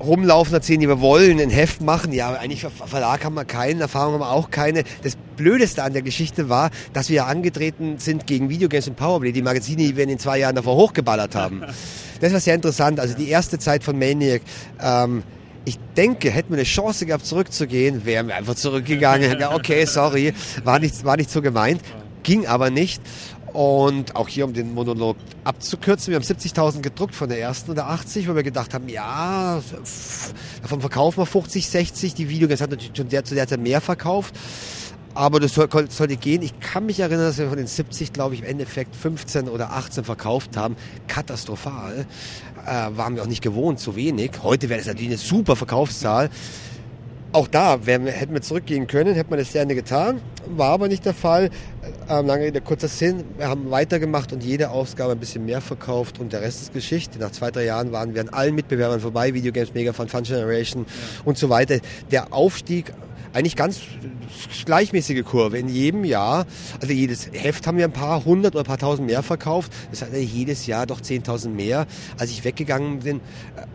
rumlaufen, 0.00 0.54
erzählen, 0.54 0.80
die 0.80 0.88
wir 0.88 1.00
wollen, 1.00 1.40
ein 1.40 1.50
Heft 1.50 1.82
machen. 1.82 2.12
Ja, 2.12 2.32
eigentlich 2.32 2.66
Verlag 2.86 3.24
haben 3.24 3.34
wir 3.34 3.44
keinen, 3.44 3.80
Erfahrung 3.80 4.14
haben 4.14 4.20
wir 4.20 4.30
auch 4.30 4.50
keine. 4.50 4.84
Das 5.02 5.16
Blödeste 5.36 5.82
an 5.82 5.92
der 5.92 6.02
Geschichte 6.02 6.48
war, 6.48 6.70
dass 6.92 7.10
wir 7.10 7.26
angetreten 7.26 7.98
sind 7.98 8.26
gegen 8.26 8.48
Videogames 8.48 8.88
und 8.88 8.96
Powerplay. 8.96 9.32
Die 9.32 9.42
Magazine, 9.42 9.82
die 9.82 9.96
wir 9.96 10.04
in 10.04 10.08
den 10.08 10.18
zwei 10.18 10.38
Jahren 10.38 10.56
davor 10.56 10.76
hochgeballert 10.76 11.34
haben. 11.34 11.62
Das 12.20 12.32
war 12.32 12.40
sehr 12.40 12.54
interessant. 12.54 13.00
Also 13.00 13.14
die 13.14 13.28
erste 13.28 13.58
Zeit 13.58 13.82
von 13.82 13.98
Maniac, 13.98 14.42
ähm, 14.80 15.22
ich 15.64 15.78
denke, 15.96 16.30
hätten 16.30 16.50
wir 16.50 16.58
eine 16.58 16.64
Chance 16.64 17.06
gehabt, 17.06 17.26
zurückzugehen, 17.26 18.04
wären 18.04 18.28
wir 18.28 18.36
einfach 18.36 18.54
zurückgegangen. 18.54 19.42
okay, 19.44 19.84
sorry, 19.84 20.32
war 20.64 20.78
nicht, 20.78 21.04
war 21.04 21.16
nicht 21.16 21.30
so 21.30 21.42
gemeint. 21.42 21.82
Ging 22.22 22.46
aber 22.46 22.70
nicht. 22.70 23.02
Und 23.52 24.14
auch 24.14 24.28
hier, 24.28 24.44
um 24.44 24.52
den 24.52 24.72
Monolog 24.74 25.16
abzukürzen, 25.42 26.12
wir 26.12 26.16
haben 26.16 26.24
70.000 26.24 26.82
gedruckt 26.82 27.14
von 27.14 27.28
der 27.28 27.40
ersten 27.40 27.72
oder 27.72 27.88
80, 27.88 28.28
weil 28.28 28.36
wir 28.36 28.42
gedacht 28.44 28.74
haben, 28.74 28.88
ja, 28.88 29.60
davon 30.62 30.80
verkaufen 30.80 31.18
wir 31.18 31.26
50, 31.26 31.68
60. 31.68 32.14
Die 32.14 32.28
Videogames 32.28 32.60
hat 32.60 32.70
natürlich 32.70 32.96
schon 32.96 33.08
der, 33.08 33.24
zu 33.24 33.34
der 33.34 33.48
Zeit 33.48 33.60
mehr 33.60 33.80
verkauft. 33.80 34.34
Aber 35.14 35.40
das 35.40 35.54
soll, 35.54 35.68
sollte 35.88 36.16
gehen. 36.16 36.42
Ich 36.42 36.58
kann 36.60 36.86
mich 36.86 37.00
erinnern, 37.00 37.24
dass 37.26 37.38
wir 37.38 37.48
von 37.48 37.56
den 37.56 37.66
70, 37.66 38.12
glaube 38.12 38.34
ich, 38.34 38.42
im 38.42 38.46
Endeffekt 38.46 38.94
15 38.94 39.48
oder 39.48 39.72
18 39.72 40.04
verkauft 40.04 40.56
haben. 40.56 40.76
Katastrophal. 41.08 42.06
Äh, 42.66 42.96
waren 42.96 43.16
wir 43.16 43.22
auch 43.22 43.26
nicht 43.26 43.42
gewohnt, 43.42 43.80
zu 43.80 43.96
wenig. 43.96 44.32
Heute 44.42 44.68
wäre 44.68 44.78
das 44.78 44.86
natürlich 44.86 45.10
eine 45.10 45.18
super 45.18 45.56
Verkaufszahl. 45.56 46.30
Auch 47.32 47.46
da 47.46 47.86
wir, 47.86 48.00
hätten 48.00 48.34
wir 48.34 48.42
zurückgehen 48.42 48.88
können, 48.88 49.14
hätte 49.14 49.30
man 49.30 49.38
das 49.38 49.52
gerne 49.52 49.76
getan. 49.76 50.20
War 50.48 50.70
aber 50.70 50.88
nicht 50.88 51.04
der 51.04 51.14
Fall. 51.14 51.50
Ähm, 52.08 52.26
lange 52.26 52.44
Rede, 52.44 52.60
kurzer 52.60 52.88
Sinn. 52.88 53.22
Wir 53.36 53.48
haben 53.48 53.70
weitergemacht 53.70 54.32
und 54.32 54.42
jede 54.42 54.70
Ausgabe 54.70 55.12
ein 55.12 55.18
bisschen 55.18 55.44
mehr 55.44 55.60
verkauft 55.60 56.18
und 56.18 56.32
der 56.32 56.40
Rest 56.40 56.62
ist 56.62 56.72
Geschichte. 56.72 57.20
Nach 57.20 57.30
zwei, 57.30 57.52
drei 57.52 57.66
Jahren 57.66 57.92
waren 57.92 58.14
wir 58.14 58.20
an 58.20 58.30
allen 58.30 58.56
Mitbewerbern 58.56 58.98
vorbei. 58.98 59.32
Videogames, 59.32 59.74
Mega 59.74 59.92
Fun, 59.92 60.08
Fun 60.08 60.24
Generation 60.24 60.86
ja. 60.86 60.92
und 61.24 61.38
so 61.38 61.48
weiter. 61.50 61.78
Der 62.10 62.32
Aufstieg 62.32 62.92
eigentlich 63.32 63.56
ganz 63.56 63.80
gleichmäßige 64.64 65.24
Kurve. 65.24 65.58
In 65.58 65.68
jedem 65.68 66.04
Jahr, 66.04 66.46
also 66.80 66.92
jedes 66.92 67.30
Heft 67.32 67.66
haben 67.66 67.78
wir 67.78 67.84
ein 67.84 67.92
paar 67.92 68.24
hundert 68.24 68.54
oder 68.54 68.64
ein 68.64 68.66
paar 68.66 68.78
tausend 68.78 69.06
mehr 69.06 69.22
verkauft. 69.22 69.72
Das 69.90 70.02
heißt 70.02 70.12
jedes 70.14 70.66
Jahr 70.66 70.86
doch 70.86 71.00
10.000 71.00 71.48
mehr. 71.50 71.86
Als 72.18 72.30
ich 72.30 72.44
weggegangen 72.44 73.00
bin, 73.00 73.16
äh, 73.18 73.20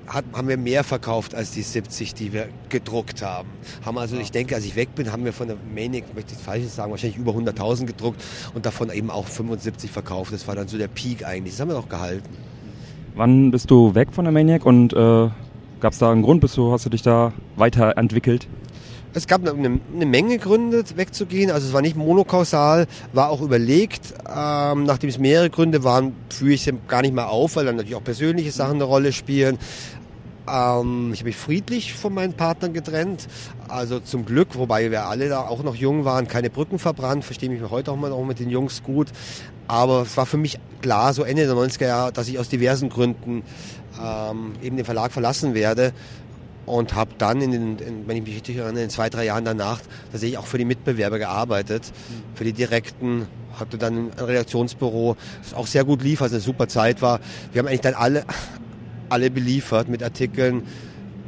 haben 0.08 0.48
wir 0.48 0.58
mehr 0.58 0.84
verkauft 0.84 1.36
als 1.36 1.52
die 1.52 1.62
70, 1.62 2.14
die 2.14 2.34
wir 2.34 2.48
gedruckt 2.70 3.22
haben. 3.22 3.50
Haben 3.86 3.98
also, 3.98 4.18
ich 4.18 4.32
denke, 4.32 4.56
als 4.56 4.66
ich 4.66 4.76
weg 4.76 4.96
bin, 4.96 5.12
haben 5.12 5.26
wir 5.26 5.34
von 5.34 5.48
der 5.48 5.58
Manic, 5.74 6.14
möchte 6.14 6.34
ich 6.34 6.40
falsches 6.40 6.76
sagen, 6.76 6.92
wahrscheinlich 6.92 7.18
über 7.18 7.32
100.000 7.32 7.86
gedruckt 7.86 8.24
und 8.54 8.66
davon 8.66 8.92
eben 8.92 9.10
auch 9.10 9.28
75 9.28 9.92
verkauft. 9.92 10.34
Das 10.34 10.48
war 10.48 10.56
dann 10.56 10.68
so 10.68 10.78
der 10.78 10.88
Peak 10.88 11.26
eigentlich. 11.26 11.54
Das 11.54 11.62
haben 11.62 11.70
wir 11.70 11.78
auch 11.78 11.90
gehalten. 11.90 12.30
Wann 13.16 13.52
bist 13.52 13.72
du 13.72 13.96
weg 13.96 14.10
von 14.12 14.26
der 14.26 14.34
Maniac 14.34 14.66
und 14.66 14.92
äh, 14.92 15.30
gab 15.80 15.94
es 15.94 16.00
da 16.00 16.12
einen 16.12 16.22
Grund? 16.22 16.42
Bist 16.42 16.58
du, 16.58 16.72
hast 16.72 16.86
du 16.86 16.90
dich 16.90 17.02
da 17.02 17.32
weiterentwickelt? 17.56 18.48
Es 19.16 19.28
gab 19.28 19.48
eine, 19.48 19.80
eine, 19.94 20.06
Menge 20.06 20.38
Gründe 20.40 20.84
wegzugehen. 20.98 21.50
Also 21.50 21.68
es 21.68 21.74
war 21.74 21.82
nicht 21.82 21.96
monokausal, 21.96 22.86
war 23.14 23.30
auch 23.30 23.40
überlegt. 23.40 24.14
Ähm, 24.28 24.84
nachdem 24.84 25.10
es 25.10 25.18
mehrere 25.18 25.50
Gründe 25.50 25.86
waren, 25.86 26.14
führe 26.30 26.52
ich 26.52 26.68
es 26.68 26.74
gar 26.90 27.02
nicht 27.02 27.16
mehr 27.16 27.30
auf, 27.30 27.56
weil 27.56 27.64
dann 27.64 27.78
natürlich 27.78 27.96
auch 27.96 28.04
persönliche 28.04 28.52
Sachen 28.52 28.76
eine 28.76 28.84
Rolle 28.84 29.14
spielen. 29.14 29.58
Ähm, 30.50 31.12
ich 31.14 31.20
habe 31.20 31.30
mich 31.30 31.38
friedlich 31.38 31.94
von 31.94 32.14
meinen 32.14 32.34
Partnern 32.34 32.74
getrennt. 32.74 33.30
Also 33.70 34.02
zum 34.02 34.26
Glück, 34.26 34.50
wobei 34.58 34.92
wir 34.92 35.06
alle 35.06 35.30
da 35.30 35.48
auch 35.48 35.64
noch 35.64 35.76
jung 35.76 36.04
waren, 36.04 36.28
keine 36.28 36.50
Brücken 36.50 36.78
verbrannt. 36.78 37.24
Verstehe 37.24 37.50
mich 37.50 37.62
heute 37.70 37.94
auch 37.94 37.98
mal 37.98 38.12
auch 38.12 38.26
mit 38.26 38.40
den 38.40 38.50
Jungs 38.50 38.84
gut. 38.84 39.08
Aber 39.70 40.02
es 40.02 40.18
war 40.18 40.26
für 40.26 40.38
mich 40.38 40.60
klar, 40.82 41.14
so 41.14 41.24
Ende 41.24 41.46
der 41.46 41.56
90er 41.56 41.88
Jahre, 41.88 42.12
dass 42.12 42.28
ich 42.28 42.38
aus 42.38 42.50
diversen 42.50 42.90
Gründen 42.90 43.44
ähm, 43.98 44.52
eben 44.62 44.76
den 44.76 44.84
Verlag 44.84 45.14
verlassen 45.14 45.54
werde 45.54 45.94
und 46.66 46.96
habe 46.96 47.12
dann, 47.18 47.42
in 47.42 47.52
den, 47.52 47.80
in, 47.80 48.08
wenn 48.08 48.18
ich 48.18 48.24
mich 48.24 48.36
richtig 48.36 48.58
erinnere, 48.58 48.84
in 48.84 48.90
zwei, 48.90 49.10
drei 49.10 49.26
Jahren 49.26 49.46
danach 49.46 49.82
tatsächlich 50.12 50.38
auch 50.38 50.48
für 50.48 50.58
die 50.58 50.66
Mitbewerber 50.66 51.20
gearbeitet, 51.20 51.92
für 52.34 52.44
die 52.44 52.54
direkten, 52.54 53.28
hatte 53.60 53.78
dann 53.78 54.12
ein 54.12 54.20
Redaktionsbüro, 54.20 55.16
das 55.44 55.54
auch 55.54 55.68
sehr 55.68 55.84
gut 55.84 56.04
lief, 56.04 56.22
also 56.22 56.36
eine 56.36 56.42
super 56.42 56.68
Zeit 56.68 57.02
war. 57.02 57.20
Wir 57.54 57.60
haben 57.60 57.68
eigentlich 57.68 57.82
dann 57.82 57.94
alle, 57.94 58.26
alle 59.10 59.30
beliefert 59.30 59.88
mit 59.88 60.04
Artikeln, 60.04 60.64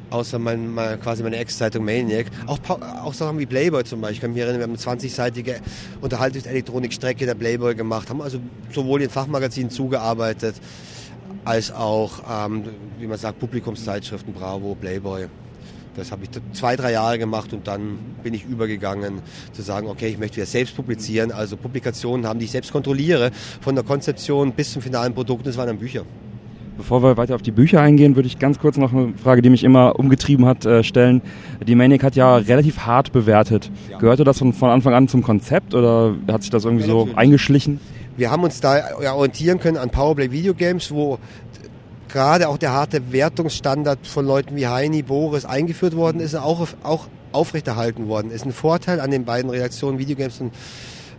außer 0.09 0.39
mein, 0.39 0.73
mein, 0.73 0.99
quasi 0.99 1.23
meine 1.23 1.37
Ex-Zeitung 1.37 1.85
Maniac. 1.85 2.27
Auch, 2.47 2.59
auch 2.69 3.13
Sachen 3.13 3.39
wie 3.39 3.45
Playboy 3.45 3.83
zum 3.83 4.01
Beispiel. 4.01 4.15
Ich 4.15 4.21
kann 4.21 4.33
mich 4.33 4.41
erinnern, 4.41 4.59
wir 4.59 4.63
haben 4.63 4.91
eine 4.91 4.99
20-seitige 4.99 5.57
Unterhaltungselektronikstrecke 6.01 7.25
der 7.25 7.35
Playboy 7.35 7.75
gemacht, 7.75 8.09
haben 8.09 8.21
also 8.21 8.39
sowohl 8.73 9.01
in 9.01 9.09
Fachmagazinen 9.09 9.69
zugearbeitet, 9.69 10.55
als 11.45 11.71
auch, 11.71 12.21
ähm, 12.29 12.63
wie 12.99 13.07
man 13.07 13.17
sagt, 13.17 13.39
Publikumszeitschriften, 13.39 14.33
Bravo, 14.33 14.75
Playboy. 14.75 15.27
Das 15.95 16.11
habe 16.11 16.23
ich 16.23 16.29
zwei, 16.53 16.75
drei 16.75 16.91
Jahre 16.91 17.17
gemacht 17.17 17.53
und 17.53 17.67
dann 17.67 17.97
bin 18.21 18.35
ich 18.35 18.45
übergegangen 18.45 19.21
zu 19.51 19.63
sagen, 19.63 19.87
okay, 19.87 20.09
ich 20.09 20.19
möchte 20.19 20.37
wieder 20.37 20.45
selbst 20.45 20.75
publizieren. 20.75 21.31
Also 21.31 21.57
Publikationen 21.57 22.27
haben, 22.27 22.37
die 22.37 22.45
ich 22.45 22.51
selbst 22.51 22.71
kontrolliere, 22.71 23.31
von 23.61 23.73
der 23.73 23.83
Konzeption 23.83 24.51
bis 24.51 24.73
zum 24.73 24.83
finalen 24.83 25.15
Produkt. 25.15 25.47
Das 25.47 25.57
waren 25.57 25.67
dann 25.67 25.79
Bücher. 25.79 26.03
Bevor 26.77 27.01
wir 27.01 27.17
weiter 27.17 27.33
auf 27.33 27.41
die 27.41 27.51
Bücher 27.51 27.81
eingehen, 27.81 28.15
würde 28.15 28.27
ich 28.27 28.37
ganz 28.37 28.59
kurz 28.59 28.77
noch 28.77 28.93
eine 28.93 29.13
Frage, 29.17 29.41
die 29.41 29.49
mich 29.49 29.63
immer 29.63 29.97
umgetrieben 29.97 30.45
hat, 30.45 30.63
äh, 30.67 30.83
stellen. 30.83 31.23
Die 31.65 31.73
Manic 31.73 32.03
hat 32.03 32.15
ja 32.15 32.35
relativ 32.35 32.81
hart 32.81 33.11
bewertet. 33.11 33.71
Ja. 33.89 33.97
Gehörte 33.97 34.23
das 34.23 34.37
von, 34.37 34.53
von 34.53 34.69
Anfang 34.69 34.93
an 34.93 35.07
zum 35.07 35.23
Konzept 35.23 35.73
oder 35.73 36.13
hat 36.27 36.43
sich 36.43 36.51
das 36.51 36.65
irgendwie 36.65 36.85
ja, 36.85 36.91
so 36.91 37.09
eingeschlichen? 37.15 37.79
Wir 38.17 38.29
haben 38.31 38.43
uns 38.43 38.59
da 38.59 38.97
orientieren 39.13 39.59
können 39.59 39.77
an 39.77 39.91
Powerplay 39.91 40.31
Video 40.31 40.55
Games, 40.55 40.91
wo 40.91 41.19
gerade 42.09 42.49
auch 42.49 42.57
der 42.57 42.71
harte 42.71 43.11
Wertungsstandard 43.11 44.07
von 44.07 44.25
Leuten 44.25 44.55
wie 44.55 44.65
Heini, 44.67 45.03
Boris 45.03 45.45
eingeführt 45.45 45.95
worden 45.95 46.19
ist, 46.19 46.33
auch, 46.35 46.67
auch 46.81 47.07
aufrechterhalten 47.31 48.07
worden 48.07 48.31
ist. 48.31 48.43
Ein 48.45 48.53
Vorteil 48.53 48.99
an 48.99 49.11
den 49.11 49.25
beiden 49.25 49.51
Redaktionen 49.51 49.99
Videogames 49.99 50.41
und 50.41 50.51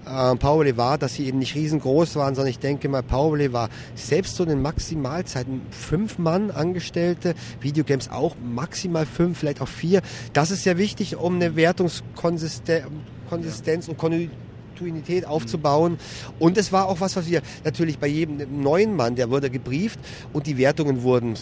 äh, 0.06 0.34
Powerplay 0.36 0.76
war, 0.76 0.98
dass 0.98 1.14
sie 1.14 1.26
eben 1.26 1.38
nicht 1.38 1.54
riesengroß 1.54 2.16
waren, 2.16 2.34
sondern 2.34 2.50
ich 2.50 2.58
denke 2.58 2.88
mal, 2.88 3.04
Powerplay 3.04 3.52
war 3.52 3.68
selbst 3.94 4.34
zu 4.34 4.44
den 4.44 4.60
Maximalzeiten 4.60 5.60
fünf 5.70 6.18
Mann 6.18 6.50
Angestellte, 6.50 7.36
Videogames 7.60 8.10
auch 8.10 8.34
maximal 8.42 9.06
fünf, 9.06 9.38
vielleicht 9.38 9.60
auch 9.60 9.68
vier. 9.68 10.02
Das 10.32 10.50
ist 10.50 10.64
sehr 10.64 10.78
wichtig, 10.78 11.14
um 11.16 11.36
eine 11.36 11.54
Wertungskonsistenz 11.54 13.88
und 13.88 13.98
Kontinuität 13.98 14.47
Kontinuität 14.78 15.26
aufzubauen. 15.26 15.98
Und 16.38 16.56
es 16.56 16.72
war 16.72 16.86
auch 16.86 17.00
was, 17.00 17.16
was 17.16 17.28
wir 17.28 17.42
natürlich 17.64 17.98
bei 17.98 18.06
jedem 18.06 18.62
neuen 18.62 18.96
Mann, 18.96 19.16
der 19.16 19.30
wurde 19.30 19.50
gebrieft 19.50 19.98
und 20.32 20.46
die 20.46 20.58
Wertungen 20.58 21.02
wurden 21.02 21.34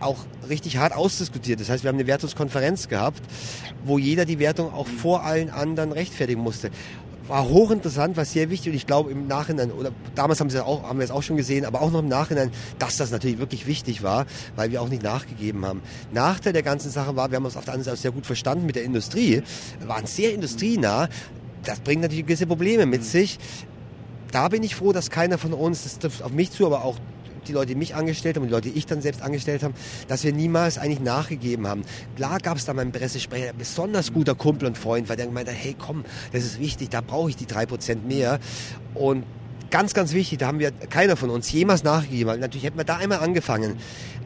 auch 0.00 0.18
richtig 0.48 0.76
hart 0.76 0.94
ausdiskutiert. 0.94 1.60
Das 1.60 1.68
heißt, 1.68 1.82
wir 1.82 1.88
haben 1.88 1.96
eine 1.96 2.06
Wertungskonferenz 2.06 2.88
gehabt, 2.88 3.22
wo 3.84 3.98
jeder 3.98 4.24
die 4.24 4.38
Wertung 4.38 4.72
auch 4.72 4.86
vor 4.86 5.24
allen 5.24 5.50
anderen 5.50 5.92
rechtfertigen 5.92 6.40
musste. 6.40 6.70
War 7.26 7.46
hochinteressant, 7.46 8.16
war 8.16 8.24
sehr 8.24 8.48
wichtig 8.48 8.70
und 8.70 8.76
ich 8.76 8.86
glaube 8.86 9.10
im 9.10 9.26
Nachhinein, 9.26 9.70
oder 9.70 9.90
damals 10.14 10.40
haben, 10.40 10.48
sie 10.48 10.64
auch, 10.64 10.84
haben 10.84 10.98
wir 10.98 11.04
es 11.04 11.10
auch 11.10 11.22
schon 11.22 11.36
gesehen, 11.36 11.66
aber 11.66 11.82
auch 11.82 11.90
noch 11.90 11.98
im 11.98 12.08
Nachhinein, 12.08 12.50
dass 12.78 12.96
das 12.96 13.10
natürlich 13.10 13.38
wirklich 13.38 13.66
wichtig 13.66 14.02
war, 14.02 14.24
weil 14.56 14.70
wir 14.70 14.80
auch 14.80 14.88
nicht 14.88 15.02
nachgegeben 15.02 15.66
haben. 15.66 15.82
Nachteil 16.10 16.54
der 16.54 16.62
ganzen 16.62 16.90
Sache 16.90 17.16
war, 17.16 17.30
wir 17.30 17.36
haben 17.36 17.44
uns 17.44 17.56
auf 17.56 17.64
der 17.64 17.74
anderen 17.74 17.84
Seite 17.90 18.00
sehr 18.00 18.12
gut 18.12 18.24
verstanden 18.24 18.64
mit 18.64 18.76
der 18.76 18.84
Industrie, 18.84 19.42
waren 19.86 20.06
sehr 20.06 20.32
industrienah, 20.32 21.10
das 21.68 21.80
bringt 21.80 22.00
natürlich 22.00 22.24
gewisse 22.24 22.46
Probleme 22.46 22.86
mit 22.86 23.04
sich. 23.04 23.38
Da 24.32 24.48
bin 24.48 24.62
ich 24.62 24.74
froh, 24.74 24.92
dass 24.92 25.10
keiner 25.10 25.36
von 25.36 25.52
uns, 25.52 25.82
das 25.84 25.98
trifft 25.98 26.22
auf 26.22 26.32
mich 26.32 26.50
zu, 26.50 26.64
aber 26.64 26.82
auch 26.82 26.96
die 27.46 27.52
Leute, 27.52 27.68
die 27.68 27.74
mich 27.74 27.94
angestellt 27.94 28.36
haben 28.36 28.42
und 28.42 28.48
die 28.48 28.54
Leute, 28.54 28.70
die 28.70 28.78
ich 28.78 28.86
dann 28.86 29.02
selbst 29.02 29.22
angestellt 29.22 29.62
habe, 29.62 29.74
dass 30.06 30.24
wir 30.24 30.32
niemals 30.32 30.78
eigentlich 30.78 31.00
nachgegeben 31.00 31.66
haben. 31.66 31.82
Klar 32.16 32.38
gab 32.40 32.56
es 32.56 32.64
da 32.64 32.72
meinen 32.72 32.92
Pressesprecher, 32.92 33.50
ein 33.50 33.58
besonders 33.58 34.12
guter 34.12 34.34
Kumpel 34.34 34.66
und 34.66 34.78
Freund, 34.78 35.08
weil 35.08 35.16
der 35.16 35.26
gemeint 35.26 35.48
hat, 35.48 35.56
hey 35.56 35.74
komm, 35.78 36.04
das 36.32 36.44
ist 36.44 36.58
wichtig, 36.58 36.88
da 36.88 37.00
brauche 37.02 37.30
ich 37.30 37.36
die 37.36 37.46
drei 37.46 37.66
Prozent 37.66 38.06
mehr. 38.06 38.38
Und 38.94 39.24
ganz, 39.70 39.94
ganz 39.94 40.12
wichtig, 40.12 40.38
da 40.38 40.46
haben 40.46 40.58
wir 40.58 40.70
keiner 40.70 41.16
von 41.16 41.30
uns 41.30 41.50
jemals 41.50 41.84
nachgegeben. 41.84 42.40
Natürlich 42.40 42.64
hätten 42.64 42.78
wir 42.78 42.84
da 42.84 42.96
einmal 42.96 43.18
angefangen 43.18 43.78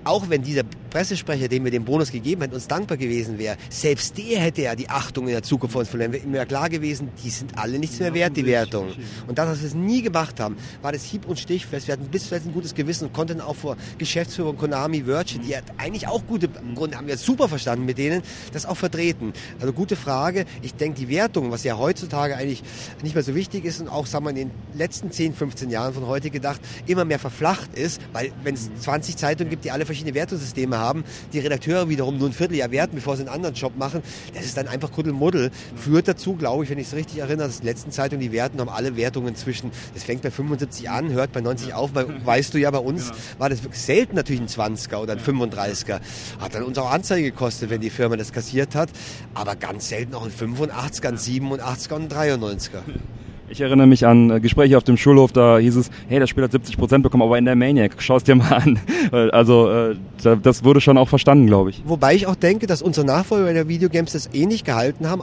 auch 0.05 0.29
wenn 0.29 0.43
dieser 0.43 0.63
Pressesprecher, 0.91 1.49
dem 1.49 1.65
wir 1.65 1.71
den 1.71 1.85
Bonus 1.85 2.11
gegeben 2.11 2.43
hätten, 2.43 2.55
uns 2.55 2.69
dankbar 2.69 2.97
gewesen 2.97 3.39
wäre, 3.39 3.57
selbst 3.69 4.19
der 4.19 4.41
hätte 4.41 4.63
ja 4.63 4.75
die 4.75 4.89
Achtung 4.89 5.27
in 5.27 5.33
der 5.33 5.43
Zukunft 5.43 5.73
von 5.73 5.81
uns 5.81 5.89
verloren. 5.89 6.13
Wäre 6.13 6.27
mir 6.27 6.45
klar 6.47 6.69
gewesen, 6.69 7.09
die 7.25 7.31
sind 7.31 7.57
alle 7.57 7.79
nichts 7.79 7.99
mehr 8.01 8.13
wert, 8.15 8.37
die 8.37 8.47
Wertung. 8.47 8.89
Und 9.27 9.39
das, 9.39 9.49
was 9.49 9.61
wir 9.61 9.69
es 9.69 9.75
nie 9.75 10.03
gemacht 10.03 10.41
haben, 10.41 10.57
war 10.83 10.93
das 10.93 11.05
Hieb- 11.05 11.27
und 11.27 11.39
Stichfest. 11.39 11.87
Wir 11.87 11.95
hatten 11.95 12.07
bis 12.07 12.29
zuletzt 12.29 12.47
ein 12.47 12.53
gutes 12.53 12.75
Gewissen 12.75 13.07
und 13.07 13.13
konnten 13.13 13.41
auch 13.41 13.57
vor 13.57 13.77
Geschäftsführung 13.99 14.57
Konami 14.57 15.07
Virgin, 15.07 15.43
die 15.43 15.57
hat 15.57 15.65
eigentlich 15.79 16.09
auch 16.09 16.27
gute 16.27 16.49
Gründe, 16.49 16.97
haben 16.97 17.07
wir 17.07 17.17
super 17.17 17.49
verstanden 17.49 17.87
mit 17.87 17.99
denen, 17.99 18.23
das 18.53 18.67
auch 18.67 18.77
vertreten. 18.77 19.33
Also 19.61 19.73
gute 19.73 19.97
Frage. 19.97 20.45
Ich 20.63 20.75
denke, 20.75 21.01
die 21.01 21.09
Wertung, 21.09 21.51
was 21.51 21.65
ja 21.65 21.79
heutzutage 21.79 22.37
eigentlich 22.37 22.63
nicht 23.03 23.15
mehr 23.15 23.25
so 23.25 23.35
wichtig 23.35 23.65
ist 23.65 23.81
und 23.81 23.89
auch, 23.89 24.07
sagen 24.07 24.25
wir, 24.25 24.31
in 24.31 24.37
den 24.37 24.51
letzten 24.75 25.11
10, 25.11 25.32
10, 25.33 25.35
15 25.35 25.71
Jahren 25.71 25.95
von 25.95 26.07
heute 26.07 26.31
gedacht, 26.31 26.61
immer 26.87 27.05
mehr 27.05 27.19
verflacht 27.19 27.75
ist, 27.75 28.01
weil 28.13 28.33
wenn 28.43 28.55
es 28.55 28.71
20 28.81 29.17
Zeitungen 29.17 29.51
gibt, 29.51 29.65
die 29.65 29.71
alle 29.71 29.87
verschiedene 29.87 30.15
Wertungssysteme 30.15 30.79
haben, 30.79 31.05
die 31.33 31.39
Redakteure 31.39 31.89
wiederum 31.89 32.19
nur 32.19 32.29
ein 32.29 32.33
Vierteljahr 32.33 32.71
werten, 32.71 32.97
bevor 32.97 33.17
sie 33.17 33.23
einen 33.23 33.35
anderen 33.35 33.55
Job 33.55 33.77
machen, 33.77 34.03
das 34.35 34.45
ist 34.45 34.57
dann 34.57 34.69
einfach 34.69 34.93
Kuddelmuddel. 34.93 35.51
Führt 35.77 36.09
dazu, 36.09 36.35
glaube 36.35 36.65
ich, 36.65 36.71
wenn 36.71 36.79
ich 36.79 36.89
es 36.89 36.95
richtig 36.95 37.19
erinnere, 37.19 37.49
dass 37.49 37.61
die 37.61 37.67
letzten 37.67 37.91
Zeitungen, 37.91 38.21
die 38.21 38.33
werten, 38.33 38.61
haben 38.61 38.69
alle 38.69 38.97
Wertungen 38.97 39.35
zwischen, 39.35 39.71
das 39.95 40.05
fängt 40.05 40.23
bei 40.23 40.31
75 40.31 40.91
an, 40.91 41.13
hört 41.13 41.33
bei 41.33 41.41
90 41.41 41.75
auf, 41.75 41.93
bei, 41.93 42.07
weißt 42.25 42.55
du 42.55 42.59
ja, 42.59 42.71
bei 42.71 42.79
uns 42.79 43.13
war 43.39 43.49
das 43.49 43.63
wirklich 43.63 43.81
selten 43.81 44.17
natürlich 44.17 44.43
ein 44.43 44.77
20er 44.77 44.97
oder 44.97 45.15
ein 45.15 45.21
35er. 45.21 46.01
Hat 46.41 46.55
dann 46.55 46.63
uns 46.65 46.79
auch 46.79 46.91
Anzeige 46.91 47.31
gekostet, 47.31 47.71
wenn 47.71 47.81
die 47.81 47.91
Firma 47.91 48.17
das 48.17 48.33
kassiert 48.33 48.75
hat, 48.75 48.91
aber 49.35 49.57
ganz 49.57 49.89
selten 49.89 50.15
auch 50.15 50.25
ein 50.25 50.33
85er, 50.33 51.09
ein 51.09 51.17
87er 51.17 51.95
und 51.95 52.13
ein 52.13 52.41
93er. 52.41 52.81
Ich 53.53 53.61
erinnere 53.61 53.87
mich 53.87 54.07
an 54.07 54.31
äh, 54.31 54.41
Gespräche 54.41 54.79
auf 54.79 54.85
dem 54.85 54.97
Schulhof, 54.97 55.31
da 55.31 55.59
hieß 55.59 55.77
es, 55.77 55.91
hey, 56.09 56.19
das 56.19 56.31
Spiel 56.31 56.43
hat 56.43 56.53
70 56.53 56.79
Prozent 56.79 57.03
bekommen, 57.03 57.23
aber 57.23 57.37
in 57.37 57.45
der 57.45 57.55
Maniac, 57.55 57.93
schau 57.99 58.17
es 58.17 58.25
dir 58.25 58.35
mal 58.35 58.51
an. 58.51 58.81
Also 59.13 59.71
äh, 59.71 59.97
das 60.43 60.65
wurde 60.65 60.81
schon 60.81 60.97
auch 60.97 61.09
verstanden, 61.09 61.47
glaube 61.47 61.69
ich. 61.69 61.83
Wobei 61.85 62.15
ich 62.15 62.27
auch 62.27 62.35
denke, 62.35 62.67
dass 62.67 62.81
unsere 62.81 63.07
Nachfolger 63.07 63.49
in 63.49 63.55
der 63.55 63.69
Videogames 63.69 64.13
das 64.13 64.31
ähnlich 64.33 64.65
gehalten 64.65 65.07
haben. 65.07 65.23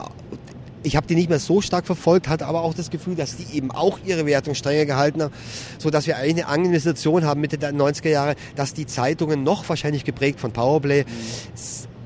Ich 0.84 0.94
habe 0.94 1.08
die 1.08 1.16
nicht 1.16 1.28
mehr 1.28 1.40
so 1.40 1.60
stark 1.60 1.86
verfolgt, 1.86 2.28
hatte 2.28 2.46
aber 2.46 2.62
auch 2.62 2.72
das 2.72 2.90
Gefühl, 2.90 3.16
dass 3.16 3.36
die 3.36 3.56
eben 3.56 3.72
auch 3.72 3.98
ihre 4.04 4.26
Wertung 4.26 4.54
strenger 4.54 4.86
gehalten 4.86 5.22
haben, 5.22 5.32
so 5.78 5.90
dass 5.90 6.06
wir 6.06 6.18
eigentlich 6.18 6.46
eine 6.46 6.70
angenehme 6.70 7.26
haben 7.26 7.40
Mitte 7.40 7.58
der 7.58 7.74
90er 7.74 8.10
Jahre, 8.10 8.34
dass 8.54 8.74
die 8.74 8.86
Zeitungen 8.86 9.42
noch 9.42 9.68
wahrscheinlich 9.68 10.04
geprägt 10.04 10.38
von 10.38 10.52
Powerplay 10.52 11.04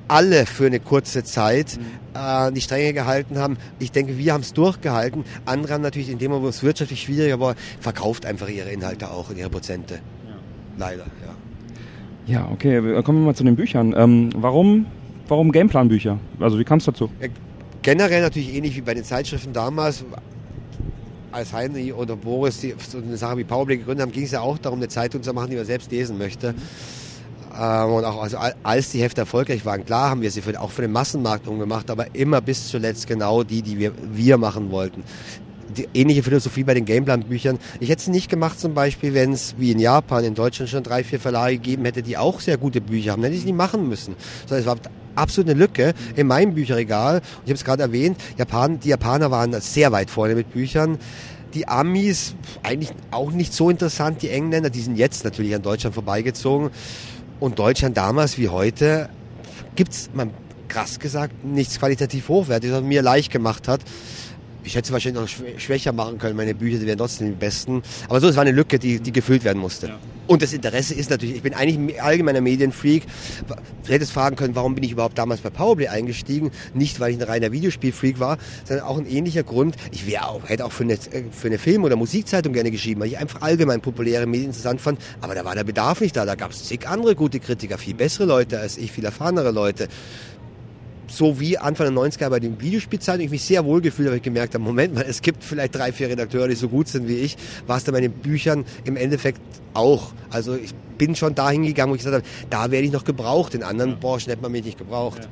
alle 0.08 0.46
für 0.46 0.66
eine 0.66 0.80
kurze 0.80 1.24
Zeit 1.24 1.78
äh, 2.14 2.52
die 2.52 2.60
Stränge 2.60 2.92
gehalten 2.92 3.38
haben. 3.38 3.56
Ich 3.78 3.92
denke, 3.92 4.18
wir 4.18 4.32
haben 4.32 4.42
es 4.42 4.52
durchgehalten. 4.52 5.24
Andere 5.44 5.74
haben 5.74 5.82
natürlich 5.82 6.10
in 6.10 6.18
dem 6.18 6.30
Moment, 6.30 6.46
wo 6.46 6.48
es 6.50 6.62
wirtschaftlich 6.62 7.02
schwieriger 7.02 7.40
war, 7.40 7.54
verkauft 7.80 8.26
einfach 8.26 8.48
ihre 8.48 8.70
Inhalte 8.70 9.10
auch 9.10 9.30
und 9.30 9.38
ihre 9.38 9.50
Prozente. 9.50 10.00
Leider, 10.76 11.04
ja. 11.24 11.34
Ja, 12.26 12.48
okay, 12.50 13.02
kommen 13.02 13.20
wir 13.20 13.26
mal 13.26 13.34
zu 13.34 13.44
den 13.44 13.56
Büchern. 13.56 13.94
Ähm, 13.96 14.30
warum, 14.34 14.86
warum 15.28 15.52
Gameplan-Bücher? 15.52 16.18
Also 16.40 16.58
wie 16.58 16.64
kam 16.64 16.78
es 16.78 16.86
dazu? 16.86 17.10
Generell 17.82 18.22
natürlich 18.22 18.54
ähnlich 18.54 18.76
wie 18.76 18.80
bei 18.80 18.94
den 18.94 19.04
Zeitschriften 19.04 19.52
damals. 19.52 20.04
Als 21.32 21.52
Heinrich 21.52 21.92
oder 21.92 22.16
Boris 22.16 22.60
die, 22.60 22.74
so 22.78 22.98
eine 22.98 23.16
Sache 23.16 23.36
wie 23.38 23.44
Powerplay 23.44 23.76
gegründet 23.76 24.06
haben, 24.06 24.12
ging 24.12 24.22
es 24.22 24.30
ja 24.30 24.40
auch 24.40 24.56
darum, 24.56 24.78
eine 24.78 24.88
Zeitung 24.88 25.22
zu 25.22 25.32
machen, 25.34 25.50
die 25.50 25.56
man 25.56 25.66
selbst 25.66 25.90
lesen 25.90 26.16
möchte. 26.16 26.54
Ähm, 27.58 27.92
und 27.92 28.04
auch 28.04 28.22
also, 28.22 28.38
als 28.62 28.90
die 28.90 29.00
Hefte 29.00 29.22
erfolgreich 29.22 29.64
waren, 29.64 29.84
klar 29.84 30.10
haben 30.10 30.22
wir 30.22 30.30
sie 30.30 30.42
für, 30.42 30.60
auch 30.60 30.70
für 30.70 30.82
den 30.82 30.92
Massenmarkt 30.92 31.46
umgemacht, 31.46 31.90
aber 31.90 32.14
immer 32.14 32.40
bis 32.40 32.68
zuletzt 32.68 33.06
genau 33.06 33.42
die, 33.42 33.62
die 33.62 33.78
wir, 33.78 33.92
wir 34.12 34.38
machen 34.38 34.70
wollten. 34.70 35.04
Die 35.76 35.88
ähnliche 35.94 36.22
Philosophie 36.22 36.62
bei 36.62 36.74
den 36.74 36.84
Gameplan-Büchern. 36.84 37.58
Ich 37.80 37.88
hätte 37.88 38.02
es 38.02 38.08
nicht 38.08 38.28
gemacht, 38.28 38.60
zum 38.60 38.74
Beispiel, 38.74 39.14
wenn 39.14 39.32
es 39.32 39.54
wie 39.58 39.72
in 39.72 39.78
Japan, 39.78 40.24
in 40.24 40.34
Deutschland 40.34 40.70
schon 40.70 40.82
drei, 40.82 41.02
vier 41.02 41.18
Verlage 41.18 41.56
gegeben 41.56 41.84
hätte, 41.84 42.02
die 42.02 42.16
auch 42.16 42.40
sehr 42.40 42.58
gute 42.58 42.80
Bücher 42.80 43.12
haben. 43.12 43.22
Dann 43.22 43.30
hätte 43.30 43.36
ich 43.36 43.42
es 43.42 43.46
nicht 43.46 43.56
machen 43.56 43.88
müssen. 43.88 44.14
Sondern 44.46 44.60
es 44.60 44.66
war 44.66 44.76
absolut 45.16 45.50
eine 45.50 45.58
Lücke 45.58 45.94
in 46.14 46.26
meinem 46.26 46.54
Bücherregal. 46.54 47.22
Ich 47.44 47.50
habe 47.50 47.54
es 47.54 47.64
gerade 47.64 47.82
erwähnt, 47.82 48.18
Japan, 48.36 48.78
die 48.78 48.88
Japaner 48.88 49.30
waren 49.30 49.58
sehr 49.60 49.90
weit 49.90 50.10
vorne 50.10 50.34
mit 50.34 50.52
Büchern. 50.52 50.98
Die 51.54 51.66
Amis 51.66 52.34
eigentlich 52.62 52.90
auch 53.10 53.30
nicht 53.30 53.52
so 53.52 53.70
interessant. 53.70 54.22
Die 54.22 54.30
Engländer, 54.30 54.70
die 54.70 54.80
sind 54.80 54.96
jetzt 54.96 55.24
natürlich 55.24 55.54
an 55.54 55.62
Deutschland 55.62 55.94
vorbeigezogen. 55.94 56.70
Und 57.40 57.58
Deutschland 57.58 57.96
damals 57.96 58.38
wie 58.38 58.48
heute 58.48 59.08
gibt's, 59.76 60.10
man 60.14 60.30
krass 60.68 60.98
gesagt, 60.98 61.44
nichts 61.44 61.78
qualitativ 61.78 62.28
hochwertiges, 62.28 62.76
was 62.76 62.82
mir 62.82 63.02
leicht 63.02 63.30
gemacht 63.30 63.68
hat. 63.68 63.80
Ich 64.64 64.74
hätte 64.74 64.88
sie 64.88 64.92
wahrscheinlich 64.92 65.20
noch 65.20 65.60
schwächer 65.60 65.92
machen 65.92 66.18
können, 66.18 66.36
meine 66.36 66.54
Bücher, 66.54 66.78
die 66.78 66.86
wären 66.86 66.98
trotzdem 66.98 67.28
die 67.28 67.34
besten. 67.34 67.82
Aber 68.08 68.20
so, 68.20 68.28
es 68.28 68.36
war 68.36 68.42
eine 68.42 68.52
Lücke, 68.52 68.78
die, 68.78 68.98
die 68.98 69.12
gefüllt 69.12 69.44
werden 69.44 69.60
musste. 69.60 69.88
Ja. 69.88 69.98
Und 70.26 70.40
das 70.40 70.54
Interesse 70.54 70.94
ist 70.94 71.10
natürlich, 71.10 71.36
ich 71.36 71.42
bin 71.42 71.52
eigentlich 71.52 71.76
ein 71.76 72.00
allgemeiner 72.00 72.40
Medienfreak. 72.40 73.02
Du 73.46 73.92
hättest 73.92 74.12
fragen 74.12 74.36
können, 74.36 74.54
warum 74.54 74.74
bin 74.74 74.82
ich 74.82 74.92
überhaupt 74.92 75.18
damals 75.18 75.42
bei 75.42 75.50
Powerplay 75.50 75.88
eingestiegen? 75.88 76.50
Nicht, 76.72 76.98
weil 76.98 77.12
ich 77.12 77.20
ein 77.20 77.22
reiner 77.22 77.52
Videospielfreak 77.52 78.18
war, 78.20 78.38
sondern 78.64 78.86
auch 78.86 78.96
ein 78.96 79.06
ähnlicher 79.06 79.42
Grund. 79.42 79.76
Ich 79.92 80.06
wäre 80.06 80.26
auch, 80.28 80.48
hätte 80.48 80.64
auch 80.64 80.72
für 80.72 80.84
eine, 80.84 80.96
für 80.96 81.48
eine 81.48 81.58
Film- 81.58 81.84
oder 81.84 81.96
Musikzeitung 81.96 82.54
gerne 82.54 82.70
geschrieben, 82.70 83.02
weil 83.02 83.08
ich 83.08 83.18
einfach 83.18 83.42
allgemein 83.42 83.82
populäre 83.82 84.26
Medien 84.26 84.46
interessant 84.46 84.80
fand. 84.80 84.98
Aber 85.20 85.34
da 85.34 85.44
war 85.44 85.54
der 85.54 85.64
Bedarf 85.64 86.00
nicht 86.00 86.16
da. 86.16 86.24
Da 86.24 86.36
gab 86.36 86.52
es 86.52 86.64
zig 86.64 86.88
andere 86.88 87.14
gute 87.14 87.38
Kritiker, 87.38 87.76
viel 87.76 87.94
bessere 87.94 88.24
Leute 88.24 88.58
als 88.58 88.78
ich, 88.78 88.92
viel 88.92 89.04
erfahrenere 89.04 89.50
Leute 89.50 89.88
so 91.16 91.40
wie 91.40 91.58
Anfang 91.58 91.94
der 91.94 92.04
90er 92.04 92.28
bei 92.28 92.40
den 92.40 92.60
Videospielzeiten 92.60 93.20
ich 93.20 93.30
mich 93.30 93.44
sehr 93.44 93.64
wohl 93.64 93.80
gefühlt 93.80 94.08
habe, 94.08 94.16
ich 94.16 94.22
gemerkt 94.22 94.54
habe, 94.54 94.64
Moment 94.64 94.94
mal, 94.94 95.04
es 95.08 95.22
gibt 95.22 95.44
vielleicht 95.44 95.74
drei, 95.74 95.92
vier 95.92 96.08
Redakteure, 96.08 96.48
die 96.48 96.54
so 96.54 96.68
gut 96.68 96.88
sind 96.88 97.08
wie 97.08 97.16
ich, 97.16 97.36
war 97.66 97.76
es 97.76 97.84
dann 97.84 97.94
bei 97.94 98.00
den 98.00 98.12
Büchern 98.12 98.64
im 98.84 98.96
Endeffekt 98.96 99.40
auch. 99.74 100.12
Also 100.30 100.54
ich 100.54 100.74
bin 100.98 101.14
schon 101.16 101.34
dahin 101.34 101.64
gegangen, 101.64 101.90
wo 101.90 101.96
ich 101.96 102.02
gesagt 102.02 102.24
habe, 102.24 102.48
da 102.50 102.70
werde 102.70 102.86
ich 102.86 102.92
noch 102.92 103.04
gebraucht, 103.04 103.54
in 103.54 103.62
anderen 103.62 103.98
Branchen 103.98 104.26
hätte 104.26 104.42
man 104.42 104.52
mich 104.52 104.64
nicht 104.64 104.78
gebraucht. 104.78 105.20
Ja. 105.22 105.28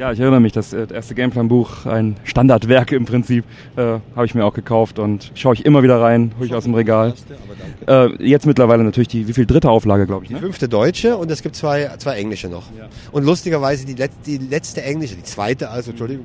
Ja, 0.00 0.12
ich 0.12 0.18
erinnere 0.18 0.40
mich, 0.40 0.52
das 0.52 0.72
äh, 0.72 0.86
erste 0.90 1.14
Gameplan-Buch, 1.14 1.84
ein 1.84 2.16
Standardwerk 2.24 2.90
im 2.92 3.04
Prinzip, 3.04 3.44
äh, 3.76 3.98
habe 4.16 4.24
ich 4.24 4.34
mir 4.34 4.46
auch 4.46 4.54
gekauft 4.54 4.98
und 4.98 5.30
schaue 5.34 5.52
ich 5.52 5.66
immer 5.66 5.82
wieder 5.82 6.00
rein, 6.00 6.32
hole 6.38 6.46
ich 6.46 6.54
aus 6.54 6.64
dem 6.64 6.74
Regal. 6.74 7.12
Äh, 7.86 8.26
jetzt 8.26 8.46
mittlerweile 8.46 8.82
natürlich 8.82 9.08
die, 9.08 9.28
wie 9.28 9.34
viel 9.34 9.44
dritte 9.44 9.68
Auflage, 9.68 10.06
glaube 10.06 10.24
ich, 10.24 10.30
ne? 10.30 10.38
Die 10.38 10.42
fünfte 10.42 10.70
deutsche 10.70 11.18
und 11.18 11.30
es 11.30 11.42
gibt 11.42 11.54
zwei, 11.54 11.90
zwei 11.98 12.16
englische 12.16 12.48
noch. 12.48 12.64
Ja. 12.78 12.88
Und 13.12 13.24
lustigerweise 13.26 13.84
die, 13.84 13.92
Let 13.92 14.12
die 14.24 14.38
letzte 14.38 14.82
englische, 14.82 15.16
die 15.16 15.22
zweite, 15.22 15.68
also 15.68 15.90
Entschuldigung, 15.90 16.24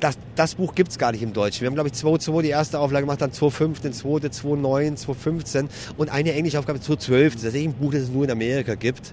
das, 0.00 0.16
das 0.34 0.54
Buch 0.54 0.74
gibt's 0.74 0.96
gar 0.96 1.12
nicht 1.12 1.22
im 1.22 1.34
Deutschen. 1.34 1.60
Wir 1.60 1.66
haben, 1.66 1.74
glaube 1.74 1.90
ich, 1.90 1.94
2.2 1.94 2.40
die 2.40 2.48
erste 2.48 2.78
Auflage 2.78 3.04
gemacht, 3.04 3.20
dann 3.20 3.32
2.5, 3.32 3.82
den 3.82 3.92
zweite, 3.92 4.28
2.9, 4.28 5.04
2.15 5.04 5.68
und 5.98 6.08
eine 6.08 6.32
englische 6.32 6.58
Aufgabe 6.58 6.78
2.12. 6.78 7.32
Das 7.34 7.42
ist 7.42 7.56
ein 7.56 7.74
Buch, 7.74 7.92
das 7.92 8.04
es 8.04 8.10
nur 8.10 8.24
in 8.24 8.30
Amerika 8.30 8.74
gibt 8.74 9.12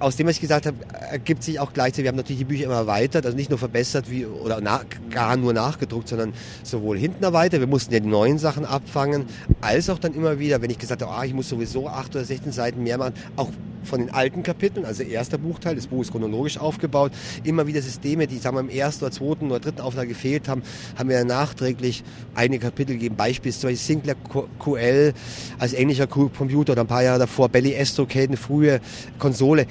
aus 0.00 0.16
dem, 0.16 0.26
was 0.26 0.36
ich 0.36 0.40
gesagt 0.40 0.66
habe, 0.66 0.76
ergibt 1.10 1.42
sich 1.42 1.60
auch 1.60 1.72
gleichzeitig, 1.72 2.04
wir 2.04 2.08
haben 2.08 2.16
natürlich 2.16 2.38
die 2.38 2.44
Bücher 2.44 2.64
immer 2.64 2.74
erweitert, 2.74 3.24
also 3.26 3.36
nicht 3.36 3.50
nur 3.50 3.58
verbessert 3.58 4.10
wie, 4.10 4.26
oder 4.26 4.60
nach, 4.60 4.84
gar 5.10 5.36
nur 5.36 5.52
nachgedruckt, 5.52 6.08
sondern 6.08 6.32
sowohl 6.62 6.98
hinten 6.98 7.22
erweitert, 7.22 7.60
wir 7.60 7.66
mussten 7.66 7.92
ja 7.92 8.00
die 8.00 8.08
neuen 8.08 8.38
Sachen 8.38 8.64
abfangen, 8.64 9.26
als 9.60 9.90
auch 9.90 9.98
dann 9.98 10.14
immer 10.14 10.38
wieder, 10.38 10.62
wenn 10.62 10.70
ich 10.70 10.78
gesagt 10.78 11.02
habe, 11.02 11.12
ah, 11.12 11.24
ich 11.24 11.34
muss 11.34 11.48
sowieso 11.48 11.86
acht 11.86 12.14
oder 12.16 12.24
16 12.24 12.52
Seiten 12.52 12.82
mehr 12.82 12.98
machen, 12.98 13.14
auch 13.36 13.50
von 13.84 14.00
den 14.00 14.10
alten 14.10 14.42
Kapiteln, 14.42 14.84
also 14.84 15.02
erster 15.02 15.38
Buchteil, 15.38 15.74
das 15.74 15.86
Buch 15.86 16.02
ist 16.02 16.12
chronologisch 16.12 16.58
aufgebaut, 16.58 17.12
immer 17.44 17.66
wieder 17.66 17.82
Systeme, 17.82 18.26
die 18.26 18.38
sagen 18.38 18.56
wir, 18.56 18.60
im 18.60 18.68
ersten 18.68 19.04
oder 19.04 19.12
zweiten 19.12 19.46
oder 19.46 19.60
dritten 19.60 19.80
Auflage 19.80 20.08
gefehlt 20.08 20.48
haben, 20.48 20.62
haben 20.96 21.08
wir 21.08 21.24
nachträglich 21.24 22.04
einige 22.34 22.66
Kapitel 22.66 22.92
gegeben, 22.94 23.16
beispielsweise 23.16 23.76
Sinclair 23.76 24.16
QL 24.58 25.12
als 25.58 25.72
englischer 25.72 26.06
Computer 26.06 26.72
oder 26.72 26.82
ein 26.82 26.86
paar 26.86 27.02
Jahre 27.02 27.20
davor, 27.20 27.48
Belly 27.48 27.74
Estrocade, 27.74 28.28
eine 28.28 28.36
frühe 28.36 28.80
Konsole, 29.18 29.66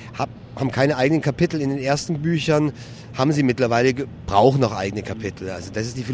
haben 0.56 0.72
keine 0.72 0.98
eigenen 0.98 1.22
Kapitel 1.22 1.62
in 1.62 1.70
den 1.70 1.80
ersten 1.80 2.22
Büchern, 2.22 2.74
haben 3.14 3.32
sie 3.32 3.44
mittlerweile, 3.44 3.94
brauchen 4.26 4.62
noch 4.62 4.76
eigene 4.76 5.04
Kapitel. 5.04 5.50
Also 5.50 5.72
das 5.74 5.88
ist 5.88 5.98
die 5.98 6.06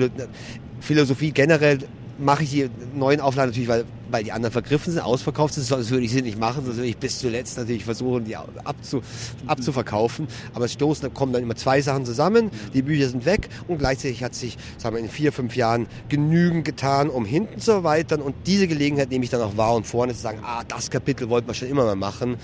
Philosophie 0.82 1.32
generell 1.32 1.80
mache 2.18 2.44
ich 2.44 2.52
die 2.52 2.70
neuen 2.94 3.20
Auflagen 3.20 3.50
natürlich, 3.50 3.70
weil, 3.70 3.86
weil 4.10 4.24
die 4.24 4.32
anderen 4.32 4.52
vergriffen 4.52 4.94
sind, 4.94 5.02
ausverkauft 5.02 5.54
sind. 5.54 5.70
Das 5.70 5.90
würde 5.90 6.06
ich 6.06 6.12
sie 6.12 6.22
nicht 6.22 6.40
machen, 6.40 6.64
sonst 6.66 6.78
würde 6.78 6.88
ich 6.88 6.98
bis 6.98 7.20
zuletzt 7.20 7.58
natürlich 7.58 7.86
versuchen, 7.86 8.26
die 8.26 8.36
abzu, 8.36 9.02
abzuverkaufen. 9.48 10.28
Aber 10.54 10.66
es 10.66 10.74
stoßen, 10.74 11.14
kommen 11.14 11.34
dann 11.34 11.44
immer 11.44 11.56
zwei 11.56 11.82
Sachen 11.82 12.06
zusammen. 12.06 12.52
Die 12.74 12.82
Bücher 12.82 13.10
sind 13.10 13.26
weg 13.26 13.50
und 13.68 13.78
gleichzeitig 13.80 14.24
hat 14.24 14.36
sich, 14.36 14.58
sagen 14.78 14.96
wir, 14.96 15.04
in 15.04 15.10
vier, 15.10 15.32
fünf 15.32 15.56
Jahren 15.56 15.88
genügend 16.10 16.66
getan, 16.66 17.10
um 17.10 17.26
hinten 17.26 17.60
zu 17.60 17.72
erweitern. 17.72 18.22
Und 18.22 18.36
diese 18.46 18.68
Gelegenheit 18.68 19.10
nehme 19.10 19.24
ich 19.24 19.30
dann 19.30 19.42
auch 19.42 19.58
wahr 19.58 19.76
und 19.76 19.86
vorne 19.86 20.14
zu 20.14 20.22
sagen, 20.22 20.40
ah, 20.44 20.64
das 20.68 20.90
Kapitel 20.90 21.30
wollten 21.30 21.48
wir 21.48 21.54
schon 21.54 21.70
immer 21.70 21.86
mal 21.86 21.96
machen 21.96 22.38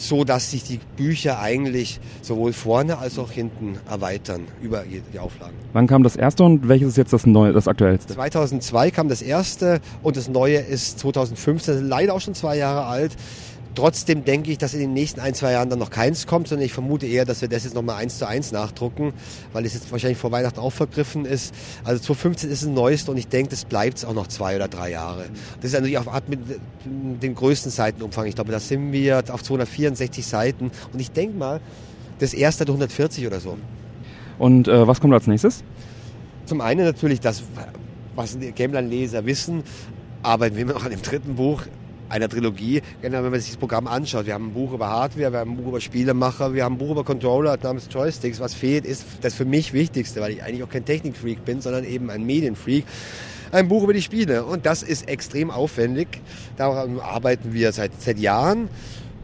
so 0.00 0.24
dass 0.24 0.50
sich 0.50 0.64
die 0.64 0.80
Bücher 0.96 1.40
eigentlich 1.40 2.00
sowohl 2.22 2.52
vorne 2.52 2.98
als 2.98 3.18
auch 3.18 3.30
hinten 3.30 3.78
erweitern 3.88 4.46
über 4.62 4.84
die 5.12 5.18
Auflagen. 5.18 5.54
Wann 5.72 5.86
kam 5.86 6.02
das 6.02 6.16
erste 6.16 6.42
und 6.42 6.68
welches 6.68 6.88
ist 6.88 6.96
jetzt 6.96 7.12
das 7.12 7.26
neue, 7.26 7.52
das 7.52 7.68
aktuellste? 7.68 8.14
2002 8.14 8.90
kam 8.90 9.08
das 9.08 9.22
erste 9.22 9.80
und 10.02 10.16
das 10.16 10.28
neue 10.28 10.56
ist 10.58 10.98
2015, 11.00 11.86
leider 11.86 12.14
auch 12.14 12.20
schon 12.20 12.34
zwei 12.34 12.56
Jahre 12.56 12.86
alt. 12.86 13.12
Trotzdem 13.74 14.24
denke 14.24 14.50
ich, 14.50 14.58
dass 14.58 14.74
in 14.74 14.80
den 14.80 14.92
nächsten 14.92 15.20
ein, 15.20 15.32
zwei 15.34 15.52
Jahren 15.52 15.70
dann 15.70 15.78
noch 15.78 15.90
keins 15.90 16.26
kommt, 16.26 16.48
sondern 16.48 16.66
ich 16.66 16.72
vermute 16.72 17.06
eher, 17.06 17.24
dass 17.24 17.40
wir 17.40 17.48
das 17.48 17.64
jetzt 17.64 17.74
nochmal 17.74 17.96
eins 17.96 18.18
zu 18.18 18.26
eins 18.26 18.50
nachdrucken, 18.50 19.12
weil 19.52 19.64
es 19.64 19.74
jetzt 19.74 19.92
wahrscheinlich 19.92 20.18
vor 20.18 20.32
Weihnachten 20.32 20.58
auch 20.58 20.72
vergriffen 20.72 21.24
ist. 21.24 21.54
Also 21.84 22.02
2015 22.02 22.50
ist 22.50 22.62
das 22.62 22.68
neueste 22.68 23.12
und 23.12 23.16
ich 23.16 23.28
denke, 23.28 23.50
das 23.50 23.64
bleibt 23.64 24.04
auch 24.04 24.14
noch 24.14 24.26
zwei 24.26 24.56
oder 24.56 24.66
drei 24.66 24.90
Jahre. 24.90 25.26
Das 25.56 25.66
ist 25.66 25.72
natürlich 25.74 25.98
auf 25.98 26.08
Art 26.08 26.28
mit 26.28 26.40
dem 26.84 27.34
größten 27.34 27.70
Seitenumfang. 27.70 28.26
Ich 28.26 28.34
glaube, 28.34 28.50
da 28.50 28.58
sind 28.58 28.92
wir 28.92 29.22
auf 29.30 29.42
264 29.42 30.26
Seiten 30.26 30.72
und 30.92 31.00
ich 31.00 31.12
denke 31.12 31.36
mal, 31.36 31.60
das 32.18 32.34
erste 32.34 32.62
hat 32.62 32.68
140 32.68 33.26
oder 33.26 33.38
so. 33.38 33.56
Und 34.38 34.68
äh, 34.68 34.86
was 34.86 35.00
kommt 35.00 35.14
als 35.14 35.26
nächstes? 35.26 35.62
Zum 36.46 36.60
einen 36.60 36.84
natürlich 36.84 37.20
das, 37.20 37.42
was 38.16 38.36
die 38.36 38.50
Gameland-Leser 38.50 39.24
wissen, 39.26 39.62
arbeiten 40.22 40.56
wir 40.56 40.62
immer 40.62 40.72
noch 40.72 40.84
an 40.84 40.90
dem 40.90 41.02
dritten 41.02 41.36
Buch 41.36 41.62
einer 42.10 42.28
Trilogie. 42.28 42.82
Genau, 43.00 43.22
wenn 43.22 43.30
man 43.30 43.40
sich 43.40 43.50
das 43.50 43.56
Programm 43.56 43.86
anschaut. 43.86 44.26
Wir 44.26 44.34
haben 44.34 44.48
ein 44.48 44.52
Buch 44.52 44.72
über 44.72 44.88
Hardware, 44.88 45.32
wir 45.32 45.38
haben 45.38 45.52
ein 45.52 45.56
Buch 45.56 45.68
über 45.68 45.80
Spielemacher, 45.80 46.52
wir 46.52 46.64
haben 46.64 46.74
ein 46.74 46.78
Buch 46.78 46.90
über 46.90 47.04
Controller 47.04 47.56
namens 47.62 47.88
Joysticks. 47.90 48.40
Was 48.40 48.54
fehlt, 48.54 48.84
ist 48.84 49.04
das 49.22 49.34
für 49.34 49.44
mich 49.44 49.72
Wichtigste, 49.72 50.20
weil 50.20 50.32
ich 50.32 50.42
eigentlich 50.42 50.62
auch 50.62 50.68
kein 50.68 50.84
Technikfreak 50.84 51.44
bin, 51.44 51.60
sondern 51.60 51.84
eben 51.84 52.10
ein 52.10 52.24
Medienfreak. 52.24 52.84
ein 53.52 53.68
Buch 53.68 53.82
über 53.82 53.92
die 53.92 54.02
Spiele. 54.02 54.44
Und 54.44 54.66
das 54.66 54.82
ist 54.82 55.08
extrem 55.08 55.50
aufwendig. 55.50 56.20
Daran 56.56 57.00
arbeiten 57.00 57.52
wir 57.52 57.72
seit, 57.72 58.00
seit 58.00 58.18
Jahren. 58.18 58.68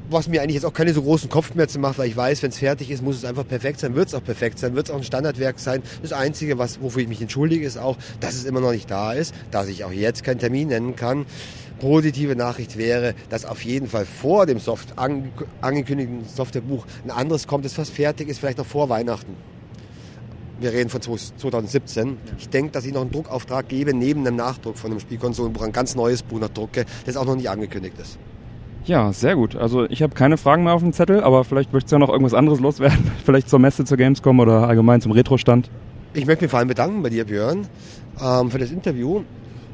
Was 0.08 0.28
mir 0.28 0.40
eigentlich 0.40 0.54
jetzt 0.54 0.64
auch 0.64 0.72
keine 0.72 0.92
so 0.92 1.02
großen 1.02 1.28
Kopfschmerzen 1.28 1.80
macht, 1.80 1.98
weil 1.98 2.08
ich 2.08 2.16
weiß, 2.16 2.40
wenn 2.44 2.50
es 2.50 2.58
fertig 2.58 2.92
ist, 2.92 3.02
muss 3.02 3.16
es 3.16 3.24
einfach 3.24 3.46
perfekt 3.46 3.80
sein, 3.80 3.96
wird 3.96 4.06
es 4.06 4.14
auch 4.14 4.22
perfekt 4.22 4.60
sein, 4.60 4.76
wird 4.76 4.86
es 4.86 4.94
auch 4.94 4.98
ein 4.98 5.02
Standardwerk 5.02 5.58
sein. 5.58 5.82
Das 6.00 6.12
Einzige, 6.12 6.58
was, 6.58 6.80
wofür 6.80 7.02
ich 7.02 7.08
mich 7.08 7.20
entschuldige, 7.20 7.66
ist 7.66 7.76
auch, 7.76 7.96
dass 8.20 8.34
es 8.34 8.44
immer 8.44 8.60
noch 8.60 8.70
nicht 8.70 8.88
da 8.88 9.14
ist, 9.14 9.34
dass 9.50 9.66
ich 9.66 9.82
auch 9.82 9.90
jetzt 9.90 10.22
keinen 10.22 10.38
Termin 10.38 10.68
nennen 10.68 10.94
kann. 10.94 11.26
Positive 11.80 12.36
Nachricht 12.36 12.76
wäre, 12.76 13.14
dass 13.28 13.44
auf 13.44 13.62
jeden 13.64 13.86
Fall 13.86 14.06
vor 14.06 14.46
dem 14.46 14.58
Soft 14.58 14.98
ange 14.98 15.30
angekündigten 15.60 16.24
Softwarebuch 16.24 16.86
ein 17.04 17.10
anderes 17.10 17.46
kommt, 17.46 17.64
das 17.64 17.74
fast 17.74 17.92
fertig 17.92 18.28
ist, 18.28 18.38
vielleicht 18.38 18.58
noch 18.58 18.66
vor 18.66 18.88
Weihnachten. 18.88 19.34
Wir 20.58 20.72
reden 20.72 20.88
von 20.88 21.02
2017. 21.02 22.16
Ich 22.38 22.48
denke, 22.48 22.72
dass 22.72 22.86
ich 22.86 22.94
noch 22.94 23.02
einen 23.02 23.10
Druckauftrag 23.10 23.68
gebe, 23.68 23.92
neben 23.92 24.24
dem 24.24 24.36
Nachdruck 24.36 24.78
von 24.78 24.90
dem 24.90 25.00
Spielkonsolenbuch, 25.00 25.62
ein 25.62 25.72
ganz 25.72 25.94
neues 25.94 26.22
Buch 26.22 26.40
noch 26.40 26.48
drucke, 26.48 26.86
das 27.04 27.18
auch 27.18 27.26
noch 27.26 27.36
nicht 27.36 27.50
angekündigt 27.50 27.98
ist. 28.00 28.18
Ja, 28.86 29.12
sehr 29.12 29.34
gut. 29.34 29.56
Also 29.56 29.84
ich 29.90 30.00
habe 30.00 30.14
keine 30.14 30.38
Fragen 30.38 30.64
mehr 30.64 30.72
auf 30.72 30.80
dem 30.80 30.92
Zettel, 30.92 31.22
aber 31.22 31.44
vielleicht 31.44 31.72
möchtest 31.72 31.92
du 31.92 31.96
ja 31.96 31.98
noch 31.98 32.08
irgendwas 32.08 32.34
anderes 32.34 32.60
loswerden. 32.60 33.10
vielleicht 33.24 33.50
zur 33.50 33.58
Messe, 33.58 33.84
zur 33.84 33.98
Gamescom 33.98 34.40
oder 34.40 34.66
allgemein 34.66 35.02
zum 35.02 35.12
Retro-Stand. 35.12 35.68
Ich 36.14 36.24
möchte 36.24 36.44
mich 36.44 36.50
vor 36.50 36.60
allem 36.60 36.68
bedanken 36.68 37.02
bei 37.02 37.10
dir, 37.10 37.26
Björn, 37.26 37.66
ähm, 38.22 38.50
für 38.50 38.58
das 38.58 38.70
Interview. 38.70 39.24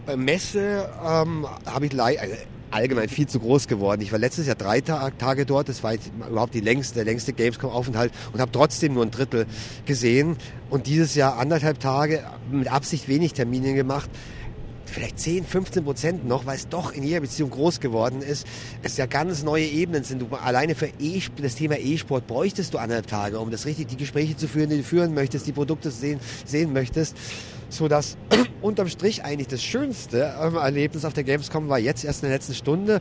Bei 0.04 0.16
Messe 0.16 0.88
ähm, 1.04 1.46
habe 1.64 1.86
ich 1.86 2.00
also 2.00 2.34
allgemein 2.72 3.08
viel 3.08 3.28
zu 3.28 3.38
groß 3.38 3.68
geworden. 3.68 4.00
Ich 4.00 4.10
war 4.10 4.18
letztes 4.18 4.46
Jahr 4.46 4.56
drei 4.56 4.80
Tage 4.80 5.46
dort. 5.46 5.68
Das 5.68 5.84
war 5.84 5.94
überhaupt 6.28 6.54
die 6.54 6.60
längste, 6.60 6.96
der 6.96 7.04
längste 7.04 7.32
Gamescom-Aufenthalt 7.32 8.12
und 8.32 8.40
habe 8.40 8.50
trotzdem 8.50 8.94
nur 8.94 9.04
ein 9.04 9.12
Drittel 9.12 9.46
gesehen. 9.86 10.36
Und 10.70 10.86
dieses 10.86 11.14
Jahr 11.14 11.38
anderthalb 11.38 11.78
Tage 11.78 12.24
mit 12.50 12.72
Absicht 12.72 13.08
wenig 13.08 13.34
Termine 13.34 13.74
gemacht 13.74 14.10
vielleicht 14.92 15.18
10, 15.18 15.44
15 15.44 15.84
Prozent 15.84 16.28
noch, 16.28 16.46
weil 16.46 16.56
es 16.56 16.68
doch 16.68 16.92
in 16.92 17.02
jeder 17.02 17.20
Beziehung 17.20 17.50
groß 17.50 17.80
geworden 17.80 18.20
ist, 18.20 18.46
es 18.82 18.96
ja 18.96 19.06
ganz 19.06 19.42
neue 19.42 19.64
Ebenen 19.64 20.04
sind. 20.04 20.20
Du, 20.20 20.28
alleine 20.36 20.74
für 20.74 20.88
e 20.98 21.20
das 21.40 21.54
Thema 21.54 21.78
E-Sport 21.78 22.26
bräuchtest 22.26 22.74
du 22.74 22.78
anderthalb 22.78 23.06
Tage, 23.06 23.40
um 23.40 23.50
das 23.50 23.64
richtig, 23.64 23.88
die 23.88 23.96
Gespräche 23.96 24.36
zu 24.36 24.46
führen, 24.46 24.70
die 24.70 24.78
du 24.78 24.82
führen 24.84 25.14
möchtest, 25.14 25.46
die 25.46 25.52
Produkte 25.52 25.90
sehen, 25.90 26.20
sehen 26.44 26.72
möchtest 26.72 27.16
so 27.72 27.88
dass 27.88 28.16
unterm 28.62 28.88
Strich 28.88 29.24
eigentlich 29.24 29.48
das 29.48 29.62
schönste 29.62 30.34
ähm, 30.40 30.56
Erlebnis 30.56 31.04
auf 31.04 31.12
der 31.12 31.24
Gamescom 31.24 31.68
war 31.68 31.78
jetzt 31.78 32.04
erst 32.04 32.22
in 32.22 32.28
der 32.28 32.36
letzten 32.36 32.54
Stunde. 32.54 33.00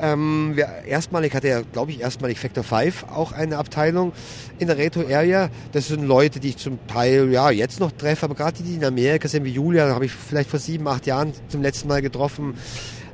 Ähm, 0.00 0.52
wir, 0.54 0.68
erstmalig 0.86 1.34
hatte 1.34 1.48
ja, 1.48 1.60
glaube 1.60 1.92
ich, 1.92 2.00
erstmalig 2.00 2.38
Factor 2.38 2.64
5 2.64 3.04
auch 3.14 3.32
eine 3.32 3.58
Abteilung 3.58 4.12
in 4.58 4.66
der 4.66 4.78
Retro 4.78 5.02
Area. 5.02 5.50
Das 5.72 5.88
sind 5.88 6.06
Leute, 6.06 6.40
die 6.40 6.50
ich 6.50 6.56
zum 6.56 6.78
Teil 6.86 7.30
ja 7.30 7.50
jetzt 7.50 7.80
noch 7.80 7.92
treffe, 7.92 8.24
aber 8.24 8.34
gerade 8.34 8.56
die, 8.58 8.62
die 8.62 8.74
in 8.74 8.84
Amerika 8.84 9.28
sind, 9.28 9.44
wie 9.44 9.52
Julia, 9.52 9.88
habe 9.94 10.06
ich 10.06 10.12
vielleicht 10.12 10.50
vor 10.50 10.58
sieben, 10.58 10.88
acht 10.88 11.06
Jahren 11.06 11.32
zum 11.48 11.62
letzten 11.62 11.88
Mal 11.88 12.02
getroffen. 12.02 12.54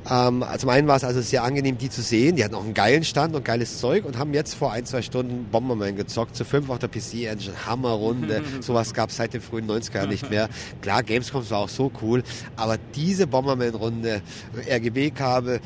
Ähm, 0.09 0.43
zum 0.57 0.69
einen 0.69 0.87
war 0.87 0.95
es 0.95 1.03
also 1.03 1.21
sehr 1.21 1.43
angenehm, 1.43 1.77
die 1.77 1.89
zu 1.89 2.01
sehen. 2.01 2.35
Die 2.35 2.43
hatten 2.43 2.55
auch 2.55 2.63
einen 2.63 2.73
geilen 2.73 3.03
Stand 3.03 3.35
und 3.35 3.45
geiles 3.45 3.79
Zeug 3.79 4.05
und 4.05 4.17
haben 4.17 4.33
jetzt 4.33 4.55
vor 4.55 4.71
ein, 4.71 4.85
zwei 4.85 5.01
Stunden 5.01 5.45
Bomberman 5.51 5.95
gezockt, 5.95 6.35
zu 6.35 6.43
fünf 6.43 6.69
auf 6.69 6.79
der 6.79 6.89
PC-Engine. 6.89 7.65
Hammerrunde. 7.65 8.43
Sowas 8.61 8.93
gab 8.93 9.09
es 9.09 9.17
seit 9.17 9.33
den 9.33 9.41
frühen 9.41 9.69
90ern 9.69 10.07
nicht 10.07 10.29
mehr. 10.29 10.49
Klar, 10.81 11.03
Gamescom 11.03 11.47
war 11.49 11.59
auch 11.59 11.69
so 11.69 11.91
cool, 12.01 12.23
aber 12.55 12.77
diese 12.95 13.27
Bomberman-Runde, 13.27 14.21
RGB-Kabel, 14.67 15.59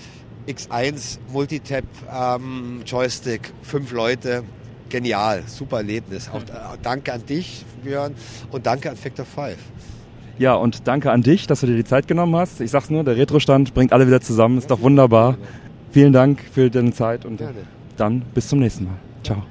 X1, 0.48 1.18
Multitap, 1.32 1.86
ähm, 2.14 2.84
Joystick, 2.86 3.53
fünf 3.64 3.91
Leute, 3.91 4.44
genial, 4.90 5.44
super 5.48 5.78
Erlebnis. 5.78 6.30
Auch 6.30 6.41
äh, 6.41 6.78
danke 6.84 7.14
an 7.14 7.26
dich, 7.26 7.66
Björn, 7.84 8.16
und 8.52 8.66
danke 8.66 8.90
an 8.90 8.98
Factor 8.98 9.26
5. 9.26 9.57
Ja, 10.38 10.56
und 10.56 10.88
danke 10.88 11.12
an 11.12 11.22
dich, 11.22 11.48
dass 11.48 11.62
du 11.62 11.68
dir 11.68 11.78
die 11.78 11.86
Zeit 11.86 12.07
genommen 12.07 12.36
hast. 12.36 12.60
Ich 12.60 12.72
sag's 12.72 12.90
nur, 12.90 13.03
der 13.03 13.16
Retro-Stand 13.16 13.74
bringt 13.74 13.94
alle 13.94 14.06
wieder 14.06 14.20
zusammen, 14.20 14.57
ist 14.57 14.70
doch 14.70 14.82
wunderbar. 14.82 15.38
Vielen 15.91 16.12
Dank 16.12 16.41
für 16.52 16.70
deine 16.70 16.91
Zeit 16.91 17.26
und 17.26 17.41
dann 17.95 18.22
bis 18.34 18.49
zum 18.49 18.60
nächsten 18.60 18.86
Mal. 18.86 18.95
Ciao. 19.24 19.44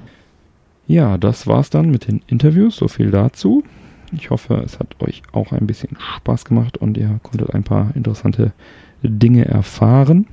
Ja, 0.87 1.17
das 1.17 1.47
war's 1.47 1.71
dann 1.71 1.89
mit 1.89 2.07
den 2.07 2.21
Interviews. 2.27 2.75
So 2.75 2.87
viel 2.87 3.09
dazu. 3.09 3.63
Ich 4.11 4.29
hoffe, 4.29 4.61
es 4.63 4.77
hat 4.79 4.95
euch 5.01 5.23
auch 5.31 5.51
ein 5.51 5.65
bisschen 5.65 5.97
Spaß 6.17 6.45
gemacht 6.45 6.77
und 6.77 6.97
ihr 6.97 7.19
konntet 7.23 7.51
ein 7.55 7.63
paar 7.63 7.95
interessante 7.95 8.53
Dinge 9.01 9.45
erfahren. 9.45 10.27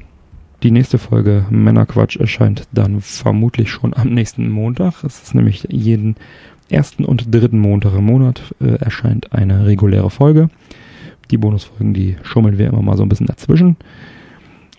Die 0.63 0.71
nächste 0.71 0.99
Folge 0.99 1.47
Männerquatsch 1.51 2.17
erscheint 2.17 2.69
dann 2.73 3.01
vermutlich 3.01 3.71
schon 3.71 3.95
am 3.95 4.11
nächsten 4.11 4.51
Montag. 4.51 5.03
Es 5.03 5.23
ist 5.23 5.35
nämlich 5.35 5.67
jeden 5.71 6.17
ersten 6.73 7.05
und 7.05 7.33
dritten 7.35 7.59
Montag 7.59 7.95
im 7.95 8.05
Monat 8.05 8.55
äh, 8.61 8.77
erscheint 8.77 9.33
eine 9.33 9.67
reguläre 9.67 10.11
Folge. 10.11 10.49
Die 11.31 11.39
Bonusfolgen, 11.39 11.95
die 11.95 12.17
schummeln 12.23 12.59
wir 12.59 12.69
immer 12.69 12.83
mal 12.83 12.97
so 12.97 13.03
ein 13.03 13.09
bisschen 13.09 13.27
dazwischen. 13.27 13.77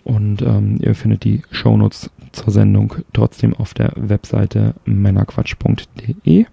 Und 0.04 0.42
ähm, 0.42 0.78
ihr 0.80 0.94
findet 0.94 1.24
die 1.24 1.42
Shownotes 1.50 2.10
zur 2.32 2.52
Sendung 2.52 2.94
trotzdem 3.12 3.54
auf 3.54 3.72
der 3.74 3.92
Webseite 3.96 4.74
männerquatsch.de. 4.84 6.44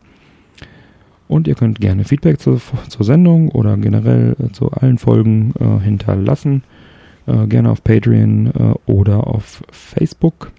Und 1.27 1.47
ihr 1.47 1.55
könnt 1.55 1.79
gerne 1.79 2.03
Feedback 2.03 2.39
zur, 2.39 2.61
zur 2.87 3.05
Sendung 3.05 3.49
oder 3.49 3.77
generell 3.77 4.35
äh, 4.39 4.51
zu 4.51 4.71
allen 4.71 4.97
Folgen 4.97 5.53
äh, 5.59 5.83
hinterlassen. 5.83 6.63
Äh, 7.25 7.47
gerne 7.47 7.71
auf 7.71 7.83
Patreon 7.83 8.47
äh, 8.47 8.73
oder 8.85 9.27
auf 9.27 9.63
Facebook. 9.71 10.51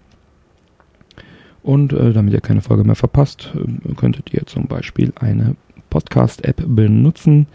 Und 1.63 1.93
äh, 1.93 2.13
damit 2.13 2.35
ihr 2.35 2.41
keine 2.41 2.61
Folge 2.61 2.85
mehr 2.85 2.97
verpasst, 2.97 3.53
äh, 3.55 3.95
könntet 3.95 4.33
ihr 4.33 4.47
zum 4.47 4.67
Beispiel 4.67 5.13
eine 5.17 5.57
Podcast-App 5.91 6.65
benutzen 6.67 7.47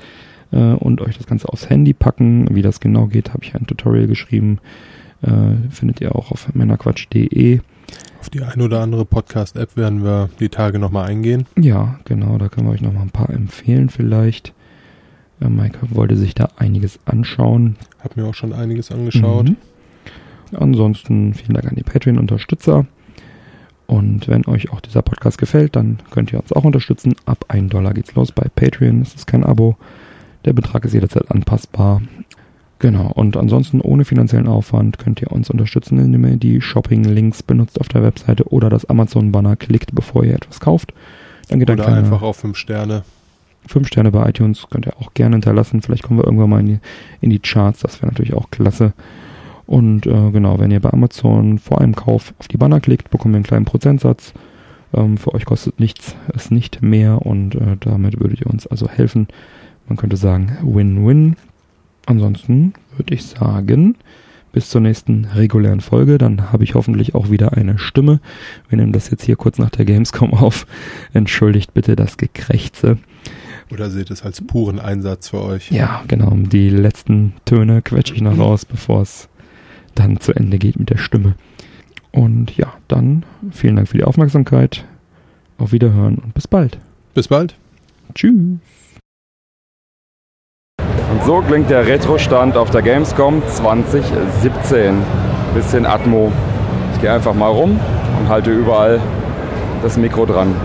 äh, 0.51 0.73
und 0.73 1.01
euch 1.01 1.17
das 1.17 1.27
Ganze 1.27 1.49
aufs 1.49 1.69
Handy 1.69 1.93
packen. 1.93 2.47
Wie 2.55 2.61
das 2.61 2.79
genau 2.79 3.07
geht, 3.07 3.33
habe 3.33 3.43
ich 3.43 3.55
ein 3.55 3.67
Tutorial 3.67 4.07
geschrieben. 4.07 4.59
Äh, 5.21 5.69
findet 5.69 5.99
ihr 5.99 6.15
auch 6.15 6.31
auf 6.31 6.53
männerquatsch.de. 6.53 7.59
Auf 8.19 8.29
die 8.29 8.41
ein 8.41 8.61
oder 8.61 8.81
andere 8.81 9.05
Podcast-App 9.05 9.75
werden 9.75 10.03
wir 10.03 10.29
die 10.39 10.49
Tage 10.49 10.79
nochmal 10.79 11.07
eingehen. 11.07 11.45
Ja, 11.57 11.99
genau, 12.05 12.37
da 12.37 12.49
können 12.49 12.67
wir 12.67 12.73
euch 12.73 12.81
nochmal 12.81 13.03
ein 13.03 13.11
paar 13.11 13.29
empfehlen 13.29 13.89
vielleicht. 13.89 14.53
Äh, 15.41 15.49
Maike 15.49 15.79
wollte 15.89 16.15
sich 16.15 16.33
da 16.35 16.49
einiges 16.57 16.99
anschauen. 17.05 17.75
Hab 18.03 18.15
mir 18.15 18.25
auch 18.25 18.33
schon 18.33 18.53
einiges 18.53 18.91
angeschaut. 18.91 19.49
Mhm. 19.49 19.57
Ansonsten 20.53 21.33
vielen 21.33 21.55
Dank 21.55 21.67
an 21.67 21.75
die 21.75 21.83
Patreon-Unterstützer. 21.83 22.85
Und 23.87 24.27
wenn 24.27 24.45
euch 24.45 24.71
auch 24.71 24.81
dieser 24.81 25.01
Podcast 25.01 25.37
gefällt, 25.37 25.75
dann 25.75 25.99
könnt 26.11 26.31
ihr 26.33 26.39
uns 26.39 26.51
auch 26.51 26.65
unterstützen. 26.65 27.15
Ab 27.25 27.45
1 27.47 27.71
Dollar 27.71 27.93
geht's 27.93 28.13
los 28.15 28.31
bei 28.31 28.47
Patreon. 28.53 29.01
Es 29.01 29.15
ist 29.15 29.27
kein 29.27 29.45
Abo. 29.45 29.77
Der 30.45 30.53
Betrag 30.53 30.85
ist 30.85 30.93
jederzeit 30.93 31.31
anpassbar. 31.31 32.01
Genau, 32.79 33.11
und 33.11 33.37
ansonsten 33.37 33.81
ohne 33.81 34.05
finanziellen 34.05 34.47
Aufwand 34.47 34.99
könnt 34.99 35.21
ihr 35.21 35.31
uns 35.31 35.49
unterstützen, 35.49 35.97
indem 35.97 36.25
ihr 36.25 36.37
die 36.37 36.61
Shopping-Links 36.61 37.41
benutzt 37.41 37.81
auf 37.81 37.87
der 37.87 38.03
Webseite 38.03 38.51
oder 38.51 38.69
das 38.69 38.85
Amazon-Banner 38.85 39.55
klickt, 39.55 39.95
bevor 39.95 40.23
ihr 40.23 40.35
etwas 40.35 40.59
kauft. 40.59 40.93
Dann 41.49 41.59
geht 41.59 41.69
oder 41.69 41.87
einfach 41.87 42.21
auf 42.21 42.37
5 42.37 42.55
Sterne. 42.55 43.03
5 43.67 43.87
Sterne 43.87 44.11
bei 44.11 44.29
iTunes 44.29 44.67
könnt 44.69 44.85
ihr 44.85 44.95
auch 44.97 45.13
gerne 45.13 45.35
hinterlassen. 45.37 45.81
Vielleicht 45.81 46.03
kommen 46.03 46.19
wir 46.19 46.25
irgendwann 46.25 46.49
mal 46.49 46.59
in 46.59 46.65
die, 46.67 46.79
in 47.21 47.29
die 47.29 47.39
Charts. 47.39 47.79
Das 47.79 48.01
wäre 48.01 48.11
natürlich 48.11 48.33
auch 48.33 48.51
klasse. 48.51 48.93
Und 49.67 50.07
äh, 50.07 50.31
genau, 50.31 50.59
wenn 50.59 50.71
ihr 50.71 50.79
bei 50.79 50.91
Amazon 50.91 51.59
vor 51.59 51.81
einem 51.81 51.95
Kauf 51.95 52.33
auf 52.39 52.47
die 52.47 52.57
Banner 52.57 52.79
klickt, 52.79 53.11
bekommt 53.11 53.33
ihr 53.33 53.37
einen 53.37 53.43
kleinen 53.43 53.65
Prozentsatz. 53.65 54.33
Ähm, 54.93 55.17
für 55.17 55.33
euch 55.33 55.45
kostet 55.45 55.79
nichts, 55.79 56.15
es 56.33 56.49
nicht 56.49 56.81
mehr 56.81 57.25
und 57.25 57.55
äh, 57.55 57.75
damit 57.79 58.19
würdet 58.19 58.41
ihr 58.41 58.47
uns 58.47 58.65
also 58.65 58.87
helfen. 58.87 59.27
Man 59.87 59.97
könnte 59.97 60.17
sagen 60.17 60.57
Win-Win. 60.63 61.35
Ansonsten 62.05 62.73
würde 62.95 63.13
ich 63.13 63.25
sagen, 63.25 63.95
bis 64.53 64.69
zur 64.69 64.79
nächsten 64.79 65.25
regulären 65.25 65.81
Folge. 65.81 66.17
Dann 66.17 66.53
habe 66.53 66.63
ich 66.63 66.73
hoffentlich 66.73 67.13
auch 67.13 67.29
wieder 67.29 67.53
eine 67.53 67.77
Stimme. 67.77 68.21
Wir 68.69 68.77
nehmen 68.77 68.93
das 68.93 69.09
jetzt 69.09 69.23
hier 69.23 69.35
kurz 69.35 69.57
nach 69.57 69.69
der 69.69 69.83
Gamescom 69.85 70.33
auf. 70.33 70.65
Entschuldigt 71.13 71.73
bitte 71.73 71.97
das 71.97 72.17
Gekrächze. 72.17 72.97
Oder 73.71 73.89
seht 73.89 74.09
es 74.11 74.23
als 74.23 74.41
puren 74.41 74.79
Einsatz 74.79 75.29
für 75.29 75.43
euch? 75.43 75.69
Ja, 75.71 76.03
genau. 76.07 76.31
Die 76.31 76.69
letzten 76.69 77.33
Töne 77.43 77.81
quetsche 77.81 78.15
ich 78.15 78.21
noch 78.21 78.37
raus, 78.39 78.63
bevor 78.63 79.01
es 79.01 79.27
dann 79.97 80.19
zu 80.19 80.33
Ende 80.33 80.57
geht 80.57 80.79
mit 80.79 80.89
der 80.89 80.97
Stimme. 80.97 81.35
Und 82.11 82.55
ja, 82.57 82.73
dann 82.87 83.25
vielen 83.51 83.75
Dank 83.75 83.87
für 83.87 83.97
die 83.97 84.03
Aufmerksamkeit. 84.03 84.85
Auf 85.57 85.71
Wiederhören 85.71 86.17
und 86.17 86.33
bis 86.33 86.47
bald. 86.47 86.77
Bis 87.13 87.27
bald. 87.27 87.55
Tschüss. 88.13 88.59
Und 91.11 91.23
so 91.25 91.41
klingt 91.41 91.69
der 91.69 91.87
Retro-Stand 91.87 92.57
auf 92.57 92.69
der 92.69 92.81
Gamescom 92.81 93.41
2017. 93.47 94.95
Bisschen 95.55 95.85
Atmo. 95.85 96.31
Ich 96.93 97.01
gehe 97.01 97.11
einfach 97.11 97.33
mal 97.33 97.47
rum 97.47 97.79
und 98.19 98.29
halte 98.29 98.51
überall 98.51 98.99
das 99.81 99.97
Mikro 99.97 100.25
dran. 100.25 100.55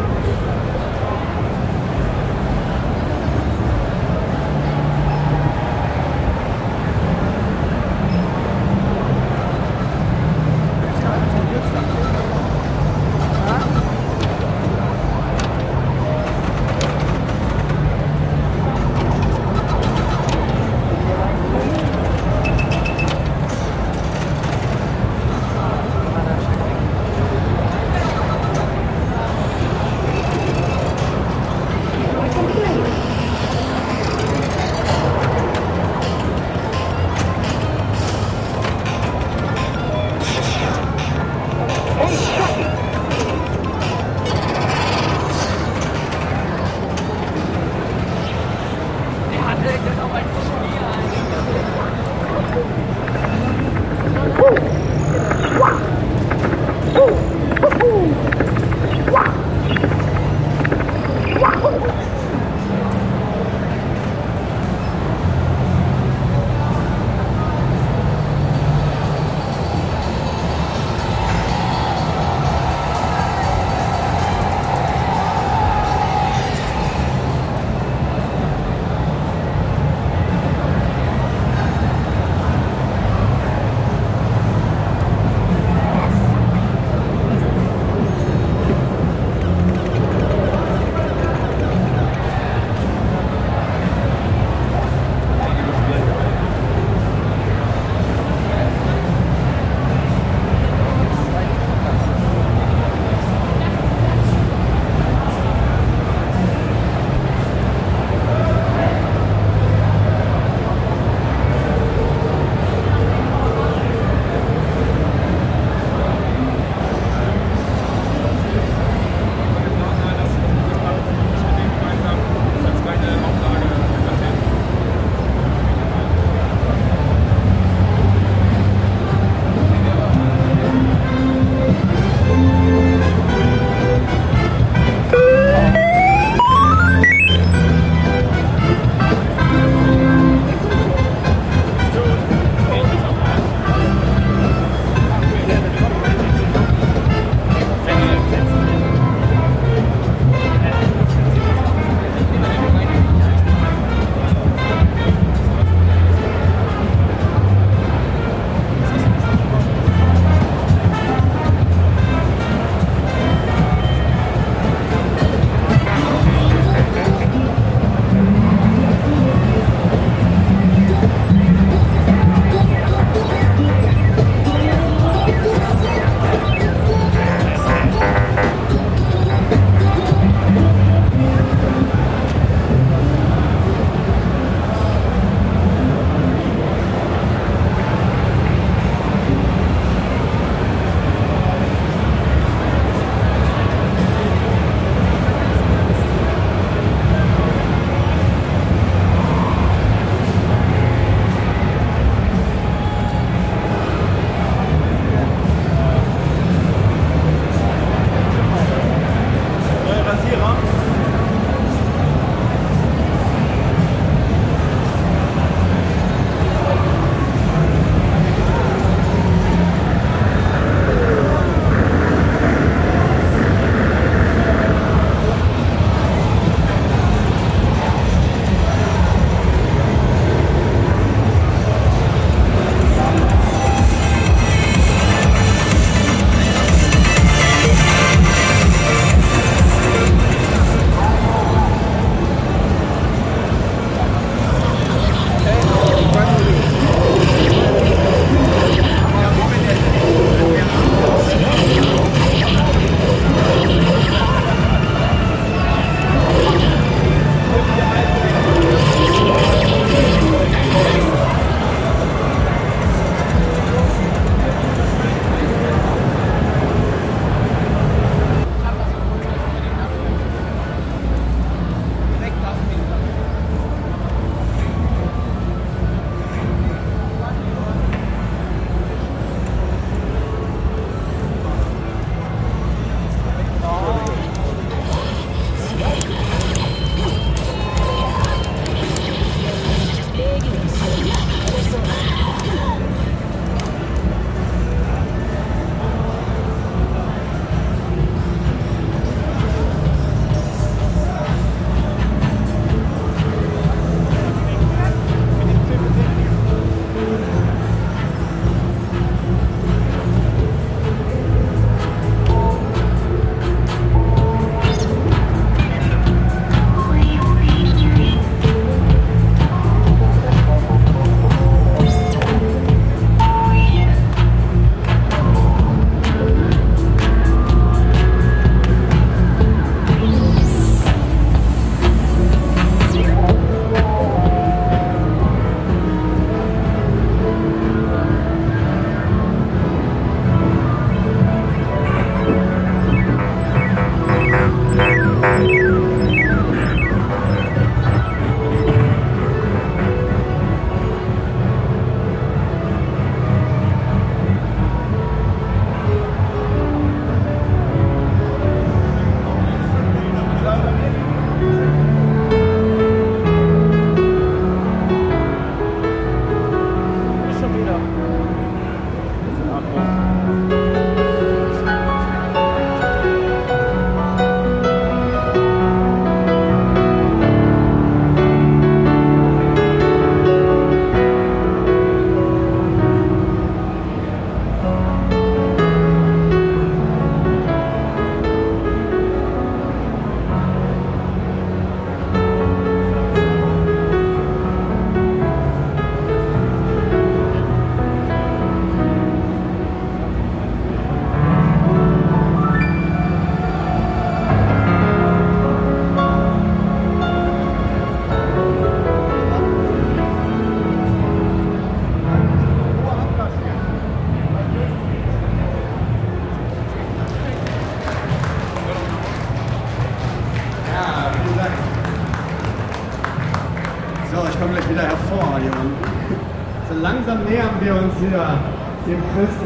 Wir 428.11 429.23
uns 429.23 429.42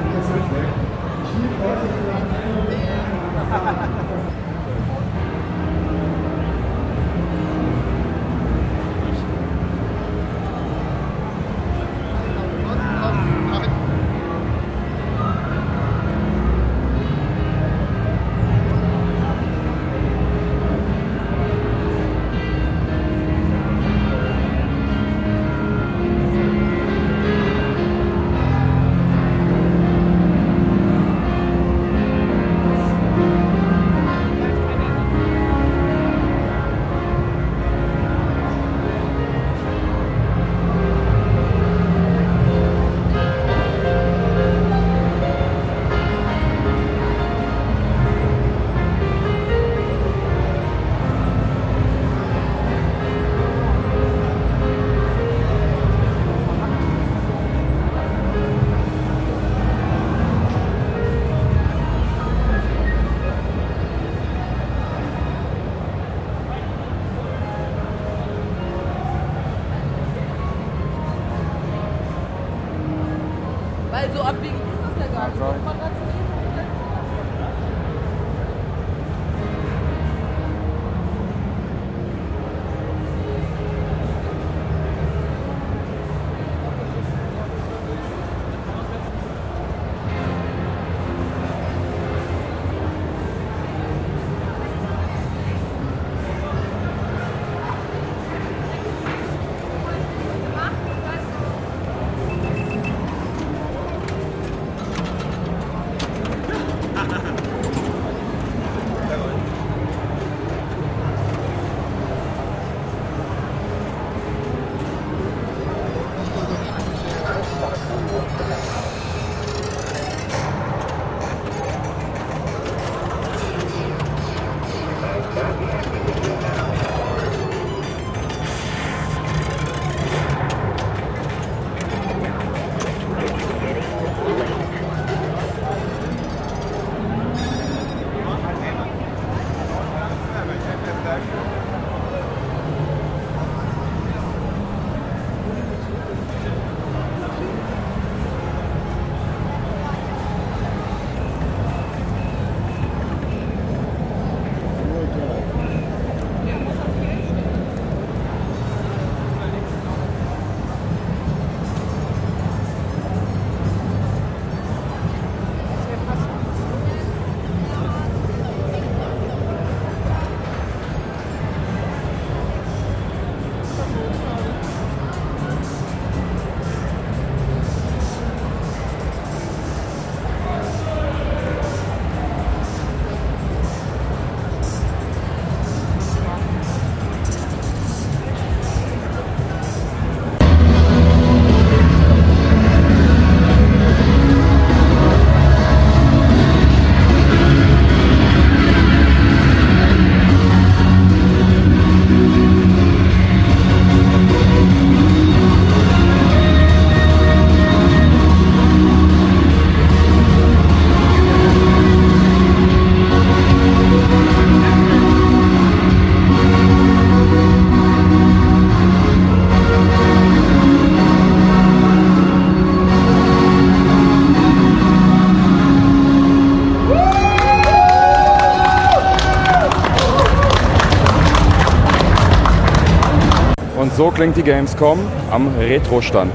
so 233.97 234.11
klingt 234.11 234.37
die 234.37 234.43
Gamescom 234.43 234.99
am 235.31 235.49
Retro-Stand. 235.59 236.33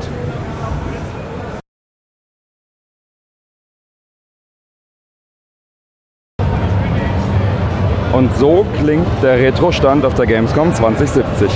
Und 8.13 8.35
so 8.37 8.65
klingt 8.79 9.05
der 9.21 9.37
Retro-Stand 9.37 10.05
auf 10.05 10.15
der 10.15 10.25
Gamescom 10.25 10.73
2070. 10.73 11.51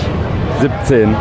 17. 0.62 1.16